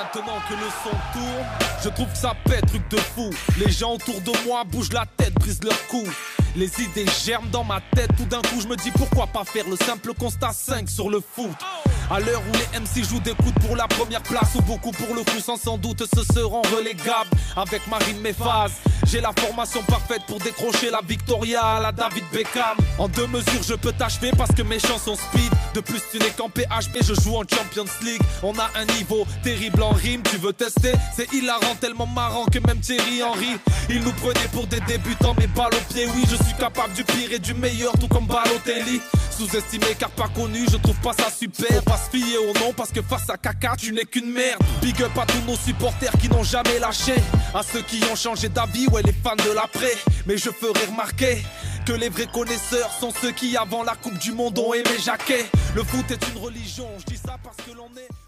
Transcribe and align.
Maintenant 0.00 0.40
que 0.48 0.54
le 0.54 0.70
son 0.82 0.96
tourne, 1.12 1.46
je 1.84 1.90
trouve 1.90 2.10
que 2.10 2.16
ça 2.16 2.32
pète, 2.46 2.64
truc 2.66 2.88
de 2.88 2.96
fou. 2.96 3.28
Les 3.58 3.70
gens 3.70 3.92
autour 3.92 4.18
de 4.22 4.32
moi 4.46 4.64
bougent 4.64 4.94
la 4.94 5.04
tête, 5.04 5.34
brisent 5.34 5.62
leur 5.62 5.76
cou. 5.88 6.02
Les 6.56 6.70
idées 6.80 7.04
germent 7.22 7.50
dans 7.50 7.64
ma 7.64 7.82
tête, 7.94 8.08
tout 8.16 8.24
d'un 8.24 8.40
coup 8.40 8.62
je 8.62 8.66
me 8.66 8.76
dis 8.76 8.90
pourquoi 8.92 9.26
pas 9.26 9.44
faire 9.44 9.68
le 9.68 9.76
simple 9.76 10.14
constat 10.14 10.52
5 10.52 10.88
sur 10.88 11.10
le 11.10 11.20
foot. 11.20 11.50
À 12.10 12.18
l'heure 12.18 12.40
où 12.48 12.52
les 12.52 12.80
MC 12.80 13.06
jouent 13.06 13.20
des 13.20 13.34
coups 13.34 13.52
pour 13.66 13.76
la 13.76 13.86
première 13.88 14.22
place 14.22 14.54
ou 14.54 14.62
beaucoup 14.62 14.90
pour 14.90 15.14
le 15.14 15.22
coup 15.22 15.38
sans 15.38 15.58
sans 15.58 15.76
doute 15.76 16.02
se 16.06 16.24
seront 16.32 16.62
relégables 16.62 17.30
avec 17.54 17.86
Marine 17.86 18.20
Méphase. 18.20 18.72
J'ai 19.10 19.20
la 19.20 19.32
formation 19.36 19.82
parfaite 19.82 20.22
pour 20.28 20.38
décrocher 20.38 20.88
la 20.88 21.00
Victoria 21.04 21.62
à 21.62 21.80
la 21.80 21.90
David 21.90 22.22
Beckham. 22.32 22.76
En 22.96 23.08
deux 23.08 23.26
mesures 23.26 23.62
je 23.66 23.74
peux 23.74 23.90
t'achever 23.90 24.30
parce 24.38 24.52
que 24.52 24.62
mes 24.62 24.78
chansons 24.78 25.16
speed. 25.16 25.50
De 25.74 25.80
plus 25.80 26.00
tu 26.12 26.18
n'es 26.18 26.30
qu'en 26.30 26.48
PHP, 26.48 27.02
je 27.02 27.14
joue 27.14 27.36
en 27.36 27.42
Champions 27.42 27.90
League. 28.02 28.22
On 28.44 28.56
a 28.58 28.70
un 28.76 28.84
niveau 28.96 29.26
terrible 29.42 29.82
en 29.82 29.90
rime, 29.90 30.22
tu 30.30 30.36
veux 30.36 30.52
tester? 30.52 30.92
C'est 31.16 31.32
hilarant, 31.32 31.74
tellement 31.80 32.06
marrant 32.06 32.44
que 32.44 32.60
même 32.60 32.78
Thierry 32.78 33.22
Henry. 33.22 33.56
Il 33.88 34.00
nous 34.02 34.12
prenait 34.12 34.48
pour 34.52 34.68
des 34.68 34.80
débutants, 34.80 35.34
mais 35.38 35.48
balle 35.48 35.74
au 35.74 35.92
pied, 35.92 36.06
oui, 36.14 36.22
je 36.30 36.36
suis 36.44 36.54
capable 36.58 36.92
du 36.92 37.02
pire 37.02 37.32
et 37.32 37.40
du 37.40 37.54
meilleur, 37.54 37.92
tout 37.98 38.08
comme 38.08 38.26
Balotelli. 38.26 39.00
Sous-estimé 39.36 39.96
car 39.98 40.10
pas 40.10 40.28
connu, 40.28 40.66
je 40.70 40.76
trouve 40.76 41.00
pas 41.00 41.14
ça 41.14 41.30
super. 41.30 41.82
Pas 41.82 41.98
se 41.98 42.16
fier 42.16 42.38
au 42.38 42.52
nom 42.60 42.72
parce 42.76 42.90
que 42.90 43.02
face 43.02 43.28
à 43.28 43.36
caca, 43.36 43.74
tu 43.76 43.92
n'es 43.92 44.04
qu'une 44.04 44.30
merde. 44.30 44.60
Big 44.82 45.02
up 45.02 45.16
à 45.18 45.26
tous 45.26 45.40
nos 45.50 45.56
supporters 45.56 46.12
qui 46.20 46.28
n'ont 46.28 46.44
jamais 46.44 46.78
lâché. 46.78 47.14
À 47.54 47.62
ceux 47.62 47.82
qui 47.82 48.00
ont 48.12 48.16
changé 48.16 48.48
d'avis, 48.48 48.86
ouais, 48.88 48.99
les 49.02 49.12
fans 49.12 49.36
de 49.36 49.52
l'après. 49.52 49.94
Mais 50.26 50.36
je 50.36 50.50
ferai 50.50 50.86
remarquer 50.86 51.38
que 51.86 51.92
les 51.92 52.08
vrais 52.08 52.26
connaisseurs 52.26 52.90
sont 52.92 53.12
ceux 53.20 53.32
qui, 53.32 53.56
avant 53.56 53.82
la 53.82 53.94
Coupe 53.94 54.18
du 54.18 54.32
Monde, 54.32 54.58
ont 54.58 54.74
aimé 54.74 54.98
Jacquet. 55.02 55.46
Le 55.74 55.82
foot 55.82 56.10
est 56.10 56.28
une 56.32 56.38
religion, 56.38 56.88
je 56.98 57.04
dis 57.04 57.16
ça 57.18 57.36
parce 57.42 57.56
que 57.56 57.74
l'on 57.76 57.88
est 57.96 58.19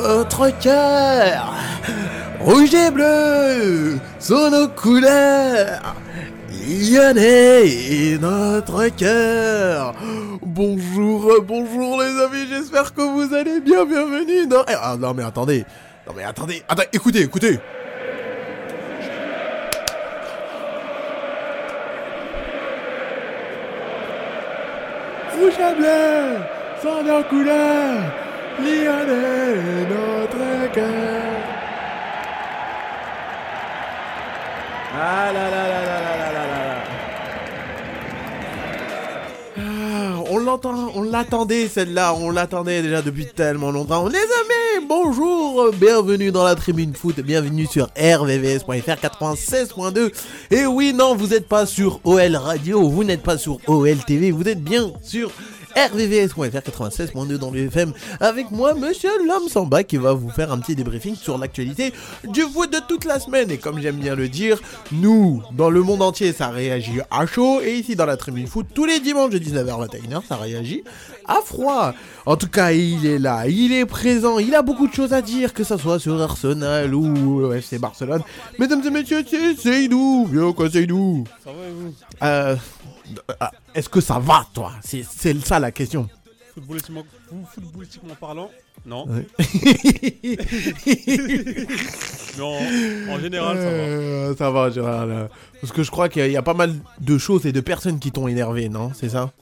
notre 0.00 0.50
cœur, 0.58 1.54
rouge 2.40 2.74
et 2.74 2.90
bleu 2.90 3.98
sont 4.18 4.50
nos 4.50 4.68
couleurs. 4.68 5.94
Lyonnais, 6.68 8.18
notre 8.20 8.88
cœur. 8.88 9.94
Bonjour, 10.42 11.40
bonjour 11.42 12.00
les 12.00 12.20
amis, 12.22 12.46
j'espère 12.48 12.92
que 12.94 13.00
vous 13.00 13.34
allez 13.34 13.60
bien, 13.60 13.84
bienvenue 13.84 14.46
dans... 14.46 14.64
Ah 14.68 14.96
non 14.98 15.14
mais 15.14 15.24
attendez, 15.24 15.64
non 16.06 16.12
mais 16.16 16.24
attendez, 16.24 16.62
attendez, 16.68 16.88
écoutez, 16.92 17.22
écoutez. 17.22 17.58
Rouge 25.32 25.54
et 25.58 25.74
bleu 25.76 26.38
sont 26.82 27.02
nos 27.02 27.22
couleurs. 27.24 28.27
Lyonnais, 28.58 29.86
notre 29.88 30.72
cœur. 30.72 31.22
Ah 35.00 35.32
là 35.32 35.50
là 35.50 35.68
là 35.68 35.84
là 35.84 36.00
là 36.00 36.16
là 36.16 36.32
là 36.32 36.46
là. 36.46 36.58
On 40.30 40.38
l'entend, 40.38 40.92
on 40.94 41.02
l'attendait 41.02 41.68
celle-là, 41.68 42.14
on 42.14 42.30
l'attendait 42.30 42.82
déjà 42.82 43.00
depuis 43.00 43.26
tellement 43.26 43.70
longtemps. 43.70 44.08
Les 44.08 44.18
amis, 44.18 44.86
bonjour, 44.88 45.70
bienvenue 45.72 46.30
dans 46.32 46.44
la 46.44 46.54
tribune 46.54 46.94
foot, 46.94 47.20
bienvenue 47.20 47.66
sur 47.66 47.86
rvvs.fr 47.96 48.70
96.2. 48.70 50.12
Et 50.50 50.66
oui, 50.66 50.92
non, 50.92 51.14
vous 51.14 51.28
n'êtes 51.28 51.48
pas 51.48 51.64
sur 51.64 52.00
OL 52.04 52.36
Radio, 52.36 52.88
vous 52.88 53.04
n'êtes 53.04 53.22
pas 53.22 53.38
sur 53.38 53.58
OL 53.66 53.96
TV, 54.06 54.30
vous 54.30 54.48
êtes 54.48 54.62
bien 54.62 54.92
sur 55.02 55.30
RVVS.fr 55.76 56.40
96.2 56.40 57.36
dans 57.36 57.50
le 57.50 57.66
FM 57.66 57.92
avec 58.20 58.50
moi, 58.50 58.74
monsieur 58.74 59.10
l'homme 59.26 59.48
Samba, 59.48 59.84
qui 59.84 59.96
va 59.96 60.12
vous 60.12 60.30
faire 60.30 60.52
un 60.52 60.58
petit 60.58 60.74
débriefing 60.74 61.14
sur 61.14 61.38
l'actualité 61.38 61.92
du 62.24 62.42
foot 62.42 62.72
de 62.72 62.78
toute 62.88 63.04
la 63.04 63.20
semaine. 63.20 63.50
Et 63.50 63.58
comme 63.58 63.80
j'aime 63.80 63.96
bien 63.96 64.14
le 64.14 64.28
dire, 64.28 64.60
nous, 64.92 65.42
dans 65.52 65.70
le 65.70 65.82
monde 65.82 66.02
entier, 66.02 66.32
ça 66.32 66.48
réagit 66.48 67.00
à 67.10 67.26
chaud. 67.26 67.60
Et 67.60 67.76
ici, 67.78 67.96
dans 67.96 68.06
la 68.06 68.16
tribune 68.16 68.46
foot, 68.46 68.66
tous 68.74 68.84
les 68.84 69.00
dimanches 69.00 69.30
de 69.30 69.38
19h-21h, 69.38 70.22
ça 70.28 70.36
réagit 70.36 70.82
à 71.26 71.40
froid. 71.44 71.94
En 72.26 72.36
tout 72.36 72.48
cas, 72.48 72.72
il 72.72 73.06
est 73.06 73.18
là, 73.18 73.46
il 73.48 73.72
est 73.72 73.86
présent, 73.86 74.38
il 74.38 74.54
a 74.54 74.62
beaucoup 74.62 74.86
de 74.86 74.92
choses 74.92 75.12
à 75.12 75.22
dire, 75.22 75.54
que 75.54 75.64
ça 75.64 75.78
soit 75.78 75.98
sur 75.98 76.20
Arsenal 76.20 76.94
ou 76.94 77.40
le 77.40 77.56
FC 77.56 77.78
Barcelone. 77.78 78.22
Mesdames 78.58 78.82
et 78.84 78.90
messieurs, 78.90 79.24
c'est 79.28 79.54
Seydou. 79.56 80.28
Viens 80.30 80.52
quoi, 80.52 80.70
Seydou? 80.70 81.24
Ça 81.44 81.50
va 81.50 81.66
et 81.66 81.72
vous? 81.72 81.94
Euh, 82.22 82.56
Est-ce 83.74 83.88
que 83.88 84.00
ça 84.00 84.18
va, 84.18 84.46
toi? 84.52 84.72
C'est 84.82 85.04
ça 85.44 85.58
la 85.58 85.70
question. 85.72 86.08
Footballistiquement, 86.54 87.04
footballistiquement 87.54 88.14
parlant 88.20 88.50
Non. 88.84 89.06
Non, 92.38 92.56
en 93.10 93.18
général, 93.18 93.56
ça 93.56 93.64
va. 93.64 93.70
Euh, 93.70 94.36
ça 94.36 94.50
va, 94.50 94.70
Gérard. 94.70 95.06
là. 95.06 95.28
Parce 95.60 95.72
que 95.72 95.82
je 95.82 95.90
crois 95.90 96.08
qu'il 96.08 96.20
y, 96.20 96.24
a- 96.24 96.28
il 96.28 96.32
y 96.32 96.36
a 96.36 96.42
pas 96.42 96.54
mal 96.54 96.74
de 97.00 97.18
choses 97.18 97.46
et 97.46 97.52
de 97.52 97.60
personnes 97.60 97.98
qui 97.98 98.12
t'ont 98.12 98.28
énervé, 98.28 98.68
non? 98.68 98.92
C'est 98.94 99.08
ça? 99.08 99.32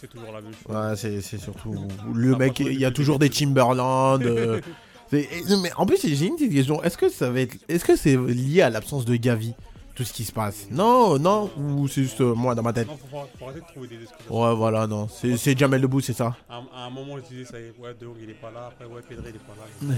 C'est 0.00 0.08
toujours 0.08 0.32
la 0.32 0.40
même 0.40 0.52
chose. 0.52 1.12
Ouais, 1.14 1.20
c'est 1.22 1.38
surtout 1.38 1.74
le 2.14 2.32
Ça 2.32 2.38
mec. 2.38 2.60
Il 2.60 2.78
y 2.78 2.84
a 2.84 2.90
toujours 2.90 3.18
des 3.18 3.30
Timberland. 3.30 4.22
euh, 4.22 4.60
mais 5.12 5.72
en 5.76 5.86
plus, 5.86 5.98
j'ai 6.02 6.26
une 6.26 6.34
petite 6.36 6.52
question. 6.52 6.82
Est-ce 6.82 6.98
que 6.98 7.08
ça 7.08 7.30
va 7.30 7.40
être, 7.40 7.56
est-ce 7.68 7.84
que 7.84 7.96
c'est 7.96 8.16
lié 8.16 8.62
à 8.62 8.70
l'absence 8.70 9.04
de 9.04 9.14
Gavi? 9.16 9.54
Tout 9.94 10.04
ce 10.04 10.12
qui 10.12 10.24
se 10.24 10.32
passe 10.32 10.66
Non, 10.70 11.18
non, 11.18 11.50
ou 11.58 11.86
c'est 11.88 12.02
juste 12.02 12.20
euh, 12.20 12.34
moi 12.34 12.54
dans 12.54 12.62
ma 12.62 12.72
tête. 12.72 12.86
Non, 12.88 12.96
faut, 12.96 13.18
faut- 13.18 13.28
faut 13.38 13.44
arrêter 13.46 13.60
de 13.60 13.66
trouver 13.66 13.88
des 13.88 14.02
excuses. 14.02 14.26
Ouais, 14.30 14.54
voilà, 14.54 14.86
non. 14.86 15.08
C'est 15.20 15.36
c'est 15.36 15.58
Jamel 15.58 15.80
Debbouze, 15.82 16.04
c'est 16.04 16.16
ça 16.16 16.34
À, 16.48 16.56
un- 16.56 16.66
à 16.74 16.86
un 16.86 16.90
moment, 16.90 17.16
je 17.18 17.34
disais, 17.34 17.44
ça 17.50 17.58
y 17.58 17.64
est, 17.64 17.74
ouais, 17.78 17.94
De 18.00 18.04
Jong, 18.06 18.16
il 18.22 18.30
est 18.30 18.34
pas 18.40 18.50
là. 18.50 18.68
Après, 18.72 18.86
ouais, 18.86 19.02
Pedri, 19.08 19.24
il 19.30 19.36
est 19.36 19.88
pas 19.88 19.92
là. 19.92 19.96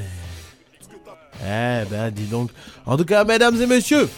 Eh 1.40 1.88
ben, 1.90 2.10
dis 2.10 2.24
donc. 2.26 2.50
En 2.86 2.96
tout 2.96 3.04
cas, 3.04 3.24
mesdames 3.24 3.60
et 3.60 3.66
messieurs, 3.66 4.08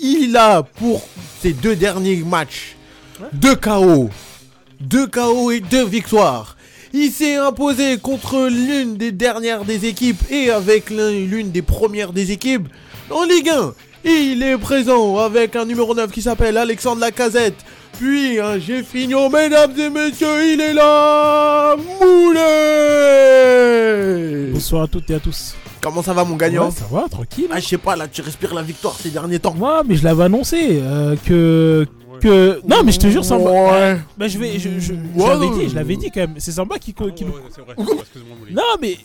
il 0.00 0.36
a 0.36 0.62
pour 0.62 1.06
ces 1.40 1.52
deux 1.52 1.76
derniers 1.76 2.16
matchs 2.24 2.76
deux 3.32 3.56
KO. 3.56 4.10
Deux 4.80 5.06
KO 5.08 5.50
et 5.50 5.60
deux 5.60 5.84
victoires. 5.86 6.56
Il 6.92 7.10
s'est 7.10 7.36
imposé 7.36 7.98
contre 7.98 8.48
l'une 8.48 8.96
des 8.96 9.12
dernières 9.12 9.64
des 9.64 9.86
équipes 9.86 10.22
et 10.30 10.50
avec 10.50 10.90
l'un- 10.90 11.10
l'une 11.10 11.50
des 11.50 11.62
premières 11.62 12.12
des 12.12 12.30
équipes 12.32 12.68
en 13.10 13.24
Ligue 13.24 13.48
1. 13.50 13.74
Il 14.04 14.42
est 14.42 14.56
présent 14.58 15.18
avec 15.18 15.56
un 15.56 15.64
numéro 15.64 15.94
9 15.94 16.10
qui 16.10 16.22
s'appelle 16.22 16.56
Alexandre 16.56 17.00
Lacazette. 17.00 17.56
Puis 17.98 18.38
un 18.38 18.58
Jeffinho, 18.58 19.28
mesdames 19.28 19.72
et 19.78 19.90
messieurs, 19.90 20.52
il 20.52 20.60
est 20.60 20.72
là 20.72 21.74
Moulet 23.58 24.52
Bonsoir 24.52 24.82
à 24.82 24.86
toutes 24.88 25.10
et 25.10 25.14
à 25.14 25.20
tous. 25.20 25.54
Comment 25.80 26.02
ça 26.02 26.12
va 26.12 26.24
mon 26.24 26.36
gagnant 26.36 26.66
Ouais, 26.66 26.70
ça 26.72 26.86
va, 26.90 27.06
tranquille. 27.10 27.46
Ah, 27.50 27.58
je 27.60 27.66
sais 27.66 27.78
pas, 27.78 27.96
là, 27.96 28.06
tu 28.08 28.20
respires 28.22 28.54
la 28.54 28.62
victoire 28.62 28.94
ces 28.94 29.10
derniers 29.10 29.38
temps. 29.40 29.54
Moi, 29.54 29.82
mais 29.86 29.96
je 29.96 30.04
l'avais 30.04 30.24
annoncé 30.24 30.80
euh, 30.82 31.16
que 31.24 31.86
Ouais. 32.10 32.18
que 32.20 32.60
non, 32.66 32.82
mais 32.84 32.90
je 32.92 32.98
te 32.98 33.06
jure, 33.06 33.24
Samba. 33.24 33.50
Ouais. 33.50 33.98
Bah, 34.16 34.26
je 34.28 34.38
vais, 34.38 34.58
je, 34.58 34.70
je, 34.78 34.80
je 34.80 34.92
Ouais, 34.92 35.28
l'avais 35.28 35.46
ouais. 35.46 35.58
dit, 35.64 35.68
je 35.68 35.74
l'avais 35.76 35.94
dit 35.96 36.10
quand 36.12 36.20
même. 36.20 36.34
C'est 36.38 36.50
Samba 36.52 36.78
qui, 36.78 36.92
co- 36.94 37.04
Ouais, 37.04 37.12
qui 37.12 37.22
ouais, 37.24 37.30
ouais, 37.30 37.64
vrai, 37.64 37.74
Mouli. 38.40 38.54
Non, 38.54 38.62
mais 38.80 38.96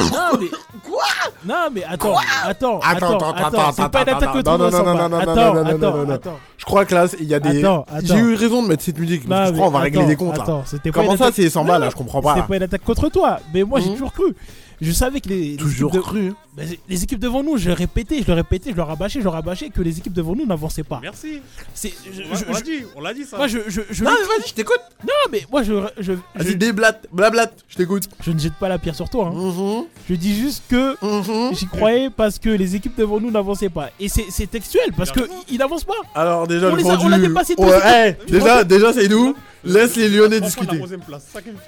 Non 0.00 0.38
mais 0.40 0.46
Quoi? 0.82 1.02
Non 1.44 1.54
mais 1.72 1.84
attends, 1.84 2.14
attends, 2.44 2.80
Attends, 2.80 2.80
attends, 2.80 3.16
attends, 3.16 3.30
attends, 3.30 3.58
attends, 3.58 3.72
c'est 3.72 3.88
pas 3.88 4.02
une 4.02 4.08
attends, 4.08 4.16
attaque 4.18 4.32
contre 4.32 4.50
non, 4.50 4.58
moi, 4.58 4.70
non, 4.70 4.78
non, 4.78 4.84
Samba. 4.84 4.92
non, 4.94 5.08
non, 5.08 5.08
non, 5.08 5.18
Attends, 5.18 5.34
non, 5.34 5.54
non, 5.54 5.64
non, 5.64 5.70
attends, 5.88 5.96
non. 6.06 6.14
attends. 6.14 6.38
Je 6.58 6.64
crois 6.64 6.84
que 6.84 6.94
là, 6.94 7.06
il 7.20 7.26
y 7.26 7.34
a 7.34 7.40
des. 7.40 7.58
Attends, 7.60 7.84
attends. 7.88 8.00
J'ai 8.06 8.16
eu 8.18 8.34
raison 8.34 8.62
de 8.62 8.68
mettre 8.68 8.82
cette 8.82 8.98
musique. 8.98 9.28
Non, 9.28 9.46
je 9.46 9.50
mais 9.50 9.56
crois 9.56 9.68
on 9.68 9.70
va 9.70 9.78
régler 9.80 10.00
attends, 10.00 10.08
des 10.08 10.16
comptes 10.16 10.36
là. 10.36 10.42
Attends, 10.42 10.62
c'était 10.66 10.90
Comment 10.90 11.16
ça, 11.16 11.30
c'est 11.32 11.48
100 11.48 11.64
balles 11.64 11.88
Je 11.90 11.96
comprends 11.96 12.20
pas. 12.22 12.34
C'est 12.36 12.46
pas 12.46 12.56
une 12.56 12.62
attaque 12.62 12.84
contre 12.84 13.08
toi, 13.10 13.38
mais 13.54 13.62
moi 13.64 13.80
j'ai 13.80 13.86
Mhm. 13.88 13.92
toujours 13.94 14.12
cru. 14.12 14.34
Je 14.84 14.90
savais 14.92 15.20
que 15.20 15.28
les, 15.28 15.50
les 15.52 15.56
Toujours 15.56 15.90
équipes 15.90 16.00
de- 16.00 16.06
cru. 16.06 16.32
bah, 16.56 16.62
les 16.88 17.02
équipes 17.04 17.20
devant 17.20 17.42
nous, 17.42 17.56
je 17.56 17.68
le 17.68 17.74
répétais, 17.74 18.18
je 18.20 18.26
le 18.26 18.34
répétais, 18.34 18.70
je 18.72 18.76
le 18.76 18.82
rabâchais, 18.82 19.20
je 19.20 19.24
le 19.24 19.30
rabâchais 19.30 19.68
que 19.70 19.80
les 19.80 19.96
équipes 19.98 20.12
devant 20.12 20.34
nous 20.34 20.44
n'avançaient 20.44 20.82
pas. 20.82 20.98
Merci. 21.00 21.40
C'est, 21.72 21.94
je- 22.12 22.22
On 22.30 22.34
je- 22.34 22.44
l'a- 22.44 22.48
on 22.48 22.52
l'a 22.52 22.58
je- 22.58 22.64
dit, 22.64 22.84
on 22.96 23.00
l'a 23.00 23.14
dit 23.14 23.24
ça. 23.24 23.36
moi 23.36 23.46
je, 23.46 23.58
je, 23.68 23.80
je, 23.90 24.02
Non, 24.04 24.10
mais 24.10 24.26
vas-y, 24.26 24.48
je 24.48 24.54
t'écoute. 24.54 24.80
non 25.04 25.12
mais 25.30 25.46
moi 25.50 25.62
je, 25.62 25.72
je, 25.98 26.12
je, 26.12 26.42
Vas-y, 26.44 26.56
déblate, 26.56 27.06
blablate, 27.12 27.54
je 27.68 27.76
t'écoute. 27.76 28.08
je 28.20 28.32
ne 28.32 28.38
jette 28.40 28.54
pas 28.54 28.68
la 28.68 28.78
pierre 28.78 28.96
sur 28.96 29.08
toi. 29.08 29.28
hein. 29.32 29.34
Mhm, 29.34 29.84
Je 30.10 30.14
dis 30.16 30.34
juste 30.36 30.64
que 30.68 30.96
mhm. 31.00 31.54
j'y 31.54 31.66
croyais 31.66 32.10
parce 32.10 32.38
que 32.40 32.50
les 32.50 32.74
équipes 32.74 32.96
devant 32.98 33.20
nous 33.20 33.30
n'avançaient 33.30 33.68
pas. 33.70 33.90
Et 34.00 34.08
c'est, 34.08 34.26
c'est 34.30 34.48
textuel 34.50 34.92
parce 34.96 35.12
que 35.12 35.20
ils 35.48 35.58
n'avancent 35.58 35.84
pas. 35.84 35.94
Alors, 36.14 36.46
déjà, 36.48 36.68
On 36.68 36.74
le 36.74 36.82
les 36.82 36.90
a- 36.90 36.98
on 37.00 37.08
l'a 37.08 37.18
dépassé 37.20 37.54
Ouais, 37.56 37.78
hey, 37.84 38.16
te 38.16 38.32
déjà, 38.32 38.64
déjà, 38.64 38.92
c'est 38.92 39.06
nous. 39.08 39.36
Laisse 39.64 39.94
les 39.94 40.08
Lyonnais 40.08 40.40
discuter. 40.40 40.82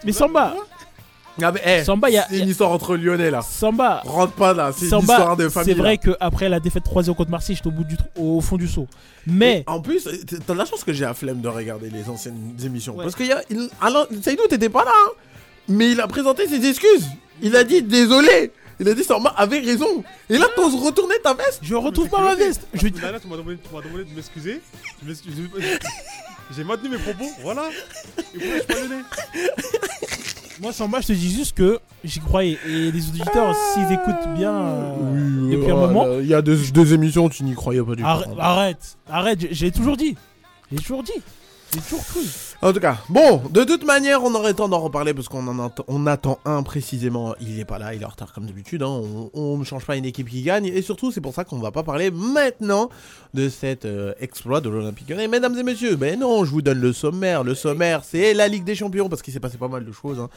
Mais 0.05 0.11
Samba, 0.11 0.55
Ah, 1.43 1.51
mais, 1.53 1.61
hey, 1.65 1.85
Samba, 1.85 2.11
y 2.11 2.17
a- 2.17 2.27
c'est 2.29 2.37
y 2.37 2.41
a- 2.41 2.45
une 2.45 2.49
histoire 2.51 2.71
entre 2.71 2.97
Lyonnais 2.97 3.31
là. 3.31 3.43
Samba, 3.43 4.03
Rentre 4.05 4.33
pas 4.35 4.55
là, 4.55 4.71
c'est 4.73 4.87
une 4.89 4.99
histoire 5.01 5.37
de 5.37 5.49
famille. 5.49 5.73
c'est 5.75 5.79
vrai 5.79 5.99
là. 6.05 6.15
qu'après 6.17 6.49
la 6.49 6.61
défaite 6.61 6.85
3-0 6.85 7.15
contre 7.15 7.31
Marseille, 7.31 7.57
j'étais 7.57 7.67
au, 7.69 7.73
bout 7.73 7.83
du 7.85 7.97
au 8.17 8.41
fond 8.41 8.57
du 8.57 8.69
saut. 8.69 8.87
Mais 9.27 9.65
En 9.67 9.81
plus, 9.81 10.05
t'as 10.47 10.55
de 10.55 10.59
la 10.59 10.65
chance 10.65 10.85
que 10.85 10.93
j'ai 10.93 11.05
la 11.05 11.15
flemme 11.15 11.41
de 11.41 11.49
regarder 11.49 11.91
les 11.91 12.09
anciennes 12.09 12.55
émissions. 12.65 12.95
Ouais. 12.97 13.03
Parce 13.05 13.17
qu'il 13.17 13.27
y 13.27 13.33
a. 13.33 13.43
il- 13.51 13.69
Alors, 13.81 14.07
Saïdou, 14.23 14.43
t'étais 14.49 14.69
pas 14.69 14.85
là, 14.85 14.93
hein. 14.95 15.11
Mais 15.69 15.91
il 15.91 16.01
a 16.01 16.07
présenté 16.07 16.47
ses 16.47 16.65
excuses. 16.69 17.07
Il 17.43 17.57
a 17.57 17.65
dit 17.65 17.83
désolé. 17.83 18.53
Il 18.79 18.89
a 18.89 18.95
dit 18.95 19.03
Samba 19.05 19.31
avait 19.37 19.61
raison. 19.61 20.05
Et 20.31 20.37
là, 20.39 20.47
t'oses 20.55 20.75
retourner 20.75 21.15
ta 21.23 21.33
veste. 21.35 21.61
je 21.63 21.75
retrouve 21.75 22.09
pas 22.09 22.21
ma 22.21 22.35
veste. 22.35 22.63
Je 22.75 22.79
semaine 22.81 22.93
dernière, 22.93 23.21
tu 23.21 23.27
m'as 23.29 23.37
demandé, 23.37 23.57
tu 23.57 23.75
m'as 23.75 23.81
demandé 23.83 24.05
de 24.05 24.15
m'excuser. 24.15 24.61
Je 25.03 25.09
m'excuse- 25.09 25.35
J'ai 26.55 26.63
maintenu 26.65 26.91
mes 26.91 26.99
propos, 26.99 27.25
voilà. 27.43 27.63
Et 28.19 28.39
pourquoi 28.39 28.49
je 28.53 28.59
suis 28.59 28.67
pas 28.67 28.75
donné 28.81 29.03
Moi, 30.64 30.72
Samba, 30.72 31.00
je 31.02 31.08
te 31.08 31.12
dis 31.12 31.31
juste 31.31 31.55
que 31.56 31.78
j'y 32.02 32.20
croyais. 32.20 32.58
Et 32.66 32.90
les 32.90 33.08
auditeurs, 33.08 33.55
s'ils 33.75 33.93
écoutent 33.93 34.34
bien 34.34 34.50
euh, 34.52 35.50
depuis 35.52 35.70
un 35.70 35.76
moment, 35.76 36.06
Il 36.20 36.26
y 36.26 36.32
a 36.34 36.40
deux, 36.43 36.56
deux 36.72 36.94
émissions, 36.94 37.28
tu 37.28 37.44
n'y 37.44 37.55
croyais 37.55 37.82
pas 37.82 37.94
du 37.94 38.02
tout. 38.02 38.08
arrête, 38.08 38.28
arrête, 38.38 38.96
arrête, 39.08 39.40
j'ai- 39.43 39.52
j'ai 39.55 39.70
toujours 39.70 39.96
dit. 39.96 40.16
J'ai 40.72 40.78
toujours 40.78 41.02
dit. 41.02 41.12
J'ai 41.75 41.81
toujours 41.81 42.05
cru. 42.06 42.20
En 42.64 42.72
tout 42.72 42.81
cas, 42.81 42.96
bon, 43.11 43.43
de 43.50 43.62
toute 43.62 43.84
manière, 43.84 44.25
on 44.25 44.34
aurait 44.34 44.55
temps 44.55 44.70
d'en 44.70 44.81
reparler 44.81 45.12
parce 45.12 45.28
qu'on 45.28 45.46
en 45.49 46.06
attend, 46.06 46.38
un 46.46 46.62
précisément. 46.62 47.34
Il 47.38 47.61
est 47.61 47.66
pas 47.66 47.78
là, 47.78 47.93
il 47.93 48.00
est 48.00 48.06
en 48.06 48.08
retard 48.08 48.32
comme 48.32 48.46
d'habitude. 48.46 48.82
hein. 48.82 49.02
On, 49.34 49.58
ne 49.58 49.64
change 49.64 49.84
pas 49.84 49.96
une 49.96 50.06
équipe 50.06 50.31
qui 50.31 50.40
gagne. 50.40 50.64
Et 50.64 50.81
surtout, 50.81 51.12
c'est 51.12 51.20
pour 51.20 51.34
ça 51.34 51.44
qu'on 51.44 51.58
va 51.58 51.72
pas 51.72 51.82
parler 51.82 52.11
maintenant 52.11 52.88
de 53.34 53.50
cet 53.50 53.84
euh, 53.84 54.14
exploit 54.19 54.62
de 54.62 54.70
l'Olympique 54.70 55.11
lyonnais. 55.11 55.28
Mesdames 55.28 55.58
et 55.58 55.62
messieurs, 55.62 55.96
ben 55.96 56.19
non, 56.19 56.46
je 56.46 56.52
vous 56.52 56.62
donne 56.62 56.81
le 56.81 56.94
sommaire. 56.94 57.44
Le 57.44 57.55
sommaire, 57.55 58.00
c'est 58.02 58.32
la 58.32 58.49
Ligue 58.49 58.64
des 58.64 58.75
Champions 58.75 59.11
parce 59.11 59.20
qu'il 59.20 59.34
s'est 59.34 59.40
passé 59.40 59.58
pas 59.58 59.69
mal 59.69 59.84
de 59.84 59.93
choses 59.93 60.19
hein. 60.19 60.31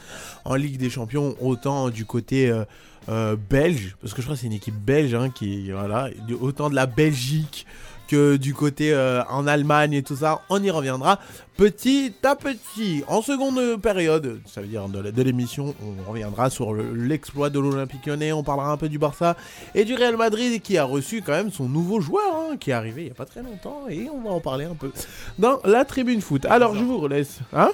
en 0.44 0.54
Ligue 0.54 0.76
des 0.76 0.90
Champions, 0.90 1.34
autant 1.40 1.88
du 1.88 2.04
côté. 2.04 2.50
euh, 2.50 2.64
euh, 3.08 3.36
belge, 3.48 3.96
parce 4.02 4.12
que 4.12 4.20
je 4.20 4.26
crois 4.26 4.34
que 4.34 4.42
c'est 4.42 4.48
une 4.48 4.52
équipe 4.52 4.74
belge 4.74 5.14
hein, 5.14 5.30
qui 5.30 5.70
voilà, 5.70 6.10
autant 6.42 6.68
de 6.68 6.74
la 6.74 6.84
Belgique 6.84 7.66
que 8.08 8.36
du 8.36 8.54
côté 8.54 8.92
euh, 8.92 9.22
en 9.30 9.46
Allemagne 9.46 9.92
et 9.92 10.02
tout 10.02 10.16
ça, 10.16 10.40
on 10.48 10.62
y 10.62 10.70
reviendra 10.70 11.18
petit 11.56 12.14
à 12.24 12.34
petit. 12.34 13.04
En 13.06 13.20
seconde 13.22 13.80
période, 13.80 14.40
ça 14.46 14.60
veut 14.62 14.66
dire 14.66 14.88
de, 14.88 15.22
l'émission, 15.22 15.74
on 15.82 16.10
reviendra 16.10 16.50
sur 16.50 16.72
le- 16.72 16.94
l'exploit 16.94 17.50
de 17.50 17.58
l'Olympique 17.60 18.06
lyonnais, 18.06 18.32
on 18.32 18.42
parlera 18.42 18.72
un 18.72 18.76
peu 18.76 18.88
du 18.88 18.98
Barça 18.98 19.36
et 19.74 19.84
du 19.84 19.94
Real 19.94 20.16
Madrid 20.16 20.60
qui 20.62 20.78
a 20.78 20.84
reçu 20.84 21.22
quand 21.22 21.32
même 21.32 21.52
son 21.52 21.68
nouveau 21.68 22.00
joueur 22.00 22.34
hein, 22.34 22.56
qui 22.56 22.70
est 22.70 22.74
arrivé 22.74 23.02
il 23.02 23.08
y 23.08 23.10
a 23.10 23.14
pas 23.14 23.26
très 23.26 23.42
longtemps 23.42 23.82
et 23.88 24.08
on 24.10 24.20
va 24.22 24.30
en 24.30 24.40
parler 24.40 24.64
un 24.64 24.74
peu 24.74 24.90
dans 25.38 25.58
la 25.64 25.84
tribune 25.84 26.20
foot. 26.22 26.44
Alors 26.46 26.74
je 26.74 26.82
vous 26.84 26.98
relaisse. 26.98 27.40
Hein? 27.52 27.70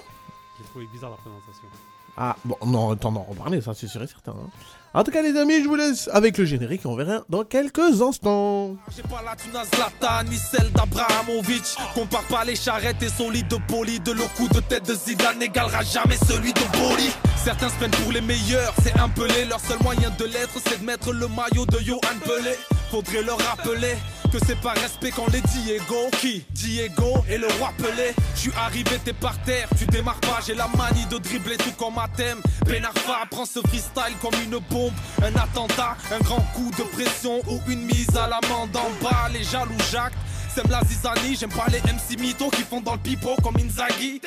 J'ai 0.59 0.65
trouvé 0.67 0.87
bizarre 0.93 1.11
la 1.11 1.17
présentation. 1.17 1.69
ah, 2.17 2.37
bon, 2.45 2.57
on 2.61 2.91
le 2.91 2.97
temps 2.97 3.13
d'en 3.13 3.23
reparler, 3.23 3.61
ça 3.61 3.73
c'est 3.75 3.87
sûr 3.89 4.03
et 4.03 4.07
certain. 4.07 4.33
hein. 4.33 4.51
En 4.97 5.03
tout 5.03 5.11
cas, 5.11 5.23
les 5.23 5.37
amis, 5.37 5.61
je 5.61 5.67
vous 5.67 5.75
laisse 5.75 6.09
avec 6.13 6.39
le 6.39 6.45
générique 6.45 6.83
et 6.85 6.87
on 6.87 6.95
verra 6.95 7.25
dans 7.29 7.43
quelques 7.43 8.01
instants. 8.01 8.77
J'ai 8.95 9.03
pas 9.03 9.23
la 9.27 9.35
thune 9.35 9.57
à 9.57 9.65
Zlatan, 9.65 10.31
ni 10.31 10.37
celle 10.37 10.71
d'Abrahamovic. 10.71 11.65
Compare 11.95 12.23
pas 12.25 12.45
les 12.45 12.55
charrettes 12.55 13.03
et 13.03 13.09
solides 13.09 13.49
de 13.49 13.57
poli. 13.67 13.99
De 13.99 14.13
le 14.13 14.23
coup 14.37 14.47
de 14.55 14.61
tête 14.61 14.87
de 14.87 14.95
Zidane 14.95 15.41
n'égalera 15.41 15.83
jamais 15.83 16.17
celui 16.29 16.53
de 16.53 16.61
Boli. 16.79 17.11
Certains 17.43 17.71
se 17.71 17.75
prennent 17.75 17.91
pour 17.91 18.13
les 18.13 18.21
meilleurs, 18.21 18.73
c'est 18.85 18.97
un 18.97 19.09
pelé. 19.09 19.47
Leur 19.47 19.59
seul 19.59 19.79
moyen 19.83 20.11
de 20.17 20.27
l'être, 20.27 20.61
c'est 20.65 20.79
de 20.81 20.85
mettre 20.85 21.13
le 21.13 21.27
maillot 21.27 21.67
de 21.67 21.79
Johan 21.81 21.99
Pelé. 22.25 22.55
Faudrait 22.93 23.23
leur 23.23 23.39
rappeler 23.39 23.97
que 24.35 24.45
c'est 24.47 24.61
par 24.61 24.75
respect 24.75 25.11
qu'on 25.11 25.27
les 25.29 25.41
Diego. 25.41 26.11
Qui 26.21 26.45
Diego 26.51 27.25
et 27.29 27.39
le 27.39 27.47
roi 27.59 27.73
Pelé. 27.79 28.13
Je 28.35 28.51
arrivé, 28.59 28.99
t'es 29.05 29.13
par 29.13 29.41
terre, 29.45 29.69
tu 29.79 29.87
démarres 29.87 30.21
pas. 30.21 30.41
J'ai 30.45 30.55
la 30.55 30.69
manie 30.77 31.07
de 31.07 31.19
dribbler 31.19 31.57
tout 31.57 31.73
comme 31.79 31.95
thème. 32.17 32.41
Ben 32.67 32.85
Arfa 32.85 33.27
prend 33.31 33.45
ce 33.45 33.61
freestyle 33.61 34.17
comme 34.21 34.35
une 34.43 34.59
bombe. 34.71 34.93
Un 35.23 35.35
attentat, 35.37 35.97
un 36.13 36.19
grand 36.19 36.45
coup 36.55 36.71
de 36.77 36.83
pression 36.83 37.41
ou 37.49 37.61
une 37.69 37.85
mise 37.85 38.17
à 38.17 38.29
l'amende 38.29 38.77
en 38.77 38.91
bas. 39.03 39.29
Les 39.33 39.45
jaloux 39.45 39.73
Jacques, 39.93 40.15
sème 40.53 40.67
la 40.69 40.83
zizanie. 40.85 41.37
J'aime 41.39 41.51
pas 41.51 41.67
les 41.71 41.81
MC 41.81 42.19
mythos 42.19 42.51
qui 42.51 42.63
font 42.63 42.81
dans 42.81 42.95
le 42.95 43.01
pipeau 43.01 43.37
comme 43.43 43.57
Inzaghi. 43.57 44.21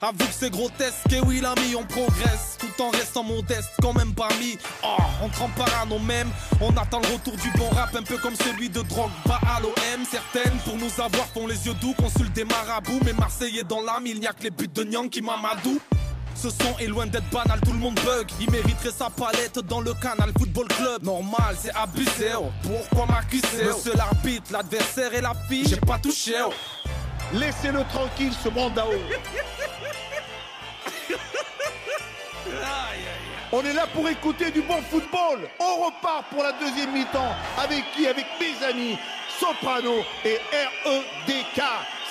Avoue 0.00 0.26
que 0.26 0.32
c'est 0.32 0.50
grotesque, 0.50 1.12
et 1.12 1.20
oui 1.26 1.40
l'ami 1.40 1.74
on 1.76 1.82
progresse 1.82 2.56
Tout 2.60 2.82
en 2.82 2.90
restant 2.90 3.24
modeste, 3.24 3.70
quand 3.82 3.92
même 3.94 4.14
parmi 4.14 4.56
Oh, 4.84 4.96
on 5.24 5.28
trempe 5.28 5.54
parano 5.56 5.98
même 5.98 6.28
On 6.60 6.70
attend 6.76 7.00
le 7.00 7.08
retour 7.08 7.34
du 7.36 7.50
bon 7.58 7.68
rap, 7.70 7.94
un 7.96 8.04
peu 8.04 8.16
comme 8.18 8.36
celui 8.36 8.68
de 8.68 8.80
Drogba 8.82 9.40
à 9.56 9.60
l'OM 9.60 10.04
Certaines, 10.08 10.56
pour 10.64 10.76
nous 10.76 10.90
avoir, 11.02 11.26
font 11.34 11.48
les 11.48 11.66
yeux 11.66 11.74
doux 11.80 11.94
Consultent 11.94 12.32
des 12.32 12.44
marabouts, 12.44 13.00
mais 13.04 13.12
Marseillais 13.12 13.64
dans 13.64 13.82
l'âme 13.82 14.06
Il 14.06 14.20
n'y 14.20 14.28
a 14.28 14.32
que 14.32 14.44
les 14.44 14.50
buts 14.50 14.68
de 14.72 14.84
Nyang 14.84 15.08
qui 15.08 15.20
Mamadou 15.20 15.80
ce 16.40 16.50
son 16.50 16.78
est 16.78 16.86
loin 16.86 17.04
d'être 17.04 17.28
banal, 17.30 17.58
tout 17.64 17.72
le 17.72 17.78
monde 17.80 17.98
bug. 18.04 18.28
Il 18.40 18.48
mériterait 18.52 18.92
sa 18.96 19.10
palette 19.10 19.58
dans 19.58 19.80
le 19.80 19.92
canal 19.94 20.30
Football 20.38 20.68
Club. 20.68 21.02
Normal, 21.02 21.56
c'est 21.60 21.74
abusé. 21.74 22.30
oh. 22.38 22.52
Pourquoi 22.62 23.06
m'accuser 23.12 23.64
Monsieur 23.64 23.94
l'arbitre, 23.96 24.52
l'adversaire 24.52 25.12
et 25.14 25.20
la 25.20 25.32
fille, 25.48 25.66
j'ai 25.68 25.74
pas 25.80 25.98
touché. 25.98 26.34
oh. 26.46 26.52
Laissez-le 27.32 27.82
tranquille, 27.92 28.32
ce 28.40 28.50
mandao. 28.50 28.92
On 33.50 33.64
est 33.64 33.72
là 33.72 33.86
pour 33.94 34.06
écouter 34.08 34.50
du 34.50 34.60
bon 34.60 34.82
football. 34.90 35.48
On 35.58 35.86
repart 35.86 36.26
pour 36.30 36.42
la 36.42 36.52
deuxième 36.52 36.92
mi-temps. 36.92 37.34
Avec 37.56 37.82
qui? 37.96 38.06
Avec 38.06 38.26
mes 38.38 38.66
amis 38.66 38.98
Soprano 39.40 40.00
et 40.24 40.38
REDK. 40.84 41.62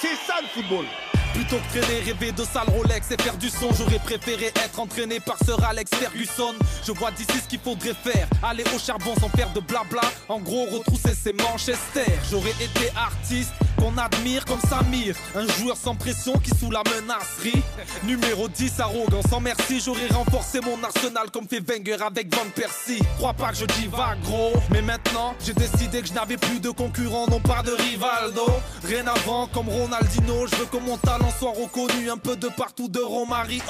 C'est 0.02 0.16
ça 0.26 0.36
le 0.42 0.48
football. 0.48 0.86
Plutôt 1.34 1.58
que 1.58 1.80
traîner, 1.80 2.00
rêver 2.02 2.32
de 2.32 2.44
sale 2.44 2.68
Rolex 2.70 3.12
et 3.12 3.22
faire 3.22 3.38
du 3.38 3.50
son, 3.50 3.72
j'aurais 3.72 4.00
préféré 4.00 4.48
être 4.48 4.80
entraîné 4.80 5.20
par 5.20 5.38
Sir 5.38 5.64
Alex 5.64 5.92
Ferguson. 5.94 6.56
Je 6.84 6.92
vois 6.92 7.12
d'ici 7.12 7.38
ce 7.44 7.48
qu'il 7.48 7.60
faudrait 7.60 7.94
faire, 7.94 8.28
aller 8.42 8.64
au 8.76 8.80
charbon 8.80 9.14
sans 9.20 9.30
faire 9.30 9.52
de 9.54 9.60
blabla. 9.60 10.02
En 10.30 10.40
gros, 10.40 10.66
retrousser 10.66 11.14
ses 11.14 11.34
manches 11.34 11.70
Esther. 11.70 12.18
J'aurais 12.32 12.56
été 12.60 12.92
artiste 12.96 13.54
qu'on 13.78 13.98
admire 13.98 14.46
comme 14.46 14.60
Samir, 14.62 15.16
un 15.36 15.48
joueur 15.48 15.78
sans 15.78 15.96
pression 15.96 16.34
qui 16.38 16.52
sous 16.52 16.72
la 16.72 16.84
menacerie. 16.84 17.62
Numéro 18.04 18.48
10, 18.48 18.80
arrogant 18.80 19.22
sans 19.30 19.40
merci, 19.40 19.82
j'aurais 19.84 20.08
renforcé 20.08 20.60
mon 20.62 20.82
arsenal 20.84 21.32
comme 21.32 21.48
fait 21.48 21.60
Wenger 21.60 21.98
avec 22.06 22.34
Van 22.34 22.50
Persie. 22.54 23.02
Crois 23.18 23.34
pas 23.34 23.52
que 23.52 23.58
je 23.58 23.66
divague 23.66 24.22
gros, 24.24 24.54
mais 24.72 24.82
maintenant 24.82 25.36
j'ai 25.44 25.54
décidé 25.54 26.02
que 26.02 26.08
je 26.08 26.14
n'avais 26.14 26.38
plus 26.38 26.60
de 26.60 26.70
concurrent, 26.70 27.28
non 27.30 27.40
pas 27.40 27.62
de 27.64 27.72
Rivaldo. 27.72 28.46
Rien 28.84 29.06
avant 29.08 29.48
comme 29.48 29.70
Ronaldinho, 29.70 30.48
je 30.48 30.56
veux 30.56 30.66
que 30.66 30.78
mon 30.78 30.98
talent 30.98 31.32
soit 31.40 31.52
reconnu 31.52 32.10
un 32.10 32.18
peu 32.18 32.36
de 32.36 32.48
partout 32.50 32.90
de 32.90 33.00
Romario 33.00 33.62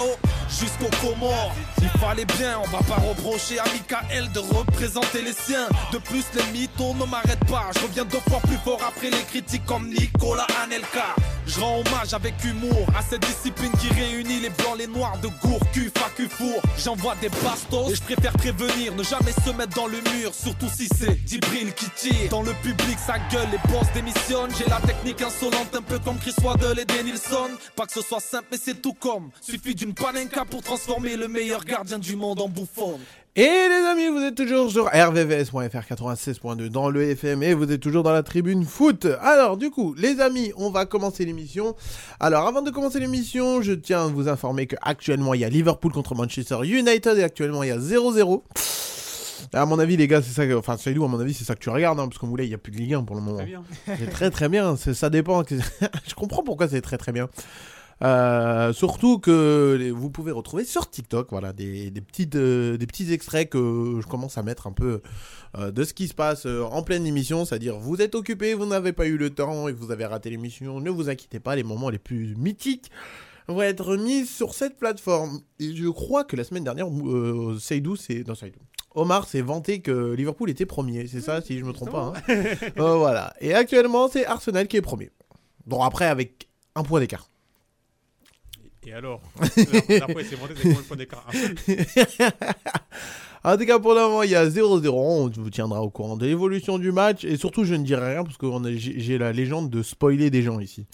jusqu'au 0.49 0.89
Comores. 1.01 1.53
Il 1.81 1.89
fallait 1.99 2.25
bien, 2.25 2.59
on 2.63 2.67
va 2.69 2.83
pas 2.83 3.01
reprocher 3.01 3.59
à 3.59 3.65
Michael 3.65 4.31
de 4.31 4.39
représenter 4.39 5.21
les 5.21 5.33
siens. 5.33 5.67
De 5.91 5.97
plus, 5.97 6.25
les 6.35 6.43
mythos 6.51 6.93
ne 6.95 7.05
m'arrêtent 7.05 7.45
pas. 7.45 7.69
Je 7.75 7.79
reviens 7.79 8.05
deux 8.05 8.19
fois 8.29 8.39
plus 8.39 8.57
fort 8.57 8.79
après 8.87 9.09
les 9.09 9.23
critiques 9.23 9.65
comme 9.65 9.87
Nicolas 9.99 10.47
Anelka. 10.63 11.15
Je 11.47 11.61
rends 11.61 11.79
hommage 11.79 12.13
avec 12.13 12.33
humour 12.43 12.85
à 12.97 13.01
cette 13.01 13.21
discipline 13.21 13.71
qui 13.79 13.87
réunit 13.93 14.41
les 14.41 14.49
blancs, 14.49 14.77
les 14.77 14.87
noirs 14.87 15.17
de 15.19 15.29
gour, 15.41 15.59
cul, 15.71 15.89
facu, 15.95 16.27
four. 16.27 16.61
J'envoie 16.77 17.15
des 17.21 17.29
bastos 17.29 17.91
et 17.91 17.95
je 17.95 18.01
préfère 18.01 18.33
prévenir, 18.33 18.93
ne 18.95 19.03
jamais 19.03 19.31
se 19.31 19.49
mettre 19.51 19.73
dans 19.73 19.87
le 19.87 19.97
mur, 20.13 20.33
surtout 20.33 20.67
si 20.67 20.87
c'est 20.87 21.17
Djibril 21.25 21.73
qui 21.73 21.89
tire. 21.91 22.29
Dans 22.29 22.41
le 22.41 22.53
public, 22.61 22.97
sa 22.99 23.17
gueule, 23.31 23.47
les 23.51 23.71
boss 23.71 23.87
démissionnent. 23.93 24.51
J'ai 24.57 24.69
la 24.69 24.81
technique 24.81 25.21
insolente, 25.21 25.73
un 25.73 25.81
peu 25.81 25.99
comme 25.99 26.17
Chris 26.19 26.35
Waddle 26.43 26.79
et 26.79 26.85
Denilson. 26.85 27.49
Pas 27.75 27.85
que 27.85 27.93
ce 27.93 28.01
soit 28.01 28.19
simple, 28.19 28.47
mais 28.51 28.57
c'est 28.61 28.81
tout 28.81 28.93
comme. 28.93 29.29
Suffit 29.41 29.73
d'une 29.73 29.93
panenka 29.93 30.43
pour 30.43 30.61
transformer 30.61 31.15
le 31.15 31.29
meilleur 31.29 31.63
gardien 31.63 31.97
du 31.97 32.17
monde 32.17 32.41
en 32.41 32.49
bouffon. 32.49 32.99
Et 33.39 33.43
les 33.43 33.85
amis, 33.91 34.07
vous 34.07 34.23
êtes 34.23 34.33
toujours 34.33 34.71
sur 34.71 34.85
rvvs.fr 34.85 35.53
96.2 35.93 36.69
dans 36.69 36.89
le 36.89 37.03
FM 37.03 37.43
et 37.43 37.53
vous 37.53 37.71
êtes 37.71 37.79
toujours 37.79 38.01
dans 38.01 38.11
la 38.11 38.23
tribune 38.23 38.65
foot. 38.65 39.05
Alors 39.21 39.57
du 39.57 39.69
coup, 39.69 39.93
les 39.95 40.19
amis, 40.21 40.51
on 40.57 40.71
va 40.71 40.87
commencer 40.87 41.23
l'émission. 41.23 41.75
Alors 42.19 42.47
avant 42.47 42.63
de 42.63 42.71
commencer 42.71 42.99
l'émission, 42.99 43.61
je 43.61 43.73
tiens 43.73 44.05
à 44.05 44.07
vous 44.07 44.27
informer 44.27 44.65
que 44.65 44.75
actuellement 44.81 45.35
il 45.35 45.41
y 45.41 45.45
a 45.45 45.49
Liverpool 45.49 45.91
contre 45.91 46.15
Manchester 46.15 46.57
United 46.63 47.15
et 47.19 47.23
actuellement 47.23 47.61
il 47.61 47.69
y 47.69 47.71
a 47.71 47.77
0-0. 47.77 48.41
À 49.53 49.67
mon 49.67 49.77
avis, 49.77 49.97
les 49.97 50.07
gars, 50.07 50.23
c'est 50.23 50.33
ça. 50.33 50.47
que- 50.47 50.55
Enfin, 50.55 50.75
Saïdou, 50.77 51.05
à 51.05 51.07
mon 51.07 51.19
avis, 51.19 51.33
c'est 51.35 51.45
ça 51.45 51.53
que 51.53 51.59
tu 51.59 51.69
regardes, 51.69 51.99
hein, 51.99 52.07
parce 52.07 52.17
qu'on 52.17 52.27
voulait, 52.27 52.45
il 52.45 52.49
n'y 52.49 52.55
a 52.55 52.57
plus 52.57 52.71
de 52.71 52.77
Ligue 52.77 52.95
1 52.95 53.03
pour 53.03 53.15
le 53.15 53.21
moment. 53.21 53.39
C'est 53.85 54.09
très 54.09 54.31
très 54.31 54.49
bien, 54.49 54.75
c'est- 54.75 54.95
ça 54.95 55.09
dépend. 55.11 55.43
je 56.07 56.15
comprends 56.15 56.41
pourquoi 56.43 56.67
c'est 56.67 56.81
très 56.81 56.97
très 56.97 57.11
bien. 57.11 57.29
Euh, 58.03 58.73
surtout 58.73 59.17
que 59.19 59.91
vous 59.91 60.09
pouvez 60.11 60.31
retrouver 60.31 60.65
sur 60.65 60.89
TikTok 60.89 61.29
voilà, 61.31 61.51
des, 61.51 61.89
des, 61.89 62.01
petites, 62.01 62.35
euh, 62.35 62.77
des 62.77 62.85
petits 62.85 63.11
extraits 63.11 63.49
que 63.49 63.99
je 64.01 64.07
commence 64.07 64.37
à 64.37 64.43
mettre 64.43 64.67
un 64.67 64.71
peu 64.71 65.01
euh, 65.57 65.71
de 65.71 65.83
ce 65.83 65.93
qui 65.93 66.07
se 66.07 66.13
passe 66.13 66.45
en 66.45 66.83
pleine 66.83 67.07
émission. 67.07 67.45
C'est-à-dire, 67.45 67.77
vous 67.77 68.01
êtes 68.01 68.15
occupé, 68.15 68.53
vous 68.53 68.65
n'avez 68.65 68.93
pas 68.93 69.07
eu 69.07 69.17
le 69.17 69.31
temps 69.31 69.67
et 69.67 69.71
vous 69.71 69.91
avez 69.91 70.05
raté 70.05 70.29
l'émission. 70.29 70.79
Ne 70.79 70.89
vous 70.89 71.09
inquiétez 71.09 71.39
pas, 71.39 71.55
les 71.55 71.63
moments 71.63 71.89
les 71.89 71.99
plus 71.99 72.35
mythiques 72.35 72.91
vont 73.47 73.61
être 73.61 73.95
mis 73.95 74.25
sur 74.25 74.53
cette 74.53 74.77
plateforme. 74.77 75.39
Et 75.59 75.75
je 75.75 75.87
crois 75.87 76.23
que 76.23 76.35
la 76.35 76.43
semaine 76.43 76.63
dernière, 76.65 76.87
Seydou, 77.59 77.95
c'est. 77.95 78.27
Non, 78.27 78.35
Seydou. 78.35 78.59
Omar 78.93 79.27
s'est 79.27 79.41
vanté 79.41 79.79
que 79.81 80.13
Liverpool 80.13 80.49
était 80.49 80.65
premier, 80.65 81.05
c'est 81.05 81.21
ça, 81.21 81.39
si 81.41 81.59
je 81.59 81.63
me 81.63 81.71
trompe 81.71 81.91
pas. 81.91 82.13
hein. 82.27 82.63
Voilà. 82.77 83.33
Et 83.39 83.53
actuellement, 83.53 84.07
c'est 84.07 84.25
Arsenal 84.25 84.67
qui 84.67 84.75
est 84.77 84.81
premier. 84.81 85.11
Bon, 85.67 85.83
après, 85.83 86.05
avec 86.05 86.47
un 86.75 86.81
point 86.83 86.99
d'écart. 86.99 87.29
Et 88.87 88.93
alors 88.93 89.19
avec 89.41 89.53
combien 90.39 90.73
de 90.77 90.81
points 90.81 90.95
d'écart 90.95 91.27
En 93.43 93.57
tout 93.57 93.65
cas, 93.65 93.79
pour 93.79 93.93
le 93.93 94.25
il 94.25 94.31
y 94.31 94.35
a 94.35 94.47
0-0. 94.47 94.87
On 94.89 95.27
vous 95.27 95.49
tiendra 95.49 95.81
au 95.81 95.89
courant 95.89 96.15
de 96.15 96.25
l'évolution 96.25 96.79
du 96.79 96.93
match. 96.93 97.25
Et 97.25 97.35
surtout, 97.35 97.65
je 97.65 97.75
ne 97.75 97.83
dirai 97.83 98.13
rien 98.13 98.23
parce 98.23 98.37
que 98.37 98.47
j'ai 98.77 99.17
la 99.17 99.33
légende 99.33 99.69
de 99.69 99.83
spoiler 99.83 100.29
des 100.29 100.41
gens 100.41 100.61
ici. 100.61 100.85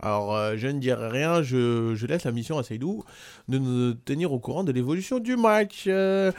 Alors, 0.00 0.34
euh, 0.34 0.54
je 0.56 0.68
ne 0.68 0.78
dirai 0.78 1.08
rien. 1.08 1.42
Je, 1.42 2.06
laisse 2.06 2.24
la 2.24 2.32
mission 2.32 2.56
à 2.56 2.62
Seydou 2.62 3.04
de 3.48 3.58
nous 3.58 3.92
tenir 3.92 4.32
au 4.32 4.38
courant 4.38 4.64
de 4.64 4.72
l'évolution 4.72 5.18
du 5.18 5.36
match. 5.36 5.84
Euh, 5.86 6.32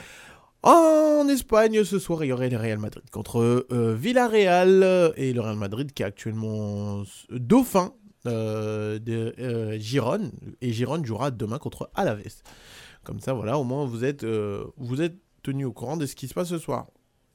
en 0.63 1.27
Espagne, 1.29 1.83
ce 1.83 1.99
soir, 1.99 2.23
il 2.23 2.29
y 2.29 2.31
aurait 2.31 2.49
le 2.49 2.57
Real 2.57 2.79
Madrid 2.79 3.07
contre 3.11 3.65
euh, 3.71 3.95
Villarreal. 3.95 5.13
Et 5.17 5.33
le 5.33 5.41
Real 5.41 5.55
Madrid 5.55 5.93
qui 5.93 6.01
est 6.01 6.07
actuellement 6.07 7.03
dauphin 7.29 7.93
de 8.29 9.35
euh, 9.39 9.77
Gironne. 9.79 10.31
Et 10.61 10.71
Gironne 10.71 11.05
jouera 11.05 11.31
demain 11.31 11.57
contre 11.57 11.89
Alaves. 11.95 12.41
Comme 13.03 13.19
ça, 13.19 13.33
voilà, 13.33 13.57
au 13.57 13.63
moins 13.63 13.85
vous 13.85 14.03
êtes, 14.03 14.23
euh, 14.23 14.65
vous 14.77 15.01
êtes 15.01 15.15
tenu 15.43 15.65
au 15.65 15.71
courant 15.71 15.97
de 15.97 16.05
ce 16.05 16.15
qui 16.15 16.27
se 16.27 16.33
passe 16.33 16.49
ce 16.49 16.57
soir. 16.57 16.87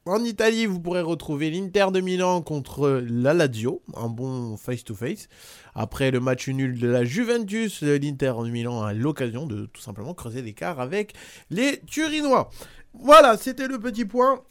En 0.07 0.25
Italie, 0.25 0.65
vous 0.65 0.81
pourrez 0.81 1.03
retrouver 1.03 1.51
l'Inter 1.51 1.89
de 1.93 2.01
Milan 2.01 2.41
contre 2.41 3.03
la 3.07 3.35
Lazio, 3.35 3.83
un 3.95 4.09
bon 4.09 4.57
face-to-face. 4.57 5.29
Après 5.75 6.11
le 6.11 6.21
match 6.21 6.49
nul 6.49 6.79
de 6.81 6.89
la 6.89 7.05
Juventus, 7.05 7.83
l'Inter 7.83 8.33
de 8.43 8.49
Milan 8.49 8.83
a 8.83 8.95
l'occasion 8.95 9.47
de 9.47 9.67
tout 9.67 9.83
simplement 9.83 10.15
creuser 10.15 10.41
l'écart 10.41 10.81
avec 10.81 11.13
les 11.51 11.81
Turinois. 11.87 12.51
Voilà, 12.95 13.37
c'était 13.37 13.69
le 13.69 13.79
petit 13.79 14.07
point. 14.07 14.43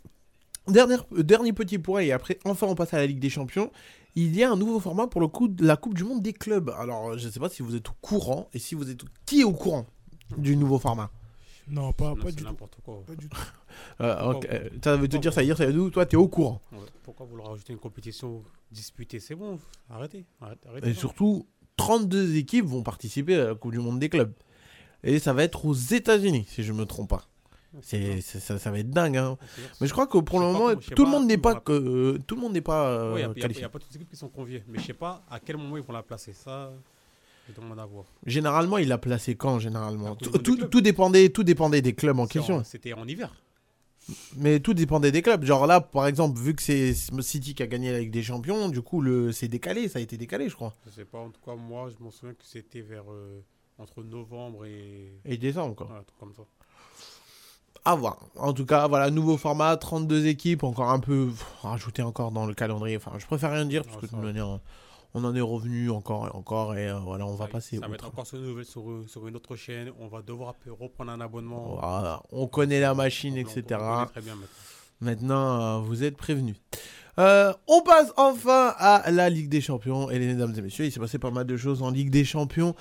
Dernier, 0.67 0.97
euh, 1.13 1.23
dernier 1.23 1.51
petit 1.51 1.79
point, 1.79 2.01
et 2.01 2.11
après, 2.11 2.37
enfin, 2.45 2.67
on 2.67 2.75
passe 2.75 2.93
à 2.93 2.97
la 2.97 3.07
Ligue 3.07 3.19
des 3.19 3.29
Champions. 3.29 3.71
Il 4.15 4.35
y 4.35 4.43
a 4.43 4.51
un 4.51 4.55
nouveau 4.55 4.79
format 4.79 5.07
pour 5.07 5.21
le 5.21 5.27
coup 5.27 5.47
de 5.47 5.65
la 5.65 5.77
Coupe 5.77 5.93
du 5.93 6.03
Monde 6.03 6.21
des 6.21 6.33
clubs. 6.33 6.69
Alors, 6.77 7.17
je 7.17 7.27
ne 7.27 7.31
sais 7.31 7.39
pas 7.39 7.49
si 7.49 7.61
vous 7.61 7.75
êtes 7.75 7.89
au 7.89 7.93
courant, 8.01 8.49
et 8.53 8.59
si 8.59 8.75
vous 8.75 8.89
êtes 8.89 9.01
qui 9.25 9.41
est 9.41 9.43
au 9.43 9.53
courant 9.53 9.85
du 10.37 10.55
nouveau 10.57 10.79
format. 10.79 11.09
Non, 11.67 11.93
pas, 11.93 12.09
Non, 12.09 12.15
pas 12.15 12.21
c'est 12.29 12.35
du 12.35 12.35
tout. 12.37 12.43
n'importe 12.45 12.77
quoi. 12.83 13.03
Pas 13.05 13.15
du 13.15 13.29
tout. 13.29 13.37
Euh, 14.01 14.31
ok, 14.31 14.31
Pourquoi- 14.41 14.49
euh, 14.59 14.69
ça 14.83 14.97
veut 14.97 15.07
te 15.07 15.15
dire, 15.17 15.31
ça 15.31 15.39
veut 15.41 15.45
dire, 15.45 15.55
ça 15.57 15.65
veut 15.65 15.71
dire, 15.73 15.91
toi, 15.91 16.05
t'es 16.05 16.17
au 16.17 16.27
courant. 16.27 16.59
Pourquoi 17.03 17.25
vouloir 17.25 17.49
rajouter 17.51 17.71
une 17.71 17.79
compétition 17.79 18.43
disputée? 18.71 19.19
C'est 19.19 19.35
bon, 19.35 19.59
arrêtez. 19.89 20.25
arrêtez, 20.41 20.67
arrêtez 20.67 20.89
Et 20.89 20.93
surtout, 20.93 21.45
32 21.77 22.35
équipes 22.35 22.65
vont 22.65 22.81
participer 22.83 23.35
à 23.35 23.45
la 23.49 23.55
Coupe 23.55 23.71
du 23.71 23.79
Monde 23.79 23.99
des 23.99 24.09
clubs. 24.09 24.33
Et 25.03 25.19
ça 25.19 25.31
va 25.33 25.43
être 25.43 25.65
aux 25.65 25.73
États-Unis, 25.73 26.45
si 26.49 26.63
je 26.63 26.73
me 26.73 26.85
trompe 26.85 27.09
pas. 27.09 27.27
C'est, 27.81 28.21
c'est- 28.21 28.39
ça, 28.39 28.57
ça 28.57 28.71
va 28.71 28.79
être 28.79 28.89
dingue. 28.89 29.17
Hein. 29.17 29.37
Mais 29.79 29.87
je 29.87 29.91
crois 29.93 30.07
que 30.07 30.17
pour 30.17 30.39
Je 30.39 30.45
le 30.45 30.51
moment, 30.51 30.75
tout 30.75 31.05
le 31.05 31.09
monde 31.11 31.27
n'est 31.27 31.37
pas, 31.37 31.55
que, 31.55 31.71
euh, 31.71 32.19
tout 32.25 32.35
le 32.35 32.41
monde 32.41 32.53
n'est 32.53 32.61
pas 32.61 32.87
euh, 32.89 33.11
Il 33.13 33.17
n'y 33.17 33.63
a, 33.63 33.69
pas 33.69 33.79
toutes 33.79 33.89
les 33.91 33.95
équipes 33.97 34.09
qui 34.09 34.15
sont 34.15 34.29
conviées. 34.29 34.63
Mais 34.67 34.79
je 34.79 34.85
sais 34.87 34.93
pas 34.93 35.23
à 35.29 35.39
quel 35.39 35.57
moment 35.57 35.77
ils 35.77 35.83
vont 35.83 35.93
la 35.93 36.01
placer. 36.03 36.33
Ça, 36.33 36.71
je 37.47 37.53
demande 37.59 37.79
à 37.79 37.85
voir. 37.85 38.05
Généralement, 38.25 38.77
il 38.79 38.91
a 38.91 38.97
placé 38.97 39.35
quand 39.35 39.53
La 39.53 39.59
généralement 39.59 40.15
tout, 40.15 40.29
tout- 40.67 40.81
dépendait, 40.81 41.29
tout 41.29 41.43
dépendait 41.43 41.81
des 41.81 41.93
clubs 41.93 42.17
en 42.19 42.25
question. 42.27 42.63
C'était 42.63 42.93
en 42.93 43.07
hiver. 43.07 43.33
Mais 44.37 44.59
tout 44.59 44.73
dépendait 44.73 45.11
des 45.11 45.21
clubs. 45.21 45.43
Genre 45.45 45.67
là, 45.67 45.81
par 45.81 46.07
exemple, 46.07 46.39
vu 46.39 46.55
que 46.55 46.63
c'est 46.63 46.93
City 47.21 47.53
qui 47.53 47.61
a 47.61 47.67
gagné 47.67 47.91
la 47.91 47.99
Ligue 47.99 48.09
des 48.11 48.23
Champions, 48.23 48.69
du 48.69 48.81
coup, 48.81 49.01
le, 49.01 49.31
c'est 49.31 49.47
décalé. 49.47 49.87
Ça 49.87 49.99
a 49.99 50.01
été 50.01 50.17
décalé, 50.17 50.49
je 50.49 50.55
crois. 50.55 50.73
Je 50.85 50.89
sais 50.91 51.05
pas, 51.05 51.19
en 51.19 51.29
tout 51.29 51.41
cas, 51.45 51.53
moi, 51.55 51.89
je 51.95 52.03
m'en 52.03 52.09
souviens 52.09 52.33
que 52.33 52.43
c'était 52.43 52.81
vers 52.81 53.03
euh, 53.11 53.43
entre 53.77 54.01
novembre 54.03 54.65
et. 54.65 55.13
Et 55.25 55.37
décembre, 55.37 55.75
quoi. 55.75 56.03
Comme 56.19 56.33
ça. 56.33 56.41
À 57.85 57.95
voir. 57.95 58.17
En 58.37 58.53
tout 58.53 58.65
cas, 58.65 58.87
voilà, 58.87 59.09
nouveau 59.09 59.37
format, 59.37 59.75
32 59.77 60.27
équipes, 60.27 60.63
encore 60.63 60.89
un 60.89 60.99
peu 60.99 61.29
rajouté 61.61 62.01
encore 62.01 62.31
dans 62.31 62.45
le 62.45 62.53
calendrier. 62.53 62.97
Enfin, 62.97 63.13
je 63.17 63.25
préfère 63.25 63.51
rien 63.51 63.65
dire 63.65 63.83
parce 63.83 63.95
que 63.97 64.01
de 64.05 64.07
toute 64.11 64.21
manière, 64.21 64.59
on 65.13 65.23
en 65.23 65.33
est 65.35 65.41
revenu 65.41 65.89
encore 65.89 66.27
et 66.27 66.31
encore 66.35 66.75
et 66.75 66.87
euh, 66.89 66.99
voilà, 66.99 67.25
on 67.25 67.35
va 67.35 67.45
Ça- 67.45 67.51
passer. 67.51 67.77
Ça 67.79 67.87
va 67.87 67.95
être 67.95 68.05
encore 68.07 68.27
sur 68.27 68.37
sur, 68.65 68.83
sur 69.07 69.27
une 69.27 69.35
autre 69.35 69.55
chaîne. 69.55 69.91
On 69.99 70.07
va 70.07 70.21
devoir 70.21 70.53
reprendre 70.79 71.11
un 71.11 71.21
abonnement. 71.21 71.77
Voilà, 71.79 72.21
on 72.31 72.47
connaît 72.47 72.79
la 72.81 72.93
machine, 72.93 73.33
On- 73.35 73.37
etc. 73.37 73.79
on 73.81 74.05
très 74.05 74.21
bien 74.21 74.35
maintenant. 74.35 74.47
Maintenant, 75.01 75.61
euh, 75.61 75.79
vous 75.79 76.03
êtes 76.03 76.17
prévenus. 76.17 76.57
Euh, 77.17 77.53
on 77.67 77.81
passe 77.81 78.11
enfin 78.17 78.73
à 78.77 79.09
la 79.11 79.29
Ligue 79.29 79.49
des 79.49 79.61
Champions. 79.61 80.09
Et 80.09 80.19
les 80.19 80.27
mesdames 80.27 80.53
et 80.57 80.61
messieurs, 80.61 80.85
il 80.85 80.91
s'est 80.91 80.99
passé 80.99 81.17
pas 81.19 81.31
mal 81.31 81.45
de 81.45 81.57
choses 81.57 81.81
en 81.81 81.89
Ligue 81.89 82.09
des 82.11 82.23
Champions. 82.25 82.75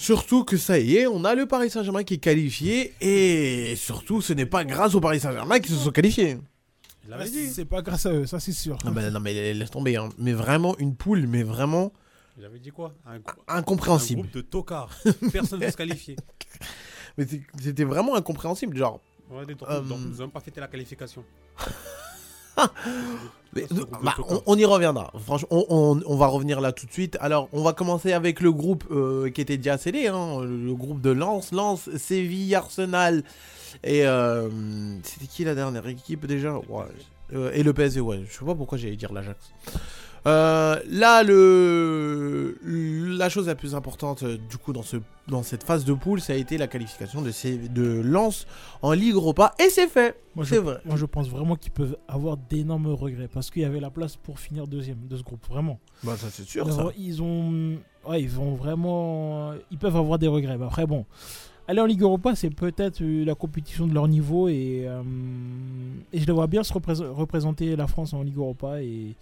Surtout 0.00 0.44
que 0.44 0.56
ça 0.56 0.78
y 0.78 0.94
est, 0.96 1.06
on 1.08 1.24
a 1.24 1.34
le 1.34 1.46
Paris 1.46 1.70
Saint-Germain 1.70 2.04
qui 2.04 2.14
est 2.14 2.18
qualifié. 2.18 2.94
Et 3.00 3.74
surtout, 3.74 4.20
ce 4.22 4.32
n'est 4.32 4.46
pas 4.46 4.64
grâce 4.64 4.94
au 4.94 5.00
Paris 5.00 5.18
Saint-Germain 5.18 5.58
qu'ils 5.58 5.74
se 5.74 5.82
sont 5.84 5.90
qualifiés. 5.90 6.38
Ah, 7.10 7.16
C'est 7.26 7.64
pas 7.64 7.82
grâce 7.82 8.06
à 8.06 8.12
eux, 8.12 8.24
ça 8.26 8.38
c'est 8.38 8.52
sûr. 8.52 8.78
Non, 8.84 8.92
mais, 8.92 9.10
non, 9.10 9.18
mais 9.18 9.52
laisse 9.54 9.70
tomber. 9.72 9.96
hein. 9.96 10.10
Mais 10.18 10.32
vraiment, 10.34 10.76
une 10.78 10.94
poule, 10.94 11.26
mais 11.26 11.42
vraiment 11.42 11.92
Il 12.38 12.44
avait 12.44 12.60
dit 12.60 12.70
quoi? 12.70 12.94
Un, 13.06 13.18
grou- 13.18 13.42
un 13.48 13.56
incompréhensible. 13.56 14.20
groupe 14.22 14.34
de 14.34 14.40
tocards. 14.42 14.96
Personne 15.32 15.58
ne 15.60 15.68
se 15.70 15.76
qualifier. 15.76 16.14
Mais 17.18 17.26
c'était 17.60 17.82
vraiment 17.84 18.14
incompréhensible. 18.14 18.76
Genre, 18.76 19.00
On 19.30 19.40
a 19.40 19.44
des 19.44 19.56
Euh, 19.68 19.80
donc, 19.80 19.98
nous 19.98 20.10
n'avons 20.10 20.28
pas 20.30 20.38
fêté 20.38 20.60
la 20.60 20.68
qualification. 20.68 21.24
Mais, 23.54 23.66
bah, 24.02 24.14
on, 24.28 24.42
on 24.46 24.56
y 24.58 24.64
reviendra. 24.66 25.10
Franchement, 25.24 25.48
on, 25.50 25.64
on- 25.70 26.02
on 26.06 26.16
va 26.16 26.26
revenir 26.26 26.60
là 26.60 26.72
tout 26.72 26.86
de 26.86 26.92
suite. 26.92 27.16
Alors, 27.20 27.48
on 27.52 27.62
va 27.62 27.72
commencer 27.72 28.12
avec 28.12 28.40
le 28.40 28.52
groupe 28.52 28.84
euh, 28.90 29.30
qui 29.30 29.40
était 29.40 29.56
déjà 29.56 29.78
scellé, 29.78 30.08
hein, 30.08 30.40
le 30.42 30.74
groupe 30.74 31.00
de 31.00 31.10
Lens, 31.10 31.52
Lens, 31.52 31.88
Séville, 31.96 32.54
Arsenal 32.54 33.22
et 33.84 34.06
euh, 34.06 34.48
c'était 35.02 35.26
qui 35.26 35.44
la 35.44 35.54
dernière 35.54 35.86
équipe 35.88 36.26
déjà? 36.26 36.54
Ouais, 36.68 36.84
euh, 37.34 37.50
Et 37.54 37.62
le 37.62 37.72
PSG, 37.72 38.00
ouais. 38.00 38.22
Je 38.30 38.38
sais 38.38 38.44
pas 38.44 38.54
pourquoi 38.54 38.76
j'allais 38.76 38.96
dire 38.96 39.12
l'Ajax. 39.12 39.38
Euh, 40.26 40.76
là, 40.90 41.22
le 41.22 42.58
la 43.16 43.28
chose 43.28 43.46
la 43.46 43.54
plus 43.54 43.74
importante 43.74 44.22
euh, 44.22 44.36
du 44.50 44.56
coup 44.58 44.72
dans 44.72 44.82
ce 44.82 44.96
dans 45.28 45.42
cette 45.42 45.62
phase 45.64 45.84
de 45.84 45.92
poule, 45.92 46.20
ça 46.20 46.32
a 46.32 46.36
été 46.36 46.56
la 46.56 46.66
qualification 46.68 47.20
de, 47.20 47.30
Sé- 47.30 47.68
de 47.68 48.00
Lens 48.00 48.46
en 48.80 48.92
Ligue 48.92 49.14
Europa 49.14 49.52
et 49.58 49.68
c'est 49.68 49.86
fait. 49.88 50.18
Moi 50.34 50.44
je, 50.44 50.50
C'est 50.54 50.60
vrai. 50.60 50.78
moi 50.86 50.96
je 50.96 51.04
pense 51.04 51.28
vraiment 51.28 51.54
qu'ils 51.56 51.72
peuvent 51.72 51.96
avoir 52.08 52.36
d'énormes 52.36 52.86
regrets 52.88 53.28
parce 53.28 53.50
qu'il 53.50 53.62
y 53.62 53.64
avait 53.64 53.80
la 53.80 53.90
place 53.90 54.16
pour 54.16 54.38
finir 54.38 54.66
deuxième 54.66 55.06
de 55.08 55.16
ce 55.16 55.22
groupe, 55.22 55.44
vraiment. 55.48 55.78
Bah 56.02 56.16
ça 56.16 56.28
c'est 56.30 56.44
sûr. 56.46 56.64
Ils 56.66 56.72
Ça. 56.72 56.86
ont- 56.86 56.92
Ils 56.98 57.22
ont, 57.22 57.78
ouais, 58.08 58.22
ils 58.22 58.30
vont 58.30 58.54
vraiment, 58.54 59.52
ils 59.70 59.78
peuvent 59.78 59.96
avoir 59.96 60.18
des 60.18 60.28
regrets. 60.28 60.56
Mais 60.56 60.64
après 60.66 60.86
bon, 60.86 61.04
aller 61.66 61.80
en 61.80 61.86
Ligue 61.86 62.02
Europa 62.02 62.34
c'est 62.34 62.50
peut-être 62.50 63.02
euh, 63.02 63.24
la 63.24 63.34
compétition 63.34 63.86
de 63.86 63.92
leur 63.94 64.08
niveau 64.08 64.48
et 64.48 64.84
euh, 64.86 65.02
et 66.12 66.20
je 66.20 66.26
les 66.26 66.32
vois 66.32 66.46
bien 66.46 66.62
se 66.64 66.72
représ- 66.72 67.06
représenter 67.06 67.76
la 67.76 67.86
France 67.86 68.12
en 68.14 68.22
Ligue 68.22 68.38
Europa 68.38 68.80
et 68.82 69.14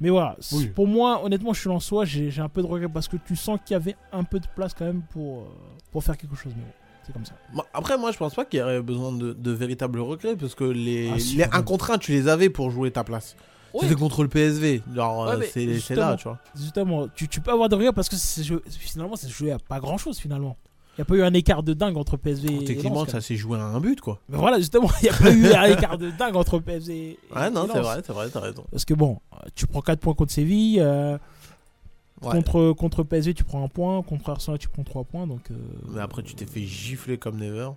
mais 0.00 0.10
voilà, 0.10 0.36
Oui. 0.52 0.66
pour 0.66 0.86
moi, 0.88 1.24
honnêtement, 1.24 1.52
je 1.52 1.60
suis 1.60 1.68
en 1.70 1.80
soi, 1.80 2.04
j'ai 2.04 2.30
j'ai 2.30 2.42
un 2.42 2.48
peu 2.48 2.62
de 2.62 2.66
regret 2.66 2.88
parce 2.88 3.08
que 3.08 3.16
tu 3.16 3.36
sens 3.36 3.58
qu'il 3.64 3.74
y 3.74 3.76
avait 3.76 3.96
un 4.12 4.24
peu 4.24 4.40
de 4.40 4.46
place 4.54 4.74
quand 4.74 4.84
même 4.84 5.02
pour, 5.10 5.40
euh, 5.42 5.44
pour 5.92 6.02
faire 6.02 6.16
quelque 6.16 6.34
chose. 6.36 6.52
Mais 6.56 6.62
bon, 6.62 6.72
c'est 7.06 7.12
comme 7.12 7.24
ça. 7.24 7.34
Après, 7.74 7.96
moi, 7.98 8.10
je 8.12 8.18
pense 8.18 8.34
pas 8.34 8.44
qu'il 8.44 8.58
y 8.60 8.62
aurait 8.62 8.82
besoin 8.82 9.12
de, 9.12 9.32
de 9.32 9.50
véritables 9.52 10.00
regrets 10.00 10.34
parce 10.36 10.54
que 10.54 10.64
les, 10.64 11.10
Ah, 11.14 11.18
si, 11.18 11.36
les 11.36 11.44
quand 11.44 11.50
même. 11.52 11.60
1 11.60 11.62
contre 11.64 11.90
1, 11.92 11.98
tu 11.98 12.12
les 12.12 12.26
avais 12.28 12.48
pour 12.50 12.70
jouer 12.70 12.90
ta 12.90 13.04
place. 13.04 13.36
Ouais. 13.74 13.80
C'était 13.82 13.94
contre 13.94 14.22
le 14.22 14.28
PSV. 14.28 14.82
Genre, 14.94 15.26
Ouais, 15.26 15.32
euh, 15.34 15.46
c'est 15.50 15.78
c'est 15.80 15.94
là, 15.94 16.14
tu 16.16 16.24
vois. 16.24 16.38
Justement, 16.54 17.08
tu, 17.14 17.26
tu 17.28 17.40
peux 17.40 17.50
avoir 17.52 17.68
de 17.68 17.74
regrets 17.76 17.92
parce 17.92 18.08
que 18.08 18.16
finalement, 18.68 19.16
c'est 19.16 19.28
joué 19.30 19.52
à 19.52 19.58
pas 19.58 19.80
grand 19.80 19.96
chose 19.98 20.18
finalement. 20.18 20.56
Il 20.94 21.00
n'y 21.00 21.02
a 21.02 21.04
pas 21.06 21.14
eu 21.14 21.22
un 21.22 21.32
écart 21.32 21.62
de 21.62 21.72
dingue 21.72 21.96
entre 21.96 22.18
PSV 22.18 22.52
et 22.54 22.64
Techniquement, 22.64 23.00
Lens, 23.04 23.08
ça 23.08 23.22
s'est 23.22 23.36
joué 23.36 23.58
à 23.58 23.62
un 23.64 23.80
but, 23.80 24.00
quoi. 24.02 24.20
Mais 24.28 24.36
voilà, 24.36 24.58
justement, 24.58 24.90
il 25.02 25.04
n'y 25.04 25.08
a 25.08 25.14
pas 25.14 25.30
eu 25.32 25.46
un 25.54 25.64
écart 25.64 25.96
de 25.96 26.10
dingue 26.10 26.36
entre 26.36 26.58
PSG 26.58 26.92
et 27.12 27.18
Ouais, 27.34 27.50
non, 27.50 27.66
c'est 27.72 27.80
vrai, 27.80 28.02
c'est 28.06 28.12
vrai, 28.12 28.28
t'as 28.28 28.40
raison. 28.40 28.64
Parce 28.70 28.84
que 28.84 28.92
bon, 28.92 29.18
tu 29.54 29.66
prends 29.66 29.80
4 29.80 30.00
points 30.00 30.14
contre 30.14 30.32
Séville, 30.32 30.80
euh, 30.80 31.16
Ouais. 32.22 32.30
contre, 32.30 32.72
contre 32.72 33.02
PSG 33.02 33.34
tu 33.34 33.42
prends 33.42 33.64
un 33.64 33.68
point, 33.68 34.00
contre 34.02 34.30
Arsenal 34.30 34.56
tu 34.58 34.68
prends 34.68 34.84
3 34.84 35.02
points, 35.04 35.26
donc, 35.26 35.50
euh, 35.50 35.54
Mais 35.88 36.00
après, 36.02 36.22
tu 36.22 36.34
t'es 36.34 36.46
fait 36.46 36.60
gifler 36.62 37.16
comme 37.18 37.36
never. 37.38 37.70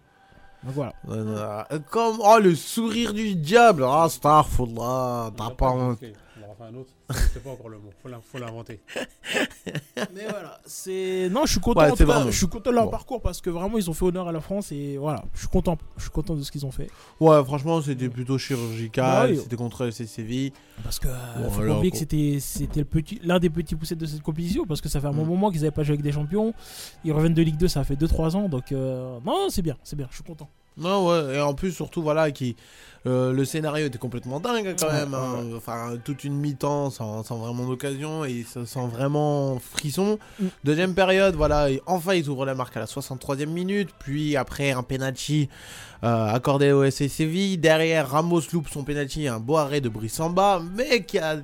donc 0.63 0.73
voilà. 0.75 0.93
Comme, 1.89 2.17
oh, 2.19 2.37
le 2.39 2.53
sourire 2.53 3.13
du 3.13 3.33
diable. 3.35 3.83
Ah, 3.87 4.07
Starfullah, 4.09 5.31
t'as 5.37 5.49
pas 5.51 5.71
honte. 5.71 5.99
Giflé, 6.55 6.65
on 6.67 6.67
l'a 6.71 6.71
en 6.71 6.71
faire 6.71 6.75
un 6.75 6.75
autre. 6.79 6.91
C'est 7.33 7.43
pas 7.43 7.49
encore 7.51 7.69
le 7.69 7.77
mot. 7.77 7.89
Faut 8.01 8.09
l'in- 8.09 8.21
faut 8.21 8.37
l'inventer. 8.37 8.79
Mais 10.13 10.23
voilà, 10.29 10.59
c'est 10.65 11.29
non, 11.31 11.45
je 11.45 11.51
suis 11.53 11.59
content. 11.59 11.81
Ouais, 11.81 11.87
en 11.91 11.95
c'est 11.95 12.03
tout 12.03 12.09
cas, 12.09 12.15
vraiment- 12.17 12.31
je 12.31 12.37
suis 12.37 12.47
content 12.47 12.69
de 12.69 12.75
leur 12.75 12.85
Bon. 12.85 12.91
parcours 12.91 13.21
parce 13.21 13.41
que 13.41 13.49
vraiment 13.49 13.77
ils 13.77 13.89
ont 13.89 13.93
fait 13.93 14.05
honneur 14.05 14.27
à 14.27 14.31
la 14.31 14.41
France 14.41 14.71
et 14.71 14.97
voilà, 14.97 15.23
je 15.33 15.39
suis 15.39 15.47
content. 15.47 15.77
Je 15.97 16.01
suis 16.03 16.11
content 16.11 16.35
de 16.35 16.41
ce 16.41 16.51
qu'ils 16.51 16.65
ont 16.65 16.71
fait 16.71 16.89
Ouais, 17.19 17.43
franchement, 17.43 17.81
c'était 17.81 18.09
plutôt 18.09 18.37
chirurgical. 18.37 19.37
C'était 19.37 19.55
contre 19.55 19.85
FC 19.87 20.05
Séville. 20.05 20.51
parce 20.83 20.99
que 20.99 21.07
euh, 21.07 21.13
Bon, 21.37 21.49
faut 21.49 21.61
alors, 21.61 21.77
oublier 21.77 21.91
que 21.91 21.97
c'était 21.97 22.37
c'était 22.39 22.79
le 22.81 22.85
petit 22.85 23.19
l'un 23.23 23.39
des 23.39 23.49
petits 23.49 23.75
poussés 23.75 23.95
de 23.95 24.05
cette 24.05 24.21
compétition 24.21 24.65
parce 24.65 24.81
que 24.81 24.89
ça 24.89 24.99
fait 24.99 25.07
un 25.07 25.11
bon 25.13 25.25
Mm. 25.25 25.29
moment 25.29 25.51
qu'ils 25.51 25.61
avaient 25.61 25.71
pas 25.71 25.83
joué 25.83 25.93
avec 25.93 26.03
des 26.03 26.11
champions. 26.11 26.53
Ils 27.03 27.11
reviennent 27.13 27.33
de 27.33 27.41
Ligue 27.41 27.57
2, 27.57 27.67
ça 27.67 27.83
fait 27.83 27.95
2-3 27.95 28.35
ans 28.35 28.49
donc 28.49 28.71
euh, 28.71 29.19
non, 29.25 29.47
c'est 29.49 29.61
bien, 29.61 29.75
c'est 29.83 29.95
bien, 29.95 30.07
je 30.09 30.15
suis 30.15 30.23
content. 30.23 30.49
Non, 30.77 31.07
ouais, 31.07 31.35
et 31.35 31.41
en 31.41 31.53
plus, 31.53 31.71
surtout, 31.71 32.01
voilà, 32.01 32.31
qui, 32.31 32.55
euh, 33.07 33.31
le 33.31 33.45
scénario 33.45 33.85
était 33.85 33.97
complètement 33.97 34.39
dingue 34.39 34.75
quand 34.79 34.91
même. 34.91 35.13
hein. 35.13 35.43
Enfin, 35.55 35.93
toute 36.03 36.23
une 36.23 36.35
mi-temps 36.35 36.89
sans, 36.89 37.23
sans 37.23 37.37
vraiment 37.37 37.65
d'occasion 37.67 38.25
et 38.25 38.43
sent 38.43 38.87
vraiment 38.91 39.59
frisson. 39.59 40.17
Mm. 40.39 40.45
Deuxième 40.63 40.95
période, 40.95 41.35
voilà, 41.35 41.69
et 41.69 41.81
enfin, 41.85 42.15
ils 42.15 42.27
ouvrent 42.29 42.45
la 42.45 42.55
marque 42.55 42.75
à 42.77 42.79
la 42.79 42.87
63e 42.87 43.45
minute. 43.45 43.89
Puis 43.99 44.35
après, 44.35 44.71
un 44.71 44.83
penalty 44.83 45.49
euh, 46.03 46.27
accordé 46.27 46.71
au 46.71 46.89
SC 46.89 47.07
Séville. 47.09 47.57
Derrière, 47.57 48.09
Ramos 48.09 48.41
loupe 48.51 48.69
son 48.69 48.83
penalty, 48.83 49.27
un 49.27 49.39
beau 49.39 49.57
arrêt 49.57 49.81
de 49.81 49.89
Brissamba, 49.89 50.61
mais 50.75 51.03
qui 51.03 51.19
a 51.19 51.37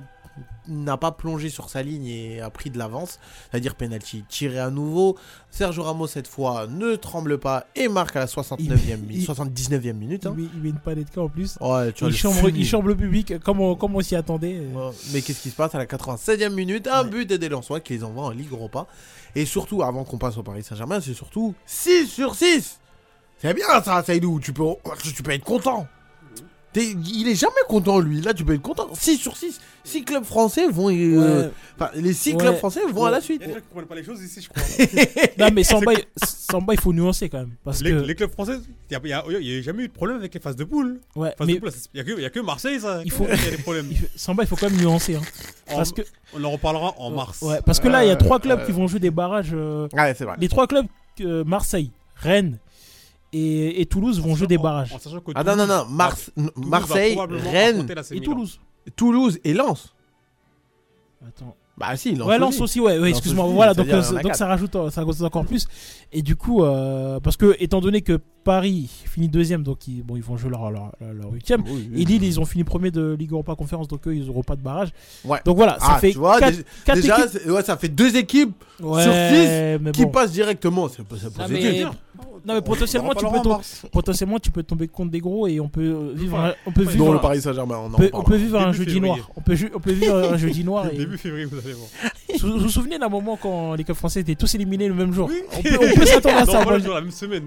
n'a 0.68 0.96
pas 0.96 1.10
plongé 1.12 1.48
sur 1.50 1.68
sa 1.70 1.82
ligne 1.82 2.06
et 2.06 2.40
a 2.40 2.48
pris 2.50 2.70
de 2.70 2.78
l'avance, 2.78 3.18
c'est-à-dire 3.50 3.74
penalty 3.74 4.24
tiré 4.28 4.58
à 4.58 4.70
nouveau. 4.70 5.16
Sergio 5.50 5.82
Ramos 5.82 6.06
cette 6.06 6.28
fois 6.28 6.66
ne 6.68 6.94
tremble 6.96 7.38
pas 7.38 7.66
et 7.74 7.88
marque 7.88 8.16
à 8.16 8.20
la 8.20 8.26
69e 8.26 8.96
minute, 9.00 9.16
il- 9.18 9.24
79e 9.24 9.92
minute. 9.94 10.22
Il 10.24 10.28
hein. 10.28 10.34
met, 10.36 10.42
il 10.54 10.60
met 10.62 10.68
une 10.70 10.78
palettka 10.78 11.20
en 11.20 11.28
plus. 11.28 11.56
Ouais, 11.60 11.92
tu 11.92 12.04
vois, 12.04 12.10
Il 12.12 12.16
chambre, 12.16 12.36
fumier. 12.36 12.60
il 12.60 12.66
chambre 12.66 12.88
le 12.88 12.96
public 12.96 13.38
comme 13.40 13.60
on, 13.60 13.74
comme 13.74 13.94
on 13.96 14.00
s'y 14.00 14.14
attendait. 14.16 14.60
Ouais, 14.72 14.90
Mais 15.12 15.20
qu'est-ce 15.22 15.42
qui 15.42 15.50
se 15.50 15.56
passe 15.56 15.74
à 15.74 15.78
la 15.78 15.86
96e 15.86 16.50
minute? 16.54 16.86
Un 16.86 17.04
Ouais. 17.04 17.10
but 17.10 17.32
des 17.32 17.48
Lensois 17.48 17.80
qui 17.80 17.94
les 17.94 18.04
envoie 18.04 18.24
en 18.26 18.30
Ligue 18.30 18.52
Europa. 18.52 18.86
Et 19.34 19.46
surtout, 19.46 19.82
avant 19.82 20.04
qu'on 20.04 20.18
passe 20.18 20.36
au 20.36 20.42
Paris 20.42 20.62
Saint-Germain, 20.62 21.00
c'est 21.00 21.14
surtout 21.14 21.54
6 21.66 22.06
sur 22.06 22.34
6 22.34 22.78
C'est 23.38 23.54
bien 23.54 23.66
ça, 23.82 24.02
Saïdou, 24.04 24.38
tu 24.40 24.52
peux, 24.52 24.64
tu 25.02 25.22
peux 25.22 25.32
être 25.32 25.42
content. 25.44 25.86
T'es- 26.72 26.92
il 26.92 27.28
est 27.28 27.34
jamais 27.34 27.52
content 27.68 28.00
lui, 28.00 28.20
là 28.22 28.32
tu 28.32 28.44
peux 28.44 28.54
être 28.54 28.62
content. 28.62 28.88
6 28.94 29.18
sur 29.18 29.36
6 29.36 29.60
6 29.84 30.04
clubs 30.04 30.24
français 30.24 30.68
vont... 30.68 30.88
euh, 30.90 31.50
Ouais. 31.80 31.86
les 31.96 32.12
6 32.14 32.32
Ouais. 32.32 32.38
clubs 32.38 32.56
français 32.56 32.80
vont 32.90 33.04
à 33.04 33.10
la 33.10 33.18
Il 33.18 33.22
suite. 33.22 33.40
y 33.42 33.44
a 33.44 33.46
des 33.48 33.52
gens 33.54 33.58
qui 33.60 33.66
comprennent 33.66 33.86
pas 33.88 33.94
les 33.96 34.04
choses 34.04 34.22
ici, 34.22 34.40
je 34.40 34.48
crois. 34.48 34.62
Non 35.38 35.48
mais 35.52 35.64
Samba, 35.64 35.92
il- 35.92 36.04
Samba, 36.24 36.72
il 36.74 36.80
faut 36.80 36.92
nuancer 36.92 37.28
quand 37.28 37.38
même 37.40 37.50
parce 37.64 37.82
les, 37.82 37.90
que 37.90 37.96
les 37.96 38.14
clubs 38.14 38.30
français, 38.30 38.54
il 38.90 38.96
n'y 39.06 39.12
a, 39.12 39.22
il 39.26 39.32
y 39.32 39.36
a- 39.36 39.40
il 39.40 39.58
a 39.58 39.62
jamais 39.62 39.82
eu 39.84 39.88
de 39.88 39.92
problème 39.92 40.16
avec 40.18 40.32
les 40.32 40.40
phases 40.40 40.56
de 40.56 40.64
poule. 40.64 41.00
ouais, 41.16 41.34
Phase 41.36 41.46
mais 41.46 41.54
de 41.54 41.58
poule, 41.60 41.70
il 41.92 41.96
n'y 41.96 42.00
a, 42.00 42.04
que- 42.04 42.18
il 42.18 42.22
y 42.22 42.26
a 42.26 42.30
que 42.30 42.40
Marseille, 42.40 42.80
ça. 42.80 43.02
Il 43.04 43.10
faut- 43.10 43.26
Il 43.30 43.44
y 43.44 43.48
a 43.48 43.50
des 43.50 43.58
problèmes. 43.62 43.88
il 43.90 43.98
Samba, 44.16 44.44
il 44.44 44.46
faut 44.46 44.56
quand 44.56 44.70
même 44.70 44.80
nuancer 44.80 45.16
hein. 45.16 45.22
En- 45.70 45.76
parce 45.76 45.92
que 45.92 46.02
On 46.34 46.42
en 46.44 46.50
reparlera 46.52 46.94
en 46.98 47.10
mars. 47.10 47.42
Ouais, 47.42 47.58
parce 47.66 47.80
que 47.80 47.88
là, 47.88 48.02
il 48.04 48.08
y 48.08 48.10
a 48.10 48.14
Euh, 48.14 48.16
trois 48.16 48.40
clubs 48.40 48.60
euh, 48.60 48.64
qui 48.66 48.72
vont 48.72 48.86
jouer 48.86 49.00
des 49.00 49.10
barrages. 49.10 49.50
euh, 49.52 49.88
Ouais, 49.92 50.14
c'est 50.16 50.24
vrai. 50.24 50.36
Les 50.38 50.48
trois 50.48 50.66
clubs, 50.66 50.86
euh, 51.20 51.44
Marseille, 51.44 51.90
Rennes 52.16 52.58
et, 53.32 53.80
et 53.80 53.86
Toulouse, 53.86 54.20
vont 54.20 54.34
jouer 54.34 54.46
des 54.46 54.58
barrages. 54.58 54.94
Ah 55.34 55.42
non, 55.44 55.56
non, 55.56 55.66
non, 55.66 55.84
Toulouse 55.86 56.30
Marseille, 56.68 57.16
Rennes, 57.50 57.86
Et. 58.12 58.20
Toulouse. 58.20 58.60
Toulouse 58.96 59.38
et 59.44 59.54
Lens. 59.54 59.94
Attends. 61.26 61.54
Bah 61.78 61.96
si, 61.96 62.14
Lens 62.14 62.28
ouais, 62.28 62.38
Lens 62.38 62.60
aussi. 62.60 62.80
aussi, 62.80 62.80
ouais, 62.80 63.08
excuse-moi. 63.10 63.46
Voilà, 63.46 63.72
donc, 63.72 63.88
euh, 63.88 64.02
donc 64.22 64.34
ça 64.34 64.46
rajoute, 64.46 64.76
ça 64.90 65.02
rajoute 65.04 65.22
encore 65.22 65.46
plus. 65.46 65.66
Et 66.12 66.20
du 66.20 66.36
coup, 66.36 66.62
euh, 66.62 67.18
parce 67.20 67.38
que 67.38 67.56
étant 67.60 67.80
donné 67.80 68.02
que 68.02 68.18
Paris 68.44 68.90
finit 69.06 69.28
deuxième, 69.28 69.62
donc 69.62 69.88
ils, 69.88 70.02
bon, 70.02 70.16
ils 70.16 70.22
vont 70.22 70.36
jouer 70.36 70.50
leur, 70.50 70.70
leur, 70.70 70.92
leur- 71.00 71.12
leur 71.14 71.30
huitième. 71.32 71.62
Oui, 71.66 71.88
oui. 71.90 72.02
Et 72.02 72.04
Lille, 72.04 72.24
ils 72.24 72.38
ont 72.38 72.44
fini 72.44 72.62
premier 72.64 72.90
de 72.90 73.16
Ligue 73.18 73.32
Europa 73.32 73.54
Conférence, 73.54 73.88
donc 73.88 74.06
eux, 74.06 74.14
ils 74.14 74.26
n'auront 74.26 74.42
pas 74.42 74.56
de 74.56 74.60
barrage. 74.62 74.90
Ouais. 75.24 75.38
Donc 75.46 75.56
voilà, 75.56 75.78
ça 75.80 75.92
Ah, 75.94 75.98
fait 75.98 76.12
tu 76.12 76.18
vois, 76.18 76.38
quatre, 76.38 76.50
déjà, 76.50 76.62
quatre 76.84 77.00
déjà, 77.00 77.24
équipes. 77.26 77.46
ouais, 77.50 77.62
ça 77.62 77.76
fait 77.78 77.88
deux 77.88 78.16
équipes 78.16 78.64
Ouais, 78.80 79.02
sur 79.02 79.12
six 79.12 79.78
mais 79.82 79.92
qui 79.92 80.04
passent 80.06 80.32
directement. 80.32 80.88
C'est 80.88 81.04
positif. 81.04 81.86
Non, 82.44 82.54
mais 82.54 82.62
potentiellement, 82.62 83.10
tu 83.10 83.20
peux, 83.20 83.26
reparlera 83.26 83.40
en 83.40 83.42
tom- 83.42 83.52
mars. 83.52 83.82
potentiellement, 83.92 84.38
tu 84.38 84.50
peux 84.50 84.62
tomber 84.62 84.88
contre 84.88 85.10
des 85.12 85.20
gros 85.20 85.46
et 85.46 85.60
on 85.60 85.68
peut 85.68 85.80
euh, 85.82 86.12
vivre 86.14 86.38
un, 86.40 86.54
on 86.66 86.72
peut 86.72 86.82
vivre 86.84 87.12
le 87.12 87.20
Paris 87.20 87.40
Saint-Germain, 87.42 87.76
on 87.84 87.90
peut, 87.90 88.10
on 88.12 88.18
reparle. 88.18 88.24
peut 88.24 88.36
vivre 88.36 88.58
un 88.60 88.72
jeudi 88.72 88.94
février. 88.94 89.14
noir. 89.14 89.30
On 89.36 89.40
peut, 89.40 89.54
ju- 89.54 89.70
on 89.74 89.78
peut 89.80 89.92
vivre 89.92 90.14
un 90.16 90.36
jeudi 90.36 90.64
noir. 90.64 90.86
Et... 90.92 90.96
Début 90.96 91.18
février, 91.18 91.44
vous 91.46 91.56
allez 91.58 91.74
voir. 91.74 91.88
Vous 92.40 92.58
vous 92.58 92.68
souvenez 92.68 92.98
d'un 92.98 93.08
moment 93.08 93.36
quand 93.40 93.74
les 93.74 93.84
clubs 93.84 93.96
français 93.96 94.20
étaient 94.20 94.34
tous 94.34 94.52
éliminés 94.54 94.88
le 94.88 94.94
même 94.94 95.12
jour 95.12 95.28
Oui. 95.30 95.42
On 95.56 95.62
peut, 95.62 95.78
on 95.80 95.94
peut 96.00 96.06
s'attendre 96.06 96.36
à 96.38 96.46
ça. 96.46 96.80
sur 96.80 96.94
la 96.94 97.00
même 97.00 97.10
semaine. 97.10 97.44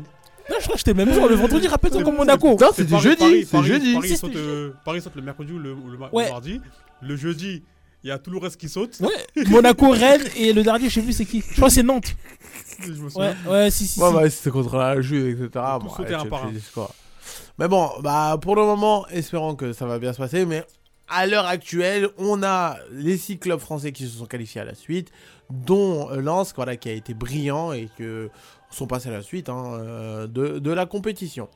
Non, 0.50 0.56
je 0.60 0.64
crois 0.64 0.74
que 0.76 0.80
c'était 0.80 0.94
le 0.94 1.04
même 1.06 1.14
jour, 1.14 1.28
le 1.28 1.36
vendredi, 1.36 1.68
rappelle-toi 1.68 2.04
comme 2.04 2.18
Monaco. 2.18 2.50
Non, 2.50 2.58
C'est 2.72 2.84
c'était 2.84 2.92
Paris- 2.92 3.04
jeudi. 3.04 3.18
Paris- 3.20 3.46
C'est 3.46 3.52
Paris- 3.58 3.68
jeudi. 3.68 3.94
Paris 3.96 4.10
saute, 4.10 4.30
c'était 4.32 4.38
euh, 4.38 4.74
Paris 4.86 5.02
saute 5.02 5.16
le 5.16 5.22
mercredi 5.24 5.52
ou 5.54 5.58
le, 5.60 5.74
ou 5.74 5.90
le 5.90 5.98
ma- 5.98 6.10
Ouais. 6.14 6.26
le 6.26 6.30
mardi. 6.32 6.62
Le 7.02 7.16
jeudi, 7.16 7.64
il 8.06 8.10
y 8.10 8.12
a 8.12 8.20
tout 8.20 8.30
le 8.30 8.38
reste 8.38 8.58
qui 8.58 8.70
saute. 8.70 9.00
Ouais, 9.00 9.46
Monaco, 9.48 9.90
Rennes 9.90 10.22
et 10.38 10.54
le 10.54 10.62
dernier, 10.62 10.90
je 10.90 10.94
sais 10.94 11.02
plus 11.02 11.14
c'est 11.14 11.26
qui. 11.26 11.42
Je 11.42 11.56
crois 11.56 11.70
que 11.70 11.74
c'est 11.74 11.82
Nantes. 11.82 12.16
Je 12.80 12.92
me 12.92 13.06
Ouais, 13.06 13.10
souviens. 13.10 13.36
ouais, 13.48 13.72
si, 13.72 13.88
si. 13.88 14.00
Ouais, 14.00 14.10
si. 14.10 14.14
bah, 14.14 14.30
c'était 14.30 14.52
contre 14.52 14.78
la 14.78 15.02
Juve, 15.02 15.28
etc. 15.42 15.66
Tout 15.80 15.86
Bon, 15.88 15.90
sauter 15.90 16.10
ouais, 16.10 16.22
un 16.22 16.26
par. 16.28 16.48
Mais 17.58 17.68
bon, 17.68 17.90
bah, 18.02 18.38
pour 18.40 18.56
le 18.56 18.62
moment, 18.62 19.08
espérons 19.08 19.56
que 19.56 19.74
ça 19.74 19.88
va 19.88 19.98
bien 19.98 20.14
se 20.14 20.20
passer. 20.20 20.46
Mais 20.46 20.64
à 21.10 21.26
l'heure 21.26 21.48
actuelle, 21.48 22.10
on 22.20 22.44
a 22.44 22.78
les 22.92 23.18
six 23.18 23.40
clubs 23.40 23.60
français 23.60 23.92
qui 23.92 24.04
se 24.08 24.18
sont 24.20 24.26
qualifiés 24.28 24.62
à 24.62 24.66
la 24.66 24.76
suite, 24.76 25.10
dont 25.50 26.10
Lens, 26.12 26.54
voilà, 26.56 26.76
qui 26.76 26.90
a 26.90 26.94
été 26.94 27.16
brillant 27.16 27.72
et 27.74 27.90
que 27.98 28.30
sont 28.70 28.88
passés 28.88 29.10
à 29.10 29.14
la 29.14 29.22
suite 29.24 29.50
hein, 29.50 29.64
euh, 29.80 30.28
de, 30.28 30.60
de 30.60 30.72
la 30.72 30.86
compétition. 30.86 31.48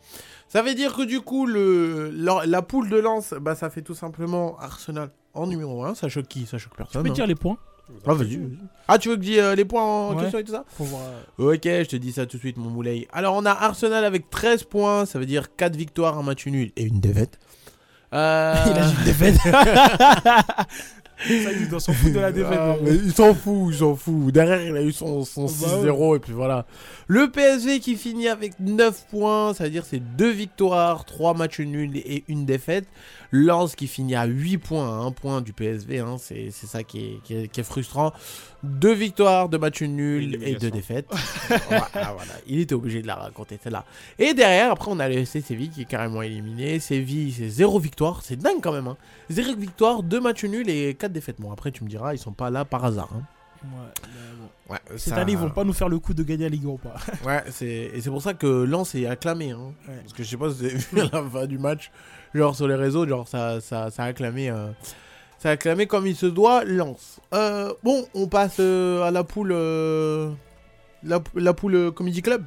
Ça 0.50 0.62
veut 0.64 0.74
dire 0.74 0.94
que 0.96 1.04
du 1.04 1.22
coup, 1.22 1.46
le, 1.46 2.10
la, 2.14 2.42
la 2.46 2.62
poule 2.62 2.90
de 2.90 2.98
Lens, 2.98 3.34
bah, 3.40 3.56
ça 3.56 3.70
fait 3.70 3.82
tout 3.84 3.94
simplement 3.96 4.58
Arsenal 4.60 5.12
en 5.34 5.46
numéro 5.48 5.84
1. 5.86 5.94
Ça 5.96 6.10
choque 6.10 6.28
qui? 6.28 6.46
Ça 6.48 6.58
choque 6.58 6.72
Tu 6.74 6.78
personne. 6.78 7.04
peux 7.04 7.10
hein. 7.10 7.14
dire 7.14 7.28
les 7.28 7.36
points? 7.36 7.58
Ah, 8.06 8.14
vas-y, 8.14 8.36
vas-y. 8.38 8.58
Ah, 8.88 8.98
tu 9.00 9.10
veux 9.10 9.16
que 9.16 9.24
je 9.24 9.30
dise 9.30 9.40
euh, 9.40 9.56
les 9.56 9.66
points 9.66 9.82
en 9.84 10.14
Ouais. 10.16 10.22
question 10.24 10.40
et 10.40 10.44
tout 10.44 10.52
ça? 10.52 10.64
Faut 10.68 10.84
voir. 10.84 11.02
euh, 11.40 11.54
Ok, 11.56 11.62
je 11.64 11.84
te 11.86 11.96
dis 11.96 12.12
ça 12.12 12.26
tout 12.26 12.38
de 12.38 12.42
suite, 12.42 12.58
mon 12.58 12.70
moulay. 12.70 13.08
Alors, 13.12 13.36
on 13.36 13.46
a 13.46 13.52
Arsenal 13.52 14.04
avec 14.06 14.30
13 14.30 14.64
points, 14.64 15.06
ça 15.06 15.18
veut 15.20 15.26
dire 15.26 15.56
4 15.56 15.76
victoires, 15.76 16.18
un 16.18 16.24
match 16.24 16.46
nul 16.48 16.72
et 16.76 16.84
une 16.84 17.00
défaite. 17.00 17.40
Euh... 18.14 18.56
Il 18.68 18.74
a 18.74 18.90
une 18.90 19.04
défaite. 19.06 19.38
Ça, 21.28 21.52
il 21.52 21.68
doit 21.70 21.80
s'en 21.80 21.94
foutre 21.94 22.14
de 22.14 22.20
la 22.20 22.32
défaite. 22.32 22.60
Ah, 22.60 22.76
mais 22.82 22.92
il 22.92 23.14
s'en 23.14 23.34
fout, 23.34 23.74
il 23.74 23.78
s'en 23.78 23.96
fout. 23.96 24.32
Derrière, 24.34 24.62
il 24.62 24.76
a 24.76 24.82
eu 24.82 24.92
son, 24.92 25.26
son 25.26 25.46
Bah 25.46 25.52
6-0 25.52 26.16
et 26.16 26.20
puis 26.20 26.34
voilà. 26.34 26.66
Le 27.08 27.30
PSV 27.30 27.80
qui 27.80 27.96
finit 27.96 28.30
avec 28.30 28.54
9 28.60 29.08
points, 29.10 29.54
ça 29.54 29.66
veut 29.66 29.70
dire 29.70 29.84
c'est 29.86 30.00
2 30.00 30.30
victoires, 30.30 31.06
3 31.06 31.34
matchs 31.34 31.60
nuls 31.60 31.98
et 31.98 32.24
une 32.28 32.46
défaite. 32.46 32.86
Lens 33.32 33.76
qui 33.76 33.88
finit 33.88 34.16
à 34.16 34.26
8 34.26 34.58
points, 34.58 35.06
1 35.06 35.12
point 35.12 35.42
du 35.42 35.54
PSV, 35.54 36.00
hein, 36.00 36.16
c'est 36.18 36.50
c'est 36.52 36.66
ça 36.68 36.84
qui 36.84 37.00
est, 37.06 37.20
qui, 37.24 37.36
est, 37.36 37.48
qui 37.48 37.60
est 37.60 37.64
frustrant. 37.64 38.12
2 38.64 38.92
victoires, 38.94 39.50
2 39.50 39.58
matchs 39.58 39.84
nuls 39.84 40.24
et 40.24 40.56
2 40.56 40.68
Élimination. 40.68 40.70
défaites. 40.72 41.08
voilà, 41.70 41.90
voilà, 41.94 42.34
il 42.48 42.60
était 42.60 42.74
obligé 42.76 43.02
de 43.02 43.08
la 43.08 43.16
raconter 43.16 43.60
celle-là. 43.64 43.86
Et 44.18 44.34
derrière, 44.34 44.72
après, 44.72 44.90
on 44.92 45.00
a 45.00 45.08
le 45.08 45.16
FC 45.20 45.42
Séville 45.42 45.70
qui 45.70 45.82
est 45.84 45.86
carrément 45.86 46.22
éliminé. 46.22 46.80
Séville, 46.80 47.32
c'est 47.32 47.50
0 47.50 47.80
victoire, 47.80 48.22
c'est 48.24 48.36
dingue 48.36 48.62
quand 48.62 48.74
même. 48.74 48.88
Hein. 48.88 48.98
0 49.30 49.56
victoire, 49.56 50.04
2 50.04 50.20
matchs 50.20 50.46
nuls 50.46 50.70
et 50.70 50.94
4 50.96 51.12
défaites. 51.12 51.40
Bon, 51.40 51.52
après, 51.52 51.72
tu 51.72 51.84
me 51.84 51.90
diras, 51.90 52.14
ils 52.14 52.20
sont 52.20 52.34
pas 52.34 52.50
là 52.50 52.66
par 52.66 52.84
hasard. 52.84 53.10
hein. 53.16 53.22
Ouais. 53.64 54.70
Ouais, 54.70 54.78
Cette 54.98 55.14
ça- 55.14 55.18
année, 55.22 55.34
ils 55.34 55.38
vont 55.38 55.50
pas 55.50 55.64
nous 55.64 55.74
faire 55.74 55.90
le 55.90 56.00
coup 56.00 56.14
de 56.14 56.24
gagner 56.24 56.44
la 56.44 56.50
Ligue 56.50 56.66
Europa. 56.66 56.94
Ouais, 57.26 57.44
c'est 57.50 57.66
et 57.94 58.02
c'est 58.02 58.10
pour 58.10 58.22
ça 58.22 58.34
que 58.34 58.48
Lens 58.64 58.96
est 58.96 59.06
acclamé. 59.08 59.52
Hein. 59.52 59.74
Ouais. 59.88 59.96
Parce 60.02 60.14
que 60.14 60.24
je 60.24 60.30
sais 60.30 60.38
pas 60.38 60.50
si 60.52 60.56
vous 60.58 60.66
avez 60.66 60.76
vu 60.94 61.00
à 61.02 61.10
la 61.22 61.30
fin 61.30 61.46
du 61.46 61.58
match, 61.58 61.92
genre 62.34 62.56
sur 62.56 62.68
les 62.68 62.76
réseaux, 62.76 63.08
genre 63.08 63.28
ça, 63.28 63.60
ça, 63.62 63.90
ça 63.92 64.04
a 64.04 64.06
acclamé. 64.08 64.50
euh, 64.50 64.70
ça 65.40 65.50
a 65.50 65.52
acclamé 65.54 65.88
comme 65.88 66.06
il 66.08 66.16
se 66.16 66.26
doit 66.26 66.64
Lens. 66.66 67.20
Euh, 67.34 67.74
bon, 67.84 68.06
on 68.14 68.28
passe 68.28 68.58
euh, 68.60 69.04
à 69.04 69.12
la 69.12 69.24
poule. 69.24 69.52
euh, 69.54 70.32
la, 71.04 71.20
la 71.36 71.54
poule 71.54 71.92
Comedy 71.94 72.22
Club. 72.22 72.44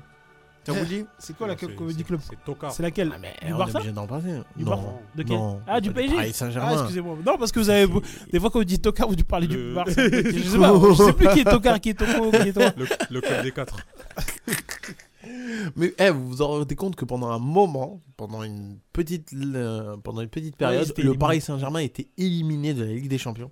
Vous 0.69 0.85
dit 0.85 1.05
C'est 1.19 1.37
quoi 1.37 1.47
la 1.49 1.57
c'est- 1.57 1.67
Club 1.67 2.21
C'est 2.23 2.45
Toka. 2.45 2.71
C'est 2.71 2.83
laquelle 2.83 3.11
Ah, 3.15 3.19
mais 3.21 3.35
Du 3.47 3.53
Barça 3.55 3.81
d'en 3.93 4.07
passer. 4.07 4.29
Du 4.57 4.65
non. 4.65 4.71
Barça 4.71 4.93
De 5.17 5.23
quel 5.25 5.37
non. 5.37 5.61
Ah, 5.67 5.81
du 5.81 5.91
PSG 5.91 6.15
Paris 6.15 6.29
Ah, 6.31 6.33
Saint-Germain. 6.33 6.73
excusez-moi. 6.81 7.17
Non, 7.27 7.37
parce 7.39 7.51
que 7.53 7.59
vous 7.61 7.69
avez. 7.71 7.87
Des 8.33 8.39
fois, 8.41 8.51
quand 8.51 8.59
vous 8.61 8.65
dites 8.65 8.83
Tokar, 8.83 9.09
vous 9.09 9.17
parlez 9.17 9.49
du 9.49 9.73
Barça. 9.75 10.09
Je 10.09 10.39
sais 10.43 10.59
pas, 10.59 10.73
je 10.91 10.95
sais 11.03 11.13
plus 11.13 11.29
qui 11.31 11.41
est 11.41 11.45
Tokar, 11.45 11.81
qui 11.81 11.89
est 11.91 11.95
Toko, 11.95 12.31
qui 12.31 12.49
est 12.49 12.53
toi. 12.53 12.73
Le, 12.77 12.87
le 13.11 13.21
club 13.21 13.43
des 13.43 13.53
quatre. 13.53 13.77
Mais 15.77 15.95
eh, 15.99 16.11
vous 16.11 16.27
vous 16.29 16.43
en 16.43 16.49
rendez 16.49 16.75
compte 16.75 16.97
que 16.97 17.05
pendant 17.05 17.31
un 17.31 17.39
moment, 17.39 18.01
pendant 18.17 18.43
une 18.43 18.79
petite, 18.93 19.33
euh, 19.35 19.97
pendant 19.99 20.21
une 20.21 20.29
petite 20.29 20.57
période, 20.57 20.93
le. 20.99 21.15
Paris 21.15 21.41
Saint-Germain 21.41 21.79
était 21.81 22.09
éliminé 22.19 22.75
de 22.75 22.85
la 22.85 22.93
Ligue 22.93 23.09
des 23.09 23.19
Champions. 23.19 23.51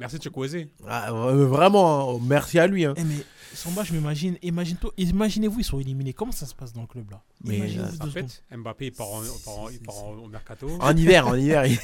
Merci 0.00 0.18
Chukwueze. 0.18 0.66
Ah, 0.88 1.12
euh, 1.12 1.46
vraiment, 1.46 2.16
hein, 2.16 2.20
merci 2.26 2.58
à 2.58 2.66
lui. 2.66 2.84
hein. 2.86 2.94
Eh, 2.96 3.04
mais 3.04 3.16
Samba, 3.54 3.84
je 3.84 3.92
m'imagine. 3.92 4.36
Imagine 4.42 4.76
Imaginez-vous, 4.96 5.60
ils 5.60 5.64
sont 5.64 5.78
éliminés. 5.78 6.12
Comment 6.14 6.32
ça 6.32 6.46
se 6.46 6.54
passe 6.54 6.72
dans 6.72 6.80
le 6.80 6.86
club 6.86 7.10
là? 7.10 7.20
Mais, 7.44 7.58
secondes. 7.92 8.12
pète. 8.14 8.42
Mbappé 8.56 8.86
il 8.86 8.92
part, 8.92 9.08
en, 9.10 9.22
il 9.22 9.28
part, 9.44 9.58
en- 9.58 9.68
il 9.68 9.78
part 9.80 10.04
en- 10.04 10.12
au 10.24 10.28
mercato. 10.28 10.68
En 10.80 10.96
hiver, 10.96 11.26
en 11.28 11.34
hiver, 11.34 11.66
il, 11.66 11.78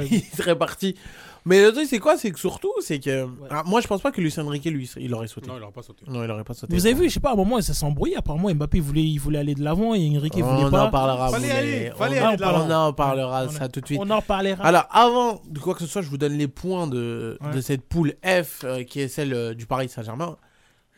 même. 0.00 0.08
il 0.10 0.22
serait 0.36 0.58
parti. 0.58 0.94
Mais 1.44 1.62
le 1.62 1.72
truc, 1.72 1.86
c'est 1.88 1.98
quoi? 1.98 2.16
C'est 2.18 2.30
que 2.30 2.38
surtout, 2.38 2.72
c'est 2.80 2.98
que. 3.00 3.26
Ah, 3.50 3.62
moi, 3.64 3.80
je 3.80 3.86
pense 3.86 4.00
pas 4.02 4.10
que 4.12 4.20
Lucien 4.20 4.44
Enrique, 4.46 4.64
lui, 4.66 4.90
il 4.98 5.14
aurait 5.14 5.28
sauté. 5.28 5.46
Non, 5.48 5.56
il 5.56 5.60
n'aura 5.60 5.72
pas 5.72 5.82
sauté. 5.82 6.04
Non, 6.08 6.22
il 6.24 6.30
aurait 6.30 6.44
pas 6.44 6.54
sauté. 6.54 6.74
Vous 6.74 6.84
avez 6.86 6.94
vu, 6.94 7.08
je 7.08 7.14
sais 7.14 7.20
pas, 7.20 7.30
à 7.30 7.32
un 7.32 7.36
moment, 7.36 7.60
ça 7.60 7.72
s'est 7.74 7.84
embrouillé. 7.84 8.16
Apparemment, 8.16 8.52
Mbappé 8.52 8.80
voulait, 8.80 9.02
il 9.04 9.18
voulait 9.18 9.38
aller 9.38 9.54
de 9.54 9.62
l'avant 9.62 9.94
et 9.94 10.16
Enrique 10.16 10.34
On 10.36 10.42
voulait 10.42 10.64
en 10.66 10.70
pas. 10.70 10.88
parlera. 10.90 11.30
Fallait 11.30 11.46
vous 11.48 11.54
aller, 11.56 11.92
fallait 11.96 12.20
on, 12.22 12.26
aller 12.26 12.36
de 12.36 12.42
l'avant. 12.42 12.66
on 12.66 12.70
en 12.88 12.92
parlera 12.92 13.44
On 13.44 13.48
a- 13.48 13.52
ça 13.52 13.68
tout 13.68 13.80
de 13.80 13.86
suite. 13.86 14.00
On 14.02 14.10
en 14.10 14.16
reparlera. 14.20 14.62
Alors, 14.64 14.86
avant 14.90 15.40
de 15.48 15.58
quoi 15.58 15.74
que 15.74 15.80
ce 15.80 15.86
soit, 15.86 16.02
je 16.02 16.08
vous 16.10 16.18
donne 16.18 16.36
les 16.36 16.48
points 16.48 16.86
de, 16.86 17.38
Ouais. 17.40 17.54
de 17.54 17.60
cette 17.60 17.82
poule 17.82 18.14
F 18.24 18.64
euh, 18.64 18.82
qui 18.84 19.00
est 19.00 19.08
celle 19.08 19.32
euh, 19.32 19.54
du 19.54 19.66
Paris 19.66 19.88
Saint-Germain. 19.88 20.36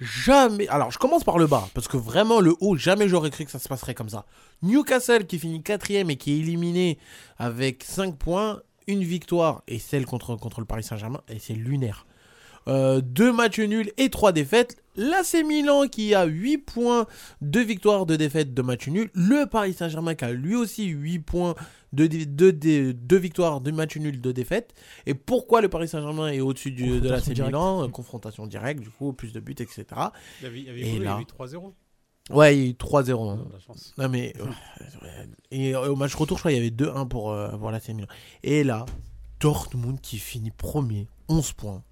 Jamais. 0.00 0.66
Alors, 0.68 0.90
je 0.90 0.98
commence 0.98 1.24
par 1.24 1.36
le 1.38 1.46
bas 1.46 1.68
parce 1.74 1.86
que 1.86 1.98
vraiment, 1.98 2.40
le 2.40 2.54
haut, 2.60 2.74
jamais 2.76 3.06
j'aurais 3.08 3.28
cru 3.30 3.44
que 3.44 3.50
ça 3.50 3.58
se 3.58 3.68
passerait 3.68 3.94
comme 3.94 4.08
ça. 4.08 4.24
Newcastle 4.62 5.26
qui 5.26 5.38
finit 5.38 5.62
quatrième 5.62 6.08
et 6.10 6.16
qui 6.16 6.32
est 6.32 6.38
éliminé 6.38 6.98
avec 7.36 7.84
5 7.84 8.16
points, 8.16 8.60
une 8.90 9.04
victoire 9.04 9.62
et 9.68 9.78
celle 9.78 10.04
contre, 10.06 10.36
contre 10.36 10.60
le 10.60 10.66
Paris 10.66 10.82
Saint-Germain, 10.82 11.22
et 11.28 11.38
c'est 11.38 11.54
lunaire. 11.54 12.06
Euh, 12.68 13.00
deux 13.00 13.32
matchs 13.32 13.58
nuls 13.60 13.90
et 13.96 14.10
trois 14.10 14.32
défaites. 14.32 14.76
L'AC 14.94 15.44
Milan 15.46 15.88
qui 15.88 16.14
a 16.14 16.24
8 16.26 16.58
points, 16.58 17.06
deux 17.40 17.62
victoires, 17.62 18.04
deux 18.04 18.18
défaites, 18.18 18.52
deux 18.52 18.62
matchs 18.62 18.88
nuls. 18.88 19.10
Le 19.14 19.46
Paris 19.46 19.72
Saint-Germain 19.72 20.14
qui 20.14 20.24
a 20.26 20.32
lui 20.32 20.54
aussi 20.54 20.84
8 20.88 21.20
points, 21.20 21.54
deux, 21.94 22.06
dé- 22.06 22.26
deux, 22.26 22.52
dé- 22.52 22.92
deux 22.92 23.16
victoires, 23.16 23.62
deux 23.62 23.72
matchs 23.72 23.96
nuls, 23.96 24.20
deux 24.20 24.34
défaites. 24.34 24.74
Et 25.06 25.14
pourquoi 25.14 25.62
le 25.62 25.70
Paris 25.70 25.88
Saint-Germain 25.88 26.28
est 26.28 26.40
au-dessus 26.40 26.70
du- 26.70 27.00
de 27.00 27.08
l'AC 27.08 27.28
Milan? 27.46 27.88
Confrontation 27.88 28.46
directe, 28.46 28.80
du 28.82 28.90
coup, 28.90 29.14
plus 29.14 29.32
de 29.32 29.40
buts, 29.40 29.54
etc. 29.58 29.84
Il 30.40 30.44
y 30.44 30.46
avait, 30.46 30.58
il 30.60 30.64
y 30.66 30.70
avait, 30.70 30.80
Et 30.80 30.82
quoi, 30.82 30.92
il 30.92 31.00
y 31.00 31.04
là 31.04 31.14
avait 31.14 31.24
3-0. 31.24 31.72
Ouais, 32.28 32.56
il 32.56 32.62
y 32.62 32.66
a 32.66 32.70
eu 32.70 32.72
3-0. 32.74 33.28
hein. 33.30 33.46
La 33.52 33.58
chance. 33.58 33.94
Non 33.98 34.08
mais 34.08 34.32
et 35.50 35.74
euh, 35.74 35.90
au 35.90 35.96
match 35.96 36.14
retour, 36.14 36.36
je 36.36 36.42
crois 36.42 36.52
il 36.52 36.56
y 36.56 36.60
avait 36.60 36.70
2-1 36.70 37.08
pour 37.08 37.32
euh, 37.32 37.48
pour 37.56 37.70
l'AC 37.70 37.88
Milan. 37.88 38.06
Et 38.42 38.62
là, 38.62 38.86
Dortmund 39.40 40.00
qui 40.00 40.18
finit 40.18 40.50
premier, 40.50 41.08
11 41.28 41.52
points, 41.52 41.82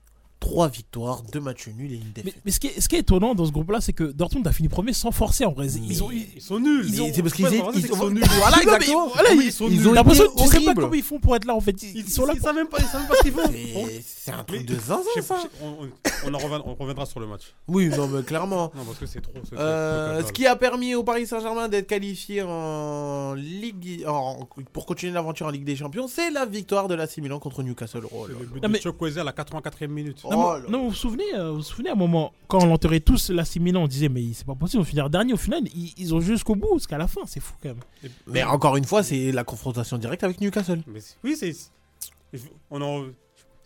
3 0.41 0.69
victoires, 0.69 1.23
2 1.33 1.41
matchs 1.41 1.69
nuls 1.77 1.93
et 1.93 1.97
une 1.97 2.13
défaite. 2.13 2.37
mais 2.45 2.51
ce, 2.53 2.61
qui 2.61 2.69
est, 2.69 2.81
ce 2.81 2.89
qui 2.89 2.95
est 2.97 3.01
étonnant 3.01 3.35
dans 3.35 3.45
ce 3.45 3.51
groupe-là, 3.51 3.81
c'est 3.81 3.93
que 3.93 4.05
Dortmund 4.05 4.47
a 4.47 4.53
fini 4.53 4.69
premier 4.69 4.93
sans 4.93 5.11
forcer 5.11 5.45
en 5.45 5.53
vrai. 5.53 5.67
Ils 5.67 6.03
ont 6.05 6.11
eu. 6.13 6.23
Ils 6.37 6.41
sont 6.41 6.61
nuls. 6.61 6.85
Mais 6.89 6.97
Ils 6.97 7.03
ont- 7.03 7.11
c'est 7.13 7.23
parce 7.23 7.35
qu'ils 7.35 7.47
sont 7.47 8.11
nuls. 8.11 8.23
Voilà, 8.39 8.57
exactement. 8.63 9.09
voilà, 9.09 9.33
ils 9.33 9.53
sont 9.53 9.67
Ils 9.69 9.81
nuls. 9.83 9.93
l'impression 9.95 10.25
tu 10.37 10.47
sais 10.47 10.61
pas 10.61 10.75
comment 10.75 10.95
ils 10.95 11.03
font 11.03 11.19
pour 11.19 11.35
être 11.35 11.45
là 11.45 11.55
en 11.55 11.61
fait. 11.61 11.83
Ils, 11.83 12.09
sont 12.09 12.25
là. 12.25 12.35
ils 12.37 12.41
savent 12.41 12.55
même 12.55 12.69
pas, 12.69 12.79
ils 12.79 12.85
savent 12.87 13.01
même 13.01 13.09
pas 13.09 13.17
ce 13.17 13.23
qu'ils 13.23 13.33
font. 13.33 13.51
Mais 13.51 14.01
C'est 14.07 14.31
un 14.31 14.45
truc 14.45 14.61
Mais- 14.61 14.75
de 14.75 14.81
zinzin 14.81 15.03
ça. 15.23 15.43
on, 15.63 16.35
en 16.35 16.39
reviendra, 16.39 16.69
on 16.69 16.75
reviendra 16.75 17.07
sur 17.07 17.19
le 17.21 17.27
match. 17.27 17.55
Oui, 17.67 17.89
non 17.89 18.07
mais 18.09 18.23
clairement. 18.23 18.71
Non, 18.77 18.85
parce 18.85 18.99
que 18.99 19.07
c'est 19.07 19.21
trop. 19.21 19.33
Euh, 19.55 20.23
ce 20.25 20.33
qui 20.33 20.47
a 20.47 20.55
permis 20.57 20.95
au 20.95 21.03
Paris 21.03 21.27
Saint-Germain 21.27 21.69
d'être 21.69 21.87
qualifié 21.89 22.43
en 22.43 23.35
Ligue 23.35 24.05
en- 24.07 24.49
pour 24.73 24.87
continuer 24.87 25.13
l'aventure 25.13 25.47
en 25.47 25.51
Ligue 25.51 25.65
des 25.65 25.77
Champions, 25.77 26.07
c'est 26.09 26.31
la 26.31 26.47
victoire 26.47 26.89
de 26.89 26.95
l'AC 26.95 27.19
Milan 27.19 27.39
contre 27.41 27.63
Newcastle. 27.63 28.03
Oh 28.13 28.27
le 28.27 28.35
but 28.35 28.63
de 28.63 29.19
à 29.19 29.25
la 29.25 29.33
84e 29.33 29.89
minute. 29.89 30.19
Oh 30.31 30.33
Non, 30.33 30.61
mais- 30.61 30.69
non, 30.69 30.83
vous 30.85 30.89
vous 30.91 30.95
souvenez, 30.95 31.35
euh, 31.35 31.51
vous 31.51 31.57
vous 31.57 31.63
souvenez 31.63 31.89
à 31.91 31.93
un 31.93 31.97
moment 31.97 32.33
quand 32.47 32.63
on 32.63 32.67
l'enterrait 32.67 33.01
tous 33.01 33.31
l'AC 33.31 33.57
Milan, 33.57 33.83
on 33.83 33.89
disait 33.89 34.09
mais 34.09 34.25
c'est 34.33 34.47
pas 34.47 34.55
possible, 34.55 34.83
on 34.83 34.85
finira 34.85 35.09
dernier. 35.09 35.33
Au 35.33 35.37
final, 35.39 35.63
ils, 35.75 35.93
ils 35.97 36.15
ont 36.15 36.21
jusqu'au 36.21 36.55
bout, 36.55 36.75
jusqu'à 36.79 36.99
la 36.99 37.07
fin, 37.09 37.23
c'est 37.27 37.41
fou 37.41 37.55
quand 37.63 37.71
même. 37.71 37.81
Mais 38.27 38.43
encore 38.45 38.77
une 38.77 38.85
fois, 38.85 39.03
c'est 39.03 39.33
la 39.33 39.45
confrontation 39.45 39.99
directe 39.99 40.25
avec 40.25 40.41
Newcastle. 40.41 40.83
Mais 40.87 41.01
oui, 41.25 41.37
c'est. 41.37 41.55
On 42.71 42.81
en. 42.83 43.05
Je 43.05 43.11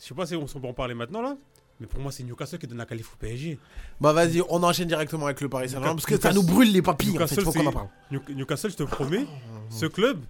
sais 0.08 0.14
pas 0.14 0.26
si 0.26 0.34
on 0.36 0.44
peut 0.46 0.66
en 0.68 0.72
parler 0.72 0.94
maintenant 0.94 1.22
là. 1.22 1.36
Mais 1.80 1.86
pour 1.88 1.98
moi, 2.00 2.12
c'est 2.12 2.22
Newcastle 2.22 2.58
qui 2.58 2.66
donne 2.68 2.78
la 2.78 2.86
qualif 2.86 3.12
au 3.12 3.16
PSG. 3.16 3.58
Bah 4.00 4.12
vas-y, 4.12 4.40
on 4.48 4.62
enchaîne 4.62 4.86
directement 4.86 5.26
avec 5.26 5.40
le 5.40 5.48
Paris 5.48 5.68
Saint-Germain 5.68 5.94
parce 5.94 6.06
que 6.06 6.20
ça 6.20 6.32
nous 6.32 6.44
brûle 6.44 6.70
les 6.70 6.82
papilles. 6.82 7.10
En 7.18 7.26
fait, 7.26 7.34
Newcastle, 7.36 7.42
faut 7.44 7.52
qu'on 7.52 7.60
en 7.60 7.70
c'est- 7.70 7.72
parle. 7.72 7.88
New- 8.12 8.36
Newcastle, 8.36 8.70
je 8.70 8.76
te 8.76 8.82
promets, 8.84 9.26
ce 9.68 9.86
club, 9.86 10.20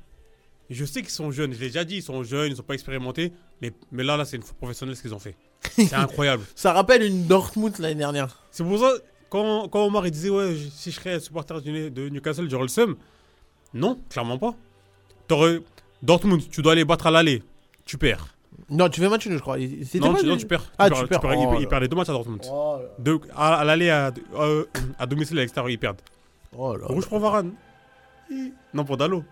je 0.71 0.85
sais 0.87 1.03
qu'ils 1.03 1.11
sont 1.11 1.31
jeunes. 1.31 1.53
Je 1.53 1.59
l'ai 1.61 1.67
déjà 1.67 1.85
dit, 1.85 1.97
ils 1.97 2.03
sont 2.03 2.23
jeunes, 2.23 2.53
ils 2.53 2.57
sont 2.57 2.63
pas 2.63 2.73
expérimentés. 2.75 3.33
Mais, 3.61 3.73
mais 3.91 4.03
là, 4.03 4.17
là, 4.17 4.25
c'est 4.25 4.37
une 4.37 4.43
fois 4.43 4.55
professionnel 4.57 4.97
ce 4.97 5.03
qu'ils 5.03 5.15
ont 5.15 5.19
fait. 5.19 5.37
C'est 5.71 5.95
incroyable. 5.95 6.45
Ça 6.55 6.73
rappelle 6.73 7.03
une 7.03 7.27
Dortmund 7.27 7.79
l'année 7.79 7.95
dernière. 7.95 8.45
C'est 8.51 8.65
pour 8.65 8.79
ça, 8.79 8.91
quand, 9.31 9.69
quand 9.69 9.85
Omar 9.87 10.07
il 10.07 10.11
disait, 10.11 10.31
ouais, 10.31 10.55
je- 10.55 10.69
si 10.69 10.91
je 10.91 10.97
serais 11.01 11.21
supporter 11.21 11.61
du- 11.63 11.91
de 11.91 12.09
Newcastle, 12.09 12.49
j'aurais 12.51 12.65
le 12.65 12.69
seum. 12.69 12.97
Non, 13.75 13.99
clairement 14.11 14.39
pas. 14.39 14.55
T'aurais- 15.29 15.61
Dortmund, 16.03 16.43
tu 16.51 16.63
dois 16.63 16.73
aller 16.73 16.85
battre 16.85 17.07
à 17.07 17.11
l'aller. 17.11 17.43
Tu 17.85 17.97
perds. 17.97 18.35
Non, 18.69 18.89
tu 18.89 19.01
fais 19.01 19.09
match 19.09 19.27
nul, 19.27 19.37
je 19.39 19.43
crois. 19.43 19.57
Non, 19.59 20.13
pas 20.13 20.21
tu, 20.21 20.27
non, 20.27 20.37
tu 20.37 20.47
perds. 20.47 20.71
Ah, 20.79 20.89
perds- 20.91 21.03
tu 21.03 21.09
perds. 21.09 21.21
ils- 21.35 21.47
Oh 21.47 21.55
ils, 21.59 21.63
là. 21.63 21.69
perdent 21.69 21.83
les 21.83 21.89
deux 21.89 21.97
matchs 21.97 22.09
à 22.11 22.13
Dortmund. 22.13 22.43
Oh 22.51 22.79
Deux- 22.99 23.21
à, 23.35 23.55
à 23.57 23.65
l'aller, 23.65 23.89
à, 23.91 24.13
euh, 24.35 24.65
à 24.99 25.07
domicile, 25.07 25.39
à 25.39 25.41
l'extérieur, 25.43 25.71
ils 25.71 25.79
perdent. 25.79 26.01
oh 26.57 26.77
là 26.77 26.87
Rouge 26.87 27.05
là. 27.05 27.09
pour 27.09 27.19
Varane. 27.21 27.53
Non, 28.75 28.85
pour 28.85 28.97
Dalo. 28.97 29.25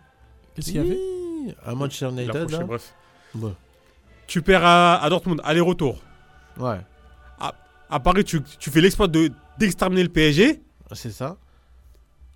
Qu'est-ce 0.54 0.66
qu'il 0.72 0.76
y 0.76 0.78
avait 0.80 0.96
Hi, 0.98 1.54
À 1.64 1.74
Manchester 1.74 2.08
Il 2.12 2.18
a 2.20 2.22
United, 2.24 2.50
là. 2.50 2.64
bref. 2.64 2.94
Ouais. 3.34 3.52
Tu 4.26 4.42
perds 4.42 4.64
à, 4.64 5.02
à 5.02 5.08
Dortmund, 5.10 5.40
aller-retour. 5.44 5.98
Ouais, 6.58 6.80
À 7.92 7.98
Paris, 7.98 8.22
tu, 8.24 8.40
tu 8.42 8.70
fais 8.70 8.80
l'exploit 8.80 9.08
de- 9.08 9.32
d'exterminer 9.58 10.04
le 10.04 10.08
PSG. 10.08 10.60
c'est 10.92 11.10
ça. 11.10 11.36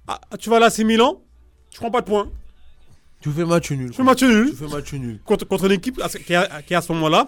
Ah, 0.08 0.18
tu 0.38 0.50
vas 0.50 0.58
là, 0.58 0.68
c'est 0.68 0.82
Milan. 0.84 1.20
Tu 1.70 1.78
prends 1.78 1.90
pas 1.92 2.00
de 2.00 2.06
points. 2.06 2.28
Tu 3.20 3.30
fais 3.30 3.44
match 3.44 3.70
nul. 3.70 3.90
Tu 3.90 3.96
fais 3.96 4.02
match 4.02 4.22
nul. 4.22 4.50
Tu 4.50 4.56
fais 4.56 4.66
match 4.66 4.92
nul. 4.92 5.20
Contre, 5.24 5.46
contre 5.46 5.66
une 5.66 5.72
équipe 5.72 6.00
qui, 6.26 6.34
à, 6.34 6.60
qui, 6.62 6.74
à 6.74 6.82
ce 6.82 6.92
moment-là, 6.92 7.26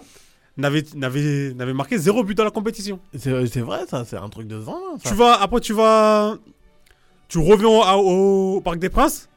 n'avait 0.57 0.83
n'avait- 0.93 1.53
n'avait 1.53 1.73
marqué 1.73 1.97
zéro 1.97 2.23
but 2.23 2.35
dans 2.35 2.43
la 2.43 2.51
compétition. 2.51 2.99
C'est 3.17 3.47
c'est 3.47 3.61
vrai, 3.61 3.85
ça, 3.87 4.03
c'est 4.05 4.17
un 4.17 4.29
truc 4.29 4.47
de 4.47 4.59
zinzin. 4.59 4.97
ça. 5.01 5.09
Tu 5.09 5.15
vas, 5.15 5.41
après, 5.41 5.59
tu 5.61 5.73
vas. 5.73 6.35
Tu 7.29 7.37
reviens 7.39 7.69
au, 7.95 8.61
Parc 8.61 8.77
des 8.79 8.89
Princes. 8.89 9.29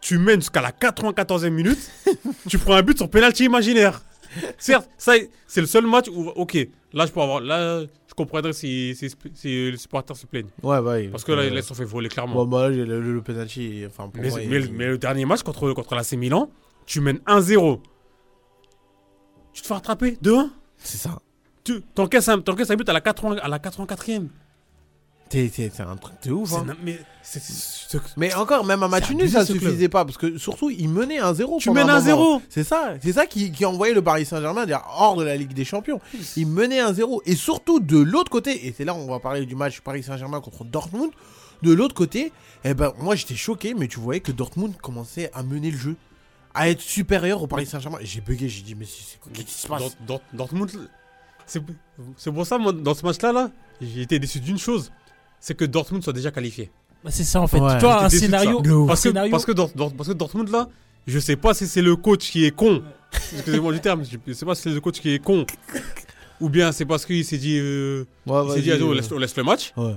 Tu 0.00 0.18
mènes 0.18 0.40
jusqu'à 0.40 0.60
la 0.60 0.72
94e 0.72 1.50
minute. 1.50 1.90
tu 2.48 2.58
prends 2.58 2.74
un 2.74 2.82
but 2.82 2.98
sur 2.98 3.08
penalty 3.08 3.44
imaginaire. 3.44 4.02
Certes, 4.58 4.88
ça, 4.98 5.12
c'est 5.46 5.60
le 5.60 5.66
seul 5.66 5.86
match 5.86 6.08
où, 6.08 6.28
ok, 6.30 6.56
là, 6.92 7.06
je 7.06 7.12
peux 7.12 7.20
avoir. 7.20 7.40
Là, 7.40 7.80
je 7.82 8.14
comprendrais 8.14 8.52
si, 8.52 8.94
si, 8.94 9.10
si 9.34 9.70
les 9.70 9.76
supporters 9.76 10.16
se 10.16 10.26
plaignent. 10.26 10.48
Ouais, 10.62 10.80
bah. 10.82 10.96
Parce 11.10 11.24
que 11.24 11.32
là, 11.32 11.42
euh, 11.42 11.50
ils 11.52 11.62
se 11.62 11.68
sont 11.68 11.74
fait 11.74 11.84
voler, 11.84 12.08
clairement. 12.08 12.34
Bon, 12.34 12.46
bah 12.46 12.68
là, 12.68 12.74
j'ai 12.74 12.84
le, 12.84 13.00
le, 13.00 13.14
le 13.14 13.22
penalty, 13.22 13.84
enfin, 13.86 14.08
pour 14.08 14.22
mais, 14.22 14.28
moi, 14.30 14.38
mais- 14.46 14.60
il- 14.60 14.72
mais 14.72 14.86
le 14.86 14.98
dernier 14.98 15.24
match 15.24 15.42
contre, 15.42 15.72
contre 15.72 15.94
l'AC 15.94 16.12
Milan, 16.12 16.50
tu 16.86 17.00
mènes 17.00 17.20
1-0. 17.26 17.80
Tu 19.52 19.62
te 19.62 19.66
fais 19.66 19.74
rattraper 19.74 20.18
2-1. 20.22 20.50
c'est 20.78 20.98
ça. 20.98 21.18
Tu 21.62 21.80
t'encaisses 21.94 22.28
un, 22.28 22.40
t'encaisses 22.40 22.70
un 22.70 22.76
but 22.76 22.88
à 22.88 22.92
la, 22.92 23.00
80, 23.00 23.36
à 23.42 23.48
la 23.48 23.58
84e. 23.58 24.26
C'est- 25.50 25.80
un 25.80 25.96
truc 25.96 26.14
de 26.24 26.32
ouf. 26.32 26.52
Hein. 26.52 26.64
mais 28.16 28.34
encore, 28.34 28.64
même 28.64 28.82
un 28.82 28.88
match 28.88 29.10
nul, 29.10 29.28
ça 29.30 29.44
suffisait 29.46 29.88
pas. 29.88 30.04
Parce 30.04 30.16
que 30.18 30.38
surtout, 30.38 30.70
il 30.70 30.88
menait 30.88 31.18
1-0. 31.20 31.58
Tu 31.58 31.68
pendant 31.68 31.80
mènes 31.86 31.90
un 31.90 32.00
1-0. 32.00 32.16
moment. 32.16 32.42
C'est 32.48 32.64
ça. 32.64 32.94
C'est 33.02 33.12
ça 33.12 33.26
qui, 33.26 33.50
qui 33.52 33.64
envoyait 33.64 33.94
le 33.94 34.02
Paris 34.02 34.24
Saint-Germain 34.26 34.66
hors 34.96 35.16
de 35.16 35.24
la 35.24 35.36
Ligue 35.36 35.52
des 35.54 35.64
Champions. 35.64 36.00
Il 36.36 36.46
menait 36.46 36.80
1-0. 36.80 37.22
Et 37.26 37.34
surtout, 37.36 37.80
de 37.80 37.98
l'autre 37.98 38.30
côté, 38.30 38.66
et 38.66 38.74
c'est 38.76 38.84
là 38.84 38.94
où 38.94 38.98
on 38.98 39.06
va 39.10 39.20
parler 39.20 39.46
du 39.46 39.54
match 39.56 39.80
Paris 39.80 40.02
Saint-Germain 40.02 40.40
contre 40.40 40.64
Dortmund. 40.64 41.10
De 41.62 41.72
l'autre 41.72 41.94
côté, 41.94 42.30
eh 42.64 42.74
ben, 42.74 42.92
moi 43.00 43.14
j'étais 43.14 43.36
choqué, 43.36 43.72
mais 43.74 43.88
tu 43.88 43.98
voyais 43.98 44.20
que 44.20 44.32
Dortmund 44.32 44.76
commençait 44.82 45.30
à 45.32 45.42
mener 45.42 45.70
le 45.70 45.78
jeu. 45.78 45.96
À 46.52 46.68
être 46.68 46.80
supérieur 46.80 47.42
au 47.42 47.46
Paris 47.46 47.64
Saint-Germain. 47.66 47.98
J'ai 48.02 48.20
bugué, 48.20 48.48
j'ai 48.48 48.62
dit, 48.62 48.74
mais 48.74 48.84
c'est 48.84 49.18
qu'est-ce 49.32 49.46
qui 49.46 49.52
se 49.54 49.66
passe? 49.66 49.80
Dort- 49.80 49.92
Dort- 50.06 50.20
Dortmund, 50.34 50.70
c'est 51.46 51.62
c'est 52.16 52.32
pour 52.32 52.46
ça, 52.46 52.58
moi, 52.58 52.72
dans 52.72 52.94
ce 52.94 53.04
match-là, 53.04 53.32
là, 53.32 53.50
j'ai 53.80 54.02
été 54.02 54.18
déçu 54.18 54.40
d'une 54.40 54.58
chose. 54.58 54.92
C'est 55.46 55.54
que 55.54 55.66
Dortmund 55.66 56.02
soit 56.02 56.14
déjà 56.14 56.30
qualifié. 56.30 56.70
Bah, 57.04 57.10
C'est 57.12 57.22
ça 57.22 57.38
en 57.38 57.46
fait. 57.46 57.60
Ouais. 57.60 57.74
tu 57.76 57.84
vois, 57.84 58.04
un 58.04 58.08
scénario. 58.08 58.60
Un 58.64 58.86
Parce 58.86 59.02
que, 59.02 59.08
scénario- 59.10 59.30
parce, 59.30 59.44
que 59.44 59.52
Dort- 59.52 59.70
Dort- 59.76 59.92
parce 59.92 60.08
que 60.08 60.14
Dortmund, 60.14 60.48
là, 60.48 60.70
je 61.06 61.18
sais 61.18 61.36
pas 61.36 61.52
si 61.52 61.66
c'est 61.66 61.82
le 61.82 61.96
coach 61.96 62.30
qui 62.30 62.46
est 62.46 62.50
con. 62.50 62.82
Excusez-moi 63.34 63.74
du 63.74 63.80
terme, 63.80 64.02
je 64.26 64.32
sais 64.32 64.46
pas 64.46 64.54
si 64.54 64.62
c'est 64.62 64.70
le 64.70 64.80
coach 64.80 65.00
qui 65.00 65.10
est 65.12 65.18
con. 65.18 65.44
Ou 66.40 66.48
bien 66.48 66.72
c'est 66.72 66.86
parce 66.86 67.04
qu'il 67.04 67.22
s'est 67.26 67.36
dit, 67.36 67.58
euh, 67.58 68.06
Ouais, 68.26 68.40
il 68.56 68.62
dit, 68.62 68.72
on 68.82 68.90
euh, 68.90 68.94
laisse, 68.94 69.12
on 69.12 69.18
laisse 69.18 69.36
le 69.36 69.42
match. 69.44 69.74
ouais. 69.76 69.96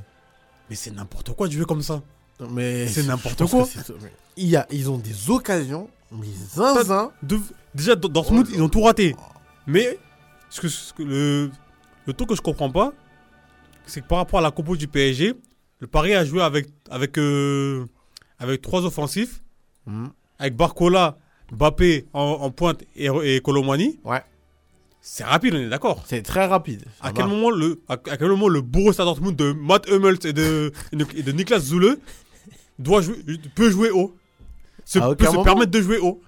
Mais 0.70 0.76
c'est 0.76 0.92
n'importe 0.94 1.32
quoi 1.34 1.48
de 1.48 1.54
jouer 1.54 1.64
comme 1.64 1.82
ça. 1.82 2.02
Mais 2.52 2.86
C'est 2.90 3.04
n'importe 3.04 3.46
quoi. 3.46 3.66
Il 4.36 4.48
y 4.50 4.58
a, 4.58 4.68
ils 4.70 4.90
ont 4.92 4.98
des 4.98 5.30
occasions, 5.30 5.88
mais 6.12 6.28
zinzin. 6.54 7.10
De- 7.24 7.40
déjà, 7.74 7.96
Dortmund, 7.96 8.48
ils 8.54 8.62
ont 8.62 8.68
tout 8.68 8.82
raté. 8.82 9.16
Mais 9.66 9.98
ce 10.50 10.60
que, 10.60 10.68
ce 10.68 10.92
que 10.92 11.04
le, 11.04 11.52
le 12.06 12.12
truc 12.14 12.28
que 12.28 12.36
je 12.36 12.42
comprends 12.42 12.70
pas, 12.70 12.92
c'est 13.88 14.02
que 14.02 14.08
par 14.08 14.20
rapport 14.20 14.40
à 14.40 14.42
la 14.42 14.52
compo 14.52 14.76
du 14.76 14.88
PSG, 14.88 15.34
le 15.80 15.88
Paris 15.88 16.14
a 16.14 16.26
joué 16.26 16.42
avec, 16.42 16.68
avec, 16.90 17.18
euh, 17.18 17.86
avec 18.40 18.62
trois 18.62 18.86
offensifs, 18.86 19.42
Mhm. 19.86 20.10
avec 20.40 20.56
Barcola, 20.56 21.18
Mbappé 21.52 22.06
en, 22.14 22.22
en 22.42 22.52
pointe 22.52 22.84
et, 22.96 23.08
et 23.24 23.40
Colomani. 23.42 24.00
Ouais. 24.04 24.22
C'est 25.00 25.24
rapide, 25.24 25.54
on 25.54 25.58
est 25.60 25.70
d'accord. 25.70 26.04
C'est 26.06 26.22
très 26.22 26.46
rapide. 26.46 26.84
À 27.02 27.14
quel, 27.14 27.28
moment 27.28 27.50
le, 27.50 27.80
à, 27.88 27.94
à 27.94 28.18
quel 28.18 28.28
moment 28.28 28.50
le 28.50 28.60
Borussia 28.62 29.06
Dortmund 29.06 29.36
de 29.38 29.54
Matt 29.54 29.88
Hummels 29.90 30.18
et 30.26 30.34
de, 30.34 30.74
et 30.92 30.96
de, 30.98 31.06
et 31.16 31.24
de 31.24 31.32
Niklas 31.32 31.60
Zule 31.60 31.98
doit 32.80 33.02
jouer, 33.02 33.16
peut 33.56 33.70
jouer 33.70 33.92
haut? 33.92 34.14
Se, 34.84 35.00
peut 35.00 35.26
se 35.26 35.44
permettre 35.44 35.72
de 35.72 35.82
jouer 35.82 35.98
haut 36.00 36.22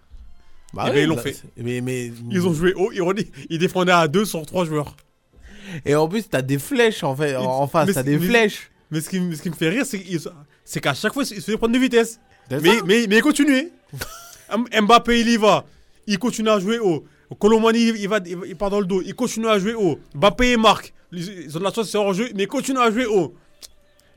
Bah 0.74 0.86
Eh 0.86 0.89
oui, 0.89 0.95
ben, 0.95 1.02
ils 1.04 1.08
l'ont 1.08 1.15
bah, 1.15 1.22
fait. 1.24 1.43
Mais, 1.58 1.82
mais 1.82 2.13
Ils 2.32 2.48
ont 2.48 2.54
joué 2.54 2.74
haut, 2.76 2.91
ils, 2.93 3.04
ils 3.50 3.60
défendaient 3.60 3.91
à 3.91 4.08
deux 4.08 4.24
sur 4.24 4.45
trois 4.45 4.63
joueurs. 4.65 4.95
Et 5.86 5.95
en 5.95 6.08
plus, 6.08 6.27
t'as 6.29 6.41
des 6.41 6.60
flèches 6.60 7.03
en 7.03 7.15
fait, 7.15 7.36
en, 7.36 7.67
face, 7.67 7.93
t'as 7.93 8.03
des 8.03 8.17
mais- 8.17 8.25
flèches. 8.27 8.71
Mais 8.91 9.01
ce 9.01 9.10
qui, 9.10 9.19
me- 9.19 9.36
ce 9.36 9.41
qui 9.41 9.49
me 9.49 9.55
fait 9.55 9.69
rire, 9.69 9.86
c'est 9.86 10.82
qu'à 10.82 10.93
chaque 10.93 11.13
fois, 11.13 11.23
il 11.23 11.41
se 11.41 11.51
fait 11.51 11.58
prendre 11.58 11.73
de 11.73 11.79
vitesse. 11.79 12.19
Mais, 12.49 12.60
mais, 12.86 13.05
mais 13.08 13.17
il 13.17 13.21
continue. 13.21 13.69
Mbappé, 14.82 15.19
il 15.21 15.29
y 15.29 15.38
va. 15.38 15.65
Il 16.08 16.17
continue 16.17 16.49
à 16.49 16.60
jouer 16.60 16.79
haut. 16.79 17.03
Colomani, 17.39 17.79
il, 17.89 18.08
va, 18.10 18.19
il, 18.25 18.55
part 18.55 18.71
dans 18.71 18.79
le 18.79 18.88
dos. 18.88 19.01
Il 19.05 19.13
continue 19.13 19.47
à 19.47 19.60
jouer 19.60 19.75
haut. 19.75 19.99
Mbappé, 20.15 20.53
il 20.53 20.58
marque. 20.58 20.91
Ils, 21.12 21.43
ils 21.45 21.55
ont 21.55 21.60
de 21.60 21.63
la 21.65 21.71
chance, 21.71 21.89
c'est 21.91 21.97
hors 21.97 22.13
jeu, 22.13 22.29
mais 22.36 22.43
il 22.43 22.47
continue 22.47 22.79
à 22.79 22.89
jouer 22.89 23.05
haut. 23.05 23.36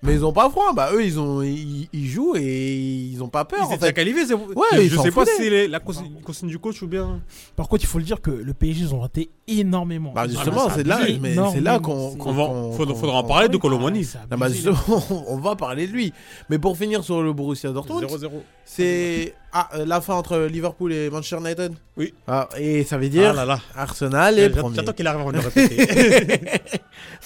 Mais 0.05 0.15
ils 0.15 0.25
ont 0.25 0.33
pas 0.33 0.51
froid, 0.51 0.73
bah 0.75 0.91
eux 0.93 1.05
ils 1.05 1.21
ont 1.21 1.43
ils, 1.43 1.89
ils 1.93 2.09
jouent 2.09 2.35
et 2.37 2.75
ils 2.75 3.23
ont 3.23 3.29
pas 3.29 3.45
peur 3.45 3.61
Ils 3.71 3.75
en 3.75 3.79
fait. 3.79 3.93
qualifiés. 3.93 4.27
c'est- 4.27 4.35
Ouais, 4.35 4.89
je 4.89 4.97
sais 4.97 5.11
pas 5.13 5.25
si 5.25 5.33
c'est 5.37 5.69
la 5.69 5.79
consigne, 5.79 6.11
consigne 6.25 6.49
du 6.49 6.59
coach 6.59 6.83
ou 6.83 6.89
bien. 6.89 7.21
Par 7.55 7.69
contre, 7.69 7.85
il 7.85 7.87
faut 7.87 7.99
le 7.99 8.05
dire 8.05 8.21
que 8.21 8.33
le 8.33 8.53
PSG, 8.53 8.81
ils 8.87 8.95
ont 8.95 9.01
raté 9.01 9.31
énormément. 9.47 10.13
Bah 10.13 10.27
justement, 10.29 10.69
c'est 10.71 10.85
là, 10.87 10.99
mais 11.21 11.37
c'est 11.53 11.61
là 11.61 11.79
qu'on 11.79 12.17
qu'on- 12.17 12.31
On 12.31 12.33
va- 12.33 12.47
qu'on- 12.47 12.73
faudra- 12.73 12.95
qu'on- 12.95 13.01
faudra 13.01 13.19
en 13.19 13.25
parler 13.25 13.49
de 13.49 13.57
Ah, 13.57 13.61
Colomani. 13.61 14.09
Non, 14.31 14.37
bah, 14.37 14.47
on 15.29 15.37
va 15.39 15.55
parler 15.55 15.87
de 15.87 15.93
lui. 15.93 16.13
Mais 16.51 16.59
pour 16.59 16.77
finir 16.77 17.05
sur 17.05 17.23
le 17.23 17.33
Borussia 17.33 17.71
Dortmund, 17.71 18.03
0-0. 18.05 18.43
c'est 18.65 19.35
ah, 19.53 19.69
euh, 19.75 19.85
la 19.85 20.01
fin 20.01 20.15
entre 20.15 20.39
Liverpool 20.39 20.93
et 20.93 21.11
Manchester 21.11 21.39
United. 21.39 21.75
Oui. 21.97 22.15
Ah, 22.27 22.49
et 22.59 22.85
ça 22.85 22.97
veut 22.99 23.09
dire 23.09 23.31
Ah 23.31 23.33
là 23.35 23.45
là. 23.45 23.61
Arsenal 23.75 24.39
est 24.39 24.51
premier. 24.51 24.77
j'attends 24.77 24.93
qu'il 24.93 25.07
arrive 25.07 25.31
le 25.31 25.39
répéter. 25.41 26.61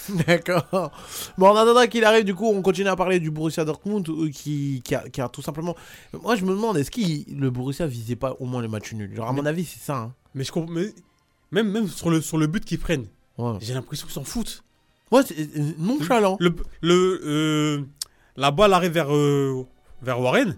D'accord. 0.27 0.91
Bon, 1.39 1.49
en 1.49 1.57
attendant 1.57 1.87
qu'il 1.87 2.05
arrive, 2.05 2.25
du 2.25 2.35
coup, 2.35 2.47
on 2.47 2.63
continue 2.63 2.89
à 2.89 2.97
parler 2.97 3.21
du 3.21 3.31
Borussia 3.31 3.65
Dortmund 3.65 4.09
euh, 4.09 4.29
qui, 4.31 4.83
qui, 4.85 4.95
a, 4.95 5.09
qui 5.09 5.21
a 5.21 5.29
tout 5.29 5.43
simplement. 5.43 5.75
Moi, 6.23 6.37
je 6.37 6.45
me 6.45 6.51
demande, 6.51 6.77
est-ce 6.79 6.91
que 6.91 7.01
le 7.33 7.51
Borussia 7.51 7.87
visait 7.87 8.17
pas 8.17 8.35
au 8.41 8.45
moins 8.47 8.63
les 8.63 8.69
matchs 8.69 8.93
nuls? 8.93 9.15
Genre, 9.15 9.29
à 9.29 9.33
mon 9.33 9.45
avis, 9.47 9.65
c'est 9.65 9.81
ça. 9.81 9.97
hein. 9.97 10.13
mais 10.35 10.45
je 10.45 10.53
comprends. 10.53 10.73
mais 10.73 10.93
même, 11.53 11.71
même 11.71 11.89
sur, 11.89 12.11
le, 12.11 12.21
sur 12.21 12.39
le 12.39 12.47
but 12.47 12.65
qu'ils 12.65 12.79
prennent, 12.79 13.07
Ouais, 13.39 13.53
j'ai 13.61 13.75
l'impression 13.75 14.07
qu'ils 14.07 14.15
s'en 14.15 14.25
foutent. 14.25 14.65
ouais 15.13 15.21
c'est 15.27 15.39
euh, 15.39 15.73
nonchalant. 15.79 16.39
Le, 16.41 16.57
le, 16.81 17.21
euh, 17.25 17.83
la 18.37 18.51
balle 18.51 18.73
arrive 18.73 18.93
vers, 18.93 19.15
euh, 19.15 19.67
vers 20.03 20.19
Warren. 20.21 20.57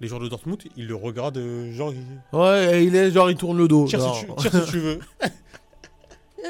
Les 0.00 0.06
joueurs 0.08 0.20
de 0.20 0.28
Dortmund, 0.28 0.62
ils 0.76 0.86
le 0.86 0.94
regardent, 0.94 1.38
euh, 1.38 1.72
genre, 1.74 1.92
ils- 1.92 2.36
Ouais, 2.38 2.80
et 2.80 2.84
il 2.84 2.94
est 2.94 3.10
genre, 3.10 3.30
il 3.30 3.36
tourne 3.36 3.58
le 3.58 3.66
dos. 3.66 3.86
tire, 3.88 3.98
genre. 4.00 4.16
si 4.16 4.24
tu, 4.26 4.50
tire 4.50 4.64
si 4.64 4.70
tu 4.70 4.78
veux. 4.78 4.98
J'ai- 5.20 5.28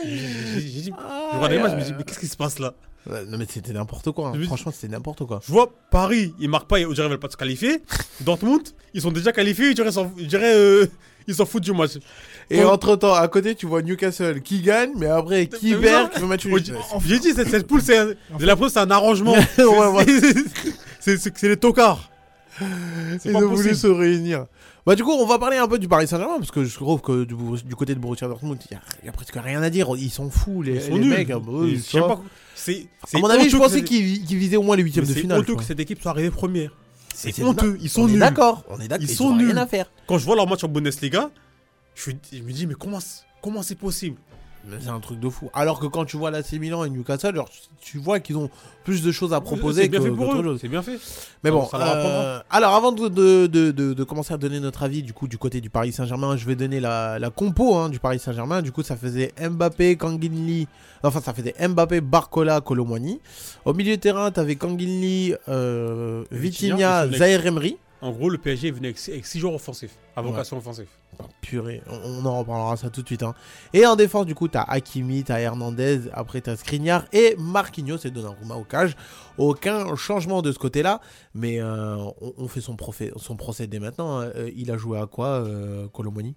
j'ai- 0.04 0.60
j'ai 0.60 0.80
dit- 0.82 0.92
je 1.32 1.36
regarde 1.36 1.52
les 1.52 1.58
matchs, 1.58 1.72
je 1.72 1.76
me 1.76 1.82
dis, 1.84 1.94
mais 1.96 2.04
qu'est-ce 2.04 2.18
qui 2.20 2.26
se 2.28 2.36
passe 2.36 2.58
là 2.58 2.74
non, 3.26 3.38
mais 3.38 3.46
c'était 3.48 3.72
n'importe 3.72 4.10
quoi. 4.12 4.28
hein. 4.28 4.30
Je 4.34 4.38
me 4.38 4.42
dis- 4.42 4.48
Franchement, 4.48 4.70
c'était 4.70 4.92
n'importe 4.92 5.24
quoi. 5.24 5.40
Je 5.46 5.50
vois 5.50 5.72
Paris, 5.90 6.34
ils 6.38 6.48
marquent 6.50 6.68
pas, 6.68 6.78
et 6.78 6.84
on 6.84 6.90
dirait 6.92 7.04
qu'ils 7.06 7.10
veulent 7.12 7.18
pas 7.20 7.30
se 7.30 7.38
qualifier. 7.38 7.80
Dortmund, 8.20 8.60
ils 8.92 9.00
sont 9.00 9.10
déjà 9.12 9.32
qualifiés, 9.32 9.68
je 9.70 9.72
dirais, 9.72 9.90
s'en- 9.92 10.12
je 10.18 10.24
dirais, 10.26 10.52
euh, 10.54 10.84
ils 11.26 11.34
s'en 11.34 11.46
foutent 11.46 11.62
du 11.62 11.72
match. 11.72 11.92
Et 12.50 12.58
Quand- 12.60 12.70
entre 12.74 12.96
temps, 12.96 13.14
à 13.14 13.26
côté, 13.28 13.54
tu 13.54 13.64
vois 13.64 13.80
Newcastle 13.80 14.42
qui 14.42 14.60
gagne, 14.60 14.90
mais 14.96 15.06
après 15.06 15.46
qui 15.46 15.74
perd, 15.74 16.10
qui 16.12 16.20
veut 16.20 16.26
match 16.26 16.44
nul. 16.44 16.62
j'ai- 16.62 16.74
J'ai 17.06 17.18
dit, 17.18 17.32
cette, 17.32 17.48
cette 17.48 17.66
poule, 17.66 17.80
c'est 17.80 17.96
un- 17.96 18.08
j'ai 18.38 18.44
l'impression 18.44 18.66
que 18.66 18.72
c'est 18.72 18.78
un 18.80 18.90
arrangement. 18.90 19.32
Ouais, 19.36 19.46
C'est- 19.56 19.64
ouais. 19.64 20.04
c'est- 20.06 20.44
C'est 21.00 21.16
c'est- 21.16 21.32
c'est 21.38 21.48
les 21.48 21.56
tocards. 21.56 22.10
C'est 23.20 23.30
Ils 23.30 23.36
ont 23.36 23.48
voulu 23.48 23.74
se 23.74 23.86
réunir. 23.86 24.46
Bah 24.86 24.94
du 24.94 25.04
coup, 25.04 25.12
on 25.12 25.26
va 25.26 25.38
parler 25.38 25.56
un 25.58 25.68
peu 25.68 25.78
du 25.78 25.86
Paris 25.88 26.06
Saint-Germain 26.08 26.38
parce 26.38 26.50
que 26.50 26.64
je 26.64 26.74
trouve 26.74 27.00
que 27.02 27.24
du, 27.24 27.34
du 27.64 27.74
côté 27.76 27.94
de 27.94 28.00
Borussia 28.00 28.26
Dortmund, 28.26 28.58
il 28.70 28.78
y 29.02 29.06
y 29.06 29.08
a 29.08 29.12
presque 29.12 29.36
rien 29.36 29.62
à 29.62 29.70
dire. 29.70 29.88
Ils 29.98 30.10
sont 30.10 30.30
fous 30.30 30.62
les, 30.62 30.76
Ils 30.76 30.82
sont 30.82 30.94
les 30.94 31.00
nuls. 31.00 31.10
mecs. 31.10 31.30
hein. 31.30 31.40
Bah, 31.44 31.52
oui, 31.52 31.76
Je 31.76 31.80
ça. 31.82 31.90
sais 31.90 32.00
pas- 32.00 32.20
C'est. 32.54 32.86
À 33.02 33.06
c'est 33.06 33.20
mon 33.20 33.28
avis, 33.28 33.48
je 33.50 33.56
honteux 33.56 33.64
pensais 33.64 33.84
qu'ils 33.84 34.24
visaient 34.24 34.56
au 34.56 34.62
moins 34.62 34.76
les 34.76 34.82
huitièmes 34.82 35.04
de 35.04 35.12
C'est 35.12 35.20
finale. 35.20 35.40
honteux 35.40 35.52
quoi. 35.54 35.62
que 35.62 35.66
cette 35.66 35.80
équipe 35.80 36.00
soit 36.00 36.10
arrivée 36.12 36.30
première. 36.30 36.72
C'est 37.14 37.32
C'est 37.32 37.42
honteux. 37.44 37.76
Ils 37.82 37.90
sont 37.90 38.02
on 38.02 38.06
nuls. 38.08 38.18
d'accord. 38.18 38.64
On 38.70 38.78
est 38.80 38.88
d'accord. 38.88 39.04
Ils 39.04 39.10
Ils 39.10 39.14
sont 39.16 39.26
ont 39.26 39.36
rien 39.36 39.48
nuls. 39.48 39.58
à 39.58 39.66
faire. 39.66 39.90
Quand 40.06 40.18
je 40.18 40.24
vois 40.24 40.36
leur 40.36 40.48
match 40.48 40.64
en 40.64 40.68
Bundesliga, 40.68 41.30
je, 41.94 42.02
suis- 42.02 42.16
je 42.32 42.42
me 42.42 42.52
dis, 42.52 42.66
mais 42.66 42.74
comment 42.74 42.98
comment 43.42 43.62
c'est 43.62 43.74
possible? 43.74 44.16
C'est 44.80 44.88
un 44.90 45.00
truc 45.00 45.18
de 45.20 45.28
fou. 45.28 45.50
Alors 45.54 45.80
que 45.80 45.86
quand 45.86 46.04
tu 46.04 46.16
vois 46.16 46.30
l'AC 46.30 46.52
Milan 46.52 46.84
et 46.84 46.90
Newcastle, 46.90 47.34
genre, 47.34 47.48
tu 47.80 47.98
vois 47.98 48.20
qu'ils 48.20 48.36
ont 48.36 48.50
plus 48.84 49.02
de 49.02 49.12
choses 49.12 49.32
à 49.32 49.40
proposer 49.40 49.82
C'est 49.82 49.88
bien 49.88 49.98
que 50.00 50.04
fait 50.06 50.10
pour 50.10 50.34
eux. 50.34 50.58
C'est 50.60 50.68
bien 50.68 50.82
fait. 50.82 50.98
Mais 51.44 51.50
bon, 51.50 51.66
ça 51.66 51.78
leur 51.78 51.88
euh, 51.96 52.38
alors 52.50 52.74
avant 52.74 52.92
de, 52.92 53.08
de, 53.08 53.46
de, 53.46 53.70
de- 53.92 54.04
commencer 54.04 54.32
à 54.34 54.36
donner 54.36 54.60
notre 54.60 54.82
avis 54.82 55.02
du 55.02 55.12
coup 55.12 55.28
du 55.28 55.38
côté 55.38 55.60
du 55.60 55.70
Paris 55.70 55.92
Saint-Germain, 55.92 56.36
je 56.36 56.46
vais 56.46 56.56
donner 56.56 56.80
la, 56.80 57.18
la 57.18 57.30
compo 57.30 57.74
hein, 57.76 57.88
du 57.88 57.98
Paris 57.98 58.18
Saint-Germain. 58.18 58.62
Du 58.62 58.72
coup, 58.72 58.82
ça 58.82 58.96
faisait 58.96 59.32
Mbappé, 59.40 59.96
Kanginli, 59.96 60.66
enfin 61.02 61.20
ça 61.20 61.32
faisait 61.34 61.54
Mbappé, 61.68 62.00
Barcola, 62.00 62.60
Colomwani. 62.60 63.20
Au 63.64 63.74
milieu 63.74 63.96
de 63.96 64.00
terrain, 64.00 64.30
t'avais 64.30 64.56
Kanginli, 64.56 65.34
euh, 65.48 66.24
Vitinha, 66.30 67.06
Zaire 67.18 67.46
Emery. 67.46 67.76
En 68.00 68.12
gros, 68.12 68.30
le 68.30 68.38
PSG 68.38 68.68
est 68.68 68.70
venu 68.70 68.86
avec, 68.86 68.98
six- 68.98 69.10
avec 69.10 69.26
six 69.26 69.40
joueurs 69.40 69.54
offensifs, 69.54 69.96
à 70.14 70.22
Ouais. 70.22 70.30
vocation 70.30 70.56
offensive. 70.58 70.86
Oh, 71.18 71.24
purée, 71.40 71.82
on, 71.88 71.96
on 72.22 72.26
en 72.26 72.38
reparlera 72.38 72.76
ça 72.76 72.90
tout 72.90 73.02
de 73.02 73.06
suite. 73.08 73.24
hein. 73.24 73.34
Et 73.72 73.84
en 73.86 73.96
défense, 73.96 74.24
du 74.24 74.36
coup, 74.36 74.46
t'as 74.46 74.62
Hakimi, 74.62 75.24
t'as 75.24 75.40
Hernandez, 75.40 76.02
après 76.12 76.40
t'as 76.40 76.54
Skriniar 76.56 77.06
et 77.12 77.34
Marquinhos 77.38 77.98
et 78.04 78.10
Donnarumma 78.12 78.54
au 78.54 78.62
cage. 78.62 78.94
Aucun 79.36 79.96
changement 79.96 80.42
de 80.42 80.52
ce 80.52 80.58
côté-là, 80.60 81.00
mais 81.34 81.60
euh, 81.60 81.96
on, 82.20 82.34
on 82.38 82.46
fait 82.48 82.60
son, 82.60 82.76
profé- 82.76 83.12
son 83.16 83.34
procès 83.36 83.66
dès 83.66 83.80
maintenant. 83.80 84.20
hein. 84.20 84.30
Euh, 84.36 84.50
il 84.54 84.70
a 84.70 84.76
joué 84.76 84.98
à 85.00 85.06
quoi, 85.06 85.26
euh, 85.44 85.88
Colomoni 85.88 86.36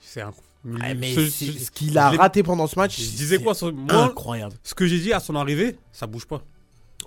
C'est 0.00 0.22
un. 0.22 0.32
Ah, 0.80 0.94
mais 0.94 1.12
ce- 1.14 1.26
c'est- 1.26 1.46
ce- 1.52 1.64
ce 1.66 1.70
qu'il 1.70 1.96
a 1.98 2.10
raté 2.10 2.42
pendant 2.42 2.66
ce 2.66 2.76
match, 2.78 2.96
Je 2.98 3.10
disais 3.10 3.36
c'est 3.36 3.42
quoi 3.44 3.54
sur- 3.54 3.72
Moi, 3.72 3.94
Incroyable. 3.94 4.54
ce 4.62 4.74
que 4.74 4.86
j'ai 4.86 4.98
dit 4.98 5.12
à 5.12 5.20
son 5.20 5.36
arrivée, 5.36 5.76
ça 5.92 6.06
bouge 6.06 6.26
pas. 6.26 6.42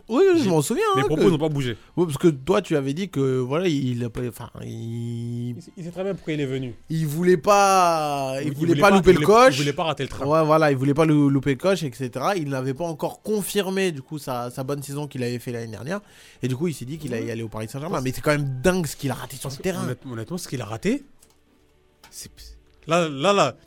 Oui, 0.09 0.23
je 0.37 0.43
J'ai- 0.43 0.49
m'en 0.49 0.61
souviens. 0.61 0.83
Mes 0.95 1.01
hein, 1.01 1.05
propos 1.05 1.23
que- 1.25 1.29
n'ont 1.31 1.37
pas 1.37 1.49
bougé. 1.49 1.75
Oui, 1.97 2.05
parce 2.05 2.17
que 2.17 2.29
toi, 2.29 2.61
tu 2.61 2.77
avais 2.77 2.93
dit 2.93 3.09
que 3.09 3.39
voilà, 3.39 3.67
il, 3.67 4.01
a 4.05 4.09
pas- 4.09 4.21
enfin, 4.29 4.49
il, 4.63 5.49
Il 5.57 5.61
sait- 5.61 5.71
il 5.75 5.83
sait 5.83 5.91
très 5.91 6.03
bien 6.05 6.15
pourquoi 6.15 6.31
il 6.33 6.39
est 6.39 6.45
venu. 6.45 6.73
il 6.89 7.05
voulait 7.05 7.35
pas, 7.35 8.35
il, 8.41 8.53
voulait, 8.53 8.75
pas, 8.79 8.89
louper 8.89 9.09
il 9.11 9.19
le 9.19 9.25
voulait- 9.25 9.25
coche. 9.25 9.55
Il 9.55 9.61
voulait 9.63 9.73
pas 9.73 9.83
rater 9.83 10.03
le 10.03 10.09
train. 10.09 10.25
Ouais, 10.25 10.45
voilà, 10.45 10.71
il 10.71 10.77
voulait 10.77 10.93
pas 10.93 11.03
lou- 11.05 11.29
louper 11.29 11.51
le 11.51 11.57
coche, 11.57 11.83
etc. 11.83 12.09
Il 12.37 12.47
n'avait 12.49 12.73
pas 12.73 12.85
encore 12.85 13.21
confirmé, 13.21 13.91
du 13.91 14.01
coup, 14.01 14.17
sa, 14.17 14.49
sa 14.49 14.63
bonne 14.63 14.81
saison 14.81 15.07
qu'il 15.07 15.23
avait 15.23 15.39
fait 15.39 15.51
l'année 15.51 15.71
dernière. 15.71 15.99
Et 16.41 16.47
du 16.47 16.55
coup, 16.55 16.69
il 16.69 16.73
s'est 16.73 16.85
dit 16.85 16.97
qu'il 16.97 17.13
allait 17.13 17.25
y 17.25 17.31
aller 17.31 17.43
au 17.43 17.49
Paris 17.49 17.67
Saint-Germain. 17.67 17.99
Mais 18.01 18.13
c'est 18.13 18.21
quand 18.21 18.31
même 18.31 18.61
dingue 18.63 18.85
ce 18.87 18.95
qu'il 18.95 19.11
a 19.11 19.15
raté 19.15 19.35
sur 19.35 19.49
le 19.49 19.55
terrain. 19.57 19.83
Honnêtement, 19.83 20.13
honnêtement, 20.13 20.37
ce 20.37 20.47
qu'il 20.47 20.61
a 20.61 20.65
raté, 20.65 21.03
c'est. 22.09 22.31
Là, 22.87 23.09
là, 23.09 23.33
là. 23.33 23.57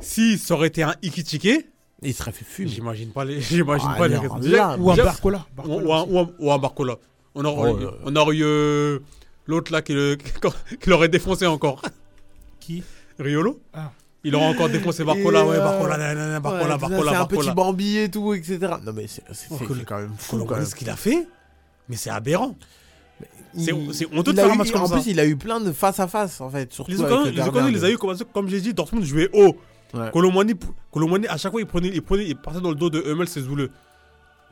Si 0.00 0.38
ça 0.38 0.54
aurait 0.54 0.68
été 0.68 0.82
un 0.82 0.94
Ikitike, 1.02 1.66
Il 2.02 2.14
serait 2.14 2.32
fait 2.32 2.44
fumer. 2.44 2.68
j'imagine 2.68 3.10
pas 3.10 3.24
les. 3.24 3.40
J'imagine 3.40 3.88
Ah, 3.92 3.98
pas 3.98 4.08
les 4.08 4.16
Ou 4.16 4.90
un 4.90 4.96
Barcola. 4.96 5.46
Ou, 5.50 5.56
Barcola 5.56 5.84
ou 5.84 5.92
un, 5.92 6.02
ou 6.04 6.18
un- 6.20 6.30
ou 6.38 6.52
un 6.52 6.58
Barcola. 6.58 6.96
On 7.34 7.44
aurait, 7.44 7.70
Oh, 7.72 7.78
eu- 7.80 7.86
on 8.04 8.16
aurait 8.16 8.36
eu 8.36 8.42
euh, 8.44 8.98
l'autre 9.46 9.72
là 9.72 9.82
qui, 9.82 9.94
le- 9.94 10.16
qui 10.80 10.90
l'aurait 10.90 11.08
défoncé 11.08 11.46
encore. 11.46 11.82
Qui? 12.60 12.82
Riolo 13.18 13.60
Ah. 13.72 13.90
Il 14.24 14.34
aurait 14.34 14.46
encore 14.46 14.68
défoncé 14.68 15.04
Barcola, 15.04 15.44
ouais, 15.46 15.56
euh, 15.56 15.64
Barcola, 15.64 15.96
nanana, 15.96 16.34
Ouais, 16.36 16.40
Barcola, 16.40 16.72
ça, 16.72 16.76
Barcola, 16.88 17.10
c'est 17.12 17.16
un 17.18 17.26
petit. 17.26 17.50
Bambi 17.52 17.98
et 17.98 18.10
tout, 18.10 18.34
etc. 18.34 18.58
Non, 18.84 18.92
mais 18.92 19.06
c'est 19.06 19.22
Oh, 19.50 19.56
quand 19.86 19.98
même 19.98 20.12
fou. 20.18 20.44
Quand 20.44 20.56
même. 20.56 20.64
ce 20.66 20.74
qu'il 20.74 20.90
a 20.90 20.96
fait, 20.96 21.26
mais 21.88 21.96
c'est 21.96 22.10
aberrant. 22.10 22.54
C'est 23.56 23.72
honteux 24.12 24.32
de 24.32 24.40
faire 24.40 24.52
un 24.52 24.56
match 24.56 24.70
comme 24.70 24.82
En 24.82 24.86
ça. 24.86 24.96
plus, 24.96 25.06
il 25.10 25.18
a 25.20 25.26
eu 25.26 25.36
plein 25.36 25.60
de 25.60 25.72
face 25.72 25.98
à 26.00 26.06
face, 26.06 26.40
en 26.40 26.50
fait. 26.50 26.72
Surtout 26.72 26.90
Les 26.92 27.00
avec 27.02 27.54
les 27.64 27.70
les 27.72 27.84
a 27.84 27.90
eu 27.90 27.96
comme, 27.98 28.16
comme 28.32 28.48
j'ai 28.48 28.60
dit, 28.60 28.74
Dortmund 28.74 29.04
jouait 29.04 29.30
haut. 29.32 29.56
Ouais. 29.94 30.10
Colomani, 30.12 30.54
Colomani, 30.90 31.26
à 31.28 31.36
chaque 31.36 31.52
fois, 31.52 31.60
il 31.60 31.66
prenait, 31.66 31.88
il 31.88 32.02
prenait, 32.02 32.26
il 32.26 32.36
partait 32.36 32.60
dans 32.60 32.70
le 32.70 32.74
dos 32.74 32.90
de 32.90 33.02
Hummels, 33.06 33.28
c'est 33.28 33.40
Zouleux. 33.40 33.70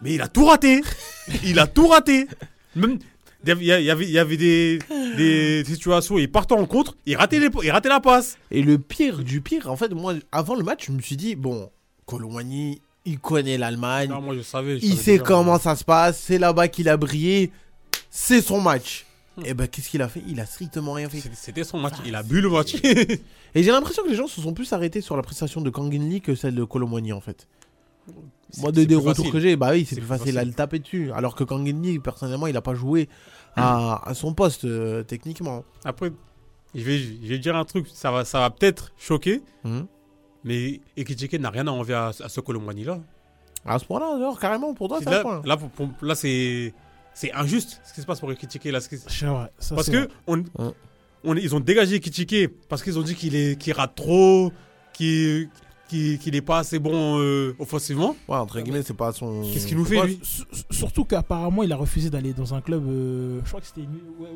Mais 0.03 0.15
il 0.15 0.23
a 0.23 0.29
tout 0.29 0.47
raté. 0.47 0.83
il 1.45 1.59
a 1.59 1.67
tout 1.67 1.89
raté. 1.89 2.27
Même, 2.75 2.99
il 3.47 3.65
y 3.65 3.73
avait, 3.91 4.07
il 4.09 4.11
y 4.11 4.37
des, 4.37 4.79
des 5.17 5.65
situations, 5.65 6.19
il 6.19 6.31
partait 6.31 6.55
en 6.55 6.67
contre, 6.67 6.97
il 7.07 7.17
ratait, 7.17 7.39
les, 7.39 7.49
il 7.63 7.71
ratait 7.71 7.89
la 7.89 8.01
passe. 8.01 8.39
Et 8.51 8.63
le 8.63 8.79
pire 8.79 9.19
du 9.23 9.41
pire, 9.41 9.71
en 9.71 9.77
fait, 9.77 9.93
moi, 9.93 10.15
avant 10.33 10.55
le 10.55 10.65
match, 10.65 10.87
je 10.87 10.93
me 10.93 11.01
suis 11.01 11.17
dit, 11.17 11.37
bon, 11.37 11.71
Colomani, 12.07 12.81
il 13.05 13.19
connaît 13.19 13.57
l'Allemagne. 13.57 14.13
Il 14.33 14.45
savais 14.45 14.81
sait 14.81 15.13
déjà. 15.13 15.23
comment 15.23 15.59
ça 15.59 15.77
se 15.77 15.85
passe, 15.85 16.21
c'est 16.21 16.39
là-bas 16.39 16.69
qu'il 16.69 16.89
a 16.89 16.97
brillé, 16.97 17.53
c'est 18.11 18.41
son 18.41 18.61
match. 18.61 19.06
Hmm. 19.37 19.43
Et 19.45 19.55
ben 19.55 19.69
qu'est-ce 19.69 19.89
qu'il 19.91 20.01
a 20.03 20.09
fait? 20.09 20.23
Il 20.27 20.41
a 20.41 20.47
strictement 20.47 20.93
rien 20.95 21.09
fait. 21.11 21.21
C'était- 21.35 21.65
son 21.65 21.79
match. 21.79 21.95
Il 22.07 22.15
a 22.15 22.23
bu 22.23 22.41
le 22.41 22.49
match. 22.49 22.75
Et 22.85 23.63
j'ai 23.63 23.71
l'impression 23.71 24.03
que 24.03 24.09
les 24.09 24.15
gens 24.15 24.27
se 24.27 24.41
sont 24.41 24.55
plus 24.55 24.73
arrêtés 24.73 25.01
sur 25.01 25.17
la 25.17 25.23
prestation 25.23 25.61
de 25.61 25.69
Kangin 25.71 26.09
Lee 26.09 26.21
que 26.21 26.35
celle 26.35 26.55
de 26.55 26.65
Colomwani 26.65 27.13
en 27.13 27.21
fait. 27.21 27.47
Moi, 28.59 28.71
des 28.73 28.87
plus 28.87 28.97
retours 28.97 29.17
facile. 29.17 29.33
que 29.33 29.41
j'ai, 29.41 29.57
bah 29.57 29.71
oui, 29.73 29.85
c'est 29.85 29.97
plus 29.97 30.03
plus 30.03 30.09
facile 30.09 30.31
à 30.37 30.41
facile. 30.41 30.49
le 30.49 30.55
taper 30.55 30.79
dessus. 30.79 31.11
Alors 31.13 31.35
que 31.35 31.45
Kangin 31.45 31.83
Lee, 31.83 31.99
personnellement, 31.99 32.47
il 32.47 32.57
a 32.57 32.63
pas 32.63 32.75
joué 32.75 33.09
à, 33.57 34.09
à 34.09 34.15
son 34.15 34.33
poste 34.33 34.65
euh, 34.65 35.03
techniquement. 35.03 35.65
Après, 35.85 36.13
je 36.75 36.83
vais, 36.85 36.99
je 36.99 37.27
vais 37.27 37.39
dire 37.39 37.57
un 37.57 37.65
truc, 37.65 37.87
ça 37.93 38.11
va, 38.13 38.25
ça 38.25 38.39
va 38.39 38.51
peut-être 38.51 38.93
choquer, 38.97 39.43
Mhm. 39.65 39.87
mais 40.45 40.81
Ekitike 40.97 41.35
n'a 41.41 41.51
rien 41.51 41.67
à 41.67 41.71
envier 41.73 41.95
à, 41.95 42.09
à 42.21 42.29
ce 42.29 42.41
Colomani 42.41 42.85
là. 42.85 43.01
À 43.65 43.79
ce 43.81 43.85
point-là, 43.85 44.15
alors, 44.15 44.39
carrément, 44.39 44.73
pour 44.75 44.87
toi, 44.89 45.01
c'est 45.03 45.11
Là, 45.11 45.21
point. 45.23 45.43
là, 45.45 45.57
pour- 45.57 45.89
là, 46.01 46.15
c'est, 46.15 46.73
c'est 47.19 47.33
injuste 47.33 47.81
ce 47.85 47.95
qui 47.95 48.01
se 48.03 48.07
passe 48.07 48.21
pour 48.21 48.31
Ekitike 48.31 48.65
là. 48.67 48.79
vrai, 48.79 49.51
ça, 49.59 49.75
Parce 49.75 49.89
que 49.89 49.97
vrai. 49.97 50.09
on, 50.27 50.37
Ouais. 50.39 50.73
on- 51.25 51.35
ils 51.35 51.55
ont 51.55 51.61
dégagé 51.61 51.95
Ekitike 51.97 52.49
parce 52.69 52.83
qu'ils 52.83 52.99
ont 52.99 53.03
dit 53.03 53.15
qu'il 53.15 53.35
est, 53.35 53.59
qu'il 53.59 53.73
rate 53.73 53.95
trop, 53.95 54.53
qu'il, 54.93 55.49
qu'il, 55.89 56.19
qu'il 56.19 56.35
est 56.37 56.43
pas 56.43 56.59
assez 56.59 56.79
bon 56.79 57.19
euh, 57.21 57.55
offensivement. 57.59 58.15
Ouais, 58.29 58.37
entre 58.37 58.61
guillemets, 58.61 58.83
c'est 58.83 58.93
pas 58.97 59.13
son. 59.13 59.43
Qu'est-ce 59.53 59.67
qu'il 59.67 59.77
nous 59.79 59.85
fait 59.87 60.05
lui 60.07 60.21
Surtout 60.71 61.05
qu'apparemment, 61.05 61.63
il 61.63 61.73
a 61.73 61.77
refusé 61.77 62.11
d'aller 62.11 62.33
dans 62.35 62.53
un 62.55 62.61
club. 62.61 62.85
euh, 62.87 63.41
je 63.45 63.49
crois 63.49 63.61
que 63.61 63.67
c'était 63.67 63.89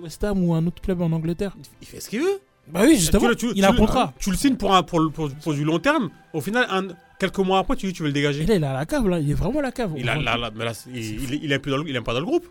West 0.02 0.24
Ham 0.24 0.42
ou 0.42 0.54
un 0.54 0.66
autre 0.66 0.80
club 0.80 1.02
en 1.02 1.12
Angleterre. 1.12 1.56
Il 1.82 1.86
fait 1.86 2.00
ce 2.00 2.08
qu'il 2.08 2.20
veut. 2.20 2.40
Bah 2.72 2.82
oui, 2.84 2.96
justement. 2.96 3.22
Tu 3.22 3.28
le- 3.28 3.36
tu- 3.36 3.52
il 3.56 3.64
a 3.64 3.70
un 3.72 3.76
contrat. 3.76 4.12
Tu 4.18 4.30
le 4.30 4.36
signes 4.36 4.56
pour, 4.56 4.74
un, 4.74 4.82
pour, 4.82 5.00
le- 5.00 5.10
pour, 5.10 5.28
pour 5.28 5.52
du 5.54 5.64
long 5.64 5.78
terme. 5.80 6.08
Au 6.32 6.40
final, 6.40 6.66
un, 6.70 6.88
Quelques 7.20 7.38
mois 7.38 7.58
après, 7.58 7.76
tu 7.76 7.86
dis 7.86 7.92
tu 7.92 8.02
veux 8.02 8.08
le 8.08 8.14
dégager. 8.14 8.42
Il 8.44 8.50
est 8.50 8.64
à 8.64 8.72
la 8.72 8.86
cave, 8.86 9.06
là. 9.06 9.20
Il 9.20 9.30
est 9.30 9.34
vraiment 9.34 9.58
à 9.58 9.62
la 9.62 9.72
cave. 9.72 9.92
Il, 9.94 10.08
a, 10.08 10.16
est 10.16 11.58
plus 11.58 11.70
dans 11.70 11.76
le, 11.76 12.00
pas 12.02 12.14
dans 12.14 12.20
le 12.20 12.24
groupe. 12.24 12.46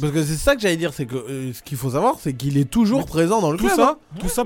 Parce 0.00 0.12
que 0.12 0.24
c'est 0.24 0.34
ça 0.34 0.56
que 0.56 0.60
j'allais 0.60 0.76
dire, 0.76 0.92
c'est 0.92 1.06
que 1.06 1.14
euh, 1.14 1.52
ce 1.52 1.62
qu'il 1.62 1.78
faut 1.78 1.90
savoir, 1.90 2.16
c'est 2.18 2.32
qu'il 2.32 2.58
est 2.58 2.68
toujours 2.68 3.06
présent 3.06 3.40
dans 3.40 3.52
le 3.52 3.58
tout. 3.58 3.68
Ça. 3.68 3.96
Hein. 3.96 4.18
Tout 4.18 4.28
ça, 4.28 4.44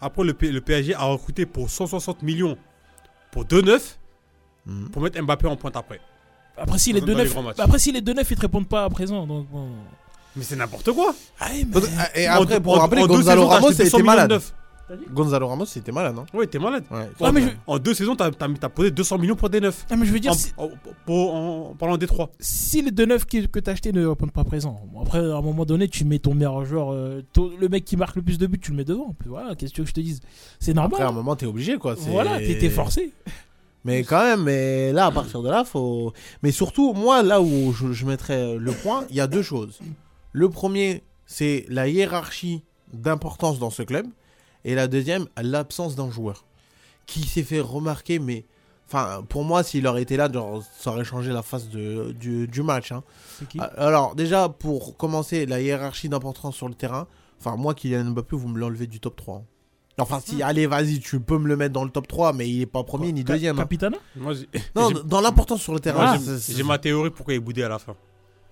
après, 0.00 0.24
le, 0.24 0.60
PSG 0.60 0.94
a 0.94 1.04
recruté 1.04 1.46
pour 1.46 1.68
160 1.68 2.22
millions 2.22 2.56
pour 3.32 3.44
2-9 3.44 3.80
hmm. 4.66 4.88
pour 4.90 5.02
mettre 5.02 5.20
Mbappé 5.20 5.48
en 5.48 5.56
pointe 5.56 5.76
après. 5.76 6.00
Après, 6.56 6.78
si 6.78 6.92
les 6.92 7.00
2-9, 7.00 7.54
après, 7.58 7.78
si 7.80 7.90
les 7.90 8.02
2-9, 8.02 8.24
ils 8.30 8.36
te 8.36 8.40
répondent 8.40 8.68
pas 8.68 8.84
à 8.84 8.88
présent. 8.88 9.26
Donc, 9.26 9.48
bon. 9.50 9.68
Mais 10.36 10.44
c'est 10.44 10.54
n'importe 10.54 10.92
quoi. 10.92 11.12
Ah, 11.40 11.46
ah, 11.98 12.08
et 12.14 12.26
après, 12.28 12.60
pour 12.60 12.76
rappeler, 12.78 13.02
en 13.02 13.06
Gonzalo 13.08 13.46
Ramos, 13.46 13.72
c'était 13.72 14.02
malade. 14.02 14.40
Gonzalo 15.12 15.48
Ramos, 15.48 15.66
c'était 15.66 15.90
malade, 15.92 16.14
non 16.14 16.26
Ouais, 16.32 16.46
t'es 16.46 16.58
malade. 16.58 16.84
Ah, 16.90 17.06
en 17.66 17.78
deux 17.78 17.94
saisons, 17.94 18.14
t'as 18.14 18.30
as, 18.30 18.68
posé 18.68 18.90
200 18.90 19.18
millions 19.18 19.34
pour 19.36 19.50
des 19.50 19.60
neufs. 19.60 19.84
Ah, 19.90 19.96
mais 19.96 20.06
je 20.06 20.12
veux 20.12 20.20
dire, 20.20 20.32
En, 20.56 21.74
parlant 21.78 21.96
des 21.96 22.06
trois. 22.06 22.30
si 22.38 22.82
les 22.82 22.90
deux 22.90 23.06
neufs 23.06 23.26
qui- 23.26 23.48
que 23.48 23.58
t'as 23.58 23.72
acheté 23.72 23.92
ne 23.92 24.06
répondent 24.06 24.32
pas 24.32 24.44
présent, 24.44 24.80
après, 25.00 25.18
à 25.18 25.36
un 25.36 25.42
moment 25.42 25.64
donné, 25.64 25.88
tu 25.88 26.04
mets 26.04 26.18
ton 26.18 26.34
meilleur 26.34 26.64
joueur, 26.64 26.92
euh, 26.92 27.22
le 27.60 27.68
mec 27.68 27.84
qui 27.84 27.96
marque 27.96 28.16
le 28.16 28.22
plus 28.22 28.38
de 28.38 28.46
buts, 28.46 28.58
tu 28.60 28.70
le 28.70 28.76
mets 28.76 28.84
devant. 28.84 29.14
Voilà, 29.26 29.54
qu'est-ce 29.54 29.74
que 29.74 29.84
je 29.84 29.92
te 29.92 30.00
dise? 30.00 30.20
C'est 30.60 30.74
normal. 30.74 30.92
Après, 30.94 31.04
à 31.04 31.08
un 31.08 31.12
moment, 31.12 31.34
t'es 31.36 31.46
obligé, 31.46 31.78
quoi. 31.78 31.94
voilà, 31.94 32.38
t'étais 32.38 32.70
forcé. 32.70 33.12
Mais 33.84 34.02
quand 34.02 34.22
même, 34.22 34.46
là, 34.94 35.06
à 35.06 35.10
partir 35.12 35.42
de 35.42 35.48
là, 35.48 35.64
faut. 35.64 36.12
Mais 36.42 36.50
surtout, 36.50 36.92
moi, 36.92 37.22
là 37.22 37.40
où 37.40 37.72
je, 37.72 37.92
je 37.92 38.04
mettrais 38.06 38.56
le 38.56 38.72
point, 38.72 39.04
il 39.10 39.16
y 39.16 39.20
a 39.20 39.26
deux 39.28 39.42
choses. 39.42 39.78
Le 40.32 40.48
premier, 40.48 41.02
c'est 41.24 41.66
la 41.68 41.88
hiérarchie 41.88 42.62
d'importance 42.92 43.58
dans 43.58 43.70
ce 43.70 43.82
club. 43.82 44.06
Et 44.66 44.74
la 44.74 44.86
deuxième, 44.88 45.26
l'absence 45.40 45.96
d'un 45.96 46.10
joueur 46.10 46.44
qui 47.06 47.22
s'est 47.22 47.42
fait 47.44 47.60
remarquer, 47.60 48.18
mais. 48.18 48.44
Enfin, 48.88 49.24
pour 49.28 49.42
moi, 49.44 49.64
s'il 49.64 49.84
aurait 49.88 50.02
été 50.02 50.16
là, 50.16 50.30
genre, 50.30 50.62
ça 50.78 50.92
aurait 50.92 51.04
changé 51.04 51.32
la 51.32 51.42
face 51.42 51.68
de, 51.70 52.12
du, 52.12 52.46
du 52.46 52.62
match. 52.62 52.92
hein. 52.92 53.02
C'est 53.38 53.48
qui? 53.48 53.58
Alors, 53.78 54.14
déjà, 54.14 54.48
pour 54.48 54.96
commencer, 54.96 55.44
la 55.44 55.60
hiérarchie 55.60 56.08
d'importance 56.08 56.54
sur 56.54 56.68
le 56.68 56.74
terrain, 56.74 57.08
enfin, 57.40 57.56
moi, 57.56 57.74
Kylian 57.74 58.04
Mbappé, 58.10 58.36
vous 58.36 58.46
me 58.46 58.58
l'enlevez 58.60 58.86
du 58.86 59.00
top 59.00 59.16
3. 59.16 59.36
hein. 59.38 59.42
Enfin, 59.98 60.20
si, 60.24 60.40
allez, 60.42 60.66
vas-y, 60.68 61.00
tu 61.00 61.18
peux 61.18 61.36
me 61.38 61.48
le 61.48 61.56
mettre 61.56 61.72
dans 61.72 61.82
le 61.82 61.90
top 61.90 62.06
3, 62.06 62.32
mais 62.32 62.48
il 62.48 62.60
est 62.62 62.66
pas 62.66 62.84
premier 62.84 63.10
ni 63.12 63.24
deuxième. 63.24 63.56
hein. 63.58 63.62
Capitana 63.62 63.96
Non, 64.76 64.90
dans 65.04 65.20
l'importance 65.20 65.62
sur 65.62 65.72
le 65.74 65.80
terrain. 65.80 66.14
Ah. 66.16 66.18
j'ai 66.48 66.62
ma 66.62 66.78
théorie 66.78 67.10
pourquoi 67.10 67.34
il 67.34 67.38
est 67.38 67.40
boudé 67.40 67.62
à 67.64 67.68
la 67.68 67.78
fin. 67.80 67.96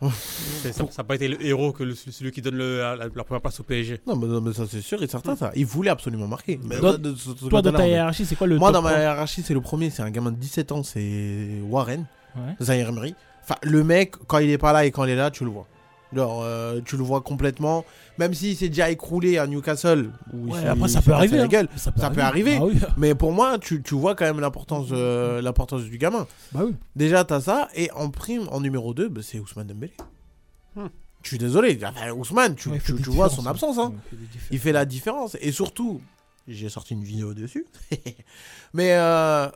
C'est- 0.02 0.72
ça 0.72 0.84
n'a 0.98 1.04
pas 1.04 1.14
été 1.14 1.28
le 1.28 1.44
héros 1.44 1.72
que 1.72 1.82
le- 1.84 1.94
celui 1.94 2.30
qui 2.30 2.42
donne 2.42 2.56
le- 2.56 2.78
la, 2.78 2.96
la 2.96 3.24
première 3.24 3.40
place 3.40 3.58
au 3.60 3.62
PSG. 3.62 4.00
Non, 4.06 4.16
mais, 4.16 4.26
non, 4.26 4.40
mais 4.40 4.52
ça 4.52 4.64
c'est 4.70 4.80
sûr 4.80 5.02
et 5.02 5.06
certain 5.06 5.36
ça. 5.36 5.50
Il 5.54 5.66
voulait 5.66 5.90
absolument 5.90 6.26
marquer. 6.26 6.58
Mais 6.64 6.78
Toi- 6.78 6.92
de- 6.98 7.10
de 7.12 7.16
ce- 7.16 7.30
ce 7.38 7.46
Toi, 7.46 7.62
dans 7.62 7.72
ta 7.72 7.86
hiérarchie, 7.86 8.24
c'est 8.26 8.36
quoi 8.36 8.46
le 8.46 8.58
Moi, 8.58 8.68
top 8.68 8.74
dans 8.74 8.82
ma 8.82 8.90
3? 8.90 9.00
hiérarchie, 9.02 9.42
c'est 9.42 9.54
le 9.54 9.60
premier, 9.60 9.90
c'est 9.90 10.02
un 10.02 10.10
gamin 10.10 10.32
de 10.32 10.36
17 10.36 10.72
ans, 10.72 10.82
c'est 10.82 11.60
Warren, 11.68 12.04
Ouais. 12.36 12.42
Zaire 12.60 12.88
Emery. 12.88 13.14
Enfin, 13.42 13.56
le 13.62 13.84
mec, 13.84 14.16
quand 14.26 14.38
il 14.38 14.50
est 14.50 14.58
pas 14.58 14.72
là 14.72 14.84
et 14.84 14.90
quand 14.90 15.04
il 15.04 15.10
est 15.10 15.16
là, 15.16 15.30
tu 15.30 15.44
le 15.44 15.50
vois. 15.50 15.66
Genre, 16.14 16.42
euh, 16.44 16.80
tu 16.84 16.96
le 16.96 17.02
vois 17.02 17.20
complètement. 17.20 17.84
Même 18.18 18.32
s'il 18.34 18.56
s'est 18.56 18.68
déjà 18.68 18.90
écroulé 18.90 19.38
à 19.38 19.46
Newcastle. 19.46 20.10
Où 20.32 20.52
Ouais, 20.52 20.64
après, 20.66 20.88
il 20.88 20.92
ça 20.92 21.02
peut 21.02 21.12
arriver. 21.12 21.40
hein. 21.40 21.48
gueule. 21.48 21.68
Ça 21.76 21.90
peut 21.92 22.00
Ça 22.00 22.10
peut 22.10 22.20
arriver. 22.20 22.56
Ah 22.60 22.64
oui. 22.64 22.74
Mais 22.96 23.14
pour 23.14 23.32
moi, 23.32 23.58
tu, 23.58 23.82
tu 23.82 23.94
vois 23.94 24.14
quand 24.14 24.24
même 24.24 24.38
l'importance 24.40 24.88
euh, 24.92 25.42
l'importance 25.42 25.82
du 25.82 25.98
gamin. 25.98 26.26
Bah 26.52 26.60
oui. 26.66 26.74
Déjà, 26.94 27.24
t'as 27.24 27.40
ça. 27.40 27.68
Et 27.74 27.90
en 27.92 28.10
prime, 28.10 28.48
en 28.52 28.60
numéro 28.60 28.94
2, 28.94 29.12
c'est 29.22 29.40
Ousmane 29.40 29.66
Dembélé. 29.66 29.92
Hmm. 30.76 30.86
Je 31.22 31.28
suis 31.28 31.38
désolé. 31.38 31.78
Enfin, 31.82 32.10
Ousmane, 32.12 32.54
tu, 32.54 32.68
Ouais, 32.68 32.78
tu- 32.84 32.92
vois 33.10 33.28
son 33.30 33.46
hein. 33.46 33.50
absence. 33.50 33.78
Hein. 33.78 33.92
Ouais, 33.94 33.96
il 34.02 34.08
fait 34.10 34.16
des 34.16 34.26
différences. 34.26 34.48
Il 34.52 34.58
fait 34.60 34.72
la 34.72 34.84
différence. 34.84 35.36
Et 35.40 35.52
surtout, 35.52 36.00
j'ai 36.46 36.68
sorti 36.68 36.92
une 36.94 37.02
vidéo 37.02 37.32
dessus. 37.34 37.66
Mais 38.74 38.92
euh, 38.92 39.48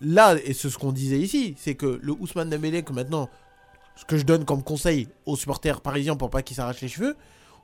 là, 0.00 0.36
et 0.44 0.52
c'est 0.54 0.70
ce 0.70 0.78
qu'on 0.78 0.92
disait 0.92 1.18
ici, 1.18 1.54
c'est 1.58 1.74
que 1.74 1.98
le 2.02 2.12
Ousmane 2.12 2.50
Dembélé, 2.50 2.82
que 2.82 2.92
maintenant, 2.92 3.28
ce 3.98 4.04
que 4.04 4.16
je 4.16 4.24
donne 4.24 4.44
comme 4.44 4.62
conseil 4.62 5.08
aux 5.26 5.36
supporters 5.36 5.80
parisiens 5.80 6.16
pour 6.16 6.30
pas 6.30 6.42
qu'ils 6.42 6.56
s'arrachent 6.56 6.80
les 6.80 6.88
cheveux, 6.88 7.16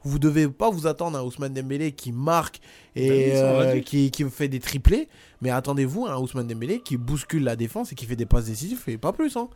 vous 0.03 0.19
devez 0.19 0.49
pas 0.49 0.69
vous 0.69 0.87
attendre 0.87 1.17
à 1.17 1.21
un 1.21 1.25
Ousmane 1.25 1.55
Dembélé 1.55 1.93
qui 1.93 2.13
marque 2.13 2.61
et 2.95 3.09
Ben 3.09 3.37
euh, 3.37 3.81
qui, 3.81 4.11
qui 4.11 4.25
fait 4.25 4.49
des 4.49 4.61
triplés, 4.61 5.09
mais 5.41 5.51
attendez-vous 5.51 6.07
à 6.07 6.13
un 6.13 6.19
Ousmane 6.19 6.47
Dembélé 6.47 6.81
qui 6.81 6.97
bouscule 6.99 7.45
la 7.45 7.57
défense 7.57 7.93
et 7.93 7.95
qui 7.95 8.05
fait 8.05 8.17
des 8.17 8.27
passes 8.27 8.47
décisives 8.47 8.83
et 8.87 8.99
pas 8.99 9.13
plus. 9.13 9.37
Hein. 9.37 9.49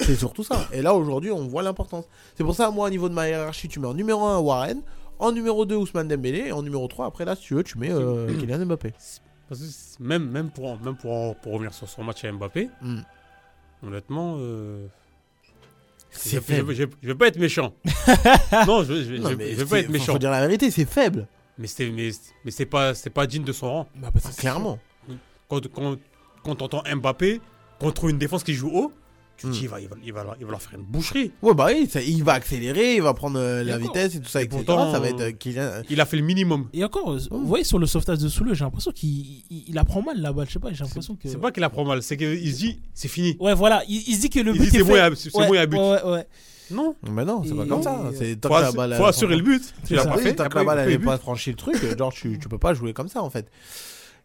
C'est 0.00 0.14
surtout 0.14 0.44
ça. 0.44 0.68
Et 0.72 0.82
là, 0.82 0.94
aujourd'hui, 0.94 1.30
on 1.32 1.48
voit 1.48 1.62
l'importance. 1.62 2.04
C'est 2.36 2.44
pour 2.44 2.54
ça, 2.54 2.70
moi, 2.70 2.86
au 2.86 2.90
niveau 2.90 3.08
de 3.08 3.14
ma 3.14 3.28
hiérarchie, 3.28 3.66
tu 3.66 3.80
mets 3.80 3.86
en 3.88 3.94
numéro 3.94 4.24
1 4.26 4.38
Warren, 4.38 4.82
en 5.18 5.32
numéro 5.32 5.64
2 5.64 5.74
Ousmane 5.74 6.06
Dembélé, 6.06 6.48
et 6.48 6.52
en 6.52 6.62
numéro 6.62 6.86
3, 6.86 7.06
après 7.06 7.24
là, 7.24 7.34
si 7.34 7.42
tu 7.42 7.54
veux, 7.54 7.64
tu 7.64 7.78
mets 7.78 7.90
euh, 7.90 8.26
Kylian 8.38 8.64
Mbappé. 8.66 8.92
Parce 9.48 9.60
que 9.60 10.02
même, 10.02 10.28
même, 10.30 10.50
pour, 10.50 10.78
même 10.80 10.96
pour, 10.96 11.34
pour 11.36 11.52
revenir 11.54 11.72
sur 11.72 11.88
son 11.88 12.04
match 12.04 12.24
à 12.24 12.30
Mbappé, 12.30 12.68
Hmm. 12.82 13.00
honnêtement, 13.82 14.36
euh, 14.38 14.86
C'est 16.18 16.36
je, 16.36 16.40
faible. 16.40 16.74
je- 16.74 16.84
je 17.02 17.08
vais 17.08 17.14
pas 17.14 17.28
être 17.28 17.38
méchant. 17.38 17.74
non, 18.66 18.82
je, 18.84 19.02
je, 19.04 19.14
Non, 19.14 19.30
je- 19.30 19.34
mais 19.34 19.50
je 19.50 19.56
vais 19.56 19.56
c'est- 19.64 19.64
pas 19.70 19.78
être 19.80 19.88
méchant. 19.90 20.12
Faut 20.12 20.18
dire 20.18 20.30
la 20.30 20.40
vérité, 20.40 20.70
c'est 20.70 20.88
faible. 20.88 21.26
Mais 21.58 21.66
c'est 21.66 21.88
mais, 21.90 22.10
mais 22.44 22.50
c'est 22.50 22.66
pas 22.66 22.94
c'est 22.94 23.10
pas 23.10 23.26
digne 23.26 23.44
de 23.44 23.52
son 23.52 23.70
rang. 23.70 23.88
Bah, 23.96 24.10
bah, 24.14 24.20
Clairement. 24.36 24.78
Quand 25.48 25.66
quand 25.72 25.96
quand 26.44 26.54
t'entends 26.56 26.82
Mbappé 26.96 27.40
contre 27.80 28.08
une 28.08 28.18
défense 28.18 28.42
qui 28.44 28.54
joue 28.54 28.70
haut, 28.72 28.92
tu 29.36 29.46
te 29.46 29.48
Hmm. 29.48 29.50
dis 29.52 29.60
il 29.62 29.68
va 29.68 29.80
il 29.80 29.88
va 29.88 29.96
il 30.04 30.12
va, 30.12 30.24
leur- 30.24 30.36
il 30.40 30.44
va 30.46 30.50
leur 30.52 30.62
faire 30.62 30.78
une 30.78 30.84
boucherie. 30.84 31.30
Ouais, 31.42 31.54
bah 31.54 31.66
oui, 31.68 31.88
ça- 31.90 32.00
il 32.00 32.24
va 32.24 32.32
accélérer, 32.34 32.94
il 32.96 33.02
va 33.02 33.12
prendre 33.14 33.38
euh, 33.38 33.62
la 33.62 33.78
D'accord. 33.78 33.94
vitesse 33.94 34.14
et 34.14 34.20
tout 34.20 34.28
ça, 34.28 34.40
Et 34.40 34.44
etc. 34.44 34.56
pourtant, 34.64 34.90
ça 34.92 34.98
va 35.00 35.08
être 35.08 35.20
euh, 35.20 35.32
Kylian. 35.32 35.82
Il 35.90 36.00
a 36.00 36.06
fait 36.06 36.16
le 36.16 36.22
minimum. 36.22 36.68
Et 36.72 36.82
encore, 36.84 37.12
euh, 37.12 37.18
vous 37.30 37.46
voyez 37.46 37.64
sur 37.64 37.78
le 37.78 37.86
sauvetage 37.86 38.18
de 38.18 38.28
Soule, 38.28 38.54
j'ai 38.54 38.64
l'impression 38.64 38.90
qu'il 38.92 39.10
il, 39.50 39.64
il 39.68 39.78
apprend 39.78 40.02
mal 40.02 40.20
la 40.20 40.32
balle. 40.32 40.46
Je 40.48 40.52
sais 40.54 40.58
pas, 40.58 40.72
j'ai 40.72 40.84
l'impression 40.84 41.14
que. 41.16 41.28
C'est 41.28 41.36
pas 41.38 41.50
qu'il 41.52 41.62
apprend 41.64 41.84
mal, 41.84 42.02
c'est 42.02 42.16
qu'il 42.16 42.52
se 42.52 42.58
dit 42.58 42.78
c'est 42.94 43.08
fini. 43.08 43.36
Ouais, 43.40 43.54
voilà, 43.54 43.82
il, 43.88 44.02
il 44.08 44.14
se 44.16 44.20
dit 44.22 44.30
que 44.30 44.40
le 44.40 44.52
Il 44.54 44.58
but 44.58 44.64
dit, 44.64 44.70
c'est 44.70 44.78
est 44.78 44.82
bon, 44.84 44.94
il 44.94 44.96
y 44.96 45.00
a- 45.00 45.14
c'est 45.14 45.36
ouais, 45.36 45.46
bon, 45.46 45.54
il 45.54 45.56
y 45.56 45.60
a 45.60 45.66
but. 45.66 45.76
Ouais, 45.76 46.02
ouais, 46.04 46.10
ouais. 46.12 46.26
Non, 46.68 46.96
Mais 47.12 47.24
non, 47.24 47.44
c'est 47.44 47.54
pas 47.54 47.64
Et- 47.64 47.68
comme 47.68 47.82
ça. 47.82 48.00
C'est 48.18 48.40
tant 48.40 48.48
faut, 48.48 48.56
que 48.56 48.60
la 48.62 48.72
balle. 48.72 48.94
faut 48.96 49.04
assurer 49.04 49.36
le 49.36 49.42
but. 49.42 49.62
Tu 49.86 49.94
l'as 49.94 50.02
ça. 50.02 50.08
pas 50.10 50.16
Oui, 50.16 50.22
fait. 50.24 50.34
tant 50.34 50.42
que 50.42 50.46
après, 50.48 50.58
la 50.60 50.64
balle 50.64 50.78
il 50.78 50.80
elle 50.82 50.92
fait 50.94 50.98
n'est 50.98 51.04
pas 51.04 51.16
but. 51.16 51.22
franchi 51.22 51.50
le 51.50 51.56
truc, 51.56 51.76
genre 51.98 52.12
tu, 52.12 52.38
tu 52.40 52.48
peux 52.48 52.58
pas 52.58 52.74
jouer 52.74 52.92
comme 52.92 53.06
ça 53.08 53.22
en 53.22 53.30
fait. 53.30 53.46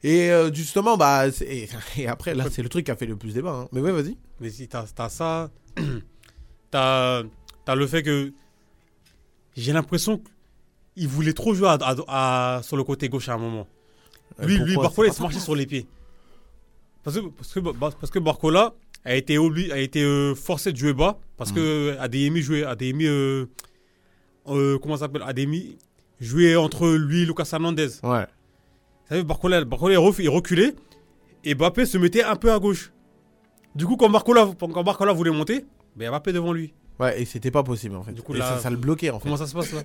Et 0.03 0.31
euh, 0.31 0.51
justement, 0.53 0.97
bah, 0.97 1.27
et, 1.27 1.69
et 1.97 2.07
après 2.07 2.33
là, 2.33 2.45
c'est 2.49 2.63
le 2.63 2.69
truc 2.69 2.85
qui 2.85 2.91
a 2.91 2.95
fait 2.95 3.05
le 3.05 3.15
plus 3.15 3.33
débat. 3.33 3.51
hein. 3.51 3.67
Mais 3.71 3.81
ouais, 3.81 3.91
vas-y. 3.91 4.17
Mais 4.39 4.49
si 4.49 4.67
t'as 4.67 4.85
as 4.97 5.09
ça, 5.09 5.51
t'as 6.71 7.23
as 7.67 7.75
le 7.75 7.87
fait 7.87 8.03
que 8.03 8.33
j'ai 9.55 9.73
l'impression 9.73 10.21
qu'il 10.95 11.07
voulait 11.07 11.33
trop 11.33 11.53
jouer 11.53 11.67
à, 11.69 11.73
à- 11.81 12.55
à- 12.57 12.63
sur 12.63 12.77
le 12.77 12.83
côté 12.83 13.09
gauche 13.09 13.29
à 13.29 13.33
un 13.33 13.37
moment. 13.37 13.67
Lui, 14.39 14.55
Euh, 14.59 14.63
lui 14.65 14.73
pourquoi? 14.73 14.83
Barcola, 14.89 15.09
il 15.09 15.13
se 15.13 15.21
marchait 15.21 15.39
sur 15.39 15.55
les 15.55 15.65
pieds. 15.65 15.85
Parce 17.03 17.17
que, 17.19 17.27
parce 17.27 17.53
que, 17.53 17.59
parce 17.99 18.11
que 18.11 18.19
Barcola 18.19 18.73
a 19.05 19.15
été, 19.15 19.37
a 19.71 19.77
été 19.77 20.03
euh, 20.03 20.35
forcé 20.35 20.71
de 20.71 20.77
jouer 20.77 20.93
bas. 20.93 21.19
Parce 21.37 21.51
Mm. 21.51 21.55
que 21.55 21.95
Adeyemi 21.99 22.41
jouait. 22.41 22.63
Euh, 22.65 23.45
euh, 24.47 24.77
comment 24.79 24.95
ça 24.95 25.05
s'appelle? 25.05 25.23
Adeyemi 25.23 25.77
jouait 26.19 26.55
entre 26.55 26.87
lui 26.89 27.23
et 27.23 27.25
Lucas 27.25 27.49
Hernandez. 27.51 27.89
Ouais. 28.03 28.25
Vous 29.11 29.17
savez, 29.17 29.27
Barcola, 29.27 29.65
Barcola 29.65 29.95
il 30.19 30.29
reculait 30.29 30.73
et 31.43 31.53
Mbappé 31.53 31.85
se 31.85 31.97
mettait 31.97 32.23
un 32.23 32.37
peu 32.37 32.49
à 32.53 32.59
gauche. 32.59 32.93
Du 33.75 33.85
coup, 33.85 33.97
quand 33.97 34.09
Barcola, 34.09 34.49
quand 34.57 34.83
Barcola 34.85 35.11
voulait 35.11 35.31
monter, 35.31 35.65
ben 35.97 36.09
Mbappé 36.09 36.31
devant 36.31 36.53
lui. 36.53 36.73
Ouais, 36.97 37.21
et 37.21 37.25
c'était 37.25 37.51
pas 37.51 37.61
possible 37.61 37.97
en 37.97 38.03
fait. 38.03 38.13
Du 38.13 38.21
coup, 38.21 38.33
Et 38.33 38.37
là, 38.37 38.47
ça, 38.55 38.59
ça 38.59 38.69
le 38.69 38.77
bloquait 38.77 39.09
en 39.09 39.19
fait. 39.19 39.23
Comment 39.23 39.35
ça 39.35 39.47
se 39.47 39.53
passe 39.53 39.73
là? 39.73 39.81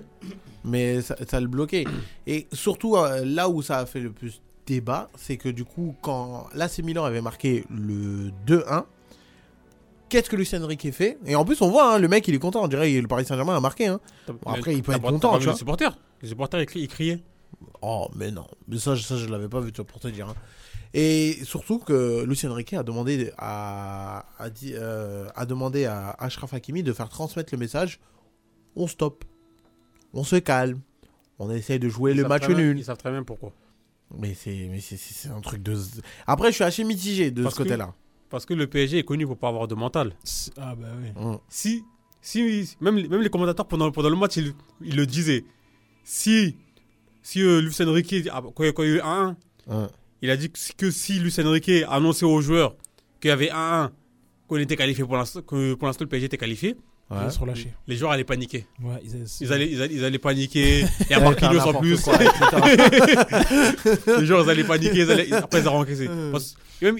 Mais 0.63 1.01
ça, 1.01 1.17
ça 1.27 1.41
le 1.41 1.47
bloquait. 1.47 1.83
Et 2.25 2.47
surtout, 2.53 2.95
euh, 2.95 3.25
là 3.25 3.49
où 3.49 3.61
ça 3.61 3.79
a 3.79 3.85
fait 3.85 3.99
le 3.99 4.13
plus 4.13 4.41
débat, 4.65 5.09
c'est 5.17 5.35
que 5.35 5.49
du 5.49 5.65
coup, 5.65 5.93
quand 6.01 6.47
l'AC 6.55 6.79
Milan 6.79 7.03
avait 7.03 7.21
marqué 7.21 7.65
le 7.69 8.31
2-1, 8.47 8.85
qu'est-ce 10.07 10.29
que 10.29 10.37
Lucien 10.37 10.63
Enrique 10.63 10.89
fait? 10.93 11.17
Et 11.25 11.35
en 11.35 11.43
plus, 11.43 11.61
on 11.61 11.69
voit, 11.69 11.95
hein, 11.95 11.99
le 11.99 12.07
mec, 12.07 12.25
il 12.29 12.35
est 12.35 12.39
content. 12.39 12.63
On 12.63 12.69
dirait 12.69 12.93
que 12.93 12.99
le 13.01 13.07
Paris 13.09 13.25
Saint-Germain 13.25 13.57
a 13.57 13.59
marqué. 13.59 13.87
Hein. 13.87 13.99
après, 14.45 14.73
il 14.73 14.83
peut 14.83 14.93
T'as 14.93 14.99
être 14.99 15.03
content, 15.03 15.31
t'as 15.33 15.37
tu 15.39 15.41
vu 15.41 15.45
vois. 15.47 15.53
Les 15.53 15.57
supporters, 15.59 15.97
les 16.21 16.29
supporters 16.29 16.65
ils 16.75 16.87
criaient. 16.87 17.21
Oh, 17.81 18.09
mais 18.15 18.31
non. 18.31 18.47
Mais 18.67 18.77
ça, 18.79 18.95
ça 18.97 19.17
je 19.17 19.27
l'avais 19.27 19.49
pas 19.49 19.59
vu, 19.61 19.71
tu 19.71 19.77
vois, 19.77 19.85
pour 19.85 19.99
te 19.99 20.07
dire. 20.07 20.27
hein. 20.29 20.35
Et 20.93 21.37
surtout 21.43 21.79
que 21.79 22.23
Lucien 22.23 22.53
Riquet 22.53 22.77
a 22.77 22.83
demandé 22.83 23.31
à, 23.37 24.25
a 24.39 24.49
dit, 24.49 24.73
euh, 24.75 25.27
a 25.35 25.45
demandé 25.45 25.85
à 25.85 26.11
Ashraf 26.19 26.53
Hakimi 26.53 26.81
de 26.81 26.93
faire 26.93 27.09
transmettre 27.09 27.53
le 27.53 27.59
message 27.59 27.99
on 28.75 28.87
stoppe, 28.87 29.25
on 30.13 30.23
se 30.23 30.35
calme, 30.37 30.79
on 31.39 31.49
essaye 31.51 31.79
de 31.79 31.89
jouer 31.89 32.11
Ils 32.11 32.17
le 32.17 32.27
match 32.27 32.47
bien- 32.47 32.55
nul. 32.55 32.77
Ils 32.79 32.85
savent 32.85 32.97
très 32.97 33.11
bien 33.11 33.23
pourquoi. 33.23 33.51
Mais 34.17 34.33
c'est 34.33 34.67
mais 34.71 34.79
c'est- 34.79 34.97
c'est 34.97 35.13
c'est 35.13 35.29
un 35.29 35.41
truc 35.41 35.61
de. 35.63 35.75
Après, 36.25 36.49
je 36.49 36.55
suis 36.55 36.63
assez 36.63 36.83
mitigé 36.83 37.29
de 37.31 37.43
Parce 37.43 37.55
ce 37.55 37.59
que- 37.59 37.63
côté-là. 37.63 37.93
Parce 38.29 38.45
que 38.45 38.53
le 38.53 38.67
PSG 38.67 38.99
est 38.99 39.03
connu 39.03 39.25
pour 39.25 39.37
pas 39.37 39.47
avoir 39.49 39.67
de 39.67 39.75
mental. 39.75 40.13
Ah, 40.57 40.75
bah 40.75 40.87
oui. 41.01 41.09
Hum. 41.21 41.39
Si, 41.49 41.83
si 42.21 42.75
même, 42.81 42.97
les- 42.97 43.07
même 43.07 43.21
les 43.21 43.29
commentateurs 43.29 43.67
pendant, 43.67 43.91
pendant 43.91 44.09
le 44.09 44.15
match, 44.15 44.37
ils, 44.37 44.53
ils 44.81 44.95
le 44.95 45.05
disaient. 45.05 45.43
Si, 46.03 46.55
si 47.27 47.41
euh, 47.41 47.59
Lucien 47.61 47.91
Riquet, 47.91 48.23
ah, 48.31 48.41
quand, 48.55 48.63
quand 48.73 48.83
il 48.83 48.89
y 48.89 48.93
a 48.93 48.95
eu 48.95 48.99
1-1, 49.01 49.35
Hum. 49.69 49.87
il 50.21 50.29
a 50.29 50.37
dit 50.37 50.49
que, 50.49 50.57
si- 50.57 50.73
que 50.75 50.91
si 50.91 51.19
Lucien 51.19 51.49
Riquet 51.49 51.83
annonçait 51.89 52.25
aux 52.25 52.39
joueurs 52.41 52.75
qu'il 53.19 53.27
y 53.29 53.31
avait 53.31 53.49
1-1, 53.49 53.89
qu'on 54.47 54.55
était 54.57 54.77
qualifié 54.77 55.03
pour 55.03 55.17
l'instant, 55.17 55.41
que 55.41 55.73
pour 55.73 55.87
l'instant 55.87 56.05
le 56.05 56.09
PSG 56.09 56.27
était 56.27 56.37
qualifié, 56.37 56.75
Ouais. 57.09 57.17
Ils 57.25 57.31
se 57.31 57.39
relâcher. 57.39 57.71
les 57.87 57.95
joueurs 57.95 58.11
allaient 58.11 58.25
paniquer. 58.25 58.65
Ouais, 58.83 58.99
ils, 59.01 59.23
Ils 59.39 59.53
allaient, 59.53 59.71
ils 59.71 59.81
allaient, 59.81 59.93
ils 59.95 60.03
allaient 60.03 60.19
paniquer. 60.19 60.83
Ouais, 61.09 61.21
Marquinhos 61.21 61.61
en 61.61 61.79
plus. 61.79 62.01
quoi, 62.01 62.17
les 64.19 64.25
joueurs 64.25 64.43
ils 64.45 64.49
allaient 64.49 64.63
paniquer. 64.65 64.99
Ils 65.03 65.11
allaient, 65.11 65.31
après, 65.33 65.61
ils 65.61 65.67
allaient. 65.67 66.31
Parce- 66.33 66.55
et 66.81 66.85
même, 66.85 66.97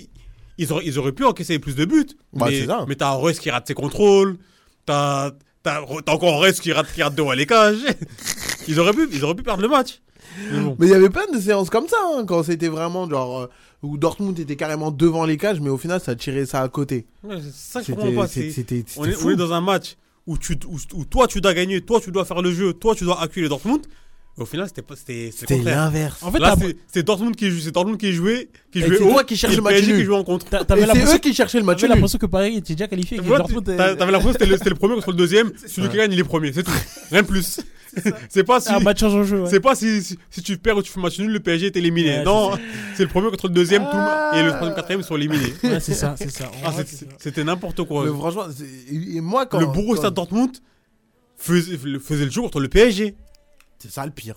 ils 0.58 0.72
auraient, 0.72 0.86
ils 0.86 0.98
auraient 0.98 1.12
pu 1.12 1.26
encaisser 1.26 1.60
plus 1.60 1.76
de 1.76 1.84
buts. 1.86 2.06
Bah, 2.34 2.48
mais 2.50 2.66
mais 2.88 2.96
t'as 2.96 3.12
Reus 3.12 3.38
qui 3.40 3.50
rate 3.50 3.68
ses 3.68 3.74
contrôles. 3.74 4.38
T'as 4.86 5.32
t'as 5.64 5.82
t'as 6.06 6.12
encore 6.14 6.40
Reus 6.40 6.60
qui 6.62 6.72
rate, 6.72 6.88
qui 6.94 7.04
rate 7.04 7.16
devant 7.16 7.34
les 7.34 7.46
cages. 7.46 7.78
Ils 8.70 8.80
auraient 8.82 8.92
pu, 8.94 9.08
ils 9.14 9.24
auraient 9.24 9.34
pu 9.36 9.44
perdre 9.44 9.62
le 9.62 9.70
match. 9.70 10.02
Mais 10.52 10.60
bon. 10.60 10.76
Mais 10.80 10.88
il 10.88 10.92
y 10.92 10.96
avait 10.96 11.10
plein 11.10 11.26
de 11.34 11.40
séances 11.40 11.70
comme 11.70 11.88
ça, 11.88 11.98
hein, 12.16 12.26
quand 12.26 12.44
c'était 12.44 12.68
vraiment 12.70 13.10
genre. 13.10 13.40
euh, 13.42 13.48
où 13.84 13.98
Dortmund 13.98 14.38
était 14.40 14.56
carrément 14.56 14.92
devant 14.92 15.26
les 15.26 15.38
cages, 15.38 15.60
mais 15.60 15.70
au 15.70 15.78
final, 15.78 16.00
ça 16.02 16.16
tirait 16.16 16.46
ça 16.46 16.62
à 16.62 16.68
côté. 16.70 17.06
Ouais, 17.24 17.38
c'est 17.42 17.54
ça 17.54 17.80
que 17.82 17.88
je 17.88 17.92
comprends 17.94 18.12
pas. 18.12 18.28
On 18.98 19.06
est, 19.06 19.12
fou. 19.12 19.28
on 19.28 19.30
est 19.32 19.36
dans 19.36 19.54
un 19.54 19.62
match 19.62 19.98
où, 20.26 20.38
tu, 20.38 20.58
où, 20.68 20.78
où 20.96 21.06
toi 21.06 21.28
tu 21.28 21.42
dois 21.42 21.54
gagner, 21.54 21.82
toi 21.82 22.00
tu 22.02 22.12
dois 22.12 22.26
faire 22.26 22.42
le 22.42 22.52
jeu, 22.52 22.74
toi 22.74 22.96
tu 22.96 23.04
dois 23.04 23.22
accueillir 23.22 23.50
Dortmund. 23.50 23.86
Au 24.40 24.46
final, 24.46 24.68
c'était 24.70 25.58
l'inverse. 25.64 26.22
En 26.22 26.32
fait, 26.32 26.78
c'est, 26.88 27.02
Dortmund 27.02 27.36
qui 27.36 27.50
joue, 27.50 27.60
c'est 27.60 27.72
Dortmund 27.72 28.00
qui 28.00 28.14
jouait, 28.14 28.50
qui 28.72 28.82
jouait 28.82 28.98
c'est 28.98 29.04
haut, 29.04 29.24
qui 29.26 29.36
cherches 29.36 29.54
et 29.54 29.56
le 29.56 29.64
match 29.64 29.82
nul. 29.82 29.98
qui 29.98 30.04
jouait 30.04 30.16
en 30.16 30.24
contre. 30.24 30.46
t'avais 30.48 30.82
c'est 30.82 30.88
l'impression 30.88 31.16
eux 31.16 31.18
qui 31.20 31.34
cherchaient 31.34 31.58
le 31.58 31.66
match 31.66 31.82
nul. 31.82 31.90
l'impression 31.90 32.20
que 32.20 32.28
Paris 32.28 32.58
était 32.58 32.74
déjà 32.76 32.88
qualifié. 32.88 33.18
T'avais 33.18 33.32
l'impression 33.32 34.28
que 34.28 34.34
c'était 34.34 34.46
le, 34.46 34.58
c'était 34.58 34.70
le 34.70 34.76
premier 34.76 34.94
contre 34.94 35.10
le 35.10 35.18
deuxième, 35.18 35.52
celui 35.66 35.90
qui 35.90 35.98
gagne 35.98 36.12
il 36.12 36.20
est 36.20 36.24
premier, 36.24 36.54
c'est 36.54 36.62
tout. 36.62 36.72
Rien 37.10 37.24
de 37.24 37.28
plus. 37.28 37.60
C'est 38.30 38.44
pas 38.44 38.60
si, 38.60 38.70
un 38.72 38.80
match 38.80 39.02
en 39.04 39.24
jeu. 39.24 39.42
ouais. 39.44 39.50
c'est 39.50 39.60
pas 39.60 39.76
si, 39.76 40.02
si, 40.04 40.18
si 40.30 40.42
tu 40.42 40.58
perds 40.58 40.78
ou 40.78 40.82
tu 40.82 40.92
fais 40.92 41.00
match 41.00 41.20
nul, 41.20 41.32
le 41.32 41.40
PSG 41.40 41.68
est 41.68 41.76
éliminé. 41.78 42.18
Ouais, 42.20 42.24
non, 42.24 42.52
c'est 42.96 43.04
le 43.04 43.10
premier 43.10 43.30
contre 43.30 43.48
le 43.48 43.54
deuxième, 43.54 43.84
tout 43.84 43.96
le 43.96 44.02
Ah. 44.04 44.32
monde- 44.34 44.40
et 44.40 44.44
le 44.44 44.50
troisième, 44.52 44.76
quatrième 44.76 45.02
ils 45.02 45.04
sont 45.04 45.16
éliminés. 45.18 45.54
Ouais, 45.64 45.80
c'est 45.80 45.94
ça, 45.94 46.16
c'est 46.18 46.30
ça. 46.32 46.46
En 46.46 46.68
Ah, 46.68 46.72
c'est- 46.78 46.88
ça. 46.88 47.06
c'était 47.20 47.44
n'importe 47.44 47.84
quoi. 47.84 48.06
Mais 48.06 48.12
franchement, 48.18 48.46
et 48.92 49.22
moi, 49.22 49.46
quand. 49.46 49.60
le 49.60 49.66
Borussia 49.68 50.06
quand- 50.06 50.12
Dortmund 50.12 50.52
faisait, 51.38 51.78
faisait 52.00 52.26
le 52.26 52.32
jeu 52.32 52.42
contre 52.42 52.60
le 52.60 52.68
PSG. 52.70 53.16
C'est 53.80 53.92
ça 53.92 54.06
le 54.06 54.12
pire. 54.12 54.36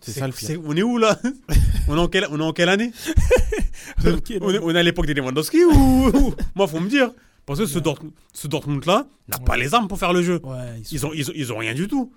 C'est 0.00 0.12
ça 0.12 0.26
le 0.26 0.32
pire. 0.32 0.60
On 0.64 0.76
est 0.76 0.82
où 0.82 0.98
là 0.98 1.18
on, 1.88 1.96
est 1.96 2.00
en 2.00 2.06
quelle, 2.08 2.26
on 2.30 2.38
est 2.38 2.42
en 2.44 2.52
quelle 2.52 2.68
année 2.68 2.92
on, 4.04 4.50
est, 4.52 4.58
on 4.62 4.70
est 4.74 4.78
à 4.78 4.82
l'époque 4.82 5.06
des 5.06 5.14
Lewandowski 5.14 5.64
ou, 5.64 6.08
ou- 6.08 6.34
Moi, 6.54 6.66
faut 6.66 6.80
me 6.80 6.88
dire. 6.88 7.10
Parce 7.44 7.60
que 7.60 7.66
ce, 7.66 7.78
Dortmund, 7.78 8.12
ce 8.32 8.48
Dortmund-là 8.48 9.06
n'a 9.28 9.38
pas 9.38 9.56
les 9.56 9.72
armes 9.72 9.86
pour 9.86 9.98
faire 10.00 10.12
le 10.12 10.20
jeu. 10.22 10.40
Ouais, 10.42 10.56
ils 10.90 10.98
sont- 10.98 11.10
Ils 11.14 11.28
ont, 11.28 11.30
ils 11.30 11.30
ont, 11.30 11.32
ils 11.36 11.52
ont 11.52 11.58
rien 11.58 11.74
du 11.74 11.86
tout. 11.86 12.12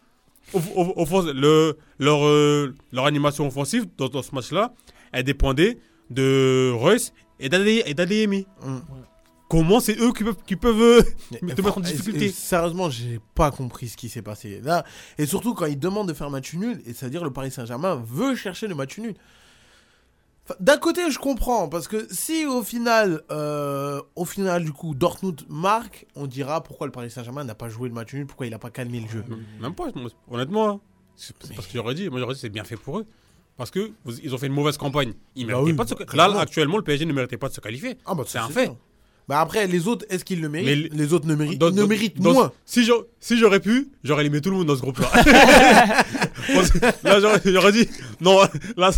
Le, 0.54 1.78
leur, 2.00 2.26
euh, 2.26 2.74
leur 2.92 3.06
animation 3.06 3.48
offensive 3.48 3.86
dans, 3.98 4.08
dans 4.10 4.22
ce 4.22 4.34
match-là, 4.34 4.74
elle 5.12 5.24
dépendait 5.24 5.78
de 6.10 6.72
Reus 6.76 7.14
et 7.40 7.50
d'Ade- 7.50 7.68
et 7.86 7.94
d'Adeyemi. 7.94 8.48
Mm. 8.66 8.78
Comment 9.50 9.80
c'est 9.80 9.98
eux 10.00 10.12
qui 10.14 10.24
peuvent, 10.24 10.36
qui 10.46 10.56
peuvent 10.56 10.82
euh, 10.82 11.02
Mais- 11.42 11.54
te 11.56 11.62
mettre 11.62 11.78
en 11.80 11.82
et- 11.82 11.86
difficulté 11.86 12.26
et 12.26 12.30
Sérieusement, 12.32 12.90
j'ai 12.90 13.20
pas 13.34 13.50
compris 13.52 13.88
ce 13.88 13.98
qui 13.98 14.08
s'est 14.10 14.22
passé 14.22 14.62
là. 14.64 14.84
Et 15.18 15.26
surtout 15.26 15.54
quand 15.56 15.66
ils 15.66 15.80
demandent 15.80 16.08
de 16.08 16.14
faire 16.14 16.28
un 16.28 16.32
match 16.32 16.54
nul, 16.54 16.82
et 16.86 16.94
c'est-à-dire 16.94 17.24
le 17.24 17.32
Paris 17.32 17.50
Saint-Germain 17.52 18.04
veut 18.06 18.36
chercher 18.36 18.68
le 18.68 18.76
match 18.76 18.98
nul. 19.00 19.16
D'un 20.60 20.78
côté, 20.78 21.10
je 21.12 21.20
comprends 21.20 21.68
parce 21.70 21.88
que 21.88 22.08
si 22.12 22.46
au 22.46 22.64
final, 22.64 23.24
euh, 23.32 24.02
au 24.16 24.26
final 24.26 24.64
du 24.64 24.72
coup, 24.74 24.96
Dortmund 24.96 25.42
marque, 25.50 26.06
on 26.16 26.28
dira 26.28 26.62
pourquoi 26.64 26.88
le 26.88 26.92
Paris 26.92 27.12
Saint-Germain 27.12 27.44
n'a 27.44 27.56
pas 27.56 27.70
joué 27.70 27.90
le 27.90 27.96
match 27.96 28.14
nul, 28.14 28.26
pourquoi 28.26 28.46
il 28.48 28.54
a 28.54 28.60
pas 28.60 28.70
calmé 28.70 29.00
le 29.02 29.08
jeu. 29.08 29.24
Même 29.62 29.76
pas, 29.76 29.86
honnêtement. 30.30 30.70
hein. 30.70 30.80
C'est 31.16 31.36
parce 31.56 31.68
que 31.68 31.74
j'aurais 31.74 31.96
dit, 31.96 32.10
moi 32.10 32.20
j'aurais 32.20 32.34
dit 32.34 32.40
c'est 32.40 32.50
bien 32.50 32.64
fait 32.64 32.78
pour 32.78 33.00
eux. 33.00 33.06
Parce 33.58 33.72
que 33.72 33.92
vous- 34.06 34.18
ils 34.24 34.34
ont 34.34 34.38
fait 34.38 34.48
une 34.48 34.54
mauvaise 34.54 34.78
campagne. 34.78 35.12
Ils 35.36 35.46
Bah 35.46 35.52
méritaient 35.54 35.72
oui, 35.72 35.76
pas 35.78 35.84
de 35.84 35.90
se... 35.90 35.94
clairement. 35.96 36.36
Là, 36.36 36.40
actuellement, 36.40 36.78
le 36.78 36.84
PSG 36.84 37.06
ne 37.06 37.12
méritait 37.12 37.38
pas 37.38 37.50
de 37.50 37.54
se 37.54 37.60
qualifier. 37.60 37.98
Ah 38.06 38.16
bah 38.16 38.24
C'est 38.26 38.38
un 38.38 38.48
fait. 38.48 38.66
sûr. 38.68 38.78
Bah 39.30 39.42
après, 39.42 39.68
les 39.68 39.88
autres, 39.88 40.08
est-ce 40.10 40.26
qu'ils 40.26 40.42
le 40.42 40.50
méritent 40.50 40.90
Mais 40.92 40.98
les... 40.98 41.14
autres 41.14 41.28
ne 41.28 41.36
méritent, 41.36 41.60
Dans- 41.60 41.70
ne 41.70 41.82
dans- 41.82 41.88
méritent 41.88 42.20
dans- 42.20 42.34
moins. 42.34 42.52
Si 42.66 42.84
j'aurais 42.84 43.04
si 43.20 43.38
j'aurais 43.38 43.60
pu, 43.60 43.90
j'aurais 44.04 44.24
limé 44.24 44.42
tout 44.42 44.50
le 44.50 44.56
monde 44.58 44.66
dans 44.66 44.76
ce 44.76 44.82
groupe-là. 44.82 45.08
Là, 47.04 47.20
j'aurais- 47.44 47.72
dit, 47.72 47.88
non, 48.22 48.40
là, 48.76 48.92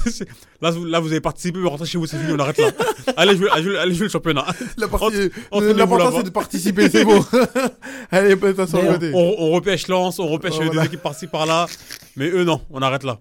là, 0.61 0.71
vous- 0.71 0.85
là, 0.85 0.99
vous 1.01 1.07
avez 1.11 1.19
participé, 1.19 1.59
mais 1.59 1.67
rentrez 1.67 1.85
chez 1.85 1.97
vous, 1.97 2.05
c'est 2.05 2.17
fini, 2.17 2.31
on 2.31 2.39
arrête 2.39 2.57
là. 2.59 2.71
Allez 3.17 3.35
jouer, 3.35 3.49
allez 3.51 3.63
jouer, 3.63 3.77
allez 3.77 3.93
jouer 3.93 4.05
le 4.05 4.11
championnat. 4.11 4.45
L'important 4.77 5.09
c'est 6.19 6.23
de 6.23 6.29
participer, 6.29 6.89
c'est 6.89 7.03
bon. 7.03 7.25
Allez. 8.95 9.11
On, 9.13 9.35
on 9.37 9.51
repêche 9.51 9.87
Lens, 9.89 10.17
on 10.19 10.27
repêche 10.27 10.53
voilà. 10.55 10.81
des 10.81 10.87
équipes 10.87 11.01
par-ci 11.01 11.27
par-là. 11.27 11.65
Mais 12.15 12.29
eux, 12.29 12.45
non, 12.45 12.61
on 12.69 12.81
arrête 12.81 13.03
là. 13.03 13.19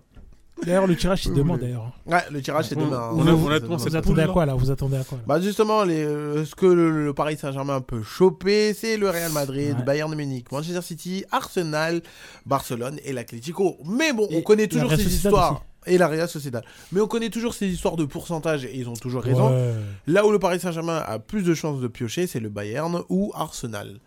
D'ailleurs, 0.64 0.86
le 0.86 0.96
tirage, 0.96 1.22
c'est 1.24 1.32
demain 1.34 1.56
d'ailleurs. 1.56 1.92
Ouais, 2.06 2.20
le 2.30 2.40
tirage 2.42 2.66
c'est 2.68 2.74
demain. 2.74 3.10
on- 3.12 3.20
hein. 3.26 3.28
honnêtement, 3.46 3.78
c'est 3.78 3.90
demain. 3.90 4.00
Vous 4.00 4.10
attendez 4.10 4.22
à 4.22 4.26
quoi 4.28 4.46
là? 4.46 4.54
Vous 4.54 4.70
attendez 4.70 4.96
à 4.96 5.04
quoi 5.04 5.18
là? 5.18 5.24
Bah 5.26 5.40
justement, 5.40 5.84
les, 5.84 6.04
euh, 6.04 6.44
ce 6.44 6.54
que 6.54 6.66
le, 6.66 7.04
le 7.04 7.14
Paris 7.14 7.36
Saint-Germain 7.36 7.80
peut 7.80 8.02
choper, 8.02 8.74
c'est 8.74 8.96
le 8.96 9.08
Real 9.08 9.32
Madrid, 9.32 9.74
Ouais. 9.78 9.84
Bayern 9.84 10.10
de 10.10 10.16
Munich, 10.16 10.50
Manchester 10.52 10.82
City, 10.82 11.24
Arsenal, 11.30 12.02
Barcelone 12.46 12.98
et 13.04 13.12
l'Atlético. 13.12 13.76
Mais 13.86 14.12
bon, 14.12 14.28
on 14.32 14.42
connaît 14.42 14.66
toujours 14.68 14.90
ces 14.92 15.06
histoires. 15.14 15.64
Et 15.86 15.96
la 15.96 16.08
Real 16.08 16.28
Sociedad. 16.28 16.62
Mais 16.92 17.00
on 17.00 17.06
connaît 17.06 17.30
toujours 17.30 17.54
ces 17.54 17.66
histoires 17.66 17.96
de 17.96 18.04
pourcentage 18.04 18.66
et 18.66 18.76
ils 18.76 18.86
ont 18.90 18.92
toujours 18.96 19.22
raison. 19.22 19.48
Ouais. 19.50 19.72
Là 20.06 20.26
où 20.26 20.30
le 20.30 20.38
Paris 20.38 20.60
Saint-Germain 20.60 21.02
a 21.06 21.18
plus 21.18 21.42
de 21.42 21.54
chances 21.54 21.80
de 21.80 21.88
piocher, 21.88 22.26
c'est 22.26 22.38
le 22.38 22.50
Bayern 22.50 23.00
ou 23.08 23.32
Arsenal. 23.34 23.98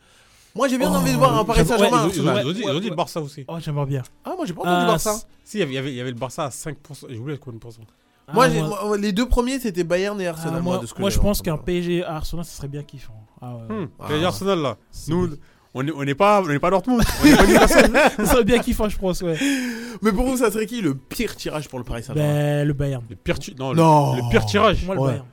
Moi 0.56 0.68
j'ai 0.68 0.78
bien 0.78 0.90
Oh, 0.92 0.96
envie 0.98 1.12
de 1.14 1.18
voir 1.18 1.38
un 1.38 1.46
Paris 1.46 1.66
Saint-Germain 1.66 2.08
Ils 2.14 2.22
ont, 2.22 2.52
dit, 2.52 2.62
ils 2.64 2.70
ont 2.70 2.80
dit 2.80 2.90
le 2.90 2.96
Barça 2.96 3.20
aussi. 3.22 3.44
Oh, 3.48 3.56
j'aimerais 3.60 3.88
bien. 3.88 4.04
Ah, 4.24 4.34
moi 4.38 4.46
j'ai 4.46 4.54
pas 4.54 4.62
entendu 4.62 4.76
Ah, 4.84 4.86
Barça. 4.88 5.16
Si, 5.44 5.58
il 5.58 5.60
y 5.62 5.64
avait- 5.64 5.72
il 5.72 5.76
y 5.76 5.78
avait, 5.80 5.92
il 5.92 5.96
y 5.96 6.02
avait 6.02 6.12
le 6.12 6.18
Barça 6.18 6.46
à 6.46 6.50
5%. 6.50 7.08
J'ai 7.10 7.18
oublié 7.18 7.38
combien 7.40 7.56
de 7.58 7.62
pourcents. 7.62 7.82
Moi, 8.34 8.46
Ah, 8.46 8.50
j'ai- 8.50 8.62
moi- 8.62 8.98
les 8.98 9.12
deux 9.12 9.28
premiers 9.28 9.60
c'était 9.60 9.84
Bayern 9.84 10.20
et 10.22 10.28
ah, 10.28 10.32
Arsenal. 10.32 10.62
moi, 10.62 10.78
de 10.78 10.86
ce 10.86 10.94
que 10.94 11.02
moi, 11.02 11.10
j'ai 11.10 11.16
je 11.16 11.20
pense 11.22 11.40
entendu. 11.42 11.58
qu'un 11.58 11.64
PSG 11.64 12.04
Arsenal, 12.06 12.46
ça 12.46 12.56
serait 12.58 12.68
bien 12.68 12.84
kiffant. 12.84 13.16
Ah 13.42 13.56
ouais. 13.56 13.76
Hum, 13.76 13.90
Ah. 14.00 14.06
PSG 14.08 14.26
Arsenal 14.26 14.60
là. 14.60 14.78
C'est- 14.92 15.12
Nous, 15.12 15.30
on 15.74 15.84
n'est 15.84 15.92
on 15.92 16.04
n'est 16.04 16.16
pas, 16.16 16.42
on 16.42 16.48
n'est 16.48 16.60
pas 16.60 16.70
Dortmund. 16.70 17.02
On 17.22 17.26
est 17.26 17.36
pas 17.36 17.46
Newcastle. 17.48 17.92
ça 18.18 18.26
serait 18.28 18.44
bien 18.44 18.60
kiffant, 18.60 18.88
je 18.88 18.98
pense, 18.98 19.22
ouais. 19.24 19.38
Mais 20.04 20.12
pour 20.12 20.26
vous, 20.26 20.38
ça 20.38 20.52
serait 20.52 20.68
qui 20.68 20.82
le 20.82 20.94
pire 20.96 21.36
tirage 21.36 21.68
pour 21.68 21.80
le 21.80 21.86
Paris 21.86 22.04
Saint-Germain? 22.04 22.32
Ben, 22.32 22.68
le 22.68 22.74
Bayern. 22.74 23.04
Le 23.10 23.16
pire, 23.16 23.40
tu- 23.40 23.56
non, 23.56 23.72
le- 23.72 23.78
Non. 23.78 24.16
le 24.16 24.30
pire 24.30 24.46
tirage. 24.46 24.78
Pour 24.78 24.86
moi, 24.86 24.96
le 24.96 25.02
Ouais. 25.02 25.08
Bayern. 25.08 25.26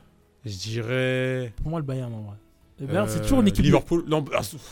Je 0.46 0.56
dirais. 0.56 1.52
Pour 1.62 1.70
moi, 1.70 1.78
le 1.80 1.84
Bayern, 1.86 2.12
en 2.14 2.22
vrai. 2.22 2.36
Le 2.80 2.86
Bayern, 2.86 3.06
c'est 3.08 3.18
euh, 3.18 3.22
toujours 3.22 3.40
une 3.42 3.48
équipe. 3.48 3.58
de- 3.60 3.66
Liverpool. 3.66 4.04
Non, 4.08 4.24
ah, 4.34 4.42
c'est- 4.42 4.56
Bah, 4.56 4.62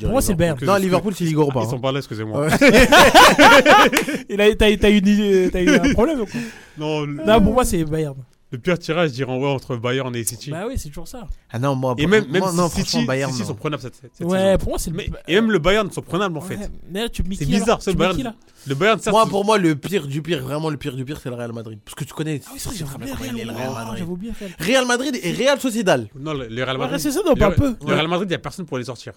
Pour 0.00 0.10
moi, 0.10 0.22
c'est 0.22 0.32
le 0.32 0.38
Bayern. 0.38 0.58
Non, 0.62 0.76
Liverpool, 0.76 1.14
c'est 1.14 1.24
Ligue 1.24 1.36
Europa. 1.36 1.60
Ils 1.64 1.68
sont 1.70 1.76
hein. 1.76 1.80
pas 1.80 1.92
là, 1.92 1.98
excusez-moi. 1.98 2.46
Ouais. 2.46 2.50
T'as 4.56 5.62
eu 5.62 5.68
un 5.70 5.92
problème 5.92 6.20
ou 6.20 6.26
quoi 6.26 6.40
Non, 6.78 7.06
Non, 7.06 7.40
pour 7.42 7.52
moi, 7.54 7.64
c'est 7.64 7.84
Bayern. 7.84 8.16
le 8.50 8.58
pire 8.58 8.78
tirage, 8.78 9.10
je 9.10 9.14
dirais 9.14 9.30
en 9.32 9.38
vrai 9.38 9.50
entre 9.50 9.76
Bayern 9.76 10.14
et 10.16 10.24
City. 10.24 10.50
Bah 10.50 10.64
oui, 10.66 10.74
c'est 10.76 10.88
toujours 10.88 11.08
ça. 11.08 11.26
Ah 11.50 11.58
non, 11.58 11.74
moi, 11.74 11.94
et 11.98 12.06
même, 12.06 12.24
même 12.30 12.42
moi, 12.42 12.52
non, 12.52 12.68
City, 12.68 13.04
Bayern, 13.04 13.30
City 13.30 13.42
non. 13.42 13.48
sont 13.48 13.54
prenables 13.54 13.82
cette, 13.82 13.94
cette 13.96 14.26
Ouais, 14.26 14.38
saison. 14.38 14.58
pour 14.58 14.68
moi, 14.70 14.78
c'est 14.78 14.90
le. 14.90 14.96
Mais, 14.96 15.10
et 15.28 15.34
même 15.34 15.50
le 15.50 15.58
Bayern 15.58 15.90
sont 15.90 16.02
prenables 16.02 16.36
en 16.36 16.40
fait. 16.40 16.56
Ouais, 16.56 16.68
mais 16.90 17.08
tu 17.08 17.22
C'est 17.36 17.44
bizarre, 17.46 17.82
c'est 17.82 17.92
le 17.92 17.98
Bayern. 17.98 18.22
là 18.22 18.34
Le 18.66 18.74
Bayern, 18.74 18.98
certes, 19.00 19.14
Moi, 19.14 19.24
c'est- 19.24 19.30
pour 19.30 19.44
moi, 19.44 19.58
le 19.58 19.74
pire 19.76 20.06
du 20.06 20.22
pire, 20.22 20.42
vraiment 20.42 20.70
le 20.70 20.76
pire 20.76 20.94
du 20.96 21.04
pire, 21.04 21.18
c'est 21.22 21.28
le 21.28 21.34
Real 21.36 21.52
Madrid. 21.52 21.78
Parce 21.84 21.94
que 21.94 22.04
tu 22.04 22.12
connais. 22.14 22.40
Ah 22.46 22.50
oui, 22.52 22.58
c'est 22.60 22.84
vrai, 22.84 23.06
j'avais 23.08 23.44
le 23.44 23.52
Real. 23.52 23.72
Madrid. 23.74 23.94
J'avais 23.98 24.10
oublié 24.10 24.32
Real. 24.58 24.86
Madrid 24.86 25.18
et 25.22 25.32
Real 25.32 25.60
Sociedad. 25.60 26.06
Non, 26.18 26.32
le, 26.34 26.46
le 26.48 26.64
Real 26.64 26.76
Ouais, 26.76 26.82
Madrid. 26.82 27.00
c'est 27.00 27.10
ça, 27.10 27.20
on 27.26 27.30
le, 27.30 27.36
parle 27.36 27.54
peu. 27.54 27.76
le 27.86 27.94
Real 27.94 28.08
Madrid, 28.08 28.26
il 28.28 28.30
n'y 28.30 28.34
a 28.36 28.38
personne 28.38 28.66
pour 28.66 28.78
les 28.78 28.84
sortir. 28.84 29.12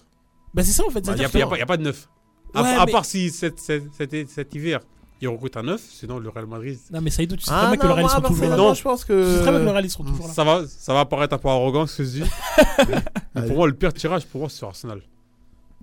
Bah, 0.54 0.62
c'est 0.64 0.72
ça, 0.72 0.84
en 0.86 0.90
fait. 0.90 0.98
Il 1.00 1.02
n'y 1.10 1.16
c'est-à-dire 1.18 1.46
a, 1.48 1.50
que- 1.54 1.58
y 1.58 1.62
a 1.62 1.66
pas 1.66 1.76
de 1.76 1.82
neuf. 1.84 2.08
À, 2.54 2.62
Ouais, 2.62 2.68
à 2.74 2.86
mais- 2.86 2.92
part 2.92 3.04
si 3.04 3.30
cet, 3.30 3.60
cet, 3.60 3.84
cet- 3.96 4.28
cet 4.28 4.54
hiver, 4.54 4.80
ils 5.20 5.28
recrutent 5.28 5.56
un 5.56 5.62
neuf, 5.62 5.80
sinon 5.88 6.18
le 6.18 6.28
Real 6.28 6.46
Madrid. 6.46 6.78
Non, 6.92 7.00
mais 7.00 7.10
Saïdou, 7.10 7.36
tu 7.36 7.44
sais 7.44 7.50
Ah 7.54 7.60
très 7.60 7.66
bien 7.68 7.76
que 7.76 7.86
le 7.86 7.92
Real, 7.92 8.06
ils 8.06 8.10
sont 8.10 8.20
toujours 8.22 8.48
là. 8.48 8.56
Non. 8.56 8.74
je 8.74 8.82
pense 8.82 9.06
Tu 9.06 9.12
sais 9.12 9.40
très 9.42 9.50
bien 9.50 9.52
que 9.52 9.58
le 9.58 9.64
que. 9.66 9.70
Real, 9.70 9.84
ils 9.84 9.90
sont 9.90 10.04
toujours 10.04 10.26
là. 10.26 10.32
Ça 10.34 10.42
va, 10.44 10.62
ça 10.66 10.92
va 10.94 11.04
paraître 11.04 11.34
un 11.34 11.38
peu 11.38 11.48
arrogant 11.48 11.86
ce 11.86 11.98
que 11.98 12.04
je 12.04 12.08
dis. 12.10 12.22
mais 13.34 13.42
pour 13.46 13.56
moi, 13.56 13.66
le 13.68 13.74
pire 13.74 13.92
tirage, 13.94 14.26
pour 14.26 14.40
moi, 14.40 14.48
c'est 14.50 14.56
sur 14.58 14.68
Arsenal. 14.68 15.00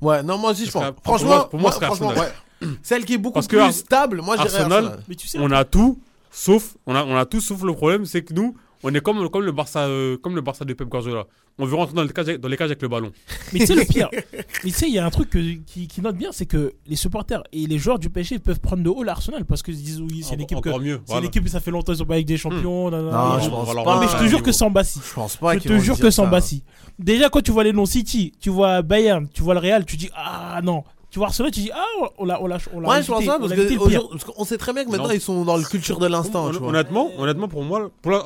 Ouais, 0.02 0.22
non, 0.24 0.38
moi 0.38 0.52
aussi, 0.52 0.66
je 0.66 0.72
Parce 0.72 0.86
pense. 0.86 0.96
que 0.96 1.02
pour 1.02 1.04
Franchement, 1.16 1.30
moi- 1.30 1.50
pour 1.50 1.60
moi, 1.60 1.70
moi, 1.72 1.80
c'est 1.80 1.86
franchement, 1.86 2.10
Arsenal. 2.10 2.32
ouais. 2.62 2.68
Celle 2.84 3.06
qui 3.06 3.14
est 3.14 3.18
beaucoup 3.18 3.36
Parce 3.36 3.48
que 3.48 3.64
plus 3.64 3.72
stable, 3.74 4.22
moi, 4.22 4.36
je 4.38 4.42
dirais 4.44 4.56
Arsenal, 4.58 4.84
Arsenal. 4.86 5.04
Mais 5.08 5.16
tu 5.16 5.28
sais, 5.28 5.38
On 5.40 5.52
a 5.52 5.64
tout, 5.64 6.00
sauf, 6.32 6.76
on 6.86 6.96
a, 6.96 7.04
on 7.04 7.16
a 7.16 7.26
tout, 7.26 7.40
sauf 7.42 7.62
le 7.64 7.74
problème, 7.74 8.06
c'est 8.06 8.24
que 8.24 8.34
nous, 8.34 8.56
on 8.84 8.94
est 8.94 9.02
comme, 9.02 9.30
comme 9.30 9.44
le 9.44 9.52
Barça, 9.52 9.82
euh, 9.88 10.18
comme 10.18 10.36
le 10.36 10.42
Barça 10.42 10.66
de 10.66 10.74
Pep 10.74 10.88
Guardiola. 10.88 11.26
On 11.60 11.66
veut 11.66 11.76
rentrer 11.76 11.96
dans 11.96 12.04
les 12.04 12.10
cages, 12.10 12.38
dans 12.40 12.48
les 12.48 12.58
cages 12.58 12.68
avec 12.70 12.82
le 12.84 12.88
ballon. 12.88 13.12
Mais 13.54 13.60
tu 13.60 13.66
sais, 13.68 13.76
le 13.76 13.84
pire, 13.86 14.10
mais 14.34 14.44
tu 14.64 14.70
sais, 14.72 14.88
il 14.88 14.94
y 14.94 15.00
a 15.00 15.06
un 15.06 15.10
truc 15.10 15.30
que- 15.32 15.56
qui, 15.66 15.88
qui 15.88 16.02
note 16.02 16.16
bien, 16.16 16.30
c'est 16.32 16.46
que 16.46 16.74
les 16.86 16.96
supporters 16.96 17.42
et 17.52 17.66
les 17.66 17.80
joueurs 17.80 17.98
du 17.98 18.10
PSG 18.12 18.38
peuvent 18.40 18.60
prendre 18.60 18.84
de 18.84 18.90
haut 18.90 19.02
l'Arsenal 19.04 19.44
parce 19.46 19.64
qu'ils 19.64 19.76
se 19.78 19.82
disent 19.82 20.02
oui, 20.02 20.22
c'est 20.24 20.36
une 20.36 20.42
équipe 20.42 20.62
que. 20.62 20.70
Encore 20.70 20.80
mieux. 20.82 21.00
C'est 21.06 21.08
voilà. 21.14 21.22
une 21.22 21.28
équipe, 21.30 21.48
ça 21.50 21.60
fait 21.60 21.72
longtemps 21.72 21.94
qu'ils 21.94 21.98
sont 22.00 22.06
pas 22.06 22.14
avec 22.16 22.28
des 22.28 22.38
champions. 22.38 22.92
nanana. 22.92 23.12
Non, 23.12 23.40
Et- 23.40 23.42
je 23.44 23.48
on 23.48 23.52
pense 23.52 23.74
pas. 23.74 23.84
Non, 23.96 24.00
mais 24.00 24.08
je 24.08 24.18
te 24.24 24.28
jure 24.30 24.44
que 24.44 24.52
sans 24.52 24.70
Bassi. 24.70 25.00
Je 25.04 25.14
pense 25.14 25.38
pas 25.38 25.54
Je 25.58 25.60
te 25.60 25.78
jure 25.80 25.98
que 26.00 26.12
sans. 26.12 26.28
Bassi. 26.28 26.64
Déjà, 27.00 27.30
quand 27.30 27.42
tu 27.42 27.52
vois 27.52 27.64
les 27.64 27.74
noms 27.74 27.86
City, 27.88 28.32
tu 28.40 28.50
vois 28.52 28.82
Bayern, 28.84 29.28
tu 29.34 29.42
vois 29.42 29.54
le 29.56 29.60
Real, 29.60 29.86
tu 29.86 29.98
dis 29.98 30.10
ah 30.16 30.60
non. 30.64 30.84
Tu 31.10 31.20
vois 31.20 31.30
Arsenal, 31.30 31.52
tu 31.52 31.62
dis 31.62 31.72
ah 31.74 31.84
on 32.18 32.26
l'a 32.26 32.42
on 32.42 32.48
l'a 32.48 32.58
on 32.74 32.82
l'a 32.82 32.90
Ouais, 32.90 33.02
je 33.02 33.08
pense 33.08 33.24
ça, 33.24 33.38
parce 33.40 33.54
que 33.54 34.32
qu'on 34.32 34.46
sait 34.46 34.58
très 34.58 34.74
bien 34.74 34.84
que 34.84 34.90
maintenant 34.92 35.08
Non. 35.08 35.14
ils 35.14 35.22
sont 35.22 35.44
dans 35.46 35.58
le 35.58 35.64
culture 35.64 35.98
de 36.00 36.06
l'instant. 36.08 36.52
Honnêtement, 36.62 37.10
honnêtement, 37.18 37.48
pour 37.48 37.64
moi, 37.64 37.90
pour 38.02 38.12
la- 38.12 38.24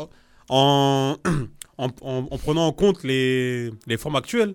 en, 0.52 1.18
en, 1.78 1.88
en- 2.02 2.28
en 2.30 2.38
prenant 2.38 2.68
en 2.68 2.72
compte 2.74 3.04
les, 3.04 3.72
les 3.88 3.98
formes 3.98 4.16
actuelles, 4.18 4.54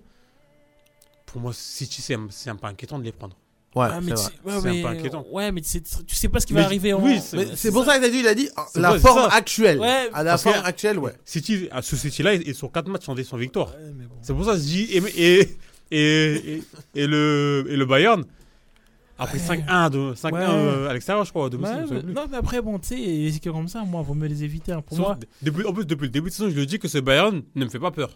pour 1.27 1.41
moi, 1.41 1.53
City, 1.55 2.01
c'est 2.03 2.15
un, 2.15 2.29
c'est 2.31 2.51
un 2.51 2.57
peu 2.57 2.67
inquiétant 2.67 2.99
de 2.99 3.05
les 3.05 3.13
prendre. 3.13 3.37
Ouais, 3.75 3.89
Ah, 3.91 3.99
c'est 4.01 4.07
mais 4.07 4.13
vrai. 4.13 4.23
tu- 4.31 4.49
ouais, 4.49 4.61
C'est 4.63 4.69
un 4.69 4.83
peu 4.83 4.89
inquiétant. 4.99 5.27
Ouais, 5.31 5.53
mais 5.53 5.61
tu 5.61 5.69
sais, 5.69 5.83
tu 6.07 6.15
sais 6.15 6.29
pas 6.29 6.41
ce 6.41 6.47
qui 6.47 6.55
Mais 6.55 6.61
va 6.61 6.67
arriver 6.67 6.93
en. 6.95 7.03
oui, 7.03 7.21
c'est- 7.21 7.37
Mais 7.37 7.47
c'est 7.57 7.71
pour 7.73 7.85
ça 7.85 7.99
que 7.99 8.05
t'as 8.05 8.09
dit, 8.11 8.21
il 8.21 8.27
a 8.29 8.35
dit 8.35 8.49
ah, 8.57 8.67
C'est 8.73 8.81
la 8.81 8.91
vrai, 8.91 9.01
forme 9.01 9.29
actuelle. 9.31 9.79
Ouais, 9.79 10.09
à 10.15 10.23
la 10.23 10.39
forme 10.39 10.63
que- 10.63 10.67
actuelle, 10.67 10.99
ouais. 10.99 11.13
City, 11.27 11.69
à 11.71 11.83
ce 11.83 11.95
City-là, 11.97 12.35
ils 12.35 12.49
ils 12.49 12.55
sont 12.55 12.69
4 12.69 12.89
matchs 12.89 13.05
sans, 13.05 13.23
sans 13.25 13.37
victoire. 13.37 13.69
Ouais, 13.75 13.93
mais 13.95 14.05
bon. 14.07 14.15
C'est 14.23 14.33
pour 14.35 14.45
ça 14.47 14.53
que 14.53 14.59
je 14.59 14.63
dis. 14.63 14.83
Et, 14.93 15.03
et, 15.17 15.59
et, 15.91 16.35
et, 16.55 16.63
et 16.95 17.07
le, 17.07 17.67
et 17.69 17.77
le 17.77 17.85
Bayern 17.85 18.25
a 19.19 19.27
pris 19.27 19.39
5-1 19.39 19.91
de- 19.91 20.15
5-1 20.15 20.33
Ouais. 20.33 20.45
euh, 20.49 20.89
à 20.89 20.93
l'extérieur, 20.93 21.25
je 21.25 21.31
crois, 21.31 21.47
à 21.47 21.49
domicile. 21.51 21.75
Ouais, 21.77 21.83
je 21.83 21.89
sais 21.89 21.95
mais- 21.95 22.03
plus. 22.03 22.13
non, 22.13 22.23
mais 22.31 22.37
après, 22.37 22.61
bon, 22.63 22.79
tu 22.79 22.89
sais, 22.89 22.97
les 22.97 23.37
équipes 23.37 23.53
comme 23.53 23.69
ça, 23.69 23.83
moi, 23.85 24.03
vaut 24.03 24.15
mieux 24.15 24.29
les 24.29 24.45
éviter. 24.45 24.73
hein. 24.73 24.83
Pour 24.83 24.97
Sauf- 24.97 25.07
moi, 25.07 25.19
depuis, 25.43 25.65
en 25.65 25.73
plus, 25.73 25.87
depuis 25.87 26.05
le 26.05 26.11
début 26.11 26.29
de 26.31 26.35
saison, 26.35 26.51
je 26.51 26.57
le 26.57 26.67
dis 26.67 26.79
que 26.79 26.89
ce 26.89 26.99
Bayern 26.99 27.43
ne 27.55 27.65
me 27.65 27.71
fait 27.71 27.79
pas 27.79 27.91
peur. 27.91 28.11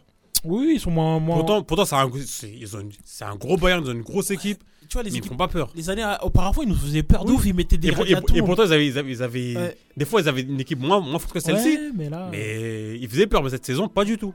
Oui, 0.44 0.72
ils 0.76 0.80
sont 0.80 0.90
moins. 0.90 1.18
moins... 1.20 1.36
Pourtant, 1.36 1.62
pourtant 1.62 1.84
c'est 1.84 1.96
un, 1.96 2.09
ils 2.44 3.24
un 3.24 3.36
gros 3.36 3.57
Bayern, 3.59 3.84
ils 3.84 3.90
ont 3.90 3.92
une 3.92 4.01
grosse 4.01 4.30
équipe, 4.30 4.62
tu 4.88 4.94
vois, 4.94 5.03
les 5.03 5.11
mais 5.11 5.16
ils 5.16 5.18
équipes. 5.18 5.32
font 5.32 5.36
pas 5.36 5.48
peur. 5.48 5.70
Les 5.74 5.90
années 5.90 6.03
euh, 6.03 6.14
auparavant, 6.22 6.62
ils 6.62 6.68
nous 6.70 6.74
faisaient 6.74 7.03
peur 7.03 7.24
de 7.26 7.30
Oui. 7.30 7.36
ouf. 7.36 7.44
Ils 7.46 7.55
mettaient 7.55 7.76
des 7.76 7.88
Et, 7.88 7.92
pour- 7.92 8.07
et- 8.07 8.14
monde. 8.14 8.46
pourtant, 8.46 8.64
ils 8.64 8.72
avaient, 8.72 8.86
ils 8.86 8.98
avaient, 8.98 9.11
ils 9.12 9.22
avaient- 9.22 9.57
Ouais. 9.57 9.76
des 9.98 10.05
fois, 10.07 10.22
ils 10.22 10.28
avaient 10.30 10.40
une 10.40 10.59
équipe 10.59 10.80
moins, 10.80 10.98
moins 11.01 11.18
forte 11.18 11.34
que 11.34 11.40
celle-ci. 11.40 11.68
Ouais, 11.76 11.90
mais 11.94 12.09
là. 12.09 12.28
Mais 12.30 12.98
ils 12.98 13.07
faisaient 13.09 13.26
peur, 13.26 13.42
mais 13.42 13.51
cette 13.51 13.66
saison, 13.66 13.86
pas 13.88 14.05
du 14.05 14.16
tout. 14.16 14.32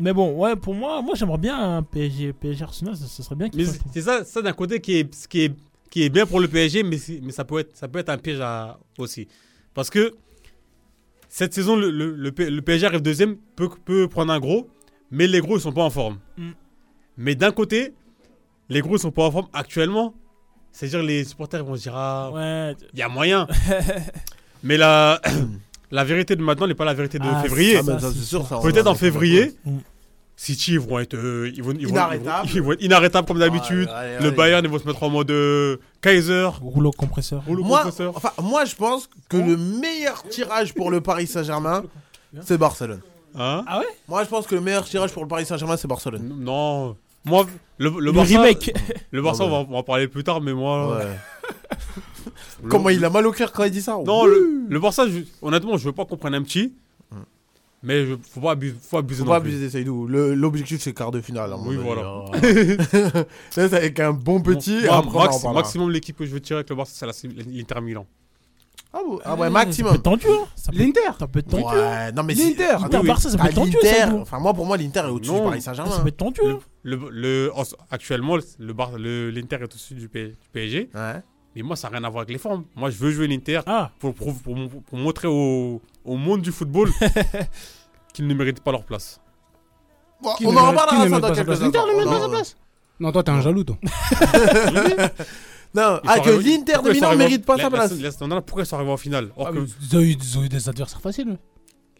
Mais 0.00 0.12
bon, 0.12 0.32
ouais, 0.36 0.54
pour 0.56 0.74
moi, 0.74 1.02
moi 1.02 1.14
j'aimerais 1.16 1.38
bien 1.38 1.76
un 1.78 1.82
PSG, 1.82 2.32
PSG 2.32 2.62
Arsenal, 2.64 2.96
ça 2.96 3.22
serait 3.22 3.34
bien 3.34 3.48
Mais 3.54 3.64
c'est 3.92 4.02
ça, 4.02 4.24
ça 4.24 4.40
d'un 4.42 4.52
côté 4.52 4.80
qui 4.80 4.98
est, 4.98 5.26
qui, 5.28 5.42
est, 5.42 5.52
qui 5.90 6.02
est 6.04 6.08
bien 6.08 6.24
pour 6.26 6.40
le 6.40 6.46
PSG, 6.48 6.82
mais, 6.84 6.98
mais 7.22 7.32
ça, 7.32 7.44
peut 7.44 7.58
être, 7.60 7.76
ça 7.76 7.88
peut 7.88 7.98
être 7.98 8.08
un 8.08 8.18
piège 8.18 8.40
à- 8.40 8.78
aussi. 8.98 9.26
Parce 9.74 9.90
que 9.90 10.14
cette 11.28 11.52
saison, 11.54 11.76
le, 11.76 11.90
le, 11.90 12.14
le 12.14 12.62
PSG 12.62 12.86
arrive 12.86 13.02
deuxième, 13.02 13.36
peut, 13.56 13.68
peut 13.84 14.08
prendre 14.08 14.32
un 14.32 14.38
gros, 14.40 14.68
mais 15.10 15.26
les 15.26 15.40
gros, 15.40 15.56
ils 15.58 15.60
sont 15.60 15.72
pas 15.72 15.82
en 15.84 15.90
forme. 15.90 16.18
Mm. 16.36 16.50
Mais 17.16 17.34
d'un 17.34 17.50
côté, 17.50 17.92
les 18.68 18.80
gros, 18.80 18.96
ils 18.96 19.00
sont 19.00 19.10
pas 19.10 19.24
en 19.24 19.30
forme 19.32 19.48
actuellement. 19.52 20.14
C'est-à-dire, 20.70 21.02
les 21.02 21.24
supporters 21.24 21.64
vont 21.64 21.74
se 21.76 21.82
dire, 21.82 21.96
ah, 21.96 22.30
Ouais. 22.32 22.76
il 22.92 22.98
y 22.98 23.02
a 23.02 23.08
moyen. 23.08 23.46
mais 24.62 24.76
la, 24.76 25.20
la 25.90 26.04
vérité 26.04 26.36
de 26.36 26.42
maintenant 26.42 26.66
n'est 26.66 26.74
pas 26.74 26.84
la 26.84 26.94
vérité 26.94 27.18
de 27.18 27.24
Ah, 27.26 27.42
février. 27.42 27.76
Ah, 27.78 27.82
ça, 27.82 27.98
Ça, 27.98 28.10
c'est 28.12 28.18
c'est 28.18 28.24
sûr. 28.24 28.46
ça, 28.46 28.58
on 28.58 28.62
Peut-être 28.62 28.86
en 28.86 28.94
février, 28.94 29.54
Mm. 29.64 29.78
City 30.40 30.74
ils 30.74 30.78
vont 30.80 31.00
être, 31.00 31.14
euh, 31.14 31.50
ils 31.52 31.62
vont, 31.64 31.72
ils 31.72 31.74
vont- 31.74 31.80
ils 31.80 31.86
vont- 31.88 31.94
Inarrêtables. 31.94 32.48
ils 32.54 32.62
vont 32.62 32.72
être 32.72 32.82
inarrêtables 32.82 33.26
comme 33.26 33.40
d'habitude. 33.40 33.88
Le. 34.20 34.30
Bayern, 34.30 34.64
ils 34.64 34.70
vont 34.70 34.78
se 34.78 34.86
mettre 34.86 35.02
en 35.02 35.10
mode 35.10 35.30
euh, 35.32 35.78
Kaiser. 36.00 36.48
Rouleau 36.62 36.92
compresseur. 36.92 37.42
Rouleau 37.44 37.64
Moi, 37.64 37.78
compresseur. 37.78 38.16
enfin, 38.16 38.30
moi, 38.40 38.64
je 38.64 38.76
pense 38.76 39.10
que 39.28 39.36
le 39.36 39.56
meilleur 39.56 40.22
tirage 40.28 40.74
pour 40.74 40.92
le 40.92 41.00
Paris 41.00 41.26
Saint-Germain, 41.26 41.82
c'est 42.42 42.56
Barcelone. 42.56 43.00
Hein 43.36 43.64
Ah 43.66 43.80
ouais? 43.80 43.86
Moi, 44.06 44.22
je 44.22 44.28
pense 44.28 44.46
que 44.46 44.54
le 44.54 44.60
meilleur 44.60 44.84
tirage 44.84 45.10
pour 45.12 45.22
le 45.22 45.28
Paris 45.28 45.44
Saint-Germain, 45.44 45.76
c'est 45.76 45.88
Barcelone. 45.88 46.32
Non. 46.38 46.96
Moi, 47.24 47.44
le, 47.78 47.90
le 47.90 47.98
Le, 47.98 48.12
Barça, 48.12 48.40
remake. 48.40 48.72
le 49.10 49.20
Barça 49.22 49.42
Ah 49.42 49.46
on, 49.46 49.50
va, 49.50 49.56
on 49.68 49.72
va 49.72 49.76
en 49.78 49.82
parler 49.82 50.06
plus 50.06 50.22
tard, 50.22 50.40
mais 50.40 50.52
moi. 50.54 50.98
Ouais. 50.98 51.04
le- 52.62 52.68
Comment 52.68 52.88
il 52.90 53.04
a 53.04 53.10
mal 53.10 53.26
au 53.26 53.32
cœur 53.32 53.52
quand 53.52 53.64
il 53.64 53.70
dit 53.72 53.82
ça? 53.82 53.98
Non, 54.06 54.24
le, 54.24 54.66
le 54.68 54.78
Barça, 54.80 55.06
je- 55.08 55.20
honnêtement, 55.42 55.76
je 55.76 55.84
veux 55.86 55.92
pas 55.92 56.04
qu'on 56.04 56.16
prenne 56.16 56.34
un 56.34 56.42
petit. 56.42 56.72
Mais 57.82 58.06
je, 58.06 58.14
faut 58.30 58.40
pas 58.40 58.52
abuser, 58.52 58.74
faut 58.82 58.96
abuser 58.98 59.20
Faut 59.20 59.26
non 59.26 59.32
pas 59.34 59.40
plus. 59.40 59.50
abuser 59.50 59.70
Seydou. 59.70 60.06
Le- 60.08 60.34
L'objectif, 60.34 60.80
c'est 60.82 60.92
quart 60.92 61.10
de 61.12 61.20
finale. 61.20 61.52
à 61.52 61.56
Oui, 61.56 61.76
avis, 61.76 61.84
voilà. 61.84 62.24
Ça, 63.50 63.68
c'est 63.68 63.74
avec 63.76 64.00
un 64.00 64.12
bon 64.12 64.40
petit. 64.40 64.86
après, 64.88 65.18
max- 65.26 65.44
maximum, 65.44 65.90
l'équipe 65.90 66.16
que 66.16 66.26
je 66.26 66.30
veux 66.32 66.40
tirer 66.40 66.58
avec 66.58 66.70
le 66.70 66.76
Barça, 66.76 67.06
c'est 67.12 67.26
la- 67.28 67.42
l'Inter 67.44 67.80
Milan. 67.80 68.06
Ah, 68.92 68.98
ah 69.02 69.24
Ça 69.24 69.34
ouais, 69.36 69.46
peut 69.48 69.52
maximum. 69.52 69.94
être 69.94 70.02
tendu, 70.02 70.26
hein. 70.28 70.46
Ça 70.56 70.72
peut, 70.72 70.78
L'Inter 70.78 71.00
ça 71.18 71.28
peut 71.28 71.38
être 71.40 71.48
tendu. 71.48 71.64
hein. 71.66 72.06
Ouais, 72.06 72.12
non 72.12 72.22
mais 72.22 72.34
si- 72.34 72.48
L'Inter. 72.50 72.68
Ah, 72.70 72.84
Inter, 72.86 72.96
oui, 72.96 73.02
oui. 73.02 73.08
Barça, 73.08 73.30
ça 73.30 73.36
peut 73.36 73.42
Ah, 73.44 73.48
être 73.50 73.54
tendu, 73.54 73.76
ça, 73.82 74.06
vous. 74.06 74.18
Enfin, 74.18 74.38
moi, 74.40 74.54
pour 74.54 74.64
moi, 74.66 74.76
l'Inter 74.76 75.00
est 75.00 75.10
au-dessus 75.10 75.34
du 75.34 75.40
Paris 75.42 75.60
Ça 75.60 75.74
Saint-Germain. 75.74 76.00
peut 76.00 76.08
être 76.08 76.16
tendu. 76.16 76.40
Le, 76.42 76.50
hein. 76.54 76.58
le, 76.82 76.98
le- 77.10 77.52
en- 77.54 77.62
actuellement, 77.90 78.36
le 78.58 78.72
Bar- 78.72 78.98
le- 78.98 79.30
l'Inter 79.30 79.56
est 79.60 79.64
au-dessus 79.64 79.94
du, 79.94 80.08
P- 80.08 80.28
du 80.28 80.48
PSG. 80.52 80.88
Ouais. 80.94 81.22
Mais 81.58 81.64
moi, 81.64 81.74
ça 81.74 81.88
n'a 81.90 81.98
rien 81.98 82.04
à 82.06 82.08
voir 82.08 82.22
avec 82.22 82.32
les 82.32 82.38
formes. 82.38 82.62
Moi, 82.76 82.88
je 82.90 82.96
veux 82.98 83.10
jouer 83.10 83.26
l'Inter 83.26 83.62
Ah, 83.66 83.90
pour, 83.98 84.14
pour, 84.14 84.32
pour, 84.32 84.54
pour 84.54 84.98
montrer 84.98 85.26
au, 85.26 85.80
au 86.04 86.16
monde 86.16 86.40
du 86.40 86.52
football 86.52 86.88
qu'ils 88.14 88.28
ne 88.28 88.34
méritent 88.34 88.60
pas 88.60 88.70
leur 88.70 88.84
place. 88.84 89.20
Bon, 90.22 90.30
on 90.44 90.52
ne 90.52 90.56
en 90.58 90.70
reparlera 90.70 91.04
ne 91.04 91.10
ça 91.10 91.18
dans 91.20 91.32
quelques 91.34 91.46
place 91.46 91.60
L'Inter 91.60 91.78
instants. 91.78 91.92
ne 91.92 91.98
met 91.98 92.04
pas 92.04 92.10
Non, 92.12 92.20
sa 92.22 92.28
place 92.28 92.56
Non, 93.00 93.10
toi, 93.12 93.22
t'es 93.24 93.30
un 93.32 93.40
jaloux, 93.40 93.64
toi. 93.64 93.76
Non, 95.74 96.00
ah, 96.06 96.20
que 96.20 96.30
l'Inter 96.30 96.78
de 96.82 96.90
Milan 96.92 97.10
en- 97.12 97.16
mérite 97.16 97.44
pas 97.44 97.56
sa 97.56 97.64
la- 97.64 97.70
place. 97.70 97.92
la- 98.00 98.26
la- 98.26 98.40
Pourquoi 98.40 98.62
ils 98.62 98.66
sont 98.66 98.76
arrivés 98.76 98.90
en 98.92 98.96
finale 98.96 99.28
Or 99.36 99.48
Ah, 99.48 99.58
Ils 99.90 99.96
ont 99.96 100.00
eu 100.00 100.16
ils 100.18 100.38
ont 100.38 100.42
eu 100.44 100.48
des 100.48 100.66
adversaires 100.68 101.00
faciles. 101.00 101.36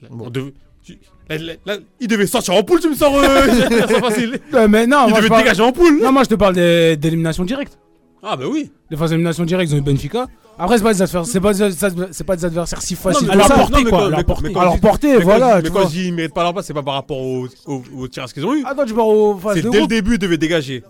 Bon. 0.08 0.26
on 0.26 0.30
devait- 0.30 0.54
tu- 0.82 0.98
la- 1.28 1.36
la- 1.36 1.52
la- 1.66 1.76
ils 2.00 2.08
devaient 2.08 2.26
sortir 2.26 2.54
en 2.54 2.62
poule, 2.62 2.80
tu 2.80 2.88
me 2.88 2.94
sors. 2.94 3.14
euh, 3.14 3.46
facile. 4.00 4.40
Mais 4.68 4.86
non, 4.86 5.06
Ils 5.06 5.10
moi, 5.10 5.16
je 5.16 5.16
devaient 5.16 5.28
parle- 5.28 5.42
dégager 5.42 5.62
en 5.62 5.72
poule. 5.72 6.00
non, 6.00 6.12
moi 6.12 6.22
je 6.24 6.28
te 6.30 6.34
parle 6.36 6.54
des- 6.54 6.96
d'élimination 6.96 7.44
directe. 7.44 7.78
Ah, 8.22 8.36
bah 8.36 8.44
oui. 8.50 8.70
Les 8.90 8.96
phases 8.96 9.10
d'élimination 9.10 9.44
directe, 9.44 9.70
ils 9.70 9.74
ont 9.74 9.78
eu 9.78 9.82
Benfica. 9.82 10.26
Après, 10.58 10.76
c'est 10.78 10.82
pas 10.82 10.92
des 10.92 11.02
adversaires, 11.02 11.24
c'est 11.24 11.40
pas, 11.40 11.52
des- 11.54 12.08
c'est 12.10 12.24
pas 12.24 12.34
des 12.36 12.44
adversaires 12.44 12.82
si 12.82 12.96
faciles. 12.96 13.30
à 13.30 13.36
leur 13.36 13.46
portée, 13.48 13.84
quoi, 13.84 14.06
à 14.06 14.08
leur 14.10 14.80
portée. 14.80 15.16
voilà, 15.18 15.60
Mais 15.62 15.68
quand 15.68 15.74
vois. 15.74 15.84
je 15.84 15.88
dis 15.88 16.06
ils 16.08 16.12
méritent 16.14 16.34
pas 16.34 16.42
leur 16.42 16.52
place, 16.52 16.66
c'est 16.66 16.74
pas 16.74 16.82
par 16.82 16.94
rapport 16.94 17.18
au, 17.20 17.46
au, 17.66 17.82
au 17.96 18.08
tirage 18.08 18.32
qu'ils 18.32 18.44
ont 18.44 18.54
eu. 18.54 18.64
Ah, 18.66 18.74
toi, 18.74 18.84
tu 18.84 18.92
pars 18.92 19.06
aux 19.06 19.36
phases 19.36 19.54
C'est 19.54 19.62
de 19.62 19.68
dès 19.70 19.76
le 19.76 19.80
groupe. 19.82 19.90
début, 19.90 20.14
ils 20.14 20.18
devaient 20.18 20.36
dégager. 20.38 20.82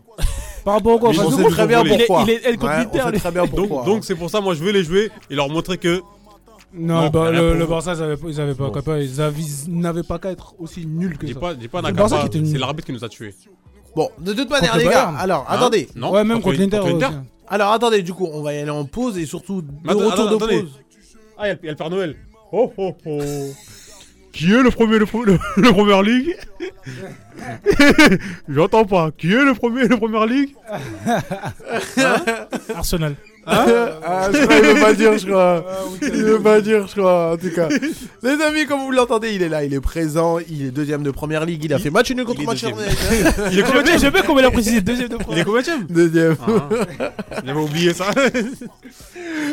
Par 0.64 0.74
rapport 0.74 0.94
au 0.94 0.98
quoi 0.98 1.10
on 1.10 1.12
sait 1.12 1.18
groupe 1.42 1.50
très 1.50 1.66
bien 1.66 1.84
pourquoi. 1.84 2.22
Il 2.26 2.30
est- 2.30 2.32
il 2.32 2.38
est- 2.38 2.48
elle 2.48 2.56
contre 2.56 2.72
Ouais, 2.72 2.78
l'Inter, 2.78 2.98
on 3.00 3.04
sait 3.06 3.10
lui. 3.12 3.20
très 3.20 3.30
bien 3.30 3.42
Donc, 3.42 3.54
pourquoi. 3.54 3.84
donc 3.84 4.04
c'est 4.04 4.14
pour 4.14 4.30
ça, 4.30 4.40
moi, 4.40 4.54
je 4.54 4.64
veux 4.64 4.72
les 4.72 4.84
jouer 4.84 5.10
et 5.30 5.34
leur 5.34 5.50
montrer 5.50 5.76
que. 5.76 6.00
Non, 6.74 7.02
Non, 7.04 7.08
bah, 7.10 7.30
le, 7.30 7.54
le. 7.58 7.66
Barça, 7.66 7.94
ils 7.94 8.02
avaient, 8.02 8.16
pas- 8.16 8.28
ils 8.28 8.40
avaient 8.40 8.54
pas 8.54 8.66
Bon. 8.66 8.70
qu'à 8.72 8.82
pas- 8.82 8.98
ils 9.00 9.20
avaient- 9.22 9.40
ils 9.66 9.78
n'avaient 9.80 10.02
pas 10.02 10.18
qu'à 10.18 10.30
être 10.30 10.54
aussi 10.58 10.86
nuls 10.86 11.16
que 11.16 11.24
Dis 11.26 11.32
ça. 11.34 11.40
pas, 11.40 11.54
dis 11.54 11.68
pas 11.68 11.80
le 11.82 11.92
Barça. 11.92 12.24
C'est 12.30 12.58
l'arbitre 12.58 12.86
qui 12.86 12.92
nous 12.92 13.04
a 13.04 13.08
tués. 13.08 13.34
Bon, 13.98 14.10
de 14.20 14.32
toute 14.32 14.48
manière, 14.48 14.76
les 14.78 14.84
le 14.84 14.90
gars, 14.90 15.12
alors, 15.18 15.44
Hein 15.48 15.54
attendez. 15.56 15.88
Non 15.96 16.12
ouais, 16.12 16.22
même 16.22 16.40
contre 16.40 16.56
l'Inter. 16.56 16.78
Contre 16.78 16.92
l'Inter 16.92 17.06
aussi. 17.06 17.16
Alors, 17.48 17.72
attendez, 17.72 18.02
du 18.02 18.14
coup, 18.14 18.28
on 18.32 18.42
va 18.42 18.54
y 18.54 18.58
aller 18.58 18.70
en 18.70 18.84
pause 18.84 19.18
et 19.18 19.26
surtout, 19.26 19.60
de 19.60 19.68
attends, 19.88 19.98
retour 19.98 20.30
de 20.30 20.36
attendez. 20.36 20.60
pause. 20.60 20.80
Ah, 21.36 21.46
il 21.46 21.48
y, 21.48 21.50
a 21.50 21.54
le- 21.54 21.58
il 21.62 21.66
y 21.66 21.68
a 21.68 21.72
le 21.72 21.76
Père 21.76 21.90
Noël. 21.90 22.16
Oh, 22.52 22.72
oh, 22.76 22.94
oh. 23.06 23.18
Qui 24.32 24.52
est 24.52 24.62
le 24.62 24.70
premier, 24.70 25.00
le, 25.00 25.06
le, 25.24 25.38
le 25.56 25.72
Premier 25.72 26.02
League? 26.04 26.36
J'entends 28.48 28.84
pas. 28.84 29.10
Qui 29.18 29.32
est 29.32 29.44
le 29.44 29.54
premier, 29.54 29.88
le 29.88 29.96
Premier 29.96 30.26
League? 30.28 30.54
Arsenal. 32.74 33.16
Ah, 33.46 34.28
je 34.32 34.38
crois 34.44 34.56
qu'il 34.60 34.66
veut 34.74 34.80
pas 34.80 34.92
dire, 34.94 35.18
je 35.18 35.26
crois. 35.26 35.64
Il 36.02 36.22
veut 36.24 36.40
pas 36.40 36.60
dire, 36.60 36.86
je 36.86 36.92
crois, 37.00 37.32
en 37.32 37.36
tout 37.36 37.50
cas. 37.54 37.68
Les 38.22 38.42
amis, 38.42 38.66
comme 38.66 38.80
vous 38.80 38.90
l'entendez, 38.90 39.32
il 39.34 39.42
est 39.42 39.48
là, 39.48 39.64
il 39.64 39.72
est 39.72 39.80
présent, 39.80 40.38
il 40.38 40.66
est 40.66 40.70
deuxième 40.70 41.02
de 41.02 41.10
première 41.10 41.44
ligue, 41.46 41.64
il 41.64 41.72
a 41.72 41.78
fait 41.78 41.90
match 41.90 42.10
nul 42.10 42.24
contre 42.24 42.40
il 42.40 42.44
est 42.44 42.46
Manchester. 42.46 42.68
United. 42.86 43.34
Il 43.52 43.58
est 43.58 43.62
Je 43.66 43.72
vais, 43.92 43.98
je 43.98 44.06
vais 44.06 44.22
comment 44.26 44.40
il 44.40 44.44
a 44.44 44.50
précisé 44.50 44.80
deuxième 44.80 45.08
de 45.08 45.14
Il 45.30 45.38
est 45.38 45.44
première. 45.44 45.64
combien 45.64 45.86
Deuxième. 45.88 46.36
ah, 46.46 47.12
J'avais 47.44 47.60
oublié 47.60 47.94
ça. 47.94 48.06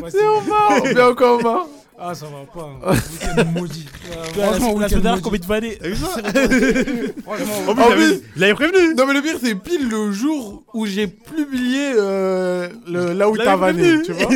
C'est 0.10 0.28
en 0.28 0.42
mort, 0.42 0.82
bien 0.94 1.08
encore 1.08 1.42
mort. 1.42 1.70
Ah, 1.98 2.14
ça 2.14 2.26
va 2.26 2.46
pas. 2.54 2.70
hein. 2.86 2.94
Week-end 3.12 3.46
maudit. 3.60 3.86
Euh, 4.12 4.16
La 4.38 4.44
Franchement, 4.48 4.76
semaine 4.88 5.02
dernière, 5.02 5.22
combien 5.22 5.40
de 5.40 5.46
ça 5.46 6.08
Franchement, 7.24 7.72
En 7.72 7.92
plus, 7.92 8.22
il 8.36 8.44
avait- 8.44 8.54
prévenu. 8.54 8.96
Non 8.96 9.06
mais 9.08 9.14
le 9.14 9.22
pire 9.22 9.38
c'est 9.42 9.56
pile 9.56 9.90
le 9.90 10.12
jour 10.12 10.64
où 10.74 10.86
j'ai 10.86 11.08
publié 11.08 11.94
euh, 11.96 12.68
le, 12.88 13.14
là 13.14 13.30
où 13.30 13.38
t'as 13.38 13.56
vanné, 13.56 14.02
tu 14.04 14.12
vois. 14.12 14.28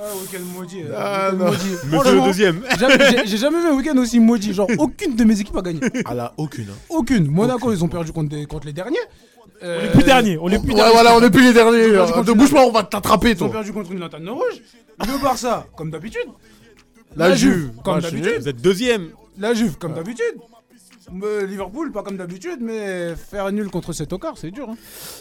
Ah, 0.00 0.04
week-end 0.20 0.44
maudit. 0.56 0.82
euh, 0.82 0.94
Ah, 0.96 1.30
week-end 1.32 1.36
non. 1.44 1.50
maudit. 1.50 1.58
Monsieur 1.66 1.90
le 1.90 1.90
Franchement, 1.98 2.26
deuxième. 2.26 2.60
j'ai- 3.26 3.36
jamais 3.36 3.60
vu 3.60 3.66
un 3.66 3.74
week-end 3.76 3.96
aussi 3.98 4.20
maudit. 4.20 4.52
Genre, 4.54 4.68
aucune 4.78 5.16
de 5.16 5.24
mes 5.24 5.40
équipes 5.40 5.56
a 5.56 5.62
gagné. 5.62 5.80
Ah 6.04 6.14
là, 6.14 6.32
aucune. 6.36 6.66
hein. 6.70 6.76
Aucune. 6.88 7.26
Monaco, 7.28 7.72
ils 7.72 7.82
ont 7.82 7.88
perdu 7.88 8.12
contre, 8.12 8.28
des- 8.28 8.46
contre 8.46 8.66
les 8.68 8.72
derniers. 8.72 8.96
On 9.60 9.66
Euh, 9.66 9.86
est 9.88 9.92
plus 9.92 10.04
dernier. 10.04 10.38
On 10.40 10.48
est 10.50 10.60
plus 10.60 10.68
Ouais 10.68 10.74
dernier. 10.76 10.92
voilà, 10.92 11.16
on 11.16 11.20
est 11.20 11.30
plus 11.30 11.42
les 11.42 11.52
derniers. 11.52 11.88
Contre 12.12 12.32
De 12.32 12.52
pas, 12.54 12.64
on 12.64 12.70
va 12.70 12.84
t'attraper 12.84 13.30
Ils 13.30 13.34
ont 13.42 13.46
toi. 13.48 13.50
perdu 13.50 13.72
contre 13.72 13.90
une 13.90 13.98
lanterne 13.98 14.28
rouge. 14.28 14.62
Le 15.00 15.20
Barça, 15.20 15.66
comme 15.76 15.90
d'habitude. 15.90 16.28
La 17.16 17.34
Juve, 17.34 17.70
comme 17.84 18.00
d'habitude. 18.00 18.40
Vous 18.40 18.48
êtes 18.48 18.60
deuxième. 18.62 19.10
La 19.38 19.54
Juve, 19.54 19.76
comme 19.78 19.94
d'habitude. 19.94 20.36
Liverpool, 21.46 21.90
pas 21.90 22.02
comme 22.02 22.18
d'habitude, 22.18 22.58
mais 22.60 23.14
faire 23.16 23.50
nul 23.50 23.70
contre 23.70 23.94
cet 23.94 24.10
tocard, 24.10 24.36
c'est 24.36 24.50
dur. 24.50 24.68
Hein. 24.68 24.76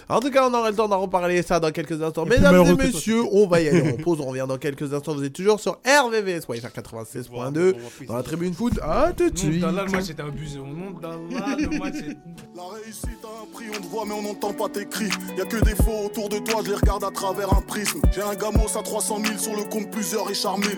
En 0.10 0.20
tout 0.20 0.30
cas, 0.30 0.50
on 0.50 0.54
aura 0.54 0.70
le 0.70 0.76
temps 0.76 0.90
d'en 0.90 1.00
reparler 1.00 1.42
ça 1.42 1.62
dans 1.62 1.72
quelques 1.72 2.02
instants. 2.02 2.26
Et 2.26 2.30
Mesdames 2.30 2.66
et 2.66 2.76
messieurs, 2.76 3.24
on 3.32 3.48
va 3.48 3.62
y 3.62 3.70
aller 3.70 3.94
en 3.94 3.96
pause. 3.96 4.20
On 4.20 4.26
revient 4.26 4.46
dans 4.48 4.58
quelques 4.58 4.94
instants. 4.94 5.16
Vous 5.16 5.24
êtes 5.24 5.34
toujours 5.34 5.60
sur 5.60 5.80
RVVS, 5.86 6.46
ouais, 6.50 6.60
faire 6.60 6.72
96.2 6.72 7.76
dans 8.08 8.16
la 8.16 8.24
tribune 8.24 8.54
foot. 8.54 8.74
À 8.82 9.14
tout 9.16 9.30
de 9.30 9.38
suite. 9.38 9.62
Là, 9.62 9.72
le 9.72 9.92
match 9.92 10.10
était 10.10 10.22
abusé. 10.22 10.60
On 10.60 10.66
monte 10.66 11.02
là, 11.02 11.12
le 11.58 11.80
match 11.80 11.96
est... 11.96 12.18
La 12.56 12.64
réussite 12.84 13.24
a 13.24 13.44
un 13.44 13.54
prix, 13.54 13.66
on 13.70 13.82
te 13.82 13.88
voit 13.88 14.04
mais 14.06 14.14
on 14.14 14.24
n'entend 14.24 14.52
pas 14.52 14.68
tes 14.68 14.86
cris. 14.86 15.10
Y 15.38 15.42
a 15.42 15.46
que 15.46 15.64
des 15.64 15.76
faux 15.76 16.06
autour 16.06 16.28
de 16.28 16.40
toi, 16.40 16.62
je 16.66 16.72
les 16.72 16.76
regarde 16.76 17.04
à 17.04 17.12
travers 17.12 17.54
un 17.54 17.62
prisme. 17.62 18.02
J'ai 18.14 18.22
un 18.22 18.36
gamos 18.36 18.78
à 18.78 18.84
300 18.84 19.22
000 19.24 19.38
sur 19.38 19.56
le 19.56 19.64
compte, 19.64 19.90
plusieurs 19.92 20.26
Richard 20.26 20.58
Mille. 20.58 20.78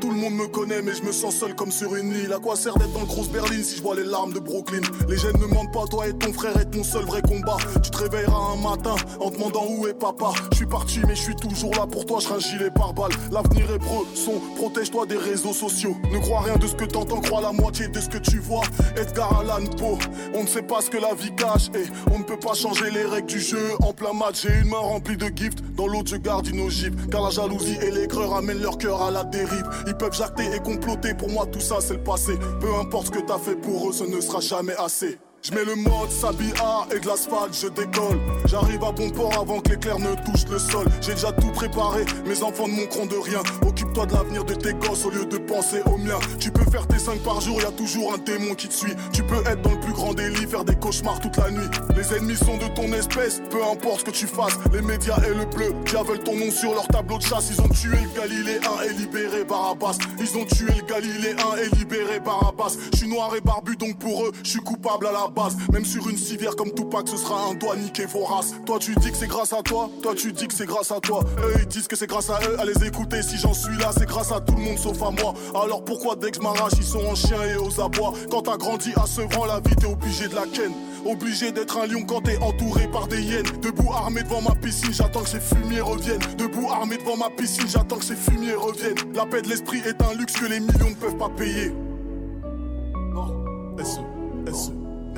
Tout 0.00 0.10
le 0.10 0.16
monde 0.16 0.34
me 0.34 0.46
connaît, 0.46 0.82
mais 0.82 0.94
je 0.94 1.02
me 1.02 1.12
sens 1.12 1.36
seul 1.36 1.54
comme 1.54 1.72
sur 1.72 1.96
une 1.96 2.10
île. 2.10 2.32
À 2.32 2.38
quoi 2.38 2.54
sert 2.54 2.76
d'être 2.76 2.92
dans 2.92 3.04
grosse 3.04 3.28
berline 3.28 3.64
si 3.64 3.76
je 3.76 3.82
vois 3.82 3.94
les 3.94 4.04
larmes 4.04 4.32
de 4.32 4.40
Brooklyn? 4.40 4.82
Les 5.08 5.16
gènes 5.16 5.38
ne 5.40 5.46
mentent 5.46 5.72
pas, 5.72 5.86
toi 5.86 6.06
et 6.06 6.12
ton 6.12 6.32
frère 6.32 6.56
est 6.58 6.70
ton 6.70 6.84
seul 6.84 7.04
vrai 7.04 7.22
combat. 7.22 7.56
Tu 7.82 7.90
te 7.90 7.96
réveilleras 7.96 8.52
un 8.52 8.56
matin 8.56 8.94
en 9.20 9.30
te 9.30 9.36
demandant 9.36 9.66
où 9.68 9.86
est 9.86 9.98
papa. 9.98 10.32
Je 10.52 10.56
suis 10.58 10.66
parti, 10.66 11.00
mais 11.06 11.14
je 11.14 11.22
suis 11.22 11.36
toujours 11.36 11.74
là 11.74 11.86
pour 11.86 12.04
toi, 12.04 12.18
je 12.20 12.32
un 12.32 12.38
gilet 12.38 12.70
par 12.70 12.92
balle. 12.92 13.12
L'avenir 13.30 13.70
est 13.70 13.78
breu, 13.78 14.04
son, 14.14 14.40
protège-toi 14.56 15.06
des 15.06 15.16
réseaux 15.16 15.52
sociaux. 15.52 15.96
Ne 16.12 16.18
crois 16.18 16.40
rien 16.40 16.56
de 16.56 16.66
ce 16.66 16.74
que 16.74 16.84
t'entends, 16.84 17.20
crois 17.20 17.40
la 17.40 17.52
moitié 17.52 17.88
de 17.88 18.00
ce 18.00 18.08
que 18.08 18.18
tu 18.18 18.38
vois. 18.38 18.64
Edgar 18.96 19.40
Allan 19.40 19.66
Poe, 19.78 19.98
on 20.34 20.42
ne 20.42 20.48
sait 20.48 20.62
pas 20.62 20.80
ce 20.82 20.90
que 20.90 20.98
la 20.98 21.14
vie 21.14 21.34
cache 21.36 21.68
et 21.74 21.84
on 22.12 22.18
ne 22.18 22.24
peut 22.24 22.38
pas 22.38 22.54
changer 22.54 22.90
les 22.90 23.04
règles 23.04 23.28
du 23.28 23.40
jeu. 23.40 23.70
En 23.80 23.92
plein 23.92 24.12
match, 24.12 24.42
j'ai 24.42 24.60
une 24.60 24.68
main 24.68 24.78
remplie 24.78 25.16
de 25.16 25.30
gifts, 25.34 25.62
dans 25.74 25.86
l'autre 25.86 26.10
je 26.10 26.16
garde 26.16 26.46
une 26.46 26.60
ogive. 26.60 26.94
Car 27.10 27.22
la 27.22 27.30
jalousie 27.30 27.78
et 27.82 27.90
l'aigreur 27.90 28.34
amènent 28.34 28.60
leur 28.60 28.76
cœur 28.76 29.00
à 29.02 29.10
la 29.10 29.24
dérive. 29.24 29.64
Ils 29.86 29.96
peuvent 29.96 30.12
jacter 30.14 30.44
et 30.54 30.58
comploter, 30.60 31.14
pour 31.14 31.30
moi 31.30 31.46
tout 31.46 31.60
ça 31.60 31.76
c'est 31.80 31.94
le 31.94 32.02
passé. 32.02 32.38
Peu 32.60 32.74
importe 32.74 33.06
ce 33.06 33.10
que 33.12 33.20
t'as 33.26 33.38
fait 33.38 33.56
pour 33.56 33.88
eux, 33.90 33.92
ce 33.92 34.04
ne 34.04 34.20
sera 34.20 34.40
jamais 34.40 34.74
assez. 34.76 35.18
Je 35.48 35.54
mets 35.54 35.64
le 35.64 35.76
mode 35.76 36.10
Sabia 36.10 36.88
et 36.92 36.98
de 36.98 37.06
l'asphalte, 37.06 37.56
je 37.56 37.68
décolle. 37.68 38.18
J'arrive 38.46 38.82
à 38.82 38.90
bon 38.90 39.10
port 39.10 39.32
avant 39.38 39.60
que 39.60 39.70
l'éclair 39.70 39.96
ne 40.00 40.14
touche 40.24 40.44
le 40.50 40.58
sol. 40.58 40.86
J'ai 41.00 41.12
déjà 41.12 41.30
tout 41.30 41.52
préparé, 41.52 42.04
mes 42.26 42.42
enfants 42.42 42.66
ne 42.66 42.74
manqueront 42.74 43.06
de 43.06 43.14
rien. 43.14 43.42
Occupe-toi 43.64 44.06
de 44.06 44.14
l'avenir 44.14 44.44
de 44.44 44.54
tes 44.54 44.74
gosses 44.74 45.04
au 45.04 45.10
lieu 45.10 45.24
de 45.24 45.38
penser 45.38 45.82
au 45.86 45.98
mien. 45.98 46.18
Tu 46.40 46.50
peux 46.50 46.68
faire 46.68 46.88
tes 46.88 46.98
5 46.98 47.20
par 47.20 47.40
jour, 47.40 47.60
y 47.60 47.64
a 47.64 47.70
toujours 47.70 48.14
un 48.14 48.18
démon 48.18 48.56
qui 48.56 48.66
te 48.66 48.74
suit. 48.74 48.94
Tu 49.12 49.22
peux 49.22 49.38
être 49.46 49.62
dans 49.62 49.70
le 49.70 49.78
plus 49.78 49.92
grand 49.92 50.14
délit, 50.14 50.46
faire 50.48 50.64
des 50.64 50.74
cauchemars 50.74 51.20
toute 51.20 51.36
la 51.36 51.52
nuit. 51.52 51.68
Les 51.96 52.16
ennemis 52.16 52.36
sont 52.36 52.56
de 52.56 52.66
ton 52.74 52.92
espèce, 52.92 53.40
peu 53.48 53.62
importe 53.62 54.00
ce 54.00 54.04
que 54.06 54.10
tu 54.10 54.26
fasses. 54.26 54.58
Les 54.72 54.82
médias 54.82 55.18
et 55.18 55.32
le 55.32 55.44
bleu, 55.44 55.72
veulent 56.08 56.24
ton 56.24 56.36
nom 56.36 56.50
sur 56.50 56.72
leur 56.72 56.88
tableau 56.88 57.18
de 57.18 57.22
chasse. 57.22 57.52
Ils 57.56 57.60
ont 57.60 57.68
tué 57.68 57.96
le 57.96 58.20
Galiléen 58.20 58.82
et 58.84 58.92
libéré 58.94 59.44
Barabbas. 59.44 59.98
Ils 60.18 60.36
ont 60.38 60.44
tué 60.44 60.72
le 60.76 60.84
Galiléen 60.86 61.56
et 61.62 61.76
libéré 61.76 62.18
Barabbas. 62.18 62.76
Je 62.92 62.98
suis 62.98 63.08
noir 63.08 63.30
et 63.36 63.40
barbu, 63.40 63.76
donc 63.76 63.96
pour 63.98 64.24
eux, 64.24 64.32
je 64.42 64.50
suis 64.50 64.60
coupable 64.60 65.06
à 65.06 65.12
la 65.12 65.28
même 65.70 65.84
sur 65.84 66.08
une 66.08 66.16
civière 66.16 66.56
comme 66.56 66.72
Tupac, 66.72 67.08
ce 67.08 67.16
sera 67.16 67.50
un 67.50 67.54
doigt 67.54 67.76
niqué 67.76 68.06
vos 68.06 68.24
races. 68.24 68.54
Toi, 68.64 68.78
tu 68.78 68.94
dis 68.94 69.10
que 69.10 69.16
c'est 69.16 69.26
grâce 69.26 69.52
à 69.52 69.62
toi, 69.62 69.90
toi, 70.02 70.14
tu 70.14 70.32
dis 70.32 70.48
que 70.48 70.54
c'est 70.54 70.66
grâce 70.66 70.90
à 70.90 71.00
toi. 71.00 71.20
Eux, 71.38 71.54
ils 71.60 71.66
disent 71.66 71.86
que 71.88 71.96
c'est 71.96 72.06
grâce 72.06 72.30
à 72.30 72.40
eux, 72.48 72.56
les 72.64 72.86
écouter. 72.86 73.22
Si 73.22 73.36
j'en 73.36 73.52
suis 73.52 73.76
là, 73.76 73.90
c'est 73.96 74.06
grâce 74.06 74.32
à 74.32 74.40
tout 74.40 74.54
le 74.54 74.62
monde 74.62 74.78
sauf 74.78 75.00
à 75.02 75.10
moi. 75.10 75.34
Alors 75.54 75.84
pourquoi 75.84 76.16
dès 76.16 76.30
que 76.30 76.40
m'arrache, 76.40 76.72
ils 76.78 76.84
sont 76.84 77.04
en 77.04 77.14
chien 77.14 77.42
et 77.42 77.56
aux 77.56 77.80
abois? 77.80 78.14
Quand 78.30 78.42
t'as 78.42 78.56
grandi 78.56 78.92
à 78.96 79.06
Sevran, 79.06 79.44
la 79.44 79.60
vie, 79.60 79.76
t'es 79.76 79.86
obligé 79.86 80.28
de 80.28 80.34
la 80.34 80.46
ken. 80.46 80.72
Obligé 81.04 81.52
d'être 81.52 81.78
un 81.78 81.86
lion 81.86 82.02
quand 82.02 82.22
t'es 82.22 82.38
entouré 82.38 82.88
par 82.88 83.06
des 83.06 83.20
hyènes. 83.20 83.46
Debout 83.60 83.92
armé 83.92 84.22
devant 84.22 84.40
ma 84.40 84.54
piscine, 84.54 84.92
j'attends 84.92 85.22
que 85.22 85.28
ces 85.28 85.40
fumiers 85.40 85.82
reviennent. 85.82 86.22
Debout 86.38 86.68
armé 86.70 86.96
devant 86.96 87.16
ma 87.16 87.30
piscine, 87.30 87.68
j'attends 87.68 87.98
que 87.98 88.04
ces 88.04 88.16
fumiers 88.16 88.54
reviennent. 88.54 88.96
La 89.14 89.26
paix 89.26 89.42
de 89.42 89.48
l'esprit 89.48 89.80
est 89.86 90.02
un 90.02 90.14
luxe 90.14 90.32
que 90.32 90.46
les 90.46 90.60
millions 90.60 90.90
ne 90.90 90.94
peuvent 90.94 91.16
pas 91.16 91.28
payer. 91.28 91.72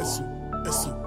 SE, 0.00 0.22
SE. 0.70 0.97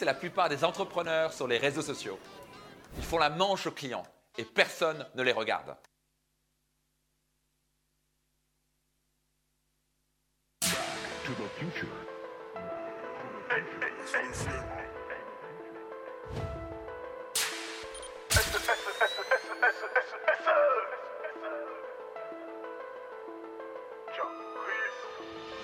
C'est 0.00 0.06
la 0.06 0.14
plupart 0.14 0.48
des 0.48 0.64
entrepreneurs 0.64 1.30
sur 1.30 1.46
les 1.46 1.58
réseaux 1.58 1.82
sociaux. 1.82 2.18
Ils 2.96 3.04
font 3.04 3.18
la 3.18 3.28
manche 3.28 3.66
aux 3.66 3.70
clients 3.70 4.06
et 4.38 4.46
personne 4.46 5.06
ne 5.14 5.22
les 5.22 5.32
regarde. 5.32 5.76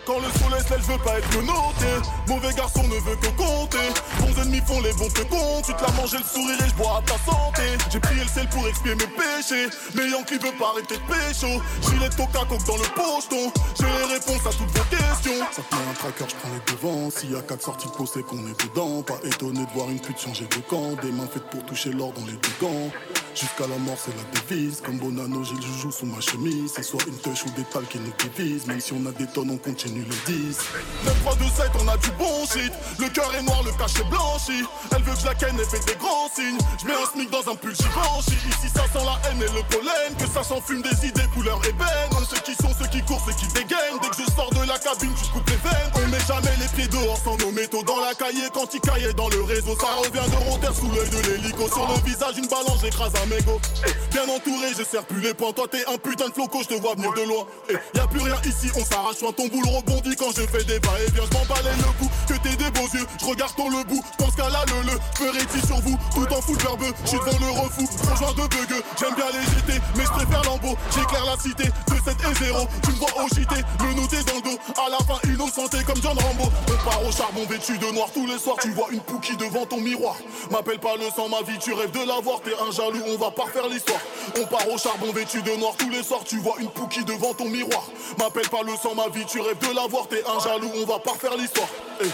Quand 0.05 0.19
le 0.21 0.29
soleil 0.29 0.56
je 0.69 0.93
veux 0.93 0.99
pas 0.99 1.19
être 1.19 1.43
noté. 1.43 1.91
Mauvais 2.29 2.53
garçon 2.55 2.83
ne 2.83 2.97
veut 3.09 3.17
que 3.17 3.29
compter. 3.37 3.89
Bons 4.21 4.43
ennemis 4.43 4.63
font 4.67 4.81
les 4.81 4.93
bons 4.95 5.09
te 5.09 5.23
comptent. 5.23 5.65
Tu 5.67 5.75
te 5.75 5.83
l'as 5.83 5.93
mangé 5.93 6.19
le 6.19 6.25
sourire 6.25 6.59
et 6.65 6.69
je 6.69 6.75
bois 6.75 6.99
à 6.99 7.03
ta 7.03 7.15
santé. 7.25 7.63
J'ai 7.91 8.01
prié 8.01 8.23
le 8.23 8.29
sel 8.29 8.49
pour 8.49 8.67
expier 8.67 8.95
mes 8.95 9.07
péchés. 9.07 9.69
Mais 9.95 10.05
qui 10.27 10.35
veut 10.35 10.57
pas 10.59 10.71
arrêter 10.71 10.97
de 10.97 11.07
pécho. 11.07 11.63
Gilet 11.83 12.11
coca 12.17 12.45
coque 12.49 12.65
dans 12.67 12.77
le 12.77 12.89
pocheton. 12.95 13.53
J'ai 13.79 13.87
les 13.87 14.15
réponses 14.15 14.47
à 14.47 14.51
toutes 14.51 14.73
vos 14.77 14.89
questions. 14.91 15.47
Ça 15.53 15.63
te 15.63 15.75
met 15.75 15.83
un 15.91 15.95
tracker, 15.95 16.25
je 16.29 16.35
prends 16.37 16.51
les 16.51 16.73
devants. 16.73 17.11
S'il 17.11 17.33
y 17.33 17.37
a 17.37 17.43
quatre 17.43 17.63
sorties 17.63 17.89
de 17.89 17.93
peau, 17.93 18.07
c'est 18.07 18.23
qu'on 18.23 18.47
est 18.47 18.59
dedans. 18.67 19.03
Pas 19.03 19.19
étonné 19.25 19.65
de 19.65 19.71
voir 19.75 19.91
une 19.91 20.01
pute 20.01 20.19
changer 20.19 20.47
de 20.47 20.61
camp. 20.69 20.97
Des 21.03 21.13
mains 21.13 21.29
faites 21.33 21.49
pour 21.51 21.65
toucher 21.65 21.93
l'or 21.93 22.13
dans 22.13 22.27
les 22.27 22.33
deux 22.33 22.57
gants. 22.61 22.91
Jusqu'à 23.35 23.67
la 23.67 23.77
mort, 23.79 23.99
c'est 23.99 24.17
la 24.17 24.25
devise. 24.41 24.81
Comme 24.81 24.99
Bonano, 24.99 25.45
j'ai 25.45 25.55
le 25.55 25.61
joujou 25.61 25.93
sous 25.93 26.07
ma 26.07 26.21
chemise. 26.21 26.73
C'est 26.75 26.83
soit 26.83 27.05
une 27.07 27.19
touche 27.19 27.45
ou 27.45 27.51
des 27.51 27.65
pales 27.65 27.87
qui 27.87 27.99
nous 27.99 28.13
divisent. 28.19 28.67
Même 28.67 28.81
si 28.81 28.95
on 28.95 29.05
a 29.07 29.13
des 29.13 29.27
tonnes, 29.27 29.51
on 29.51 29.59
continue 29.59 30.05
le 30.05 30.33
10. 30.33 30.56
9, 31.05 31.21
3, 31.23 31.35
2, 31.37 31.45
7, 31.45 31.71
on 31.83 31.89
a 31.89 31.97
du 31.97 32.11
bon 32.13 32.47
shit. 32.47 32.73
Le 32.99 33.09
cœur 33.09 33.33
est 33.35 33.43
noir, 33.43 33.63
le 33.65 33.73
cachet 33.73 34.05
blanchi. 34.05 34.65
Elle 34.95 35.03
veut 35.03 35.15
que 35.15 35.27
la 35.27 35.35
ken 35.35 35.55
et 35.59 35.65
fait 35.65 35.85
des 35.87 35.97
grands 35.97 36.29
signes. 36.35 36.59
Je 36.81 36.87
mets 36.87 36.95
un 36.95 37.07
smic 37.13 37.31
dans 37.31 37.51
un 37.51 37.55
pull 37.55 37.75
Givenchy. 37.75 38.37
Ici, 38.49 38.69
ça 38.75 38.85
sent 38.93 39.05
la 39.05 39.17
haine 39.29 39.43
et 39.43 39.53
le 39.53 39.63
pollen. 39.69 40.15
Que 40.19 40.27
ça 40.27 40.43
s'enfume 40.43 40.83
des 40.83 41.09
idées 41.09 41.29
couleur 41.35 41.61
ébène. 41.65 42.11
On 42.13 42.25
ceux 42.25 42.41
qui 42.41 42.55
sont 42.55 42.73
ceux 42.79 42.89
qui 42.89 43.03
courent, 43.03 43.23
ceux 43.27 43.35
qui 43.35 43.47
dégainent. 43.53 44.01
Dès 44.03 44.09
que 44.09 44.17
je 44.17 44.35
sors 44.35 44.51
de 44.51 44.67
la 44.67 44.79
cabine, 44.79 45.15
je 45.17 45.31
coupe 45.31 45.49
les 45.49 45.57
veines. 45.57 45.91
On 45.95 46.09
met 46.09 46.25
jamais 46.27 46.57
les 46.61 46.69
pieds 46.75 46.89
dehors 46.89 47.19
sans 47.19 47.37
nos 47.37 47.53
métaux 47.53 47.83
dans 47.83 48.01
la 48.01 48.15
cahier. 48.15 48.49
Quand 48.53 48.73
il 48.73 48.81
caillait 48.81 49.13
dans 49.13 49.29
le 49.29 49.43
réseau, 49.43 49.77
ça 49.79 49.93
revient 49.99 50.27
de 50.31 50.51
ronter 50.51 50.73
sous 50.75 50.91
l'œil 50.91 51.11
de 51.11 51.21
l'hélico. 51.29 51.69
Sur 51.69 51.87
le 51.89 52.01
visage, 52.05 52.39
une 52.39 52.49
balance, 52.49 52.81
j'écrase 52.83 53.13
un 53.23 53.27
Bien 53.27 54.35
entouré, 54.35 54.69
je 54.77 54.85
sers 54.85 55.05
plus 55.05 55.21
les 55.21 55.35
points. 55.35 55.53
Toi, 55.53 55.67
t'es 55.71 55.85
un 55.87 55.99
putain 55.99 56.29
de 56.29 56.33
floco, 56.33 56.63
je 56.63 56.69
te 56.69 56.81
vois 56.81 56.95
venir 56.95 57.13
de 57.13 57.23
loin. 57.23 57.47
Et 57.69 57.75
y 57.97 58.01
a 58.01 58.07
plus 58.07 58.21
rien 58.21 58.37
ici, 58.45 58.71
on 58.75 58.85
s'arrache. 58.85 59.19
Ton 59.37 59.49
boule 59.49 59.67
rebondit 59.67 60.17
quand 60.17 60.31
je 60.35 60.46
fais 60.47 60.65
des 60.65 60.79
bas 60.81 60.97
et 61.07 61.11
viens, 61.13 61.25
je 61.25 61.37
m'en 61.37 61.45
le 61.45 61.93
coup. 61.99 62.11
Que 62.29 62.35
t'es 62.35 62.57
des 62.57 62.71
beaux 62.71 62.89
yeux, 62.95 63.07
je 63.21 63.27
regarde 63.27 63.55
ton 63.57 63.69
le 63.71 63.85
bout. 63.85 64.03
Pense 64.19 64.35
qu'à 64.35 64.49
la 64.49 64.65
le 64.67 64.93
le, 64.93 64.99
ferait-il 65.17 65.67
sur 65.67 65.81
vous 65.81 65.99
Tout 66.15 66.33
en 66.33 66.41
fout 66.41 66.61
verbeux, 66.63 66.93
je 67.05 67.09
suis 67.09 67.19
devant 67.19 67.39
le 67.39 67.51
refou. 67.61 67.89
Rejoins 68.11 68.33
de 68.33 68.49
bugueux, 68.49 68.83
j'aime 68.99 69.15
bien 69.15 69.27
les 69.33 69.45
GT, 69.45 69.81
mais 69.97 70.05
je 70.05 70.11
préfère 70.11 70.43
Lambeau. 70.45 70.77
J'éclaire 70.95 71.27
la 71.27 71.37
cité, 71.41 71.65
2, 71.89 71.95
7 72.05 72.17
et 72.31 72.45
0. 72.45 72.69
Tu 72.83 72.91
me 72.91 72.97
vois 72.97 73.23
au 73.23 73.29
JT, 73.29 73.57
me 73.85 73.95
noter 73.95 74.23
dans 74.25 74.37
le 74.37 74.43
dos. 74.43 74.59
À 74.77 74.91
la 74.91 74.99
fin, 74.99 75.19
innocenté 75.29 75.83
comme 75.85 76.01
John 76.03 76.19
Rambo. 76.19 76.51
On 76.69 76.89
part 76.89 77.05
au 77.07 77.13
charbon 77.13 77.45
vêtu 77.49 77.79
de 77.79 77.93
noir 77.93 78.09
tous 78.13 78.27
les 78.27 78.39
soirs. 78.39 78.57
Tu 78.61 78.73
vois 78.73 78.89
une 78.91 79.01
pouquille 79.01 79.37
devant 79.37 79.67
ton 79.67 79.81
miroir. 79.81 80.17
M'appelle 80.51 80.79
pas 80.79 80.97
le 80.97 81.09
sang, 81.15 81.29
ma 81.29 81.43
vie, 81.43 81.59
tu 81.59 81.73
rêves 81.73 81.93
de 81.93 82.07
l'avoir. 82.07 82.41
T'es 82.41 82.55
un 82.61 82.71
jaloux, 82.71 83.03
on 83.07 83.17
va 83.19 83.31
pas 83.31 83.45
refaire 83.45 83.69
l'histoire. 83.69 84.01
On 84.41 84.47
part 84.47 84.69
au 84.73 84.79
charbon 84.79 85.13
vêtu 85.13 85.43
de 85.43 85.57
noir 85.57 85.75
tous 85.77 85.91
les 85.91 86.03
soirs, 86.03 86.25
tu 86.25 86.39
vois 86.39 86.57
une 86.61 86.71
pouquille 86.71 87.05
devant 87.05 87.35
ton 87.35 87.49
miroir. 87.49 87.85
M'appelle 88.19 88.49
pas 88.49 88.63
le 88.63 88.73
sang, 88.77 88.95
ma 88.95 89.09
vie, 89.09 89.25
tu 89.27 89.41
rêves 89.41 89.59
de 89.59 89.75
l'avoir, 89.75 90.09
t'es 90.09 90.23
un 90.27 90.36
jaloux, 90.41 90.73
on 90.75 90.87
va 90.87 90.99
pas 90.99 91.13
refaire 91.13 91.37
l'histoire. 91.37 91.69
Eh. 92.01 92.09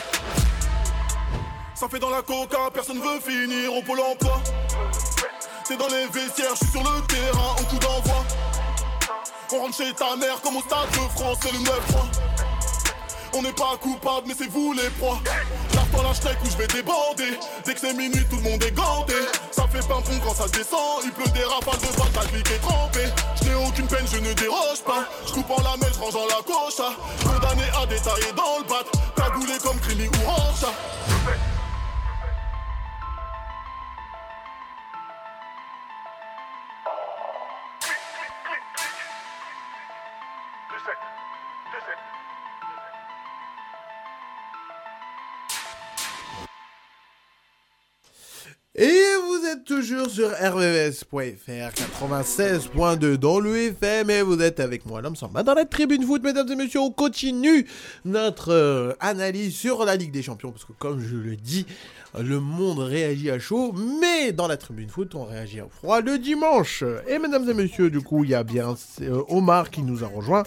Ça 1.75 1.89
fait 1.89 1.99
dans 1.99 2.11
la 2.11 2.23
coca, 2.23 2.59
personne 2.73 3.01
veut 3.01 3.21
finir 3.21 3.75
au 3.75 3.83
pôle 3.83 4.01
emploi. 4.01 4.41
C'est 5.65 5.77
dans 5.77 5.89
les 5.89 6.07
vestiaires, 6.07 6.55
je 6.55 6.65
suis 6.65 6.73
sur 6.73 6.81
le 6.83 7.01
terrain, 7.07 7.57
au 7.61 7.65
coup 7.65 7.79
d'envoi. 7.79 8.25
On 9.53 9.59
rentre 9.61 9.77
chez 9.77 9.93
ta 9.93 10.17
mère 10.17 10.41
comme 10.41 10.57
au 10.57 10.61
stade 10.61 10.91
de 10.91 11.21
France, 11.21 11.39
c'est 11.43 11.53
le 11.53 11.59
9 11.59 12.32
on 13.35 13.43
n'est 13.43 13.53
pas 13.53 13.77
coupable, 13.81 14.27
mais 14.27 14.35
c'est 14.37 14.51
vous 14.51 14.73
les 14.73 14.89
proies. 14.99 15.21
J'attends 15.73 16.03
l'hashtag 16.03 16.37
où 16.45 16.51
je 16.51 16.57
vais 16.57 16.67
déborder. 16.67 17.39
Dès 17.65 17.75
que 17.75 17.81
c'est 17.81 17.95
minuit, 17.95 18.25
tout 18.29 18.37
le 18.37 18.43
monde 18.43 18.63
est 18.63 18.73
ganté. 18.73 19.15
Ça 19.51 19.67
fait 19.69 19.87
pas 19.87 20.01
bon 20.01 20.19
quand 20.25 20.35
ça 20.35 20.49
descend. 20.49 21.03
Il 21.05 21.13
pleut 21.13 21.31
des 21.33 21.45
rafales 21.45 21.81
de 21.81 21.99
balles, 21.99 22.13
ta 22.13 22.21
clique 22.29 22.51
est 22.51 22.59
trempée. 22.59 23.09
Je 23.43 23.49
n'ai 23.49 23.55
aucune 23.55 23.87
peine, 23.87 24.07
je 24.11 24.19
ne 24.19 24.33
déroge 24.33 24.83
pas. 24.87 25.05
Je 25.27 25.33
coupe 25.33 25.51
en 25.51 25.63
la 25.63 25.77
mêle, 25.77 25.93
je 25.95 26.01
range 26.01 26.15
dans 26.15 26.27
la 26.27 26.43
coche. 26.45 26.83
Condamné 27.23 27.65
à 27.81 27.87
détailler 27.87 28.33
dans 28.37 28.59
le 28.59 28.69
bat. 28.69 28.85
Cagoulé 29.17 29.59
comme 29.63 29.79
Crimi 29.81 30.09
ou 30.09 30.31
Rancha. 30.31 30.69
Et 48.75 49.03
vous 49.27 49.47
êtes 49.49 49.65
toujours 49.65 50.09
sur 50.09 50.31
RVS.fr 50.31 51.13
96.2 51.13 53.17
dans 53.17 53.39
le 53.39 53.55
FM 53.55 54.09
et 54.09 54.23
vous 54.23 54.41
êtes 54.41 54.61
avec 54.61 54.87
moi, 54.87 55.03
l'homme 55.03 55.15
Samba, 55.15 55.43
dans 55.43 55.53
la 55.53 55.67
tribune 55.67 56.03
foot, 56.05 56.23
mesdames 56.23 56.51
et 56.51 56.57
messieurs. 56.57 56.81
On 56.81 56.91
continue 56.91 57.67
notre 58.07 58.51
euh, 58.51 58.95
analyse 58.99 59.55
sur 59.55 59.85
la 59.85 59.97
Ligue 59.97 60.11
des 60.11 60.23
Champions 60.23 60.53
parce 60.53 60.65
que, 60.65 60.73
comme 60.73 61.01
je 61.01 61.17
le 61.17 61.37
dis, 61.37 61.67
le 62.19 62.41
monde 62.41 62.79
réagit 62.79 63.31
à 63.31 63.39
chaud, 63.39 63.75
mais 64.01 64.33
dans 64.33 64.49
la 64.49 64.57
tribune 64.57 64.89
foot, 64.89 65.15
on 65.17 65.25
réagit 65.25 65.61
à 65.61 65.67
froid 65.69 66.01
le 66.01 66.19
dimanche. 66.19 66.83
Et 67.09 67.19
mesdames 67.19 67.47
et 67.51 67.55
messieurs, 67.55 67.91
du 67.91 68.01
coup, 68.01 68.25
il 68.25 68.31
y 68.31 68.35
a 68.35 68.43
bien 68.43 68.75
euh, 69.03 69.23
Omar 69.29 69.69
qui 69.69 69.83
nous 69.83 70.03
a 70.03 70.07
rejoint. 70.07 70.45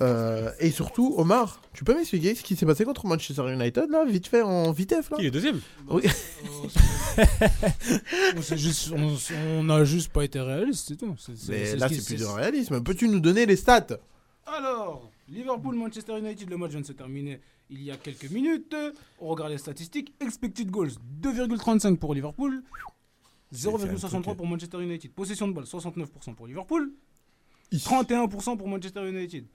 Euh, 0.00 0.52
et 0.60 0.70
surtout, 0.70 1.14
Omar, 1.16 1.60
tu 1.72 1.84
peux 1.84 1.94
m'expliquer 1.94 2.34
ce 2.34 2.42
qui 2.42 2.54
s'est 2.56 2.66
passé 2.66 2.84
contre 2.84 3.06
Manchester 3.06 3.52
United, 3.52 3.90
là, 3.90 4.04
vite 4.04 4.28
fait, 4.28 4.42
en 4.42 4.70
vitesse, 4.70 5.10
là 5.10 5.16
Qui 5.16 5.26
est 5.26 5.30
deuxième 5.30 5.60
Oui. 5.88 6.02
on, 8.36 8.56
juste, 8.56 8.92
on, 8.94 9.68
a 9.70 9.84
juste 9.84 10.12
pas 10.12 10.24
été 10.24 10.40
réaliste, 10.40 10.88
c'est 10.88 10.96
tout. 10.96 11.16
Mais 11.48 11.76
là, 11.76 11.88
c'est 11.88 12.04
plus 12.04 12.20
de 12.20 12.26
réalisme. 12.26 12.82
Peux-tu 12.82 13.08
nous 13.08 13.20
donner 13.20 13.44
les 13.46 13.56
stats 13.56 13.98
Alors, 14.46 15.10
Liverpool-Manchester 15.28 16.18
United, 16.18 16.48
le 16.48 16.56
match 16.56 16.70
vient 16.70 16.80
de 16.80 16.86
se 16.86 16.92
terminer 16.92 17.40
il 17.70 17.82
y 17.82 17.90
a 17.90 17.96
quelques 17.96 18.30
minutes. 18.30 18.74
On 19.20 19.28
regarde 19.28 19.50
les 19.50 19.58
statistiques. 19.58 20.14
Expected 20.20 20.70
goals 20.70 20.92
2,35 21.22 21.96
pour 21.96 22.14
Liverpool, 22.14 22.62
0,63 23.54 24.36
pour 24.36 24.46
Manchester 24.46 24.82
United. 24.82 25.12
Possession 25.12 25.48
de 25.48 25.52
balle 25.52 25.64
69% 25.64 26.34
pour 26.34 26.46
Liverpool, 26.46 26.92
31% 27.72 28.56
pour 28.56 28.68
Manchester 28.68 29.08
United. 29.08 29.46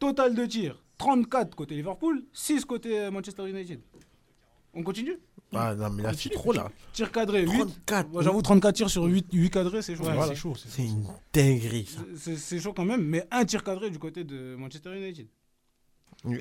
Total 0.00 0.34
de 0.34 0.44
tirs 0.46 0.82
34 0.98 1.54
côté 1.54 1.76
Liverpool, 1.76 2.24
6 2.32 2.64
côté 2.64 2.98
euh, 2.98 3.10
Manchester 3.12 3.48
United. 3.48 3.80
On 4.74 4.82
continue? 4.82 5.18
Ah 5.52 5.74
non, 5.74 5.90
mais 5.90 6.02
là, 6.02 6.12
c'est 6.14 6.28
trop 6.30 6.52
là. 6.52 6.70
Tir 6.92 7.10
cadré 7.10 7.42
8. 7.42 7.48
34. 7.86 8.08
Moi, 8.10 8.22
J'avoue 8.22 8.42
34 8.42 8.74
tirs 8.74 8.90
sur 8.90 9.04
8, 9.04 9.26
8 9.32 9.50
cadrés, 9.50 9.82
c'est 9.82 9.96
chaud. 9.96 10.04
Ouais, 10.04 10.14
Voilà. 10.14 10.28
c'est 10.34 10.36
chaud. 10.40 10.54
c'est 10.56 10.82
une 10.84 11.04
dinguerie 11.32 11.86
ça. 11.86 12.00
C'est- 12.36 12.60
chaud 12.60 12.72
quand 12.72 12.84
même, 12.84 13.04
mais 13.04 13.26
un 13.30 13.44
tir 13.44 13.62
cadré 13.64 13.90
du 13.90 13.98
côté 13.98 14.24
de 14.24 14.54
Manchester 14.56 14.96
United. 14.96 15.26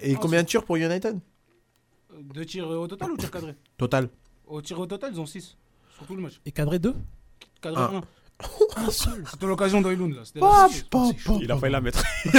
Et 0.01 0.16
combien 0.16 0.43
de 0.43 0.47
tirs 0.47 0.64
pour 0.66 0.76
United? 0.78 1.20
Euh, 2.12 2.22
Deux 2.34 2.45
tirs 2.45 2.68
au 2.70 2.88
total 2.88 3.12
ou 3.12 3.18
tir 3.18 3.32
cadré? 3.32 3.55
Total. 3.78 4.10
Au 4.45 4.62
tir 4.62 4.80
au 4.80 4.86
total, 4.86 5.12
ils 5.14 5.20
ont 5.20 5.26
6 5.26 5.55
sur 5.95 6.05
tout 6.05 6.16
le 6.16 6.22
match. 6.22 6.39
Et 6.45 6.51
cadré 6.51 6.80
2 6.80 6.93
Cadré 7.62 7.82
Un. 7.82 7.97
1. 7.97 8.01
Un 8.78 8.90
seul. 8.90 9.24
C'était 9.30 9.46
l'occasion 9.48 9.82
d'Oilund 9.82 10.14
là. 10.16 10.22
C'était 10.24 10.40
pop, 10.40 10.72
pop. 10.90 11.38
Il 11.42 11.52
a 11.52 11.58
failli 11.58 11.74
la 11.74 11.82
mettre. 11.82 12.04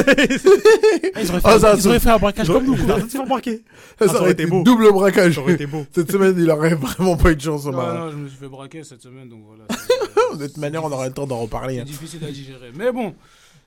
Ah, 1.14 1.22
ils 1.22 1.30
auraient 1.30 1.40
fait, 1.40 1.48
Ah, 1.48 1.58
ça, 1.58 1.74
ils 1.74 1.82
ça- 1.82 1.88
auraient 1.88 2.00
fait 2.00 2.10
un 2.10 2.18
braquage 2.18 2.46
comme 2.48 2.64
nous. 2.64 2.76
Quoi. 2.76 3.00
faire 3.00 3.26
marquer. 3.26 3.62
Ça, 3.98 4.08
ça 4.08 4.20
aurait 4.20 4.32
été 4.32 4.46
beau. 4.46 4.62
double 4.62 4.92
braquage. 4.92 5.34
Ça 5.34 5.40
aurait 5.40 5.54
été 5.54 5.66
beau. 5.66 5.84
Cette 5.92 6.10
semaine, 6.10 6.34
il 6.38 6.50
aurait 6.50 6.74
vraiment 6.74 7.16
pas 7.16 7.32
eu 7.32 7.36
de 7.36 7.40
chance. 7.40 7.64
Non, 7.66 7.70
Omar. 7.72 7.94
non, 8.06 8.10
je 8.12 8.16
me 8.16 8.28
suis 8.28 8.38
fait 8.38 8.48
braquer 8.48 8.82
cette 8.84 9.02
semaine, 9.02 9.28
donc 9.28 9.40
voilà. 9.46 9.64
c'est- 10.30 10.38
De 10.38 10.46
toute 10.46 10.56
manière, 10.56 10.84
on 10.84 10.90
aura 10.92 11.06
le 11.06 11.12
temps 11.12 11.26
d'en 11.26 11.38
reparler. 11.38 11.74
C'est 11.76 11.80
hein. 11.80 11.84
difficile 11.84 12.24
à 12.24 12.30
digérer. 12.30 12.70
Mais 12.74 12.92
bon, 12.92 13.14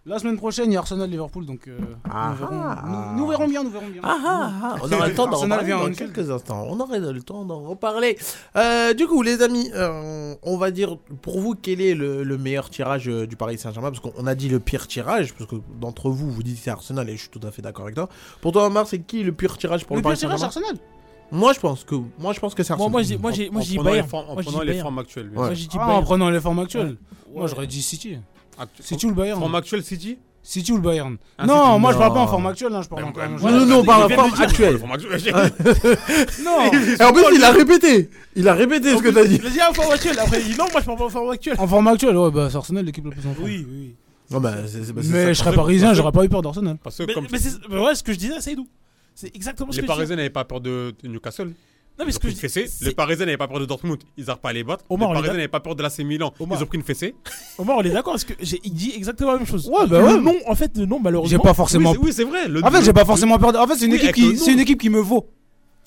la 0.06 0.20
semaine 0.20 0.36
prochaine, 0.38 0.70
il 0.70 0.74
y 0.74 0.76
a 0.76 0.80
Arsenal-Liverpool, 0.80 1.45
donc 1.45 1.68
euh, 1.70 1.78
Ah 2.10 2.32
nous, 2.32 2.38
verrons, 2.38 2.62
ah. 2.62 2.84
nous, 2.86 3.20
nous 3.22 3.28
verrons 3.28 3.47
bien, 3.47 3.64
nous 3.64 3.70
verrons 3.70 3.88
bien. 3.88 4.01
Ah, 4.04 4.18
ah, 4.26 4.51
ah, 4.62 4.76
on 4.84 4.91
aura 4.91 5.08
le 5.08 5.14
temps 5.16 5.28
d'en 5.28 5.32
Arsenal 5.34 5.60
reparler 5.60 5.66
vient 5.66 5.78
dans 5.86 5.91
en 5.91 5.93
quelques 5.93 6.30
instants. 6.30 6.66
On 6.70 6.80
aurait 6.82 6.99
le 6.99 7.22
temps 7.22 7.45
d'en 7.45 7.62
reparler. 7.64 8.18
Euh, 8.58 8.93
du 8.93 9.08
coup, 9.08 9.22
les 9.22 9.41
amis, 9.41 9.72
euh, 9.74 10.36
on 10.43 10.58
va 10.58 10.72
dire 10.72 10.97
pour 11.22 11.39
vous 11.39 11.56
quel 11.56 11.80
est 11.80 11.95
le, 11.95 12.24
le 12.24 12.38
meilleur 12.38 12.70
tirage 12.70 13.06
du 13.06 13.36
Paris 13.38 13.58
Saint-Germain? 13.58 13.91
Parce 13.91 14.01
qu'on 14.01 14.28
a 14.28 14.36
dit 14.36 14.49
le 14.49 14.60
pire 14.60 14.88
tirage, 14.88 15.34
parce 15.34 15.49
que 15.49 15.56
d'entre 15.80 16.10
vous, 16.10 16.30
vous 16.32 16.43
dites 16.43 16.58
c'est 16.62 16.72
Arsenal 16.72 17.10
et 17.10 17.16
je 17.16 17.22
suis 17.22 17.30
tout 17.30 17.45
à 17.47 17.51
fait 17.51 17.62
d'accord 17.62 17.84
avec 17.86 17.95
toi. 17.95 18.10
Pour 18.41 18.51
toi, 18.51 18.66
Omar, 18.68 18.88
c'est 18.88 18.99
qui 18.99 19.24
le 19.24 19.32
pire 19.32 19.58
tirage 19.58 19.86
pour 19.86 19.95
le, 19.95 19.99
le 20.01 20.04
Paris 20.04 20.16
pire 20.18 20.28
tirage, 20.36 20.39
Saint-Germain? 20.41 20.68
Arsenal 20.70 20.88
Moi, 21.32 21.54
je 21.54 21.60
pense 21.62 21.86
que 21.86 21.95
moi, 22.20 22.34
je 22.34 22.39
pense 22.41 22.54
que 22.54 22.62
c'est 22.64 22.76
Moi, 22.76 22.88
Arsenal. 22.88 22.91
moi, 22.91 23.01
j'ai- 23.04 23.18
moi, 23.18 23.32
j'ai- 23.32 23.49
moi, 23.49 23.62
En 23.62 23.64
j'ai 23.64 23.70
dit 23.70 23.76
prenant 23.78 23.89
les 23.91 23.95
Bayern. 23.95 24.10
formes- 24.10 24.30
En 24.30 24.34
Moi, 24.34 24.41
j'ai 24.43 24.49
prenant 24.51 24.64
les 24.64 24.80
formes 24.80 24.99
actuelles. 24.99 25.32
Moi, 25.34 25.54
j'ai 25.54 25.68
dit 25.68 25.78
en 25.80 26.04
prenant 26.04 26.30
les 26.30 26.41
formes 26.41 26.60
actuelles. 26.60 26.97
Moi, 27.34 27.47
j'aurais 27.47 27.68
dit 27.68 27.82
City. 27.82 28.18
Actu- 28.58 28.84
City 28.84 29.06
ou 29.06 29.10
le 29.10 29.16
Bayern 29.16 29.39
Forme 29.39 29.56
actuelle 29.56 29.84
City 29.84 30.18
City 30.45 30.72
ou 30.74 30.76
le 30.76 30.82
Bayern 30.82 31.18
Ah, 31.38 31.45
non, 31.45 31.66
City. 31.68 31.80
moi, 31.80 31.93
je 31.93 31.97
parle 31.97 32.14
pas 32.14 32.20
en 32.20 32.28
forme 32.28 32.47
actuelle, 32.47 32.74
hein, 32.74 32.82
je 32.82 32.89
parle 32.89 33.06
en 33.06 33.12
ben, 33.12 33.14
termes 33.14 33.39
Non, 33.41 33.60
non, 33.60 33.66
non, 33.66 33.80
on 33.80 33.84
parle 33.86 34.04
en 34.04 34.10
forme 34.10 34.34
actuelle. 34.41 34.78
Forme 34.78 34.91
actuelle. 34.91 35.22
Non 36.43 36.72
Et 36.99 37.04
en 37.04 37.14
plus, 37.14 37.24
il 37.36 37.43
a 37.43 37.51
répété. 37.51 38.10
Il 38.36 38.47
a 38.49 38.54
répété 38.54 38.95
ce 38.97 39.01
que 39.01 39.10
t'as 39.10 39.26
dit. 39.26 39.39
Il 39.41 39.47
a 39.47 39.49
dit 39.49 39.62
en 39.62 39.74
forme 39.74 39.93
actuelle. 39.93 40.20
Après, 40.20 40.41
il 40.41 40.51
dit 40.51 40.58
non, 40.58 40.66
moi 40.72 40.82
je 40.82 40.86
parle 40.86 40.97
pas 40.97 41.06
en 41.06 41.10
forme 41.10 41.30
actuelle. 41.30 41.56
En 41.58 41.68
forme 41.68 41.88
actuelle, 41.88 42.18
ouais, 42.18 42.32
bah, 42.32 42.49
c'est 42.49 42.58
Arsenal, 42.58 42.86
l'équipe 42.86 43.06
la 43.06 43.12
plus 43.12 43.22
en 43.26 43.34
forme. 43.34 43.45
Oui, 43.45 43.66
oui. 43.70 43.95
Non, 44.32 44.39
bah, 44.41 44.51
bah, 44.51 44.62
Mais 44.95 45.04
ça. 45.04 45.34
je 45.34 45.39
serais 45.39 45.54
parisien, 45.54 45.93
j'aurais 45.93 46.12
pas 46.12 46.26
eu 46.26 46.30
peur 46.30 46.41
d'Arsenal. 46.41 46.78
Parce 46.84 46.97
que 46.97 47.04
Mais, 47.04 47.14
comme 47.14 47.28
mais 47.32 47.38
c'est 47.39 47.51
mais 47.70 47.80
ouais, 47.80 47.95
ce 47.95 48.04
que 48.04 48.12
je 48.14 48.18
disais, 48.18 48.34
c'est 48.36 48.49
Seydou. 48.49 48.68
C'est 49.16 49.34
exactement 49.36 49.72
ce 49.72 49.78
les 49.78 49.82
que 49.84 49.88
je 49.88 49.91
disais. 49.91 49.95
Parisiens 49.95 50.16
n'avaient 50.16 50.30
pas 50.30 50.43
peur 50.43 50.60
de 50.60 50.93
Newcastle. 51.04 51.54
Non, 52.00 52.06
mais 52.06 52.10
Ils 52.10 52.14
ce 52.14 52.18
ont 52.18 52.22
que 52.22 52.28
pris 52.28 52.30
je 52.32 52.36
une 52.36 52.50
fessée. 52.50 52.66
Les 52.86 52.94
Parisiens 52.94 53.26
n'avaient 53.26 53.38
pas 53.38 53.48
peur 53.48 53.60
de 53.60 53.66
Dortmund. 53.66 54.00
Ils 54.18 54.26
n'arrivent 54.26 54.41
pas 54.41 54.50
à 54.50 54.54
les 54.54 54.64
battre. 54.64 54.84
Omar, 54.89 55.10
Parisiens 55.10 55.28
d'ac- 55.28 55.36
n'avaient 55.38 55.48
pas 55.48 55.60
peur 55.60 55.76
de 55.76 55.84
l'AC 55.84 56.00
Milan. 56.00 56.34
Omar. 56.39 56.58
Ils 56.60 56.64
ont 56.64 56.66
pris 56.66 56.78
une 56.80 56.84
fessée. 56.84 57.14
Omar, 57.60 57.78
on 57.78 57.82
est 57.84 57.89
d'accord 57.91 58.14
parce 58.14 58.24
que 58.24 58.34
j'ai 58.41 58.60
il 58.64 58.74
dit 58.74 58.94
exactement 58.96 59.32
la 59.34 59.38
même 59.38 59.46
chose. 59.48 59.68
Ouais, 59.70 59.86
bah 59.88 60.00
le 60.00 60.06
ouais. 60.06 60.20
nom, 60.20 60.36
en 60.48 60.56
fait, 60.56 60.76
le 60.76 60.86
nom, 60.86 60.98
J'ai 60.98 61.04
malheureusement. 61.04 61.39
pas 61.44 61.54
forcément. 61.54 61.94
Oui, 62.02 62.12
c'est- 62.12 62.24
oui, 62.24 62.32
vrai. 62.32 62.48
Le- 62.48 62.64
En 62.66 62.72
fait, 62.72 62.84
j'ai 62.84 62.94
pas 62.94 63.06
forcément 63.06 63.38
peur. 63.38 63.54
de- 63.54 63.58
En 63.60 63.68
fait, 63.68 63.76
c'est 63.76 63.86
une 63.86 63.91
Oui, 63.94 64.00
le 64.04 64.12
qui, 64.12 64.52
une 64.52 64.60
équipe 64.60 64.82
qui 64.82 64.89
me 64.89 65.00
vaut. 65.00 65.28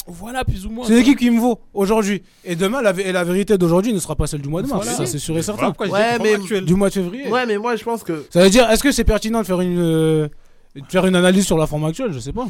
Voilà, 0.08 0.44
plus 0.44 0.64
ou 0.64 0.70
moins. 0.70 0.86
C'est 0.86 0.92
une 0.92 1.00
équipe 1.00 1.18
qui 1.18 1.28
me 1.32 1.40
vaut 1.40 1.58
aujourd'hui. 1.74 2.22
Et 2.44 2.54
demain, 2.54 2.80
la, 2.80 2.92
et 2.92 3.10
la 3.10 3.24
vérité 3.24 3.58
d'aujourd'hui 3.58 3.92
ne 3.92 3.98
sera 3.98 4.14
pas 4.14 4.28
celle 4.28 4.40
du 4.42 4.48
mois 4.48 4.62
de 4.62 4.68
mars. 4.68 4.84
Voilà. 4.84 4.96
Ça, 4.96 5.06
c'est 5.06 5.18
sûr 5.18 5.36
et 5.36 5.40
Voilà 5.42 5.72
certain. 5.72 5.72
je 5.84 5.90
Ouais, 5.90 6.18
mais-. 6.20 6.60
Du 6.60 6.74
mois 6.76 6.88
de 6.90 6.94
février. 6.94 7.28
Ouais, 7.28 7.44
mais 7.46 7.58
moi, 7.58 7.74
je 7.74 7.82
pense 7.82 8.04
que. 8.04 8.24
Ça 8.30 8.42
veut 8.44 8.50
dire, 8.50 8.70
est-ce 8.70 8.84
que 8.84 8.92
c'est 8.92 9.02
pertinent 9.02 9.40
de 9.40 9.46
faire 9.46 9.60
une, 9.60 9.80
euh, 9.80 10.28
de 10.76 10.82
faire 10.88 11.06
une 11.06 11.16
analyse 11.16 11.44
sur 11.44 11.58
la 11.58 11.66
forme 11.66 11.86
actuelle? 11.86 12.12
Je 12.12 12.20
sais 12.20 12.32
pas. 12.32 12.46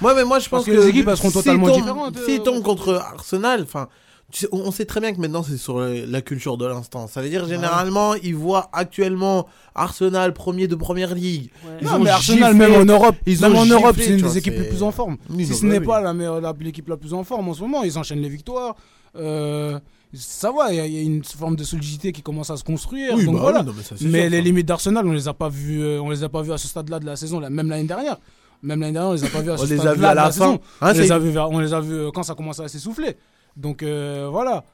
Moi, 0.00 0.14
mais 0.14 0.24
moi, 0.24 0.38
je 0.38 0.48
pense 0.48 0.64
Parce 0.64 0.76
que 0.76 0.80
les 0.82 0.88
équipes, 0.88 1.08
elles 1.08 1.16
seront 1.16 1.30
totalement 1.30 1.66
tombent- 1.68 1.76
différentes, 1.76 2.16
euh, 2.16 2.24
S'ils 2.26 2.42
tombent 2.42 2.62
contre 2.62 2.94
Arsenal, 2.94 3.62
enfin. 3.62 3.88
tu 4.32 4.40
sais, 4.40 4.48
on 4.52 4.70
sait 4.70 4.84
très 4.84 5.00
bien 5.00 5.12
que 5.12 5.20
maintenant 5.20 5.42
c'est 5.42 5.56
sur 5.56 5.78
euh, 5.78 6.04
la 6.06 6.20
culture 6.22 6.56
de 6.56 6.64
l'instant. 6.66 7.06
Ça 7.08 7.20
veut 7.20 7.28
dire 7.28 7.46
généralement 7.48 8.14
ils 8.14 8.34
voient 8.36 8.68
actuellement 8.72 9.46
Arsenal 9.74 10.32
premier 10.32 10.68
de 10.68 10.76
première 10.76 11.14
ligue. 11.16 11.50
Ils 11.80 11.86
non, 11.88 11.94
ont 11.94 11.98
mais 11.98 12.10
Arsenal, 12.10 12.52
giflé- 12.54 12.56
même 12.58 12.74
en 12.80 12.84
Europe, 12.84 13.16
ils 13.26 13.40
même 13.40 13.54
ont 13.56 13.58
en 13.60 13.66
Europe, 13.66 13.96
c'est 13.98 14.10
une 14.16 14.20
des 14.22 14.38
équipes 14.38 14.54
les 14.58 14.68
plus 14.68 14.82
en 14.84 14.92
forme. 14.92 15.16
Si 15.36 15.46
ce 15.46 15.66
n'est 15.66 15.78
oui. 15.80 15.86
pas 15.86 16.00
la 16.00 16.12
meilleure- 16.14 16.40
l'équipe 16.60 16.88
la 16.88 16.96
plus 16.96 17.12
en 17.12 17.24
forme 17.24 17.48
en 17.48 17.54
ce 17.54 17.60
moment, 17.62 17.82
ils 17.82 17.98
enchaînent 17.98 18.20
les 18.22 18.28
victoires. 18.28 18.76
Euh, 19.16 19.78
ça 20.14 20.50
va, 20.52 20.72
il 20.72 20.76
y, 20.76 20.80
a- 20.80 20.86
il 20.86 20.92
y 20.94 20.98
a 20.98 21.02
une 21.02 21.24
forme 21.24 21.56
de 21.56 21.64
solidité 21.64 22.12
qui 22.12 22.22
commence 22.22 22.50
à 22.50 22.56
se 22.56 22.62
construire. 22.64 23.14
Oui, 23.16 23.24
donc 23.24 23.34
bah 23.34 23.40
voilà. 23.42 23.60
oui, 23.60 23.66
non, 23.66 23.72
mais 23.76 23.82
ça, 23.82 23.96
c'est 23.98 24.04
Mais 24.06 24.22
sûr, 24.22 24.30
les 24.30 24.36
ça. 24.38 24.42
limites 24.44 24.66
d'Arsenal, 24.66 25.06
on 25.06 25.12
les 25.12 25.26
a 25.28 25.34
pas 25.34 25.48
vues, 25.48 25.82
euh, 25.82 26.00
on 26.00 26.10
les 26.10 26.22
a 26.22 26.28
pas 26.28 26.42
vues 26.42 26.52
à 26.52 26.58
ce 26.58 26.68
stade-là 26.68 26.98
de 27.00 27.06
la 27.06 27.16
saison, 27.16 27.40
là, 27.40 27.50
même 27.50 27.68
l'année 27.68 27.84
dernière. 27.84 28.16
Même 28.62 28.80
l'année 28.80 28.92
dernière, 28.92 29.10
on 29.10 29.14
les 29.14 29.24
a 29.24 29.28
pas 29.28 29.40
vues 29.40 29.50
à 29.50 29.56
ce 29.56 29.62
On 29.62 29.66
les 29.66 29.86
a 29.86 29.94
vus 29.94 30.04
à 30.04 30.14
la 30.14 30.24
la 30.24 30.30
fin. 30.32 30.52
Hein, 30.54 30.58
on, 30.82 30.92
les 30.92 31.12
a 31.12 31.18
vus 31.18 31.30
vers- 31.30 31.50
on 31.50 31.58
les 31.60 31.72
a 31.74 31.80
vus 31.80 31.94
euh, 31.94 32.10
quand 32.12 32.22
ça 32.22 32.34
commençait 32.34 32.62
à 32.64 32.68
s'essouffler. 32.68 33.16
Donc 33.56 33.82
euh, 33.82 34.28
voilà. 34.30 34.64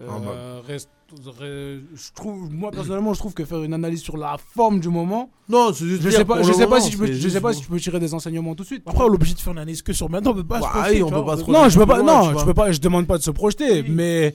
Euh, 0.00 0.06
Ah 0.10 0.18
bah. 0.24 0.32
reste- 0.66 0.90
je 1.30 2.12
trouve, 2.14 2.52
moi 2.52 2.70
personnellement, 2.72 3.14
je 3.14 3.18
trouve 3.20 3.32
que 3.32 3.44
faire 3.44 3.62
une 3.62 3.72
analyse 3.72 4.02
sur 4.02 4.16
la 4.16 4.36
forme 4.54 4.80
du 4.80 4.88
moment, 4.88 5.30
Non, 5.48 5.72
c'est 5.72 5.84
juste 5.86 6.02
je 6.02 6.10
sais 6.10 6.24
pas, 6.24 6.42
je 6.42 6.52
sais 6.52 6.66
pas 6.66 6.80
si 6.80 6.96
peux, 6.96 7.06
je 7.06 7.12
juste 7.12 7.30
sais 7.34 7.40
pas 7.40 7.52
si 7.52 7.60
tu 7.62 7.68
peux 7.68 7.78
tirer 7.78 8.00
des 8.00 8.12
enseignements 8.12 8.54
tout 8.54 8.64
de 8.64 8.66
suite. 8.66 8.82
Après, 8.86 9.04
on 9.04 9.08
est 9.08 9.14
obligé 9.14 9.34
de 9.34 9.38
faire 9.40 9.52
une 9.52 9.58
analyse 9.60 9.82
que 9.82 9.92
sur 9.92 10.10
maintenant. 10.10 10.32
On 10.32 10.34
peut 10.34 10.44
pas 10.44 10.58
Bah, 10.60 10.66
se 10.66 10.78
projeter, 10.78 11.02
on 11.02 11.06
tu 11.08 11.14
peut 11.14 11.24
pas 11.24 11.36
se 11.36 11.50
Non, 11.50 11.68
je 11.68 11.78
peux 11.78 11.86
pas, 11.86 11.98
loin, 11.98 12.32
non, 12.32 12.38
je 12.38 12.44
peux 12.44 12.54
pas, 12.54 12.72
je 12.72 12.80
demande 12.80 13.06
pas 13.06 13.18
de 13.18 13.22
se 13.22 13.30
projeter, 13.30 13.82
Oui. 13.82 13.86
mais 13.88 14.34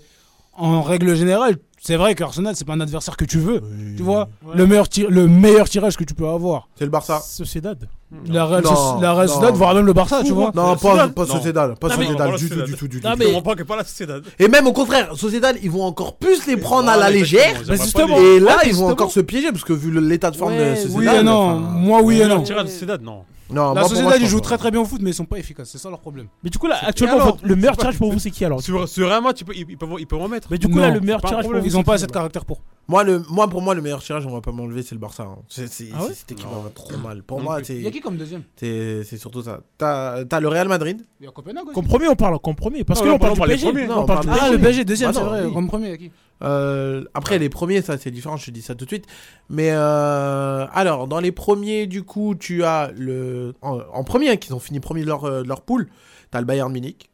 en 0.54 0.82
règle 0.82 1.14
générale, 1.16 1.58
c'est 1.82 1.98
vrai 1.98 2.16
qu'Arsenal 2.16 2.56
c'est 2.56 2.66
pas 2.66 2.74
un 2.74 2.80
adversaire 2.82 3.18
que 3.18 3.26
tu 3.26 3.38
veux, 3.40 3.62
Oui. 3.62 3.96
tu 3.98 4.04
vois. 4.04 4.30
Ouais. 4.46 4.56
Le 4.56 4.66
meilleur 4.66 4.88
tir- 4.88 5.10
le 5.10 5.28
meilleur 5.28 5.68
tirage 5.70 5.98
que 5.98 6.04
tu 6.06 6.14
peux 6.14 6.28
avoir. 6.28 6.70
C'est 6.76 6.86
le 6.86 6.92
Barça. 6.92 7.20
Sociedad. 7.20 7.88
La 8.28 8.46
Real, 8.46 8.64
Non, 8.64 9.00
la 9.00 9.14
Real 9.14 9.28
non. 9.28 9.34
Sociedad, 9.34 9.56
voire 9.56 9.74
même 9.74 9.86
le 9.86 9.94
Barça, 9.94 10.22
tu 10.24 10.34
vois. 10.34 10.52
Non, 10.54 10.76
pas, 10.76 10.78
Sociedad 10.78 11.14
pas. 11.14 11.26
Sociedad. 11.26 11.80
Pas 11.80 11.90
Sociedad 11.90 12.36
du 12.36 12.50
tout, 12.50 12.62
du 12.64 12.74
tout, 12.76 12.88
du 12.88 13.02
tout. 13.02 13.08
Mais- 13.18 13.26
comprends 13.26 13.42
pas 13.42 13.56
que 13.56 13.64
pas 13.64 13.78
la 13.78 13.84
Sociedad. 13.86 14.22
Et 14.38 14.48
même 14.50 14.68
au 14.68 14.74
contraire, 14.74 15.16
Sociedad, 15.16 15.56
ils 15.64 15.72
vont 15.72 15.84
encore 15.84 16.18
plus 16.18 16.46
les 16.46 16.58
prendre 16.58 16.90
à 16.90 16.98
la 16.98 17.10
légère. 17.10 17.62
Et 17.70 18.40
là, 18.40 18.60
ils 18.66 18.76
vont 18.76 18.90
encore 18.90 19.12
se 19.12 19.22
piéger 19.22 19.52
parce 19.52 19.64
que 19.64 19.74
vu 19.74 19.98
l'état 20.02 20.32
de 20.32 20.36
forme 20.36 20.58
de 20.58 20.76
Sociedad. 20.76 20.96
Oui 20.96 21.08
et 21.08 21.24
non, 21.24 21.56
moi 21.60 22.02
oui 22.04 22.22
et 22.22 22.28
Non, 22.28 22.44
Sociedad, 22.46 23.02
non. 23.02 23.24
Non, 23.50 23.74
La 23.74 23.84
Sociedad, 23.84 24.18
ils 24.20 24.28
jouent 24.28 24.40
très 24.40 24.58
très 24.58 24.72
bien 24.72 24.82
au 24.82 24.86
foot, 24.86 25.02
mais 25.02 25.12
ils 25.12 25.14
sont 25.14 25.26
pas 25.26 25.38
efficaces, 25.38 25.70
c'est 25.70 25.78
ça 25.78 25.90
leur 25.90 26.00
problème. 26.00 26.28
Mais 26.44 26.50
du 26.50 26.58
coup, 26.58 26.68
là, 26.68 26.78
actuellement, 26.82 27.38
le 27.44 27.56
meilleur 27.56 27.78
tirage 27.78 27.98
pour 27.98 28.12
vous, 28.12 28.20
c'est 28.20 28.32
qui 28.32 28.46
alors 28.46 28.62
Sur, 28.62 29.12
un 29.12 29.22
match, 29.22 29.38
ils 29.42 29.46
peuvent, 29.46 29.56
ils 29.56 29.78
peuvent, 29.78 29.90
ils 30.00 30.08
peuvent 30.08 30.22
en 30.22 30.28
mettre. 30.28 30.48
Mais 30.52 30.58
du 30.58 30.68
coup, 30.68 30.80
là, 30.80 30.90
le 30.90 31.00
meilleur 31.00 31.22
tirage 31.22 31.46
pour 31.46 31.56
vous. 31.56 31.66
Ils 31.66 31.78
ont 31.78 31.84
pas 31.84 31.96
assez 31.96 32.08
de 32.08 32.12
caractère 32.12 32.46
pour. 32.46 32.62
Moi, 32.88 33.04
le, 33.06 33.24
moi, 33.30 33.48
pour 33.48 33.62
moi, 33.62 33.74
le 33.74 33.82
meilleur 33.82 34.04
tirage, 34.04 34.26
on 34.26 34.32
va 34.32 34.42
pas 34.42 34.52
m'enlever, 34.52 34.84
c'est 34.84 34.96
le 34.96 35.00
Barça. 35.00 35.24
hein. 35.24 35.38
C'est, 35.48 35.68
c'est, 35.68 35.90
Ah 35.94 36.02
ouais 36.02 36.08
c'est- 36.10 36.14
cette 36.16 36.32
équipe 36.34 36.46
Non. 36.48 36.60
va 36.60 36.70
trop 36.72 36.98
mal. 36.98 37.24
Pour 37.24 37.38
Non 37.38 37.44
moi, 37.46 37.62
Il 37.70 37.82
y 37.82 37.88
a 37.88 37.92
qui 37.92 38.02
comme 38.02 38.18
deuxième? 38.18 38.44
c'est, 38.58 39.04
c'est 39.06 39.18
surtout 39.18 39.42
ça. 39.44 39.62
T'as, 39.78 40.26
t'as 40.26 40.40
le 40.42 40.50
Real 40.50 40.68
Madrid. 40.68 41.02
Il 41.22 41.26
y 41.26 41.30
a 41.30 41.32
Copenhague 41.32 41.66
aussi. 41.68 41.74
Comme 41.76 41.88
premier, 41.88 42.10
on 42.10 42.16
parle 42.16 42.38
comme 42.40 42.56
premier. 42.56 42.84
Parce 42.84 43.00
Non, 43.00 43.04
que 43.06 43.10
là, 43.10 43.16
on 43.16 43.20
parle 43.20 43.32
on 43.32 43.36
du 43.36 43.48
PSG. 43.50 43.72
Non, 43.88 43.88
Non, 43.96 44.02
on 44.02 44.06
parle 44.06 44.26
du 44.26 44.32
Ah, 44.38 44.50
le 44.52 44.58
PSG 44.60 44.84
deuxième, 44.84 45.12
Bah 45.12 45.20
c'est 45.20 45.24
non, 45.24 45.30
vrai. 45.30 45.46
oui. 45.46 45.54
Comme 45.54 45.68
premier, 45.68 45.86
il 45.88 45.92
y 45.92 45.94
a 45.94 45.98
qui? 45.98 46.12
Euh, 46.44 47.06
après, 47.14 47.40
les 47.40 47.50
premiers, 47.50 47.82
ça, 47.82 47.98
c'est 47.98 48.12
différent. 48.12 48.36
Je 48.36 48.48
te 48.48 48.52
dis 48.52 48.62
ça 48.64 48.76
tout 48.76 48.84
de 48.86 48.90
suite. 48.90 49.06
Mais 49.50 49.70
euh, 49.72 50.66
alors, 50.74 51.08
dans 51.08 51.20
les 51.22 51.32
premiers, 51.32 51.88
du 51.88 52.04
coup, 52.04 52.36
tu 52.36 52.64
as 52.66 52.92
le, 52.98 53.54
en, 53.62 53.80
en 53.94 54.04
premier, 54.04 54.38
qui 54.38 54.52
ont 54.52 54.60
fini 54.60 54.80
premier 54.82 55.02
de 55.04 55.08
leur, 55.08 55.24
euh, 55.24 55.44
de 55.44 55.48
leur 55.48 55.62
poule. 55.62 55.88
T'as 56.32 56.40
le 56.40 56.46
Bayern 56.46 56.72
Munich. 56.74 57.10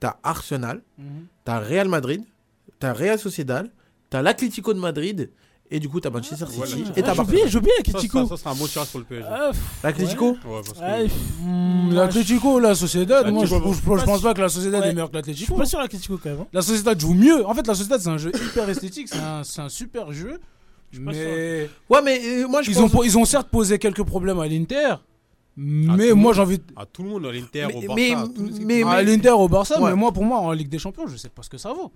T'as 0.00 0.16
Arsenal. 0.22 0.82
T'as 1.44 1.60
Real 1.60 1.88
Madrid. 1.88 2.22
T'as 2.80 2.92
Real 2.92 3.18
Sociedad. 3.18 3.70
T'as 4.14 4.22
l'Atlético 4.22 4.72
de 4.72 4.78
Madrid. 4.78 5.28
Et 5.72 5.80
du 5.80 5.88
coup, 5.88 5.98
t'as 5.98 6.10
Manchester 6.10 6.44
City. 6.46 6.56
voilà. 6.58 6.72
Et 6.72 6.76
t'as 6.76 6.86
Ah, 6.86 6.94
J'ai 6.94 7.02
Barcelone. 7.02 7.26
oublié, 7.26 7.48
j'ai 7.48 7.58
oublié 7.58 7.72
Ça, 7.74 7.80
Atletico. 7.90 8.22
ça, 8.22 8.28
ça 8.28 8.36
sera 8.36 8.50
un 8.52 8.54
bon 8.54 8.66
tirage 8.66 8.88
pour 8.90 9.00
le 9.00 9.06
PSG. 9.06 9.26
Ah, 9.28 9.48
pff, 9.50 9.60
L'Atlético 9.82 10.26
Ouais, 10.30 10.38
parce 10.44 10.72
que- 10.72 10.78
ouais, 10.78 11.02
pff, 11.04 11.14
moi, 11.42 11.94
L'Atlético, 11.94 12.60
la 12.60 12.74
Sociedad, 12.76 13.28
moi 13.32 13.44
je, 13.44 13.56
pense 14.04 14.20
pas 14.22 14.34
que 14.34 14.40
la 14.42 14.48
Sociedad 14.48 14.82
Ouais. 14.82 14.88
est 14.90 14.92
meilleure 14.92 15.10
que 15.10 15.16
Je 15.16 15.22
suis 15.22 15.30
l'Atlético. 15.32 15.54
pas 15.56 15.64
sûr 15.64 15.80
l'Atletico 15.80 16.18
quand 16.22 16.30
même. 16.30 16.40
hein. 16.42 16.46
La 16.52 16.62
Sociedad 16.62 17.00
joue 17.00 17.14
mieux. 17.14 17.44
En 17.44 17.54
fait, 17.54 17.66
la 17.66 17.74
Sociedad, 17.74 17.98
c'est 18.00 18.08
un 18.08 18.18
jeu 18.18 18.30
hyper 18.36 18.68
esthétique, 18.68 19.08
c'est 19.08 19.60
un, 19.60 19.68
super 19.68 20.12
jeu. 20.12 20.38
Mais 21.00 21.68
Ouais, 21.90 22.02
mais 22.04 22.20
euh, 22.24 22.46
moi, 22.46 22.62
je 22.62 22.70
ils 22.70 22.74
pense... 22.76 22.84
ont, 22.84 22.88
po- 22.88 23.02
ils 23.02 23.18
ont 23.18 23.24
certes 23.24 23.48
posé 23.48 23.80
quelques 23.80 24.04
problèmes 24.04 24.38
à 24.38 24.46
l'Inter. 24.46 24.94
Mais 25.56 26.12
moi, 26.12 26.32
j'ai 26.34 26.42
envie 26.42 26.58
de. 26.58 26.64
À 26.76 26.86
tout 26.86 27.02
le 27.02 27.08
monde, 27.08 27.26
à 27.26 27.32
l'Inter, 27.32 27.66
Mais- 27.68 27.74
au 27.74 27.94
Barça. 27.94 28.28
mais- 28.64 28.82
à 28.84 28.90
à 28.90 29.02
l'Inter, 29.02 29.30
au 29.30 29.48
Barça, 29.48 29.80
Ouais. 29.80 29.90
mais 29.90 29.96
moi, 29.96 30.12
pour 30.12 30.24
moi, 30.24 30.38
en 30.38 30.52
Ligue 30.52 30.68
des 30.68 30.78
Champions, 30.78 31.06
je 31.08 31.16
sais 31.16 31.30
pas 31.30 31.42
ce 31.42 31.48
que 31.50 31.58
ça 31.58 31.72
vaut. 31.72 31.90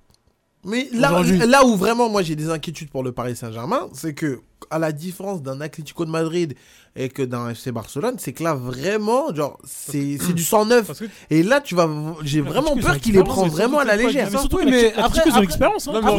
Mais 0.64 0.88
là, 0.92 1.64
où 1.64 1.76
vraiment 1.76 2.08
moi 2.08 2.22
j'ai 2.22 2.36
des 2.36 2.50
inquiétudes 2.50 2.90
pour 2.90 3.02
le 3.02 3.12
Paris 3.12 3.36
Saint-Germain, 3.36 3.88
c'est 3.92 4.14
que 4.14 4.40
à 4.70 4.78
la 4.78 4.92
différence 4.92 5.42
d'un 5.42 5.60
Atlético 5.60 6.04
de 6.04 6.10
Madrid 6.10 6.54
et 6.96 7.08
que 7.08 7.22
d'un 7.22 7.50
FC 7.50 7.70
Barcelone, 7.72 8.14
c'est 8.18 8.32
que 8.32 8.42
là, 8.42 8.54
vraiment, 8.54 9.34
genre, 9.34 9.58
c'est 9.64 10.18
c'est 10.20 10.32
du 10.32 10.42
109. 10.44 10.86
Parce 10.86 10.98
que 10.98 11.04
Et 11.30 11.42
là, 11.42 11.60
tu 11.60 11.74
vas. 11.74 11.88
J'ai 12.22 12.40
vraiment 12.40 12.76
peur 12.76 12.98
qu'il 12.98 13.14
les 13.14 13.22
prend 13.22 13.46
vraiment 13.46 13.78
à 13.78 13.84
la 13.84 13.96
légère. 13.96 14.28
mais 14.32 14.38
surtout- 14.38 14.58
mais 14.64 14.92
après, 14.94 15.20
après, 15.20 15.30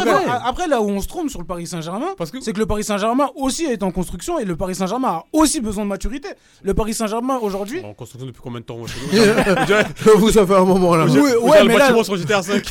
hein. 0.02 0.06
Là, 0.06 0.14
vrai- 0.14 0.40
après, 0.46 0.68
là 0.68 0.82
où 0.82 0.90
on 0.90 1.02
se 1.02 1.08
trompe 1.08 1.30
sur 1.30 1.40
le 1.40 1.46
Paris 1.46 1.68
Saint-Germain, 1.68 2.08
Parce 2.18 2.32
que- 2.32 2.40
c'est 2.42 2.54
que 2.54 2.60
le 2.60 2.66
Paris 2.66 2.84
Saint-Germain 2.84 3.30
aussi 3.36 3.66
est 3.66 3.84
en 3.84 3.92
construction 3.92 4.40
et 4.40 4.46
le 4.46 4.56
Paris 4.56 4.76
Saint-Germain 4.76 5.08
a 5.10 5.24
aussi 5.34 5.60
besoin 5.62 5.84
de 5.84 5.90
maturité. 5.90 6.30
Le 6.64 6.74
Paris 6.74 6.94
Saint-Germain 6.94 7.38
aujourd'hui. 7.42 7.82
En 7.84 7.94
construction 7.94 8.28
depuis 8.28 8.42
combien 8.42 8.60
de 8.62 8.66
temps 8.66 8.78
Vous, 10.18 10.32
ça 10.32 10.46
fait 10.48 10.56
un 10.56 10.66
moment 10.66 10.96
là. 10.96 11.06
ouais, 11.06 11.64
mais 11.66 11.74
là- 11.78 11.80
bâtiment 11.88 12.04
sur 12.04 12.16
GTA 12.18 12.42
5. 12.44 12.64